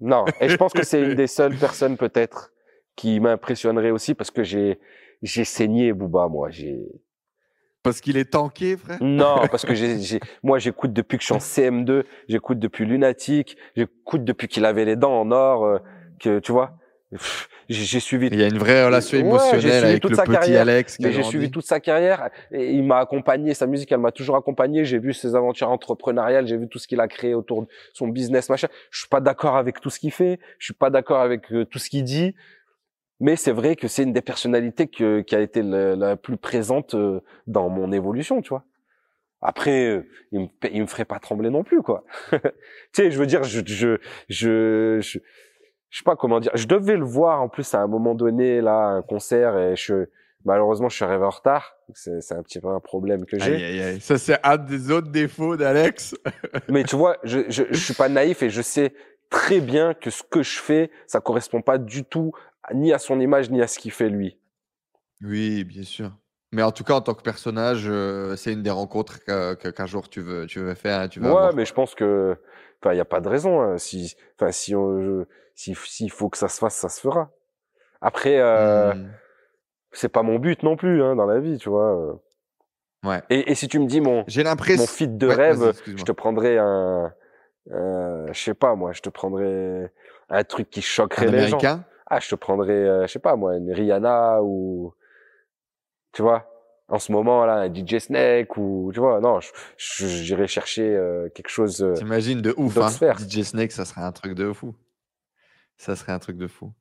Non. 0.00 0.24
Et 0.40 0.48
je 0.48 0.56
pense 0.56 0.72
que 0.72 0.84
c'est 0.84 1.00
une 1.02 1.14
des 1.14 1.26
seules 1.26 1.56
personnes, 1.56 1.96
peut-être, 1.96 2.52
qui 2.98 3.20
m'impressionnerait 3.20 3.92
aussi 3.92 4.14
parce 4.14 4.32
que 4.32 4.42
j'ai, 4.42 4.80
j'ai 5.22 5.44
saigné 5.44 5.92
Booba, 5.92 6.26
moi. 6.26 6.50
J'ai. 6.50 6.80
Parce 7.84 8.00
qu'il 8.00 8.16
est 8.16 8.32
tanké, 8.32 8.76
frère? 8.76 8.98
Non, 9.00 9.46
parce 9.50 9.64
que 9.64 9.74
j'ai, 9.74 10.18
moi, 10.42 10.58
j'écoute 10.58 10.92
depuis 10.92 11.16
que 11.16 11.22
je 11.22 11.26
suis 11.26 11.34
en 11.34 11.38
CM2, 11.38 12.02
j'écoute 12.28 12.58
depuis 12.58 12.84
Lunatique, 12.86 13.56
j'écoute 13.76 14.24
depuis 14.24 14.48
qu'il 14.48 14.64
avait 14.64 14.84
les 14.84 14.96
dents 14.96 15.20
en 15.20 15.30
or, 15.30 15.64
euh, 15.64 15.78
que, 16.18 16.40
tu 16.40 16.50
vois 16.50 16.76
j'ai 17.70 18.00
suivi. 18.00 18.28
Il 18.30 18.38
y 18.38 18.42
a 18.42 18.48
une 18.48 18.58
vraie 18.58 18.84
relation 18.84 19.18
émotionnelle 19.18 19.84
avec 19.84 20.04
le 20.04 20.10
petit 20.10 20.30
carrière, 20.30 20.60
Alex. 20.60 20.98
J'ai 21.00 21.22
suivi 21.22 21.50
toute 21.50 21.64
sa 21.64 21.80
carrière 21.80 22.28
et 22.50 22.72
il 22.72 22.82
m'a 22.82 22.98
accompagné. 22.98 23.54
Sa 23.54 23.66
musique, 23.66 23.90
elle 23.92 24.00
m'a 24.00 24.12
toujours 24.12 24.36
accompagné. 24.36 24.84
J'ai 24.84 24.98
vu 24.98 25.14
ses 25.14 25.34
aventures 25.34 25.70
entrepreneuriales, 25.70 26.46
j'ai 26.46 26.56
vu 26.56 26.68
tout 26.68 26.78
ce 26.78 26.86
qu'il 26.86 27.00
a 27.00 27.08
créé 27.08 27.34
autour 27.34 27.62
de 27.62 27.68
son 27.94 28.08
business, 28.08 28.50
machin. 28.50 28.68
Je 28.90 29.00
suis 29.00 29.08
pas 29.08 29.20
d'accord 29.20 29.56
avec 29.56 29.80
tout 29.80 29.90
ce 29.90 29.98
qu'il 29.98 30.12
fait. 30.12 30.38
Je 30.58 30.66
suis 30.66 30.74
pas 30.74 30.90
d'accord 30.90 31.20
avec 31.20 31.50
euh, 31.52 31.64
tout 31.64 31.78
ce 31.78 31.88
qu'il 31.88 32.04
dit. 32.04 32.34
Mais 33.20 33.36
c'est 33.36 33.52
vrai 33.52 33.74
que 33.76 33.88
c'est 33.88 34.04
une 34.04 34.12
des 34.12 34.22
personnalités 34.22 34.86
que, 34.86 35.20
qui 35.20 35.34
a 35.34 35.40
été 35.40 35.62
la, 35.62 36.16
plus 36.16 36.36
présente 36.36 36.94
euh, 36.94 37.20
dans 37.46 37.68
mon 37.68 37.90
évolution, 37.92 38.40
tu 38.40 38.50
vois. 38.50 38.64
Après, 39.40 39.86
euh, 39.86 40.08
il 40.32 40.40
me, 40.40 40.46
il 40.72 40.82
me 40.82 40.86
ferait 40.86 41.04
pas 41.04 41.18
trembler 41.18 41.50
non 41.50 41.64
plus, 41.64 41.82
quoi. 41.82 42.04
tu 42.30 42.38
sais, 42.92 43.10
je 43.10 43.18
veux 43.18 43.26
dire, 43.26 43.42
je, 43.44 43.60
je, 43.64 43.98
je, 44.28 44.98
je 45.00 45.18
je 45.90 45.98
sais 45.98 46.04
pas 46.04 46.16
comment 46.16 46.40
dire. 46.40 46.52
Je 46.54 46.66
devais 46.66 46.96
le 46.96 47.04
voir 47.04 47.40
en 47.40 47.48
plus 47.48 47.74
à 47.74 47.80
un 47.80 47.86
moment 47.86 48.14
donné 48.14 48.60
là, 48.60 48.88
un 48.88 49.02
concert 49.02 49.56
et 49.58 49.74
je 49.76 50.06
malheureusement 50.44 50.88
je 50.88 50.96
suis 50.96 51.04
arrivé 51.04 51.24
en 51.24 51.30
retard. 51.30 51.76
C'est 51.94 52.20
c'est 52.20 52.34
un 52.34 52.42
petit 52.42 52.60
peu 52.60 52.68
un 52.68 52.80
problème 52.80 53.24
que 53.24 53.38
j'ai. 53.38 53.98
Ça 54.00 54.18
c'est 54.18 54.38
un 54.44 54.58
des 54.58 54.90
autres 54.90 55.10
défauts 55.10 55.56
d'Alex. 55.56 56.14
Mais 56.68 56.84
tu 56.84 56.96
vois, 56.96 57.16
je, 57.24 57.40
je 57.48 57.64
je 57.70 57.78
suis 57.78 57.94
pas 57.94 58.08
naïf 58.08 58.42
et 58.42 58.50
je 58.50 58.62
sais 58.62 58.92
très 59.30 59.60
bien 59.60 59.94
que 59.94 60.10
ce 60.10 60.22
que 60.22 60.42
je 60.42 60.58
fais, 60.58 60.90
ça 61.06 61.20
correspond 61.20 61.62
pas 61.62 61.78
du 61.78 62.04
tout 62.04 62.32
ni 62.74 62.92
à 62.92 62.98
son 62.98 63.20
image 63.20 63.50
ni 63.50 63.62
à 63.62 63.66
ce 63.66 63.78
qu'il 63.78 63.92
fait 63.92 64.08
lui. 64.08 64.38
Oui, 65.22 65.64
bien 65.64 65.82
sûr. 65.82 66.12
Mais 66.52 66.62
en 66.62 66.72
tout 66.72 66.84
cas, 66.84 66.94
en 66.94 67.00
tant 67.00 67.14
que 67.14 67.22
personnage, 67.22 67.84
euh, 67.88 68.34
c'est 68.36 68.52
une 68.52 68.62
des 68.62 68.70
rencontres 68.70 69.18
qu'un 69.24 69.86
jour 69.86 70.08
tu 70.08 70.20
veux, 70.20 70.46
tu 70.46 70.60
veux 70.60 70.74
faire. 70.74 71.08
Tu 71.08 71.20
veux 71.20 71.30
ouais, 71.30 71.52
mais 71.54 71.66
je 71.66 71.74
pense 71.74 71.94
que, 71.94 72.36
enfin, 72.80 72.94
il 72.94 72.96
y 72.96 73.00
a 73.00 73.04
pas 73.04 73.20
de 73.20 73.28
raison. 73.28 73.60
Hein. 73.60 73.76
Si, 73.76 74.16
enfin, 74.34 74.50
si 74.50 74.74
on, 74.74 75.26
s'il 75.54 76.10
faut 76.10 76.30
que 76.30 76.38
ça 76.38 76.48
se 76.48 76.58
fasse, 76.58 76.74
ça 76.74 76.88
se 76.88 77.00
fera. 77.00 77.30
Après, 78.00 78.38
euh, 78.38 78.94
mmh. 78.94 79.10
c'est 79.92 80.08
pas 80.08 80.22
mon 80.22 80.38
but 80.38 80.62
non 80.62 80.76
plus 80.76 81.02
hein, 81.02 81.16
dans 81.16 81.26
la 81.26 81.40
vie, 81.40 81.58
tu 81.58 81.68
vois. 81.68 81.94
Euh. 81.94 82.14
Ouais. 83.04 83.22
Et, 83.28 83.50
et 83.50 83.54
si 83.54 83.68
tu 83.68 83.78
me 83.78 83.86
dis 83.86 84.00
mon, 84.00 84.24
j'ai 84.26 84.42
l'impression, 84.42 84.82
mon 84.82 84.86
fit 84.86 85.08
de 85.08 85.26
rêve, 85.26 85.72
je 85.84 86.02
te 86.02 86.12
prendrais 86.12 86.56
un, 86.58 87.12
je 87.70 88.32
sais 88.34 88.54
pas 88.54 88.74
moi, 88.74 88.92
je 88.92 89.02
te 89.02 89.08
prendrais 89.08 89.92
un 90.30 90.44
truc 90.44 90.70
qui 90.70 90.82
choquerait 90.82 91.28
un 91.28 91.30
les 91.30 91.38
américain? 91.38 91.76
gens. 91.76 91.87
Ah, 92.10 92.20
je 92.20 92.28
te 92.28 92.34
prendrais, 92.34 92.72
euh, 92.72 93.06
je 93.06 93.12
sais 93.12 93.18
pas 93.18 93.36
moi, 93.36 93.56
une 93.56 93.70
Rihanna 93.70 94.42
ou, 94.42 94.94
tu 96.12 96.22
vois, 96.22 96.50
en 96.88 96.98
ce 96.98 97.12
moment 97.12 97.44
là, 97.44 97.56
un 97.56 97.72
DJ 97.72 97.98
Snake 97.98 98.56
ou, 98.56 98.90
tu 98.94 99.00
vois, 99.00 99.20
non, 99.20 99.40
j'irais 99.76 100.46
chercher 100.46 100.96
euh, 100.96 101.28
quelque 101.28 101.50
chose. 101.50 101.82
Euh, 101.82 101.92
T'imagines 101.94 102.40
de 102.40 102.54
ouf, 102.56 102.76
hein. 102.78 102.88
DJ 103.18 103.42
Snake, 103.42 103.72
ça 103.72 103.84
serait 103.84 104.00
un 104.00 104.12
truc 104.12 104.34
de 104.34 104.52
fou. 104.52 104.74
Ça 105.76 105.96
serait 105.96 106.12
un 106.12 106.18
truc 106.18 106.38
de 106.38 106.46
fou. 106.46 106.72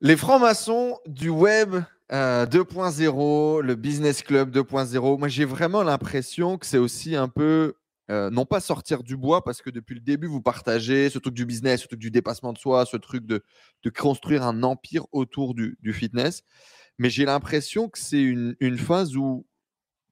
Les 0.00 0.16
francs-maçons 0.16 0.98
du 1.06 1.28
web 1.28 1.76
2.0, 2.10 3.58
euh, 3.58 3.62
le 3.62 3.74
business 3.74 4.22
club 4.22 4.50
2.0, 4.56 5.18
moi 5.18 5.28
j'ai 5.28 5.44
vraiment 5.44 5.82
l'impression 5.82 6.56
que 6.56 6.66
c'est 6.66 6.78
aussi 6.78 7.16
un 7.16 7.28
peu, 7.28 7.74
euh, 8.10 8.30
non 8.30 8.46
pas 8.46 8.60
sortir 8.60 9.02
du 9.02 9.16
bois, 9.16 9.44
parce 9.44 9.60
que 9.62 9.70
depuis 9.70 9.94
le 9.94 10.00
début, 10.00 10.26
vous 10.26 10.40
partagez 10.40 11.10
ce 11.10 11.18
truc 11.18 11.34
du 11.34 11.44
business, 11.44 11.82
ce 11.82 11.86
truc 11.88 12.00
du 12.00 12.10
dépassement 12.10 12.52
de 12.52 12.58
soi, 12.58 12.86
ce 12.86 12.96
truc 12.96 13.26
de, 13.26 13.42
de 13.82 13.90
construire 13.90 14.42
un 14.42 14.62
empire 14.62 15.06
autour 15.12 15.54
du, 15.54 15.76
du 15.80 15.92
fitness. 15.92 16.42
Mais 16.98 17.10
j'ai 17.10 17.24
l'impression 17.24 17.88
que 17.88 17.98
c'est 17.98 18.22
une, 18.22 18.56
une 18.60 18.78
phase 18.78 19.16
où 19.16 19.46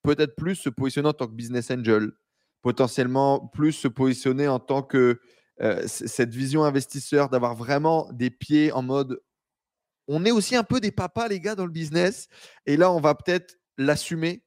peut-être 0.02 0.36
plus 0.36 0.54
se 0.54 0.68
positionner 0.68 1.08
en 1.08 1.14
tant 1.14 1.26
que 1.26 1.32
business 1.32 1.70
angel, 1.70 2.12
potentiellement 2.62 3.46
plus 3.48 3.72
se 3.72 3.88
positionner 3.88 4.46
en 4.46 4.60
tant 4.60 4.82
que 4.82 5.20
euh, 5.62 5.82
cette 5.86 6.34
vision 6.34 6.64
investisseur, 6.64 7.28
d'avoir 7.28 7.54
vraiment 7.54 8.10
des 8.12 8.30
pieds 8.30 8.72
en 8.72 8.82
mode 8.82 9.20
on 10.08 10.24
est 10.24 10.30
aussi 10.30 10.56
un 10.56 10.62
peu 10.62 10.80
des 10.80 10.92
papas, 10.92 11.28
les 11.28 11.40
gars, 11.40 11.54
dans 11.54 11.66
le 11.66 11.72
business. 11.72 12.28
Et 12.64 12.76
là, 12.76 12.92
on 12.92 13.00
va 13.00 13.14
peut-être 13.14 13.58
l'assumer 13.76 14.44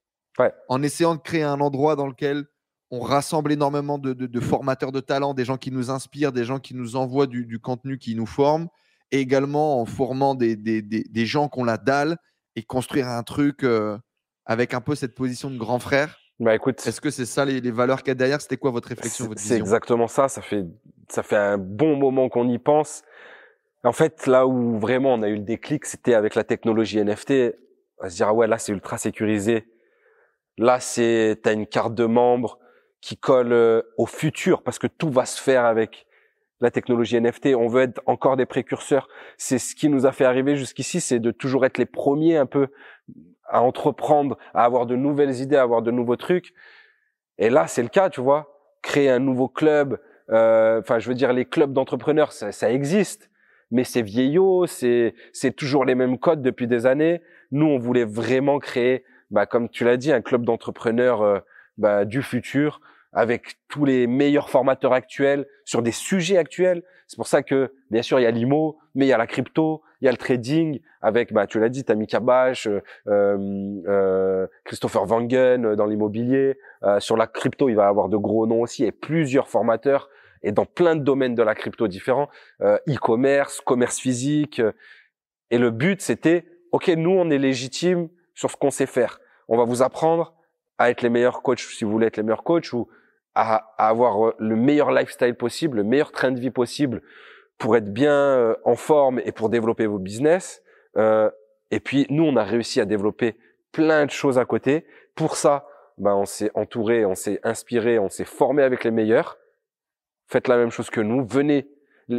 en 0.70 0.82
essayant 0.82 1.16
de 1.16 1.22
créer 1.22 1.44
un 1.44 1.60
endroit 1.60 1.98
dans 1.98 2.08
lequel 2.08 2.46
on 2.92 3.00
rassemble 3.00 3.52
énormément 3.52 3.98
de, 4.00 4.40
formateurs 4.40 4.92
de 4.92 5.00
talent, 5.00 5.34
des 5.34 5.46
gens 5.46 5.58
qui 5.58 5.72
nous 5.72 5.92
inspirent, 5.92 6.32
des 6.32 6.44
gens 6.44 6.60
qui 6.60 6.76
nous 6.76 6.96
envoient 6.96 7.28
du, 7.28 7.60
contenu 7.60 7.98
qui 7.98 8.16
nous 8.16 8.26
forment, 8.26 8.68
et 9.12 9.20
également 9.20 9.82
en 9.82 9.86
formant 9.86 10.36
des, 10.36 10.56
des, 10.56 11.26
gens 11.26 11.50
qu'on 11.50 11.64
la 11.64 11.78
dalle 11.78 12.18
et 12.56 12.64
construire 12.64 13.08
un 13.08 13.24
truc 13.24 13.64
euh, 13.64 13.98
avec 14.46 14.74
un 14.74 14.82
peu 14.82 14.96
cette 14.96 15.16
position 15.16 15.50
de 15.50 15.58
grand 15.58 15.80
frère 15.80 16.18
bah 16.40 16.56
écoute, 16.56 16.82
est-ce 16.88 17.02
que 17.02 17.10
c'est 17.10 17.26
ça 17.26 17.44
les, 17.44 17.60
valeurs 17.72 18.00
qu'il 18.00 18.08
y 18.08 18.12
a 18.12 18.16
derrière? 18.16 18.40
C'était 18.40 18.56
quoi 18.56 18.72
votre 18.72 18.88
réflexion, 18.88 19.28
votre 19.28 19.42
C'est 19.42 19.58
exactement 19.58 20.08
ça. 20.08 20.30
Ça 20.30 20.42
fait 20.42 20.66
ça 21.10 21.22
fait 21.22 21.36
un 21.36 21.58
bon 21.58 21.98
moment 21.98 22.30
qu'on 22.30 22.48
y 22.48 22.58
pense. 22.58 23.04
En 23.84 23.92
fait, 23.92 24.26
là 24.26 24.48
où 24.48 24.80
vraiment 24.80 25.14
on 25.16 25.22
a 25.22 25.28
eu 25.28 25.36
le 25.36 25.44
déclic, 25.44 25.86
c'était 25.86 26.14
avec 26.14 26.36
la 26.36 26.46
technologie 26.46 27.04
NFT. 27.04 27.56
À 28.02 28.10
se 28.10 28.16
dire 28.16 28.30
ah 28.30 28.34
ouais 28.34 28.48
là 28.48 28.58
c'est 28.58 28.72
ultra 28.72 28.98
sécurisé. 28.98 29.68
Là 30.58 30.80
c'est 30.80 31.40
t'as 31.44 31.54
une 31.54 31.68
carte 31.68 31.94
de 31.94 32.06
membre 32.06 32.58
qui 33.02 33.18
colle 33.18 33.54
euh, 33.54 33.82
au 33.98 34.06
futur 34.06 34.62
parce 34.64 34.80
que 34.80 34.88
tout 34.88 35.10
va 35.10 35.26
se 35.26 35.42
faire 35.42 35.66
avec 35.66 36.06
la 36.62 36.72
technologie 36.72 37.20
NFT. 37.20 37.56
On 37.58 37.68
veut 37.68 37.84
être 37.84 38.02
encore 38.06 38.36
des 38.36 38.46
précurseurs. 38.46 39.08
C'est 39.38 39.60
ce 39.60 39.76
qui 39.76 39.90
nous 39.90 40.06
a 40.06 40.12
fait 40.12 40.26
arriver 40.26 40.56
jusqu'ici, 40.56 41.00
c'est 41.02 41.20
de 41.20 41.32
toujours 41.32 41.66
être 41.66 41.78
les 41.78 41.86
premiers 41.86 42.38
un 42.38 42.46
peu 42.46 42.68
à 43.46 43.62
entreprendre, 43.62 44.38
à 44.54 44.64
avoir 44.66 44.86
de 44.86 44.96
nouvelles 44.96 45.40
idées, 45.42 45.56
à 45.56 45.64
avoir 45.64 45.82
de 45.82 45.92
nouveaux 45.92 46.18
trucs. 46.18 46.54
Et 47.38 47.50
là, 47.50 47.68
c'est 47.68 47.82
le 47.82 47.90
cas, 47.90 48.10
tu 48.10 48.22
vois. 48.22 48.56
Créer 48.82 49.10
un 49.10 49.20
nouveau 49.20 49.48
club, 49.48 50.00
euh, 50.30 50.80
enfin, 50.80 51.00
je 51.00 51.08
veux 51.08 51.16
dire, 51.16 51.34
les 51.34 51.46
clubs 51.46 51.74
d'entrepreneurs, 51.74 52.32
ça, 52.32 52.52
ça, 52.52 52.72
existe. 52.72 53.30
mais 53.72 53.84
c'est 53.84 54.02
vieillot, 54.02 54.68
c'est 54.68 55.14
c'est 55.34 55.56
toujours 55.56 55.86
les 55.86 55.96
mêmes 55.96 56.18
codes 56.18 56.42
depuis 56.42 56.68
des 56.68 56.86
années. 56.86 57.22
Nous, 57.52 57.66
on 57.66 57.80
voulait 57.80 58.06
vraiment 58.06 58.60
créer, 58.60 59.04
bah, 59.32 59.46
comme 59.46 59.70
tu 59.70 59.84
l'as 59.84 59.98
dit, 59.98 60.12
un 60.12 60.22
club 60.22 60.44
d'entrepreneurs 60.44 61.22
euh, 61.22 61.40
bah, 61.80 62.06
du 62.06 62.22
futur 62.22 62.82
avec 63.12 63.56
tous 63.68 63.86
les 63.86 64.06
meilleurs 64.06 64.50
formateurs 64.50 64.94
actuels 64.94 65.48
sur 65.66 65.82
des 65.82 65.92
sujets 65.92 66.38
actuels. 66.38 66.84
C'est 67.08 67.16
pour 67.16 67.28
ça 67.28 67.42
que, 67.42 67.74
bien 67.90 68.04
sûr, 68.04 68.20
il 68.20 68.24
y 68.24 68.26
a 68.28 68.32
l'IMO, 68.32 68.78
mais 68.94 69.06
il 69.06 69.10
y 69.10 69.14
a 69.14 69.18
la 69.18 69.26
crypto, 69.26 69.82
il 70.02 70.06
y 70.06 70.08
a 70.08 70.12
le 70.12 70.18
trading 70.18 70.80
avec, 71.02 71.34
bah, 71.34 71.48
tu 71.48 71.60
l'as 71.60 71.70
dit, 71.70 71.84
Tammy 71.84 72.06
Kabash, 72.06 72.68
euh, 72.68 72.82
euh, 73.08 74.48
Christopher 74.64 75.10
Wangen 75.10 75.66
euh, 75.66 75.76
dans 75.76 75.86
l'immobilier. 75.86 76.60
Euh, 76.84 77.00
sur 77.00 77.18
la 77.18 77.26
crypto, 77.26 77.70
il 77.70 77.76
va 77.76 77.86
y 77.86 77.88
avoir 77.88 78.10
de 78.10 78.18
gros 78.18 78.46
noms 78.46 78.62
aussi 78.62 78.86
et 78.86 78.92
plusieurs 78.92 79.48
formateurs 79.48 80.10
et 80.44 80.52
dans 80.52 80.66
plein 80.66 80.96
de 80.96 81.02
domaines 81.02 81.36
de 81.36 81.44
la 81.44 81.56
crypto 81.56 81.88
différents, 81.88 82.30
euh, 82.62 82.78
e-commerce, 82.88 83.60
commerce 83.62 84.00
physique. 84.00 84.62
et 85.52 85.58
le 85.58 85.72
but, 85.72 86.02
c'était, 86.02 86.46
OK, 86.72 86.88
nous, 86.90 87.12
on 87.12 87.30
est 87.32 87.40
légitime 87.40 88.10
sur 88.36 88.52
ce 88.52 88.56
qu'on 88.56 88.70
sait 88.70 88.86
faire. 88.86 89.20
On 89.48 89.58
va 89.58 89.64
vous 89.64 89.82
apprendre 89.82 90.36
à 90.80 90.90
être 90.90 91.02
les 91.02 91.10
meilleurs 91.10 91.44
coachs 91.44 91.60
si 91.60 91.84
vous 91.84 91.92
voulez 91.92 92.08
être 92.08 92.18
les 92.18 92.24
meilleurs 92.24 92.44
coachs 92.44 92.74
ou 92.74 92.88
à, 93.36 93.74
avoir 93.78 94.30
euh, 94.30 94.36
le 94.40 94.56
meilleur 94.56 94.92
lifestyle 94.92 95.36
possible, 95.36 95.78
le 95.78 95.84
meilleur 95.84 96.12
train 96.12 96.32
de 96.32 96.40
vie 96.40 96.50
possible 96.50 97.02
pour 97.58 97.76
être 97.78 97.94
bien 97.94 98.14
euh, 98.14 98.56
en 98.64 98.76
forme 98.76 99.20
et 99.24 99.32
pour 99.32 99.50
développer 99.50 99.86
vos 99.86 100.00
business. 100.00 100.64
Euh, 100.98 101.30
et 101.70 101.80
puis 101.80 102.08
nous, 102.10 102.24
on 102.24 102.36
a 102.38 102.44
réussi 102.44 102.82
à 102.82 102.86
développer 102.86 103.38
plein 103.72 104.06
de 104.06 104.12
choses 104.12 104.40
à 104.40 104.46
côté. 104.46 104.86
Pour 105.16 105.36
ça, 105.36 105.68
ben, 105.98 106.16
on 106.16 106.26
s'est 106.26 106.50
entouré, 106.54 107.06
on 107.06 107.16
s'est 107.16 107.40
inspiré, 107.44 108.00
on 108.00 108.10
s'est 108.10 108.26
formé 108.26 108.64
avec 108.64 108.84
les 108.84 108.92
meilleurs. 108.92 109.38
Faites 110.28 110.48
la 110.48 110.58
même 110.58 110.72
chose 110.72 110.90
que 110.90 111.02
nous. 111.02 111.26
Venez, 111.26 111.68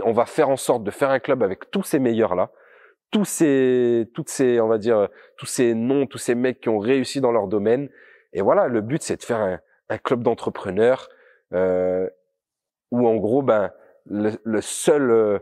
on 0.05 0.13
va 0.13 0.27
faire 0.27 0.51
en 0.51 0.57
sorte 0.57 0.85
de 0.85 0.91
faire 0.91 1.11
un 1.11 1.19
club 1.19 1.43
avec 1.43 1.71
tous 1.71 1.83
ces 1.83 1.99
meilleurs 1.99 2.35
là, 2.35 2.51
tous 3.11 3.25
ces, 3.25 4.09
toutes 4.15 4.29
ces, 4.29 4.61
on 4.61 4.69
va 4.69 4.79
dire, 4.79 5.09
tous 5.37 5.47
ces 5.47 5.75
noms, 5.75 6.07
tous 6.07 6.19
ces 6.19 6.35
mecs 6.35 6.61
qui 6.61 6.69
ont 6.69 6.79
réussi 6.79 7.21
dans 7.21 7.33
leur 7.33 7.49
domaine. 7.49 7.89
Et 8.33 8.43
voilà, 8.43 8.69
le 8.69 8.81
but 8.81 9.03
c'est 9.03 9.17
de 9.17 9.23
faire 9.23 9.41
un, 9.41 9.61
un 9.89 9.99
club 9.99 10.23
d'entrepreneurs 10.23 11.09
euh, 11.53 12.09
où 12.91 13.07
en 13.09 13.17
gros 13.17 13.43
ben 13.43 13.73
le, 14.07 14.33
le 14.45 14.61
seul 14.61 15.11
euh, 15.11 15.39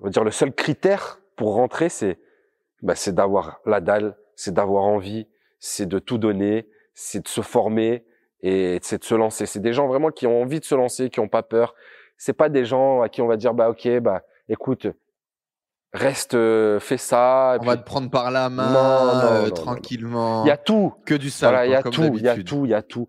on 0.00 0.04
va 0.04 0.10
dire 0.10 0.24
le 0.24 0.30
seul 0.30 0.52
critère 0.52 1.20
pour 1.36 1.54
rentrer 1.54 1.88
c'est 1.88 2.18
ben, 2.82 2.94
c'est 2.94 3.14
d'avoir 3.14 3.60
la 3.66 3.80
dalle 3.80 4.16
c'est 4.34 4.54
d'avoir 4.54 4.84
envie 4.84 5.28
c'est 5.58 5.86
de 5.86 5.98
tout 5.98 6.18
donner 6.18 6.68
c'est 6.94 7.22
de 7.22 7.28
se 7.28 7.42
former 7.42 8.04
et 8.42 8.78
c'est 8.82 8.98
de 8.98 9.04
se 9.04 9.14
lancer. 9.14 9.46
C'est 9.46 9.60
des 9.60 9.72
gens 9.72 9.86
vraiment 9.86 10.10
qui 10.10 10.26
ont 10.26 10.42
envie 10.42 10.60
de 10.60 10.64
se 10.64 10.74
lancer 10.74 11.10
qui 11.10 11.20
ont 11.20 11.28
pas 11.28 11.42
peur. 11.42 11.74
C'est 12.16 12.32
pas 12.32 12.48
des 12.48 12.64
gens 12.64 13.02
à 13.02 13.08
qui 13.08 13.22
on 13.22 13.26
va 13.26 13.36
dire 13.36 13.54
bah 13.54 13.70
ok 13.70 13.98
bah 14.00 14.22
écoute 14.48 14.88
reste, 15.92 16.34
euh, 16.34 16.80
fais 16.80 16.96
ça. 16.96 17.58
On 17.60 17.64
va 17.64 17.76
te 17.76 17.84
prendre 17.84 18.10
par 18.10 18.30
la 18.30 18.48
main 18.50 19.24
euh, 19.24 19.50
tranquillement. 19.50 20.44
Il 20.44 20.48
y 20.48 20.50
a 20.50 20.56
tout. 20.56 20.94
Que 21.04 21.14
du 21.14 21.30
sale. 21.30 21.50
Voilà, 21.50 21.66
il 21.66 21.72
y 21.72 21.74
a 21.74 21.82
tout, 21.82 22.12
il 22.14 22.22
y 22.22 22.28
a 22.28 22.36
tout, 22.36 22.64
il 22.66 22.70
y 22.70 22.74
a 22.74 22.82
tout. 22.82 23.06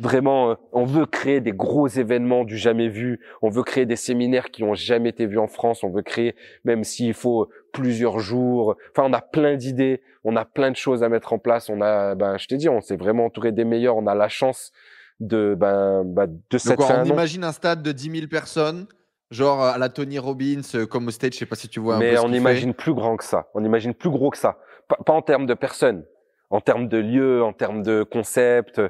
Vraiment, 0.00 0.50
euh, 0.50 0.54
on 0.72 0.84
veut 0.84 1.06
créer 1.06 1.40
des 1.40 1.52
gros 1.52 1.88
événements 1.88 2.44
du 2.44 2.56
jamais 2.56 2.88
vu. 2.88 3.20
On 3.42 3.48
veut 3.48 3.62
créer 3.62 3.86
des 3.86 3.96
séminaires 3.96 4.50
qui 4.50 4.62
ont 4.62 4.74
jamais 4.74 5.08
été 5.08 5.26
vus 5.26 5.38
en 5.38 5.48
France. 5.48 5.82
On 5.82 5.90
veut 5.90 6.02
créer, 6.02 6.36
même 6.64 6.84
s'il 6.84 7.14
faut 7.14 7.48
plusieurs 7.72 8.18
jours. 8.18 8.76
Enfin, 8.90 9.08
on 9.08 9.12
a 9.12 9.20
plein 9.20 9.56
d'idées. 9.56 10.02
On 10.24 10.36
a 10.36 10.44
plein 10.44 10.70
de 10.70 10.76
choses 10.76 11.02
à 11.02 11.08
mettre 11.08 11.32
en 11.32 11.38
place. 11.38 11.68
On 11.68 11.80
a, 11.80 12.14
ben, 12.14 12.36
je 12.38 12.46
t'ai 12.46 12.56
dit, 12.56 12.68
on 12.68 12.80
s'est 12.80 12.96
vraiment 12.96 13.26
entouré 13.26 13.52
des 13.52 13.64
meilleurs. 13.64 13.96
On 13.96 14.06
a 14.06 14.14
la 14.14 14.28
chance 14.28 14.72
de, 15.20 15.56
ben, 15.58 16.04
ben 16.04 16.28
de 16.50 16.58
cette 16.58 16.78
Donc, 16.78 16.90
On 16.90 17.04
imagine 17.04 17.42
un 17.42 17.52
stade 17.52 17.82
de 17.82 17.90
10 17.90 18.10
000 18.10 18.26
personnes 18.28 18.86
Genre 19.30 19.62
à 19.62 19.76
la 19.76 19.90
Tony 19.90 20.18
Robbins, 20.18 20.62
euh, 20.74 20.86
comme 20.86 21.08
au 21.08 21.10
stage, 21.10 21.34
je 21.34 21.38
sais 21.38 21.46
pas 21.46 21.56
si 21.56 21.68
tu 21.68 21.80
vois 21.80 21.96
un 21.96 21.98
Mais 21.98 22.14
peu 22.14 22.20
on 22.20 22.32
imagine 22.32 22.72
plus 22.72 22.94
grand 22.94 23.16
que 23.16 23.24
ça. 23.24 23.48
On 23.54 23.62
imagine 23.62 23.92
plus 23.92 24.08
gros 24.10 24.30
que 24.30 24.38
ça. 24.38 24.58
Pas, 24.88 25.12
en 25.12 25.20
termes 25.20 25.44
de 25.44 25.52
personnes, 25.52 26.06
en 26.48 26.62
termes 26.62 26.88
de 26.88 26.96
lieux, 26.96 27.42
en 27.42 27.52
termes 27.52 27.82
de 27.82 28.02
concepts. 28.02 28.80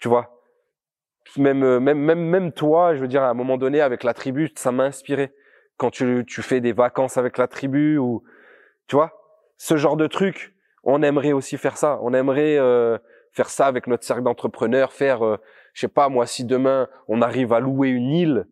Tu 0.00 0.08
vois? 0.08 0.42
Même, 1.36 1.62
euh, 1.62 1.78
même, 1.78 1.98
même, 1.98 2.20
même 2.20 2.52
toi, 2.52 2.94
je 2.94 3.00
veux 3.00 3.08
dire, 3.08 3.22
à 3.22 3.28
un 3.28 3.34
moment 3.34 3.56
donné, 3.56 3.80
avec 3.80 4.02
la 4.02 4.14
tribu, 4.14 4.50
ça 4.56 4.72
m'a 4.72 4.84
inspiré. 4.84 5.32
Quand 5.76 5.90
tu, 5.90 6.24
tu 6.26 6.42
fais 6.42 6.60
des 6.60 6.72
vacances 6.72 7.16
avec 7.16 7.38
la 7.38 7.46
tribu 7.46 7.98
ou, 7.98 8.24
tu 8.88 8.96
vois, 8.96 9.12
ce 9.58 9.76
genre 9.76 9.96
de 9.96 10.08
truc, 10.08 10.54
on 10.82 11.02
aimerait 11.02 11.32
aussi 11.32 11.56
faire 11.56 11.76
ça. 11.76 12.00
On 12.02 12.14
aimerait 12.14 12.58
euh, 12.58 12.98
faire 13.32 13.48
ça 13.48 13.66
avec 13.66 13.86
notre 13.86 14.04
cercle 14.04 14.22
d'entrepreneurs, 14.24 14.92
faire, 14.92 15.24
euh, 15.24 15.36
je 15.74 15.82
sais 15.82 15.88
pas, 15.88 16.08
moi, 16.08 16.26
si 16.26 16.44
demain 16.44 16.88
on 17.06 17.22
arrive 17.22 17.52
à 17.52 17.60
louer 17.60 17.90
une 17.90 18.10
île 18.10 18.46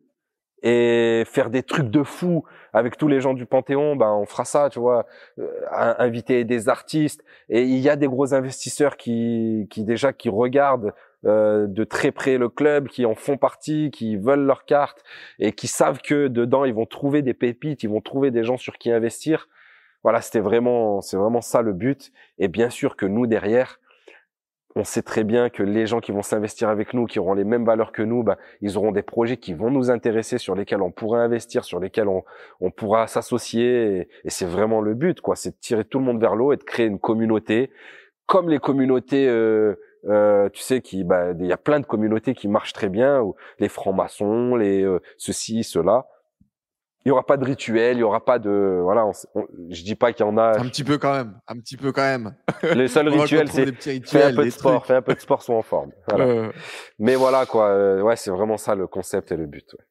et 0.67 1.23
faire 1.27 1.49
des 1.49 1.63
trucs 1.63 1.91
de 1.91 2.03
fou 2.03 2.45
avec 2.73 2.97
tous 2.97 3.07
les 3.07 3.21
gens 3.21 3.35
du 3.35 3.47
Panthéon, 3.47 3.95
ben 3.95 4.11
on 4.11 4.27
fera 4.27 4.45
ça, 4.45 4.69
tu 4.69 4.81
vois, 4.81 5.07
euh, 5.39 5.49
inviter 5.71 6.45
des 6.45 6.69
artistes 6.69 7.23
et 7.49 7.63
il 7.63 7.79
y 7.79 7.89
a 7.89 7.95
des 7.95 8.09
gros 8.09 8.35
investisseurs 8.35 8.97
qui 8.97 9.69
qui 9.71 9.85
déjà 9.85 10.13
qui 10.13 10.29
regardent 10.29 10.93
euh, 11.25 11.69
de 11.69 11.85
très 11.85 12.11
près 12.11 12.37
le 12.37 12.49
club, 12.49 12.89
qui 12.89 13.07
en 13.07 13.15
font 13.15 13.37
partie, 13.37 13.93
qui 13.93 14.17
veulent 14.17 14.45
leur 14.45 14.65
carte 14.65 15.05
et 15.39 15.53
qui 15.53 15.69
savent 15.69 16.01
que 16.03 16.27
dedans 16.27 16.65
ils 16.65 16.75
vont 16.75 16.87
trouver 16.87 17.23
des 17.23 17.35
pépites, 17.35 17.85
ils 17.85 17.91
vont 17.91 18.01
trouver 18.01 18.33
des 18.33 18.43
gens 18.43 18.57
sur 18.57 18.77
qui 18.77 18.91
investir. 18.91 19.49
Voilà, 20.03 20.21
c'était 20.21 20.41
vraiment 20.41 21.01
c'est 21.01 21.17
vraiment 21.17 21.43
ça 21.43 21.63
le 21.63 21.75
but 21.75 22.11
et 22.41 22.49
bien 22.49 22.71
sûr 22.71 22.97
que 22.97 23.07
nous 23.07 23.29
derrière 23.29 23.79
on 24.77 24.85
sait 24.85 25.03
très 25.03 25.25
bien 25.25 25.49
que 25.49 25.63
les 25.63 25.87
gens 25.87 26.01
qui 26.01 26.13
vont 26.13 26.23
s'investir 26.23 26.69
avec 26.69 26.93
nous, 26.93 27.07
qui 27.07 27.19
auront 27.19 27.33
les 27.33 27.45
mêmes 27.45 27.65
valeurs 27.65 27.93
que 27.93 28.03
nous, 28.03 28.23
bah, 28.23 28.37
ils 28.61 28.77
auront 28.77 28.93
des 28.93 29.03
projets 29.03 29.39
qui 29.39 29.55
vont 29.55 29.71
nous 29.71 29.91
intéresser, 29.91 30.37
sur 30.37 30.55
lesquels 30.55 30.83
on 30.83 30.91
pourra 30.91 31.21
investir, 31.21 31.65
sur 31.65 31.81
lesquels 31.81 32.09
on, 32.09 32.25
on 32.61 32.71
pourra 32.71 33.07
s'associer. 33.07 34.07
Et, 34.25 34.31
c'est 34.31 34.45
vraiment 34.45 34.83
le 34.83 34.93
but, 34.93 35.23
quoi. 35.23 35.35
C'est 35.35 35.51
de 35.51 35.57
tirer 35.59 35.85
tout 35.85 35.99
le 35.99 36.05
monde 36.05 36.21
vers 36.21 36.37
l'eau 36.37 36.53
et 36.53 36.59
de 36.59 36.63
créer 36.63 36.87
une 36.87 36.99
communauté, 36.99 37.71
comme 38.27 38.51
les 38.51 38.59
communautés, 38.59 39.27
euh, 39.27 39.77
euh, 40.09 40.51
tu 40.51 40.61
sais, 40.61 40.83
qui, 40.83 41.05
bah, 41.05 41.31
il 41.39 41.47
y 41.47 41.53
a 41.53 41.57
plein 41.57 41.81
de 41.81 41.87
communautés 41.87 42.35
qui 42.35 42.47
marchent 42.47 42.75
très 42.75 42.91
bien, 42.91 43.25
les 43.59 43.71
francs-maçons, 43.71 44.57
les 44.57 44.83
euh, 44.83 45.01
ceci, 45.17 45.65
cela 45.65 46.07
il 47.07 47.11
y 47.11 47.13
aura 47.13 47.25
pas 47.25 47.37
de 47.37 47.45
rituel, 47.45 47.99
il 47.99 48.01
y 48.01 48.03
aura 48.03 48.25
pas 48.25 48.41
de 48.41 48.81
voilà. 48.83 49.09
je 49.71 49.83
dis 49.85 49.95
pas 49.95 50.13
qu'il 50.13 50.27
y 50.27 50.29
en 50.29 50.37
a. 50.37 50.59
Un 50.59 50.69
petit 50.69 50.83
peu 50.83 50.99
quand 50.99 51.13
même, 51.13 51.39
un 51.47 51.57
petit 51.61 51.77
peu 51.77 51.93
quand 51.93 52.03
même. 52.03 52.35
Les 52.65 52.89
seuls 52.89 53.09
rituels, 53.21 53.49
c'est 53.49 54.05
fais 54.05 54.25
un 54.25 54.35
peu 54.35 54.45
de 54.45 54.51
sport, 54.51 54.85
fais 54.85 54.97
un 54.97 55.03
peu 55.03 55.15
de 55.15 55.21
sport, 55.21 55.41
sois 55.41 55.57
en 55.57 55.63
forme. 55.63 55.93
Voilà. 56.09 56.51
Mais 56.99 57.15
voilà 57.15 57.47
quoi, 57.47 57.69
euh, 57.69 58.03
ouais, 58.03 58.17
c'est 58.17 58.33
vraiment 58.33 58.57
ça 58.57 58.75
le 58.75 58.89
concept 58.89 59.31
et 59.31 59.37
le 59.37 59.47
but. 59.47 59.73
Ouais. 59.75 59.85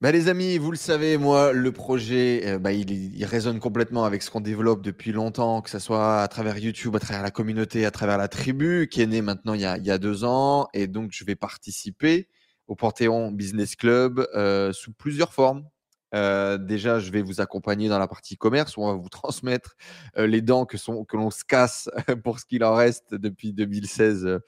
Bah, 0.00 0.12
les 0.12 0.28
amis, 0.30 0.56
vous 0.56 0.70
le 0.70 0.78
savez, 0.78 1.18
moi, 1.18 1.52
le 1.52 1.72
projet, 1.72 2.40
euh, 2.46 2.58
bah, 2.58 2.72
il, 2.72 2.90
il, 2.90 3.24
résonne 3.26 3.60
complètement 3.60 4.06
avec 4.06 4.22
ce 4.22 4.30
qu'on 4.30 4.40
développe 4.40 4.80
depuis 4.80 5.12
longtemps, 5.12 5.60
que 5.60 5.68
ce 5.68 5.78
soit 5.78 6.22
à 6.22 6.28
travers 6.28 6.56
YouTube, 6.56 6.96
à 6.96 7.00
travers 7.00 7.22
la 7.22 7.30
communauté, 7.30 7.84
à 7.84 7.90
travers 7.90 8.16
la 8.16 8.28
tribu, 8.28 8.88
qui 8.90 9.02
est 9.02 9.06
née 9.06 9.20
maintenant 9.20 9.52
il 9.52 9.60
y 9.60 9.66
a, 9.66 9.76
il 9.76 9.84
y 9.84 9.90
a 9.90 9.98
deux 9.98 10.24
ans. 10.24 10.68
Et 10.72 10.86
donc, 10.86 11.10
je 11.12 11.22
vais 11.24 11.36
participer 11.36 12.28
au 12.66 12.76
Panthéon 12.76 13.30
Business 13.30 13.76
Club 13.76 14.26
euh, 14.34 14.72
sous 14.72 14.94
plusieurs 14.94 15.34
formes. 15.34 15.68
Euh, 16.14 16.58
déjà, 16.58 17.00
je 17.00 17.10
vais 17.10 17.22
vous 17.22 17.40
accompagner 17.40 17.88
dans 17.88 17.98
la 17.98 18.06
partie 18.06 18.36
commerce 18.36 18.76
où 18.76 18.82
on 18.82 18.92
va 18.92 18.94
vous 18.94 19.08
transmettre 19.10 19.76
euh, 20.16 20.26
les 20.26 20.42
dents 20.42 20.64
que, 20.64 20.76
que 20.76 21.16
l'on 21.16 21.30
se 21.30 21.44
casse 21.44 21.90
pour 22.24 22.38
ce 22.38 22.44
qu'il 22.44 22.64
en 22.64 22.74
reste 22.74 23.14
depuis 23.14 23.52
2016 23.52 24.26
euh, 24.26 24.38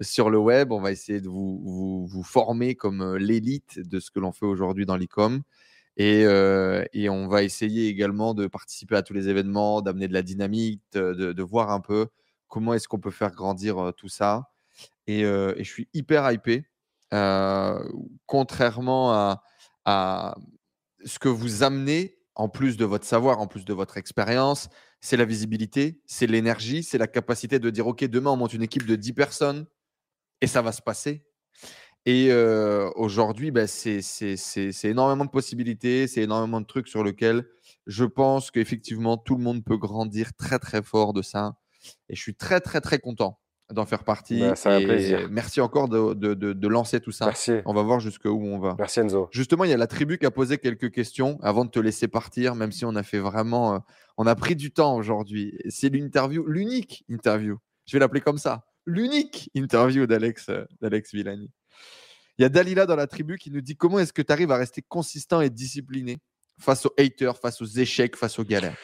sur 0.00 0.30
le 0.30 0.38
web. 0.38 0.72
On 0.72 0.80
va 0.80 0.92
essayer 0.92 1.20
de 1.20 1.28
vous, 1.28 2.06
vous, 2.06 2.22
former 2.22 2.74
comme 2.74 3.16
l'élite 3.16 3.78
de 3.80 3.98
ce 3.98 4.10
que 4.10 4.20
l'on 4.20 4.32
fait 4.32 4.46
aujourd'hui 4.46 4.86
dans 4.86 4.96
l'e-com. 4.96 5.42
Et, 5.98 6.24
et, 6.92 7.08
on 7.08 7.26
va 7.26 7.42
essayer 7.42 7.88
également 7.88 8.34
de 8.34 8.46
participer 8.48 8.96
à 8.96 9.02
tous 9.02 9.14
les 9.14 9.30
événements, 9.30 9.80
d'amener 9.80 10.08
de 10.08 10.12
la 10.12 10.20
dynamique, 10.20 10.82
de, 10.92 11.42
voir 11.42 11.70
un 11.70 11.80
peu 11.80 12.08
comment 12.48 12.74
est-ce 12.74 12.86
qu'on 12.86 12.98
peut 12.98 13.10
faire 13.10 13.30
grandir 13.30 13.94
tout 13.96 14.10
ça. 14.10 14.50
Et, 15.06 15.22
je 15.22 15.62
suis 15.62 15.88
hyper 15.94 16.30
hypé. 16.30 16.66
contrairement 18.26 19.40
à 19.86 20.34
ce 21.04 21.18
que 21.18 21.28
vous 21.28 21.62
amenez, 21.62 22.18
en 22.34 22.48
plus 22.48 22.76
de 22.76 22.84
votre 22.84 23.06
savoir, 23.06 23.40
en 23.40 23.46
plus 23.46 23.64
de 23.64 23.72
votre 23.72 23.96
expérience, 23.96 24.68
c'est 25.00 25.16
la 25.16 25.24
visibilité, 25.24 26.00
c'est 26.06 26.26
l'énergie, 26.26 26.82
c'est 26.82 26.98
la 26.98 27.06
capacité 27.06 27.58
de 27.58 27.70
dire, 27.70 27.86
OK, 27.86 28.04
demain, 28.04 28.30
on 28.30 28.36
monte 28.36 28.54
une 28.54 28.62
équipe 28.62 28.86
de 28.86 28.96
10 28.96 29.12
personnes 29.12 29.66
et 30.40 30.46
ça 30.46 30.62
va 30.62 30.72
se 30.72 30.82
passer. 30.82 31.24
Et 32.04 32.28
euh, 32.30 32.90
aujourd'hui, 32.94 33.50
bah, 33.50 33.66
c'est 33.66 34.00
énormément 34.84 35.24
de 35.24 35.30
possibilités, 35.30 36.06
c'est 36.06 36.22
énormément 36.22 36.60
de 36.60 36.66
trucs 36.66 36.88
sur 36.88 37.02
lesquels 37.02 37.44
je 37.86 38.04
pense 38.04 38.50
qu'effectivement, 38.50 39.16
tout 39.16 39.36
le 39.36 39.42
monde 39.42 39.64
peut 39.64 39.76
grandir 39.76 40.32
très, 40.34 40.58
très 40.58 40.82
fort 40.82 41.12
de 41.12 41.22
ça. 41.22 41.56
Et 42.08 42.16
je 42.16 42.22
suis 42.22 42.34
très, 42.34 42.60
très, 42.60 42.80
très 42.80 42.98
content 42.98 43.40
d'en 43.72 43.84
faire 43.84 44.04
partie. 44.04 44.40
Bah, 44.40 44.54
plaisir. 44.80 45.28
Merci 45.30 45.60
encore 45.60 45.88
de, 45.88 46.14
de, 46.14 46.34
de, 46.34 46.68
lancer 46.68 47.00
tout 47.00 47.12
ça. 47.12 47.26
Merci. 47.26 47.52
On 47.64 47.74
va 47.74 47.82
voir 47.82 48.00
jusqu'où 48.00 48.28
on 48.28 48.58
va. 48.58 48.76
Merci 48.78 49.00
Enzo. 49.00 49.28
Justement, 49.32 49.64
il 49.64 49.70
y 49.70 49.74
a 49.74 49.76
la 49.76 49.86
tribu 49.86 50.18
qui 50.18 50.26
a 50.26 50.30
posé 50.30 50.58
quelques 50.58 50.90
questions 50.90 51.38
avant 51.42 51.64
de 51.64 51.70
te 51.70 51.80
laisser 51.80 52.08
partir, 52.08 52.54
même 52.54 52.72
si 52.72 52.84
on 52.84 52.94
a 52.94 53.02
fait 53.02 53.18
vraiment, 53.18 53.74
euh, 53.74 53.78
on 54.16 54.26
a 54.26 54.34
pris 54.34 54.56
du 54.56 54.72
temps 54.72 54.96
aujourd'hui. 54.96 55.58
C'est 55.68 55.88
l'interview, 55.88 56.44
l'unique 56.46 57.04
interview. 57.08 57.58
Je 57.86 57.96
vais 57.96 58.00
l'appeler 58.00 58.20
comme 58.20 58.38
ça. 58.38 58.64
L'unique 58.86 59.50
interview 59.54 60.06
d'Alex, 60.06 60.48
euh, 60.48 60.64
d'Alex 60.80 61.12
Villani. 61.12 61.50
Il 62.38 62.42
y 62.42 62.44
a 62.44 62.48
Dalila 62.48 62.86
dans 62.86 62.96
la 62.96 63.06
tribu 63.06 63.38
qui 63.38 63.50
nous 63.50 63.62
dit 63.62 63.76
comment 63.76 63.98
est-ce 63.98 64.12
que 64.12 64.22
tu 64.22 64.32
arrives 64.32 64.52
à 64.52 64.56
rester 64.56 64.82
consistant 64.82 65.40
et 65.40 65.50
discipliné 65.50 66.18
face 66.58 66.86
aux 66.86 66.92
haters, 66.98 67.36
face 67.38 67.60
aux 67.62 67.66
échecs, 67.66 68.14
face 68.16 68.38
aux 68.38 68.44
galères? 68.44 68.76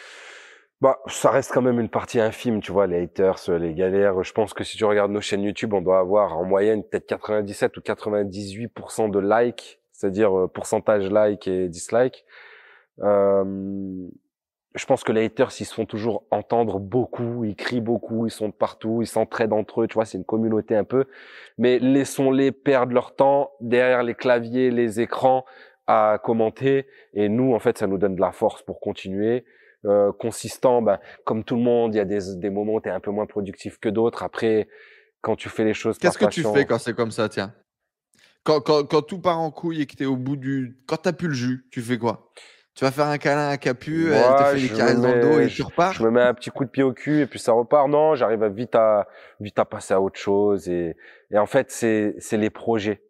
Bah, 0.82 0.98
ça 1.06 1.30
reste 1.30 1.52
quand 1.52 1.62
même 1.62 1.78
une 1.78 1.88
partie 1.88 2.18
infime, 2.18 2.60
tu 2.60 2.72
vois, 2.72 2.88
les 2.88 3.02
haters, 3.02 3.38
les 3.50 3.72
galères. 3.72 4.24
Je 4.24 4.32
pense 4.32 4.52
que 4.52 4.64
si 4.64 4.76
tu 4.76 4.84
regardes 4.84 5.12
nos 5.12 5.20
chaînes 5.20 5.44
YouTube, 5.44 5.72
on 5.74 5.80
doit 5.80 6.00
avoir 6.00 6.36
en 6.36 6.44
moyenne 6.44 6.82
peut-être 6.82 7.06
97 7.06 7.76
ou 7.76 7.80
98% 7.80 9.08
de 9.08 9.20
likes, 9.20 9.80
c'est-à-dire 9.92 10.36
euh, 10.36 10.48
pourcentage 10.48 11.08
like 11.08 11.46
et 11.46 11.68
dislike. 11.68 12.24
Euh, 12.98 14.08
je 14.74 14.84
pense 14.86 15.04
que 15.04 15.12
les 15.12 15.24
haters, 15.26 15.52
ils 15.60 15.66
se 15.66 15.72
font 15.72 15.86
toujours 15.86 16.24
entendre 16.32 16.80
beaucoup, 16.80 17.44
ils 17.44 17.54
crient 17.54 17.80
beaucoup, 17.80 18.26
ils 18.26 18.32
sont 18.32 18.50
partout, 18.50 19.02
ils 19.02 19.06
s'entraident 19.06 19.52
entre 19.52 19.82
eux, 19.82 19.86
tu 19.86 19.94
vois, 19.94 20.04
c'est 20.04 20.18
une 20.18 20.24
communauté 20.24 20.74
un 20.74 20.82
peu. 20.82 21.04
Mais 21.58 21.78
laissons-les 21.78 22.50
perdre 22.50 22.92
leur 22.92 23.14
temps 23.14 23.52
derrière 23.60 24.02
les 24.02 24.16
claviers, 24.16 24.72
les 24.72 25.00
écrans 25.00 25.44
à 25.86 26.18
commenter. 26.24 26.88
Et 27.14 27.28
nous, 27.28 27.54
en 27.54 27.60
fait, 27.60 27.78
ça 27.78 27.86
nous 27.86 27.98
donne 27.98 28.16
de 28.16 28.20
la 28.20 28.32
force 28.32 28.64
pour 28.64 28.80
continuer. 28.80 29.44
Euh, 29.84 30.12
consistant, 30.12 30.80
bah, 30.80 31.00
comme 31.24 31.42
tout 31.42 31.56
le 31.56 31.62
monde, 31.62 31.94
il 31.94 31.98
y 31.98 32.00
a 32.00 32.04
des, 32.04 32.36
des 32.36 32.50
moments 32.50 32.74
où 32.74 32.80
tu 32.80 32.88
es 32.88 32.92
un 32.92 33.00
peu 33.00 33.10
moins 33.10 33.26
productif 33.26 33.78
que 33.78 33.88
d'autres. 33.88 34.22
Après, 34.22 34.68
quand 35.22 35.34
tu 35.34 35.48
fais 35.48 35.64
les 35.64 35.74
choses 35.74 35.98
Qu'est-ce 35.98 36.18
que 36.18 36.26
tu 36.26 36.42
fais 36.44 36.66
quand 36.66 36.78
c'est 36.78 36.94
comme 36.94 37.10
ça, 37.10 37.28
tiens? 37.28 37.52
Quand, 38.44 38.60
quand, 38.60 38.84
quand, 38.84 39.02
tout 39.02 39.20
part 39.20 39.40
en 39.40 39.50
couille 39.50 39.82
et 39.82 39.86
que 39.86 39.96
tu 39.96 40.04
es 40.04 40.06
au 40.06 40.16
bout 40.16 40.36
du... 40.36 40.78
Quand 40.86 40.98
tu 41.02 41.12
plus 41.12 41.28
le 41.28 41.34
jus, 41.34 41.66
tu 41.70 41.80
fais 41.80 41.98
quoi? 41.98 42.30
Tu 42.74 42.84
vas 42.84 42.90
faire 42.90 43.06
un 43.06 43.18
câlin 43.18 43.48
à 43.48 43.58
Capu, 43.58 44.12
elle 44.12 44.36
te 44.36 44.44
fait 44.44 44.68
des 44.68 44.74
caresses 44.74 45.00
dans 45.00 45.12
le 45.12 45.20
dos 45.20 45.40
et 45.40 45.48
tu 45.48 45.62
repars? 45.62 45.92
Je 45.92 46.02
me 46.02 46.10
mets 46.10 46.22
un 46.22 46.32
petit 46.32 46.48
coup 46.48 46.64
de 46.64 46.70
pied 46.70 46.82
au 46.82 46.92
cul 46.92 47.20
et 47.20 47.26
puis 47.26 47.38
ça 47.38 47.52
repart. 47.52 47.86
Non, 47.86 48.14
j'arrive 48.14 48.44
vite 48.46 48.74
à 48.74 49.06
vite 49.40 49.58
à 49.58 49.66
passer 49.66 49.92
à 49.92 50.00
autre 50.00 50.18
chose 50.18 50.70
et, 50.70 50.96
et 51.30 51.38
en 51.38 51.44
fait 51.44 51.70
c'est 51.70 52.14
c'est 52.18 52.38
les 52.38 52.48
projets. 52.48 53.02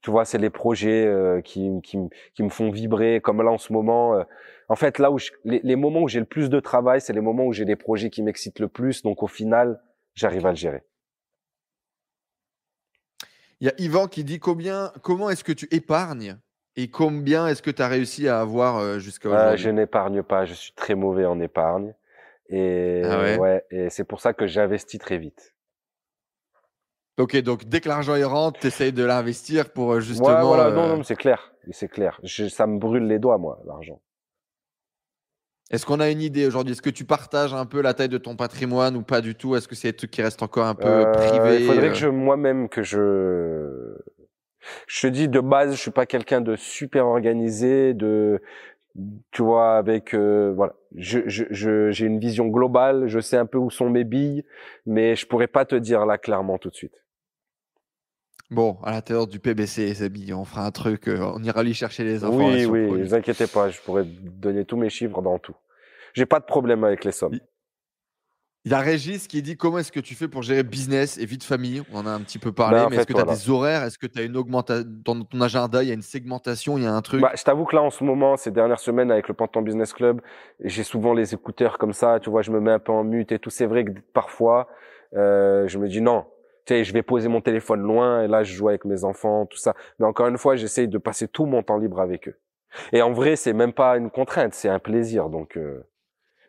Tu 0.00 0.10
vois, 0.10 0.24
c'est 0.24 0.38
les 0.38 0.50
projets 0.50 1.06
euh, 1.06 1.40
qui, 1.40 1.70
qui, 1.82 1.98
qui 2.34 2.42
me 2.42 2.48
font 2.48 2.70
vibrer 2.70 3.20
comme 3.20 3.42
là 3.42 3.50
en 3.50 3.58
ce 3.58 3.72
moment. 3.72 4.14
Euh, 4.14 4.22
en 4.68 4.76
fait, 4.76 4.98
là 4.98 5.10
où 5.10 5.18
les, 5.44 5.60
les, 5.64 5.76
moments 5.76 6.02
où 6.02 6.08
j'ai 6.08 6.20
le 6.20 6.26
plus 6.26 6.50
de 6.50 6.60
travail, 6.60 7.00
c'est 7.00 7.12
les 7.12 7.20
moments 7.20 7.46
où 7.46 7.52
j'ai 7.52 7.64
des 7.64 7.76
projets 7.76 8.10
qui 8.10 8.22
m'excitent 8.22 8.60
le 8.60 8.68
plus. 8.68 9.02
Donc 9.02 9.22
au 9.22 9.26
final, 9.26 9.80
j'arrive 10.14 10.46
à 10.46 10.50
le 10.50 10.56
gérer. 10.56 10.84
Il 13.60 13.66
y 13.66 13.70
a 13.70 13.74
Yvan 13.78 14.06
qui 14.06 14.22
dit 14.22 14.38
combien, 14.38 14.92
comment 15.02 15.30
est-ce 15.30 15.42
que 15.42 15.52
tu 15.52 15.66
épargnes 15.72 16.36
et 16.76 16.88
combien 16.88 17.48
est-ce 17.48 17.60
que 17.60 17.72
tu 17.72 17.82
as 17.82 17.88
réussi 17.88 18.28
à 18.28 18.40
avoir 18.40 18.78
euh, 18.78 19.00
jusqu'à 19.00 19.30
aujourd'hui? 19.30 19.58
Je 19.58 19.70
n'épargne 19.70 20.22
pas, 20.22 20.44
je 20.44 20.54
suis 20.54 20.72
très 20.74 20.94
mauvais 20.94 21.24
en 21.24 21.40
épargne. 21.40 21.92
Et, 22.50 23.02
ah 23.04 23.20
ouais? 23.20 23.36
ouais 23.36 23.64
et 23.70 23.90
c'est 23.90 24.04
pour 24.04 24.20
ça 24.20 24.32
que 24.32 24.46
j'investis 24.46 25.00
très 25.00 25.18
vite. 25.18 25.54
Ok, 27.18 27.36
donc 27.38 27.64
dès 27.64 27.80
que 27.80 27.88
l'argent 27.88 28.14
est 28.14 28.24
rentre, 28.24 28.60
tu 28.60 28.68
essayes 28.68 28.92
de 28.92 29.04
l'investir 29.04 29.70
pour 29.70 29.92
euh, 29.92 30.00
justement. 30.00 30.28
Ouais, 30.28 30.42
voilà, 30.42 30.70
non, 30.70 30.84
euh, 30.84 30.96
non, 30.96 31.02
c'est 31.02 31.16
clair, 31.16 31.52
c'est 31.72 31.88
clair. 31.88 32.20
ça 32.24 32.66
me 32.66 32.78
brûle 32.78 33.06
les 33.08 33.18
doigts, 33.18 33.38
moi, 33.38 33.60
l'argent. 33.66 34.00
Est-ce 35.70 35.84
qu'on 35.84 36.00
a 36.00 36.08
une 36.08 36.22
idée 36.22 36.46
aujourd'hui? 36.46 36.72
Est-ce 36.72 36.80
que 36.80 36.88
tu 36.90 37.04
partages 37.04 37.52
un 37.52 37.66
peu 37.66 37.82
la 37.82 37.92
taille 37.92 38.08
de 38.08 38.18
ton 38.18 38.36
patrimoine 38.36 38.96
ou 38.96 39.02
pas 39.02 39.20
du 39.20 39.34
tout? 39.34 39.54
Est-ce 39.54 39.68
que 39.68 39.74
c'est 39.74 39.88
un 39.88 39.92
truc 39.92 40.10
qui 40.10 40.22
reste 40.22 40.42
encore 40.42 40.66
un 40.66 40.74
peu 40.74 40.88
euh, 40.88 41.12
privé 41.12 41.60
Il 41.60 41.66
faudrait 41.66 41.90
que 41.90 41.96
je 41.96 42.08
moi-même 42.08 42.68
que 42.68 42.82
je 42.82 43.96
je 44.86 45.00
te 45.02 45.06
dis 45.08 45.28
de 45.28 45.40
base, 45.40 45.72
je 45.74 45.80
suis 45.80 45.90
pas 45.90 46.06
quelqu'un 46.06 46.40
de 46.40 46.56
super 46.56 47.06
organisé, 47.06 47.94
de 47.94 48.40
tu 49.30 49.42
vois 49.42 49.76
avec 49.76 50.14
euh, 50.14 50.52
voilà, 50.54 50.74
je 50.96 51.20
je 51.26 51.90
j'ai 51.90 52.06
une 52.06 52.18
vision 52.18 52.46
globale, 52.46 53.08
je 53.08 53.20
sais 53.20 53.36
un 53.36 53.46
peu 53.46 53.58
où 53.58 53.70
sont 53.70 53.90
mes 53.90 54.04
billes, 54.04 54.44
mais 54.86 55.16
je 55.16 55.26
pourrais 55.26 55.48
pas 55.48 55.64
te 55.64 55.74
dire 55.74 56.06
là 56.06 56.16
clairement 56.16 56.56
tout 56.58 56.70
de 56.70 56.74
suite. 56.74 57.04
Bon, 58.50 58.78
à 58.82 58.92
l'intérieur 58.92 59.26
du 59.26 59.40
PBC, 59.40 59.92
Zabi, 59.92 60.32
on 60.32 60.44
fera 60.44 60.64
un 60.64 60.70
truc, 60.70 61.06
euh, 61.06 61.32
on 61.34 61.42
ira 61.42 61.62
lui 61.62 61.74
chercher 61.74 62.04
les 62.04 62.24
informations. 62.24 62.70
Oui, 62.70 62.86
oui, 62.86 62.98
ne 62.98 63.04
vous 63.04 63.14
inquiétez 63.14 63.46
pas, 63.46 63.68
je 63.68 63.78
pourrais 63.80 64.04
donner 64.04 64.64
tous 64.64 64.78
mes 64.78 64.88
chiffres 64.88 65.20
dans 65.20 65.38
tout. 65.38 65.54
J'ai 66.14 66.24
pas 66.24 66.40
de 66.40 66.46
problème 66.46 66.82
avec 66.82 67.04
les 67.04 67.12
sommes. 67.12 67.38
Il 68.64 68.72
y 68.72 68.74
a 68.74 68.80
Régis 68.80 69.28
qui 69.28 69.40
dit 69.40 69.56
comment 69.56 69.78
est-ce 69.78 69.92
que 69.92 70.00
tu 70.00 70.14
fais 70.14 70.28
pour 70.28 70.42
gérer 70.42 70.62
business 70.62 71.16
et 71.16 71.26
vie 71.26 71.38
de 71.38 71.44
famille? 71.44 71.82
On 71.92 72.00
en 72.00 72.06
a 72.06 72.10
un 72.10 72.20
petit 72.20 72.38
peu 72.38 72.52
parlé, 72.52 72.78
ben, 72.78 72.88
mais 72.90 72.96
est-ce 72.96 73.06
que 73.06 73.12
tu 73.12 73.20
as 73.20 73.24
des 73.24 73.50
horaires? 73.50 73.84
Est-ce 73.84 73.98
que 73.98 74.06
tu 74.06 74.18
as 74.18 74.22
une 74.22 74.36
augmentation 74.36 74.84
dans 75.04 75.22
ton 75.22 75.40
agenda 75.40 75.82
Il 75.82 75.88
y 75.88 75.90
a 75.90 75.94
une 75.94 76.02
segmentation 76.02 76.76
Il 76.76 76.84
y 76.84 76.86
a 76.86 76.92
un 76.92 77.00
truc? 77.00 77.20
Bah, 77.20 77.32
Je 77.34 77.42
t'avoue 77.44 77.64
que 77.64 77.76
là, 77.76 77.82
en 77.82 77.90
ce 77.90 78.02
moment, 78.02 78.36
ces 78.36 78.50
dernières 78.50 78.80
semaines, 78.80 79.10
avec 79.10 79.28
le 79.28 79.34
Pantan 79.34 79.62
Business 79.62 79.92
Club, 79.92 80.20
j'ai 80.62 80.82
souvent 80.82 81.14
les 81.14 81.34
écouteurs 81.34 81.78
comme 81.78 81.92
ça. 81.92 82.18
Tu 82.20 82.30
vois, 82.30 82.42
je 82.42 82.50
me 82.50 82.60
mets 82.60 82.72
un 82.72 82.78
peu 82.78 82.92
en 82.92 83.04
mute 83.04 83.30
et 83.32 83.38
tout. 83.38 83.48
C'est 83.50 83.66
vrai 83.66 83.84
que 83.84 83.92
parfois, 84.12 84.68
euh, 85.14 85.68
je 85.68 85.78
me 85.78 85.88
dis 85.88 86.00
non, 86.00 86.26
je 86.68 86.92
vais 86.92 87.02
poser 87.02 87.28
mon 87.28 87.40
téléphone 87.40 87.80
loin 87.80 88.22
et 88.22 88.28
là, 88.28 88.42
je 88.42 88.54
joue 88.54 88.68
avec 88.68 88.84
mes 88.84 89.04
enfants, 89.04 89.46
tout 89.46 89.58
ça. 89.58 89.74
Mais 89.98 90.06
encore 90.06 90.28
une 90.28 90.38
fois, 90.38 90.56
j'essaye 90.56 90.88
de 90.88 90.98
passer 90.98 91.28
tout 91.28 91.46
mon 91.46 91.62
temps 91.62 91.78
libre 91.78 92.00
avec 92.00 92.28
eux. 92.28 92.38
Et 92.92 93.02
en 93.02 93.12
vrai, 93.12 93.36
c'est 93.36 93.52
même 93.52 93.72
pas 93.72 93.96
une 93.96 94.10
contrainte, 94.10 94.54
c'est 94.54 94.68
un 94.68 94.78
plaisir. 94.78 95.30
Donc, 95.30 95.56
euh, 95.56 95.82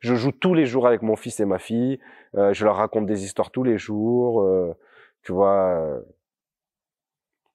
je 0.01 0.15
joue 0.15 0.31
tous 0.31 0.53
les 0.53 0.65
jours 0.65 0.87
avec 0.87 1.01
mon 1.01 1.15
fils 1.15 1.39
et 1.39 1.45
ma 1.45 1.59
fille. 1.59 1.99
Euh, 2.35 2.53
je 2.53 2.65
leur 2.65 2.75
raconte 2.75 3.05
des 3.05 3.23
histoires 3.23 3.51
tous 3.51 3.63
les 3.63 3.77
jours. 3.77 4.41
Euh, 4.41 4.73
tu 5.23 5.31
vois, 5.31 6.01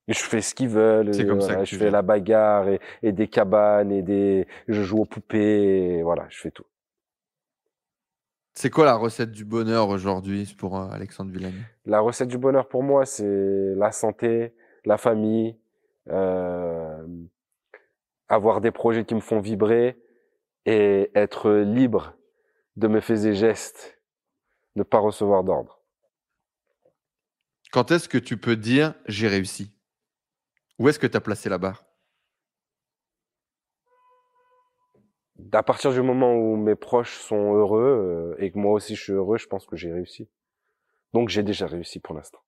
je 0.08 0.18
fais 0.18 0.40
ce 0.40 0.54
qu'ils 0.54 0.68
veulent. 0.68 1.14
C'est 1.14 1.26
comme 1.26 1.40
ça 1.40 1.56
que 1.56 1.64
je 1.64 1.76
fais 1.76 1.90
la 1.90 2.02
bagarre 2.02 2.68
et, 2.68 2.80
et, 3.02 3.12
des 3.12 3.28
cabanes 3.28 3.92
et 3.92 4.02
des. 4.02 4.46
Je 4.68 4.82
joue 4.82 5.00
aux 5.00 5.06
poupées. 5.06 5.98
Et 5.98 6.02
voilà, 6.02 6.26
je 6.28 6.40
fais 6.40 6.50
tout. 6.50 6.66
C'est 8.54 8.70
quoi 8.70 8.84
la 8.84 8.94
recette 8.94 9.32
du 9.32 9.44
bonheur 9.44 9.88
aujourd'hui 9.88 10.54
pour 10.56 10.78
euh, 10.78 10.88
Alexandre 10.90 11.32
Villani 11.32 11.60
La 11.86 12.00
recette 12.00 12.28
du 12.28 12.38
bonheur 12.38 12.68
pour 12.68 12.84
moi, 12.84 13.04
c'est 13.04 13.74
la 13.74 13.90
santé, 13.90 14.54
la 14.84 14.96
famille, 14.96 15.56
euh, 16.08 17.04
avoir 18.28 18.60
des 18.60 18.70
projets 18.70 19.04
qui 19.04 19.16
me 19.16 19.20
font 19.20 19.40
vibrer 19.40 19.98
et 20.66 21.10
être 21.16 21.50
libre 21.50 22.16
de 22.76 22.86
me 22.86 23.00
faire 23.00 23.20
des 23.20 23.34
gestes, 23.34 24.00
ne 24.76 24.84
pas 24.84 24.98
recevoir 24.98 25.42
d'ordre. 25.42 25.80
Quand 27.72 27.90
est-ce 27.90 28.08
que 28.08 28.18
tu 28.18 28.36
peux 28.36 28.56
dire 28.56 28.94
j'ai 29.06 29.26
réussi? 29.26 29.72
Où 30.78 30.88
est-ce 30.88 31.00
que 31.00 31.08
tu 31.08 31.16
as 31.16 31.20
placé 31.20 31.48
la 31.48 31.58
barre? 31.58 31.83
À 35.52 35.62
partir 35.62 35.92
du 35.92 36.02
moment 36.02 36.34
où 36.34 36.56
mes 36.56 36.74
proches 36.76 37.18
sont 37.18 37.54
heureux 37.54 38.34
euh, 38.38 38.42
et 38.42 38.50
que 38.50 38.58
moi 38.58 38.72
aussi 38.72 38.94
je 38.94 39.02
suis 39.02 39.12
heureux, 39.12 39.38
je 39.38 39.46
pense 39.46 39.66
que 39.66 39.76
j'ai 39.76 39.92
réussi. 39.92 40.28
Donc 41.12 41.28
j'ai 41.28 41.42
déjà 41.42 41.66
réussi 41.66 42.00
pour 42.00 42.14
l'instant. 42.14 42.40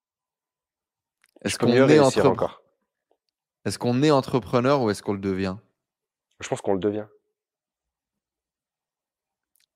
Est-ce 1.42 1.58
qu'on 1.58 1.68
est 1.68 1.98
encore 2.00 2.62
Est-ce 3.64 3.78
qu'on 3.78 4.02
est 4.02 4.10
entrepreneur 4.10 4.82
ou 4.82 4.90
est-ce 4.90 5.02
qu'on 5.02 5.12
le 5.12 5.20
devient? 5.20 5.56
Je 6.40 6.48
pense 6.48 6.60
qu'on 6.60 6.74
le 6.74 6.80
devient. 6.80 7.06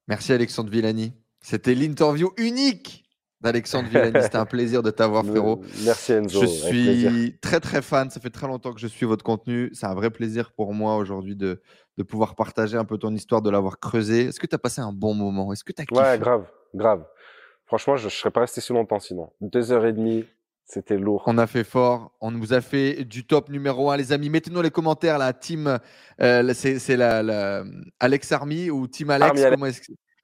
Merci 0.09 0.33
Alexandre 0.33 0.71
Villani. 0.71 1.13
C'était 1.41 1.75
l'interview 1.75 2.33
unique 2.37 3.05
d'Alexandre 3.41 3.89
Villani. 3.89 4.21
C'était 4.23 4.37
un 4.37 4.47
plaisir 4.47 4.83
de 4.83 4.91
t'avoir, 4.91 5.25
frérot. 5.25 5.63
Merci 5.85 6.13
Enzo. 6.13 6.41
Je 6.43 6.47
suis 6.47 7.39
très 7.41 7.61
très 7.61 7.81
fan. 7.83 8.11
Ça 8.11 8.21
fait 8.21 8.31
très 8.31 8.47
longtemps 8.47 8.73
que 8.73 8.81
je 8.81 8.87
suis 8.87 9.07
votre 9.07 9.25
contenu. 9.25 9.71
C'est 9.73 9.87
un 9.87 9.95
vrai 9.95 10.11
plaisir 10.11 10.53
pour 10.53 10.75
moi 10.75 10.97
aujourd'hui 10.97 11.37
de, 11.37 11.63
de 12.01 12.03
pouvoir 12.03 12.35
partager 12.35 12.79
un 12.79 12.87
peu 12.87 12.97
ton 12.97 13.15
histoire, 13.15 13.43
de 13.43 13.51
l'avoir 13.51 13.79
creusé. 13.79 14.25
Est-ce 14.25 14.41
que 14.41 14.47
tu 14.47 14.55
as 14.55 14.59
passé 14.59 14.81
un 14.81 14.93
bon 14.93 15.13
moment? 15.13 15.53
Est-ce 15.53 15.63
que 15.63 15.73
tu 15.73 15.83
as 15.83 15.85
kiffé? 15.85 16.01
Ouais, 16.01 16.19
grave, 16.19 16.47
grave. 16.75 17.05
Franchement, 17.67 17.97
je 17.97 18.07
ne 18.07 18.11
serais 18.11 18.31
pas 18.31 18.41
resté 18.41 18.63
si 18.63 18.73
longtemps 18.73 18.99
sinon. 18.99 19.31
Deux 19.43 19.71
heures 19.71 19.85
et 19.85 19.93
demie, 19.93 20.25
c'était 20.65 20.97
lourd. 20.97 21.23
On 21.27 21.37
a 21.37 21.47
fait 21.47 21.63
fort. 21.63 22.13
On 22.23 22.33
vous 22.33 22.55
a 22.55 22.63
fait 22.63 23.05
du 23.05 23.27
top 23.27 23.51
numéro 23.51 23.91
un, 23.91 23.99
les 23.99 24.13
amis. 24.13 24.31
Mettez-nous 24.31 24.63
les 24.63 24.71
commentaires, 24.71 25.19
la 25.19 25.35
team. 25.35 25.79
Euh, 26.23 26.55
c'est 26.55 26.97
la, 26.97 27.65
Alex 28.01 28.33
Army 28.33 28.71
ou 28.71 28.89
Team 28.89 29.11
Alex. 29.11 29.43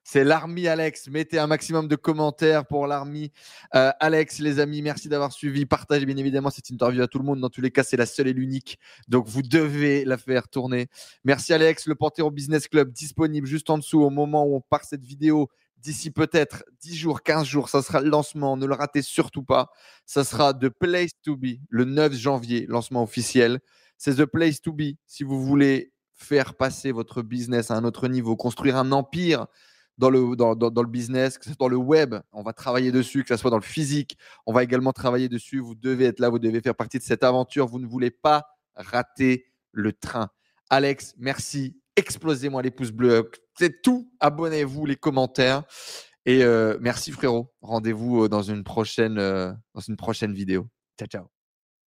C'est 0.08 0.22
l'Army 0.22 0.68
Alex. 0.68 1.08
Mettez 1.08 1.40
un 1.40 1.48
maximum 1.48 1.88
de 1.88 1.96
commentaires 1.96 2.64
pour 2.64 2.86
l'Army 2.86 3.32
euh, 3.74 3.90
Alex, 3.98 4.38
les 4.38 4.60
amis. 4.60 4.80
Merci 4.80 5.08
d'avoir 5.08 5.32
suivi. 5.32 5.66
Partagez 5.66 6.06
bien 6.06 6.16
évidemment 6.16 6.50
cette 6.50 6.70
interview 6.70 7.02
à 7.02 7.08
tout 7.08 7.18
le 7.18 7.24
monde. 7.24 7.40
Dans 7.40 7.50
tous 7.50 7.60
les 7.60 7.72
cas, 7.72 7.82
c'est 7.82 7.96
la 7.96 8.06
seule 8.06 8.28
et 8.28 8.32
l'unique. 8.32 8.78
Donc, 9.08 9.26
vous 9.26 9.42
devez 9.42 10.04
la 10.04 10.16
faire 10.16 10.48
tourner. 10.48 10.86
Merci 11.24 11.52
Alex. 11.52 11.88
Le 11.88 11.96
Panthéon 11.96 12.30
Business 12.30 12.68
Club 12.68 12.92
disponible 12.92 13.48
juste 13.48 13.68
en 13.68 13.78
dessous 13.78 14.00
au 14.00 14.10
moment 14.10 14.46
où 14.46 14.54
on 14.54 14.60
part 14.60 14.84
cette 14.84 15.04
vidéo. 15.04 15.48
D'ici 15.78 16.12
peut-être 16.12 16.62
10 16.82 16.94
jours, 16.94 17.24
15 17.24 17.44
jours, 17.44 17.68
ça 17.68 17.82
sera 17.82 18.00
le 18.00 18.08
lancement. 18.08 18.56
Ne 18.56 18.66
le 18.66 18.74
ratez 18.74 19.02
surtout 19.02 19.42
pas. 19.42 19.72
Ça 20.04 20.22
sera 20.22 20.54
The 20.54 20.68
Place 20.68 21.20
to 21.24 21.36
Be 21.36 21.58
le 21.68 21.84
9 21.84 22.14
janvier, 22.14 22.66
lancement 22.68 23.02
officiel. 23.02 23.58
C'est 23.98 24.14
The 24.14 24.24
Place 24.26 24.62
to 24.62 24.72
Be 24.72 24.94
si 25.04 25.24
vous 25.24 25.44
voulez 25.44 25.90
faire 26.14 26.54
passer 26.54 26.92
votre 26.92 27.22
business 27.22 27.72
à 27.72 27.74
un 27.74 27.82
autre 27.82 28.06
niveau, 28.06 28.36
construire 28.36 28.76
un 28.76 28.92
empire 28.92 29.48
dans 29.98 30.10
le, 30.10 30.36
dans, 30.36 30.54
dans, 30.54 30.82
le 30.82 30.88
business, 30.88 31.38
que 31.38 31.44
ce 31.44 31.50
soit 31.50 31.56
dans 31.58 31.68
le 31.68 31.76
web, 31.76 32.16
on 32.32 32.42
va 32.42 32.52
travailler 32.52 32.92
dessus, 32.92 33.22
que 33.22 33.28
ce 33.28 33.36
soit 33.36 33.50
dans 33.50 33.56
le 33.56 33.62
physique, 33.62 34.18
on 34.44 34.52
va 34.52 34.62
également 34.62 34.92
travailler 34.92 35.28
dessus. 35.28 35.58
Vous 35.58 35.74
devez 35.74 36.06
être 36.06 36.20
là, 36.20 36.28
vous 36.28 36.38
devez 36.38 36.60
faire 36.60 36.74
partie 36.74 36.98
de 36.98 37.02
cette 37.02 37.24
aventure. 37.24 37.66
Vous 37.66 37.78
ne 37.78 37.86
voulez 37.86 38.10
pas 38.10 38.46
rater 38.74 39.46
le 39.72 39.92
train. 39.92 40.30
Alex, 40.70 41.14
merci. 41.18 41.80
Explosez-moi 41.96 42.62
les 42.62 42.70
pouces 42.70 42.92
bleus. 42.92 43.30
C'est 43.58 43.80
tout. 43.82 44.12
Abonnez-vous, 44.20 44.84
les 44.84 44.96
commentaires. 44.96 45.62
Et 46.26 46.42
euh, 46.42 46.76
merci 46.80 47.12
frérot. 47.12 47.54
Rendez-vous 47.62 48.24
euh, 48.24 48.28
dans 48.28 48.42
euh, 48.50 49.52
dans 49.74 49.80
une 49.80 49.96
prochaine 49.96 50.34
vidéo. 50.34 50.68
Ciao, 50.98 51.08
ciao. 51.08 51.35